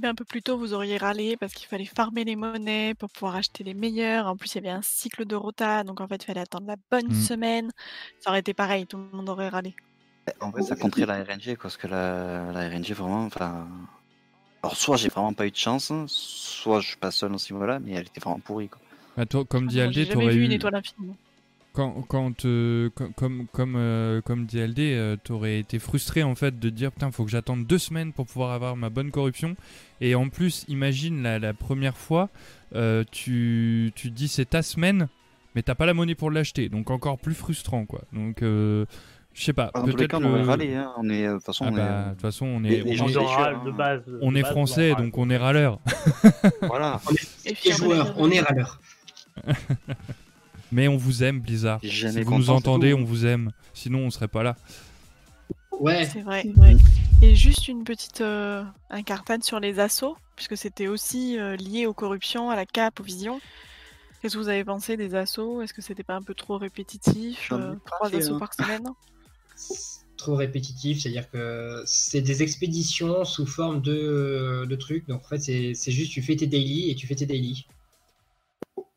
Mais 0.00 0.08
un 0.08 0.14
peu 0.14 0.24
plus 0.24 0.42
tôt, 0.42 0.56
vous 0.56 0.74
auriez 0.74 0.96
râlé 0.96 1.36
parce 1.36 1.52
qu'il 1.54 1.66
fallait 1.66 1.84
farmer 1.84 2.24
les 2.24 2.36
monnaies 2.36 2.94
pour 2.94 3.10
pouvoir 3.10 3.34
acheter 3.36 3.64
les 3.64 3.74
meilleurs. 3.74 4.26
En 4.26 4.36
plus, 4.36 4.52
il 4.52 4.54
y 4.56 4.58
avait 4.58 4.70
un 4.76 4.82
cycle 4.82 5.24
de 5.24 5.34
rota, 5.34 5.82
donc 5.84 6.00
en 6.00 6.06
fait, 6.06 6.22
il 6.22 6.26
fallait 6.26 6.40
attendre 6.40 6.66
la 6.68 6.76
bonne 6.90 7.08
Mm. 7.08 7.14
semaine. 7.14 7.70
Ça 8.20 8.30
aurait 8.30 8.40
été 8.40 8.54
pareil, 8.54 8.86
tout 8.86 8.96
le 8.96 9.16
monde 9.16 9.28
aurait 9.28 9.48
râlé. 9.48 9.74
En 10.40 10.50
vrai, 10.50 10.62
ça 10.62 10.76
compterait 10.76 11.06
la 11.06 11.22
RNG, 11.24 11.54
quoi, 11.56 11.62
parce 11.64 11.76
que 11.76 11.86
la, 11.88 12.52
la 12.52 12.68
RNG, 12.68 12.92
vraiment, 12.92 13.24
enfin. 13.24 13.66
Alors, 14.62 14.76
soit 14.76 14.96
j'ai 14.96 15.08
vraiment 15.08 15.32
pas 15.32 15.46
eu 15.46 15.50
de 15.50 15.56
chance, 15.56 15.92
soit 16.06 16.80
je 16.80 16.88
suis 16.88 16.96
pas 16.96 17.10
seul 17.10 17.30
dans 17.32 17.38
ce 17.38 17.52
niveau-là, 17.52 17.78
mais 17.78 17.92
elle 17.92 18.06
était 18.06 18.20
vraiment 18.20 18.40
pourrie, 18.40 18.68
quoi. 18.68 18.80
Bah, 19.16 19.24
toi, 19.26 19.44
comme 19.44 19.66
dit 19.68 19.80
Aldé, 19.80 19.92
J'ai 19.94 20.04
jamais 20.04 20.14
t'aurais 20.24 20.34
vu 20.34 20.42
eu 20.42 20.44
une 20.44 20.52
étoile 20.52 20.74
infinie. 20.76 21.16
Quand 21.72 22.02
quand 22.08 22.44
euh, 22.44 22.90
com- 22.94 23.12
comme 23.14 23.46
comme 23.52 23.74
euh, 23.76 24.20
comme 24.22 24.46
dit 24.46 24.60
Aldé, 24.60 24.94
euh, 24.94 25.16
t'aurais 25.22 25.58
été 25.60 25.78
frustré 25.78 26.22
en 26.22 26.34
fait 26.34 26.58
de 26.58 26.70
dire 26.70 26.90
putain 26.92 27.10
faut 27.10 27.24
que 27.24 27.30
j'attende 27.30 27.66
deux 27.66 27.78
semaines 27.78 28.12
pour 28.12 28.26
pouvoir 28.26 28.52
avoir 28.52 28.76
ma 28.76 28.90
bonne 28.90 29.10
corruption 29.10 29.54
et 30.00 30.14
en 30.14 30.28
plus 30.28 30.64
imagine 30.68 31.22
la, 31.22 31.38
la 31.38 31.54
première 31.54 31.96
fois 31.96 32.30
euh, 32.74 33.04
tu 33.12 33.92
tu 33.94 34.10
te 34.10 34.14
dis 34.14 34.28
c'est 34.28 34.46
ta 34.50 34.62
semaine 34.62 35.08
mais 35.54 35.62
t'as 35.62 35.74
pas 35.74 35.86
la 35.86 35.94
monnaie 35.94 36.14
pour 36.16 36.30
l'acheter 36.30 36.68
donc 36.68 36.90
encore 36.90 37.18
plus 37.18 37.34
frustrant 37.34 37.84
quoi 37.86 38.02
donc 38.12 38.42
euh, 38.42 38.84
je 39.34 39.44
sais 39.44 39.52
pas 39.52 39.70
Dans 39.72 39.82
tous 39.82 39.86
les 39.88 39.92
peut-être 40.08 40.10
cas, 40.10 40.26
on 40.26 40.42
ralé, 40.44 40.74
hein. 40.74 40.90
On 40.96 41.08
est, 41.08 41.28
de 41.28 41.34
toute 41.34 41.44
façon, 41.44 41.66
Ah 41.68 41.70
on 41.70 41.76
bah, 41.76 41.82
est. 41.82 42.04
de 42.06 42.10
toute 42.14 42.22
façon 42.22 42.46
on 42.46 42.64
est 42.64 42.70
les 42.82 42.82
on 42.92 42.94
gens 42.96 43.08
est- 43.08 43.12
sont 43.12 43.20
On 43.20 43.22
déchus, 43.22 43.36
râle 43.36 43.64
de 43.64 43.70
base. 43.70 44.04
de 44.06 44.18
on 44.20 44.34
est 44.34 44.42
base, 44.42 44.50
français 44.50 44.94
donc 44.96 45.16
on 45.16 45.30
est 45.30 45.36
râleur 45.36 45.78
Voilà. 46.62 47.00
Ferme 47.54 47.76
joueurs, 47.78 48.06
les 48.06 48.12
on 48.22 48.30
est 48.32 48.36
yeux. 48.38 48.44
mais 50.72 50.88
on 50.88 50.96
vous 50.96 51.22
aime 51.22 51.40
Blizzard. 51.40 51.80
Si 51.82 52.22
vous 52.22 52.38
nous 52.38 52.50
entendez 52.50 52.94
on 52.94 53.04
vous 53.04 53.26
aime. 53.26 53.52
Sinon 53.74 54.00
on 54.00 54.10
serait 54.10 54.28
pas 54.28 54.42
là. 54.42 54.56
Ouais, 55.80 56.04
C'est 56.06 56.22
vrai. 56.22 56.44
Et 57.20 57.34
juste 57.34 57.66
une 57.68 57.82
petite 57.82 58.20
euh, 58.20 58.62
incartade 58.90 59.42
sur 59.42 59.58
les 59.58 59.80
assauts, 59.80 60.16
puisque 60.36 60.56
c'était 60.56 60.86
aussi 60.86 61.38
euh, 61.38 61.56
lié 61.56 61.86
aux 61.86 61.92
corruptions, 61.92 62.50
à 62.50 62.56
la 62.56 62.64
cape, 62.64 63.00
aux 63.00 63.02
visions. 63.02 63.40
Qu'est-ce 64.20 64.34
que 64.34 64.38
vous 64.38 64.48
avez 64.48 64.64
pensé 64.64 64.96
des 64.96 65.14
assauts? 65.16 65.60
Est-ce 65.62 65.74
que 65.74 65.82
c'était 65.82 66.04
pas 66.04 66.14
un 66.14 66.22
peu 66.22 66.34
trop 66.34 66.58
répétitif 66.58 67.50
euh, 67.52 67.74
Trois 67.86 68.14
assauts 68.14 68.38
par 68.38 68.54
semaine? 68.54 68.86
Trop 70.16 70.36
répétitif, 70.36 71.00
c'est-à-dire 71.00 71.28
que 71.30 71.82
c'est 71.86 72.20
des 72.20 72.42
expéditions 72.42 73.24
sous 73.24 73.46
forme 73.46 73.80
de, 73.82 74.64
de 74.68 74.76
trucs. 74.76 75.06
Donc 75.08 75.24
en 75.24 75.28
fait, 75.28 75.38
c'est 75.38 75.74
c'est 75.74 75.92
juste 75.92 76.12
tu 76.12 76.22
fais 76.22 76.36
tes 76.36 76.46
daily 76.48 76.90
et 76.90 76.94
tu 76.94 77.06
fais 77.06 77.14
tes 77.14 77.26
daily. 77.26 77.66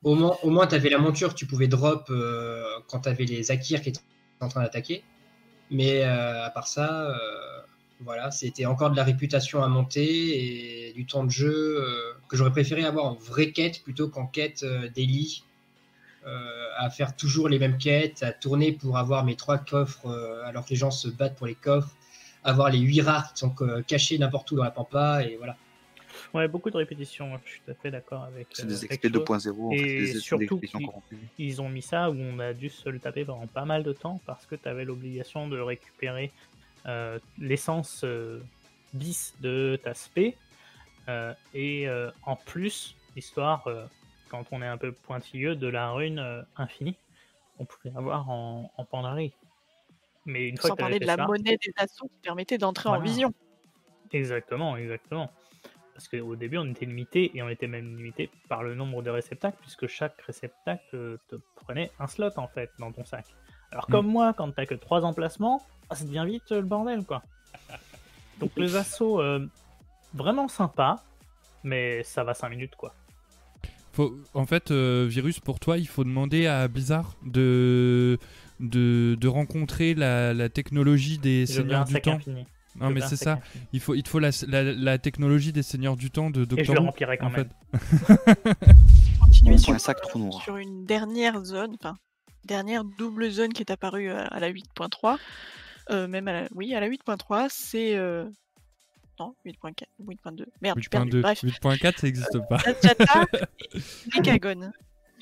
Au 0.03 0.15
moins, 0.15 0.37
au 0.43 0.65
tu 0.65 0.75
avais 0.75 0.89
la 0.89 0.97
monture, 0.97 1.35
tu 1.35 1.45
pouvais 1.45 1.67
drop 1.67 2.07
euh, 2.09 2.63
quand 2.87 3.01
tu 3.01 3.09
avais 3.09 3.25
les 3.25 3.51
Akirs 3.51 3.81
qui 3.81 3.89
étaient 3.89 3.99
en 4.39 4.47
train 4.47 4.61
d'attaquer. 4.61 5.03
Mais 5.71 6.03
euh, 6.03 6.45
à 6.45 6.49
part 6.49 6.67
ça, 6.67 7.09
euh, 7.09 7.15
voilà, 8.01 8.29
c'était 8.29 8.65
encore 8.65 8.91
de 8.91 8.97
la 8.97 9.05
réputation 9.05 9.63
à 9.63 9.67
monter 9.69 10.89
et 10.89 10.93
du 10.93 11.05
temps 11.05 11.23
de 11.23 11.29
jeu 11.29 11.81
que 12.27 12.35
j'aurais 12.35 12.51
préféré 12.51 12.83
avoir 12.83 13.05
en 13.05 13.13
vraie 13.15 13.51
quête 13.51 13.81
plutôt 13.83 14.09
qu'en 14.09 14.27
quête 14.27 14.63
euh, 14.63 14.89
à 16.77 16.89
faire 16.89 17.15
toujours 17.15 17.47
les 17.47 17.57
mêmes 17.57 17.77
quêtes, 17.77 18.21
à 18.21 18.33
tourner 18.33 18.73
pour 18.73 18.97
avoir 18.97 19.23
mes 19.23 19.35
trois 19.35 19.57
coffres 19.57 20.09
alors 20.45 20.65
que 20.65 20.71
les 20.71 20.75
gens 20.75 20.91
se 20.91 21.07
battent 21.07 21.37
pour 21.37 21.47
les 21.47 21.55
coffres, 21.55 21.95
avoir 22.43 22.69
les 22.69 22.79
huit 22.79 23.01
rares 23.01 23.33
qui 23.33 23.39
sont 23.39 23.55
cachés 23.87 24.17
n'importe 24.17 24.51
où 24.51 24.55
dans 24.57 24.63
la 24.63 24.71
pampa, 24.71 25.23
et 25.23 25.37
voilà. 25.37 25.55
Ouais, 26.33 26.47
beaucoup 26.47 26.69
de 26.69 26.77
répétitions, 26.77 27.39
je 27.45 27.51
suis 27.51 27.61
tout 27.65 27.71
à 27.71 27.73
fait 27.75 27.91
d'accord 27.91 28.23
avec. 28.23 28.47
C'est 28.53 28.63
euh, 28.63 28.67
des 28.67 28.85
avec 28.85 28.91
XP 29.01 29.09
Flo. 29.09 29.19
2.0, 29.21 29.67
en 29.67 29.75
fait, 29.75 29.77
Et 29.77 30.05
des 30.13 30.19
surtout 30.19 30.61
corrompues. 30.83 31.19
Ils 31.37 31.61
ont 31.61 31.69
mis 31.69 31.81
ça 31.81 32.09
où 32.09 32.15
on 32.15 32.39
a 32.39 32.53
dû 32.53 32.69
se 32.69 32.89
le 32.89 32.99
taper 32.99 33.25
pendant 33.25 33.47
pas 33.47 33.65
mal 33.65 33.83
de 33.83 33.93
temps 33.93 34.19
parce 34.25 34.45
que 34.45 34.55
tu 34.55 34.67
avais 34.67 34.85
l'obligation 34.85 35.47
de 35.47 35.59
récupérer 35.59 36.31
euh, 36.87 37.19
l'essence 37.37 38.01
euh, 38.03 38.41
bis 38.93 39.33
de 39.41 39.79
ta 39.83 39.93
spé. 39.93 40.35
euh, 41.07 41.33
et 41.53 41.87
euh, 41.87 42.09
en 42.23 42.35
plus, 42.35 42.95
histoire, 43.15 43.65
euh, 43.67 43.85
quand 44.29 44.45
on 44.51 44.61
est 44.61 44.67
un 44.67 44.77
peu 44.77 44.91
pointilleux, 44.91 45.55
de 45.55 45.67
la 45.67 45.91
rune 45.91 46.19
euh, 46.19 46.41
infinie 46.57 46.95
qu'on 47.57 47.65
pouvait 47.65 47.95
avoir 47.95 48.29
en, 48.29 48.71
en 48.77 48.85
Pandarie. 48.85 49.33
Mais 50.25 50.47
une 50.47 50.57
fois 50.57 50.69
Sans 50.69 50.75
que 50.75 50.81
t'avais 50.81 50.89
parler 50.91 50.99
de 50.99 51.05
fait 51.05 51.07
la 51.07 51.15
ça- 51.17 51.25
monnaie 51.25 51.57
des 51.57 51.73
assauts 51.77 52.07
qui 52.07 52.21
permettait 52.21 52.57
d'entrer 52.57 52.89
en 52.89 52.99
vision. 52.99 53.33
Exactement, 54.11 54.75
exactement. 54.77 55.31
Parce 56.01 56.21
qu'au 56.21 56.35
début, 56.35 56.57
on 56.57 56.65
était 56.65 56.85
limité, 56.87 57.29
et 57.35 57.43
on 57.43 57.49
était 57.49 57.67
même 57.67 57.95
limité 57.95 58.31
par 58.49 58.63
le 58.63 58.73
nombre 58.73 59.03
de 59.03 59.11
réceptacles, 59.11 59.57
puisque 59.61 59.85
chaque 59.85 60.19
réceptacle 60.21 61.17
te 61.27 61.35
prenait 61.57 61.91
un 61.99 62.07
slot, 62.07 62.31
en 62.37 62.47
fait, 62.47 62.71
dans 62.79 62.91
ton 62.91 63.05
sac. 63.05 63.25
Alors, 63.71 63.85
Mm. 63.87 63.91
comme 63.91 64.07
moi, 64.07 64.33
quand 64.33 64.51
t'as 64.51 64.65
que 64.65 64.73
trois 64.73 65.05
emplacements, 65.05 65.61
ah, 65.91 65.95
ça 65.95 66.03
devient 66.05 66.25
vite 66.27 66.51
euh, 66.51 66.61
le 66.61 66.65
bordel, 66.65 67.05
quoi. 67.05 67.21
Donc, 68.39 68.51
les 68.57 68.75
assauts, 68.75 69.21
euh, 69.21 69.45
vraiment 70.15 70.47
sympa, 70.47 71.03
mais 71.63 72.01
ça 72.01 72.23
va 72.23 72.33
5 72.33 72.49
minutes, 72.49 72.75
quoi. 72.75 72.95
Faut, 73.93 74.15
en 74.33 74.45
fait, 74.47 74.71
euh, 74.71 75.05
Virus, 75.07 75.39
pour 75.39 75.59
toi, 75.59 75.77
il 75.77 75.87
faut 75.87 76.03
demander 76.03 76.47
à 76.47 76.67
Blizzard 76.67 77.13
de, 77.23 78.17
de, 78.59 79.15
de 79.19 79.27
rencontrer 79.27 79.93
la, 79.93 80.33
la 80.33 80.49
technologie 80.49 81.19
des 81.19 81.45
Je 81.45 81.53
Seigneurs 81.53 81.85
du 81.85 82.01
Temps. 82.01 82.13
infini. 82.13 82.45
Non, 82.75 82.89
mais 82.89 83.01
c'est 83.01 83.15
ça. 83.17 83.39
Il, 83.73 83.79
faut, 83.79 83.93
il 83.95 84.03
te 84.03 84.09
faut 84.09 84.19
la, 84.19 84.29
la, 84.47 84.63
la 84.63 84.97
technologie 84.97 85.51
des 85.51 85.63
Seigneurs 85.63 85.97
du 85.97 86.09
Temps 86.11 86.29
de 86.29 86.41
Et 86.41 86.43
je 86.43 86.71
Doctor 86.71 86.75
le 86.75 86.81
Who, 86.81 86.85
remplirai 86.87 87.17
quand 87.17 87.27
en 87.27 87.29
même. 87.31 87.49
fait. 87.79 88.65
Continuer 89.19 89.55
On 89.55 89.57
sur, 89.57 89.73
un 89.73 89.79
sac 89.79 90.01
trou 90.01 90.19
noir. 90.19 90.41
sur 90.43 90.57
une 90.57 90.85
dernière 90.85 91.43
zone, 91.43 91.75
enfin, 91.79 91.95
dernière 92.45 92.83
double 92.83 93.29
zone 93.29 93.53
qui 93.53 93.61
est 93.61 93.71
apparue 93.71 94.09
à, 94.09 94.25
à 94.27 94.39
la 94.39 94.51
8.3. 94.51 95.17
euh, 95.91 96.07
même 96.07 96.27
à 96.27 96.33
la, 96.33 96.47
oui, 96.55 96.73
à 96.73 96.79
la 96.79 96.87
8.3, 96.89 97.47
c'est. 97.49 97.95
euh, 97.95 98.25
Non, 99.19 99.35
8.4, 99.45 99.83
8.2. 100.03 100.45
Merde, 100.61 100.77
je 100.77 100.81
suis 100.81 100.89
perdue. 100.89 101.19
8.2. 101.19 101.21
Bref, 101.21 101.43
8.4, 101.43 101.97
ça 101.99 102.07
n'existe 102.07 102.39
pas. 102.49 102.57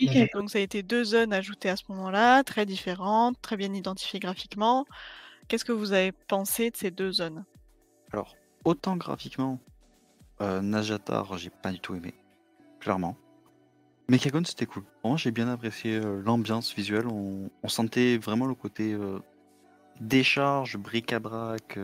Ok. 0.02 0.30
Donc 0.34 0.50
ça 0.50 0.60
a 0.60 0.62
été 0.62 0.82
deux 0.82 1.04
zones 1.04 1.34
ajoutées 1.34 1.70
à 1.70 1.76
ce 1.76 1.84
moment-là, 1.90 2.44
très 2.44 2.66
différentes, 2.66 3.36
très 3.42 3.58
bien 3.58 3.74
identifiées 3.74 4.20
graphiquement. 4.22 4.86
Qu'est-ce 5.50 5.66
que 5.66 5.72
vous 5.72 5.94
avez 5.94 6.12
pensé 6.12 6.70
de 6.70 6.78
ces 6.78 6.92
deux 6.92 7.12
zones? 7.12 7.44
Alors, 8.14 8.36
autant 8.66 8.96
graphiquement, 8.96 9.60
euh, 10.42 10.62
Najatar, 10.62 11.40
j'ai 11.40 11.50
pas 11.50 11.72
du 11.72 11.80
tout 11.80 11.96
aimé, 11.96 12.14
clairement. 12.80 13.18
Mechagon, 14.10 14.44
c'était 14.46 14.68
cool. 14.68 14.84
Moi, 15.04 15.18
j'ai 15.18 15.32
bien 15.32 15.48
apprécié 15.48 15.96
euh, 15.96 16.22
l'ambiance 16.24 16.76
visuelle. 16.76 17.08
On, 17.08 17.50
sentait 17.68 18.18
vraiment 18.20 18.46
le 18.46 18.54
côté 18.54 18.94
euh, 18.94 19.18
décharge, 20.00 20.78
bric-à-brac. 20.78 21.80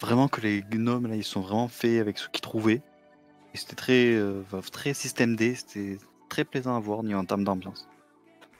vraiment 0.00 0.28
que 0.28 0.42
les 0.42 0.62
gnomes, 0.62 1.08
là, 1.08 1.16
ils 1.16 1.24
sont 1.24 1.40
vraiment 1.40 1.66
faits 1.66 2.00
avec 2.00 2.18
ce 2.18 2.28
qu'ils 2.28 2.40
trouvaient. 2.40 2.82
Et 3.52 3.56
c'était 3.56 3.74
très, 3.74 4.16
très 4.70 4.94
système 4.94 5.34
D. 5.34 5.56
C'était 5.56 5.98
très 6.28 6.44
plaisant 6.44 6.76
à 6.76 6.80
voir 6.80 7.02
ni 7.02 7.16
en 7.16 7.24
termes 7.24 7.42
d'ambiance. 7.42 7.88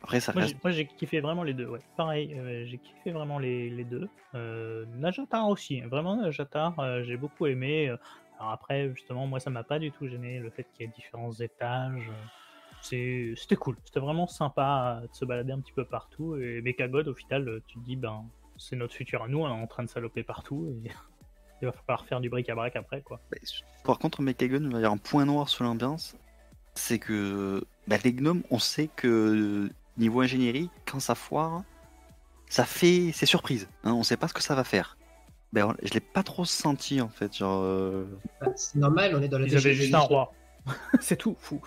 Après, 0.03 0.21
ça 0.21 0.33
Moi, 0.35 0.43
reste. 0.43 0.57
j'ai- 0.71 0.87
kiffé 0.87 1.21
vraiment 1.21 1.43
les 1.45 1.55
deux, 1.55 1.67
ouais. 1.67 1.79
Pareil, 1.97 2.35
euh, 2.39 2.65
j'ai 2.67 2.79
kiffé 2.79 3.11
vraiment 3.13 3.39
les, 3.39 3.71
les 3.71 3.85
deux. 3.85 4.09
Euh, 4.35 4.85
Najatar 4.99 5.49
aussi, 5.49 5.81
vraiment 5.83 6.17
Najatar, 6.17 6.79
euh, 6.81 7.03
j'ai 7.05 7.17
beaucoup 7.17 7.47
aimé. 7.47 7.89
Euh, 7.89 7.97
Alors 8.41 8.53
après, 8.53 8.91
justement, 8.95 9.27
moi, 9.29 9.39
ça 9.39 9.51
m'a 9.51 9.63
pas 9.63 9.79
du 9.79 9.93
tout 9.93 10.09
gêné 10.09 10.41
le 10.41 10.51
fait 10.51 10.65
qu'il 10.75 10.85
y 10.85 10.89
ait 10.89 10.93
différents 10.93 11.33
étages. 11.33 12.09
Euh, 12.09 12.25
c'est- 12.81 13.35
C'était 13.37 13.55
cool, 13.55 13.77
c'était 13.85 14.01
vraiment 14.01 14.27
sympa 14.27 15.01
de 15.03 15.15
se 15.15 15.25
balader 15.25 15.53
un 15.53 15.61
petit 15.61 15.73
peu 15.73 15.85
partout. 15.85 16.37
Et 16.37 16.61
Mechagod, 16.63 17.07
au 17.07 17.15
final, 17.15 17.61
tu 17.69 17.79
te 17.79 17.85
dis, 17.85 17.95
ben, 17.95 18.25
c'est 18.59 18.75
notre 18.75 18.95
futur 18.95 19.23
à 19.23 19.29
nous, 19.29 19.39
on 19.39 19.47
est 19.47 19.51
en 19.63 19.67
train 19.69 19.85
de 19.85 19.89
saloper 19.89 20.25
partout. 20.25 20.67
Et 20.85 20.89
il 21.63 21.67
va 21.67 21.73
falloir 21.73 22.05
faire 22.07 22.21
du 22.21 22.29
bric-à-brac 22.31 22.75
après, 22.75 23.03
quoi. 23.03 23.21
Par 23.85 23.99
contre, 24.01 24.21
Mechagon, 24.23 24.57
il 24.63 24.69
va 24.73 24.73
y 24.73 24.77
avoir 24.79 24.93
un 24.93 24.97
point 24.97 25.25
noir 25.25 25.49
sur 25.49 25.63
l'ambiance. 25.63 26.17
C'est 26.75 26.99
que 26.99 27.65
bah, 27.87 27.97
les 28.03 28.13
gnomes, 28.13 28.43
on 28.51 28.59
sait 28.59 28.89
que 28.97 29.71
niveau 29.99 30.21
ingénierie, 30.21 30.71
quand 30.87 31.01
ça 31.01 31.15
foire, 31.15 31.63
ça 32.49 32.65
fait. 32.65 33.11
C'est 33.15 33.27
surprise. 33.27 33.69
Hein, 33.85 33.93
on 33.93 34.03
sait 34.03 34.17
pas 34.17 34.29
ce 34.29 34.35
que 34.35 34.43
ça 34.43 34.55
va 34.55 34.65
faire. 34.65 34.97
Ben, 35.53 35.75
je 35.83 35.93
l'ai 35.93 36.01
pas 36.01 36.23
trop 36.23 36.45
senti 36.47 37.01
en 37.01 37.09
fait. 37.09 37.37
Genre, 37.37 37.63
euh, 37.63 38.05
Bah, 38.41 38.49
C'est 38.57 38.77
normal, 38.77 39.15
on 39.15 39.23
est 39.23 39.29
dans 39.29 39.39
la 39.39 39.47
Ils 39.47 39.57
avaient 39.57 39.75
juste 39.75 39.95
un 39.95 39.99
roi. 40.01 40.33
c'est 41.01 41.17
tout, 41.17 41.37
fou. 41.39 41.61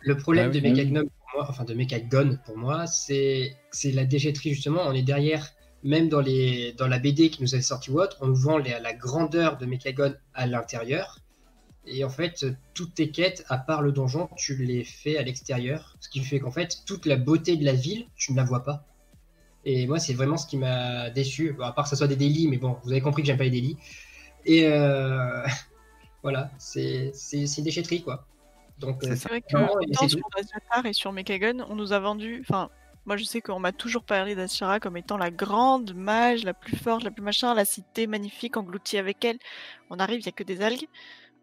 Le 0.00 0.16
problème 0.16 0.46
Ah 0.52 0.58
oui. 0.60 0.60
de 0.60 1.00
pour 1.02 1.10
moi, 1.34 1.46
enfin 1.48 1.64
de 1.64 1.74
Mechagon 1.74 2.38
pour 2.44 2.56
moi, 2.58 2.86
c'est 2.88 3.56
c'est 3.70 3.92
la 3.92 4.04
déchetterie 4.04 4.54
justement. 4.54 4.82
On 4.86 4.92
est 4.92 5.02
derrière, 5.02 5.46
même 5.84 6.08
dans 6.08 6.20
les 6.20 6.72
dans 6.72 6.88
la 6.88 6.98
BD 6.98 7.30
qui 7.30 7.40
nous 7.42 7.54
avait 7.54 7.62
sorti 7.62 7.90
ou 7.92 8.00
autre, 8.00 8.16
on 8.20 8.26
nous 8.28 8.34
vend 8.36 8.58
les- 8.58 8.80
la 8.80 8.94
grandeur 8.94 9.58
de 9.58 9.66
Mechagon 9.66 10.14
à 10.34 10.46
l'intérieur. 10.48 11.18
Et 11.86 12.04
en 12.04 12.10
fait, 12.10 12.46
toutes 12.74 12.94
tes 12.94 13.10
quêtes, 13.10 13.44
à 13.48 13.58
part 13.58 13.82
le 13.82 13.90
donjon, 13.90 14.28
tu 14.36 14.54
les 14.56 14.84
fais 14.84 15.18
à 15.18 15.22
l'extérieur. 15.22 15.96
Ce 16.00 16.08
qui 16.08 16.20
fait 16.20 16.38
qu'en 16.38 16.52
fait, 16.52 16.82
toute 16.86 17.06
la 17.06 17.16
beauté 17.16 17.56
de 17.56 17.64
la 17.64 17.72
ville, 17.72 18.06
tu 18.16 18.32
ne 18.32 18.36
la 18.36 18.44
vois 18.44 18.62
pas. 18.62 18.84
Et 19.64 19.86
moi, 19.86 19.98
c'est 19.98 20.14
vraiment 20.14 20.36
ce 20.36 20.46
qui 20.46 20.56
m'a 20.56 21.10
déçu. 21.10 21.52
Bon, 21.52 21.64
à 21.64 21.72
part 21.72 21.84
que 21.84 21.90
ce 21.90 21.96
soit 21.96 22.08
des 22.08 22.16
délits, 22.16 22.48
mais 22.48 22.56
bon, 22.56 22.76
vous 22.84 22.90
avez 22.90 23.00
compris 23.00 23.22
que 23.22 23.26
j'aime 23.26 23.38
pas 23.38 23.44
les 23.44 23.50
délits. 23.50 23.76
Et 24.44 24.66
euh, 24.66 25.44
voilà, 26.22 26.50
c'est 26.58 27.10
c'est 27.14 27.46
c'est 27.46 27.58
une 27.58 27.64
déchetterie 27.64 28.02
quoi. 28.02 28.26
Donc, 28.78 29.02
euh, 29.04 29.08
C'est 29.08 29.16
C'est 29.16 29.28
vrai 29.28 29.40
que 29.40 29.56
autant 29.56 30.08
sur 30.08 30.20
Nazjatar 30.36 30.86
et 30.86 30.92
sur 30.92 31.12
Mekagon, 31.12 31.64
on 31.68 31.76
nous 31.76 31.92
a 31.92 32.00
vendu. 32.00 32.40
Enfin, 32.48 32.70
moi 33.06 33.16
je 33.16 33.24
sais 33.24 33.40
qu'on 33.40 33.60
m'a 33.60 33.72
toujours 33.72 34.02
parlé 34.02 34.34
d'Ashara 34.34 34.80
comme 34.80 34.96
étant 34.96 35.16
la 35.16 35.30
grande 35.30 35.94
mage, 35.94 36.44
la 36.44 36.54
plus 36.54 36.76
forte, 36.76 37.04
la 37.04 37.12
plus 37.12 37.22
machin, 37.22 37.54
la 37.54 37.64
cité 37.64 38.08
magnifique 38.08 38.56
engloutie 38.56 38.98
avec 38.98 39.24
elle. 39.24 39.38
On 39.90 39.98
arrive, 39.98 40.20
il 40.20 40.24
n'y 40.24 40.28
a 40.28 40.32
que 40.32 40.42
des 40.44 40.60
algues. 40.62 40.88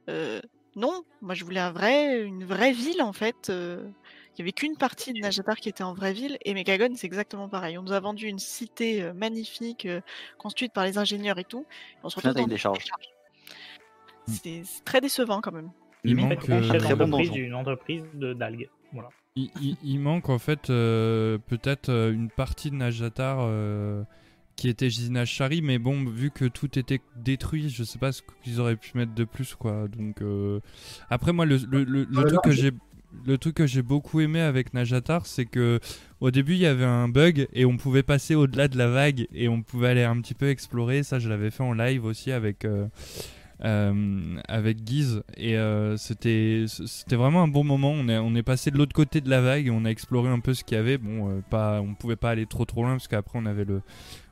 Euh, 0.09 0.41
non, 0.75 1.03
moi 1.21 1.33
je 1.35 1.43
voulais 1.45 1.59
un 1.59 1.71
vrai, 1.71 2.21
une 2.23 2.43
vraie 2.43 2.71
ville 2.73 3.01
en 3.01 3.13
fait. 3.13 3.49
euh, 3.49 3.81
Il 4.37 4.41
n'y 4.41 4.43
avait 4.43 4.51
qu'une 4.51 4.75
partie 4.77 5.13
de 5.13 5.19
Najatar 5.19 5.55
qui 5.57 5.69
était 5.69 5.83
en 5.83 5.93
vraie 5.93 6.13
ville 6.13 6.37
et 6.45 6.53
Mekagon 6.53 6.89
c'est 6.95 7.07
exactement 7.07 7.49
pareil. 7.49 7.77
On 7.77 7.83
nous 7.83 7.91
a 7.91 7.99
vendu 7.99 8.27
une 8.27 8.39
cité 8.39 9.01
euh, 9.01 9.13
magnifique 9.13 9.85
euh, 9.85 10.01
construite 10.37 10.73
par 10.73 10.85
les 10.85 10.97
ingénieurs 10.97 11.37
et 11.39 11.43
tout. 11.43 11.65
Et 11.93 11.97
on 12.03 12.09
se 12.09 12.15
retrouve 12.17 12.33
dans 12.33 12.41
il 12.41 12.47
des 12.47 12.55
décharges. 12.55 12.85
C'est 14.27 14.61
très 14.85 15.01
décevant 15.01 15.41
quand 15.41 15.51
même. 15.51 15.71
Il 16.03 16.17
En 16.19 16.27
manque, 16.27 16.49
euh, 16.49 16.77
Très 16.79 16.95
bon 16.95 17.17
d'une 17.19 17.53
entreprise 17.55 18.03
de- 18.13 18.33
d'algues. 18.33 18.69
Voilà. 18.93 19.09
il, 19.35 19.49
il- 19.61 19.77
il 19.83 19.99
manque 19.99 20.29
en 20.29 20.39
fait 20.39 20.69
euh, 20.69 21.37
peut-être 21.47 21.89
une 21.89 22.29
partie 22.29 22.71
de 22.71 22.75
Najatar 22.75 23.39
euh, 23.41 24.03
qui 24.59 24.69
était 24.69 24.89
Ginage 24.89 25.31
Shari, 25.31 25.61
mais 25.61 25.79
bon, 25.79 26.03
vu 26.05 26.29
que 26.31 26.45
tout 26.45 26.77
était 26.77 26.99
détruit, 27.15 27.69
je 27.69 27.83
sais 27.83 27.97
pas 27.99 28.11
ce 28.11 28.21
qu'ils 28.43 28.59
auraient 28.59 28.75
pu 28.75 28.91
mettre 28.97 29.13
de 29.15 29.23
plus 29.23 29.55
quoi. 29.55 29.87
Donc 29.87 30.21
euh, 30.21 30.59
après 31.09 31.31
moi 31.33 31.45
le, 31.45 31.57
le, 31.71 31.83
le- 31.83 32.07
le 32.09 32.23
truc 32.25 32.41
que 32.43 32.51
j'ai 32.51 32.71
le 33.25 33.37
truc 33.39 33.55
que 33.55 33.65
j'ai 33.65 33.81
beaucoup 33.81 34.19
aimé 34.19 34.39
avec 34.39 34.73
Najatar, 34.75 35.25
c'est 35.25 35.45
que 35.45 35.79
au 36.19 36.29
début 36.29 36.53
il 36.53 36.59
y 36.59 36.65
avait 36.67 36.85
un 36.85 37.07
bug 37.09 37.47
et 37.53 37.65
on 37.65 37.75
pouvait 37.77 38.03
passer 38.03 38.35
au-delà 38.35 38.67
de 38.67 38.77
la 38.77 38.87
vague 38.87 39.27
et 39.33 39.47
on 39.49 39.63
pouvait 39.63 39.87
aller 39.87 40.03
un 40.03 40.21
petit 40.21 40.35
peu 40.35 40.49
explorer. 40.49 41.01
Ça, 41.01 41.17
je 41.17 41.27
l'avais 41.27 41.49
fait 41.49 41.63
en 41.63 41.73
live 41.73 42.05
aussi 42.05 42.31
avec 42.31 42.65
euh, 42.65 42.85
euh, 43.65 44.37
avec 44.47 44.83
Guise 44.83 45.23
et 45.35 45.57
euh, 45.57 45.97
c'était 45.97 46.65
c'était 46.67 47.15
vraiment 47.15 47.41
un 47.43 47.47
bon 47.47 47.63
moment. 47.63 47.91
On 47.91 48.07
est 48.07 48.17
on 48.19 48.35
est 48.35 48.43
passé 48.43 48.69
de 48.71 48.77
l'autre 48.77 48.93
côté 48.93 49.21
de 49.21 49.29
la 49.29 49.41
vague 49.41 49.65
et 49.67 49.71
on 49.71 49.85
a 49.85 49.89
exploré 49.89 50.29
un 50.29 50.39
peu 50.39 50.53
ce 50.53 50.63
qu'il 50.63 50.77
y 50.77 50.79
avait. 50.79 50.97
Bon, 50.99 51.29
euh, 51.29 51.41
pas 51.49 51.81
on 51.81 51.95
pouvait 51.95 52.15
pas 52.15 52.29
aller 52.29 52.45
trop 52.45 52.65
trop 52.65 52.83
loin 52.83 52.91
parce 52.91 53.07
qu'après 53.07 53.39
on 53.39 53.45
avait 53.47 53.65
le 53.65 53.81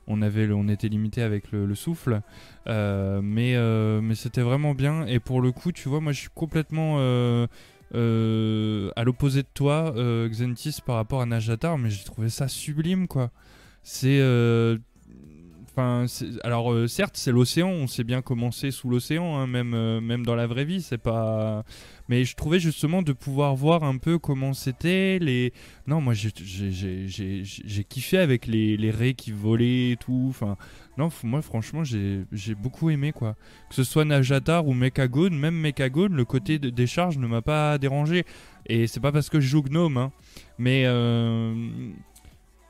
on 0.08 0.68
était 0.70 0.88
limité 0.88 1.22
avec 1.22 1.52
le, 1.52 1.66
le 1.66 1.76
souffle, 1.76 2.22
Euh, 2.68 3.22
mais 3.24 3.56
euh, 3.56 4.02
mais 4.02 4.16
c'était 4.16 4.42
vraiment 4.42 4.74
bien. 4.74 5.06
Et 5.08 5.20
pour 5.20 5.42
le 5.42 5.52
coup, 5.52 5.72
tu 5.72 5.88
vois, 5.90 6.02
moi 6.02 6.12
je 6.12 6.20
suis 6.20 6.30
complètement 6.34 6.98
euh, 7.00 7.48
à 8.96 9.04
l'opposé 9.04 9.44
de 9.44 9.48
toi, 9.54 9.94
Xentis, 10.30 10.80
par 10.86 10.96
rapport 10.96 11.22
à 11.22 11.26
Najatar, 11.26 11.78
mais 11.78 11.90
j'ai 11.90 12.04
trouvé 12.04 12.30
ça 12.30 12.48
sublime, 12.48 13.08
quoi. 13.08 13.32
C'est. 13.84 14.20
Alors 16.44 16.72
euh, 16.72 16.88
certes, 16.88 17.18
c'est 17.18 17.32
l'océan, 17.32 17.70
on 17.70 17.88
sait 17.88 18.04
bien 18.04 18.22
comment 18.22 18.52
c'est 18.52 18.72
sous 18.72 18.90
l'océan, 18.90 19.38
hein, 19.38 19.48
même, 19.48 19.74
euh, 19.74 20.02
même 20.02 20.26
dans 20.26 20.36
la 20.36 20.48
vraie 20.48 20.66
vie, 20.66 20.82
c'est 20.82 20.98
pas. 20.98 21.64
Mais 22.10 22.24
je 22.24 22.36
trouvais 22.36 22.60
justement 22.60 23.02
de 23.02 23.14
pouvoir 23.14 23.56
voir 23.56 23.84
un 23.84 23.98
peu 23.98 24.18
comment 24.18 24.54
c'était 24.54 25.20
les. 25.20 25.54
Non, 25.88 26.02
moi 26.02 26.14
j'ai 26.14 26.32
kiffé 27.84 28.18
avec 28.18 28.48
les, 28.48 28.78
les 28.78 28.91
raies 28.91 29.14
qui 29.14 29.32
volaient 29.32 29.91
et 29.91 29.98
tout. 29.98 30.28
Enfin, 30.30 30.58
non, 30.98 31.10
moi 31.24 31.41
franchement 31.41 31.84
j'ai 31.84 32.56
beaucoup 32.56 32.90
aimé 32.90 33.12
quoi. 33.12 33.36
Que 33.70 33.76
ce 33.76 33.84
soit 33.84 34.06
Najatar 34.06 34.68
ou 34.68 34.74
Mechagone, 34.74 35.38
même 35.38 35.56
Mechagone, 35.56 36.14
le 36.14 36.26
côté 36.26 36.60
de 36.60 36.70
décharge 36.70 37.18
ne 37.18 37.28
m'a 37.28 37.41
pas 37.41 37.78
dérangé. 37.78 38.24
Et 38.68 38.88
c'est 38.88 38.99
pas 38.99 39.12
parce 39.12 39.30
que 39.30 39.40
je 39.40 39.48
joue 39.48 39.62
Gnome, 39.64 39.98
hein. 39.98 40.12
Mais 40.58 40.84
euh, 40.86 41.54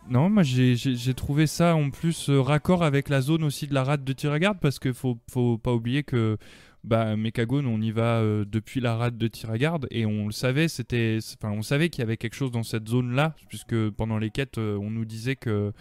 non, 0.10 0.30
moi 0.30 0.44
j'ai- 0.44 0.76
trouvé 1.14 1.48
ça 1.48 1.76
en 1.76 1.90
plus 1.90 2.30
euh, 2.30 2.42
raccord 2.42 2.84
avec 2.84 3.10
la 3.10 3.22
zone 3.22 3.44
aussi 3.44 3.68
de 3.68 3.74
la 3.74 3.84
rade 3.84 4.04
de 4.04 4.14
Tiragarde 4.14 4.58
parce 4.62 4.80
que 4.80 4.94
faut, 4.94 5.18
faut 5.30 5.58
pas 5.58 5.74
oublier 5.74 6.04
que 6.04 6.38
bah, 6.84 7.16
Mechagone 7.16 7.66
on 7.66 7.82
y 7.82 7.92
va 7.92 8.20
euh, 8.22 8.46
depuis 8.48 8.80
la 8.80 8.96
rade 8.96 9.18
de 9.18 9.28
Tiragarde 9.28 9.88
et 9.92 10.06
on 10.06 10.28
le 10.28 10.32
savait, 10.32 10.68
c'était, 10.68 11.20
enfin 11.42 11.52
on 11.52 11.62
savait 11.62 11.90
qu'il 11.90 12.00
y 12.02 12.04
avait 12.04 12.18
quelque 12.18 12.36
chose 12.36 12.52
dans 12.52 12.64
cette 12.64 12.88
zone 12.88 13.14
là 13.16 13.36
puisque 13.50 13.90
pendant 13.92 14.18
les 14.18 14.30
quêtes 14.30 14.58
euh, 14.58 14.78
on 14.78 14.90
nous 14.92 15.06
disait 15.06 15.36
que 15.36 15.74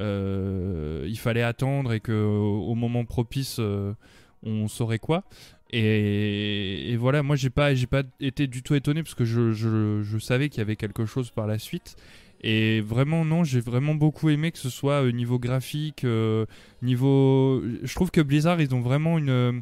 il 0.00 1.18
fallait 1.18 1.42
attendre 1.42 1.92
et 1.92 2.00
que 2.00 2.12
au 2.12 2.74
moment 2.76 3.04
propice 3.04 3.60
on 4.44 4.68
saurait 4.68 5.00
quoi. 5.00 5.24
Et, 5.70 6.92
et 6.92 6.96
voilà, 6.96 7.22
moi 7.22 7.36
j'ai 7.36 7.50
pas, 7.50 7.70
pas 7.90 8.02
été 8.20 8.46
du 8.46 8.62
tout 8.62 8.74
étonné 8.74 9.02
parce 9.02 9.14
que 9.14 9.24
je, 9.24 9.52
je, 9.52 10.02
je 10.02 10.18
savais 10.18 10.48
qu'il 10.48 10.58
y 10.58 10.62
avait 10.62 10.76
quelque 10.76 11.04
chose 11.04 11.30
par 11.30 11.46
la 11.46 11.58
suite. 11.58 11.96
Et 12.42 12.80
vraiment, 12.80 13.24
non, 13.24 13.42
j'ai 13.44 13.60
vraiment 13.60 13.94
beaucoup 13.94 14.28
aimé 14.30 14.52
que 14.52 14.58
ce 14.58 14.70
soit 14.70 15.02
euh, 15.04 15.10
niveau 15.12 15.38
graphique, 15.38 16.04
euh, 16.04 16.46
niveau. 16.82 17.62
Je 17.82 17.94
trouve 17.94 18.10
que 18.10 18.20
Blizzard, 18.20 18.60
ils 18.60 18.74
ont 18.74 18.80
vraiment 18.80 19.18
une. 19.18 19.30
euh, 19.30 19.52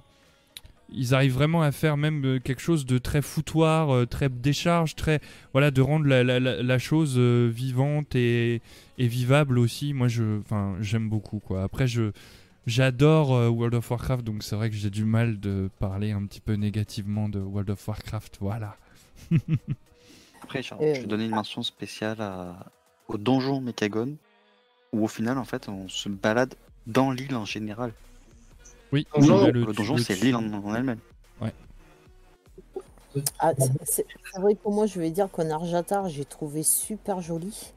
Ils 0.93 1.15
arrivent 1.15 1.33
vraiment 1.35 1.63
à 1.63 1.73
faire 1.73 1.97
même 1.97 2.39
quelque 2.45 2.61
chose 2.63 2.87
de 2.87 2.99
très 2.99 3.21
foutoir, 3.23 4.07
très 4.09 4.29
décharge, 4.29 4.95
très. 4.95 5.21
Voilà, 5.53 5.71
de 5.73 5.81
rendre 5.83 6.07
la, 6.07 6.23
la- 6.23 6.39
la- 6.41 6.79
chose 6.79 7.19
vivante 7.19 8.15
et, 8.15 8.63
et 8.99 9.07
vivable 9.09 9.59
aussi. 9.59 9.93
Moi, 9.95 10.09
je. 10.09 10.39
Enfin, 10.41 10.77
j'aime 10.81 11.09
beaucoup, 11.09 11.41
quoi. 11.41 11.63
Après, 11.65 11.87
je. 11.89 12.13
J'adore 12.67 13.31
World 13.53 13.75
of 13.75 13.91
Warcraft, 13.91 14.25
donc 14.25 14.43
c'est 14.43 14.57
vrai 14.57 14.71
que 14.71 14.77
j'ai 14.77 14.91
du 14.91 15.05
mal 15.05 15.39
de 15.41 15.71
parler 15.79 16.11
un 16.13 16.27
petit 16.27 16.41
peu 16.41 16.55
négativement 16.55 17.29
de 17.29 17.39
World 17.41 17.71
of 17.71 17.87
Warcraft. 17.89 18.39
Voilà. 18.41 18.77
Après, 20.47 20.63
je 20.63 21.01
vais 21.01 21.07
donner 21.07 21.25
une 21.25 21.35
mention 21.35 21.63
spéciale 21.65 22.21
à... 22.21 22.55
au 23.09 23.19
donjon 23.19 23.61
Mechagone, 23.61 24.17
où 24.93 25.05
au 25.05 25.09
final, 25.09 25.39
en 25.39 25.45
fait, 25.45 25.69
on 25.69 25.89
se 25.89 26.09
balade 26.09 26.55
dans 26.87 27.11
l'île 27.11 27.35
en 27.35 27.45
général. 27.45 27.93
Oui, 28.93 29.07
Le, 29.17 29.73
donjon, 29.73 29.99
c'est 29.99 30.15
l'île 30.15 30.37
en, 30.37 30.53
en 30.53 30.75
elle-même. 30.75 31.01
Ah, 33.41 33.53
c'est- 33.83 34.07
vrai 34.39 34.55
que 34.55 34.69
moi, 34.69 34.87
je 34.87 35.01
vais 35.01 35.11
dire 35.11 35.29
qu'un 35.33 35.51
Arjatar, 35.51 36.09
j'ai 36.09 36.25
trouvé 36.25 36.63
super 36.63 37.21
joli. 37.21 37.73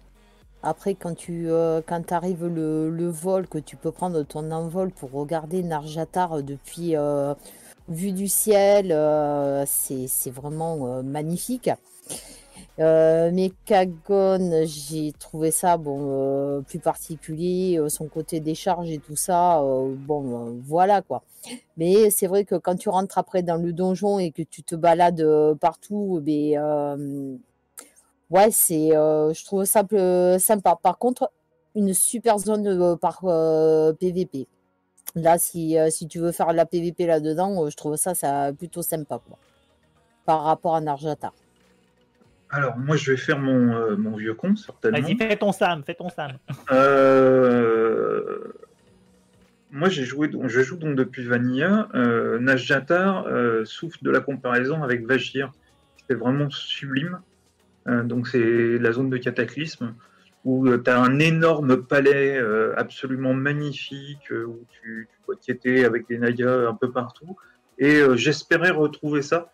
Après, 0.61 0.93
quand 0.93 1.15
tu 1.15 1.49
euh, 1.49 1.81
quand 1.85 2.11
arrives 2.11 2.45
le, 2.45 2.89
le 2.89 3.09
vol, 3.09 3.47
que 3.47 3.57
tu 3.57 3.77
peux 3.77 3.91
prendre 3.91 4.21
ton 4.23 4.51
envol 4.51 4.91
pour 4.91 5.11
regarder 5.11 5.63
Narjatar 5.63 6.43
depuis 6.43 6.97
euh, 6.97 7.33
vue 7.87 8.11
du 8.11 8.27
ciel, 8.27 8.91
euh, 8.91 9.63
c'est 9.65 10.07
c'est 10.07 10.31
vraiment 10.31 10.97
euh, 10.97 11.01
magnifique. 11.01 11.69
Euh, 12.79 13.31
Mechagone, 13.31 14.65
j'ai 14.65 15.11
trouvé 15.13 15.51
ça 15.51 15.77
bon 15.77 15.99
euh, 16.09 16.61
plus 16.61 16.79
particulier, 16.79 17.77
euh, 17.77 17.89
son 17.89 18.07
côté 18.07 18.39
décharge 18.39 18.89
et 18.89 18.99
tout 18.99 19.15
ça, 19.17 19.61
euh, 19.61 19.93
bon 19.97 20.57
voilà 20.63 21.01
quoi. 21.01 21.23
Mais 21.77 22.09
c'est 22.09 22.27
vrai 22.27 22.45
que 22.45 22.55
quand 22.55 22.75
tu 22.75 22.89
rentres 22.89 23.17
après 23.17 23.43
dans 23.43 23.57
le 23.57 23.73
donjon 23.73 24.19
et 24.19 24.31
que 24.31 24.43
tu 24.43 24.63
te 24.63 24.75
balades 24.75 25.25
partout, 25.59 26.21
ben, 26.23 26.57
euh, 26.57 27.35
ouais, 28.29 28.51
c'est, 28.51 28.89
je 28.91 29.45
trouve 29.45 29.65
ça 29.65 29.83
sympa. 30.39 30.77
Par 30.81 30.97
contre, 30.97 31.31
une 31.75 31.93
super 31.93 32.39
zone 32.39 32.97
par 32.97 33.21
PVP. 33.99 34.47
Là, 35.15 35.37
si, 35.37 35.75
si 35.89 36.07
tu 36.07 36.19
veux 36.19 36.31
faire 36.31 36.53
la 36.53 36.65
PVP 36.65 37.05
là-dedans, 37.07 37.69
je 37.69 37.75
trouve 37.75 37.95
ça, 37.95 38.15
ça 38.15 38.51
plutôt 38.53 38.81
sympa 38.81 39.19
quoi. 39.27 39.37
Par 40.25 40.43
rapport 40.43 40.75
à 40.75 40.81
Narjata. 40.81 41.33
Alors, 42.51 42.77
moi, 42.77 42.95
je 42.95 43.11
vais 43.11 43.17
faire 43.17 43.37
mon, 43.39 43.75
euh, 43.75 43.95
mon 43.95 44.15
vieux 44.15 44.33
con, 44.33 44.55
certainement. 44.55 44.99
Vas-y, 44.99 45.15
fais 45.17 45.35
ton 45.35 45.51
Sam, 45.51 45.83
fais 45.83 45.93
ton 45.93 46.09
Sam. 46.09 46.31
Euh, 46.71 48.53
Moi, 49.71 49.89
j'ai 49.89 50.03
joué, 50.03 50.29
donc- 50.29 50.47
je 50.47 50.61
joue 50.61 50.77
donc 50.77 50.95
depuis 50.95 51.23
Vanilla. 51.25 51.89
Euh, 51.93 52.39
Najjatar 52.39 53.27
euh, 53.27 53.65
souffre 53.65 53.99
de 54.01 54.09
la 54.09 54.19
comparaison 54.19 54.81
avec 54.81 55.05
Vashir. 55.05 55.51
C'est 56.09 56.15
vraiment 56.15 56.49
sublime. 56.49 57.19
Donc, 57.85 58.27
c'est 58.27 58.77
la 58.77 58.91
zone 58.91 59.09
de 59.09 59.17
cataclysme 59.17 59.95
où 60.45 60.77
tu 60.77 60.89
as 60.91 60.99
un 60.99 61.17
énorme 61.17 61.77
palais 61.83 62.39
absolument 62.77 63.33
magnifique 63.33 64.29
où 64.31 64.63
tu, 64.69 65.07
tu 65.41 65.55
peux 65.55 65.85
avec 65.85 66.07
des 66.07 66.19
Nayas 66.19 66.67
un 66.67 66.75
peu 66.75 66.91
partout. 66.91 67.35
Et 67.79 68.01
j'espérais 68.15 68.69
retrouver 68.69 69.23
ça. 69.23 69.51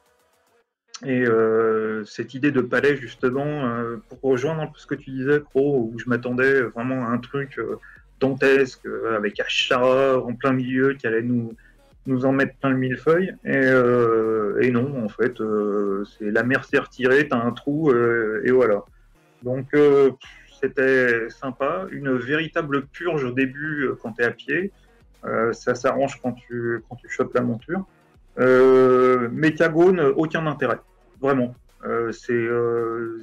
Et 1.04 1.26
euh, 1.28 2.06
cette 2.06 2.34
idée 2.34 2.52
de 2.52 2.62
palais, 2.62 2.96
justement, 2.96 3.66
euh, 3.66 3.98
pour 4.08 4.32
rejoindre 4.32 4.62
un 4.62 4.72
ce 4.78 4.88
que 4.88 4.96
tu 4.96 5.12
disais, 5.12 5.42
où 5.54 5.94
je 5.98 6.10
m'attendais 6.10 6.62
vraiment 6.62 7.06
à 7.06 7.10
un 7.10 7.18
truc 7.18 7.60
euh, 7.60 7.76
dantesque, 8.20 8.88
avec 9.14 9.40
Ashara 9.42 10.18
en 10.20 10.34
plein 10.34 10.54
milieu, 10.54 10.94
qui 10.94 11.06
allait 11.06 11.22
nous, 11.22 11.54
nous 12.06 12.26
en 12.26 12.32
mettre 12.32 12.56
plein 12.58 12.70
le 12.70 12.78
millefeuille. 12.78 13.34
Et, 13.44 13.66
et 14.62 14.72
non, 14.72 15.04
en 15.04 15.10
fait, 15.10 15.42
c'est 16.18 16.32
la 16.32 16.44
mer 16.44 16.64
s'est 16.64 16.80
retirée, 16.80 17.28
t'as 17.28 17.44
un 17.44 17.52
trou, 17.52 17.92
et 17.92 18.52
voilà. 18.52 18.86
Donc, 19.44 19.76
c'était 20.62 21.30
sympa. 21.30 21.88
Une 21.92 22.14
véritable 22.16 22.86
purge 22.86 23.26
au 23.26 23.32
début, 23.32 23.90
quand 24.02 24.14
t'es 24.14 24.24
à 24.24 24.32
pied. 24.32 24.72
Ça 25.52 25.76
s'arrange 25.76 26.22
quand 26.22 26.32
tu, 26.32 26.82
quand 26.88 26.96
tu 26.96 27.10
chopes 27.10 27.34
la 27.34 27.42
monture. 27.42 27.86
Euh, 28.40 29.30
Mechagone, 29.32 30.00
aucun 30.02 30.46
intérêt, 30.48 30.80
vraiment. 31.22 31.56
Euh, 31.86 32.12
c'est 32.12 32.34
euh, 32.34 33.22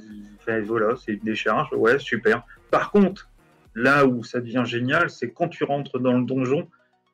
voilà, 0.65 0.95
c'est 0.95 1.13
une 1.13 1.23
décharge, 1.23 1.71
ouais, 1.73 1.99
super. 1.99 2.43
Par 2.71 2.91
contre, 2.91 3.29
là 3.75 4.05
où 4.05 4.23
ça 4.23 4.39
devient 4.39 4.63
génial, 4.65 5.09
c'est 5.09 5.31
quand 5.31 5.49
tu 5.49 5.63
rentres 5.63 5.99
dans 5.99 6.17
le 6.17 6.25
donjon. 6.25 6.67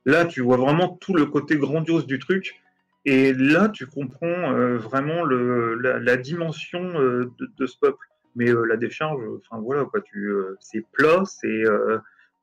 Là, 0.06 0.26
tu 0.26 0.42
vois 0.42 0.58
vraiment 0.58 0.98
tout 1.02 1.14
le 1.14 1.26
côté 1.26 1.58
grandiose 1.58 2.08
du 2.08 2.20
truc, 2.20 2.62
et 3.06 3.34
là, 3.34 3.68
tu 3.70 3.86
comprends 3.86 4.54
vraiment 4.78 5.26
la, 5.26 6.18
dimension 6.18 6.82
de, 6.82 7.66
ce 7.66 7.78
peuple. 7.78 8.06
Mais 8.36 8.52
la 8.68 8.78
décharge, 8.78 9.22
enfin 9.38 9.62
voilà, 9.62 9.86
quoi, 9.86 10.00
tu, 10.02 10.34
c'est 10.62 10.86
plat, 10.94 11.24
c'est, 11.26 11.64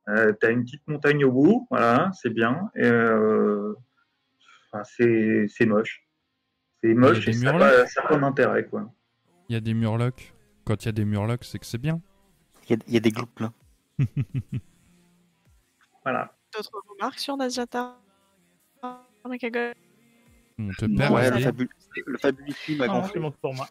t'as 0.07 0.51
une 0.51 0.65
petite 0.65 0.87
montagne 0.87 1.25
au 1.25 1.33
bout, 1.33 1.67
voilà, 1.71 2.11
c'est 2.15 2.31
bien. 2.31 2.71
Enfin, 4.77 4.85
c'est 4.85 5.47
c'est 5.49 5.67
moche. 5.67 6.07
C'est 6.83 6.93
moche 6.95 7.27
et 7.29 7.33
ça 7.33 7.53
n'a 7.53 7.59
pas, 7.59 8.15
a 8.15 8.19
d'intérêt, 8.19 8.67
quoi. 8.67 8.93
Il 9.49 9.55
y 9.55 9.57
a 9.57 9.61
des 9.61 9.75
murlocs. 9.75 10.35
Quand 10.65 10.83
il 10.85 10.87
y 10.87 10.89
a 10.89 10.93
des 10.93 11.05
murlocs, 11.05 11.45
c'est 11.45 11.59
que 11.59 11.67
c'est 11.67 11.79
bien. 11.79 12.01
Il 12.69 12.73
y 12.73 12.75
a, 12.75 12.93
y 12.93 12.97
a 12.97 13.01
des 13.01 13.11
gloups 13.11 13.29
là. 13.39 13.53
Voilà. 16.05 16.33
D'autres 16.55 16.83
remarques 16.89 17.19
sur 17.19 17.37
Nazjata? 17.37 17.99
On 18.83 19.31
te 20.71 20.87
perd. 20.87 21.13
Ouais, 21.13 21.31
le, 21.31 21.41
fabu 21.41 21.69
le 22.07 22.19
Fabulity 22.19 22.77
m'a 22.77 22.87
Non, 22.87 22.95
gonflé. 23.01 23.11
c'est 23.15 23.21
bon 23.21 23.33
pour 23.33 23.55
moi. 23.55 23.69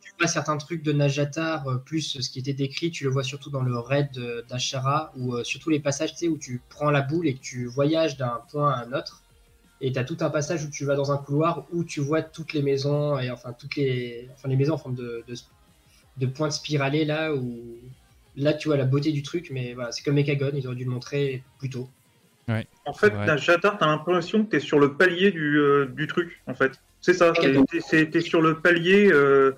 tu 0.00 0.12
vois 0.18 0.28
certains 0.28 0.56
trucs 0.58 0.82
de 0.84 0.92
Najatar, 0.92 1.66
euh, 1.66 1.78
plus 1.78 2.20
ce 2.20 2.30
qui 2.30 2.38
était 2.38 2.52
décrit, 2.52 2.90
tu 2.92 3.02
le 3.04 3.10
vois 3.10 3.24
surtout 3.24 3.50
dans 3.50 3.62
le 3.62 3.76
raid 3.78 4.16
euh, 4.16 4.42
d'Ashara, 4.42 5.12
ou 5.16 5.34
euh, 5.34 5.42
surtout 5.44 5.70
les 5.70 5.80
passages 5.80 6.12
tu 6.12 6.18
sais, 6.18 6.28
où 6.28 6.38
tu 6.38 6.60
prends 6.68 6.90
la 6.90 7.02
boule 7.02 7.26
et 7.26 7.34
que 7.34 7.40
tu 7.40 7.66
voyages 7.66 8.16
d'un 8.16 8.40
point 8.50 8.72
à 8.72 8.84
un 8.84 8.92
autre. 8.92 9.21
Et 9.82 9.92
tu 9.92 9.98
as 9.98 10.04
tout 10.04 10.16
un 10.20 10.30
passage 10.30 10.64
où 10.64 10.70
tu 10.70 10.84
vas 10.84 10.94
dans 10.94 11.10
un 11.12 11.18
couloir 11.18 11.66
où 11.72 11.82
tu 11.84 12.00
vois 12.00 12.22
toutes 12.22 12.52
les 12.52 12.62
maisons, 12.62 13.18
et 13.18 13.30
enfin 13.30 13.52
toutes 13.52 13.76
les, 13.76 14.28
enfin, 14.32 14.48
les 14.48 14.56
maisons 14.56 14.74
en 14.74 14.78
forme 14.78 14.94
de, 14.94 15.24
de, 15.26 15.34
de 16.18 16.26
pointe 16.26 16.52
spiralée 16.52 17.04
là, 17.04 17.34
où 17.34 17.50
là 18.36 18.54
tu 18.54 18.68
vois 18.68 18.76
la 18.76 18.84
beauté 18.84 19.10
du 19.10 19.22
truc, 19.22 19.50
mais 19.50 19.74
voilà, 19.74 19.90
c'est 19.92 20.04
comme 20.04 20.14
Mechagone, 20.14 20.56
ils 20.56 20.66
auraient 20.66 20.76
dû 20.76 20.84
le 20.84 20.90
montrer 20.90 21.42
plus 21.58 21.68
tôt. 21.68 21.88
En 22.84 22.92
fait, 22.92 23.10
vrai. 23.10 23.26
t'as 23.26 23.86
l'impression 23.86 24.44
que 24.44 24.50
t'es 24.50 24.60
sur 24.60 24.78
le 24.80 24.96
palier 24.96 25.30
du, 25.30 25.58
euh, 25.58 25.86
du 25.86 26.06
truc, 26.06 26.40
en 26.46 26.54
fait. 26.54 26.72
C'est 27.00 27.14
ça, 27.14 27.32
t'es- 27.32 28.06
t'es 28.06 28.20
sur 28.20 28.40
le 28.40 28.60
palier, 28.60 29.10
euh, 29.12 29.52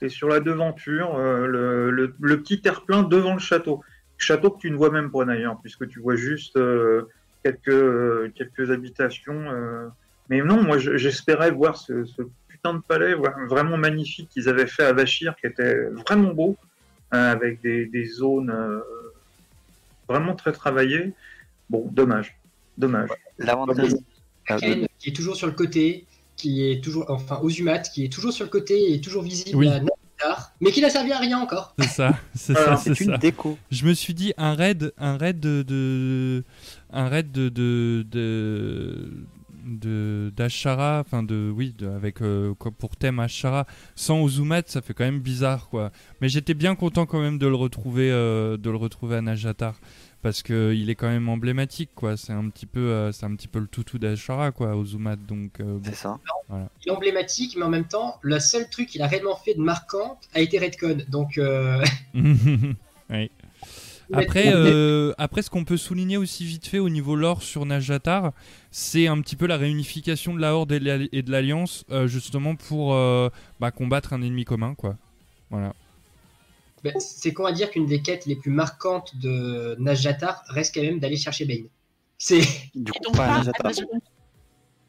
t'es 0.00 0.08
sur 0.08 0.28
la 0.28 0.40
devanture, 0.40 1.16
euh, 1.16 1.46
le, 1.46 1.90
le, 1.90 2.14
le 2.20 2.42
petit 2.42 2.60
terre-plein 2.60 3.02
devant 3.02 3.34
le 3.34 3.40
château. 3.40 3.82
Château 4.18 4.50
que 4.50 4.58
tu 4.60 4.70
ne 4.70 4.76
vois 4.76 4.90
même 4.90 5.10
pas 5.10 5.24
d'ailleurs, 5.24 5.60
puisque 5.60 5.88
tu 5.88 6.00
vois 6.00 6.16
juste 6.16 6.56
euh, 6.56 7.08
quelques, 7.44 8.32
quelques 8.34 8.70
habitations. 8.70 9.50
euh. 9.52 9.86
Mais 10.30 10.40
non, 10.40 10.62
moi 10.62 10.78
je- 10.78 10.96
j'espérais 10.96 11.50
voir 11.50 11.76
ce, 11.76 12.04
ce 12.06 12.22
putain 12.48 12.72
de 12.74 12.80
palais 12.80 13.14
vraiment 13.48 13.76
magnifique 13.76 14.30
qu'ils 14.30 14.48
avaient 14.48 14.66
fait 14.66 14.84
à 14.84 14.92
Vachir, 14.94 15.36
qui 15.38 15.46
était 15.46 15.84
vraiment 15.90 16.32
beau, 16.32 16.56
euh, 17.12 17.32
avec 17.32 17.60
des, 17.60 17.84
des 17.86 18.06
zones 18.06 18.50
euh, 18.50 18.80
vraiment 20.08 20.34
très 20.34 20.52
travaillées. 20.52 21.12
Bon, 21.68 21.86
dommage. 21.92 22.34
Dommage. 22.78 23.10
L'avantage. 23.38 23.92
Ah, 24.48 24.56
qui 24.58 25.08
est 25.10 25.16
toujours 25.16 25.36
sur 25.36 25.46
le 25.46 25.52
côté, 25.52 26.06
qui 26.36 26.70
est 26.70 26.82
toujours, 26.82 27.06
enfin, 27.08 27.38
Ozumat, 27.42 27.80
qui 27.80 28.04
est 28.04 28.12
toujours 28.12 28.32
sur 28.32 28.44
le 28.44 28.50
côté 28.50 28.92
et 28.92 29.00
toujours 29.00 29.22
visible 29.22 29.56
Oui. 29.58 29.68
à 29.68 29.80
Mais 30.60 30.70
qui 30.72 30.80
n'a 30.80 30.90
servi 30.90 31.12
à 31.12 31.18
rien 31.18 31.38
encore. 31.38 31.74
C'est 31.78 31.88
ça, 31.88 32.18
c'est 32.34 32.54
ça, 32.54 32.76
c'est 32.76 32.94
C'est 32.94 33.04
une 33.04 33.10
ça. 33.12 33.18
déco. 33.18 33.58
Je 33.70 33.84
me 33.86 33.92
suis 33.94 34.14
dit 34.14 34.32
un 34.38 34.54
raid, 34.54 34.92
un 34.98 35.16
raid 35.16 35.38
de, 35.40 35.62
de 35.62 36.44
un 36.90 37.08
raid 37.08 37.30
de 37.32 37.48
de 37.48 38.06
de 38.10 39.24
de- 39.66 40.30
d'Ashara, 40.36 41.00
enfin 41.04 41.22
de 41.22 41.50
oui, 41.54 41.74
de- 41.76 41.88
avec 41.88 42.20
euh, 42.22 42.54
quoi, 42.54 42.70
pour 42.70 42.96
thème 42.96 43.18
Ashara 43.18 43.66
sans 43.94 44.20
Ozumat, 44.20 44.62
ça 44.66 44.82
fait 44.82 44.92
quand 44.94 45.04
même 45.04 45.20
bizarre 45.20 45.68
quoi. 45.68 45.90
Mais 46.20 46.28
j'étais 46.28 46.54
bien 46.54 46.74
content 46.74 47.06
quand 47.06 47.20
même 47.20 47.38
de 47.38 47.46
le 47.46 47.54
retrouver 47.54 48.10
de 48.10 48.70
le 48.70 48.76
retrouver 48.76 49.16
à 49.16 49.20
Najatar 49.22 49.74
parce 50.24 50.42
que 50.42 50.72
il 50.74 50.90
est 50.90 50.94
quand 50.96 51.08
même 51.08 51.28
emblématique 51.28 51.90
quoi. 51.94 52.16
C'est 52.16 52.32
un 52.32 52.48
petit 52.48 52.66
peu 52.66 52.80
euh, 52.80 53.12
c'est 53.12 53.26
un 53.26 53.36
petit 53.36 53.46
peu 53.46 53.60
le 53.60 53.68
toutou 53.68 53.98
d'Ashara 53.98 54.50
quoi, 54.50 54.74
Ozumat 54.74 55.16
donc 55.16 55.60
euh, 55.60 55.78
bon. 55.78 55.82
C'est 55.84 55.94
ça. 55.94 56.18
Il 56.50 56.88
est 56.88 56.90
emblématique, 56.90 57.54
mais 57.56 57.62
en 57.64 57.68
même 57.68 57.86
temps, 57.86 58.18
le 58.22 58.40
seul 58.40 58.68
truc 58.70 58.88
qu'il 58.88 59.02
a 59.02 59.06
réellement 59.06 59.36
fait 59.36 59.54
de 59.54 59.60
marquant 59.60 60.18
a 60.34 60.40
été 60.40 60.58
Redcon. 60.58 60.98
Donc, 61.08 61.38
euh, 61.38 61.84
Oui. 63.10 63.30
Après, 64.12 64.52
euh, 64.54 65.12
après, 65.18 65.42
ce 65.42 65.48
qu'on 65.50 65.64
peut 65.64 65.76
souligner 65.78 66.16
aussi 66.18 66.44
vite 66.44 66.66
fait 66.66 66.78
au 66.78 66.88
niveau 66.90 67.16
lore 67.16 67.42
sur 67.42 67.64
Najatar, 67.64 68.32
c'est 68.70 69.06
un 69.06 69.20
petit 69.20 69.36
peu 69.36 69.46
la 69.46 69.56
réunification 69.56 70.34
de 70.34 70.40
la 70.40 70.54
Horde 70.54 70.72
et 70.72 70.80
de 70.80 70.84
l'Alli- 70.84 71.08
et 71.12 71.22
de 71.22 71.30
l'Alliance, 71.30 71.84
euh, 71.90 72.06
justement 72.06 72.54
pour 72.54 72.94
euh, 72.94 73.30
bah, 73.60 73.70
combattre 73.70 74.12
un 74.12 74.20
ennemi 74.22 74.44
commun, 74.44 74.74
quoi. 74.74 74.96
Voilà. 75.50 75.74
Ben, 76.84 76.92
c'est 77.00 77.32
con 77.32 77.46
à 77.46 77.52
dire 77.52 77.70
qu'une 77.70 77.86
des 77.86 78.02
quêtes 78.02 78.26
les 78.26 78.36
plus 78.36 78.50
marquantes 78.50 79.16
de 79.16 79.74
Najatar 79.78 80.44
reste 80.48 80.74
quand 80.74 80.82
même 80.82 80.98
d'aller 81.00 81.16
chercher 81.16 81.46
Bane. 81.46 81.68
C'est 82.18 82.42
Du 82.74 82.92
coup, 82.92 83.12
pas 83.12 83.38
Najatar. 83.38 83.72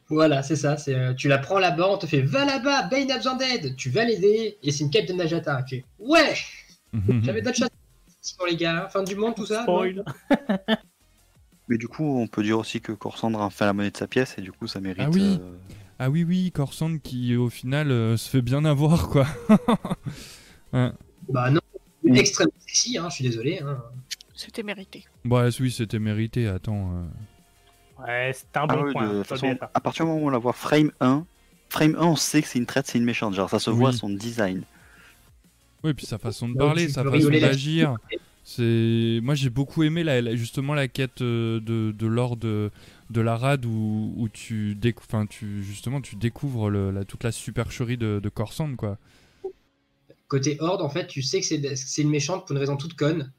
voilà, 0.09 0.43
c'est 0.43 0.57
ça. 0.57 0.75
C'est 0.75 0.93
euh, 0.93 1.13
tu 1.13 1.29
la 1.29 1.37
prends 1.37 1.57
là-bas, 1.57 1.87
on 1.89 1.97
te 1.97 2.05
fait 2.05 2.21
va 2.21 2.43
là-bas, 2.43 2.83
Bane 2.89 3.09
a 3.11 3.15
besoin 3.15 3.35
d'aide. 3.35 3.77
Tu 3.77 3.89
vas 3.89 4.03
l'aider 4.03 4.57
et 4.61 4.71
c'est 4.71 4.83
une 4.83 4.89
quête 4.89 5.07
de 5.07 5.13
Najatar. 5.13 5.63
Tu 5.63 5.77
fais 5.77 5.85
ouais, 5.99 6.35
j'avais 7.23 7.41
d'autres 7.41 7.57
choses. 7.57 7.69
Sinon 8.21 8.45
les 8.45 8.57
gars, 8.57 8.89
fin 8.91 9.03
du 9.03 9.15
monde 9.15 9.35
tout 9.35 9.45
ça. 9.45 9.63
Spoil. 9.63 10.03
Mais 11.69 11.77
du 11.77 11.87
coup, 11.87 12.03
on 12.03 12.27
peut 12.27 12.43
dire 12.43 12.59
aussi 12.59 12.79
que 12.81 12.91
Corsandre 12.91 13.41
a 13.41 13.49
fait 13.49 13.65
la 13.65 13.73
monnaie 13.73 13.89
de 13.89 13.97
sa 13.97 14.07
pièce 14.07 14.35
et 14.37 14.41
du 14.41 14.51
coup, 14.51 14.67
ça 14.67 14.81
mérite. 14.81 15.01
Ah 15.03 15.09
oui. 15.09 15.39
euh, 15.41 15.55
ah 15.97 16.09
oui, 16.09 16.23
oui, 16.23 16.51
Corsan 16.51 16.99
qui 16.99 17.35
au 17.37 17.49
final 17.49 17.89
euh, 17.89 18.17
se 18.17 18.29
fait 18.29 18.41
bien 18.41 18.65
avoir, 18.65 19.07
quoi. 19.09 19.25
Bah 21.29 21.49
non, 21.49 21.61
extrêmement 22.13 22.51
sexy. 22.59 22.97
Hein, 22.97 23.09
je 23.09 23.15
suis 23.15 23.23
désolé. 23.23 23.59
Hein. 23.59 23.81
C'était 24.33 24.63
mérité. 24.63 25.05
Bah 25.23 25.45
oui, 25.59 25.71
c'était 25.71 25.99
mérité, 25.99 26.47
attends. 26.47 26.91
euh. 26.93 28.03
Ouais, 28.03 28.31
c'est 28.33 28.57
un 28.57 28.65
Ah 28.67 28.75
bon 28.75 28.91
point. 28.91 29.03
de, 29.07 29.07
toute 29.09 29.17
le 29.17 29.23
façon, 29.23 29.57
à 29.73 29.79
partir 29.79 30.05
du 30.05 30.11
moment 30.11 30.23
où 30.23 30.27
on 30.27 30.31
la 30.31 30.37
voit 30.37 30.51
frame 30.53 30.91
1, 30.99 31.25
frame 31.69 31.95
1, 31.97 32.05
on 32.05 32.15
sait 32.17 32.41
que 32.41 32.47
c'est 32.47 32.59
une 32.59 32.65
traite, 32.65 32.87
c'est 32.87 32.97
une 32.97 33.05
méchante. 33.05 33.33
Genre, 33.33 33.49
ça 33.49 33.59
se 33.59 33.69
voit 33.69 33.91
Oui. 33.91 33.97
son 33.97 34.09
design. 34.09 34.63
Oui, 35.83 35.93
puis 35.93 36.05
sa 36.05 36.17
façon 36.17 36.49
de 36.49 36.53
Donc, 36.55 36.67
parler, 36.67 36.87
tu 36.87 36.91
sa 36.91 37.03
peux 37.03 37.09
façon 37.09 37.17
rigoler 37.19 37.39
d'agir. 37.39 37.95
C'est 38.47 39.19
moi 39.23 39.33
j'ai 39.33 39.49
beaucoup 39.49 39.81
aimé 39.81 40.03
la, 40.03 40.21
la- 40.21 40.35
justement 40.35 40.75
la 40.75 40.87
quête 40.87 41.21
euh, 41.21 41.59
de, 41.61 41.91
de 41.97 42.05
l'or 42.05 42.37
de, 42.37 42.69
de 43.09 43.21
la 43.21 43.37
rade 43.37 43.65
où, 43.65 44.13
où 44.17 44.29
tu, 44.29 44.75
décou- 44.75 45.01
enfin, 45.03 45.25
tu 45.25 45.63
justement 45.63 45.99
tu 45.99 46.15
découvres 46.15 46.69
le, 46.69 46.91
la, 46.91 47.05
toute 47.05 47.23
la 47.23 47.31
supercherie 47.31 47.97
de, 47.97 48.19
de 48.21 48.29
Corsan 48.29 48.75
quoi. 48.75 48.99
Côté 50.27 50.57
Horde, 50.59 50.81
en 50.81 50.89
fait, 50.89 51.07
tu 51.07 51.21
sais 51.21 51.41
que 51.41 51.45
c'est 51.75 52.01
une 52.01 52.09
méchante 52.09 52.45
pour 52.45 52.55
une 52.55 52.59
raison 52.59 52.77
toute 52.77 52.95
conne. 52.95 53.31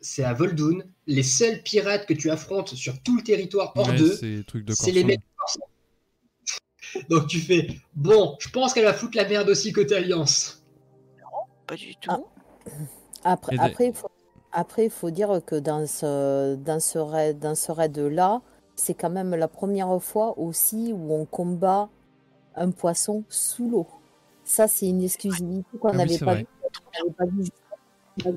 C'est 0.00 0.24
à 0.24 0.32
Voldoon. 0.32 0.82
Les 1.06 1.22
seuls 1.22 1.62
pirates 1.62 2.06
que 2.06 2.14
tu 2.14 2.30
affrontes 2.30 2.74
sur 2.74 3.02
tout 3.02 3.16
le 3.16 3.22
territoire 3.22 3.72
hors 3.76 3.88
Ouais, 3.88 3.96
d'eux, 3.96 4.44
c'est 4.74 4.92
les 4.92 5.04
mecs. 5.04 5.20
Donc 7.08 7.28
tu 7.28 7.38
fais 7.38 7.68
bon, 7.94 8.36
je 8.40 8.48
pense 8.48 8.72
qu'elle 8.72 8.84
va 8.84 8.94
foutre 8.94 9.16
la 9.16 9.28
merde 9.28 9.48
aussi 9.48 9.72
côté 9.72 9.94
Alliance. 9.96 10.64
Pas 11.66 11.76
du 11.76 11.94
tout. 11.96 12.10
Ah. 12.10 12.20
Après, 13.22 13.56
après, 13.58 13.86
il 13.88 13.94
faut, 13.94 14.10
après, 14.52 14.84
il 14.86 14.90
faut 14.90 15.10
dire 15.10 15.40
que 15.44 15.56
dans 15.56 15.86
ce, 15.86 16.56
dans 16.56 16.80
ce 16.80 16.98
raid, 16.98 17.38
dans 17.38 17.54
ce 17.54 17.70
raid-là, 17.70 18.42
c'est 18.76 18.94
quand 18.94 19.10
même 19.10 19.34
la 19.34 19.48
première 19.48 20.02
fois 20.02 20.38
aussi 20.38 20.92
où 20.92 21.12
on 21.12 21.26
combat 21.26 21.90
un 22.56 22.70
poisson 22.70 23.24
sous 23.28 23.68
l'eau. 23.68 23.86
Ça, 24.50 24.66
c'est 24.66 24.88
une 24.88 25.00
exclusivité 25.02 25.78
qu'on 25.80 25.88
Ah 25.88 25.92
oui, 25.92 25.98
n'avait 25.98 26.18
c'est 26.18 26.24
pas, 26.24 26.34
vu- 26.34 26.46
pas 27.16 27.24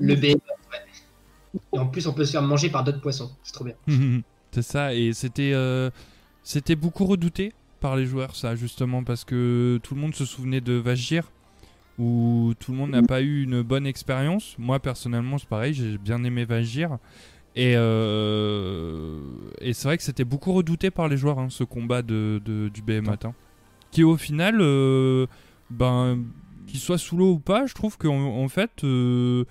Le 0.00 0.14
behemoth, 0.14 0.42
ouais. 0.72 1.60
Et 1.72 1.78
en 1.78 1.88
plus, 1.88 2.06
on 2.06 2.12
peut 2.12 2.24
se 2.24 2.30
faire 2.30 2.42
manger 2.42 2.70
par 2.70 2.84
d'autres 2.84 3.00
poissons. 3.00 3.32
C'est 3.42 3.52
trop 3.52 3.64
bien. 3.64 3.74
c'est 4.52 4.62
ça 4.62 4.94
et 4.94 5.12
c'était 5.12 5.50
euh, 5.54 5.90
c'était 6.44 6.76
beaucoup 6.76 7.04
redouté 7.04 7.52
par 7.80 7.96
les 7.96 8.06
joueurs 8.06 8.36
ça 8.36 8.54
justement 8.54 9.02
parce 9.02 9.24
que 9.24 9.80
tout 9.82 9.96
le 9.96 10.00
monde 10.00 10.14
se 10.14 10.24
souvenait 10.24 10.60
de 10.60 10.74
Vagir 10.74 11.32
où 11.98 12.52
tout 12.60 12.70
le 12.70 12.78
monde 12.78 12.90
n'a 12.90 13.02
pas 13.02 13.20
eu 13.20 13.42
une 13.42 13.62
bonne 13.62 13.84
expérience. 13.86 14.54
Moi 14.56 14.78
personnellement 14.78 15.38
c'est 15.38 15.48
pareil, 15.48 15.74
j'ai 15.74 15.98
bien 15.98 16.22
aimé 16.22 16.44
Vagir. 16.44 16.98
Et, 17.56 17.74
euh, 17.76 19.20
et 19.60 19.72
c'est 19.72 19.88
vrai 19.88 19.96
que 19.96 20.02
c'était 20.04 20.24
beaucoup 20.24 20.52
redouté 20.52 20.90
par 20.92 21.08
les 21.08 21.16
joueurs, 21.16 21.38
hein, 21.40 21.48
ce 21.50 21.64
combat 21.64 22.02
de, 22.02 22.40
de- 22.44 22.68
du 22.68 22.82
Behemoth. 22.82 23.24
hein. 23.24 23.34
Qui 23.90 24.02
au 24.04 24.16
final, 24.16 24.58
euh, 24.60 25.26
ben, 25.70 26.18
qu'il 26.66 26.80
soit 26.80 26.98
sous 26.98 27.16
l'eau 27.16 27.32
ou 27.32 27.38
pas, 27.38 27.66
je 27.66 27.74
trouve 27.74 27.96
qu'en 27.98 28.14
en 28.14 28.48
fait, 28.48 28.84
euh, 28.84 29.44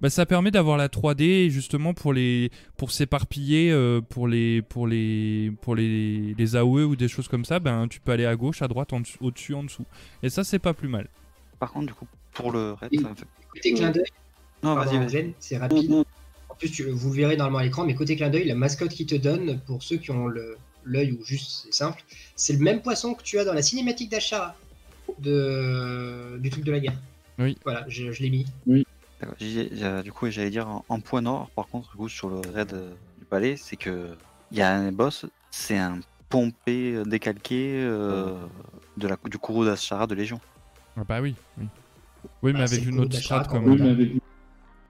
bah, 0.00 0.10
ça 0.10 0.26
permet 0.26 0.50
d'avoir 0.50 0.76
la 0.76 0.88
3D 0.88 1.48
justement 1.48 1.94
pour 1.94 2.12
les 2.12 2.50
pour 2.76 2.90
s'éparpiller 2.90 3.70
euh, 3.72 4.00
pour 4.00 4.28
les 4.28 4.62
pour 4.62 4.86
les 4.86 5.52
pour 5.62 5.74
les, 5.74 6.34
les 6.36 6.56
AOE 6.56 6.84
ou 6.84 6.96
des 6.96 7.08
choses 7.08 7.28
comme 7.28 7.44
ça. 7.44 7.58
Ben, 7.60 7.88
tu 7.88 8.00
peux 8.00 8.12
aller 8.12 8.26
à 8.26 8.36
gauche, 8.36 8.62
à 8.62 8.68
droite, 8.68 8.92
en 8.92 9.00
dessous- 9.00 9.18
au-dessus, 9.20 9.54
en 9.54 9.62
dessous. 9.64 9.84
Et 10.22 10.28
ça, 10.30 10.44
c'est 10.44 10.58
pas 10.58 10.74
plus 10.74 10.88
mal. 10.88 11.08
Par 11.58 11.72
contre, 11.72 11.86
du 11.86 11.94
coup, 11.94 12.06
pour 12.34 12.52
le 12.52 12.72
raid, 12.74 12.90
Oui. 12.92 13.00
ça 13.02 13.08
me 13.10 13.14
fait. 13.14 13.26
Côté 13.50 13.72
clin 13.74 13.90
d'œil, 13.90 14.04
Non, 14.62 14.74
pardon, 14.74 14.90
vas-y, 14.90 14.98
vas-y. 14.98 15.08
Jen, 15.10 15.32
c'est 15.38 15.56
rapide. 15.56 16.04
En 16.50 16.54
plus, 16.54 16.70
tu- 16.70 16.84
vous 16.90 17.08
le 17.10 17.16
verrez 17.16 17.36
normalement 17.36 17.58
à 17.60 17.64
l'écran, 17.64 17.84
mais 17.86 17.94
côté 17.94 18.16
clin 18.16 18.28
d'œil, 18.28 18.44
la 18.46 18.54
mascotte 18.54 18.90
qui 18.90 19.06
te 19.06 19.14
donne, 19.14 19.60
pour 19.66 19.82
ceux 19.82 19.96
qui 19.96 20.10
ont 20.10 20.26
le- 20.26 20.56
l'œil 20.84 21.12
ou 21.12 21.24
juste 21.24 21.62
c'est 21.64 21.72
simple, 21.74 22.02
c'est 22.36 22.52
le 22.52 22.58
même 22.60 22.82
poisson 22.82 23.14
que 23.14 23.22
tu 23.22 23.38
as 23.38 23.44
dans 23.44 23.52
la 23.54 23.62
cinématique 23.62 24.10
d'Ashara 24.10 24.54
de... 25.18 26.38
du 26.38 26.50
truc 26.50 26.64
de 26.64 26.72
la 26.72 26.80
guerre. 26.80 26.94
Oui. 27.38 27.56
Voilà, 27.64 27.84
je, 27.88 28.12
je 28.12 28.22
l'ai 28.22 28.30
mis. 28.30 28.46
J'ai- 29.40 30.02
Du 30.02 30.12
coup, 30.12 30.30
j'allais 30.30 30.50
dire 30.50 30.68
en, 30.68 30.84
en 30.88 31.00
point 31.00 31.22
nord, 31.22 31.50
par 31.50 31.66
contre, 31.68 31.90
du 31.92 31.96
coup, 31.96 32.08
sur 32.08 32.28
le 32.28 32.40
raid 32.54 32.72
euh, 32.72 32.92
du 33.18 33.24
palais, 33.24 33.56
c'est 33.56 33.76
que 33.76 34.16
il 34.52 34.58
y 34.58 34.62
a 34.62 34.72
un 34.74 34.92
boss, 34.92 35.26
c'est 35.50 35.76
un 35.78 35.98
pompé 36.28 36.94
euh, 36.94 37.04
décalqué 37.04 37.74
euh, 37.82 38.34
de 38.96 39.08
la, 39.08 39.16
du 39.24 39.38
courroux 39.38 39.64
d'Ashara 39.64 40.06
de 40.06 40.14
Légion. 40.14 40.40
Ah 40.96 41.02
bah 41.06 41.20
oui. 41.20 41.34
Oui, 41.58 41.66
oui 42.42 42.52
mais 42.52 42.60
Ah, 42.62 42.66
c'est 42.66 42.76
avec 42.76 42.88
une 42.88 43.00
autre 43.00 43.10
d'Ashara 43.10 43.44
strat 43.44 43.58
quand 43.58 43.64
Oui, 43.64 43.80
même. 43.80 44.18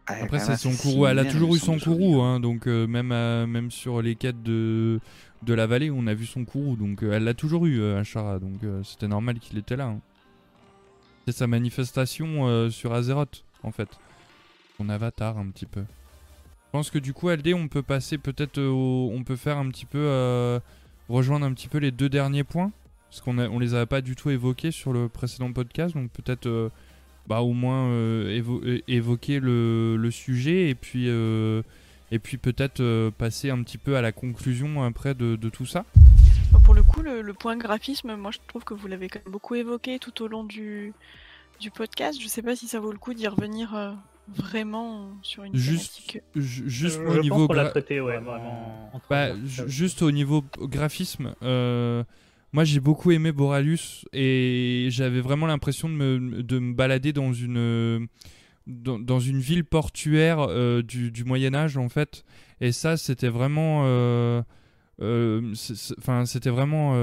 Ah, 0.09 0.15
Après, 0.23 0.39
c'est 0.39 0.57
son 0.57 0.71
courroux. 0.77 1.07
Elle 1.07 1.19
a 1.19 1.25
toujours 1.25 1.55
eu 1.57 1.59
son 1.59 1.79
souvenir. 1.79 2.23
hein, 2.23 2.39
donc 2.39 2.69
euh, 2.69 2.87
même, 2.87 3.11
à- 3.13 3.47
même 3.47 3.71
sur 3.71 4.03
les 4.03 4.15
quêtes 4.15 4.43
de, 4.43 5.01
de 5.47 5.55
la 5.55 5.67
vallée, 5.67 5.91
on 5.91 6.07
a 6.07 6.13
vu 6.15 6.27
son 6.27 6.45
courroux. 6.45 6.77
Donc 6.77 7.03
euh, 7.03 7.13
elle 7.13 7.25
l'a 7.25 7.33
toujours 7.35 7.65
eu, 7.67 7.81
euh, 7.81 8.01
Ashara. 8.01 8.39
Donc 8.39 8.63
euh, 8.65 8.83
c'était 8.83 9.09
normal 9.09 9.39
qu'il 9.39 9.57
était 9.57 9.77
là. 9.77 9.87
hein. 9.87 10.01
C'est 11.27 11.33
sa 11.37 11.47
manifestation 11.47 12.71
sur 12.71 12.93
Azeroth, 12.93 13.45
en 13.65 13.73
fait. 13.73 13.89
Son 14.77 14.89
avatar, 14.89 15.39
un 15.39 15.49
petit 15.49 15.67
peu. 15.67 15.81
Je 15.81 16.71
pense 16.71 16.91
que 16.91 16.99
du 17.01 17.13
coup, 17.13 17.31
LD, 17.31 17.55
on 17.55 17.67
peut 17.67 17.83
passer 17.83 18.17
peut-être 18.19 18.59
au... 18.61 19.11
On 19.13 19.25
peut 19.25 19.35
faire 19.35 19.57
un 19.59 19.69
petit 19.71 19.87
peu. 19.87 20.61
rejoindre 21.09 21.45
un 21.47 21.53
petit 21.53 21.67
peu 21.67 21.79
les 21.79 21.91
deux 21.91 22.09
derniers 22.09 22.45
points. 22.45 22.71
Parce 23.11 23.21
qu'on 23.23 23.39
a- 23.39 23.49
on 23.49 23.59
les 23.59 23.75
avait 23.75 23.87
pas 23.87 24.03
du 24.03 24.15
tout 24.15 24.31
évoqués 24.31 24.71
sur 24.71 24.93
le 24.93 25.09
précédent 25.09 25.53
podcast. 25.53 25.95
Donc 25.97 26.11
peut-être. 26.13 26.71
bah, 27.27 27.41
au 27.41 27.55
moins 27.55 27.91
évoquer 28.87 29.41
le, 29.41 29.97
le 29.97 30.11
sujet 30.13 30.69
et 30.71 30.77
puis, 30.77 31.09
et 32.13 32.19
puis 32.19 32.37
peut-être 32.37 32.81
euh, 32.81 33.11
passer 33.11 33.51
un 33.51 33.63
petit 33.63 33.79
peu 33.79 33.97
à 33.97 34.03
la 34.03 34.13
conclusion 34.13 34.83
après 34.85 35.15
de, 35.15 35.37
de 35.37 35.49
tout 35.49 35.67
ça. 35.67 35.85
Bon, 36.53 36.61
Pour 36.61 36.75
le 36.75 36.83
coup, 36.83 37.03
le, 37.03 37.23
le 37.23 37.35
point 37.35 37.57
graphisme, 37.57 38.15
moi 38.17 38.31
je 38.31 38.39
trouve 38.47 38.65
que 38.65 38.75
vous 38.75 38.87
l'avez 38.87 39.09
quand 39.09 39.21
même 39.25 39.33
beaucoup 39.33 39.55
évoqué 39.55 39.99
tout 39.99 40.23
au 40.23 40.29
long 40.29 40.45
du, 40.45 40.93
du 41.61 41.71
podcast. 41.71 42.19
Je 42.23 42.29
sais 42.29 42.43
pas 42.43 42.55
si 42.57 42.69
ça 42.69 42.79
vaut 42.81 42.93
le 42.93 42.99
coup 42.99 43.15
d'y 43.15 43.27
revenir 43.27 43.75
euh, 43.75 43.93
vraiment 44.29 45.11
sur 45.23 45.45
une 45.45 45.55
Juste, 45.55 46.03
thématique. 46.07 46.23
juste 46.37 46.97
je 46.97 47.01
au 47.03 47.13
pense 47.15 47.21
niveau 47.23 47.47
qu'on 47.49 47.55
l'a 47.55 47.65
gra- 47.65 47.71
traité, 47.71 48.01
ouais, 48.01 48.19
vraiment. 48.19 48.91
en 48.93 49.01
Bah, 49.11 49.29
juste 49.45 50.03
au 50.03 50.11
niveau 50.11 50.45
graphisme, 50.61 51.35
euh, 51.43 52.03
moi 52.53 52.65
j'ai 52.65 52.81
beaucoup 52.81 53.11
aimé 53.11 53.33
Boralus 53.33 54.05
et 54.13 54.87
j'avais 54.91 55.21
vraiment 55.21 55.47
l'impression 55.47 55.89
de 55.89 55.95
me, 55.95 56.43
de 56.43 56.59
me 56.59 56.73
balader 56.75 57.13
dans 57.13 57.33
une, 57.33 57.57
euh, 57.59 58.01
dans, 58.67 58.99
une 59.21 59.39
ville 59.41 59.65
portuaire 59.65 60.41
euh, 60.41 60.83
du, 60.83 61.11
du 61.11 61.25
Moyen-Âge 61.25 61.77
en 61.77 61.89
fait. 61.89 62.25
Et 62.61 62.73
ça, 62.73 62.97
c'était 62.97 63.29
vraiment. 63.29 63.83
euh, 63.85 64.43
euh, 65.03 65.53
Enfin, 65.99 66.27
c'était 66.27 66.51
vraiment 66.51 66.95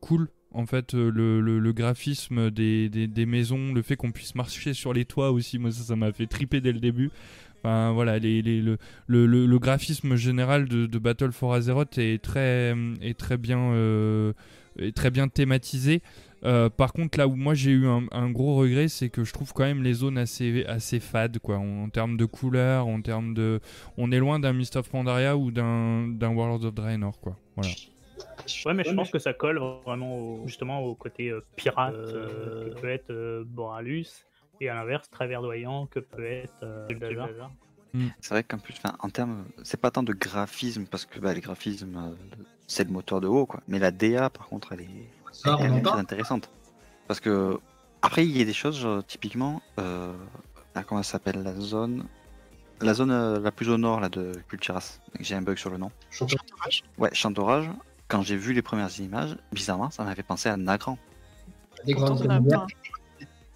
cool. 0.00 0.28
En 0.54 0.66
fait, 0.66 0.92
le, 0.92 1.40
le- 1.40 1.72
graphisme 1.72 2.50
des, 2.50 2.90
des- 2.90 3.06
maisons, 3.24 3.72
le 3.72 3.80
fait 3.80 3.96
qu'on 3.96 4.12
puisse 4.12 4.34
marcher 4.34 4.74
sur 4.74 4.92
les 4.92 5.06
toits 5.06 5.30
aussi, 5.30 5.58
moi 5.58 5.70
ça 5.72 5.96
m'a 5.96 6.12
fait 6.12 6.26
triper 6.26 6.60
dès 6.60 6.72
le 6.72 6.78
début. 6.78 7.10
Enfin 7.58 7.92
voilà, 7.92 8.18
les, 8.18 8.42
les- 8.42 8.60
le, 8.60 8.76
le, 9.06 9.58
graphisme 9.58 10.14
général 10.16 10.68
de, 10.68 10.98
Battle 10.98 11.32
for 11.32 11.54
Azeroth 11.54 11.96
est 11.96 12.22
très, 12.22 12.74
est 13.00 13.16
très 13.18 13.38
bien, 13.38 13.72
est 14.78 14.94
très 14.94 15.10
bien 15.10 15.28
thématisé. 15.28 16.02
Euh, 16.44 16.68
par 16.70 16.92
contre, 16.92 17.18
là 17.18 17.28
où 17.28 17.36
moi 17.36 17.54
j'ai 17.54 17.70
eu 17.70 17.86
un, 17.86 18.04
un 18.10 18.30
gros 18.30 18.56
regret, 18.56 18.88
c'est 18.88 19.10
que 19.10 19.24
je 19.24 19.32
trouve 19.32 19.52
quand 19.52 19.64
même 19.64 19.82
les 19.82 19.94
zones 19.94 20.18
assez, 20.18 20.64
assez 20.66 21.00
fades, 21.00 21.38
quoi, 21.38 21.58
en, 21.58 21.84
en 21.84 21.88
termes 21.88 22.16
de 22.16 22.24
couleurs, 22.24 22.86
en 22.88 23.00
termes 23.00 23.34
de, 23.34 23.60
on 23.96 24.10
est 24.12 24.18
loin 24.18 24.40
d'un 24.40 24.52
Mist 24.52 24.76
of 24.76 24.88
Pandaria 24.90 25.36
ou 25.36 25.50
d'un 25.50 26.08
d'un 26.08 26.30
Warlords 26.34 26.64
of 26.64 26.74
Draenor, 26.74 27.20
quoi. 27.20 27.36
Voilà. 27.56 27.70
Ouais, 28.66 28.74
mais 28.74 28.84
je 28.84 28.92
pense 28.94 29.10
que 29.10 29.18
ça 29.18 29.32
colle 29.32 29.58
vraiment 29.84 30.18
au- 30.18 30.46
justement 30.46 30.80
au 30.80 30.94
côté 30.94 31.30
euh, 31.30 31.40
pirate 31.56 31.94
euh, 32.14 32.50
que 32.64 32.70
peut 32.80 32.88
être 32.88 33.10
euh, 33.10 33.44
Boralus 33.46 34.06
et 34.60 34.68
à 34.68 34.74
l'inverse 34.74 35.10
très 35.10 35.26
verdoyant 35.26 35.86
que 35.86 36.00
peut 36.00 36.24
être 36.24 36.52
euh, 36.62 36.88
Dazar. 36.98 37.28
C'est 38.20 38.30
vrai 38.30 38.42
qu'en 38.42 38.58
plus, 38.58 38.74
en 39.00 39.10
termes, 39.10 39.44
c'est 39.64 39.80
pas 39.80 39.90
tant 39.90 40.02
de 40.02 40.12
graphisme 40.14 40.86
parce 40.86 41.04
que 41.04 41.18
bah, 41.20 41.34
les 41.34 41.40
graphismes, 41.40 41.96
euh, 41.96 42.14
c'est 42.66 42.84
le 42.84 42.90
moteur 42.90 43.20
de 43.20 43.26
haut, 43.28 43.44
quoi. 43.46 43.60
Mais 43.68 43.78
la 43.78 43.90
DA, 43.90 44.30
par 44.30 44.48
contre, 44.48 44.72
elle 44.72 44.80
est, 44.82 45.11
Ça, 45.32 45.56
elle 45.60 45.72
on 45.72 45.86
intéressante. 45.94 46.50
Parce 47.08 47.20
que 47.20 47.58
après, 48.02 48.24
il 48.26 48.36
y 48.36 48.42
a 48.42 48.44
des 48.44 48.52
choses, 48.52 48.78
genre, 48.78 49.04
typiquement, 49.04 49.62
euh, 49.78 50.12
ah, 50.74 50.82
comment 50.84 51.02
ça 51.02 51.12
s'appelle 51.12 51.42
la 51.42 51.54
zone, 51.54 52.04
la 52.80 52.94
zone 52.94 53.10
euh, 53.10 53.40
la 53.40 53.52
plus 53.52 53.68
au 53.70 53.78
nord 53.78 54.00
là 54.00 54.08
de 54.08 54.32
Culturas. 54.48 54.98
J'ai 55.20 55.34
un 55.34 55.42
bug 55.42 55.56
sur 55.58 55.70
le 55.70 55.78
nom. 55.78 55.90
Chantorage. 56.10 56.82
Ouais, 56.98 57.10
Chantorage. 57.14 57.70
Quand 58.08 58.22
j'ai 58.22 58.36
vu 58.36 58.52
les 58.52 58.62
premières 58.62 58.98
images, 59.00 59.36
bizarrement, 59.52 59.90
ça 59.90 60.04
m'avait 60.04 60.22
pensé 60.22 60.48
à 60.48 60.56
Nagran. 60.56 60.98
Des 61.86 61.94
Pourtant, 61.94 62.14
grandes 62.14 62.26
on 62.26 62.30
a 62.30 62.40
pas, 62.58 62.66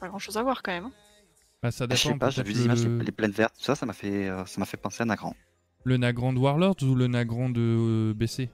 pas 0.01 0.09
grand 0.09 0.19
chose 0.19 0.37
à 0.39 0.43
voir 0.43 0.63
quand 0.63 0.73
même. 0.73 0.87
hein. 0.87 0.93
Bah, 1.63 1.71
ça 1.71 1.87
Je 1.91 1.97
sais 1.97 2.09
dépend. 2.09 2.19
pas, 2.19 2.31
j'ai 2.31 2.43
vu 2.43 2.53
des 2.55 2.65
images, 2.65 2.85
le, 2.85 2.99
les, 2.99 3.13
plaines 3.13 3.31
vertes, 3.33 3.55
tout 3.59 3.65
ça, 3.65 3.75
ça 3.75 3.87
m'a 3.87 3.93
fait, 3.93 4.29
euh, 4.29 4.45
ça 4.47 4.61
m'a 4.61 4.67
fait 4.67 4.77
penser 4.77 5.03
à 5.03 5.07
Nagran. 5.07 5.35
le 5.85 5.97
Nagrand 5.97 6.33
de 6.33 6.39
Warlords 6.39 6.77
ou 6.83 6.95
le 6.95 7.07
Nagrand 7.07 7.49
de 7.51 7.61
euh, 7.61 8.15
BC 8.15 8.49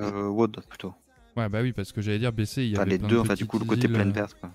Euh, 0.00 0.28
Wood 0.28 0.60
plutôt. 0.68 0.94
Ouais, 1.36 1.48
bah 1.48 1.60
oui, 1.62 1.72
parce 1.72 1.92
que 1.92 2.00
j'allais 2.00 2.18
dire 2.18 2.32
BC, 2.32 2.62
il 2.64 2.70
y 2.70 2.72
Enfin, 2.74 2.82
avait 2.82 2.90
les 2.92 2.98
plein 2.98 3.08
deux, 3.08 3.16
de 3.16 3.20
enfin, 3.20 3.34
du 3.34 3.46
coup, 3.46 3.58
le 3.58 3.64
côté 3.64 3.86
îles, 3.86 3.92
plaine 3.92 4.08
euh, 4.10 4.12
verte, 4.12 4.36
quoi. 4.40 4.50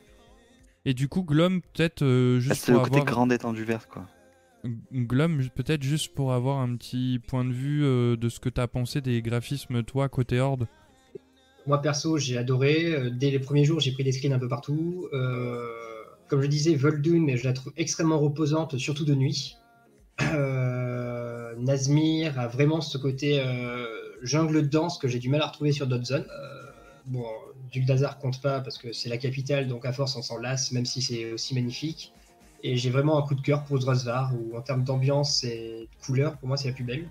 Et 0.85 0.93
du 0.93 1.07
coup, 1.07 1.23
Glom, 1.23 1.61
peut-être 1.61 2.01
euh, 2.03 2.37
Ah, 2.37 2.39
juste 2.41 2.65
C'est 2.65 2.71
le 2.71 2.77
pour 2.77 2.83
côté 2.87 2.99
avoir... 2.99 3.13
grande 3.13 3.31
étendue 3.33 3.63
verte, 3.63 3.87
quoi. 3.89 4.05
Glom, 4.93 5.41
peut-être 5.55 5.83
juste 5.83 6.13
pour 6.15 6.33
avoir 6.33 6.57
un 6.59 6.75
petit 6.75 7.19
point 7.27 7.45
de 7.45 7.53
vue 7.53 7.83
euh, 7.85 8.15
de 8.17 8.29
ce 8.29 8.39
que 8.39 8.49
t'as 8.49 8.67
pensé 8.67 8.99
des 9.01 9.21
graphismes, 9.21 9.83
toi, 9.83 10.09
côté 10.09 10.39
Horde. 10.39 10.67
Moi 11.67 11.81
perso, 11.81 12.17
j'ai 12.17 12.37
adoré. 12.37 13.09
Dès 13.11 13.31
les 13.31 13.39
premiers 13.39 13.63
jours, 13.65 13.79
j'ai 13.79 13.91
pris 13.91 14.03
des 14.03 14.11
screens 14.11 14.33
un 14.33 14.39
peu 14.39 14.47
partout. 14.47 15.07
Euh, 15.13 15.65
comme 16.27 16.41
je 16.41 16.47
disais, 16.47 16.75
Vol'dun, 16.75 17.35
je 17.35 17.43
la 17.43 17.53
trouve 17.53 17.73
extrêmement 17.77 18.19
reposante, 18.19 18.77
surtout 18.77 19.05
de 19.05 19.15
nuit. 19.15 19.55
Euh, 20.21 21.53
Nazmir 21.57 22.39
a 22.39 22.47
vraiment 22.47 22.81
ce 22.81 22.97
côté 22.97 23.39
euh, 23.39 23.85
jungle 24.21 24.67
dense 24.69 24.97
que 24.97 25.07
j'ai 25.07 25.19
du 25.19 25.29
mal 25.29 25.41
à 25.41 25.47
retrouver 25.47 25.71
sur 25.71 25.87
d'autres 25.87 26.05
zones. 26.05 26.25
Bon, 27.07 27.25
Duldazar 27.71 28.17
compte 28.17 28.41
pas 28.41 28.61
parce 28.61 28.77
que 28.77 28.91
c'est 28.91 29.09
la 29.09 29.17
capitale, 29.17 29.67
donc 29.67 29.85
à 29.85 29.93
force 29.93 30.15
on 30.15 30.21
s'en 30.21 30.37
lasse, 30.37 30.71
même 30.71 30.85
si 30.85 31.01
c'est 31.01 31.31
aussi 31.31 31.53
magnifique. 31.53 32.11
Et 32.63 32.77
j'ai 32.77 32.89
vraiment 32.89 33.19
un 33.19 33.21
coup 33.27 33.35
de 33.35 33.41
cœur 33.41 33.63
pour 33.63 33.77
Drosvar, 33.77 34.33
où 34.33 34.57
en 34.57 34.61
termes 34.61 34.83
d'ambiance 34.83 35.43
et 35.43 35.87
de 35.91 36.05
couleur, 36.05 36.37
pour 36.37 36.47
moi 36.47 36.57
c'est 36.57 36.69
la 36.69 36.73
plus 36.73 36.83
belle. 36.83 37.07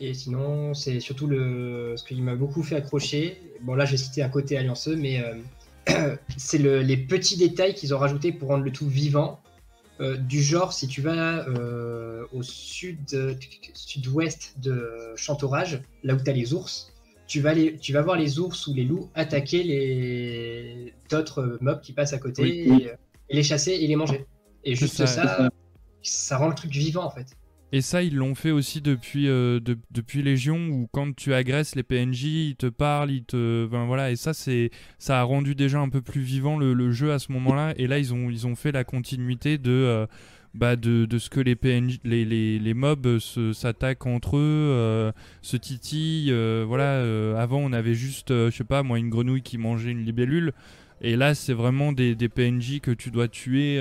Et 0.00 0.12
sinon, 0.12 0.74
c'est 0.74 0.98
surtout 1.00 1.26
le, 1.26 1.94
ce 1.96 2.04
qui 2.04 2.20
m'a 2.20 2.34
beaucoup 2.34 2.62
fait 2.62 2.74
accrocher. 2.76 3.40
Bon, 3.62 3.74
là, 3.74 3.84
j'ai 3.84 3.96
cité 3.96 4.22
un 4.22 4.28
côté 4.28 4.58
allianceux, 4.58 4.96
mais 4.96 5.22
euh, 5.88 6.16
c'est 6.36 6.58
le- 6.58 6.80
les 6.82 6.96
petits 6.96 7.36
détails 7.36 7.74
qu'ils 7.74 7.94
ont 7.94 7.98
rajoutés 7.98 8.32
pour 8.32 8.48
rendre 8.48 8.64
le 8.64 8.72
tout 8.72 8.88
vivant. 8.88 9.40
Euh, 10.00 10.16
du 10.16 10.42
genre, 10.42 10.72
si 10.72 10.88
tu 10.88 11.00
vas 11.00 11.46
euh, 11.48 12.26
au 12.32 12.42
sud, 12.42 13.38
sud-ouest 13.72 14.54
de 14.58 15.12
Chantorage, 15.14 15.80
là 16.02 16.14
où 16.14 16.20
tu 16.20 16.28
as 16.28 16.32
les 16.32 16.52
ours, 16.52 16.92
tu 17.26 17.40
vas, 17.40 17.54
les, 17.54 17.76
tu 17.78 17.92
vas 17.92 18.02
voir 18.02 18.16
les 18.16 18.38
ours 18.38 18.66
ou 18.66 18.74
les 18.74 18.84
loups 18.84 19.08
attaquer 19.14 19.62
les 19.62 20.92
d'autres 21.10 21.58
mobs 21.60 21.80
qui 21.80 21.92
passent 21.92 22.12
à 22.12 22.18
côté 22.18 22.42
Oui, 22.42 22.50
et, 22.66 22.70
oui. 22.70 22.86
euh, 22.88 22.94
et 23.30 23.36
les 23.36 23.42
chasser 23.42 23.72
et 23.72 23.86
les 23.86 23.96
manger. 23.96 24.24
Et 24.64 24.74
juste 24.74 24.94
ça, 24.94 25.06
ça, 25.06 25.50
ça, 26.02 26.36
rend 26.38 26.48
le 26.48 26.54
truc 26.54 26.70
vivant 26.70 27.04
en 27.04 27.10
fait. 27.10 27.26
Et 27.72 27.80
ça, 27.80 28.02
ils 28.02 28.14
l'ont 28.14 28.36
fait 28.36 28.52
aussi 28.52 28.80
depuis, 28.80 29.26
euh, 29.28 29.58
de- 29.58 29.78
depuis 29.90 30.22
Légion, 30.22 30.68
où 30.68 30.88
quand 30.92 31.14
tu 31.16 31.34
agresses 31.34 31.74
les 31.74 31.82
PNJ, 31.82 32.24
ils 32.50 32.56
te 32.56 32.66
parlent, 32.66 33.10
ils 33.10 33.24
te... 33.24 33.66
Ben 33.66 33.84
voilà, 33.84 34.12
et 34.12 34.16
ça, 34.16 34.32
c'est, 34.32 34.70
ça 35.00 35.18
a 35.18 35.22
rendu 35.24 35.56
déjà 35.56 35.80
un 35.80 35.88
peu 35.88 36.00
plus 36.00 36.20
vivant 36.20 36.56
le, 36.56 36.72
le 36.72 36.92
jeu 36.92 37.12
à 37.12 37.18
ce 37.18 37.32
moment-là. 37.32 37.74
Et 37.76 37.88
là, 37.88 37.98
ils 37.98 38.14
ont, 38.14 38.30
ils 38.30 38.46
ont 38.46 38.54
fait 38.54 38.70
la 38.70 38.84
continuité 38.84 39.58
de, 39.58 39.72
euh, 39.72 40.06
bah, 40.54 40.76
de, 40.76 41.04
de 41.04 41.18
ce 41.18 41.30
que 41.30 41.40
les 41.40 41.56
PNJ, 41.56 41.98
les, 42.04 42.24
les, 42.24 42.58
les 42.58 42.74
mobs 42.74 43.18
s'attaquent 43.52 44.06
entre 44.06 44.36
eux, 44.36 44.40
euh, 44.40 45.12
se 45.42 45.56
titillent. 45.56 46.30
euh, 46.30 46.64
voilà, 46.66 46.94
euh, 47.00 47.36
avant, 47.36 47.58
on 47.58 47.72
avait 47.72 47.94
juste, 47.94 48.30
euh, 48.30 48.50
je 48.50 48.56
sais 48.56 48.64
pas, 48.64 48.82
moi, 48.82 48.98
une 48.98 49.10
grenouille 49.10 49.42
qui 49.42 49.58
mangeait 49.58 49.90
une 49.90 50.04
libellule. 50.04 50.52
Et 51.00 51.16
là, 51.16 51.34
c'est 51.34 51.52
vraiment 51.54 51.92
des, 51.92 52.14
des 52.14 52.28
PNJ 52.28 52.80
que 52.80 52.90
tu 52.92 53.10
dois 53.10 53.28
tuer. 53.28 53.78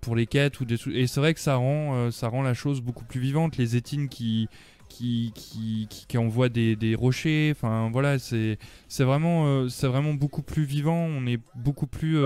pour 0.00 0.16
les 0.16 0.26
quêtes 0.26 0.60
ou 0.60 0.64
des. 0.64 0.76
Et 0.92 1.06
c'est 1.06 1.20
vrai 1.20 1.34
que 1.34 1.40
ça 1.40 1.56
rend, 1.56 2.10
ça 2.10 2.28
rend 2.28 2.42
la 2.42 2.54
chose 2.54 2.80
beaucoup 2.80 3.04
plus 3.04 3.20
vivante. 3.20 3.56
Les 3.56 3.76
étines 3.76 4.08
qui, 4.08 4.48
qui, 4.88 5.32
qui, 5.34 5.88
qui, 6.08 6.18
envoient 6.18 6.48
des, 6.48 6.76
des 6.76 6.94
rochers, 6.94 7.52
enfin 7.54 7.90
voilà, 7.92 8.18
c'est, 8.18 8.58
vraiment, 9.00 9.68
c'est 9.68 9.86
vraiment 9.88 10.14
beaucoup 10.14 10.42
plus 10.42 10.64
vivant. 10.64 11.04
On 11.04 11.26
est 11.26 11.40
beaucoup 11.54 11.86
plus, 11.86 12.18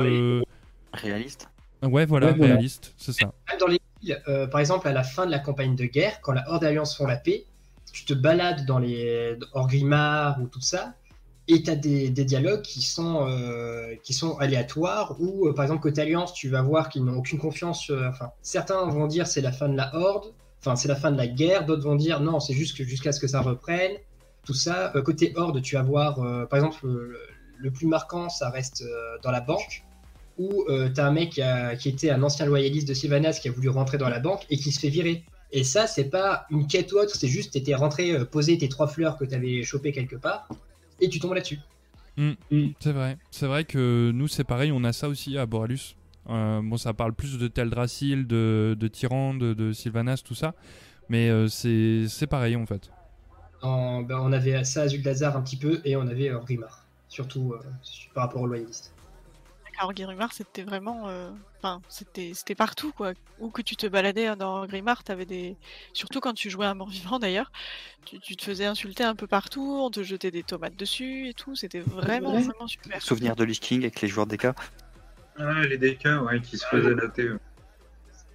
Réaliste. 0.92 1.48
Ouais, 1.82 2.06
voilà, 2.06 2.28
Ouais, 2.28 2.32
voilà. 2.34 2.54
réaliste, 2.54 2.94
c'est 2.96 3.12
ça. 3.12 3.32
Dans 3.60 3.66
les 3.66 3.80
villes, 4.02 4.20
euh, 4.28 4.46
par 4.46 4.60
exemple, 4.60 4.88
à 4.88 4.92
la 4.92 5.02
fin 5.04 5.26
de 5.26 5.30
la 5.30 5.38
campagne 5.38 5.76
de 5.76 5.84
guerre, 5.84 6.20
quand 6.20 6.32
la 6.32 6.48
Horde 6.50 6.64
et 6.64 6.68
Alliance 6.68 6.96
font 6.96 7.06
la 7.06 7.16
paix, 7.16 7.44
tu 7.92 8.04
te 8.04 8.14
balades 8.14 8.64
dans 8.66 8.78
les 8.78 9.36
Orgrimmar 9.52 10.40
ou 10.40 10.46
tout 10.46 10.60
ça, 10.60 10.94
et 11.48 11.62
tu 11.62 11.70
as 11.70 11.76
des, 11.76 12.10
des 12.10 12.24
dialogues 12.24 12.62
qui 12.62 12.82
sont, 12.82 13.26
euh, 13.26 13.94
qui 14.02 14.12
sont 14.12 14.36
aléatoires, 14.38 15.16
ou 15.20 15.48
euh, 15.48 15.54
par 15.54 15.64
exemple, 15.64 15.80
côté 15.82 16.02
Alliance, 16.02 16.32
tu 16.34 16.48
vas 16.48 16.62
voir 16.62 16.88
qu'ils 16.90 17.04
n'ont 17.04 17.16
aucune 17.16 17.38
confiance. 17.38 17.88
euh, 17.90 18.08
enfin, 18.08 18.30
certains 18.42 18.84
vont 18.86 19.06
dire 19.06 19.26
c'est 19.26 19.40
la 19.40 19.52
fin 19.52 19.68
de 19.68 19.76
la 19.76 19.94
Horde, 19.94 20.32
enfin, 20.60 20.76
c'est 20.76 20.88
la 20.88 20.96
fin 20.96 21.10
de 21.10 21.16
la 21.16 21.26
guerre, 21.26 21.64
d'autres 21.64 21.82
vont 21.84 21.96
dire 21.96 22.20
non, 22.20 22.38
c'est 22.40 22.52
juste 22.54 22.76
jusqu'à 22.82 23.12
ce 23.12 23.20
que 23.20 23.28
ça 23.28 23.40
reprenne. 23.40 23.92
Tout 24.44 24.54
ça. 24.54 24.92
Euh, 24.94 25.02
côté 25.02 25.32
Horde, 25.36 25.60
tu 25.62 25.74
vas 25.76 25.82
voir, 25.82 26.20
euh, 26.20 26.46
par 26.46 26.58
exemple, 26.58 26.86
le, 26.86 27.18
le 27.58 27.70
plus 27.70 27.86
marquant, 27.86 28.28
ça 28.30 28.48
reste 28.50 28.82
euh, 28.82 29.16
dans 29.22 29.30
la 29.30 29.40
banque 29.40 29.84
où 30.38 30.64
euh, 30.68 30.88
t'as 30.94 31.06
un 31.06 31.12
mec 31.12 31.30
qui, 31.30 31.42
a- 31.42 31.76
qui 31.76 31.88
était 31.88 32.10
un 32.10 32.22
ancien 32.22 32.46
loyaliste 32.46 32.88
de 32.88 32.94
Sylvanas 32.94 33.38
qui 33.42 33.48
a 33.48 33.52
voulu 33.52 33.68
rentrer 33.68 33.98
dans 33.98 34.08
la 34.08 34.20
banque 34.20 34.46
et 34.50 34.56
qui 34.56 34.70
se 34.72 34.80
fait 34.80 34.88
virer. 34.88 35.24
Et 35.50 35.64
ça, 35.64 35.86
c'est 35.86 36.10
pas 36.10 36.46
une 36.50 36.66
quête 36.66 36.92
ou 36.92 36.96
autre, 36.98 37.14
c'est 37.16 37.28
juste 37.28 37.52
t'étais 37.54 37.74
rentré 37.74 38.12
euh, 38.12 38.24
poser 38.24 38.56
tes 38.58 38.68
trois 38.68 38.86
fleurs 38.86 39.16
que 39.16 39.24
t'avais 39.24 39.62
chopées 39.62 39.92
quelque 39.92 40.16
part 40.16 40.48
et 41.00 41.08
tu 41.08 41.18
tombes 41.20 41.34
là-dessus. 41.34 41.58
C'est 42.80 42.92
vrai. 42.92 43.16
C'est 43.30 43.46
vrai 43.46 43.64
que 43.64 44.10
nous, 44.12 44.26
c'est 44.28 44.44
pareil, 44.44 44.72
on 44.72 44.82
a 44.84 44.92
ça 44.92 45.08
aussi 45.08 45.38
à 45.38 45.46
Boralus. 45.46 45.94
Euh, 46.28 46.60
bon, 46.62 46.76
ça 46.76 46.92
parle 46.92 47.14
plus 47.14 47.38
de 47.38 47.48
Teldrassil, 47.48 48.26
de, 48.26 48.76
de 48.78 48.88
Tyrande, 48.88 49.38
de, 49.38 49.54
de 49.54 49.72
Sylvanas, 49.72 50.22
tout 50.24 50.34
ça. 50.34 50.54
Mais 51.08 51.30
euh, 51.30 51.48
c'est 51.48 52.04
c'est 52.08 52.26
pareil 52.26 52.54
en 52.56 52.66
fait. 52.66 52.90
En- 53.62 54.02
ben, 54.02 54.18
on 54.20 54.32
avait 54.32 54.62
ça 54.64 54.82
à 54.82 54.88
Zuldazar 54.88 55.36
un 55.36 55.40
petit 55.42 55.56
peu 55.56 55.80
et 55.84 55.96
on 55.96 56.06
avait 56.06 56.28
euh, 56.30 56.38
Grimar, 56.40 56.84
surtout 57.08 57.54
euh, 57.54 57.60
par 58.14 58.24
rapport 58.24 58.42
aux 58.42 58.46
loyalistes. 58.46 58.92
Alors 59.78 59.94
Grimard, 59.94 60.32
c'était 60.32 60.62
vraiment, 60.64 61.08
euh, 61.08 61.30
enfin, 61.58 61.80
c'était, 61.88 62.32
c'était 62.34 62.56
partout 62.56 62.92
quoi. 62.92 63.12
Où 63.38 63.50
que 63.50 63.62
tu 63.62 63.76
te 63.76 63.86
baladais 63.86 64.26
hein, 64.26 64.36
dans 64.36 64.66
Grimard, 64.66 65.04
t'avais 65.04 65.24
des, 65.24 65.56
surtout 65.92 66.18
quand 66.20 66.34
tu 66.34 66.50
jouais 66.50 66.66
à 66.66 66.74
mort-vivant 66.74 67.18
d'ailleurs, 67.20 67.52
tu, 68.04 68.18
tu 68.18 68.36
te 68.36 68.42
faisais 68.44 68.64
insulter 68.66 69.04
un 69.04 69.14
peu 69.14 69.28
partout, 69.28 69.80
on 69.84 69.90
te 69.90 70.02
jetait 70.02 70.32
des 70.32 70.42
tomates 70.42 70.74
dessus 70.76 71.28
et 71.28 71.34
tout. 71.34 71.54
C'était 71.54 71.80
vraiment, 71.80 72.32
Ouais. 72.34 72.42
vraiment 72.42 72.66
super. 72.66 73.00
Souvenir 73.00 73.36
de 73.36 73.44
Lich 73.44 73.60
King 73.60 73.82
avec 73.82 74.00
les 74.00 74.08
joueurs 74.08 74.26
DK. 74.26 74.48
Ah, 75.38 75.62
les 75.62 75.78
DK, 75.78 76.06
ouais, 76.26 76.40
qui 76.40 76.58
se 76.58 76.66
faisaient 76.66 76.94
noter. 76.94 77.30
ouais. 77.30 77.38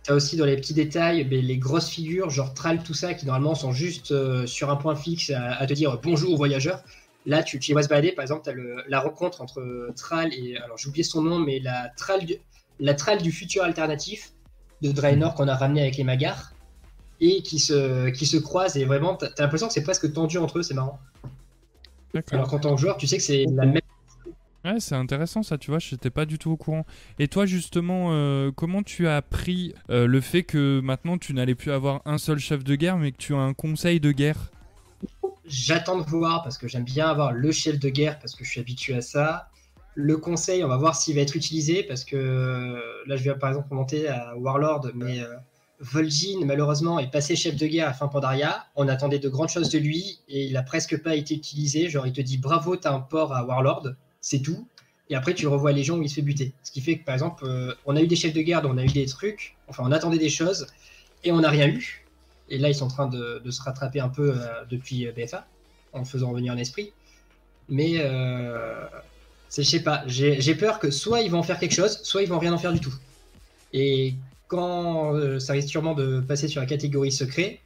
T'as 0.06 0.16
aussi 0.16 0.36
dans 0.38 0.46
les 0.46 0.56
petits 0.58 0.74
détails 0.74 1.24
ben, 1.26 1.42
les 1.44 1.58
grosses 1.58 1.90
figures, 1.90 2.30
genre 2.30 2.54
Thrall, 2.54 2.84
tout 2.84 2.94
ça, 2.94 3.14
qui 3.14 3.26
normalement 3.26 3.56
sont 3.56 3.72
juste 3.74 4.12
euh, 4.12 4.46
sur 4.46 4.70
un 4.70 4.76
point 4.78 4.96
fixe 4.96 5.30
à, 5.30 5.56
à 5.56 5.66
te 5.66 5.74
dire 5.74 5.98
bonjour 6.02 6.36
voyageurs. 6.38 6.82
Là, 7.26 7.42
tu, 7.44 7.58
tu 7.60 7.72
y 7.72 7.74
vas 7.74 7.84
se 7.84 7.88
balader, 7.88 8.12
par 8.12 8.24
exemple, 8.24 8.42
t'as 8.44 8.52
le- 8.52 8.84
la 8.88 9.00
rencontre 9.00 9.42
entre 9.42 9.90
Thrall 9.96 10.34
et. 10.34 10.58
Alors, 10.58 10.78
j'ai 10.78 10.90
oublié 10.90 11.04
son 11.04 11.22
nom, 11.22 11.40
mais 11.40 11.60
la 11.60 11.90
Thrall 11.96 12.26
du, 12.26 12.36
la 12.80 12.94
Thrall 12.94 13.22
du 13.22 13.32
futur 13.32 13.64
alternatif 13.64 14.34
de 14.82 14.92
Draenor 14.92 15.34
qu'on 15.36 15.48
a 15.48 15.56
ramené 15.56 15.82
avec 15.82 15.96
les 15.96 16.04
Magars 16.04 16.52
et 17.22 17.42
qui 17.42 17.60
se, 17.60 18.10
qui 18.10 18.26
se 18.26 18.38
croisent. 18.38 18.76
Et 18.76 18.84
vraiment, 18.86 19.16
t'as 19.16 19.30
t'as 19.30 19.44
l'impression 19.44 19.68
que 19.68 19.74
c'est 19.74 19.84
presque 19.84 20.12
tendu 20.12 20.38
entre 20.38 20.60
eux, 20.60 20.64
c'est 20.64 20.74
marrant. 20.74 21.00
D'accord. 22.14 22.34
Alors 22.34 22.50
qu'en 22.50 22.60
tant 22.60 22.76
que 22.76 22.82
joueur, 22.82 22.98
tu 22.98 23.08
sais 23.08 23.18
que 23.18 23.24
c'est 23.24 23.46
la 23.46 23.66
même. 23.66 23.80
Ouais, 24.66 24.80
c'est 24.80 24.96
intéressant 24.96 25.44
ça, 25.44 25.58
tu 25.58 25.72
vois, 25.72 25.80
j'étais 25.80 26.10
pas 26.10 26.26
du 26.26 26.38
tout 26.38 26.52
au 26.52 26.58
courant. 26.58 26.86
Et 27.20 27.28
toi, 27.28 27.46
justement, 27.46 28.10
euh, 28.12 28.50
comment 28.56 28.82
tu 28.82 29.08
as 29.08 29.18
appris 29.18 29.74
euh, 29.90 30.08
le 30.08 30.22
fait 30.22 30.44
que 30.44 30.80
maintenant 30.82 31.18
tu 31.18 31.34
n'allais 31.34 31.56
plus 31.56 31.72
avoir 31.72 32.02
un 32.06 32.18
seul 32.18 32.40
chef 32.40 32.64
de 32.64 32.76
guerre, 32.76 32.98
mais 32.98 33.12
que 33.12 33.18
tu 33.18 33.34
as 33.34 33.40
un 33.40 33.54
conseil 33.54 34.00
de 34.00 34.12
guerre? 34.12 34.52
J'attends 35.46 35.98
de 35.98 36.04
voir 36.04 36.42
parce 36.44 36.58
que 36.58 36.68
j'aime 36.68 36.84
bien 36.84 37.08
avoir 37.08 37.34
le 37.34 37.52
chef 37.52 37.80
de 37.80 37.90
guerre 37.90 38.20
parce 38.20 38.36
que 38.36 38.44
je 38.44 38.50
suis 38.50 38.60
habitué 38.60 38.96
à 38.96 39.02
ça. 39.02 39.50
Le 39.96 40.18
conseil, 40.18 40.64
on 40.64 40.68
va 40.68 40.78
voir 40.78 40.96
s'il 40.96 41.16
va 41.16 41.22
être 41.22 41.36
utilisé 41.36 41.84
parce 41.84 42.04
que 42.04 42.16
euh, 42.16 42.80
là, 43.06 43.16
je 43.16 43.24
viens 43.24 43.36
par 43.36 43.50
exemple 43.50 43.74
monter 43.74 44.08
à 44.08 44.36
Warlord, 44.38 44.92
mais 44.96 45.20
euh, 45.20 45.28
Vol'jin, 45.80 46.46
malheureusement, 46.46 46.98
est 46.98 47.12
passé 47.12 47.36
chef 47.36 47.56
de 47.58 47.68
guerre 47.68 47.90
à 47.90 47.94
fin 47.94 48.08
Pandaria. 48.08 48.66
On 48.76 48.88
attendait 48.88 49.20
de 49.20 49.30
grandes 49.30 49.50
choses 49.50 49.70
de 49.70 49.78
lui 49.78 50.20
et 50.30 50.46
il 50.46 50.56
a 50.56 50.64
presque 50.64 51.02
pas 51.02 51.16
été 51.16 51.36
utilisé. 51.36 51.90
Genre, 51.90 52.08
il 52.08 52.14
te 52.14 52.22
dit 52.22 52.38
bravo, 52.38 52.78
t'as 52.78 52.94
un 52.94 53.02
port 53.02 53.34
à 53.34 53.44
Warlord, 53.44 53.90
c'est 54.22 54.42
tout. 54.42 54.68
Et 55.10 55.16
après, 55.16 55.34
tu 55.34 55.46
revois 55.48 55.74
les 55.74 55.84
gens 55.84 55.98
où 55.98 56.02
il 56.02 56.10
se 56.10 56.16
fait 56.16 56.22
buter. 56.22 56.54
Ce 56.64 56.72
qui 56.72 56.80
fait 56.80 56.98
que, 56.98 57.04
par 57.04 57.14
exemple, 57.14 57.44
euh, 57.46 57.74
on 57.86 57.96
a 57.96 58.02
eu 58.02 58.08
des 58.08 58.16
chefs 58.16 58.34
de 58.34 58.42
guerre 58.42 58.62
on 58.64 58.78
a 58.78 58.84
eu 58.84 58.88
des 58.88 59.06
trucs, 59.06 59.58
enfin, 59.68 59.84
on 59.86 59.92
attendait 59.92 60.18
des 60.18 60.30
choses 60.30 60.68
et 61.24 61.32
on 61.32 61.42
n'a 61.42 61.50
rien 61.50 61.68
eu. 61.68 62.03
Et 62.54 62.60
là, 62.60 62.70
ils 62.70 62.76
sont 62.76 62.86
en 62.86 62.90
train 62.90 63.08
de, 63.08 63.42
se 63.50 63.62
rattraper 63.64 64.00
un 64.00 64.10
peu 64.10 64.30
euh, 64.30 64.64
depuis 64.70 65.08
euh, 65.08 65.12
BFA 65.12 65.48
en 65.92 66.00
le 66.00 66.06
faisant 66.06 66.30
revenir 66.30 66.54
en 66.54 66.58
esprit. 66.58 66.94
Mais 67.68 67.96
euh, 67.98 68.86
je 69.56 69.64
sais 69.64 69.82
pas, 69.82 70.04
j'ai 70.06 70.56
peur 70.56 70.78
que 70.78 70.92
soit 70.92 71.22
ils 71.22 71.32
vont 71.32 71.40
en 71.40 71.44
faire 71.44 71.58
quelque 71.58 71.74
chose, 71.74 72.00
soit 72.04 72.22
ils 72.22 72.30
vont 72.30 72.38
rien 72.38 72.54
en 72.54 72.60
faire 72.60 72.72
du 72.72 72.80
tout. 72.80 72.94
Et 73.74 74.14
quand 74.48 75.16
euh, 75.16 75.40
ça 75.40 75.54
risque 75.54 75.70
sûrement 75.70 75.96
de 75.96 76.20
passer 76.20 76.48
sur 76.48 76.62
la 76.62 76.68
catégorie 76.68 77.12
secret, 77.12 77.60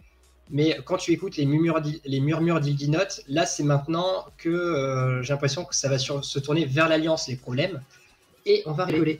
mais 0.49 0.77
quand 0.85 0.95
tu 0.95 1.11
écoutes 1.11 1.35
les 1.35 1.45
murmures, 1.45 1.81
les 2.05 2.19
murmures 2.21 2.61
là 3.27 3.45
c'est 3.45 3.63
maintenant 3.63 4.25
que 4.37 5.19
j'ai 5.21 5.33
l'impression 5.33 5.65
que 5.65 5.75
ça 5.75 5.89
va 5.89 5.97
se 5.97 6.39
tourner 6.39 6.63
vers 6.63 6.87
l'Alliance 6.87 7.27
les 7.27 7.35
problèmes, 7.35 7.81
et 8.45 8.63
on 8.65 8.71
va 8.71 8.85
rigoler. 8.85 9.19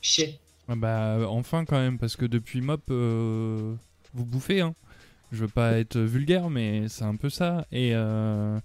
Chez. 0.00 0.38
Ah 0.68 0.76
Bah 0.76 1.18
enfin 1.28 1.64
quand 1.64 1.80
même 1.80 1.98
parce 1.98 2.14
que 2.14 2.26
depuis 2.26 2.60
Mop 2.60 2.82
vous 2.88 4.24
bouffez 4.24 4.60
hein. 4.60 4.76
Je 5.32 5.40
veux 5.40 5.48
pas 5.48 5.72
être 5.78 5.98
vulgaire 5.98 6.48
mais 6.48 6.84
c'est 6.88 7.04
un 7.04 7.14
peu 7.16 7.28
ça 7.28 7.66
et 7.70 7.90
euh, 7.92 8.58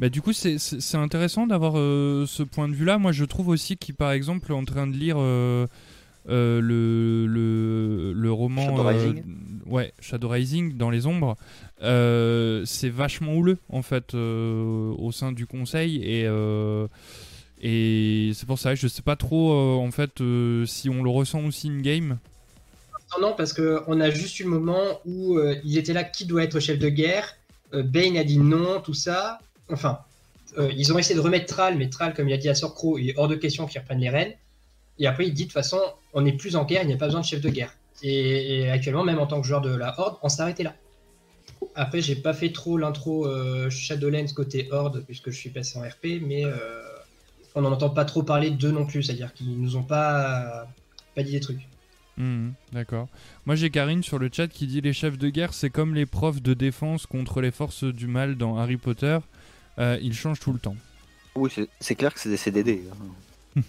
bah 0.00 0.08
du 0.08 0.20
coup 0.20 0.32
c'est- 0.32 0.58
intéressant 0.96 1.46
d'avoir 1.46 1.74
euh, 1.78 2.26
ce 2.26 2.42
point 2.42 2.68
de 2.68 2.74
vue 2.74 2.84
là. 2.84 2.98
Moi 2.98 3.12
je 3.12 3.24
trouve 3.24 3.48
aussi 3.48 3.76
qu'il 3.76 3.94
par 3.94 4.10
exemple 4.12 4.52
en 4.52 4.64
train 4.64 4.86
de 4.88 4.96
lire 4.96 5.16
euh, 5.18 5.66
le, 6.26 7.26
le 7.26 8.12
le 8.12 8.32
roman 8.32 8.62
Shadow 8.66 8.82
Rising 8.82 9.22
ouais 9.66 9.92
Shadow 10.00 10.28
Rising 10.28 10.76
dans 10.76 10.90
les 10.90 11.06
ombres. 11.06 11.36
C'est 11.80 12.90
vachement 12.90 13.34
houleux 13.34 13.58
en 13.68 13.82
fait 13.82 14.14
au 14.14 15.10
sein 15.12 15.30
du 15.32 15.46
conseil 15.46 16.02
et 16.02 16.26
et 17.60 18.30
c'est 18.34 18.46
pour 18.46 18.58
ça 18.58 18.74
je 18.74 18.86
sais 18.88 19.02
pas 19.02 19.16
trop 19.16 19.52
en 19.80 19.90
fait 19.90 20.20
si 20.66 20.88
on 20.90 21.02
le 21.02 21.10
ressent 21.10 21.44
aussi 21.44 21.68
in 21.68 21.80
game. 21.80 22.18
Non, 23.20 23.34
parce 23.36 23.52
qu'on 23.52 24.00
a 24.00 24.10
juste 24.10 24.38
eu 24.38 24.44
le 24.44 24.50
moment 24.50 25.00
où 25.04 25.38
euh, 25.38 25.56
il 25.64 25.76
était 25.78 25.92
là, 25.92 26.04
qui 26.04 26.26
doit 26.26 26.44
être 26.44 26.60
chef 26.60 26.78
de 26.78 26.88
guerre 26.88 27.34
Euh, 27.74 27.82
Bane 27.82 28.16
a 28.16 28.24
dit 28.24 28.38
non, 28.38 28.80
tout 28.80 28.94
ça. 28.94 29.40
Enfin, 29.70 29.98
euh, 30.56 30.72
ils 30.74 30.90
ont 30.90 30.98
essayé 30.98 31.14
de 31.14 31.20
remettre 31.20 31.44
Thrall, 31.46 31.76
mais 31.76 31.90
Thrall, 31.90 32.14
comme 32.14 32.26
il 32.26 32.32
a 32.32 32.38
dit 32.38 32.48
à 32.48 32.54
Sorcro, 32.54 32.96
il 32.96 33.10
est 33.10 33.18
hors 33.18 33.28
de 33.28 33.34
question 33.34 33.66
qu'il 33.66 33.78
reprenne 33.78 34.00
les 34.00 34.08
rênes. 34.08 34.32
Et 34.98 35.06
après, 35.06 35.26
il 35.26 35.34
dit 35.34 35.42
de 35.42 35.48
toute 35.48 35.52
façon, 35.52 35.78
on 36.14 36.22
n'est 36.22 36.32
plus 36.32 36.56
en 36.56 36.64
guerre, 36.64 36.82
il 36.82 36.88
n'y 36.88 36.94
a 36.94 36.96
pas 36.96 37.06
besoin 37.06 37.20
de 37.20 37.26
chef 37.26 37.42
de 37.42 37.50
guerre. 37.50 37.74
Et, 38.02 38.70
actuellement, 38.70 39.04
même 39.04 39.18
en 39.18 39.26
tant 39.26 39.40
que 39.42 39.46
joueur 39.46 39.60
de 39.60 39.74
la 39.74 39.98
Horde, 40.00 40.16
on 40.22 40.30
s'est 40.30 40.40
arrêté 40.40 40.62
là. 40.62 40.74
Après, 41.74 42.00
j'ai 42.00 42.16
pas 42.16 42.32
fait 42.32 42.52
trop 42.52 42.78
l'intro 42.78 43.28
Shadowlands 43.68 44.32
côté 44.34 44.68
Horde, 44.70 45.04
puisque 45.04 45.30
je 45.30 45.36
suis 45.36 45.50
passé 45.50 45.78
en 45.78 45.82
RP, 45.82 46.22
mais 46.22 46.44
on 47.54 47.60
n'en 47.60 47.72
entend 47.72 47.90
pas 47.90 48.06
trop 48.06 48.22
parler 48.22 48.50
d'eux 48.50 48.70
non 48.70 48.86
plus, 48.86 49.02
c'est-à-dire 49.02 49.34
qu'ils 49.34 49.60
nous 49.60 49.76
ont 49.76 49.82
pas, 49.82 50.66
pas 51.14 51.22
dit 51.22 51.32
des 51.32 51.40
trucs. 51.40 51.67
Mhm, 52.18 52.52
D'accord. 52.72 53.08
Moi 53.46 53.54
j'ai 53.54 53.70
Karine 53.70 54.02
sur 54.02 54.18
le 54.18 54.28
chat 54.32 54.48
qui 54.48 54.66
dit 54.66 54.80
les 54.80 54.92
chefs 54.92 55.16
de 55.18 55.28
guerre 55.30 55.54
c'est 55.54 55.70
comme 55.70 55.94
les 55.94 56.04
profs 56.06 56.42
de 56.42 56.52
défense 56.52 57.06
contre 57.06 57.40
les 57.40 57.50
forces 57.52 57.84
du 57.84 58.06
mal 58.08 58.36
dans 58.36 58.58
Harry 58.58 58.76
Potter. 58.76 59.18
Euh, 59.78 59.96
ils 60.02 60.14
changent 60.14 60.40
tout 60.40 60.52
le 60.52 60.58
temps. 60.58 60.76
Oui, 61.36 61.50
c'est- 61.80 61.94
clair 61.94 62.12
que 62.12 62.18
c'est 62.20 62.28
des 62.30 62.36
CDD. 62.36 62.82
hein. 63.56 63.62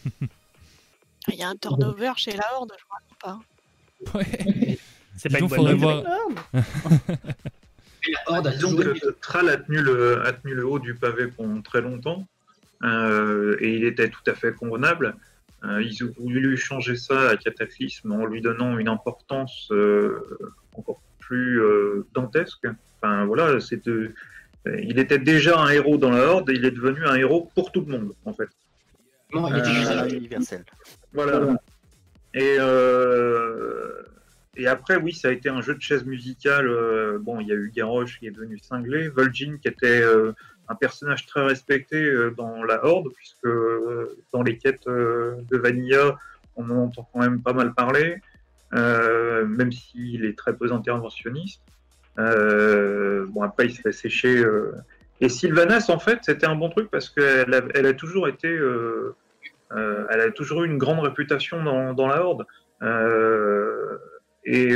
Il 1.28 1.36
y 1.36 1.44
a 1.44 1.50
un 1.50 1.56
turnover 1.56 2.14
chez 2.18 2.32
la 2.32 2.44
Horde, 2.56 2.74
je 2.80 2.84
crois 2.86 3.00
pas. 3.22 4.18
Ouais. 4.18 4.80
C'est 5.18 5.30
pas 5.30 5.40
une 5.40 5.48
bonne 5.48 5.76
voir- 5.76 6.02
la 6.53 8.19
Horde 8.28 8.58
que 8.58 9.11
Thrall 9.22 9.50
a 9.50 9.58
tenu, 9.58 9.82
le, 9.82 10.26
a 10.26 10.32
tenu 10.34 10.53
le 10.53 10.66
haut 10.66 10.80
du 10.80 10.95
pavé 10.95 11.28
pendant 11.28 11.61
très 11.61 11.82
longtemps 11.82 12.26
euh, 12.84 13.58
et 13.60 13.76
il 13.76 13.84
était 13.84 14.10
tout 14.10 14.22
à 14.28 14.34
fait 14.34 14.53
convenable. 14.56 15.16
Euh, 15.66 15.82
ils 15.84 16.04
ont 16.06 16.14
voulu 16.18 16.56
changer 16.56 16.96
ça 16.96 17.30
à 17.30 17.38
Cataclysme 17.38 18.12
en 18.14 18.26
lui 18.26 18.42
donnant 18.42 18.78
une 18.80 18.88
importance 18.88 19.68
euh, 19.72 20.20
encore 20.74 21.02
plus 21.20 21.62
euh, 21.62 22.06
dantesque. 22.14 22.66
Enfin 23.02 23.26
voilà, 23.26 23.60
c'est 23.60 23.86
de- 23.86 24.14
il 24.84 25.00
était 25.00 25.20
déjà 25.20 25.60
un 25.60 25.70
héros 25.70 25.98
dans 25.98 26.12
la 26.12 26.24
Horde 26.28 26.50
et 26.50 26.54
il 26.54 26.66
est 26.66 26.72
devenu 26.72 27.06
un 27.06 27.16
héros 27.16 27.50
pour 27.56 27.72
tout 27.72 27.82
le 27.82 27.92
monde 27.98 28.14
en 28.26 28.34
fait. 28.34 28.50
Non, 29.34 29.48
il 29.50 29.58
était 29.58 29.70
Euh, 29.70 29.74
juste 29.74 29.94
là. 29.96 30.08
universel. 30.08 30.64
Voilà. 31.14 31.56
Et, 32.34 32.56
euh, 32.60 34.02
et 34.56 34.68
après, 34.68 34.98
oui, 34.98 35.14
ça 35.14 35.30
a 35.30 35.32
été 35.32 35.50
un 35.50 35.62
jeu 35.62 35.76
de 35.76 35.82
chaise 35.82 36.06
musicale. 36.06 36.68
bon, 37.22 37.40
il 37.40 37.48
y 37.48 37.52
a 37.52 37.56
eu 37.56 37.72
Garrosh 37.76 38.20
qui 38.20 38.28
est 38.28 38.32
devenu 38.32 38.58
cinglé, 38.60 39.08
Vol'jin 39.10 39.58
qui 39.62 39.68
était 39.68 40.02
euh, 40.02 40.32
un 40.69 40.75
personnage 40.75 41.25
très 41.25 41.41
respecté 41.41 41.98
euh, 41.98 42.31
dans 42.31 42.64
la 42.64 42.85
Horde, 42.85 43.09
puisque 43.15 43.45
euh, 43.45 44.17
dans 44.31 44.43
les 44.43 44.57
quêtes 44.57 44.88
euh, 44.88 45.35
de 45.51 45.57
Vanilla, 45.57 46.17
on 46.56 46.69
en 46.69 46.83
entend 46.83 47.09
quand 47.11 47.19
même 47.19 47.41
pas 47.41 47.53
mal 47.53 47.73
parler, 47.73 48.22
même 48.72 49.72
s'il 49.72 50.25
est 50.25 50.38
très 50.38 50.56
peu 50.56 50.72
interventionniste. 50.72 51.61
Bon, 52.17 53.41
après, 53.41 53.65
il 53.65 53.75
se 53.75 53.81
fait 53.81 53.93
sécher. 53.93 54.43
Et 55.22 55.30
Sylvanas, 55.30 55.85
en 55.89 55.99
fait, 55.99 56.19
c'était 56.23 56.45
un 56.45 56.56
bon 56.56 56.69
truc 56.69 56.91
parce 56.91 57.09
qu'elle 57.09 57.53
a, 57.53 57.93
toujours 57.93 58.27
été. 58.27 58.49
elle 59.72 60.22
a 60.22 60.31
toujours 60.31 60.64
eu 60.64 60.67
une 60.67 60.77
grande 60.77 60.99
réputation 60.99 61.64
dans, 61.64 62.07
la 62.07 62.22
Horde. 62.22 62.45
Et 64.43 64.75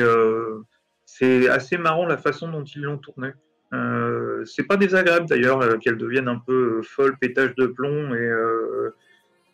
c'est 1.05 1.49
assez 1.49 1.77
marrant 1.77 2.05
la 2.05 2.17
façon 2.17 2.47
dont 2.47 2.63
ils 2.63 2.81
l'ont 2.81 2.97
tournée. 2.97 3.33
Euh, 3.74 4.45
c'est 4.45 4.64
pas 4.64 4.77
désagréable 4.77 5.26
d'ailleurs 5.27 5.61
euh, 5.61 5.77
qu'elle 5.77 5.98
devienne 5.98 6.27
un 6.27 6.38
peu 6.38 6.77
euh, 6.80 6.82
folle, 6.84 7.18
pétage 7.18 7.56
de 7.56 7.66
plomb 7.66 8.14
et 8.14 8.19
euh, 8.19 8.95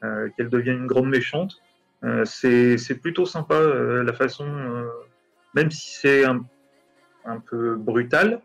euh, 0.03 0.27
qu'elle 0.35 0.49
devienne 0.49 0.79
une 0.79 0.87
grande 0.87 1.09
méchante. 1.09 1.53
Euh, 2.03 2.25
c'est 2.25 2.99
plutôt 3.01 3.25
sympa 3.25 3.55
euh, 3.55 4.03
la 4.03 4.13
façon, 4.13 4.45
euh, 4.47 4.85
même 5.53 5.71
si 5.71 5.95
c'est 5.95 6.25
un, 6.25 6.43
un 7.25 7.39
peu 7.39 7.75
brutal, 7.75 8.41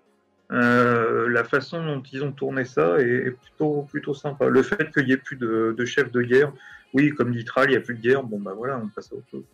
euh, 0.53 1.29
la 1.29 1.45
façon 1.45 1.85
dont 1.85 2.03
ils 2.13 2.23
ont 2.23 2.33
tourné 2.33 2.65
ça 2.65 2.99
est, 3.01 3.27
est 3.29 3.31
plutôt, 3.31 3.83
plutôt 3.91 4.15
sympa. 4.15 4.49
Le 4.49 4.63
fait 4.63 4.93
qu'il 4.93 5.07
n'y 5.07 5.13
ait 5.13 5.17
plus 5.17 5.37
de, 5.37 5.75
de 5.77 5.85
chef 5.85 6.13
de 6.13 6.23
guerre, 6.23 6.53
oui, 6.93 7.11
comme 7.11 7.33
dit 7.33 7.45
Thrall, 7.45 7.69
il 7.69 7.71
n'y 7.73 7.77
a 7.77 7.81
plus 7.81 7.95
de 7.95 8.01
guerre, 8.01 8.23
bon 8.23 8.39
bah 8.39 8.55
voilà, 8.57 8.81
on 8.83 8.89
passe 8.89 9.11
à 9.13 9.17
autre 9.17 9.27
chose. 9.31 9.45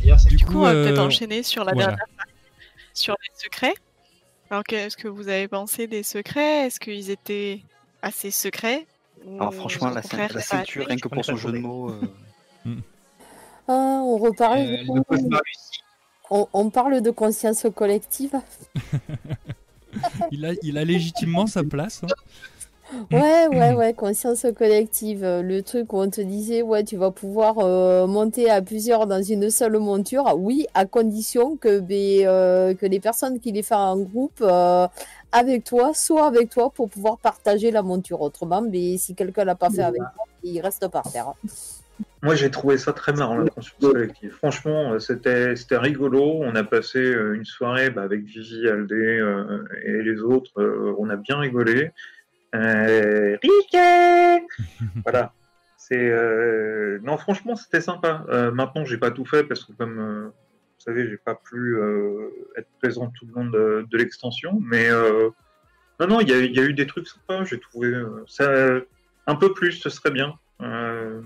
D'ailleurs, 0.00 0.20
c'est 0.20 0.30
Du, 0.30 0.36
Du 0.36 0.44
coup, 0.44 0.52
coup, 0.52 0.58
on 0.60 0.62
va 0.64 0.72
peut-être 0.72 1.00
enchaîner 1.00 1.42
sur 1.42 1.64
la 1.64 1.72
voilà. 1.72 1.88
dernière 1.88 2.06
partie, 2.16 2.32
sur 2.94 3.14
les 3.14 3.38
secrets. 3.42 3.74
Alors, 4.50 4.64
qu'est-ce 4.64 4.96
que 4.96 5.08
vous 5.08 5.28
avez 5.28 5.46
pensé 5.48 5.86
des 5.86 6.02
secrets? 6.02 6.66
Est-ce 6.66 6.80
qu'ils 6.80 7.10
étaient 7.10 7.60
assez 8.02 8.30
secrets? 8.30 8.86
Alors 9.38 9.52
franchement, 9.54 9.90
la, 9.90 10.00
contraire, 10.00 10.40
ceinture, 10.40 10.86
rien 10.86 10.96
que 10.96 11.08
pour 11.08 11.24
son 11.24 11.36
jeu 11.36 11.52
de 11.52 11.58
mots. 11.58 11.90
euh, 11.90 12.14
Ah, 13.68 14.00
on 14.04 14.16
reparle 14.16 14.60
euh, 14.60 14.76
on, 16.30 16.48
on 16.52 16.70
parle 16.70 17.02
de 17.02 17.10
conscience 17.10 17.66
collective. 17.74 18.40
Il 20.30 20.44
a, 20.44 20.52
il 20.62 20.78
a 20.78 20.84
légitimement 20.84 21.46
sa 21.46 21.64
place. 21.64 22.02
hein. 22.04 22.06
Ouais, 23.12 23.46
ouais, 23.48 23.74
ouais, 23.74 23.94
conscience 23.94 24.46
collective. 24.56 25.22
Euh, 25.24 25.42
Le 25.42 25.62
truc 25.62 25.92
où 25.92 25.98
on 25.98 26.10
te 26.10 26.20
disait, 26.20 26.62
ouais, 26.62 26.84
tu 26.84 26.96
vas 26.96 27.10
pouvoir 27.10 27.58
euh, 27.58 28.06
monter 28.06 28.50
à 28.50 28.62
plusieurs 28.62 29.06
dans 29.06 29.22
une 29.22 29.50
seule 29.50 29.78
monture. 29.78 30.34
Oui, 30.36 30.66
à 30.74 30.86
condition 30.86 31.56
que, 31.56 31.80
ben, 31.80 32.26
euh, 32.26 32.74
que 32.74 32.86
les 32.86 33.00
personnes 33.00 33.40
qui 33.40 33.52
les 33.52 33.62
font 33.62 33.76
en 33.76 33.98
groupe 33.98 34.40
euh, 34.40 34.86
avec 35.32 35.64
toi 35.64 35.92
soient 35.94 36.26
avec 36.26 36.50
toi 36.50 36.70
pour 36.70 36.88
pouvoir 36.88 37.18
partager 37.18 37.70
la 37.70 37.82
monture. 37.82 38.20
Autrement, 38.22 38.62
ben, 38.62 38.96
si 38.98 39.14
quelqu'un 39.14 39.44
l'a 39.44 39.54
pas 39.54 39.70
fait 39.70 39.82
avec 39.82 40.00
toi, 40.00 40.24
il 40.42 40.60
reste 40.60 40.88
par 40.88 41.10
terre. 41.10 41.32
Moi, 42.22 42.34
j'ai 42.34 42.50
trouvé 42.50 42.78
ça 42.78 42.92
très 42.92 43.12
marrant, 43.12 43.38
la 43.38 43.48
conscience 43.50 43.76
collective. 43.80 44.30
Franchement, 44.32 44.98
c'était 44.98 45.54
rigolo. 45.70 46.40
On 46.42 46.54
a 46.54 46.64
passé 46.64 47.00
une 47.00 47.44
soirée 47.44 47.90
bah, 47.90 48.02
avec 48.02 48.24
Vivi, 48.24 48.68
Aldé 48.68 48.94
euh, 48.94 49.64
et 49.84 50.02
les 50.02 50.20
autres. 50.20 50.50
euh, 50.58 50.94
on 50.98 51.10
a 51.10 51.16
bien 51.16 51.38
rigolé. 51.38 51.90
Euh, 52.54 53.36
Riquet 53.42 54.44
Voilà. 55.04 55.32
C'est 55.76 55.96
euh, 56.10 56.98
non, 57.02 57.16
franchement, 57.16 57.56
c'était 57.56 57.80
sympa. 57.80 58.24
Euh, 58.28 58.50
maintenant, 58.50 58.84
j'ai 58.84 58.98
pas 58.98 59.10
tout 59.10 59.24
fait 59.24 59.44
parce 59.44 59.64
que, 59.64 59.72
comme 59.72 59.98
euh, 59.98 60.24
vous 60.28 60.80
savez, 60.84 61.08
j'ai 61.08 61.16
pas 61.16 61.34
pu 61.34 61.56
euh, 61.76 62.30
être 62.56 62.68
présent 62.78 63.10
tout 63.18 63.26
le 63.26 63.32
long 63.32 63.46
de, 63.46 63.86
de 63.90 63.96
l'extension. 63.98 64.60
Mais 64.62 64.88
euh, 64.90 65.30
non, 66.00 66.06
non, 66.08 66.20
il 66.20 66.28
y, 66.28 66.32
a- 66.32 66.38
il 66.40 66.54
y 66.54 66.60
a 66.60 66.64
eu 66.64 66.74
des 66.74 66.86
trucs 66.86 67.06
sympas. 67.08 67.44
J'ai 67.44 67.58
trouvé 67.60 67.88
euh, 67.88 68.24
ça 68.26 68.50
un 69.26 69.34
peu 69.34 69.52
plus, 69.54 69.72
ce 69.72 69.88
serait 69.88 70.10
bien. 70.10 70.34
Euh, 70.60 71.20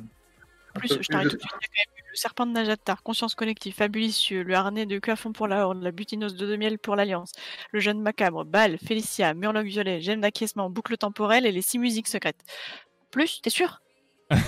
plus, 0.74 0.88
je 1.00 1.08
t'arrête 1.08 1.24
de- 1.26 1.30
tout 1.30 1.36
de 1.36 1.42
suite. 1.42 1.52
Il 1.52 1.62
y 1.62 1.64
a 1.64 1.84
quand 1.84 1.90
même 1.90 1.91
eu 1.91 1.91
le 2.12 2.16
serpent 2.16 2.44
de 2.44 2.52
Najatar, 2.52 3.02
conscience 3.02 3.34
collective, 3.34 3.74
fabulicieux, 3.74 4.42
le 4.42 4.54
harnais 4.54 4.84
de 4.84 4.98
Cafon 4.98 5.32
pour 5.32 5.48
la 5.48 5.66
Horde, 5.66 5.82
la 5.82 5.92
butineuse 5.92 6.34
de 6.36 6.46
Demiel 6.46 6.78
pour 6.78 6.94
l'Alliance, 6.94 7.32
le 7.72 7.80
jeune 7.80 8.02
macabre, 8.02 8.44
Bal, 8.44 8.76
Félicia, 8.76 9.32
Murloc 9.32 9.64
violet, 9.64 10.02
gemme 10.02 10.20
d'acquiescement, 10.20 10.68
boucle 10.68 10.98
temporelle 10.98 11.46
et 11.46 11.52
les 11.52 11.62
six 11.62 11.78
musiques 11.78 12.08
secrètes. 12.08 12.44
Plus, 13.10 13.40
t'es 13.40 13.50
sûr? 13.50 13.80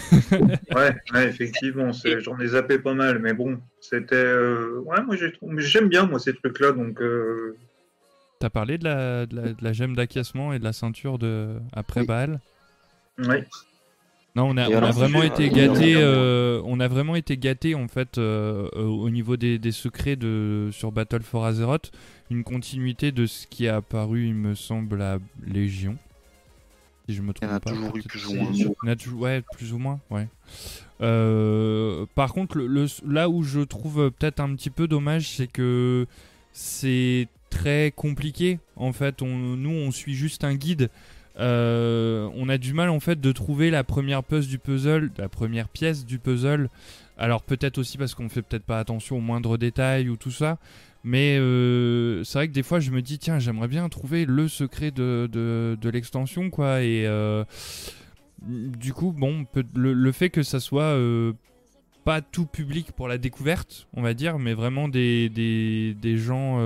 Ouais, 0.74 0.94
ouais, 1.12 1.28
effectivement, 1.28 1.90
j'en 1.92 2.38
ai 2.40 2.48
zappé 2.48 2.78
pas 2.78 2.94
mal, 2.94 3.18
mais 3.18 3.32
bon, 3.32 3.60
c'était. 3.80 4.16
euh, 4.16 4.80
Ouais, 4.80 5.02
moi 5.02 5.16
j'ai 5.16 5.32
trouvé- 5.32 5.54
mais 5.54 5.62
j'aime 5.62 5.88
bien 5.88 6.04
moi 6.06 6.18
ces 6.18 6.34
trucs-là, 6.34 6.72
donc. 6.72 7.00
euh, 7.00 7.56
T'as 8.40 8.50
parlé 8.50 8.76
de 8.78 8.84
la, 8.84 9.26
de 9.26 9.36
la, 9.36 9.42
de 9.52 9.64
la 9.64 9.72
gemme 9.72 9.94
d'acquiescement 9.94 10.52
et 10.52 10.58
de 10.58 10.64
la 10.64 10.72
ceinture 10.72 11.18
de 11.18 11.58
après 11.72 12.00
Oui. 12.00 12.06
Baal? 12.06 12.40
Ouais. 13.18 13.46
Non, 14.36 14.48
on 14.50 14.56
a, 14.56 14.68
Et 14.68 14.74
on 14.74 14.82
a 14.82 14.90
vraiment 14.90 15.22
été 15.22 15.44
euh, 15.48 15.54
gâté. 15.54 15.94
euh, 15.96 16.60
on 16.64 16.80
a 16.80 16.88
vraiment 16.88 17.14
été 17.14 17.36
gâté 17.36 17.76
en 17.76 17.86
fait 17.86 18.18
euh, 18.18 18.68
euh, 18.74 18.82
au 18.82 19.08
niveau 19.10 19.36
des, 19.36 19.58
des 19.60 19.70
secrets 19.70 20.16
de 20.16 20.70
sur 20.72 20.90
Battle 20.90 21.22
for 21.22 21.44
Azeroth, 21.44 21.92
une 22.30 22.42
continuité 22.42 23.12
de 23.12 23.26
ce 23.26 23.46
qui 23.46 23.66
est 23.66 23.68
apparu, 23.68 24.26
il 24.26 24.34
me 24.34 24.54
semble, 24.56 25.00
à 25.02 25.18
Légion. 25.46 25.96
Si 27.08 27.14
je 27.14 27.22
me 27.22 27.32
Il 27.40 27.44
y 27.46 27.46
en 27.48 27.54
a 27.54 27.60
trompe 27.60 27.64
pas. 27.64 27.70
toujours 27.70 27.96
eu 27.96 28.02
plus 28.02 28.26
ou 28.26 28.34
moins. 28.34 28.52
ouais, 29.20 29.42
plus 29.52 29.72
ou 29.72 29.78
moins, 29.78 30.00
ouais. 30.10 30.26
Euh, 31.00 32.06
par 32.16 32.32
contre, 32.32 32.56
le, 32.58 32.66
le- 32.66 32.86
là 33.06 33.28
où 33.28 33.42
je 33.44 33.60
trouve 33.60 34.10
peut-être 34.10 34.40
un 34.40 34.52
petit 34.56 34.70
peu 34.70 34.88
dommage, 34.88 35.28
c'est 35.28 35.46
que 35.46 36.06
c'est 36.52 37.28
très 37.50 37.92
compliqué. 37.94 38.58
En 38.74 38.92
fait, 38.92 39.22
on, 39.22 39.28
nous, 39.28 39.70
on 39.70 39.92
suit 39.92 40.14
juste 40.14 40.42
un 40.44 40.54
guide. 40.54 40.90
Euh, 41.38 42.28
on 42.36 42.48
a 42.48 42.58
du 42.58 42.74
mal 42.74 42.90
en 42.90 43.00
fait 43.00 43.20
de 43.20 43.32
trouver 43.32 43.70
la 43.70 43.82
première 43.82 44.22
pièce 44.22 44.46
du 44.46 44.58
puzzle, 44.58 45.10
la 45.18 45.28
première 45.28 45.68
pièce 45.68 46.06
du 46.06 46.18
puzzle. 46.18 46.68
Alors 47.18 47.42
peut-être 47.42 47.78
aussi 47.78 47.98
parce 47.98 48.14
qu'on 48.14 48.28
fait 48.28 48.42
peut-être 48.42 48.64
pas 48.64 48.78
attention 48.78 49.16
aux 49.16 49.20
moindres 49.20 49.58
détails 49.58 50.08
ou 50.08 50.16
tout 50.16 50.30
ça. 50.30 50.58
Mais 51.02 51.36
euh, 51.38 52.24
c'est 52.24 52.38
vrai 52.38 52.48
que 52.48 52.52
des 52.52 52.62
fois 52.62 52.80
je 52.80 52.90
me 52.90 53.02
dis 53.02 53.18
tiens 53.18 53.38
j'aimerais 53.38 53.68
bien 53.68 53.88
trouver 53.88 54.24
le 54.24 54.48
secret 54.48 54.90
de, 54.90 55.78
l'extension 55.82 56.48
quoi 56.50 56.82
et 56.82 57.06
euh, 57.06 57.44
du 58.42 58.94
coup 58.94 59.12
bon 59.12 59.44
le, 59.74 60.12
fait 60.12 60.30
que 60.30 60.42
ça 60.42 60.60
soit 60.60 60.96
pas 62.04 62.22
tout 62.22 62.46
public 62.46 62.92
pour 62.92 63.06
la 63.06 63.18
découverte 63.18 63.86
on 63.92 64.00
va 64.00 64.14
dire 64.14 64.38
mais 64.38 64.54
vraiment 64.54 64.88
des, 64.88 66.00
gens 66.16 66.58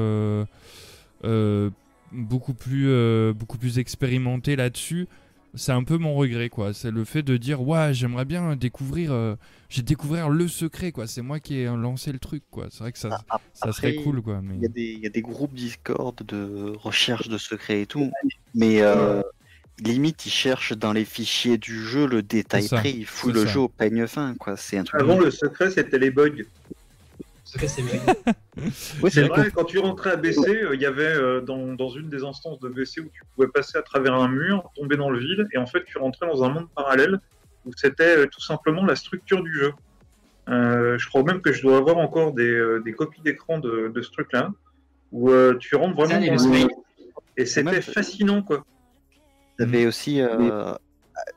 beaucoup 2.13 2.55
plus 2.55 2.89
euh, 2.89 3.33
beaucoup 3.33 3.59
plus 3.59 3.79
expérimentés 3.79 4.57
là-dessus 4.57 5.07
c'est 5.55 5.73
un 5.73 5.83
peu 5.83 5.97
mon 5.97 6.15
regret 6.15 6.49
quoi 6.51 6.75
c'est 6.75 6.91
le 6.91 7.05
fait 7.05 7.23
de 7.23 7.37
dire 7.37 7.63
ouais 7.67 7.93
j'aimerais 7.95 8.25
bien 8.27 8.55
découvrir 8.55 9.13
euh, 9.13 9.35
j'ai 9.71 9.83
découvert 9.83 10.29
le 10.29 10.47
secret 10.47 10.93
quoi 10.93 11.07
c'est 11.07 11.23
moi 11.23 11.41
qui 11.41 11.57
ai 11.59 11.65
lancé 11.65 12.13
le 12.13 12.19
truc 12.19 12.43
quoi 12.51 12.67
c'est 12.71 12.81
vrai 12.81 12.93
que 12.93 12.99
ça 12.99 13.25
Ah, 13.31 13.41
ça 13.55 13.73
serait 13.73 13.95
cool 13.95 14.21
quoi 14.23 14.41
mais 14.43 14.57
Il 14.57 14.63
y, 14.63 14.67
a 14.67 14.69
des, 14.69 14.93
il 14.93 15.01
y 15.01 15.07
a 15.07 15.11
des 15.11 15.23
groupes 15.23 15.55
Discord 15.55 16.15
de 16.27 16.75
recherche 16.79 17.29
de 17.29 17.39
secrets 17.39 17.81
et 17.83 17.87
tout, 17.87 18.11
mais 18.55 18.83
euh, 18.83 19.23
limite 19.83 20.27
ils 20.27 20.31
cherchent 20.31 20.75
dans 20.77 20.93
les 20.93 21.07
fichiers 21.07 21.57
du 21.57 21.83
jeu 21.83 22.07
le 22.07 22.23
détail 22.23 22.69
près, 22.69 22.91
ils 22.93 23.07
fouillent 23.07 23.33
le 23.33 23.47
ça. 23.47 23.53
jeu 23.53 23.61
au 23.61 23.69
peigne 23.69 24.07
fin, 24.07 24.35
quoi. 24.35 24.57
C'est 24.57 24.77
un 24.79 24.85
truc. 24.85 25.01
Avant 25.01 25.19
le 25.19 25.31
secret 25.31 25.71
c'était 25.71 25.99
les 25.99 26.11
bugs. 26.11 26.45
C'est. 27.49 27.83
Oui, 29.03 29.11
C'est 29.11 29.23
vrai, 29.23 29.51
quand 29.53 29.65
tu 29.65 29.79
rentrais 29.79 30.11
à 30.11 30.17
BC, 30.17 30.49
euh, 30.49 30.75
il 30.75 30.83
y 30.83 30.87
avait 30.87 31.05
euh, 31.05 31.41
dans, 31.41 31.75
dans 31.75 31.89
une 31.89 32.09
des 32.09 32.25
instances 32.25 32.59
de 32.59 32.69
BC 32.69 33.01
où 33.01 33.09
tu 33.09 33.23
pouvais 33.35 33.47
passer 33.47 33.79
à 33.79 33.83
travers 33.83 34.15
un 34.15 34.29
mur, 34.29 34.71
tomber 34.75 34.97
dans 34.97 35.11
le 35.11 35.21
vide, 35.21 35.47
et 35.53 35.59
en 35.59 35.67
fait 35.67 35.85
tu 35.85 35.97
rentrais 35.99 36.27
dans 36.27 36.43
un 36.43 36.49
monde 36.51 36.67
parallèle 36.75 37.21
où 37.65 37.71
c'était 37.77 38.19
euh, 38.19 38.27
tout 38.27 38.41
simplement 38.41 38.85
la 38.85 38.97
structure 38.97 39.43
du 39.43 39.55
jeu. 39.55 39.73
Euh, 40.49 40.99
je 40.99 41.09
crois 41.09 41.23
même 41.23 41.41
que 41.41 41.53
je 41.53 41.63
dois 41.63 41.79
avoir 41.79 41.99
encore 41.99 42.33
des, 42.33 42.51
euh, 42.51 42.81
des 42.81 42.93
copies 42.93 43.21
d'écran 43.21 43.59
de, 43.59 43.93
de 43.95 44.03
ce 44.03 44.11
truc-là, 44.11 44.51
où 45.13 45.31
euh, 45.31 45.55
tu 45.59 45.77
rentres 45.77 45.95
vraiment 45.95 46.21
dans 46.21 46.33
le 46.33 46.59
monde. 46.61 46.71
Et 47.37 47.47
c'était 47.47 47.81
fascinant, 47.81 48.43
quoi. 48.43 48.65
T'avais 49.57 49.87
aussi, 49.87 50.21
euh, 50.21 50.65
à 50.65 50.81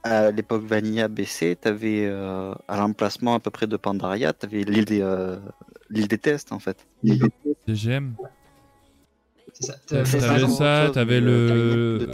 à 0.03 0.31
l'époque 0.31 0.63
Vanilla 0.63 1.07
BC, 1.07 1.57
t'avais 1.59 2.05
euh, 2.05 2.53
à 2.67 2.77
l'emplacement 2.77 3.35
à 3.35 3.39
peu 3.39 3.49
près 3.49 3.67
de 3.67 3.77
Pandaria, 3.77 4.33
t'avais 4.33 4.63
l'île 4.63 4.85
des, 4.85 5.01
euh, 5.01 5.37
l'île 5.91 6.07
des 6.07 6.17
tests 6.17 6.51
en 6.51 6.59
fait. 6.59 6.85
DGM 7.67 8.15
C'est 9.53 9.65
ça. 9.67 9.73
T'avais 9.87 10.47
ça, 10.47 10.89
t'avais 10.93 11.19
le- 11.21 11.27
euh. 11.29 12.07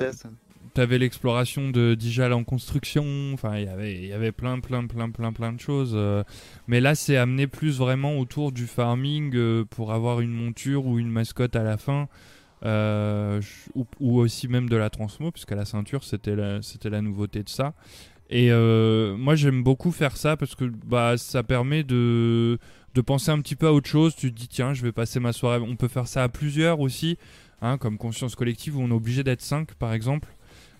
T'avais 0.73 0.99
l'exploration 0.99 1.71
de 1.71 1.95
Dijal 1.95 2.33
en 2.33 2.43
construction, 2.43 3.03
enfin 3.33 3.57
il 3.57 3.65
y 3.65 3.67
avait- 3.67 3.95
il 3.95 4.05
y 4.05 4.13
avait 4.13 4.31
plein 4.31 4.59
plein 4.59 4.85
plein 4.85 5.09
plein 5.09 5.31
plein 5.33 5.51
de 5.51 5.59
choses. 5.59 5.93
euh, 5.95 6.23
mais 6.67 6.79
là 6.81 6.93
c'est 6.93 7.17
amené 7.17 7.47
plus 7.47 7.79
vraiment 7.79 8.19
autour 8.19 8.51
du 8.51 8.67
farming 8.67 9.31
euh, 9.35 9.65
pour 9.67 9.91
avoir 9.91 10.21
une 10.21 10.29
monture 10.33 10.85
ou 10.85 10.99
une 10.99 11.09
mascotte 11.09 11.55
à 11.55 11.63
la 11.63 11.77
fin. 11.77 12.07
euh, 12.63 13.39
ou, 13.75 13.85
ou 13.99 14.17
aussi 14.19 14.47
même 14.47 14.67
de 14.67 14.75
la 14.75 14.89
transmo, 14.89 15.31
puisqu'à 15.31 15.53
la 15.55 15.65
ceinture 15.65 16.03
c'était 16.03 16.35
la, 16.35 16.61
c'était 16.63 16.89
la 16.89 17.01
nouveauté 17.03 17.43
de 17.43 17.49
ça. 17.49 17.73
Et 18.31 18.51
euh, 18.51 19.15
moi 19.15 19.35
j'aime 19.35 19.61
beaucoup 19.63 19.91
faire 19.91 20.17
ça 20.17 20.35
parce 20.37 20.55
que 20.55 20.65
bah, 20.65 21.17
ça 21.17 21.43
permet 21.43 21.83
de, 21.83 22.57
de 22.95 23.01
penser 23.01 23.31
un 23.31 23.39
petit 23.41 23.55
peu 23.55 23.67
à 23.67 23.73
autre 23.73 23.89
chose. 23.89 24.15
Tu 24.15 24.31
te 24.33 24.39
dis 24.39 24.47
tiens 24.47 24.73
je 24.73 24.81
vais 24.83 24.91
passer 24.91 25.19
ma 25.19 25.33
soirée. 25.33 25.59
On 25.61 25.75
peut 25.75 25.87
faire 25.87 26.07
ça 26.07 26.23
à 26.23 26.29
plusieurs 26.29 26.79
aussi, 26.79 27.17
hein, 27.61 27.77
comme 27.77 27.97
conscience 27.97 28.35
collective 28.35 28.77
où 28.77 28.81
on 28.81 28.89
est 28.89 28.93
obligé 28.93 29.23
d'être 29.23 29.41
5 29.41 29.73
par 29.75 29.93
exemple. 29.93 30.29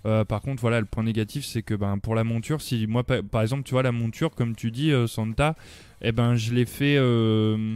Euh, 0.05 0.23
par 0.23 0.41
contre, 0.41 0.61
voilà, 0.61 0.79
le 0.79 0.85
point 0.85 1.03
négatif, 1.03 1.43
c'est 1.45 1.63
que 1.63 1.73
ben, 1.73 1.97
pour 1.97 2.15
la 2.15 2.23
monture, 2.23 2.61
si 2.61 2.87
moi, 2.87 3.03
pa- 3.03 3.23
par 3.23 3.41
exemple, 3.41 3.63
tu 3.63 3.71
vois, 3.71 3.83
la 3.83 3.91
monture, 3.91 4.31
comme 4.35 4.55
tu 4.55 4.71
dis, 4.71 4.91
euh, 4.91 5.05
Santa, 5.07 5.55
eh 6.01 6.11
ben, 6.13 6.35
je 6.35 6.53
l'ai 6.53 6.65
fait, 6.65 6.95
euh, 6.97 7.75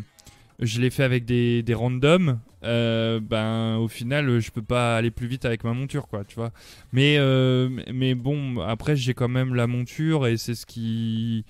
fait 0.64 1.04
avec 1.04 1.26
des, 1.26 1.62
des 1.64 1.74
randoms. 1.74 2.40
ben, 2.62 3.78
au 3.78 3.88
final, 3.88 4.40
je 4.40 4.52
peux 4.52 4.62
pas 4.62 4.96
aller 4.98 5.12
plus 5.12 5.28
vite 5.28 5.44
avec 5.46 5.64
ma 5.64 5.74
monture, 5.74 6.08
quoi, 6.08 6.24
tu 6.24 6.36
vois. 6.36 6.52
Mais 6.94 7.18
bon, 8.16 8.60
après, 8.62 8.96
j'ai 8.96 9.14
quand 9.14 9.30
même 9.30 9.54
la 9.56 9.68
monture 9.68 10.28
et 10.28 10.38
c'est 10.38 10.56
ce 10.56 10.66
qui, 10.66 11.44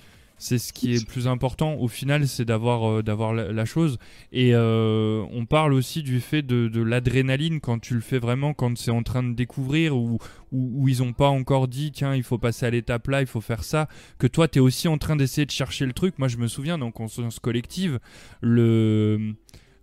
c'est 0.44 0.58
ce 0.58 0.74
qui 0.74 0.94
est 0.96 1.00
le 1.00 1.06
plus 1.06 1.28
important. 1.28 1.76
Au 1.76 1.88
final, 1.88 2.28
c'est 2.28 2.46
d'avoir, 2.46 2.90
euh, 2.90 3.04
d'avoir 3.04 3.32
la, 3.32 3.52
la 3.52 3.66
chose. 3.66 4.00
Et 4.32 4.56
euh, 4.56 5.24
on 5.32 5.46
parle 5.46 5.72
aussi 5.74 6.02
du 6.02 6.20
fait 6.20 6.42
de, 6.42 6.68
de 6.68 6.82
l'adrénaline 6.82 7.60
quand 7.62 7.78
tu 7.80 7.94
le 7.94 8.02
fais 8.02 8.18
vraiment, 8.18 8.56
quand 8.56 8.76
c'est 8.76 8.90
en 8.90 9.04
train 9.04 9.22
de 9.22 9.34
découvrir 9.36 9.96
ou 9.96 10.18
où, 10.52 10.82
où 10.82 10.88
ils 10.90 11.04
ont 11.04 11.14
pas 11.14 11.30
encore 11.30 11.68
dit 11.68 11.92
tiens 11.92 12.16
il 12.16 12.24
faut 12.24 12.38
passer 12.40 12.66
à 12.66 12.70
l'étape 12.72 13.08
là 13.08 13.22
il 13.22 13.28
faut 13.28 13.40
faire 13.40 13.64
ça 13.64 13.88
que 14.18 14.28
toi 14.28 14.48
tu 14.50 14.58
es 14.58 14.62
aussi 14.62 14.88
en 14.90 14.98
train 14.98 15.16
d'essayer 15.16 15.46
de 15.46 15.52
chercher 15.52 15.86
le 15.86 15.94
truc 15.94 16.20
moi 16.20 16.28
je 16.28 16.36
me 16.38 16.48
souviens 16.48 16.78
dans 16.78 16.92
conscience 16.92 17.40
collective 17.40 18.00
le 18.42 19.34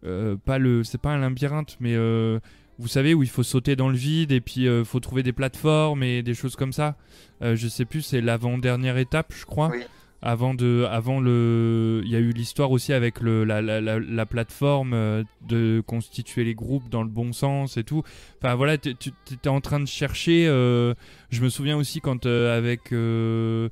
euh, 0.04 0.36
pas 0.36 0.58
le 0.58 0.84
c'est 0.84 0.98
pas 1.00 1.10
un 1.10 1.18
labyrinthe 1.18 1.76
mais 1.80 1.94
euh, 1.94 2.38
vous 2.78 2.88
savez 2.88 3.14
où 3.14 3.22
il 3.22 3.28
faut 3.28 3.42
sauter 3.42 3.76
dans 3.76 3.88
le 3.88 3.96
vide 3.96 4.30
et 4.32 4.40
puis 4.40 4.68
euh, 4.68 4.84
faut 4.84 5.00
trouver 5.00 5.22
des 5.22 5.32
plateformes 5.32 6.02
et 6.02 6.22
des 6.22 6.34
choses 6.34 6.56
comme 6.56 6.72
ça 6.72 6.96
Euh, 7.40 7.54
je 7.56 7.68
sais 7.68 7.84
plus 7.84 8.02
c'est 8.02 8.20
l'avant 8.20 8.58
dernière 8.58 8.98
étape 8.98 9.32
je 9.34 9.44
crois 9.46 9.70
Oui. 9.70 9.84
Avant 10.20 10.52
de 10.52 10.84
avant 10.90 11.20
le 11.20 12.02
il 12.04 12.10
y 12.10 12.16
a 12.16 12.18
eu 12.18 12.30
l'histoire 12.32 12.72
aussi 12.72 12.92
avec 12.92 13.20
le 13.20 13.44
la, 13.44 13.62
la, 13.62 13.80
la, 13.80 14.00
la 14.00 14.26
plateforme 14.26 14.92
euh, 14.92 15.22
de 15.46 15.80
constituer 15.86 16.42
les 16.42 16.54
groupes 16.54 16.88
dans 16.88 17.02
le 17.02 17.08
bon 17.08 17.32
sens 17.32 17.76
et 17.76 17.84
tout. 17.84 18.02
Enfin 18.38 18.56
voilà 18.56 18.78
tu 18.78 18.94
t'étais 18.96 19.48
en 19.48 19.60
train 19.60 19.78
de 19.78 19.86
chercher 19.86 20.46
euh, 20.48 20.94
je 21.30 21.40
me 21.42 21.48
souviens 21.48 21.76
aussi 21.76 22.00
quand 22.00 22.26
euh, 22.26 22.56
avec 22.58 22.92
euh, 22.92 23.68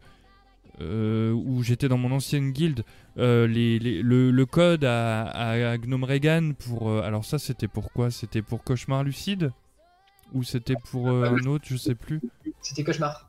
où 0.80 1.62
j'étais 1.62 1.88
dans 1.88 1.98
mon 1.98 2.12
ancienne 2.12 2.52
guilde 2.52 2.84
les, 3.16 3.78
les- 3.78 4.02
le, 4.02 4.30
le 4.30 4.46
code 4.46 4.84
à, 4.84 5.24
à, 5.24 5.78
Gnome 5.78 6.04
Regan 6.04 6.52
pour 6.54 6.92
alors 6.92 7.24
ça 7.24 7.38
c'était 7.38 7.66
pour 7.68 7.90
quoi? 7.92 8.10
C'était 8.10 8.42
pour 8.42 8.62
cauchemar 8.62 9.02
lucide? 9.04 9.52
Ou 10.32 10.42
c'était 10.42 10.76
pour 10.90 11.08
un 11.08 11.44
autre 11.46 11.64
je 11.66 11.76
sais 11.76 11.94
plus? 11.94 12.20
C'était 12.60 12.84
cauchemar. 12.84 13.25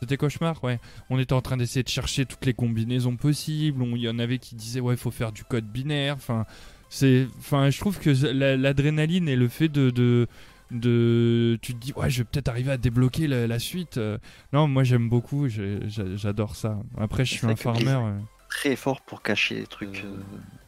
C'était 0.00 0.16
cauchemar, 0.16 0.62
ouais. 0.64 0.78
On 1.10 1.18
était 1.18 1.32
en 1.32 1.40
train 1.40 1.56
d'essayer 1.56 1.82
de 1.82 1.88
chercher 1.88 2.26
toutes 2.26 2.44
les 2.46 2.54
combinaisons 2.54 3.16
possibles. 3.16 3.84
Il 3.94 4.02
y 4.02 4.08
en 4.08 4.18
avait 4.18 4.38
qui 4.38 4.54
disaient 4.54 4.80
ouais, 4.80 4.94
il 4.94 4.98
faut 5.00 5.10
faire 5.10 5.32
du 5.32 5.44
code 5.44 5.64
binaire. 5.66 6.14
Enfin, 6.14 6.46
c'est, 6.88 7.26
enfin, 7.38 7.70
je 7.70 7.78
trouve 7.80 7.98
que 7.98 8.10
la- 8.32 8.56
l'adrénaline 8.56 9.28
et 9.28 9.36
le 9.36 9.48
fait 9.48 9.68
de, 9.68 9.90
de, 9.90 10.26
de, 10.70 11.58
tu 11.62 11.74
te 11.74 11.78
dis 11.78 11.92
ouais, 11.96 12.10
je 12.10 12.18
vais 12.18 12.24
peut-être 12.24 12.48
arriver 12.48 12.70
à 12.72 12.76
débloquer 12.76 13.26
la, 13.26 13.46
la 13.46 13.58
suite. 13.58 13.96
Euh, 13.98 14.18
Non, 14.52 14.68
moi 14.68 14.84
j'aime 14.84 15.08
beaucoup. 15.08 15.46
J'adore 15.48 16.56
ça. 16.56 16.78
Après, 16.96 17.24
je 17.24 17.34
suis 17.34 17.46
un 17.46 17.56
farmer. 17.56 17.88
Euh. 17.88 18.18
Très 18.50 18.76
fort 18.76 19.00
pour 19.02 19.22
cacher 19.22 19.56
les 19.56 19.66
trucs 19.66 20.04
euh, 20.04 20.16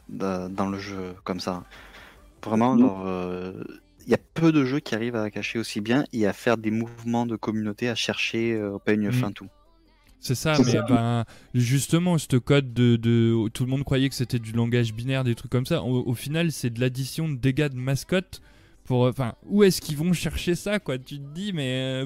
da- 0.09 0.49
dans 0.49 0.69
le 0.69 0.77
jeu 0.79 1.15
comme 1.23 1.39
ça. 1.39 1.63
Vraiment, 2.43 2.77
genre, 2.77 3.03
euh, 3.05 3.63
il 4.05 4.11
y 4.11 4.15
a 4.15 4.19
peu 4.33 4.51
de 4.51 4.65
jeux 4.65 4.79
qui 4.79 4.95
arrivent 4.95 5.15
à 5.15 5.29
cacher 5.31 5.59
aussi 5.59 5.81
bien 5.81 6.05
et 6.13 6.25
à 6.27 6.33
faire 6.33 6.57
des 6.57 6.71
mouvements 6.71 7.25
de 7.25 7.35
communauté, 7.35 7.89
à 7.89 7.95
chercher 7.95 8.53
euh, 8.53 8.71
au 8.73 8.79
peigne 8.79 9.07
Mm. 9.09 9.11
fin 9.11 9.31
tout. 9.31 9.47
C'est 10.19 10.35
ça, 10.35 10.55
mais 10.59 10.71
ça. 10.73 10.81
ben 10.83 11.25
justement, 11.55 12.17
ce 12.19 12.37
code 12.37 12.73
de, 12.73 12.95
de- 12.95 13.49
tout 13.49 13.63
le 13.65 13.71
monde 13.71 13.83
croyait 13.83 14.07
que 14.07 14.13
c'était 14.13 14.37
du 14.37 14.51
langage 14.51 14.93
binaire, 14.93 15.23
des 15.23 15.33
trucs 15.33 15.51
comme 15.51 15.65
ça. 15.65 15.81
Au, 15.81 16.03
au 16.07 16.13
final, 16.13 16.51
c'est 16.51 16.69
de 16.69 16.79
l'addition 16.79 17.27
de 17.27 17.35
dégâts 17.35 17.69
de 17.69 17.75
mascotte. 17.75 18.41
Pour, 18.83 19.03
enfin, 19.07 19.35
où 19.45 19.63
est-ce 19.63 19.79
qu'ils 19.79 19.95
vont 19.97 20.11
chercher 20.11 20.53
ça, 20.55 20.79
quoi? 20.79 20.97
Tu 20.97 21.17
te 21.17 21.33
dis, 21.33 21.53
mais 21.53 22.03
euh, 22.03 22.05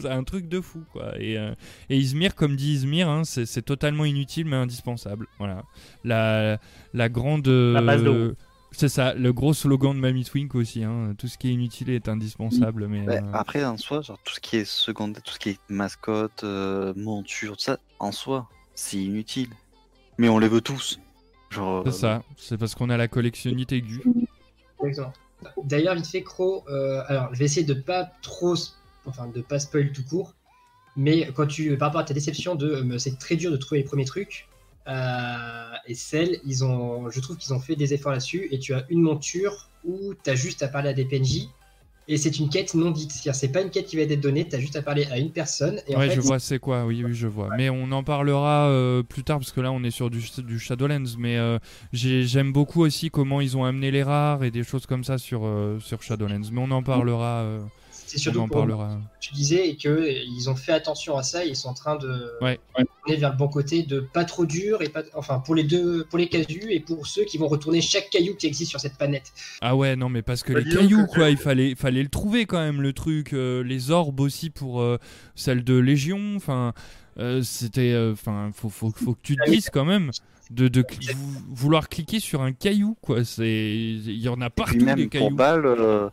c'est 0.00 0.08
un 0.10 0.24
truc 0.24 0.48
de 0.48 0.60
fou, 0.60 0.82
quoi. 0.92 1.12
Et, 1.20 1.38
euh, 1.38 1.54
et 1.90 1.96
Izmir, 1.98 2.34
comme 2.34 2.56
dit 2.56 2.72
Izmir, 2.72 3.08
hein, 3.08 3.24
c'est 3.24 3.46
c'est 3.46 3.62
totalement 3.62 4.04
inutile 4.04 4.46
mais 4.46 4.56
indispensable. 4.56 5.26
Voilà, 5.38 5.62
la, 6.02 6.58
la 6.92 7.08
grande. 7.08 7.46
La 7.46 7.82
base 7.82 8.02
de 8.02 8.08
euh, 8.08 8.34
c'est 8.76 8.88
ça, 8.88 9.14
le 9.14 9.32
gros 9.32 9.54
slogan 9.54 9.94
de 9.94 10.00
Mamie 10.00 10.24
Twink 10.24 10.54
aussi. 10.54 10.84
Hein, 10.84 11.14
tout 11.18 11.28
ce 11.28 11.38
qui 11.38 11.48
est 11.48 11.52
inutile 11.52 11.90
est 11.90 12.08
indispensable. 12.08 12.88
Mais 12.88 13.06
Ouais, 13.06 13.22
euh, 13.22 13.32
Après, 13.32 13.64
en 13.64 13.76
soi, 13.76 14.02
genre, 14.02 14.18
tout 14.24 14.34
ce 14.34 14.40
qui 14.40 14.56
est 14.56 14.64
secondaire, 14.64 15.22
tout 15.22 15.34
ce 15.34 15.38
qui 15.38 15.50
est 15.50 15.58
mascotte, 15.68 16.44
euh, 16.44 16.92
monture, 16.96 17.56
tout 17.56 17.64
ça, 17.64 17.78
en 17.98 18.12
soi, 18.12 18.48
c'est 18.74 18.98
inutile. 18.98 19.50
Mais 20.18 20.28
on 20.28 20.38
les 20.38 20.48
veut 20.48 20.60
tous. 20.60 21.00
Genre. 21.50 21.82
C'est 21.84 21.88
euh, 21.88 21.92
ça, 21.92 22.22
c'est 22.36 22.58
parce 22.58 22.74
qu'on 22.74 22.90
a 22.90 22.96
la 22.96 23.08
collectionnite 23.08 23.72
aiguë. 23.72 24.02
Exactement. 24.84 25.12
D'ailleurs, 25.64 25.94
vite 25.94 26.06
fait, 26.06 26.22
Cro, 26.22 26.64
euh, 26.68 27.02
alors 27.06 27.28
je 27.32 27.38
vais 27.38 27.44
essayer 27.44 27.66
de 27.66 27.74
pas 27.74 28.10
trop, 28.22 28.54
enfin 29.06 29.28
de 29.28 29.40
pas 29.40 29.58
spoil 29.58 29.92
tout 29.92 30.04
court, 30.04 30.34
mais 30.96 31.30
quand 31.34 31.46
tu, 31.46 31.76
par 31.76 31.88
rapport 31.88 32.00
à 32.00 32.04
ta 32.04 32.14
déception 32.14 32.54
de, 32.54 32.66
euh, 32.66 32.98
c'est 32.98 33.18
très 33.18 33.36
dur 33.36 33.50
de 33.50 33.56
trouver 33.56 33.80
les 33.80 33.84
premiers 33.84 34.04
trucs, 34.04 34.48
et 34.86 35.94
celle, 35.94 36.38
ils 36.44 36.64
ont, 36.64 37.10
je 37.10 37.20
trouve 37.20 37.36
qu'ils 37.36 37.54
ont 37.54 37.60
fait 37.60 37.76
des 37.76 37.94
efforts 37.94 38.12
là-dessus, 38.12 38.48
et 38.50 38.58
tu 38.58 38.74
as 38.74 38.84
une 38.90 39.00
monture 39.02 39.68
où 39.84 40.14
tu 40.22 40.30
as 40.30 40.34
juste 40.34 40.62
à 40.62 40.68
parler 40.68 40.90
à 40.90 40.92
des 40.92 41.04
PNJ, 41.04 41.48
et 42.06 42.18
c'est 42.18 42.38
une 42.38 42.50
quête 42.50 42.74
non 42.74 42.90
dite, 42.90 43.12
c'est-à-dire 43.12 43.34
c'est 43.34 43.48
pas 43.48 43.62
une 43.62 43.70
quête 43.70 43.86
qui 43.86 43.96
va 43.96 44.02
être 44.02 44.20
donnée, 44.20 44.46
tu 44.46 44.54
as 44.54 44.60
juste 44.60 44.76
à 44.76 44.82
parler 44.82 45.06
à 45.10 45.18
une 45.18 45.30
personne, 45.30 45.80
et 45.88 45.96
en 45.96 46.00
ouais, 46.00 46.08
fait, 46.08 46.16
je 46.16 46.20
vois 46.20 46.38
c'est 46.38 46.58
quoi, 46.58 46.84
oui, 46.84 47.02
oui, 47.02 47.14
je 47.14 47.26
vois. 47.26 47.48
Mais 47.56 47.70
on 47.70 47.90
en 47.92 48.02
parlera 48.04 48.68
euh, 48.68 49.02
plus 49.02 49.24
tard 49.24 49.38
parce 49.38 49.52
que 49.52 49.60
là 49.62 49.72
on 49.72 49.82
est 49.84 49.90
sur 49.90 50.10
du, 50.10 50.22
du 50.38 50.58
Shadowlands. 50.58 51.16
Mais 51.18 51.38
euh, 51.38 51.58
j'ai- 51.94 52.24
j'aime 52.24 52.52
beaucoup 52.52 52.82
aussi 52.82 53.08
comment 53.08 53.40
ils 53.40 53.56
ont 53.56 53.64
amené 53.64 53.90
les 53.90 54.02
rares 54.02 54.44
et 54.44 54.50
des 54.50 54.64
choses 54.64 54.84
comme 54.84 55.02
ça 55.02 55.16
sur, 55.16 55.46
euh, 55.46 55.78
sur 55.80 56.02
Shadowlands. 56.02 56.50
Mais 56.52 56.60
on 56.60 56.70
en 56.72 56.82
parlera. 56.82 57.46
Euh, 58.04 58.08
c'est 58.08 58.18
on 58.18 58.20
surtout 58.22 58.38
en 58.40 58.48
pour 58.48 58.58
parlera. 58.58 59.00
tu 59.20 59.32
disais 59.34 59.68
et 59.68 59.76
que 59.76 60.08
ils 60.26 60.48
ont 60.50 60.54
fait 60.56 60.72
attention 60.72 61.16
à 61.16 61.22
ça, 61.22 61.44
ils 61.44 61.56
sont 61.56 61.68
en 61.68 61.74
train 61.74 61.96
de 61.96 62.32
Ouais. 62.40 62.58
tourner 63.02 63.18
vers 63.18 63.30
le 63.32 63.36
bon 63.36 63.48
côté, 63.48 63.82
de 63.82 64.00
pas 64.00 64.24
trop 64.24 64.46
dur 64.46 64.82
et 64.82 64.88
pas, 64.88 65.02
enfin 65.14 65.38
pour 65.40 65.54
les 65.54 65.64
deux, 65.64 66.04
pour 66.04 66.18
les 66.18 66.28
casus 66.28 66.66
et 66.70 66.80
pour 66.80 67.06
ceux 67.06 67.24
qui 67.24 67.38
vont 67.38 67.48
retourner 67.48 67.80
chaque 67.80 68.10
caillou 68.10 68.34
qui 68.34 68.46
existe 68.46 68.70
sur 68.70 68.80
cette 68.80 68.96
planète. 68.96 69.32
Ah 69.60 69.74
ouais, 69.76 69.96
non, 69.96 70.08
mais 70.08 70.22
parce 70.22 70.42
que 70.42 70.52
Bah, 70.52 70.60
les 70.60 70.70
cailloux, 70.70 71.06
que- 71.06 71.12
quoi, 71.14 71.30
il 71.30 71.36
fallait, 71.36 71.74
fallait 71.74 72.02
le 72.02 72.08
trouver 72.08 72.46
quand 72.46 72.60
même, 72.60 72.80
le 72.82 72.92
truc. 72.92 73.32
euh, 73.32 73.62
les 73.62 73.90
orbes 73.90 74.20
aussi 74.20 74.50
pour 74.50 74.80
euh, 74.80 74.98
celle 75.34 75.64
de 75.64 75.74
Légion. 75.74 76.34
Enfin, 76.36 76.72
euh, 77.18 77.42
c'était. 77.42 77.92
euh, 77.92 78.12
Enfin, 78.12 78.50
faut, 78.54 78.68
faut, 78.68 78.90
faut 78.94 79.14
que 79.14 79.20
tu 79.22 79.36
te 79.36 79.50
dises 79.50 79.70
quand 79.72 79.84
même. 79.84 80.10
De, 80.50 80.68
de 80.68 80.82
cl- 80.82 81.14
vou- 81.14 81.40
vouloir 81.54 81.88
cliquer 81.88 82.20
sur 82.20 82.42
un 82.42 82.52
caillou, 82.52 82.96
quoi. 83.00 83.24
C'est, 83.24 83.46
il 83.72 84.18
y 84.20 84.28
en 84.28 84.40
a 84.42 84.46
Et 84.46 84.50
partout 84.50 84.74
puis 84.76 84.84
même 84.84 84.96
des 84.96 85.04
pour 85.08 85.10
cailloux. 85.20 85.34
balle, 85.36 85.64
euh, 85.64 86.08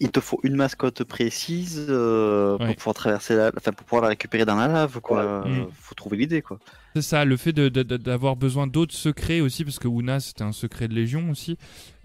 il 0.00 0.10
te 0.10 0.20
faut 0.20 0.40
une 0.42 0.56
mascotte 0.56 1.04
précise 1.04 1.86
euh, 1.88 2.56
Ouais. 2.58 2.66
pour 2.66 2.76
pouvoir 2.76 2.94
traverser 2.94 3.36
la, 3.36 3.50
enfin 3.56 3.72
pour 3.72 3.84
pouvoir 3.86 4.02
la 4.02 4.08
récupérer 4.08 4.44
dans 4.44 4.56
la 4.56 4.68
lave 4.68 5.00
quoi. 5.00 5.18
Ouais. 5.18 5.50
Euh, 5.50 5.64
Mm. 5.64 5.68
Faut 5.80 5.94
trouver 5.94 6.16
l'idée 6.16 6.42
quoi. 6.42 6.58
C'est 6.94 7.02
ça, 7.02 7.24
le 7.24 7.36
fait 7.36 7.52
de- 7.52 7.68
de- 7.68 7.82
de- 7.82 7.96
d'avoir 7.96 8.34
besoin 8.34 8.66
d'autres 8.66 8.94
secrets 8.94 9.40
aussi, 9.40 9.62
parce 9.64 9.78
que 9.78 9.86
Una 9.88 10.20
c'était 10.20 10.42
un 10.42 10.52
secret 10.52 10.88
de 10.88 10.94
Légion 10.94 11.30
aussi. 11.30 11.56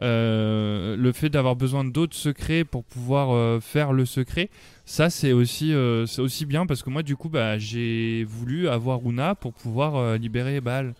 Euh, 0.01 0.95
le 0.97 1.11
fait 1.13 1.29
d'avoir 1.29 1.55
besoin 1.55 1.83
d'autres 1.83 2.15
secrets 2.15 2.63
pour 2.63 2.83
pouvoir 2.83 3.31
euh, 3.31 3.59
faire 3.59 3.93
le 3.93 4.05
secret, 4.05 4.49
ça 4.85 5.09
c'est 5.09 5.31
aussi, 5.31 5.73
euh, 5.73 6.05
c'est 6.05 6.21
aussi 6.21 6.45
bien 6.45 6.65
parce 6.65 6.83
que 6.83 6.89
moi 6.89 7.01
du 7.03 7.15
coup 7.15 7.29
bah, 7.29 7.57
j'ai 7.57 8.23
voulu 8.25 8.67
avoir 8.67 8.99
Una 9.07 9.35
pour 9.35 9.53
pouvoir 9.53 9.95
euh, 9.95 10.17
libérer 10.17 10.59
Baal. 10.61 10.93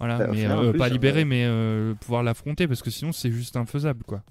Voilà, 0.00 0.18
Bah, 0.18 0.26
au 0.28 0.32
mais 0.32 0.42
final, 0.42 0.58
en 0.58 0.64
euh, 0.64 0.70
plus, 0.70 0.78
pas 0.78 0.88
libérer, 0.88 1.22
euh, 1.22 1.24
mais 1.24 1.44
euh, 1.46 1.94
pouvoir 1.94 2.22
l'affronter 2.22 2.66
parce 2.68 2.82
que 2.82 2.90
sinon 2.90 3.12
c'est 3.12 3.30
juste 3.30 3.56
infaisable 3.56 4.02
quoi. 4.06 4.22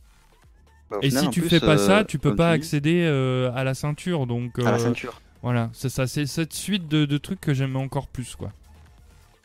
Bah, 0.90 0.98
Et 1.02 1.10
final, 1.10 1.24
si 1.26 1.30
tu 1.32 1.42
plus, 1.42 1.50
fais 1.50 1.60
pas 1.60 1.74
euh, 1.74 1.78
ça, 1.78 2.04
tu 2.04 2.20
peux 2.20 2.36
pas 2.36 2.50
accéder 2.52 3.04
euh, 3.06 3.52
à 3.56 3.64
la 3.64 3.74
ceinture. 3.74 4.28
Donc 4.28 4.60
à 4.60 4.64
la 4.64 4.74
euh, 4.74 4.80
ceinture. 4.80 5.22
voilà, 5.42 5.70
c'est 5.74 5.90
ça, 5.90 6.08
c'est 6.08 6.26
cette 6.26 6.54
suite 6.54 6.88
de, 6.88 7.06
de 7.06 7.18
trucs 7.18 7.42
que 7.42 7.54
j'aime 7.54 7.76
encore 7.76 8.08
plus 8.08 8.36
quoi. 8.36 8.52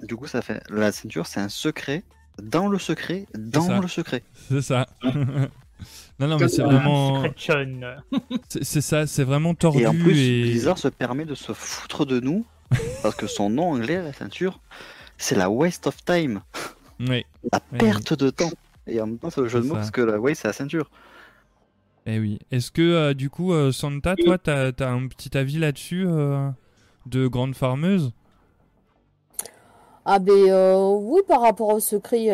Du 0.03 0.15
coup 0.17 0.27
ça 0.27 0.43
fait 0.43 0.63
la 0.71 0.93
ceinture 0.93 1.27
c'est 1.27 1.41
un 1.41 1.49
secret 1.49 2.05
dans 2.41 2.69
le 2.69 2.79
secret 2.79 3.27
dans 3.37 3.81
le 3.81 3.89
secret. 3.89 4.23
C'est 4.49 4.63
ça. 4.63 4.87
non, 5.03 6.27
non, 6.29 6.37
mais 6.39 6.49
c'est 6.49 6.63
un 6.63 6.67
vraiment. 6.67 7.25
C'est 8.49 8.81
ça, 8.81 9.07
c'est 9.07 9.25
vraiment 9.25 9.55
tordu. 9.55 9.81
Et 9.81 9.87
en 9.87 9.95
plus 9.95 10.17
et- 10.19 10.43
Blizzard 10.43 10.79
se 10.79 10.89
permet 10.89 11.25
de 11.25 11.35
se 11.35 11.53
foutre 11.53 12.07
de 12.07 12.21
nous 12.21 12.45
parce 13.03 13.15
que 13.17 13.27
son 13.27 13.51
nom 13.51 13.71
anglais 13.73 14.03
la 14.03 14.13
ceinture 14.13 14.61
c'est 15.17 15.35
la 15.35 15.51
waste 15.51 15.87
of 15.89 16.05
time, 16.05 16.43
Ouais, 17.01 17.25
la 17.53 17.59
perte 17.59 18.15
de 18.15 18.31
temps. 18.31 18.51
Et 18.87 19.01
en 19.01 19.07
même 19.09 19.19
temps 19.19 19.31
c'est 19.31 19.41
le 19.41 19.49
jeu 19.49 19.61
de 19.61 19.67
mots 19.67 19.75
ça. 19.75 19.81
parce 19.81 19.91
que 19.91 20.01
la 20.01 20.19
waste 20.21 20.43
c'est 20.43 20.49
la 20.49 20.53
ceinture. 20.55 20.91
Eh 22.11 22.19
oui. 22.19 22.39
Est-ce 22.51 22.71
que, 22.71 22.81
euh, 22.81 23.15
du 23.15 23.29
coup, 23.29 23.53
euh, 23.53 23.71
Santa, 23.71 24.17
toi, 24.17 24.39
t'as 24.39 24.73
as 24.79 24.89
un 24.89 25.09
petit 25.09 25.37
avis 25.37 25.59
là-dessus 25.59 26.07
euh, 26.07 26.49
de 27.05 27.27
grande 27.27 27.55
farmeuse? 27.55 28.13
Ah 30.07 30.19
ben 30.19 30.33
oui, 31.03 31.21
par 31.29 31.43
rapport 31.43 31.69
au 31.69 31.81
secret, 31.81 32.29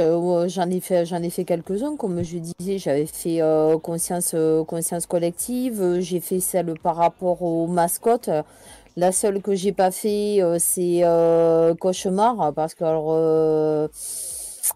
j'en 0.47 0.71
ai 0.71 0.79
fait, 0.79 1.07
j'en 1.07 1.21
ai 1.25 1.31
fait 1.31 1.45
quelques-uns. 1.45 1.97
Comme 1.97 2.23
je 2.23 2.39
disais, 2.39 2.79
j'avais 2.79 3.07
fait 3.07 3.41
conscience, 3.83 4.37
conscience 4.69 5.07
collective. 5.07 5.99
J'ai 5.99 6.21
fait 6.21 6.39
celle 6.39 6.79
par 6.81 6.95
rapport 6.95 7.43
aux 7.43 7.67
mascottes. 7.67 8.31
La 8.97 9.11
seule 9.11 9.43
que 9.43 9.57
j'ai 9.57 9.73
pas 9.73 9.91
fait, 9.91 10.39
c'est 10.61 11.03
cauchemar, 11.81 12.53
parce 12.55 12.75
que 12.75 12.85
alors, 12.85 13.89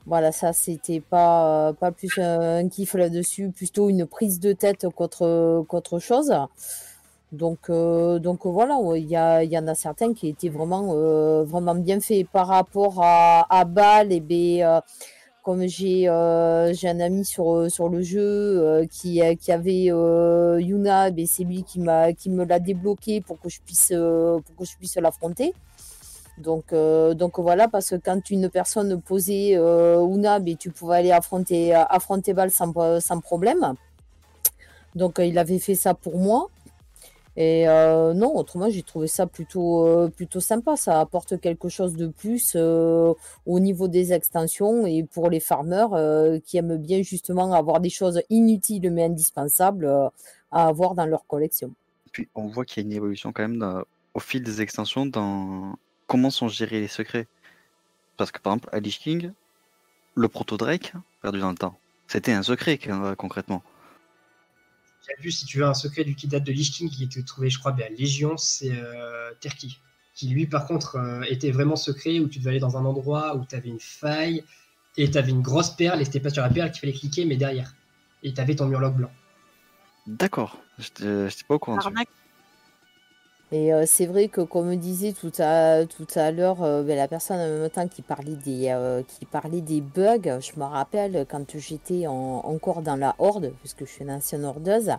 voilà, 0.08 0.32
ça 0.32 0.52
c'était 0.52 1.00
pas 1.00 1.72
pas 1.80 1.92
plus 1.92 2.18
un 2.18 2.68
kiff 2.68 2.94
là-dessus, 2.94 3.50
plutôt 3.50 3.88
une 3.88 4.06
prise 4.06 4.40
de 4.40 4.52
tête 4.52 4.86
qu'autre 4.96 5.98
chose. 6.00 6.32
Donc, 7.30 7.68
euh, 7.68 8.18
donc 8.18 8.46
voilà, 8.46 8.78
il 8.96 9.04
y, 9.06 9.16
a, 9.16 9.44
il 9.44 9.50
y 9.52 9.58
en 9.58 9.66
a 9.68 9.74
certains 9.74 10.14
qui 10.14 10.28
étaient 10.28 10.48
vraiment, 10.48 10.94
euh, 10.94 11.44
vraiment 11.44 11.74
bien 11.74 12.00
faits 12.00 12.26
par 12.32 12.46
rapport 12.46 13.00
à, 13.02 13.46
à. 13.50 14.04
Et 14.08 14.20
ben, 14.20 14.62
euh, 14.62 14.80
comme 15.42 15.66
j'ai 15.66 16.08
euh, 16.08 16.72
un 16.84 17.00
ami 17.00 17.24
sur, 17.26 17.70
sur 17.70 17.88
le 17.90 18.00
jeu 18.02 18.22
euh, 18.22 18.86
qui, 18.90 19.20
qui 19.40 19.52
avait 19.52 19.88
euh, 19.90 20.58
Yuna, 20.60 21.10
ben, 21.10 21.26
c'est 21.26 21.44
lui 21.44 21.64
qui 21.64 21.80
qui 22.16 22.30
me 22.30 22.44
l'a 22.46 22.58
débloqué 22.60 23.20
pour 23.20 23.38
que 23.40 23.50
je 23.50 23.60
puisse 23.60 23.92
euh, 23.92 24.38
pour 24.46 24.56
que 24.56 24.64
je 24.64 24.76
puisse 24.78 24.96
l'affronter. 24.96 25.52
Donc, 26.38 26.72
euh, 26.72 27.14
donc 27.14 27.38
voilà, 27.38 27.68
parce 27.68 27.90
que 27.90 27.96
quand 27.96 28.30
une 28.30 28.48
personne 28.48 29.00
posait 29.00 29.56
euh, 29.56 30.06
Una, 30.06 30.40
tu 30.40 30.70
pouvais 30.70 30.96
aller 30.96 31.10
affronter, 31.10 31.74
affronter 31.74 32.32
Bâle 32.32 32.50
sans, 32.50 33.20
problème. 33.20 33.74
Donc, 34.94 35.18
euh, 35.18 35.24
il 35.24 35.38
avait 35.38 35.58
fait 35.58 35.74
ça 35.74 35.94
pour 35.94 36.18
moi. 36.18 36.48
Et 37.36 37.68
euh, 37.68 38.14
non, 38.14 38.34
autrement, 38.34 38.68
j'ai 38.68 38.82
trouvé 38.82 39.06
ça 39.06 39.26
plutôt, 39.26 40.08
plutôt 40.16 40.40
sympa. 40.40 40.76
Ça 40.76 41.00
apporte 41.00 41.40
quelque 41.40 41.68
chose 41.68 41.94
de 41.94 42.08
plus 42.08 42.56
au 42.56 43.60
niveau 43.60 43.86
des 43.86 44.12
extensions 44.12 44.86
et 44.86 45.04
pour 45.04 45.30
les 45.30 45.38
farmers 45.38 46.40
qui 46.44 46.56
aiment 46.56 46.78
bien 46.78 47.02
justement 47.02 47.52
avoir 47.52 47.78
des 47.78 47.90
choses 47.90 48.22
inutiles 48.28 48.90
mais 48.90 49.04
indispensables 49.04 49.86
à 50.50 50.66
avoir 50.66 50.96
dans 50.96 51.06
leur 51.06 51.28
collection. 51.28 51.70
Puis 52.10 52.28
on 52.34 52.48
voit 52.48 52.64
qu'il 52.64 52.82
y 52.82 52.86
a 52.86 52.88
une 52.88 52.96
évolution 52.96 53.32
quand 53.32 53.46
même 53.46 53.84
au 54.14 54.20
fil 54.20 54.42
des 54.42 54.60
extensions 54.60 55.06
dans 55.06 55.76
comment 56.08 56.30
sont 56.30 56.48
gérés 56.48 56.80
les 56.80 56.88
secrets. 56.88 57.28
Parce 58.16 58.32
que 58.32 58.40
par 58.40 58.54
exemple, 58.54 58.68
à 58.72 58.80
Lich 58.80 58.98
King, 58.98 59.30
le 60.16 60.26
proto 60.26 60.56
Drake, 60.56 60.94
perdu 61.22 61.38
dans 61.38 61.50
le 61.50 61.56
temps, 61.56 61.78
c'était 62.08 62.32
un 62.32 62.42
secret 62.42 62.80
euh, 62.88 63.14
concrètement. 63.14 63.62
J'ai 65.06 65.22
vu 65.22 65.30
si 65.30 65.46
tu 65.46 65.58
veux 65.58 65.64
un 65.64 65.74
secret 65.74 66.02
du 66.02 66.16
qui 66.16 66.26
date 66.26 66.42
de 66.42 66.50
Lich 66.50 66.72
King 66.72 66.90
qui 66.90 67.04
était 67.04 67.22
trouvé, 67.22 67.48
je 67.48 67.60
crois, 67.60 67.70
ben, 67.70 67.86
à 67.86 67.90
Légion, 67.90 68.36
c'est 68.36 68.72
euh, 68.72 69.30
Terki. 69.40 69.78
Qui 70.14 70.28
lui, 70.28 70.48
par 70.48 70.66
contre, 70.66 70.96
euh, 70.96 71.22
était 71.28 71.52
vraiment 71.52 71.76
secret 71.76 72.18
où 72.18 72.26
tu 72.26 72.40
devais 72.40 72.50
aller 72.50 72.58
dans 72.58 72.76
un 72.76 72.84
endroit 72.84 73.36
où 73.36 73.44
tu 73.44 73.54
avais 73.54 73.68
une 73.68 73.78
faille 73.78 74.42
et 74.96 75.08
tu 75.08 75.16
avais 75.16 75.30
une 75.30 75.42
grosse 75.42 75.70
perle 75.70 76.00
et 76.00 76.04
c'était 76.04 76.18
pas 76.18 76.30
sur 76.30 76.42
la 76.42 76.50
perle 76.50 76.72
qu'il 76.72 76.80
fallait 76.80 76.92
cliquer, 76.92 77.24
mais 77.24 77.36
derrière. 77.36 77.72
Et 78.24 78.34
tu 78.34 78.40
avais 78.40 78.56
ton 78.56 78.66
murloc 78.66 78.96
blanc. 78.96 79.12
D'accord, 80.08 80.58
j'étais 80.78 81.28
j'étais 81.28 81.44
pas 81.44 81.54
au 81.54 81.58
courant 81.60 81.76
dessus. 81.76 81.86
Arnaque. 81.86 82.08
Et 83.50 83.72
euh, 83.72 83.84
c'est 83.86 84.04
vrai 84.06 84.28
que, 84.28 84.42
comme 84.42 84.76
disait 84.76 85.12
tout 85.14 85.32
à, 85.38 85.86
tout 85.86 86.06
à 86.16 86.30
l'heure 86.30 86.62
euh, 86.62 86.82
ben, 86.82 86.96
la 86.96 87.08
personne 87.08 87.38
en 87.40 87.60
même 87.60 87.70
temps 87.70 87.88
qui 87.88 88.02
parlait 88.02 88.34
des, 88.36 88.68
euh, 88.68 89.02
qui 89.02 89.24
parlait 89.24 89.62
des 89.62 89.80
bugs, 89.80 90.38
je 90.40 90.58
me 90.60 90.64
rappelle 90.64 91.24
quand 91.30 91.56
j'étais 91.56 92.06
en- 92.06 92.12
encore 92.44 92.82
dans 92.82 92.96
la 92.96 93.14
Horde, 93.18 93.52
puisque 93.60 93.80
je 93.86 93.90
suis 93.90 94.02
une 94.04 94.10
ancienne 94.10 94.44
hordeuse, 94.44 94.90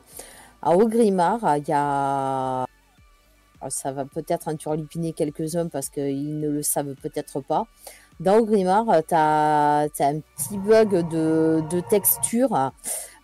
à 0.61 0.75
Ogrimar, 0.75 1.39
il 1.57 1.67
y 1.67 1.73
a. 1.73 2.65
Alors, 3.61 3.71
Ça 3.71 3.91
va 3.91 4.05
peut-être 4.05 4.47
en 4.47 4.55
turlupiner 4.55 5.13
quelques-uns 5.13 5.67
parce 5.67 5.89
qu'ils 5.89 6.39
ne 6.39 6.49
le 6.49 6.63
savent 6.63 6.95
peut-être 6.95 7.41
pas. 7.41 7.65
Dans 8.19 8.37
Ogrimar, 8.37 8.85
tu 9.07 9.13
as, 9.15 9.81
un 9.99 10.19
petit 10.21 10.57
bug 10.57 11.07
de, 11.09 11.61
de 11.69 11.79
texture 11.81 12.71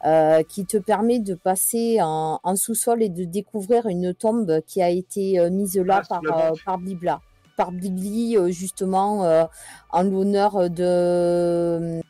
euh, 0.06 0.44
qui 0.44 0.66
te 0.66 0.78
permet 0.78 1.20
de 1.20 1.34
passer 1.34 2.00
en, 2.02 2.40
en 2.44 2.56
sous-sol 2.56 3.02
et 3.02 3.10
de 3.10 3.24
découvrir 3.26 3.88
une 3.88 4.14
tombe 4.14 4.62
qui 4.68 4.82
a 4.82 4.90
été 4.90 5.40
euh, 5.40 5.50
mise 5.50 5.78
là 5.78 6.02
Ah, 6.10 6.20
par, 6.22 6.22
euh, 6.24 6.54
par 6.66 6.78
Blibla. 6.78 7.22
Par 7.58 7.72
Blibli, 7.72 8.38
euh, 8.38 8.50
justement, 8.50 9.48
en 9.92 10.04
l'honneur 10.04 10.70
de 10.70 12.02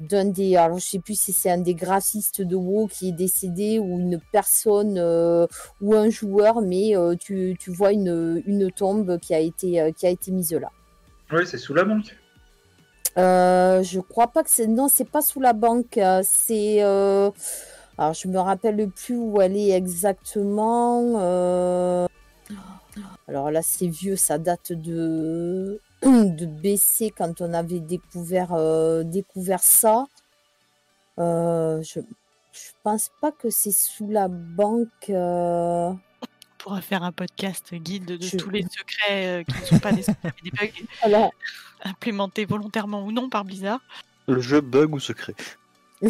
d'un 0.00 0.24
des, 0.24 0.56
alors 0.56 0.78
je 0.78 0.86
sais 0.86 0.98
plus 0.98 1.18
si 1.18 1.32
c'est 1.32 1.50
un 1.50 1.58
des 1.58 1.74
graphistes 1.74 2.40
de 2.40 2.56
WoW 2.56 2.88
qui 2.88 3.08
est 3.10 3.12
décédé 3.12 3.78
ou 3.78 3.98
une 3.98 4.18
personne 4.32 4.96
euh, 4.98 5.46
ou 5.80 5.94
un 5.94 6.08
joueur, 6.08 6.62
mais 6.62 6.96
euh, 6.96 7.14
tu, 7.16 7.56
tu 7.60 7.70
vois 7.70 7.92
une, 7.92 8.42
une 8.46 8.70
tombe 8.72 9.18
qui 9.18 9.34
a 9.34 9.40
été, 9.40 9.80
euh, 9.80 9.92
qui 9.92 10.06
a 10.06 10.10
été 10.10 10.30
mise 10.32 10.52
là. 10.52 10.70
Oui, 11.32 11.46
c'est 11.46 11.58
sous 11.58 11.74
la 11.74 11.84
banque. 11.84 12.16
Euh, 13.18 13.82
je 13.82 14.00
crois 14.00 14.28
pas 14.28 14.42
que 14.42 14.50
c'est. 14.50 14.66
Non, 14.66 14.88
c'est 14.88 15.08
pas 15.10 15.22
sous 15.22 15.40
la 15.40 15.52
banque. 15.52 15.98
euh, 15.98 16.22
C'est. 16.24 16.82
euh, 16.82 17.30
Alors, 17.98 18.14
je 18.14 18.28
me 18.28 18.38
rappelle 18.38 18.88
plus 18.90 19.16
où 19.16 19.40
elle 19.40 19.56
est 19.56 19.70
exactement. 19.70 21.02
euh, 21.20 22.06
Alors 23.28 23.50
là, 23.50 23.60
c'est 23.62 23.88
vieux, 23.88 24.16
ça 24.16 24.38
date 24.38 24.72
de. 24.72 25.80
de 26.02 26.46
baisser 26.46 27.10
quand 27.10 27.40
on 27.42 27.52
avait 27.52 27.80
découvert, 27.80 28.52
euh, 28.54 29.02
découvert 29.02 29.62
ça. 29.62 30.06
Je, 31.18 32.00
je 32.52 32.70
pense 32.82 33.10
pas 33.20 33.30
que 33.32 33.50
c'est 33.50 33.70
sous 33.72 34.08
la 34.08 34.28
banque. 34.28 35.10
Pourra 36.70 36.80
faire 36.82 37.02
un 37.02 37.10
podcast 37.10 37.74
guide 37.74 38.04
de 38.04 38.24
Je- 38.24 38.36
tous 38.36 38.50
les 38.50 38.62
secrets 38.62 39.26
euh, 39.26 39.42
qui 39.42 39.58
ne 39.60 39.64
sont 39.66 39.78
pas 39.80 39.90
des 39.92 40.02
secrets, 40.02 40.32
mais 40.44 40.50
des 40.50 40.56
bugs 40.56 40.72
voilà. 41.02 41.30
implémentés 41.82 42.44
volontairement 42.44 43.04
ou 43.04 43.10
non 43.10 43.28
par 43.28 43.44
Blizzard. 43.44 43.80
Le 44.28 44.40
jeu 44.40 44.60
bug 44.60 44.94
ou 44.94 45.00
secret 45.00 45.34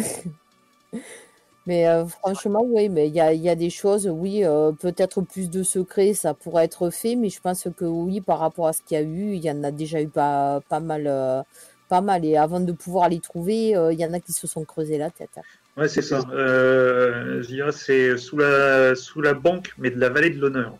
Mais 1.67 1.87
euh, 1.87 2.05
franchement, 2.07 2.61
oui, 2.63 2.89
mais 2.89 3.07
il 3.07 3.13
y 3.15 3.19
a, 3.19 3.33
il 3.33 3.41
y 3.41 3.49
a 3.49 3.55
des 3.55 3.69
choses, 3.69 4.07
oui, 4.07 4.43
euh, 4.43 4.71
peut-être 4.71 5.21
plus 5.21 5.49
de 5.49 5.61
secrets, 5.63 6.13
ça 6.13 6.33
pourrait 6.33 6.65
être 6.65 6.89
fait, 6.91 7.15
mais 7.15 7.29
je 7.29 7.39
pense 7.39 7.67
que 7.77 7.85
oui, 7.85 8.19
par 8.21 8.39
rapport 8.39 8.67
à 8.67 8.73
ce 8.73 8.81
qu'il 8.83 8.97
y 8.97 8.99
a 8.99 9.03
eu, 9.03 9.33
il 9.33 9.43
y 9.43 9.49
en 9.51 9.63
a 9.63 9.71
déjà 9.71 10.01
eu 10.01 10.07
pas, 10.07 10.61
pas 10.69 10.79
mal. 10.79 11.05
euh, 11.07 11.41
pas 11.87 12.01
mal. 12.01 12.23
Et 12.23 12.37
avant 12.37 12.59
de 12.61 12.71
pouvoir 12.71 13.09
les 13.09 13.19
trouver, 13.19 13.75
euh, 13.75 13.91
il 13.93 13.99
y 13.99 14.05
en 14.05 14.13
a 14.13 14.19
qui 14.19 14.31
se 14.33 14.47
sont 14.47 14.63
creusés 14.63 14.97
la 14.97 15.09
tête. 15.11 15.37
Ouais, 15.77 15.87
c'est 15.87 16.01
ça. 16.01 16.21
Euh, 16.31 17.41
je 17.41 17.47
dirais 17.47 17.71
c'est 17.71 18.17
sous 18.17 18.37
la, 18.37 18.95
sous 18.95 19.21
la 19.21 19.33
banque, 19.33 19.73
mais 19.77 19.89
de 19.89 19.99
la 19.99 20.09
vallée 20.09 20.29
de 20.29 20.39
l'honneur. 20.39 20.75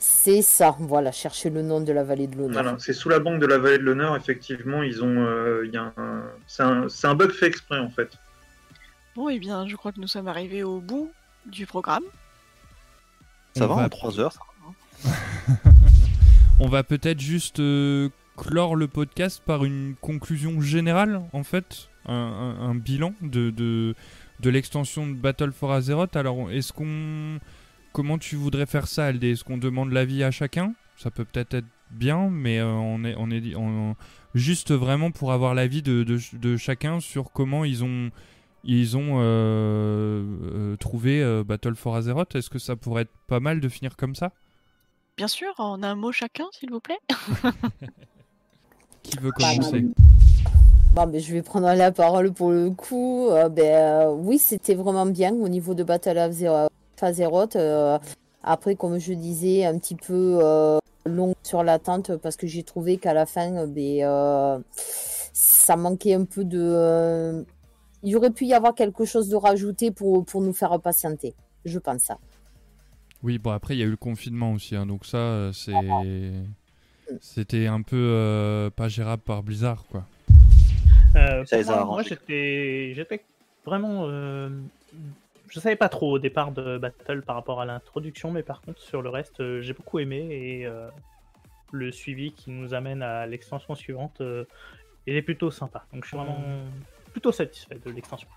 C'est 0.00 0.42
ça, 0.42 0.76
voilà, 0.78 1.10
chercher 1.10 1.50
le 1.50 1.62
nom 1.62 1.80
de 1.80 1.92
la 1.92 2.04
vallée 2.04 2.26
de 2.28 2.36
l'honneur. 2.36 2.62
Voilà, 2.62 2.76
c'est 2.78 2.92
sous 2.92 3.08
la 3.08 3.18
banque 3.18 3.40
de 3.40 3.46
la 3.46 3.58
vallée 3.58 3.78
de 3.78 3.82
l'honneur, 3.84 4.16
effectivement, 4.16 4.82
ils 4.82 5.02
ont. 5.02 5.24
euh, 5.26 5.62
il 5.66 5.72
y 5.72 5.76
a 5.76 5.92
un... 5.96 6.22
C'est 6.46 6.62
un, 6.62 6.88
c'est 6.88 7.06
un 7.08 7.14
bug 7.14 7.30
fait 7.32 7.46
exprès, 7.46 7.78
en 7.78 7.90
fait. 7.90 8.10
Bon, 9.16 9.28
eh 9.28 9.38
bien, 9.40 9.66
je 9.66 9.74
crois 9.74 9.90
que 9.92 10.00
nous 10.00 10.06
sommes 10.06 10.28
arrivés 10.28 10.62
au 10.62 10.78
bout 10.80 11.10
du 11.46 11.66
programme. 11.66 12.04
Ça 13.56 13.64
On 13.64 13.68
va, 13.68 13.74
va- 13.76 13.84
en 13.86 13.88
3 13.88 14.20
heures 14.20 14.32
ça 14.32 14.40
va. 15.04 15.12
On 16.60 16.68
va 16.68 16.82
peut-être 16.84 17.20
juste 17.20 17.58
euh, 17.60 18.08
clore 18.36 18.76
le 18.76 18.86
podcast 18.88 19.42
par 19.44 19.64
une 19.64 19.94
conclusion 20.00 20.60
générale, 20.60 21.22
en 21.32 21.42
fait, 21.42 21.87
un, 22.08 22.14
un- 22.14 22.70
un 22.70 22.74
bilan 22.74 23.14
de, 23.22 23.50
de, 23.50 23.94
de 24.40 24.50
l'extension 24.50 25.06
de 25.06 25.14
Battle 25.14 25.52
for 25.52 25.72
Azeroth. 25.72 26.16
Alors, 26.16 26.50
est-ce 26.50 26.72
qu'on. 26.72 27.38
Comment 27.92 28.18
tu 28.18 28.36
voudrais 28.36 28.66
faire 28.66 28.86
ça, 28.86 29.06
Aldé? 29.06 29.30
Est-ce 29.32 29.44
qu'on 29.44 29.58
demande 29.58 29.92
l'avis 29.92 30.22
à 30.22 30.30
chacun? 30.30 30.74
Ça 30.96 31.10
peut 31.10 31.24
peut-être 31.24 31.54
être 31.54 31.66
bien, 31.90 32.28
mais 32.28 32.58
euh, 32.58 32.66
on 32.66 33.02
est, 33.04 33.14
on 33.16 33.30
est 33.30 33.54
on- 33.56 33.96
juste 34.34 34.72
vraiment 34.72 35.10
pour 35.10 35.32
avoir 35.32 35.54
l'avis 35.54 35.80
de, 35.82 36.02
de, 36.02 36.18
de 36.34 36.56
chacun 36.56 37.00
sur 37.00 37.32
comment 37.32 37.64
ils 37.64 37.84
ont. 37.84 38.10
Ils 38.64 38.96
ont 38.96 39.18
euh, 39.20 40.24
euh, 40.52 40.76
trouvé 40.76 41.22
euh, 41.22 41.44
Battle 41.44 41.76
for 41.76 41.94
Azeroth. 41.96 42.34
Est-ce 42.34 42.50
que 42.50 42.58
ça 42.58 42.74
pourrait 42.76 43.02
être 43.02 43.12
pas 43.28 43.38
mal 43.40 43.60
de 43.60 43.68
finir 43.68 43.96
comme 43.96 44.14
ça? 44.16 44.32
Bien 45.16 45.28
sûr, 45.28 45.48
en 45.58 45.82
un 45.82 45.94
mot 45.94 46.12
chacun, 46.12 46.44
s'il 46.52 46.70
vous 46.70 46.80
plaît. 46.80 46.98
Qui 49.02 49.16
veut 49.18 49.30
Bah, 49.38 49.54
commencer 49.54 49.86
Bon, 50.98 51.06
ben, 51.06 51.20
je 51.20 51.32
vais 51.32 51.42
prendre 51.42 51.72
la 51.74 51.92
parole 51.92 52.32
pour 52.32 52.50
le 52.50 52.70
coup. 52.70 53.28
Euh, 53.30 53.48
ben, 53.48 53.62
euh, 53.64 54.12
oui, 54.12 54.36
c'était 54.36 54.74
vraiment 54.74 55.06
bien 55.06 55.32
au 55.32 55.48
niveau 55.48 55.72
de 55.72 55.84
Battle 55.84 56.18
of 56.18 56.32
Zero- 56.32 56.68
Azeroth. 57.00 57.54
Euh, 57.54 58.00
après, 58.42 58.74
comme 58.74 58.98
je 58.98 59.12
disais, 59.12 59.64
un 59.64 59.78
petit 59.78 59.94
peu 59.94 60.40
long 61.06 61.36
sur 61.44 61.62
l'attente 61.62 62.16
parce 62.16 62.34
que 62.34 62.48
j'ai 62.48 62.64
trouvé 62.64 62.96
qu'à 62.96 63.14
la 63.14 63.26
fin, 63.26 63.68
ben, 63.68 64.64
ça 65.32 65.76
manquait 65.76 66.14
un 66.14 66.24
peu 66.24 66.44
de. 66.44 67.44
Il 68.02 68.08
y 68.10 68.16
aurait 68.16 68.30
pu 68.32 68.46
y 68.46 68.52
avoir 68.54 68.74
quelque 68.74 69.04
chose 69.04 69.28
de 69.28 69.36
rajouté 69.36 69.92
pour, 69.92 70.24
pour 70.24 70.40
nous 70.40 70.52
faire 70.52 70.80
patienter. 70.80 71.32
Je 71.64 71.78
pense 71.78 72.02
ça. 72.02 72.18
Oui, 73.22 73.38
bon 73.38 73.52
après 73.52 73.76
il 73.76 73.78
y 73.78 73.82
a 73.84 73.86
eu 73.86 73.90
le 73.90 73.96
confinement 73.96 74.52
aussi, 74.52 74.74
hein, 74.74 74.86
donc 74.86 75.06
ça 75.06 75.50
c'est 75.52 75.72
c'était 77.20 77.68
un 77.68 77.82
peu 77.82 78.68
pas 78.74 78.88
gérable 78.88 79.22
par 79.22 79.44
Blizzard 79.44 79.84
quoi. 79.92 80.02
Euh, 81.16 81.44
Ça 81.44 81.56
pour 81.56 81.64
les 81.64 81.70
a 81.70 81.84
moi, 81.84 82.02
j'étais, 82.02 82.92
j'étais 82.94 83.24
vraiment, 83.64 84.06
euh, 84.08 84.48
je 85.48 85.60
savais 85.60 85.76
pas 85.76 85.88
trop 85.88 86.12
au 86.12 86.18
départ 86.18 86.52
de 86.52 86.78
Battle 86.78 87.22
par 87.22 87.36
rapport 87.36 87.60
à 87.60 87.64
l'introduction, 87.64 88.30
mais 88.30 88.42
par 88.42 88.60
contre 88.60 88.80
sur 88.80 89.02
le 89.02 89.08
reste, 89.08 89.40
euh, 89.40 89.60
j'ai 89.60 89.72
beaucoup 89.72 89.98
aimé 89.98 90.28
et 90.30 90.66
euh, 90.66 90.88
le 91.72 91.90
suivi 91.92 92.32
qui 92.32 92.50
nous 92.50 92.74
amène 92.74 93.02
à 93.02 93.26
l'extension 93.26 93.74
suivante, 93.74 94.20
euh, 94.20 94.44
il 95.06 95.16
est 95.16 95.22
plutôt 95.22 95.50
sympa. 95.50 95.84
Donc 95.92 96.04
je 96.04 96.08
suis 96.08 96.16
vraiment 96.16 96.42
plutôt 97.12 97.32
satisfait 97.32 97.78
de 97.84 97.90
l'extension. 97.90 98.28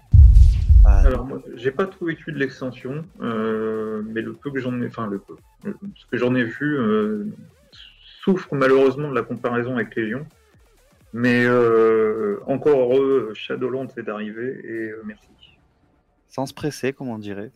Alors, 0.83 1.25
moi, 1.25 1.39
j'ai 1.55 1.69
pas 1.69 1.85
tout 1.85 2.05
vécu 2.05 2.31
de 2.31 2.39
l'extension, 2.39 3.05
euh, 3.21 4.01
mais 4.07 4.21
le 4.21 4.33
peu 4.33 4.49
que 4.49 4.59
j'en 4.59 4.81
ai, 4.81 4.87
enfin, 4.87 5.05
le 5.05 5.19
peu, 5.19 5.35
ce 5.63 6.05
que 6.07 6.17
j'en 6.17 6.33
ai 6.33 6.43
vu 6.43 6.75
euh, 6.79 7.27
souffre 8.23 8.55
malheureusement 8.55 9.09
de 9.09 9.15
la 9.15 9.21
comparaison 9.21 9.75
avec 9.75 9.95
Légion. 9.95 10.25
Mais 11.13 11.43
euh, 11.45 12.39
encore 12.47 12.79
heureux, 12.93 13.31
Shadowlands 13.33 13.87
est 13.97 14.07
arrivé 14.09 14.61
et 14.63 14.91
euh, 14.91 15.01
merci. 15.05 15.27
Sans 16.29 16.45
se 16.45 16.53
presser, 16.53 16.93
comme 16.93 17.09
on 17.09 17.19
dirait. 17.19 17.51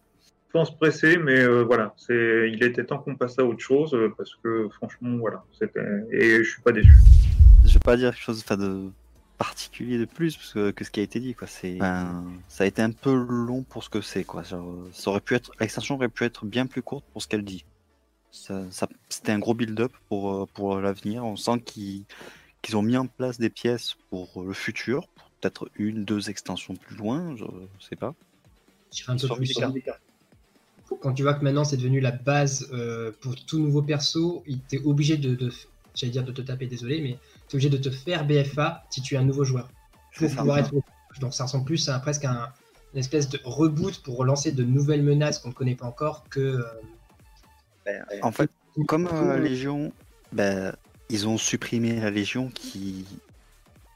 Sans 0.52 0.66
se 0.66 0.74
presser, 0.74 1.18
mais 1.18 1.40
euh, 1.40 1.64
voilà, 1.64 1.94
c'est, 1.98 2.50
il 2.52 2.64
était 2.64 2.84
temps 2.86 2.98
qu'on 3.00 3.16
passe 3.16 3.40
à 3.40 3.46
autre 3.46 3.60
chose 3.60 3.94
euh, 3.94 4.14
parce 4.18 4.36
que 4.44 4.68
franchement, 4.70 5.18
voilà, 5.18 5.44
c'était, 5.58 5.86
et 6.12 6.44
je 6.44 6.50
suis 6.50 6.62
pas 6.62 6.72
déçu. 6.72 6.92
Je 7.66 7.74
vais 7.74 7.80
pas 7.80 7.96
dire 7.98 8.12
quelque 8.14 8.24
chose 8.24 8.46
de 8.46 8.90
particulier 9.38 9.98
de 9.98 10.06
plus 10.06 10.38
parce 10.38 10.54
que, 10.54 10.72
que 10.72 10.84
ce 10.86 10.92
qui 10.92 11.00
a 11.02 11.04
été 11.04 11.20
dit 11.20 11.36
quoi. 11.36 11.48
C'est, 11.48 11.76
enfin, 11.76 12.24
ça 12.48 12.64
a 12.64 12.68
été 12.68 12.82
un 12.82 12.92
peu 12.92 13.14
long 13.14 13.64
pour 13.64 13.84
ce 13.84 13.90
que 13.90 14.00
c'est 14.02 14.24
quoi. 14.24 14.44
Genre, 14.44 14.66
ça 14.94 15.10
aurait 15.12 15.20
pu 15.20 15.36
être, 15.36 15.52
l'extension 15.60 15.96
aurait 15.96 16.08
pu 16.10 16.24
être 16.24 16.46
bien 16.46 16.68
plus 16.68 16.82
courte 16.82 17.06
pour 17.12 17.22
ce 17.22 17.28
qu'elle 17.28 17.44
dit. 17.44 17.66
Ça, 18.32 18.64
ça- 18.70 18.88
c'était 19.10 19.32
un 19.34 19.40
gros 19.40 19.54
build-up 19.54 19.92
pour 20.10 20.34
euh, 20.34 20.46
pour 20.54 20.80
l'avenir. 20.80 21.26
On 21.26 21.36
sent 21.36 21.60
qu'ils 21.66 22.04
qu'ils 22.66 22.76
ont 22.76 22.82
mis 22.82 22.98
en 22.98 23.06
place 23.06 23.38
des 23.38 23.52
pièces 23.52 23.96
pour 24.10 24.42
le 24.42 24.52
futur, 24.54 25.08
pour 25.10 25.30
peut-être 25.40 25.70
une, 25.76 26.04
deux 26.04 26.32
extensions 26.32 26.76
plus 26.76 26.96
loin, 26.96 27.36
je 27.38 27.46
sais 27.80 27.96
pas. 27.96 28.16
Un 29.08 29.18
peu 29.18 29.28
plus. 29.36 29.54
Quand 31.00 31.14
tu 31.14 31.22
vois 31.22 31.36
que 31.36 31.44
maintenant 31.44 31.64
c'est 31.64 31.78
devenu 31.78 32.00
la 32.00 32.12
base 32.12 32.68
euh, 32.74 33.12
pour 33.22 33.36
tout 33.36 33.60
nouveau 33.60 33.84
perso, 33.84 34.44
il 34.48 34.60
t'es 34.62 34.80
obligé 34.84 35.18
de, 35.18 35.36
de 35.36 35.52
j'allais 35.94 36.12
dire 36.12 36.24
de 36.24 36.32
te 36.32 36.42
taper, 36.42 36.66
désolé, 36.66 37.02
mais 37.02 37.20
t'es 37.48 37.56
obligé 37.56 37.70
de 37.70 37.78
te 37.78 37.92
faire 37.92 38.26
BFA 38.26 38.84
si 38.90 39.02
tu 39.02 39.14
es 39.14 39.18
un 39.18 39.24
nouveau 39.24 39.44
joueur. 39.44 39.70
Pour 40.18 40.28
ça. 40.28 40.38
pouvoir 40.38 40.58
être... 40.58 40.74
Donc 41.20 41.36
ça 41.36 41.44
ressemble 41.44 41.66
plus 41.66 41.88
à 41.88 42.00
presque 42.00 42.26
un, 42.26 42.50
une 42.94 43.00
espèce 43.00 43.30
de 43.30 43.40
reboot 43.44 44.02
pour 44.02 44.18
relancer 44.18 44.52
de 44.52 44.64
nouvelles 44.64 45.04
menaces 45.04 45.38
qu'on 45.38 45.50
ne 45.50 45.54
connaît 45.54 45.76
pas 45.76 45.86
encore 45.86 46.24
que. 46.30 46.66
euh, 47.88 48.00
En 48.24 48.32
fait, 48.32 48.50
comme 48.88 49.08
euh, 49.12 49.38
Légion, 49.38 49.92
ben, 50.32 50.76
ils 51.10 51.28
ont 51.28 51.38
supprimé 51.38 52.00
la 52.00 52.10
Légion 52.10 52.50
qui, 52.50 53.06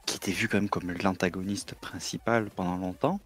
qui 0.06 0.18
était 0.18 0.32
vue 0.32 0.48
quand 0.48 0.58
même 0.58 0.70
comme 0.70 0.92
l'antagoniste 0.92 1.76
principal 1.76 2.50
pendant 2.56 2.78
longtemps. 2.78 3.20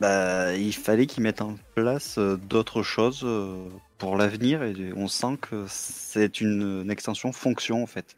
Bah, 0.00 0.56
il 0.56 0.74
fallait 0.74 1.06
qu'ils 1.06 1.22
mettent 1.22 1.42
en 1.42 1.54
place 1.76 2.18
euh, 2.18 2.36
d'autres 2.36 2.82
choses 2.82 3.20
euh, 3.22 3.68
pour 3.98 4.16
l'avenir 4.16 4.64
et 4.64 4.92
on 4.96 5.06
sent 5.06 5.38
que 5.40 5.64
c'est 5.68 6.40
une, 6.40 6.90
extension 6.90 7.30
fonction 7.30 7.84
en 7.84 7.86
fait. 7.86 8.16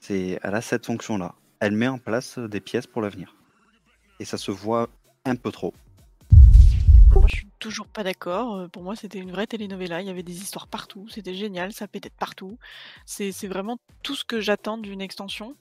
C'est, 0.00 0.40
elle 0.42 0.54
a 0.54 0.60
cette 0.60 0.86
fonction-là. 0.86 1.36
Elle 1.60 1.76
met 1.76 1.86
en 1.86 1.98
place 1.98 2.38
euh, 2.38 2.48
des 2.48 2.60
pièces 2.60 2.88
pour 2.88 3.02
l'avenir. 3.02 3.36
Et 4.18 4.24
ça 4.24 4.36
se 4.36 4.50
voit 4.50 4.88
un 5.24 5.36
peu 5.36 5.52
trop. 5.52 5.74
Moi, 7.14 7.26
je 7.28 7.36
suis 7.36 7.46
toujours 7.60 7.86
pas 7.86 8.02
d'accord. 8.02 8.56
Euh, 8.56 8.68
Pour 8.68 8.82
moi, 8.82 8.96
c'était 8.96 9.18
une 9.20 9.30
vraie 9.30 9.46
telenovela. 9.46 10.00
Il 10.00 10.08
y 10.08 10.10
avait 10.10 10.24
des 10.24 10.42
histoires 10.42 10.66
partout. 10.66 11.06
C'était 11.08 11.34
génial. 11.34 11.72
Ça 11.72 11.86
pétait 11.86 12.10
partout. 12.10 12.58
C'est 13.06 13.30
vraiment 13.46 13.78
tout 14.02 14.16
ce 14.16 14.24
que 14.24 14.40
j'attends 14.40 14.78
d'une 14.78 15.00
extension. 15.00 15.54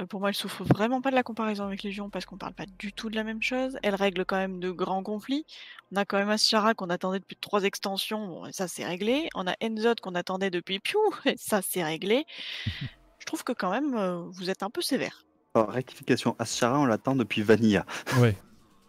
Euh, 0.00 0.06
Pour 0.06 0.20
moi, 0.20 0.28
elle 0.28 0.34
souffre 0.34 0.64
vraiment 0.64 1.00
pas 1.00 1.10
de 1.10 1.14
la 1.14 1.22
comparaison 1.22 1.64
avec 1.64 1.82
Légion 1.82 2.10
parce 2.10 2.26
qu'on 2.26 2.36
parle 2.36 2.52
pas 2.52 2.66
du 2.78 2.92
tout 2.92 3.08
de 3.08 3.16
la 3.16 3.24
même 3.24 3.42
chose. 3.42 3.78
Elle 3.82 3.94
règle 3.94 4.24
quand 4.26 4.36
même 4.36 4.60
de 4.60 4.70
grands 4.70 5.02
conflits. 5.02 5.46
On 5.92 5.96
a 5.96 6.04
quand 6.04 6.18
même 6.18 6.30
Ashara 6.30 6.74
qu'on 6.74 6.90
attendait 6.90 7.20
depuis 7.20 7.36
trois 7.36 7.62
extensions. 7.62 8.26
Bon, 8.26 8.46
et 8.46 8.52
ça, 8.52 8.68
c'est 8.68 8.84
réglé. 8.84 9.28
On 9.34 9.46
a 9.46 9.54
Enzod 9.62 10.00
qu'on 10.00 10.14
attendait 10.14 10.50
depuis 10.50 10.80
Piu. 10.80 10.98
Et 11.24 11.36
ça, 11.38 11.62
c'est 11.62 11.84
réglé. 11.84 12.26
Je 13.20 13.26
trouve 13.26 13.44
que 13.44 13.52
quand 13.52 13.70
même, 13.70 13.94
euh, 13.94 14.18
vous 14.32 14.50
êtes 14.50 14.62
un 14.62 14.70
peu 14.70 14.82
sévère. 14.82 15.24
Alors, 15.54 15.70
rectification, 15.70 16.36
Ashara, 16.38 16.78
on 16.78 16.84
l'attend 16.84 17.14
depuis 17.14 17.40
Vanilla. 17.42 17.86
Ouais. 18.18 18.36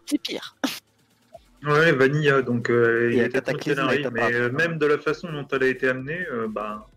C'est 0.04 0.18
pire. 0.18 0.56
Ouais, 1.66 1.92
Vanilla, 1.92 2.42
donc 2.42 2.70
euh, 2.70 3.10
il 3.12 3.18
Et 3.18 3.24
était 3.24 3.40
dans 3.42 3.52
le 3.52 3.58
Cataclysme 3.58 3.88
est 3.90 4.10
mais 4.12 4.32
euh, 4.34 4.50
même 4.52 4.78
de 4.78 4.86
la 4.86 4.98
façon 4.98 5.30
dont 5.32 5.46
elle 5.52 5.64
a 5.64 5.66
été 5.68 5.88
amenée, 5.88 6.26
euh, 6.30 6.48
bah, 6.48 6.88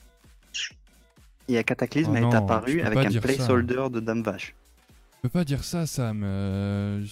Et 1.47 1.57
à 1.57 1.63
Cataclysme 1.63 2.13
Oh 2.13 2.15
est 2.15 2.21
non, 2.21 2.29
apparu 2.31 2.77
tu 2.77 2.85
peux 2.85 2.85
avec 2.85 2.93
pas 2.93 3.05
un 3.05 3.09
dire 3.09 3.21
ça. 3.27 3.27
placeholder 3.35 3.89
de 3.91 3.99
Dame 3.99 4.23
Vache. 4.23 4.55
Je 5.17 5.21
peux 5.23 5.29
pas 5.29 5.43
dire 5.43 5.63
ça, 5.63 5.85
Sam. 5.85 6.21
Euh, 6.23 7.03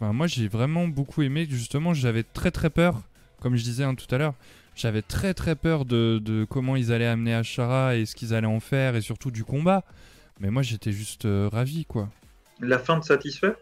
enfin, 0.00 0.12
moi, 0.12 0.26
j'ai 0.26 0.48
vraiment 0.48 0.86
beaucoup 0.88 1.22
aimé. 1.22 1.46
Justement, 1.48 1.94
j'avais 1.94 2.22
très 2.22 2.50
très 2.50 2.68
peur, 2.70 3.02
comme 3.40 3.56
je 3.56 3.62
disais 3.64 3.84
hein, 3.84 3.94
tout 3.94 4.12
à 4.14 4.18
l'heure, 4.18 4.34
j'avais 4.74 5.02
très 5.02 5.32
très 5.34 5.54
peur 5.56 5.84
de, 5.86 6.18
de 6.22 6.44
comment 6.44 6.76
ils 6.76 6.92
allaient 6.92 7.06
amener 7.06 7.34
Ashara 7.34 7.96
et 7.96 8.06
ce 8.06 8.14
qu'ils 8.16 8.34
allaient 8.34 8.46
en 8.46 8.60
faire, 8.60 8.96
et 8.96 9.00
surtout 9.00 9.30
du 9.30 9.44
combat. 9.44 9.84
Mais 10.40 10.50
moi, 10.50 10.62
j'étais 10.62 10.92
juste 10.92 11.24
euh, 11.26 11.48
ravi, 11.50 11.84
quoi. 11.86 12.08
la 12.60 12.78
fin 12.78 12.98
de 12.98 13.04
satisfait? 13.04 13.54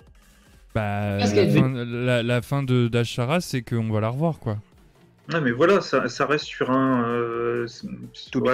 Bah, 0.74 1.18
la 1.18 1.26
fin, 1.26 1.68
la, 1.84 2.22
la 2.22 2.42
fin 2.42 2.62
de 2.62 2.88
d'Ashara, 2.88 3.40
c'est 3.40 3.62
qu'on 3.62 3.90
va 3.90 4.00
la 4.00 4.08
revoir, 4.08 4.38
quoi. 4.38 4.58
Ouais, 5.32 5.40
mais 5.40 5.52
voilà, 5.52 5.80
ça, 5.80 6.08
ça 6.08 6.26
reste 6.26 6.46
sur 6.46 6.70
un. 6.70 7.04
Euh, 7.06 7.66
To 8.32 8.40
be 8.40 8.46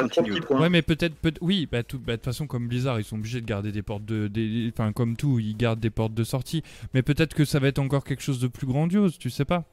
ouais, 0.60 0.68
mais 0.68 0.82
peut-être, 0.82 1.14
peut 1.14 1.32
oui, 1.40 1.66
bah, 1.70 1.78
bah, 1.94 2.12
de 2.12 2.16
toute 2.16 2.24
façon, 2.24 2.46
comme 2.46 2.68
Blizzard, 2.68 3.00
ils 3.00 3.04
sont 3.04 3.16
obligés 3.16 3.40
de 3.40 3.46
garder 3.46 3.72
des 3.72 3.82
portes 3.82 4.04
de, 4.04 4.28
des- 4.28 4.70
enfin, 4.72 4.92
comme 4.92 5.16
tout, 5.16 5.38
ils 5.38 5.56
gardent 5.56 5.80
des 5.80 5.90
portes 5.90 6.12
de 6.14 6.24
sortie. 6.24 6.62
Mais 6.92 7.02
peut-être 7.02 7.34
que 7.34 7.44
ça 7.44 7.58
va 7.58 7.68
être 7.68 7.78
encore 7.78 8.04
quelque 8.04 8.22
chose 8.22 8.38
de 8.40 8.48
plus 8.48 8.66
grandiose, 8.66 9.16
tu 9.18 9.30
sais 9.30 9.44
pas. 9.46 9.64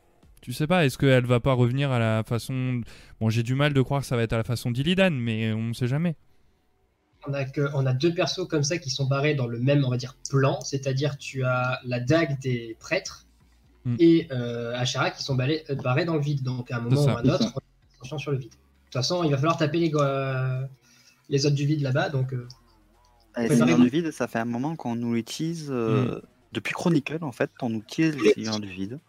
Tu 0.42 0.54
sais 0.54 0.68
pas, 0.68 0.86
est-ce 0.86 0.98
qu'elle 0.98 1.26
va 1.26 1.40
pas 1.40 1.54
revenir 1.54 1.92
à 1.92 2.00
la 2.00 2.24
façon. 2.24 2.82
Bon, 3.20 3.30
j'ai 3.30 3.44
du 3.44 3.56
mal 3.56 3.74
de 3.74 3.82
croire 3.82 4.02
que 4.02 4.08
ça 4.08 4.16
va 4.16 4.22
être 4.24 4.34
à 4.34 4.38
la 4.38 4.44
façon 4.44 4.72
d'Illidan, 4.72 5.12
mais 5.12 5.52
on 5.54 5.64
ne 5.70 5.74
sait 5.74 5.88
jamais. 5.88 6.16
On 7.28 7.34
a, 7.34 7.46
que, 7.46 7.70
on 7.74 7.86
a 7.86 7.94
deux 7.94 8.14
persos 8.14 8.48
comme 8.48 8.64
ça 8.64 8.78
qui 8.78 8.90
sont 8.90 9.06
barrés 9.06 9.34
dans 9.36 9.48
le 9.48 9.60
même, 9.60 9.84
on 9.84 9.90
va 9.90 9.98
dire, 9.98 10.16
plan, 10.30 10.62
c'est-à-dire 10.62 11.18
tu 11.18 11.44
as 11.44 11.80
la 11.86 12.00
dague 12.00 12.40
des 12.40 12.76
prêtres 12.80 13.26
Mm. 13.86 13.96
et 14.00 14.28
euh, 14.32 14.74
Ashara 14.76 15.12
qui 15.12 15.22
sont 15.24 15.36
barrés, 15.36 15.64
euh, 15.70 15.76
barrés 15.76 16.06
dans 16.06 16.16
le 16.16 16.22
vide. 16.22 16.42
Donc 16.42 16.72
à 16.72 16.78
un 16.78 16.80
moment 16.80 17.04
ou 17.06 17.10
à 17.10 17.20
un 17.20 17.30
autre, 17.30 17.54
on 17.56 17.60
attention 17.98 18.18
sur 18.18 18.32
le 18.32 18.38
vide. 18.38 18.50
De 18.50 18.56
toute 18.56 18.94
façon, 18.94 19.24
il 19.24 19.30
va 19.30 19.38
falloir 19.38 19.58
taper 19.58 19.78
les, 19.78 19.92
euh, 19.94 20.66
les 21.30 21.46
autres 21.46 21.56
du 21.56 21.68
vide 21.68 21.82
là-bas. 21.82 22.10
Donc 22.10 22.34
euh, 22.34 22.48
Et 23.38 23.46
Préparez-vous. 23.46 23.60
Seigneur 23.60 23.80
du 23.80 23.90
Vide, 23.90 24.12
ça 24.12 24.28
fait 24.28 24.40
un 24.40 24.46
moment 24.46 24.76
qu'on 24.76 24.96
nous 24.96 25.16
utilise. 25.16 25.68
euh, 25.70 26.20
Depuis 26.52 26.74
Chronicle, 26.74 27.20
en 27.22 27.32
fait, 27.32 27.52
on 27.62 27.72
utilise 27.76 28.18
les 28.18 28.34
Seigneurs 28.34 28.60
du 28.60 28.70
Vide. 28.70 29.00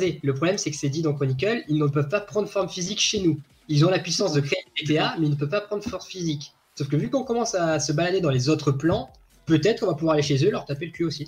Le 0.00 0.32
problème, 0.32 0.58
c'est 0.58 0.70
que 0.72 0.76
c'est 0.76 0.88
dit 0.88 1.02
dans 1.02 1.14
Chronicle, 1.14 1.62
ils 1.68 1.78
ne 1.78 1.86
peuvent 1.86 2.08
pas 2.08 2.20
prendre 2.20 2.48
forme 2.48 2.68
physique 2.68 2.98
chez 3.00 3.20
nous. 3.20 3.38
Ils 3.68 3.84
ont 3.86 3.90
la 3.90 4.00
puissance 4.00 4.32
de 4.32 4.40
créer 4.40 4.58
une 4.80 4.86
PTA, 4.88 5.14
mais 5.20 5.26
ils 5.26 5.30
ne 5.30 5.36
peuvent 5.36 5.48
pas 5.48 5.60
prendre 5.60 5.84
forme 5.84 6.02
physique. 6.02 6.54
Sauf 6.78 6.86
que 6.88 6.96
vu 6.96 7.10
qu'on 7.10 7.24
commence 7.24 7.56
à 7.56 7.80
se 7.80 7.92
balader 7.92 8.20
dans 8.20 8.30
les 8.30 8.48
autres 8.48 8.70
plans, 8.70 9.10
peut-être 9.46 9.80
qu'on 9.80 9.86
va 9.86 9.94
pouvoir 9.94 10.14
aller 10.14 10.22
chez 10.22 10.44
eux, 10.46 10.50
leur 10.52 10.64
taper 10.64 10.86
le 10.86 10.92
cul 10.92 11.02
aussi. 11.02 11.26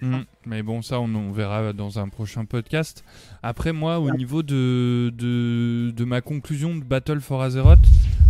Mm. 0.00 0.22
Mais 0.46 0.64
bon, 0.64 0.82
ça, 0.82 0.98
on, 0.98 1.14
on 1.14 1.30
verra 1.30 1.72
dans 1.72 2.00
un 2.00 2.08
prochain 2.08 2.44
podcast. 2.44 3.04
Après, 3.44 3.72
moi, 3.72 4.00
au 4.00 4.10
niveau 4.10 4.42
de, 4.42 5.12
de, 5.16 5.92
de 5.94 6.04
ma 6.04 6.20
conclusion 6.22 6.74
de 6.74 6.82
Battle 6.82 7.20
for 7.20 7.40
Azeroth, 7.40 7.78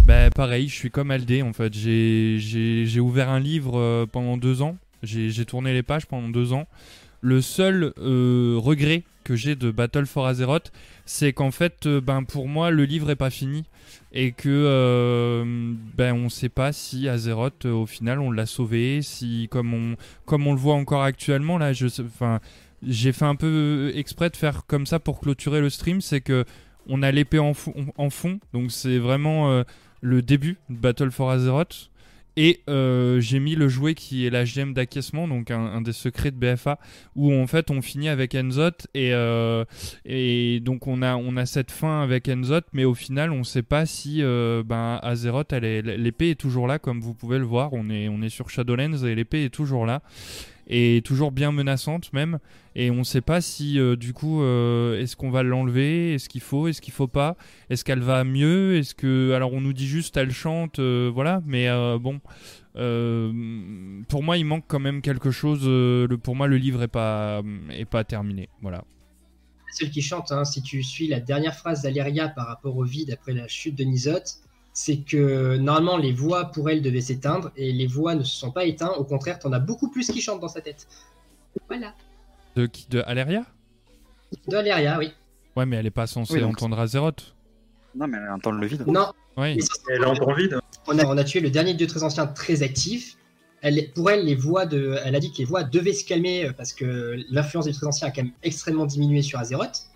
bah, 0.07 0.29
pareil, 0.29 0.69
je 0.69 0.75
suis 0.75 0.91
comme 0.91 1.11
Aldé, 1.11 1.41
en 1.41 1.55
fait. 1.55 1.73
J'ai- 1.73 2.37
J'ai 2.39 2.85
j'ai 2.85 3.01
ouvert 3.01 3.31
un 3.31 3.41
livre 3.41 3.79
euh, 3.79 4.05
pendant 4.05 4.37
deux 4.37 4.61
ans. 4.61 4.77
J'ai 5.03 5.31
j'ai 5.31 5.47
tourné 5.47 5.73
les 5.73 5.83
pages 5.83 6.05
pendant 6.05 6.29
deux 6.29 6.53
ans. 6.53 6.67
Le 7.23 7.41
seul 7.41 7.95
euh, 7.99 8.57
regret 8.59 9.03
que 9.25 9.35
j'ai 9.35 9.55
de 9.57 9.71
Battle 9.71 10.05
for 10.05 10.27
Azeroth, 10.27 10.73
c'est 11.07 11.33
qu'en 11.33 11.53
fait, 11.53 11.87
euh, 11.87 12.03
ben, 12.03 12.23
pour 12.25 12.49
moi, 12.49 12.71
le 12.71 12.85
livre 12.85 13.09
est 13.11 13.17
pas 13.17 13.31
fini. 13.31 13.65
Et 14.15 14.33
que 14.33 14.49
euh, 14.49 15.73
ben, 15.97 16.15
on 16.15 16.29
sait 16.29 16.51
pas 16.51 16.73
si 16.73 17.09
Azeroth, 17.09 17.65
euh, 17.65 17.73
au 17.73 17.87
final, 17.87 18.21
on 18.21 18.31
l'a 18.31 18.45
sauvé, 18.45 19.01
si, 19.01 19.49
comme 19.51 19.73
on, 19.73 19.97
comme 20.27 20.47
on 20.47 20.53
le 20.53 20.59
voit 20.59 20.75
encore 20.75 21.03
actuellement 21.03 21.59
là 21.59 21.73
je 21.73 21.87
enfin 22.05 22.41
j'ai 22.87 23.13
fait 23.13 23.25
un 23.25 23.37
peu 23.37 23.93
exprès 23.95 24.29
de 24.31 24.37
faire 24.37 24.67
comme 24.67 24.87
ça 24.87 24.99
pour 24.99 25.21
clôturer 25.21 25.61
le 25.61 25.71
stream 25.71 26.01
c'est 26.01 26.21
que 26.21 26.45
on 26.89 27.03
a 27.03 27.11
l'épée 27.13 27.39
en 27.39 27.55
fond 27.55 28.41
donc 28.53 28.73
c'est 28.73 28.99
vraiment 28.99 29.51
euh, 29.51 29.63
le 30.01 30.21
début 30.21 30.59
de 30.69 30.77
Battle 30.77 31.11
for 31.11 31.31
Azeroth 31.31 31.91
et 32.37 32.61
euh, 32.69 33.21
j'ai 33.21 33.41
mis 33.41 33.55
le 33.55 33.69
jouet 33.69 33.95
qui 33.95 34.27
est 34.27 34.31
la 34.31 34.45
gemme 34.45 34.73
d'acquiescement 34.75 35.29
donc 35.29 35.51
un, 35.51 35.83
des 35.83 35.93
secrets 35.93 36.31
de 36.31 36.37
BFA 36.37 36.79
où 37.15 37.33
en 37.33 37.47
fait 37.47 37.71
on 37.71 37.83
finit 37.83 38.09
avec 38.09 38.35
Enzot 38.35 38.71
et, 38.95 39.13
euh, 39.13 39.65
et 40.05 40.61
donc 40.61 40.87
on 40.87 41.03
a, 41.03 41.17
on 41.17 41.37
a 41.37 41.47
cette 41.47 41.71
fin 41.71 42.03
avec 42.03 42.29
Enzot 42.29 42.63
mais 42.73 42.85
au 42.85 42.95
final 42.95 43.33
on 43.33 43.45
sait 43.45 43.63
pas 43.63 43.87
si 43.87 44.23
euh, 44.23 44.63
ben, 44.65 44.99
Azeroth 45.03 45.53
l'épée 45.53 46.31
est 46.31 46.41
toujours 46.41 46.67
là 46.67 46.79
comme 46.79 47.01
vous 47.01 47.15
pouvez 47.15 47.39
le 47.39 47.45
voir. 47.45 47.73
On 47.73 47.91
est, 47.91 48.09
on 48.09 48.23
est 48.23 48.29
sur 48.29 48.51
Shadowlands 48.51 49.05
et 49.05 49.15
l'épée 49.15 49.45
est 49.45 49.55
toujours 49.55 49.87
là 49.87 50.03
et 50.73 51.03
toujours 51.03 51.33
bien 51.33 51.53
menaçante 51.53 52.13
même. 52.15 52.39
Et 52.75 52.91
on 52.91 53.05
sait 53.05 53.21
pas 53.21 53.43
si 53.43 53.79
euh, 53.79 53.95
du 53.95 54.15
coup 54.15 54.43
euh, 54.43 54.99
est-ce 54.99 55.15
qu'on 55.17 55.31
va 55.31 55.43
l'enlever 55.43 56.15
est-ce 56.15 56.31
qu'il 56.31 56.41
faut 56.41 56.67
est-ce 56.67 56.81
qu'il 56.81 56.95
faut 56.95 57.07
pas 57.07 57.37
est-ce 57.69 57.85
qu'elle 57.85 58.01
va 58.01 58.25
mieux 58.25 58.77
est-ce 58.77 58.95
que 58.95 59.33
alors 59.33 59.53
on 59.53 59.61
nous 59.61 59.75
dit 59.75 59.87
juste 59.87 60.17
elle 60.17 60.33
chante 60.33 60.79
euh, 60.79 61.11
voilà 61.13 61.43
mais 61.45 61.69
bon 62.01 62.21
pour 64.09 64.23
moi 64.23 64.39
il 64.39 64.47
manque 64.47 64.65
quand 64.67 64.81
même 64.81 65.03
quelque 65.03 65.31
chose 65.31 65.67
le, 65.67 66.17
pour 66.17 66.35
moi 66.35 66.47
le 66.47 66.57
livre 66.57 66.83
est 66.83 66.89
pas 66.89 67.43
est 67.71 67.85
pas 67.85 68.05
terminé 68.05 68.49
voilà. 68.63 68.85
Celle 69.73 69.91
qui 69.91 70.03
chante, 70.03 70.33
hein, 70.33 70.45
si 70.45 70.63
tu 70.63 70.83
suis 70.83 71.09
la 71.09 71.19
dernière 71.19 71.55
phrase 71.55 71.83
d'Aleria 71.83 72.29
par 72.29 72.47
rapport 72.47 72.77
au 72.77 72.85
vide 72.85 73.11
après 73.11 73.33
la 73.33 73.49
chute 73.49 73.75
de 73.75 73.85
Nizot, 73.85 74.21
c'est 74.73 74.99
que 74.99 75.57
normalement 75.57 75.97
les 75.99 76.13
voix 76.13 76.47
pour 76.47 76.71
elle 76.71 76.83
devaient 76.83 77.01
s'éteindre 77.01 77.51
et 77.57 77.73
les 77.73 77.87
voix 77.87 78.15
ne 78.15 78.23
se 78.25 78.37
sont 78.37 78.51
pas 78.51 78.65
éteintes. 78.65 78.95
Au 78.97 79.05
contraire, 79.05 79.39
t'en 79.39 79.53
as 79.53 79.59
beaucoup 79.59 79.91
plus 79.91 80.07
qui 80.11 80.21
chantent 80.21 80.41
dans 80.41 80.49
sa 80.49 80.61
tête. 80.61 80.87
Voilà. 81.69 81.95
de 82.57 82.67
qui? 82.67 82.87
De 82.89 83.03
Aleria? 83.07 83.45
De 84.49 84.57
Aleria, 84.57 84.99
oui. 84.99 85.13
ouais 85.57 85.67
mais 85.67 85.77
elle 85.77 85.87
est 85.87 85.91
pas 85.91 86.07
censée 86.07 86.35
Oui, 86.35 86.41
donc- 86.41 86.53
entendre 86.53 86.79
Azeroth 86.81 87.35
Non, 87.95 88.07
mais 88.09 88.17
elle 88.19 88.31
entend 88.31 88.51
le 88.53 88.67
vide. 88.67 88.85
Non, 88.87 89.13
oui 89.37 89.59
Elle 89.91 90.03
est 90.03 90.07
encore 90.07 90.35
vide. 90.35 90.59
on 90.87 90.99
a, 90.99 91.05
on 91.05 91.19
a 91.19 91.25
tué 91.25 91.41
le 91.41 91.51
dernier 91.51 91.75
dieu 91.75 91.87
très 91.87 92.03
ancien 92.03 92.27
très 92.27 92.63
actif. 92.63 93.17
Elle, 93.61 93.93
pour 93.93 94.11
elle, 94.11 94.25
les 94.25 94.35
voix 94.35 94.65
de, 94.67 94.97
elle 95.05 95.15
a 95.15 95.21
dit 95.21 95.31
que 95.31 95.39
les 95.39 95.45
voix 95.45 95.63
devaient 95.63 95.93
se 95.93 96.05
calmer 96.05 96.47
euh, 96.47 96.53
parce 96.53 96.73
que 96.73 97.17
l'influence 97.31 97.67
du 97.67 97.73
très 97.73 97.87
ancien 97.87 98.09
a 98.09 98.11
quand 98.11 98.23
même 98.25 98.33
extrêmement 98.43 98.87
diminué 98.87 99.23
sur 99.23 99.39
Azeroth. 99.39 99.87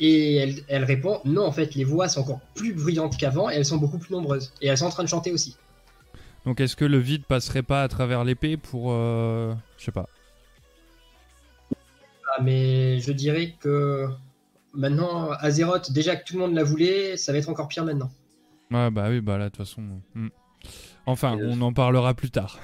Et 0.00 0.36
elle, 0.36 0.54
elle 0.68 0.84
répond 0.84 1.20
non, 1.24 1.44
en 1.44 1.52
fait, 1.52 1.74
les 1.74 1.84
voix 1.84 2.08
sont 2.08 2.20
encore 2.20 2.40
plus 2.54 2.72
bruyantes 2.72 3.16
qu'avant 3.16 3.50
et 3.50 3.54
elles 3.54 3.66
sont 3.66 3.76
beaucoup 3.76 3.98
plus 3.98 4.12
nombreuses. 4.12 4.52
Et 4.62 4.68
elles 4.68 4.78
sont 4.78 4.86
en 4.86 4.90
train 4.90 5.04
de 5.04 5.08
chanter 5.08 5.30
aussi. 5.30 5.56
donc 6.46 6.60
est-ce 6.60 6.74
que 6.74 6.86
le 6.86 6.98
vide 6.98 7.24
passerait 7.26 7.62
pas 7.62 7.82
à 7.82 7.88
travers 7.88 8.24
l'épée 8.24 8.56
pour 8.56 8.92
euh, 8.92 9.54
je 9.76 9.84
sais 9.84 9.92
pas 9.92 10.08
Ah, 12.34 12.42
mais 12.42 12.98
je 13.00 13.12
dirais 13.12 13.54
que 13.60 14.08
maintenant, 14.74 15.30
Azeroth, 15.32 15.92
déjà 15.92 16.16
que 16.16 16.24
tout 16.24 16.34
le 16.34 16.40
monde 16.40 16.54
la 16.54 16.64
voulait, 16.64 17.16
ça 17.16 17.32
va 17.32 17.38
être 17.38 17.48
encore 17.50 17.68
pire 17.68 17.84
maintenant. 17.84 18.10
ouais 18.70 18.90
bah 18.90 19.06
oui 19.10 19.20
bah 19.20 19.36
là 19.36 19.44
de 19.44 19.48
toute 19.50 19.58
façon 19.58 19.82
hmm. 20.14 20.28
enfin 21.06 21.36
euh, 21.36 21.50
on 21.50 21.60
en 21.60 21.72
parlera 21.72 22.14
plus 22.14 22.30
tard 22.30 22.58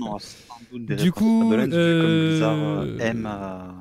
Non, 0.00 0.18
sans 0.18 0.60
doute 0.72 0.86
des 0.86 0.96
Du 0.96 1.12
coup, 1.12 1.52
euh, 1.52 1.68
euh, 1.72 2.98
aime 2.98 3.26
à, 3.26 3.74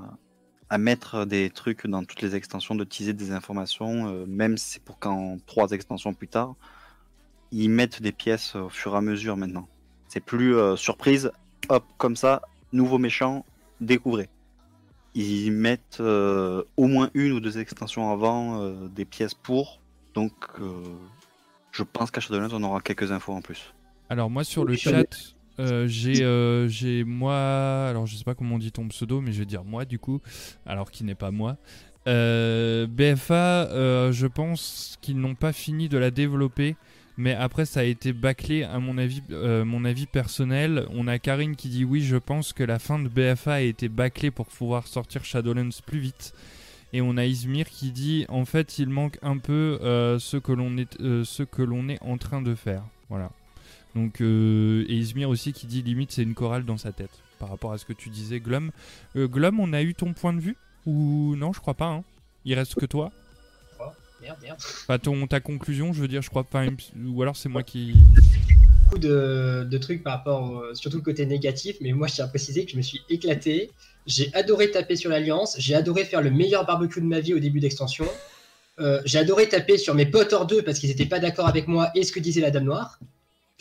à 0.72 0.78
mettre 0.78 1.26
des 1.26 1.50
trucs 1.50 1.86
dans 1.86 2.06
toutes 2.06 2.22
les 2.22 2.34
extensions, 2.34 2.76
de 2.76 2.86
teaser 2.86 3.12
des 3.12 3.34
informations, 3.34 4.08
euh, 4.08 4.26
même 4.26 4.58
si 4.58 4.70
c'est 4.70 4.84
pour 4.84 5.00
qu'en 5.00 5.38
trois 5.46 5.72
extensions 5.72 6.14
plus 6.14 6.30
tard, 6.30 6.56
ils 7.52 7.70
mettent 7.70 8.02
des 8.02 8.14
pièces 8.14 8.56
au 8.56 8.70
fur 8.70 8.94
et 8.94 8.98
à 8.98 9.02
mesure 9.02 9.36
maintenant. 9.36 9.68
C'est 10.08 10.22
plus 10.22 10.56
euh, 10.56 10.78
surprise, 10.78 11.30
hop, 11.68 11.84
comme 11.98 12.16
ça, 12.16 12.42
nouveau 12.72 13.00
méchant, 13.00 13.46
découvrez. 13.82 14.30
Ils 15.14 15.52
mettent 15.52 15.98
euh, 16.00 16.64
au 16.78 16.88
moins 16.88 17.10
une 17.16 17.34
ou 17.34 17.42
deux 17.42 17.60
extensions 17.60 18.10
avant 18.10 18.62
euh, 18.62 18.88
des 18.88 19.04
pièces 19.04 19.34
pour, 19.34 19.82
donc 20.14 20.32
euh, 20.62 20.84
je 21.74 21.84
pense 21.84 22.12
qu'à 22.12 22.22
Shadowlands 22.22 22.54
on 22.54 22.64
aura 22.64 22.80
quelques 22.80 23.12
infos 23.12 23.34
en 23.34 23.42
plus. 23.42 23.74
Alors 24.10 24.30
moi 24.30 24.46
sur 24.46 24.64
le 24.64 24.78
chat, 24.78 25.36
euh, 25.62 25.88
j'ai 25.88 26.24
euh, 26.24 26.68
j'ai 26.68 27.04
moi, 27.04 27.88
alors 27.88 28.08
je 28.08 28.16
sais 28.16 28.24
pas 28.24 28.36
comment 28.36 28.56
on 28.56 28.60
dit 28.60 28.72
ton 28.72 28.88
pseudo, 28.88 29.22
mais 29.22 29.32
je 29.32 29.40
vais 29.40 29.46
dire 29.46 29.64
moi 29.64 29.86
du 29.86 30.00
coup, 30.00 30.22
alors 30.66 30.92
qui 30.92 31.04
n'est 31.04 31.16
pas 31.16 31.32
moi. 31.32 31.58
Euh, 32.08 32.88
BFA, 32.88 33.70
je 34.12 34.28
pense 34.28 34.98
qu'ils 35.02 35.20
n'ont 35.20 35.36
pas 35.36 35.54
fini 35.54 35.88
de 35.88 35.98
la 35.98 36.10
développer, 36.10 36.76
mais 37.18 37.34
après 37.34 37.66
ça 37.66 37.82
a 37.82 37.84
été 37.84 38.12
bâclé 38.12 38.64
à 38.64 38.80
mon 38.80 38.98
avis, 38.98 39.22
mon 39.30 39.86
avis 39.86 40.08
personnel. 40.08 40.88
On 40.92 41.08
a 41.08 41.20
Karine 41.20 41.56
qui 41.56 41.70
dit 41.70 41.86
oui, 41.86 42.02
je 42.02 42.18
pense 42.18 42.54
que 42.54 42.64
la 42.64 42.80
fin 42.80 42.98
de 42.98 43.08
BFA 43.08 43.54
a 43.54 43.62
été 43.62 43.88
bâclée 43.88 44.32
pour 44.32 44.48
pouvoir 44.48 44.88
sortir 44.88 45.24
Shadowlands 45.24 45.82
plus 45.86 46.00
vite. 46.00 46.34
Et 46.94 47.02
on 47.02 47.16
a 47.16 47.26
Izmir 47.26 47.70
qui 47.70 47.92
dit 47.92 48.26
en 48.28 48.44
fait 48.46 48.80
il 48.80 48.90
manque 48.90 49.18
un 49.22 49.38
peu 49.38 49.78
ce 50.20 50.38
que 50.38 50.52
l'on 50.52 50.78
est, 50.78 50.98
ce 51.00 51.44
que 51.44 51.62
l'on 51.62 51.88
est 51.88 52.02
en 52.02 52.18
train 52.18 52.42
de 52.42 52.56
faire. 52.56 52.84
Voilà. 53.10 53.32
Donc, 53.96 54.22
euh, 54.22 54.86
et 54.88 54.96
Izmir 54.96 55.30
aussi 55.30 55.54
qui 55.54 55.68
dit 55.68 55.82
limite 55.82 56.12
c'est 56.12 56.24
une 56.24 56.34
chorale 56.34 56.66
dans 56.66 56.78
sa 56.78 56.92
tête 56.92 57.12
par 57.40 57.50
rapport 57.50 57.74
à 57.74 57.78
ce 57.78 57.86
que 57.86 57.94
tu 57.94 58.10
disais, 58.10 58.40
Glum. 58.40 58.72
Euh, 59.16 59.28
Glum, 59.28 59.60
on 59.60 59.74
a 59.74 59.82
eu 59.82 59.96
ton 59.96 60.14
point 60.14 60.32
de 60.32 60.40
vue 60.40 60.56
Ou 60.86 61.36
non, 61.36 61.54
je 61.54 61.60
crois 61.60 61.74
pas. 61.74 61.88
Hein. 61.88 62.04
Il 62.46 62.54
reste 62.54 62.76
que 62.76 62.86
toi 62.86 63.12
Merde, 64.22 64.38
merde. 64.44 64.58
Enfin, 64.60 65.00
ton, 65.00 65.26
ta 65.26 65.40
conclusion, 65.40 65.94
je 65.94 66.02
veux 66.02 66.08
dire, 66.08 66.22
je 66.22 66.30
crois 66.30 66.44
pas. 66.44 66.64
Ou 67.08 67.22
alors 67.24 67.36
c'est 67.36 67.50
moi 67.50 67.64
qui. 67.64 67.96
beaucoup 68.84 69.00
de, 69.00 69.66
de 69.68 69.78
trucs 69.80 70.04
par 70.04 70.18
rapport, 70.18 70.60
euh, 70.60 70.76
surtout 70.76 70.98
le 70.98 71.04
côté 71.04 71.26
négatif, 71.26 71.78
mais 71.82 71.92
moi 71.92 72.08
je 72.08 72.14
tiens 72.14 72.26
à 72.26 72.28
préciser 72.28 72.64
que 72.66 72.72
je 72.72 72.78
me 72.78 72.84
suis 72.84 73.02
éclaté. 73.10 73.72
J'ai 74.06 74.32
adoré 74.36 74.70
taper 74.70 74.96
sur 74.96 75.10
l'Alliance, 75.10 75.56
j'ai 75.58 75.74
adoré 75.74 76.06
faire 76.06 76.22
le 76.22 76.30
meilleur 76.30 76.68
barbecue 76.68 77.02
de 77.02 77.06
ma 77.08 77.20
vie 77.20 77.34
au 77.34 77.40
début 77.40 77.60
d'extension. 77.60 78.06
Euh, 78.80 79.02
j'ai 79.06 79.18
adoré 79.18 79.50
taper 79.50 79.78
sur 79.78 79.96
mes 79.96 80.06
potes 80.06 80.34
hors 80.34 80.46
d'eux 80.46 80.62
parce 80.62 80.78
qu'ils 80.78 80.90
n'étaient 80.90 81.06
pas 81.06 81.20
d'accord 81.20 81.48
avec 81.48 81.68
moi 81.68 81.90
et 81.96 82.04
ce 82.04 82.12
que 82.12 82.20
disait 82.20 82.42
la 82.42 82.52
Dame 82.52 82.66
Noire. 82.66 83.00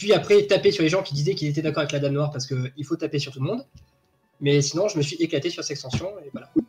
Puis 0.00 0.14
après, 0.14 0.46
taper 0.46 0.70
sur 0.70 0.82
les 0.82 0.88
gens 0.88 1.02
qui 1.02 1.12
disaient 1.12 1.34
qu'ils 1.34 1.48
étaient 1.48 1.60
d'accord 1.60 1.80
avec 1.80 1.92
la 1.92 1.98
Dame 1.98 2.14
Noire 2.14 2.30
parce 2.30 2.46
qu'il 2.46 2.84
faut 2.86 2.96
taper 2.96 3.18
sur 3.18 3.32
tout 3.32 3.40
le 3.40 3.46
monde. 3.46 3.62
Mais 4.40 4.62
sinon, 4.62 4.88
je 4.88 4.96
me 4.96 5.02
suis 5.02 5.16
éclaté 5.16 5.50
sur 5.50 5.62
cette 5.62 5.72
extension 5.72 6.08
et 6.24 6.30
voilà. 6.32 6.48
Du 6.56 6.62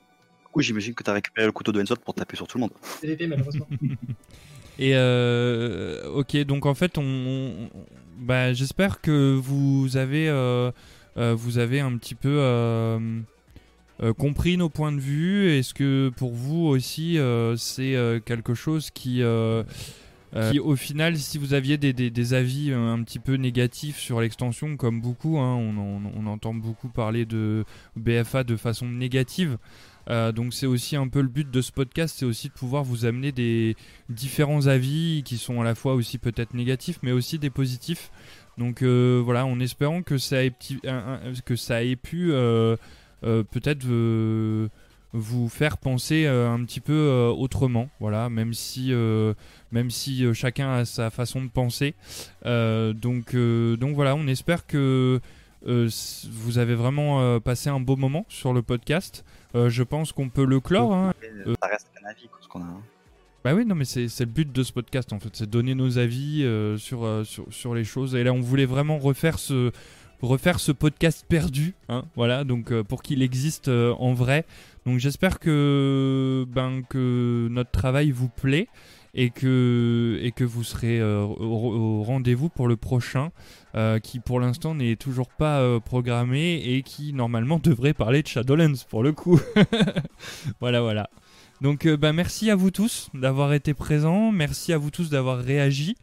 coup, 0.51 0.61
j'imagine 0.61 0.93
que 0.93 1.01
tu 1.01 1.09
as 1.09 1.13
récupéré 1.13 1.45
le 1.47 1.53
couteau 1.53 1.71
de 1.71 1.81
Ensot 1.81 1.95
pour 2.03 2.13
taper 2.13 2.35
sur 2.35 2.45
tout 2.45 2.57
le 2.57 2.63
monde. 2.63 2.71
PVP 3.01 3.27
malheureusement. 3.27 3.67
Et 4.79 4.91
euh, 4.95 6.03
ok, 6.09 6.35
donc 6.43 6.65
en 6.65 6.73
fait, 6.73 6.97
on, 6.97 7.03
on- 7.03 7.69
bah, 8.17 8.51
j'espère 8.51 8.99
que 8.99 9.33
vous 9.41 9.95
avez, 9.95 10.27
euh, 10.27 10.71
euh, 11.17 11.33
vous 11.33 11.57
avez 11.57 11.79
un 11.79 11.95
petit 11.97 12.15
peu 12.15 12.29
euh, 12.39 12.99
euh, 14.03 14.13
compris 14.13 14.57
nos 14.57 14.69
points 14.69 14.91
de 14.91 14.99
vue 14.99 15.51
Est-ce 15.51 15.73
que 15.73 16.09
pour 16.17 16.31
vous 16.33 16.65
aussi, 16.65 17.17
euh, 17.17 17.55
c'est 17.55 17.95
euh, 17.95 18.19
quelque 18.19 18.53
chose 18.55 18.89
qui, 18.91 19.21
qui, 20.51 20.59
au 20.59 20.75
final, 20.75 21.17
si 21.17 21.37
vous 21.37 21.53
aviez 21.53 21.77
des, 21.77 21.91
des- 21.93 22.33
avis 22.33 22.71
euh, 22.71 22.93
un 22.93 23.03
petit 23.03 23.19
peu 23.19 23.35
négatifs 23.35 23.97
sur 23.97 24.21
l'extension, 24.21 24.77
comme 24.77 25.01
beaucoup, 25.01 25.37
hein, 25.39 25.55
on, 25.55 25.77
on- 26.17 26.27
entend 26.27 26.53
beaucoup 26.53 26.87
parler 26.89 27.25
de 27.25 27.65
BFA 27.97 28.43
de 28.43 28.55
façon 28.55 28.87
négative. 28.87 29.57
Euh, 30.09 30.31
donc 30.31 30.53
c'est 30.53 30.65
aussi 30.65 30.95
un 30.95 31.07
peu 31.07 31.21
le 31.21 31.27
but 31.27 31.49
de 31.51 31.61
ce 31.61 31.71
podcast, 31.71 32.15
c'est 32.17 32.25
aussi 32.25 32.47
de 32.47 32.53
pouvoir 32.53 32.83
vous 32.83 33.05
amener 33.05 33.31
des 33.31 33.75
différents 34.09 34.67
avis 34.67 35.21
qui 35.25 35.37
sont 35.37 35.61
à 35.61 35.63
la 35.63 35.75
fois 35.75 35.93
aussi 35.95 36.17
peut-être 36.17 36.53
négatifs, 36.53 36.99
mais 37.03 37.11
aussi 37.11 37.37
des 37.37 37.49
positifs. 37.49 38.11
Donc 38.57 38.81
euh, 38.81 39.21
voilà, 39.23 39.45
en 39.45 39.59
espérant 39.59 40.01
que 40.01 40.17
ça 40.17 40.43
ait, 40.45 40.53
que 41.45 41.55
ça 41.55 41.83
ait 41.83 41.95
pu 41.95 42.31
euh, 42.31 42.75
euh, 43.23 43.43
peut-être 43.43 43.85
euh, 43.87 44.69
vous 45.13 45.49
faire 45.49 45.77
penser 45.77 46.25
euh, 46.25 46.49
un 46.51 46.63
petit 46.63 46.79
peu 46.79 46.93
euh, 46.93 47.29
autrement. 47.29 47.89
Voilà, 47.99 48.29
même 48.29 48.53
si, 48.53 48.93
euh, 48.93 49.33
même 49.71 49.89
si 49.91 50.23
chacun 50.33 50.71
a 50.71 50.85
sa 50.85 51.09
façon 51.09 51.41
de 51.43 51.49
penser. 51.49 51.95
Donc, 52.45 53.35
donc 53.35 53.95
voilà, 53.95 54.15
on 54.15 54.27
espère 54.27 54.65
que 54.65 55.19
euh, 55.67 55.89
vous 56.31 56.57
avez 56.57 56.73
vraiment 56.75 57.21
euh, 57.21 57.39
passé 57.39 57.69
un 57.69 57.79
beau 57.79 57.95
moment 57.95 58.25
sur 58.29 58.51
le 58.53 58.61
podcast. 58.61 59.23
Euh, 59.53 59.69
je 59.69 59.83
pense 59.83 60.11
qu'on 60.11 60.29
peut 60.29 60.45
le 60.45 60.59
clore. 60.59 60.93
hein. 60.93 61.13
Ça 61.61 61.67
reste 61.67 61.87
un 62.03 62.09
avis, 62.09 62.27
quoi, 62.27 62.39
ce 62.41 62.47
qu'on 62.47 62.61
a. 62.61 62.65
hein. 62.65 62.81
Bah 63.43 63.53
oui, 63.55 63.65
non, 63.65 63.75
mais 63.75 63.85
c'est 63.85 64.07
le 64.19 64.25
but 64.25 64.51
de 64.51 64.61
ce 64.63 64.71
podcast 64.71 65.13
en 65.13 65.19
fait, 65.19 65.29
c'est 65.33 65.49
donner 65.49 65.73
nos 65.73 65.97
avis 65.97 66.45
sur, 66.77 67.25
sur, 67.25 67.45
sur 67.49 67.73
les 67.73 67.83
choses. 67.83 68.13
Et 68.15 68.23
là, 68.23 68.33
on 68.33 68.39
voulait 68.39 68.67
vraiment 68.67 68.99
refaire 68.99 69.39
ce, 69.39 69.71
refaire 70.21 70.59
ce 70.59 70.71
podcast 70.71 71.25
perdu, 71.27 71.73
hein, 71.89 72.05
voilà, 72.15 72.43
donc 72.43 72.71
pour 72.83 73.01
qu'il 73.01 73.23
existe 73.23 73.67
en 73.67 74.13
vrai. 74.13 74.45
Donc 74.85 74.97
j'espère 74.97 75.39
que, 75.39 76.45
ben, 76.49 76.81
que 76.89 77.47
notre 77.51 77.71
travail 77.71 78.11
vous 78.11 78.29
plaît 78.29 78.67
et 79.13 79.29
que, 79.29 80.19
et 80.21 80.31
que 80.31 80.43
vous 80.43 80.63
serez 80.63 80.99
euh, 80.99 81.21
au, 81.21 82.03
rendez-vous 82.03 82.49
pour 82.49 82.67
le 82.67 82.77
prochain, 82.77 83.31
euh, 83.75 83.99
qui 83.99 84.19
pour 84.19 84.39
l'instant 84.39 84.75
n'est 84.75 84.95
toujours 84.95 85.29
pas 85.29 85.59
euh, 85.59 85.79
programmé 85.79 86.61
et 86.63 86.81
qui 86.81 87.13
normalement 87.13 87.59
devrait 87.63 87.93
parler 87.93 88.23
de 88.23 88.27
Shadowlands 88.27 88.85
pour 88.89 89.03
le 89.03 89.11
coup. 89.11 89.39
voilà, 90.59 90.81
voilà. 90.81 91.09
Donc 91.61 91.87
bah, 91.87 92.11
merci 92.11 92.49
à 92.49 92.55
vous 92.55 92.71
tous 92.71 93.09
d'avoir 93.13 93.53
été 93.53 93.75
présents, 93.75 94.31
merci 94.31 94.73
à 94.73 94.79
vous 94.79 94.89
tous 94.89 95.09
d'avoir 95.09 95.39
réagi. 95.39 95.95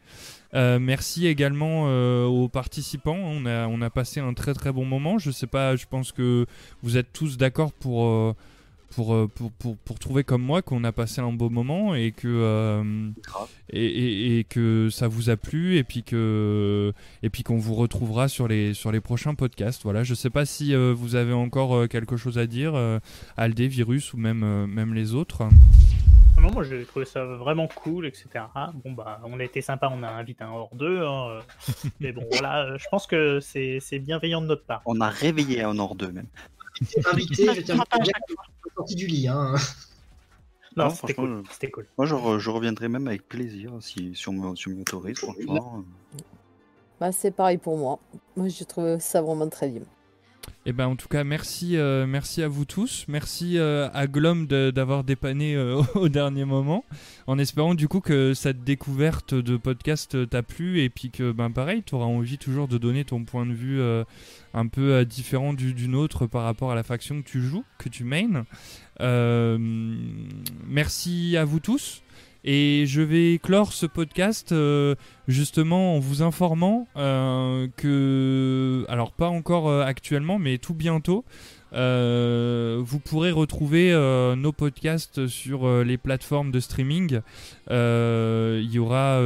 Merci 0.53 1.27
également 1.27 1.83
aux 2.25 2.47
participants. 2.47 3.17
On 3.17 3.45
a, 3.45 3.67
on 3.67 3.81
a 3.81 3.89
passé 3.89 4.21
un 4.21 4.33
très 4.33 4.53
très 4.53 4.71
bon 4.71 4.85
moment. 4.85 5.19
Je 5.19 5.29
sais 5.29 5.47
pas, 5.47 5.75
je 5.75 5.85
pense 5.85 6.13
que 6.13 6.47
vous 6.81 6.97
êtes 6.97 7.11
tous 7.11 7.37
d'accord 7.37 7.73
pour, 7.73 8.35
pour, 8.95 9.13
euh, 9.13 9.27
pour, 9.27 9.51
pour, 9.51 9.77
pour 9.77 9.99
trouver 9.99 10.23
comme 10.23 10.41
moi 10.41 10.61
qu'on 10.61 10.83
a 10.83 10.91
passé 10.91 11.21
un 11.21 11.31
beau 11.31 11.49
moment 11.49 11.95
et 11.95 12.11
que, 12.11 12.27
euh, 12.27 13.09
et, 13.71 13.85
et- 13.85 14.39
et 14.39 14.43
que 14.43 14.89
ça 14.91 15.07
vous 15.07 15.29
a 15.29 15.37
plu 15.37 15.77
et 15.77 15.83
puis 15.83 16.03
que 16.03 16.93
et 17.23 17.29
puis 17.29 17.43
qu'on 17.43 17.57
vous 17.57 17.75
retrouvera 17.75 18.27
sur 18.27 18.47
les 18.47 18.73
sur 18.73 18.91
les 18.91 18.99
prochains 19.01 19.35
podcasts. 19.35 19.83
Voilà, 19.83 20.03
je 20.03 20.13
sais 20.13 20.29
pas 20.29 20.45
si 20.45 20.73
euh, 20.73 20.93
vous 20.95 21.15
avez 21.15 21.33
encore 21.33 21.75
euh, 21.75 21.87
quelque 21.87 22.17
chose 22.17 22.37
à 22.37 22.47
dire, 22.47 22.73
euh, 22.75 22.99
Aldé, 23.37 23.67
Virus 23.67 24.13
ou 24.13 24.17
même 24.17 24.43
euh, 24.43 24.67
même 24.67 24.93
les 24.93 25.13
autres. 25.13 25.43
Ah 26.37 26.41
Non, 26.41 26.51
moi 26.51 26.63
j'ai 26.63 26.83
trouvé 26.85 27.05
ça 27.05 27.25
vraiment 27.25 27.67
cool, 27.67 28.05
etc. 28.05 28.27
Bon 28.85 28.93
bah 28.93 29.19
on 29.25 29.39
a 29.39 29.43
été 29.43 29.61
sympa, 29.61 29.91
on 29.93 30.03
a 30.03 30.09
invité 30.09 30.43
un 30.45 30.49
hors 30.51 30.73
deux, 30.73 31.03
hein, 31.05 31.39
mais 31.99 32.11
bon 32.13 32.23
voilà, 32.31 32.77
je 32.77 32.85
pense 32.89 33.07
que 33.07 33.39
c'est 33.41 33.79
c'est 33.81 33.99
bienveillant 33.99 34.41
de 34.41 34.47
notre 34.47 34.63
part. 34.65 34.81
On 34.85 34.99
a 35.01 35.09
réveillé 35.09 35.63
un 35.63 35.77
hors 35.79 35.95
2 35.95 36.11
même. 36.11 36.27
Invité, 37.11 37.53
je 37.55 37.61
tiens 37.61 37.83
à 37.91 37.99
dire 37.99 38.13
que 38.27 38.33
je 38.33 38.51
suis 38.67 38.75
sorti 38.75 38.95
du 38.95 39.07
lit. 39.07 39.27
Hein. 39.27 39.55
Non, 40.75 40.85
Non, 40.85 40.89
c'était 40.91 41.13
franchement, 41.13 41.35
cool, 41.37 41.43
c'était 41.51 41.71
cool. 41.71 41.87
Moi, 41.97 42.05
je, 42.07 42.15
re- 42.15 42.39
je 42.39 42.49
reviendrai 42.49 42.87
même 42.89 43.07
avec 43.07 43.27
plaisir 43.27 43.73
si, 43.81 44.15
si 44.15 44.29
on 44.29 44.33
me- 44.33 44.55
si 44.55 44.67
on 44.67 44.71
m'y 44.71 44.81
autorise, 44.81 45.17
franchement. 45.17 45.83
Bah, 46.99 47.11
c'est 47.11 47.31
pareil 47.31 47.57
pour 47.57 47.77
moi. 47.77 47.99
Moi, 48.35 48.47
j'ai 48.49 48.65
trouvé 48.65 48.99
ça 48.99 49.21
vraiment 49.21 49.47
très 49.49 49.69
bien. 49.69 49.81
Et 50.65 50.73
ben 50.73 50.87
en 50.87 50.97
tout 50.97 51.07
cas 51.07 51.23
merci 51.23 51.77
euh, 51.77 52.05
merci 52.05 52.43
à 52.43 52.49
vous 52.49 52.65
tous, 52.65 53.05
merci 53.07 53.57
euh, 53.57 53.87
à 53.93 54.07
Glom 54.07 54.45
d'avoir 54.45 55.05
dépanné 55.05 55.55
euh, 55.55 55.81
au 55.95 56.09
dernier 56.09 56.43
moment, 56.43 56.83
en 57.27 57.39
espérant 57.39 57.75
du 57.75 57.87
coup 57.87 58.01
que 58.01 58.33
cette 58.33 58.65
découverte 58.65 59.33
de 59.33 59.55
podcast 59.55 60.29
t'a 60.29 60.43
plu 60.43 60.81
et 60.81 60.89
puis 60.89 61.11
que 61.11 61.31
ben 61.31 61.49
pareil 61.49 61.81
tu 61.85 61.95
auras 61.95 62.07
envie 62.07 62.37
toujours 62.37 62.67
de 62.67 62.77
donner 62.77 63.05
ton 63.05 63.23
point 63.23 63.45
de 63.45 63.53
vue 63.53 63.81
un 64.53 64.67
peu 64.67 65.05
différent 65.05 65.53
du, 65.53 65.73
du 65.73 65.87
nôtre 65.87 66.27
par 66.27 66.43
rapport 66.43 66.71
à 66.71 66.75
la 66.75 66.83
faction 66.83 67.21
que 67.21 67.27
tu 67.27 67.41
joues, 67.41 67.63
que 67.77 67.87
tu 67.87 68.03
main. 68.03 68.45
Merci 70.67 71.37
à 71.37 71.45
vous 71.45 71.61
tous. 71.61 72.03
Et 72.43 72.85
je 72.87 73.01
vais 73.01 73.37
clore 73.41 73.73
ce 73.73 73.85
podcast 73.85 74.53
euh, 74.53 74.95
justement 75.27 75.95
en 75.95 75.99
vous 75.99 76.21
informant 76.21 76.87
euh, 76.95 77.67
que, 77.75 78.85
alors 78.87 79.11
pas 79.11 79.27
encore 79.27 79.67
euh, 79.67 79.83
actuellement, 79.83 80.39
mais 80.39 80.57
tout 80.57 80.73
bientôt, 80.73 81.25
vous 81.71 82.99
pourrez 82.99 83.31
retrouver 83.31 83.93
nos 84.35 84.51
podcasts 84.51 85.27
sur 85.27 85.83
les 85.83 85.97
plateformes 85.99 86.49
de 86.49 86.59
streaming. 86.59 87.19
Il 87.69 88.71
y 88.71 88.79
aura, 88.79 89.19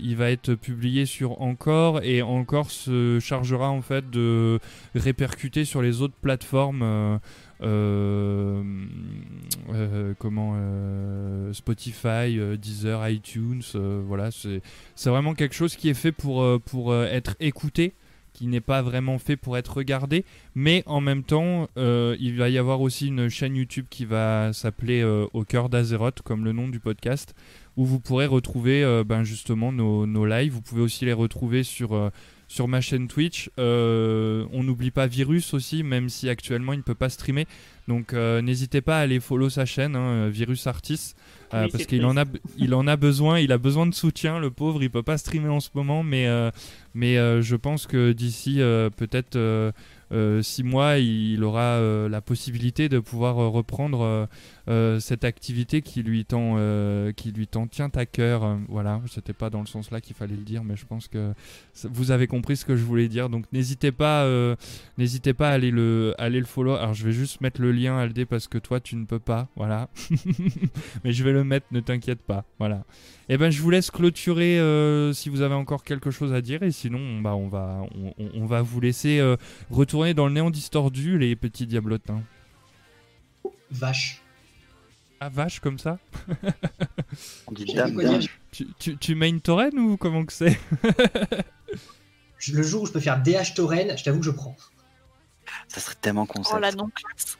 il 0.00 0.14
va 0.16 0.30
être 0.30 0.54
publié 0.54 1.04
sur 1.04 1.42
Encore 1.42 2.00
et 2.04 2.22
Encore 2.22 2.70
se 2.70 3.18
chargera 3.18 3.70
en 3.70 3.82
fait 3.82 4.08
de 4.08 4.60
répercuter 4.94 5.64
sur 5.64 5.82
les 5.82 6.00
autres 6.00 6.14
plateformes. 6.22 7.18
Euh, 7.62 8.62
euh, 9.72 10.14
comment 10.18 10.54
euh, 10.56 11.52
Spotify, 11.52 12.38
Deezer, 12.58 13.08
iTunes, 13.08 13.62
voilà, 14.06 14.30
c'est 14.30 15.10
vraiment 15.10 15.34
quelque 15.34 15.54
chose 15.54 15.76
qui 15.76 15.88
est 15.88 15.94
fait 15.94 16.12
pour 16.12 16.60
pour 16.62 16.94
être 16.94 17.36
écouté, 17.40 17.94
qui 18.32 18.46
n'est 18.46 18.60
pas 18.60 18.82
vraiment 18.82 19.18
fait 19.18 19.36
pour 19.36 19.58
être 19.58 19.76
regardé, 19.76 20.24
mais 20.54 20.82
en 20.86 21.00
même 21.00 21.22
temps, 21.22 21.68
il 21.76 22.36
va 22.36 22.48
y 22.48 22.58
avoir 22.58 22.80
aussi 22.80 23.08
une 23.08 23.28
chaîne 23.28 23.56
YouTube 23.56 23.86
qui 23.90 24.04
va 24.04 24.52
s'appeler 24.52 25.04
Au 25.32 25.44
cœur 25.44 25.68
d'Azeroth, 25.68 26.22
comme 26.22 26.44
le 26.44 26.52
nom 26.52 26.68
du 26.68 26.80
podcast, 26.80 27.34
où 27.76 27.84
vous 27.84 28.00
pourrez 28.00 28.26
retrouver 28.26 29.02
ben 29.04 29.22
justement 29.22 29.72
nos, 29.72 30.06
nos 30.06 30.26
lives. 30.26 30.52
Vous 30.52 30.62
pouvez 30.62 30.82
aussi 30.82 31.04
les 31.04 31.12
retrouver 31.12 31.62
sur 31.62 32.10
sur 32.50 32.66
ma 32.66 32.80
chaîne 32.80 33.06
Twitch. 33.06 33.48
Euh, 33.60 34.44
on 34.52 34.64
n'oublie 34.64 34.90
pas 34.90 35.06
Virus 35.06 35.54
aussi, 35.54 35.84
même 35.84 36.08
si 36.08 36.28
actuellement 36.28 36.72
il 36.72 36.78
ne 36.78 36.82
peut 36.82 36.96
pas 36.96 37.08
streamer. 37.08 37.46
Donc 37.86 38.12
euh, 38.12 38.42
n'hésitez 38.42 38.80
pas 38.80 38.98
à 38.98 39.02
aller 39.02 39.20
follow 39.20 39.48
sa 39.48 39.64
chaîne, 39.64 39.94
hein, 39.94 40.28
Virus 40.28 40.66
Artis, 40.66 41.14
euh, 41.54 41.64
Oui, 41.64 41.70
parce 41.70 41.86
qu'il 41.86 42.04
en 42.04 42.16
a, 42.16 42.24
il 42.58 42.74
en 42.74 42.88
a 42.88 42.96
besoin, 42.96 43.38
il 43.38 43.52
a 43.52 43.58
besoin 43.58 43.86
de 43.86 43.94
soutien, 43.94 44.40
le 44.40 44.50
pauvre, 44.50 44.82
il 44.82 44.90
peut 44.90 45.04
pas 45.04 45.16
streamer 45.16 45.48
en 45.48 45.60
ce 45.60 45.70
moment, 45.74 46.02
mais, 46.02 46.26
euh, 46.26 46.50
mais 46.92 47.18
euh, 47.18 47.40
je 47.40 47.54
pense 47.54 47.86
que 47.86 48.10
d'ici 48.10 48.60
euh, 48.60 48.90
peut-être 48.90 49.36
euh, 49.36 49.70
euh, 49.70 49.72
six 50.42 50.62
mois, 50.62 50.98
il 50.98 51.44
aura 51.44 51.78
euh, 51.78 52.08
la 52.08 52.20
possibilité 52.20 52.88
de 52.88 52.98
pouvoir 52.98 53.38
euh, 53.38 53.48
reprendre 53.48 54.02
euh, 54.02 54.26
euh, 54.68 55.00
cette 55.00 55.24
activité 55.24 55.82
qui 55.82 56.02
lui 56.02 56.26
euh, 56.32 57.12
tient 57.70 57.90
à 57.94 58.06
cœur. 58.06 58.44
Euh, 58.44 58.56
voilà, 58.68 59.00
c'était 59.08 59.32
pas 59.32 59.50
dans 59.50 59.60
le 59.60 59.66
sens 59.66 59.90
là 59.90 60.00
qu'il 60.00 60.16
fallait 60.16 60.36
le 60.36 60.42
dire, 60.42 60.64
mais 60.64 60.76
je 60.76 60.86
pense 60.86 61.08
que 61.08 61.32
vous 61.84 62.10
avez 62.10 62.26
compris 62.26 62.56
ce 62.56 62.64
que 62.64 62.76
je 62.76 62.84
voulais 62.84 63.08
dire. 63.08 63.28
Donc 63.28 63.44
n'hésitez 63.52 63.92
pas, 63.92 64.24
euh, 64.24 64.56
n'hésitez 64.98 65.32
pas 65.32 65.50
à 65.50 65.52
aller 65.52 65.70
le, 65.70 66.14
à 66.18 66.24
aller 66.24 66.40
le 66.40 66.46
follow. 66.46 66.74
Alors 66.74 66.94
je 66.94 67.04
vais 67.04 67.12
juste 67.12 67.40
mettre 67.40 67.60
le 67.60 67.70
lien 67.72 67.96
Aldé 67.96 68.24
parce 68.26 68.48
que 68.48 68.58
toi 68.58 68.80
tu 68.80 68.96
ne 68.96 69.04
peux 69.04 69.20
pas, 69.20 69.48
voilà. 69.56 69.90
mais 71.04 71.12
je 71.12 71.24
vais 71.24 71.32
le 71.32 71.44
mettre, 71.44 71.66
ne 71.70 71.80
t'inquiète 71.80 72.20
pas, 72.22 72.44
voilà. 72.58 72.84
Et 73.30 73.38
ben 73.38 73.48
je 73.48 73.62
vous 73.62 73.70
laisse 73.70 73.92
clôturer 73.92 74.58
euh, 74.58 75.12
si 75.12 75.28
vous 75.28 75.40
avez 75.42 75.54
encore 75.54 75.84
quelque 75.84 76.10
chose 76.10 76.32
à 76.32 76.40
dire 76.40 76.64
et 76.64 76.72
sinon 76.72 77.20
bah 77.20 77.36
on 77.36 77.46
va, 77.46 77.80
on, 78.34 78.44
va 78.44 78.60
vous 78.60 78.80
laisser 78.80 79.20
euh, 79.20 79.36
retourner 79.70 80.14
dans 80.14 80.26
le 80.26 80.32
néant 80.32 80.50
distordu 80.50 81.16
les 81.16 81.36
petits 81.36 81.68
diablotins. 81.68 82.24
Vache. 83.70 84.20
Ah 85.20 85.28
vache 85.28 85.60
comme 85.60 85.78
ça 85.78 86.00
On 87.46 87.52
dit 87.52 87.72
dame, 87.72 87.94
dame. 87.94 88.20
tu, 88.50 88.66
tu, 88.80 88.96
tu 88.96 89.14
main 89.14 89.38
Tauren 89.38 89.78
ou 89.78 89.96
comment 89.96 90.24
que 90.24 90.32
c'est 90.32 90.58
Le 92.52 92.62
jour 92.64 92.82
où 92.82 92.86
je 92.86 92.92
peux 92.92 92.98
faire 92.98 93.22
DH 93.22 93.54
Tauren, 93.54 93.96
je 93.96 94.02
t'avoue 94.02 94.18
que 94.18 94.26
je 94.26 94.32
prends. 94.32 94.56
Ça 95.68 95.78
serait 95.78 95.94
tellement 96.00 96.26
Oh 96.28 96.32
concept. 96.32 96.60
la 96.60 96.72
non-classe. 96.72 97.38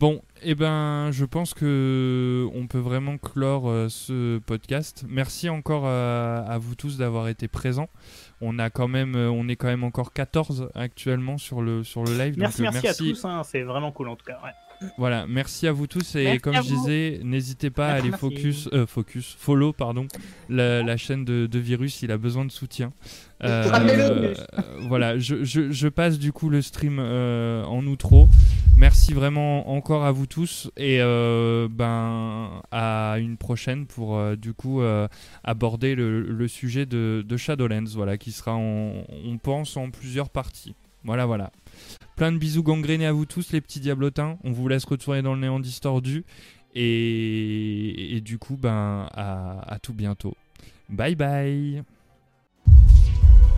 Bon, 0.00 0.22
eh 0.42 0.54
ben, 0.56 1.10
je 1.12 1.24
pense 1.24 1.54
que 1.54 2.48
on 2.52 2.66
peut 2.66 2.78
vraiment 2.78 3.16
clore 3.16 3.68
euh, 3.70 3.88
ce 3.88 4.38
podcast. 4.38 5.04
Merci 5.08 5.48
encore 5.48 5.86
à, 5.86 6.38
à 6.38 6.58
vous 6.58 6.74
tous 6.74 6.98
d'avoir 6.98 7.28
été 7.28 7.46
présents. 7.46 7.88
On 8.40 8.58
a 8.58 8.70
quand 8.70 8.88
même, 8.88 9.14
euh, 9.14 9.30
on 9.30 9.48
est 9.48 9.56
quand 9.56 9.68
même 9.68 9.84
encore 9.84 10.12
14 10.12 10.70
actuellement 10.74 11.38
sur 11.38 11.62
le 11.62 11.84
sur 11.84 12.02
le 12.02 12.18
live. 12.18 12.34
Merci, 12.36 12.62
donc, 12.62 12.74
euh, 12.74 12.80
merci, 12.82 12.88
à 12.88 12.94
tous, 12.94 13.24
hein, 13.24 13.42
c'est 13.44 13.62
vraiment 13.62 13.92
cool 13.92 14.08
en 14.08 14.16
tout 14.16 14.26
cas. 14.26 14.40
Ouais. 14.42 14.50
Voilà, 14.98 15.26
merci 15.28 15.66
à 15.66 15.72
vous 15.72 15.86
tous 15.86 16.14
et 16.16 16.24
Merci 16.24 16.40
comme 16.40 16.54
je 16.56 16.60
disais, 16.62 17.20
n'hésitez 17.24 17.70
pas 17.70 17.88
à 17.88 17.92
aller 17.94 18.10
focus, 18.12 18.68
euh, 18.72 18.86
focus, 18.86 19.36
follow 19.38 19.72
pardon, 19.72 20.06
la, 20.48 20.82
la 20.82 20.96
chaîne 20.96 21.24
de, 21.24 21.46
de 21.46 21.58
Virus, 21.58 22.02
il 22.02 22.10
a 22.12 22.18
besoin 22.18 22.44
de 22.44 22.52
soutien. 22.52 22.92
Euh, 23.42 23.68
Ramenez-le. 23.70 24.02
euh, 24.02 24.34
voilà, 24.88 25.18
je, 25.18 25.44
je- 25.44 25.70
je 25.70 25.88
passe 25.88 26.18
du 26.18 26.32
coup 26.32 26.48
le 26.48 26.62
stream 26.62 26.96
euh, 26.98 27.62
en 27.64 27.84
outro. 27.86 28.26
Merci 28.78 29.12
vraiment 29.12 29.70
encore 29.70 30.04
à 30.06 30.12
vous 30.12 30.24
tous 30.26 30.70
et 30.78 30.98
euh, 31.02 31.68
ben 31.70 32.62
à 32.70 33.16
une 33.18 33.36
prochaine 33.36 33.84
pour 33.86 34.16
euh, 34.16 34.34
du 34.36 34.54
coup 34.54 34.80
euh, 34.80 35.08
aborder 35.42 35.94
le, 35.94 36.22
le 36.22 36.48
sujet 36.48 36.86
de, 36.86 37.22
de 37.26 37.36
Shadowlands, 37.36 37.84
voilà, 37.94 38.16
qui 38.16 38.32
sera 38.32 38.54
en- 38.54 39.04
on 39.26 39.36
pense 39.36 39.76
en 39.76 39.90
plusieurs 39.90 40.30
parties. 40.30 40.74
Voilà, 41.02 41.26
voilà. 41.26 41.50
Plein 42.16 42.32
de 42.32 42.38
bisous 42.38 42.62
gangrénés 42.62 43.06
à 43.06 43.12
vous 43.12 43.26
tous, 43.26 43.52
les 43.52 43.60
petits 43.60 43.80
diablotins. 43.80 44.38
On 44.44 44.52
vous 44.52 44.68
laisse 44.68 44.84
retourner 44.84 45.22
dans 45.22 45.34
le 45.34 45.40
néant 45.40 45.60
distordu. 45.60 46.24
Et, 46.76 48.20
du 48.24 48.38
coup, 48.38 48.56
ben, 48.56 49.08
à, 49.12 49.72
à 49.72 49.78
tout 49.78 49.94
bientôt. 49.94 50.36
Bye 50.88 51.14
bye 51.14 51.82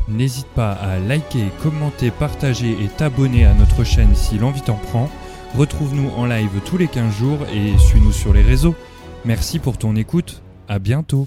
N'hésite 0.08 0.46
pas 0.48 0.72
à 0.72 0.98
liker, 1.00 1.48
commenter, 1.62 2.12
partager 2.12 2.70
et 2.70 2.88
t'abonner 2.96 3.44
à 3.44 3.54
notre 3.54 3.82
chaîne 3.82 4.14
si 4.14 4.38
l'envie 4.38 4.62
t'en 4.62 4.76
prend. 4.76 5.10
Retrouve-nous 5.56 6.10
en 6.10 6.26
live 6.26 6.60
tous 6.64 6.78
les 6.78 6.86
15 6.86 7.12
jours 7.16 7.38
et 7.52 7.76
suis-nous 7.78 8.12
sur 8.12 8.32
les 8.32 8.42
réseaux. 8.42 8.76
Merci 9.24 9.58
pour 9.58 9.78
ton 9.78 9.96
écoute. 9.96 10.42
À 10.68 10.78
bientôt 10.78 11.26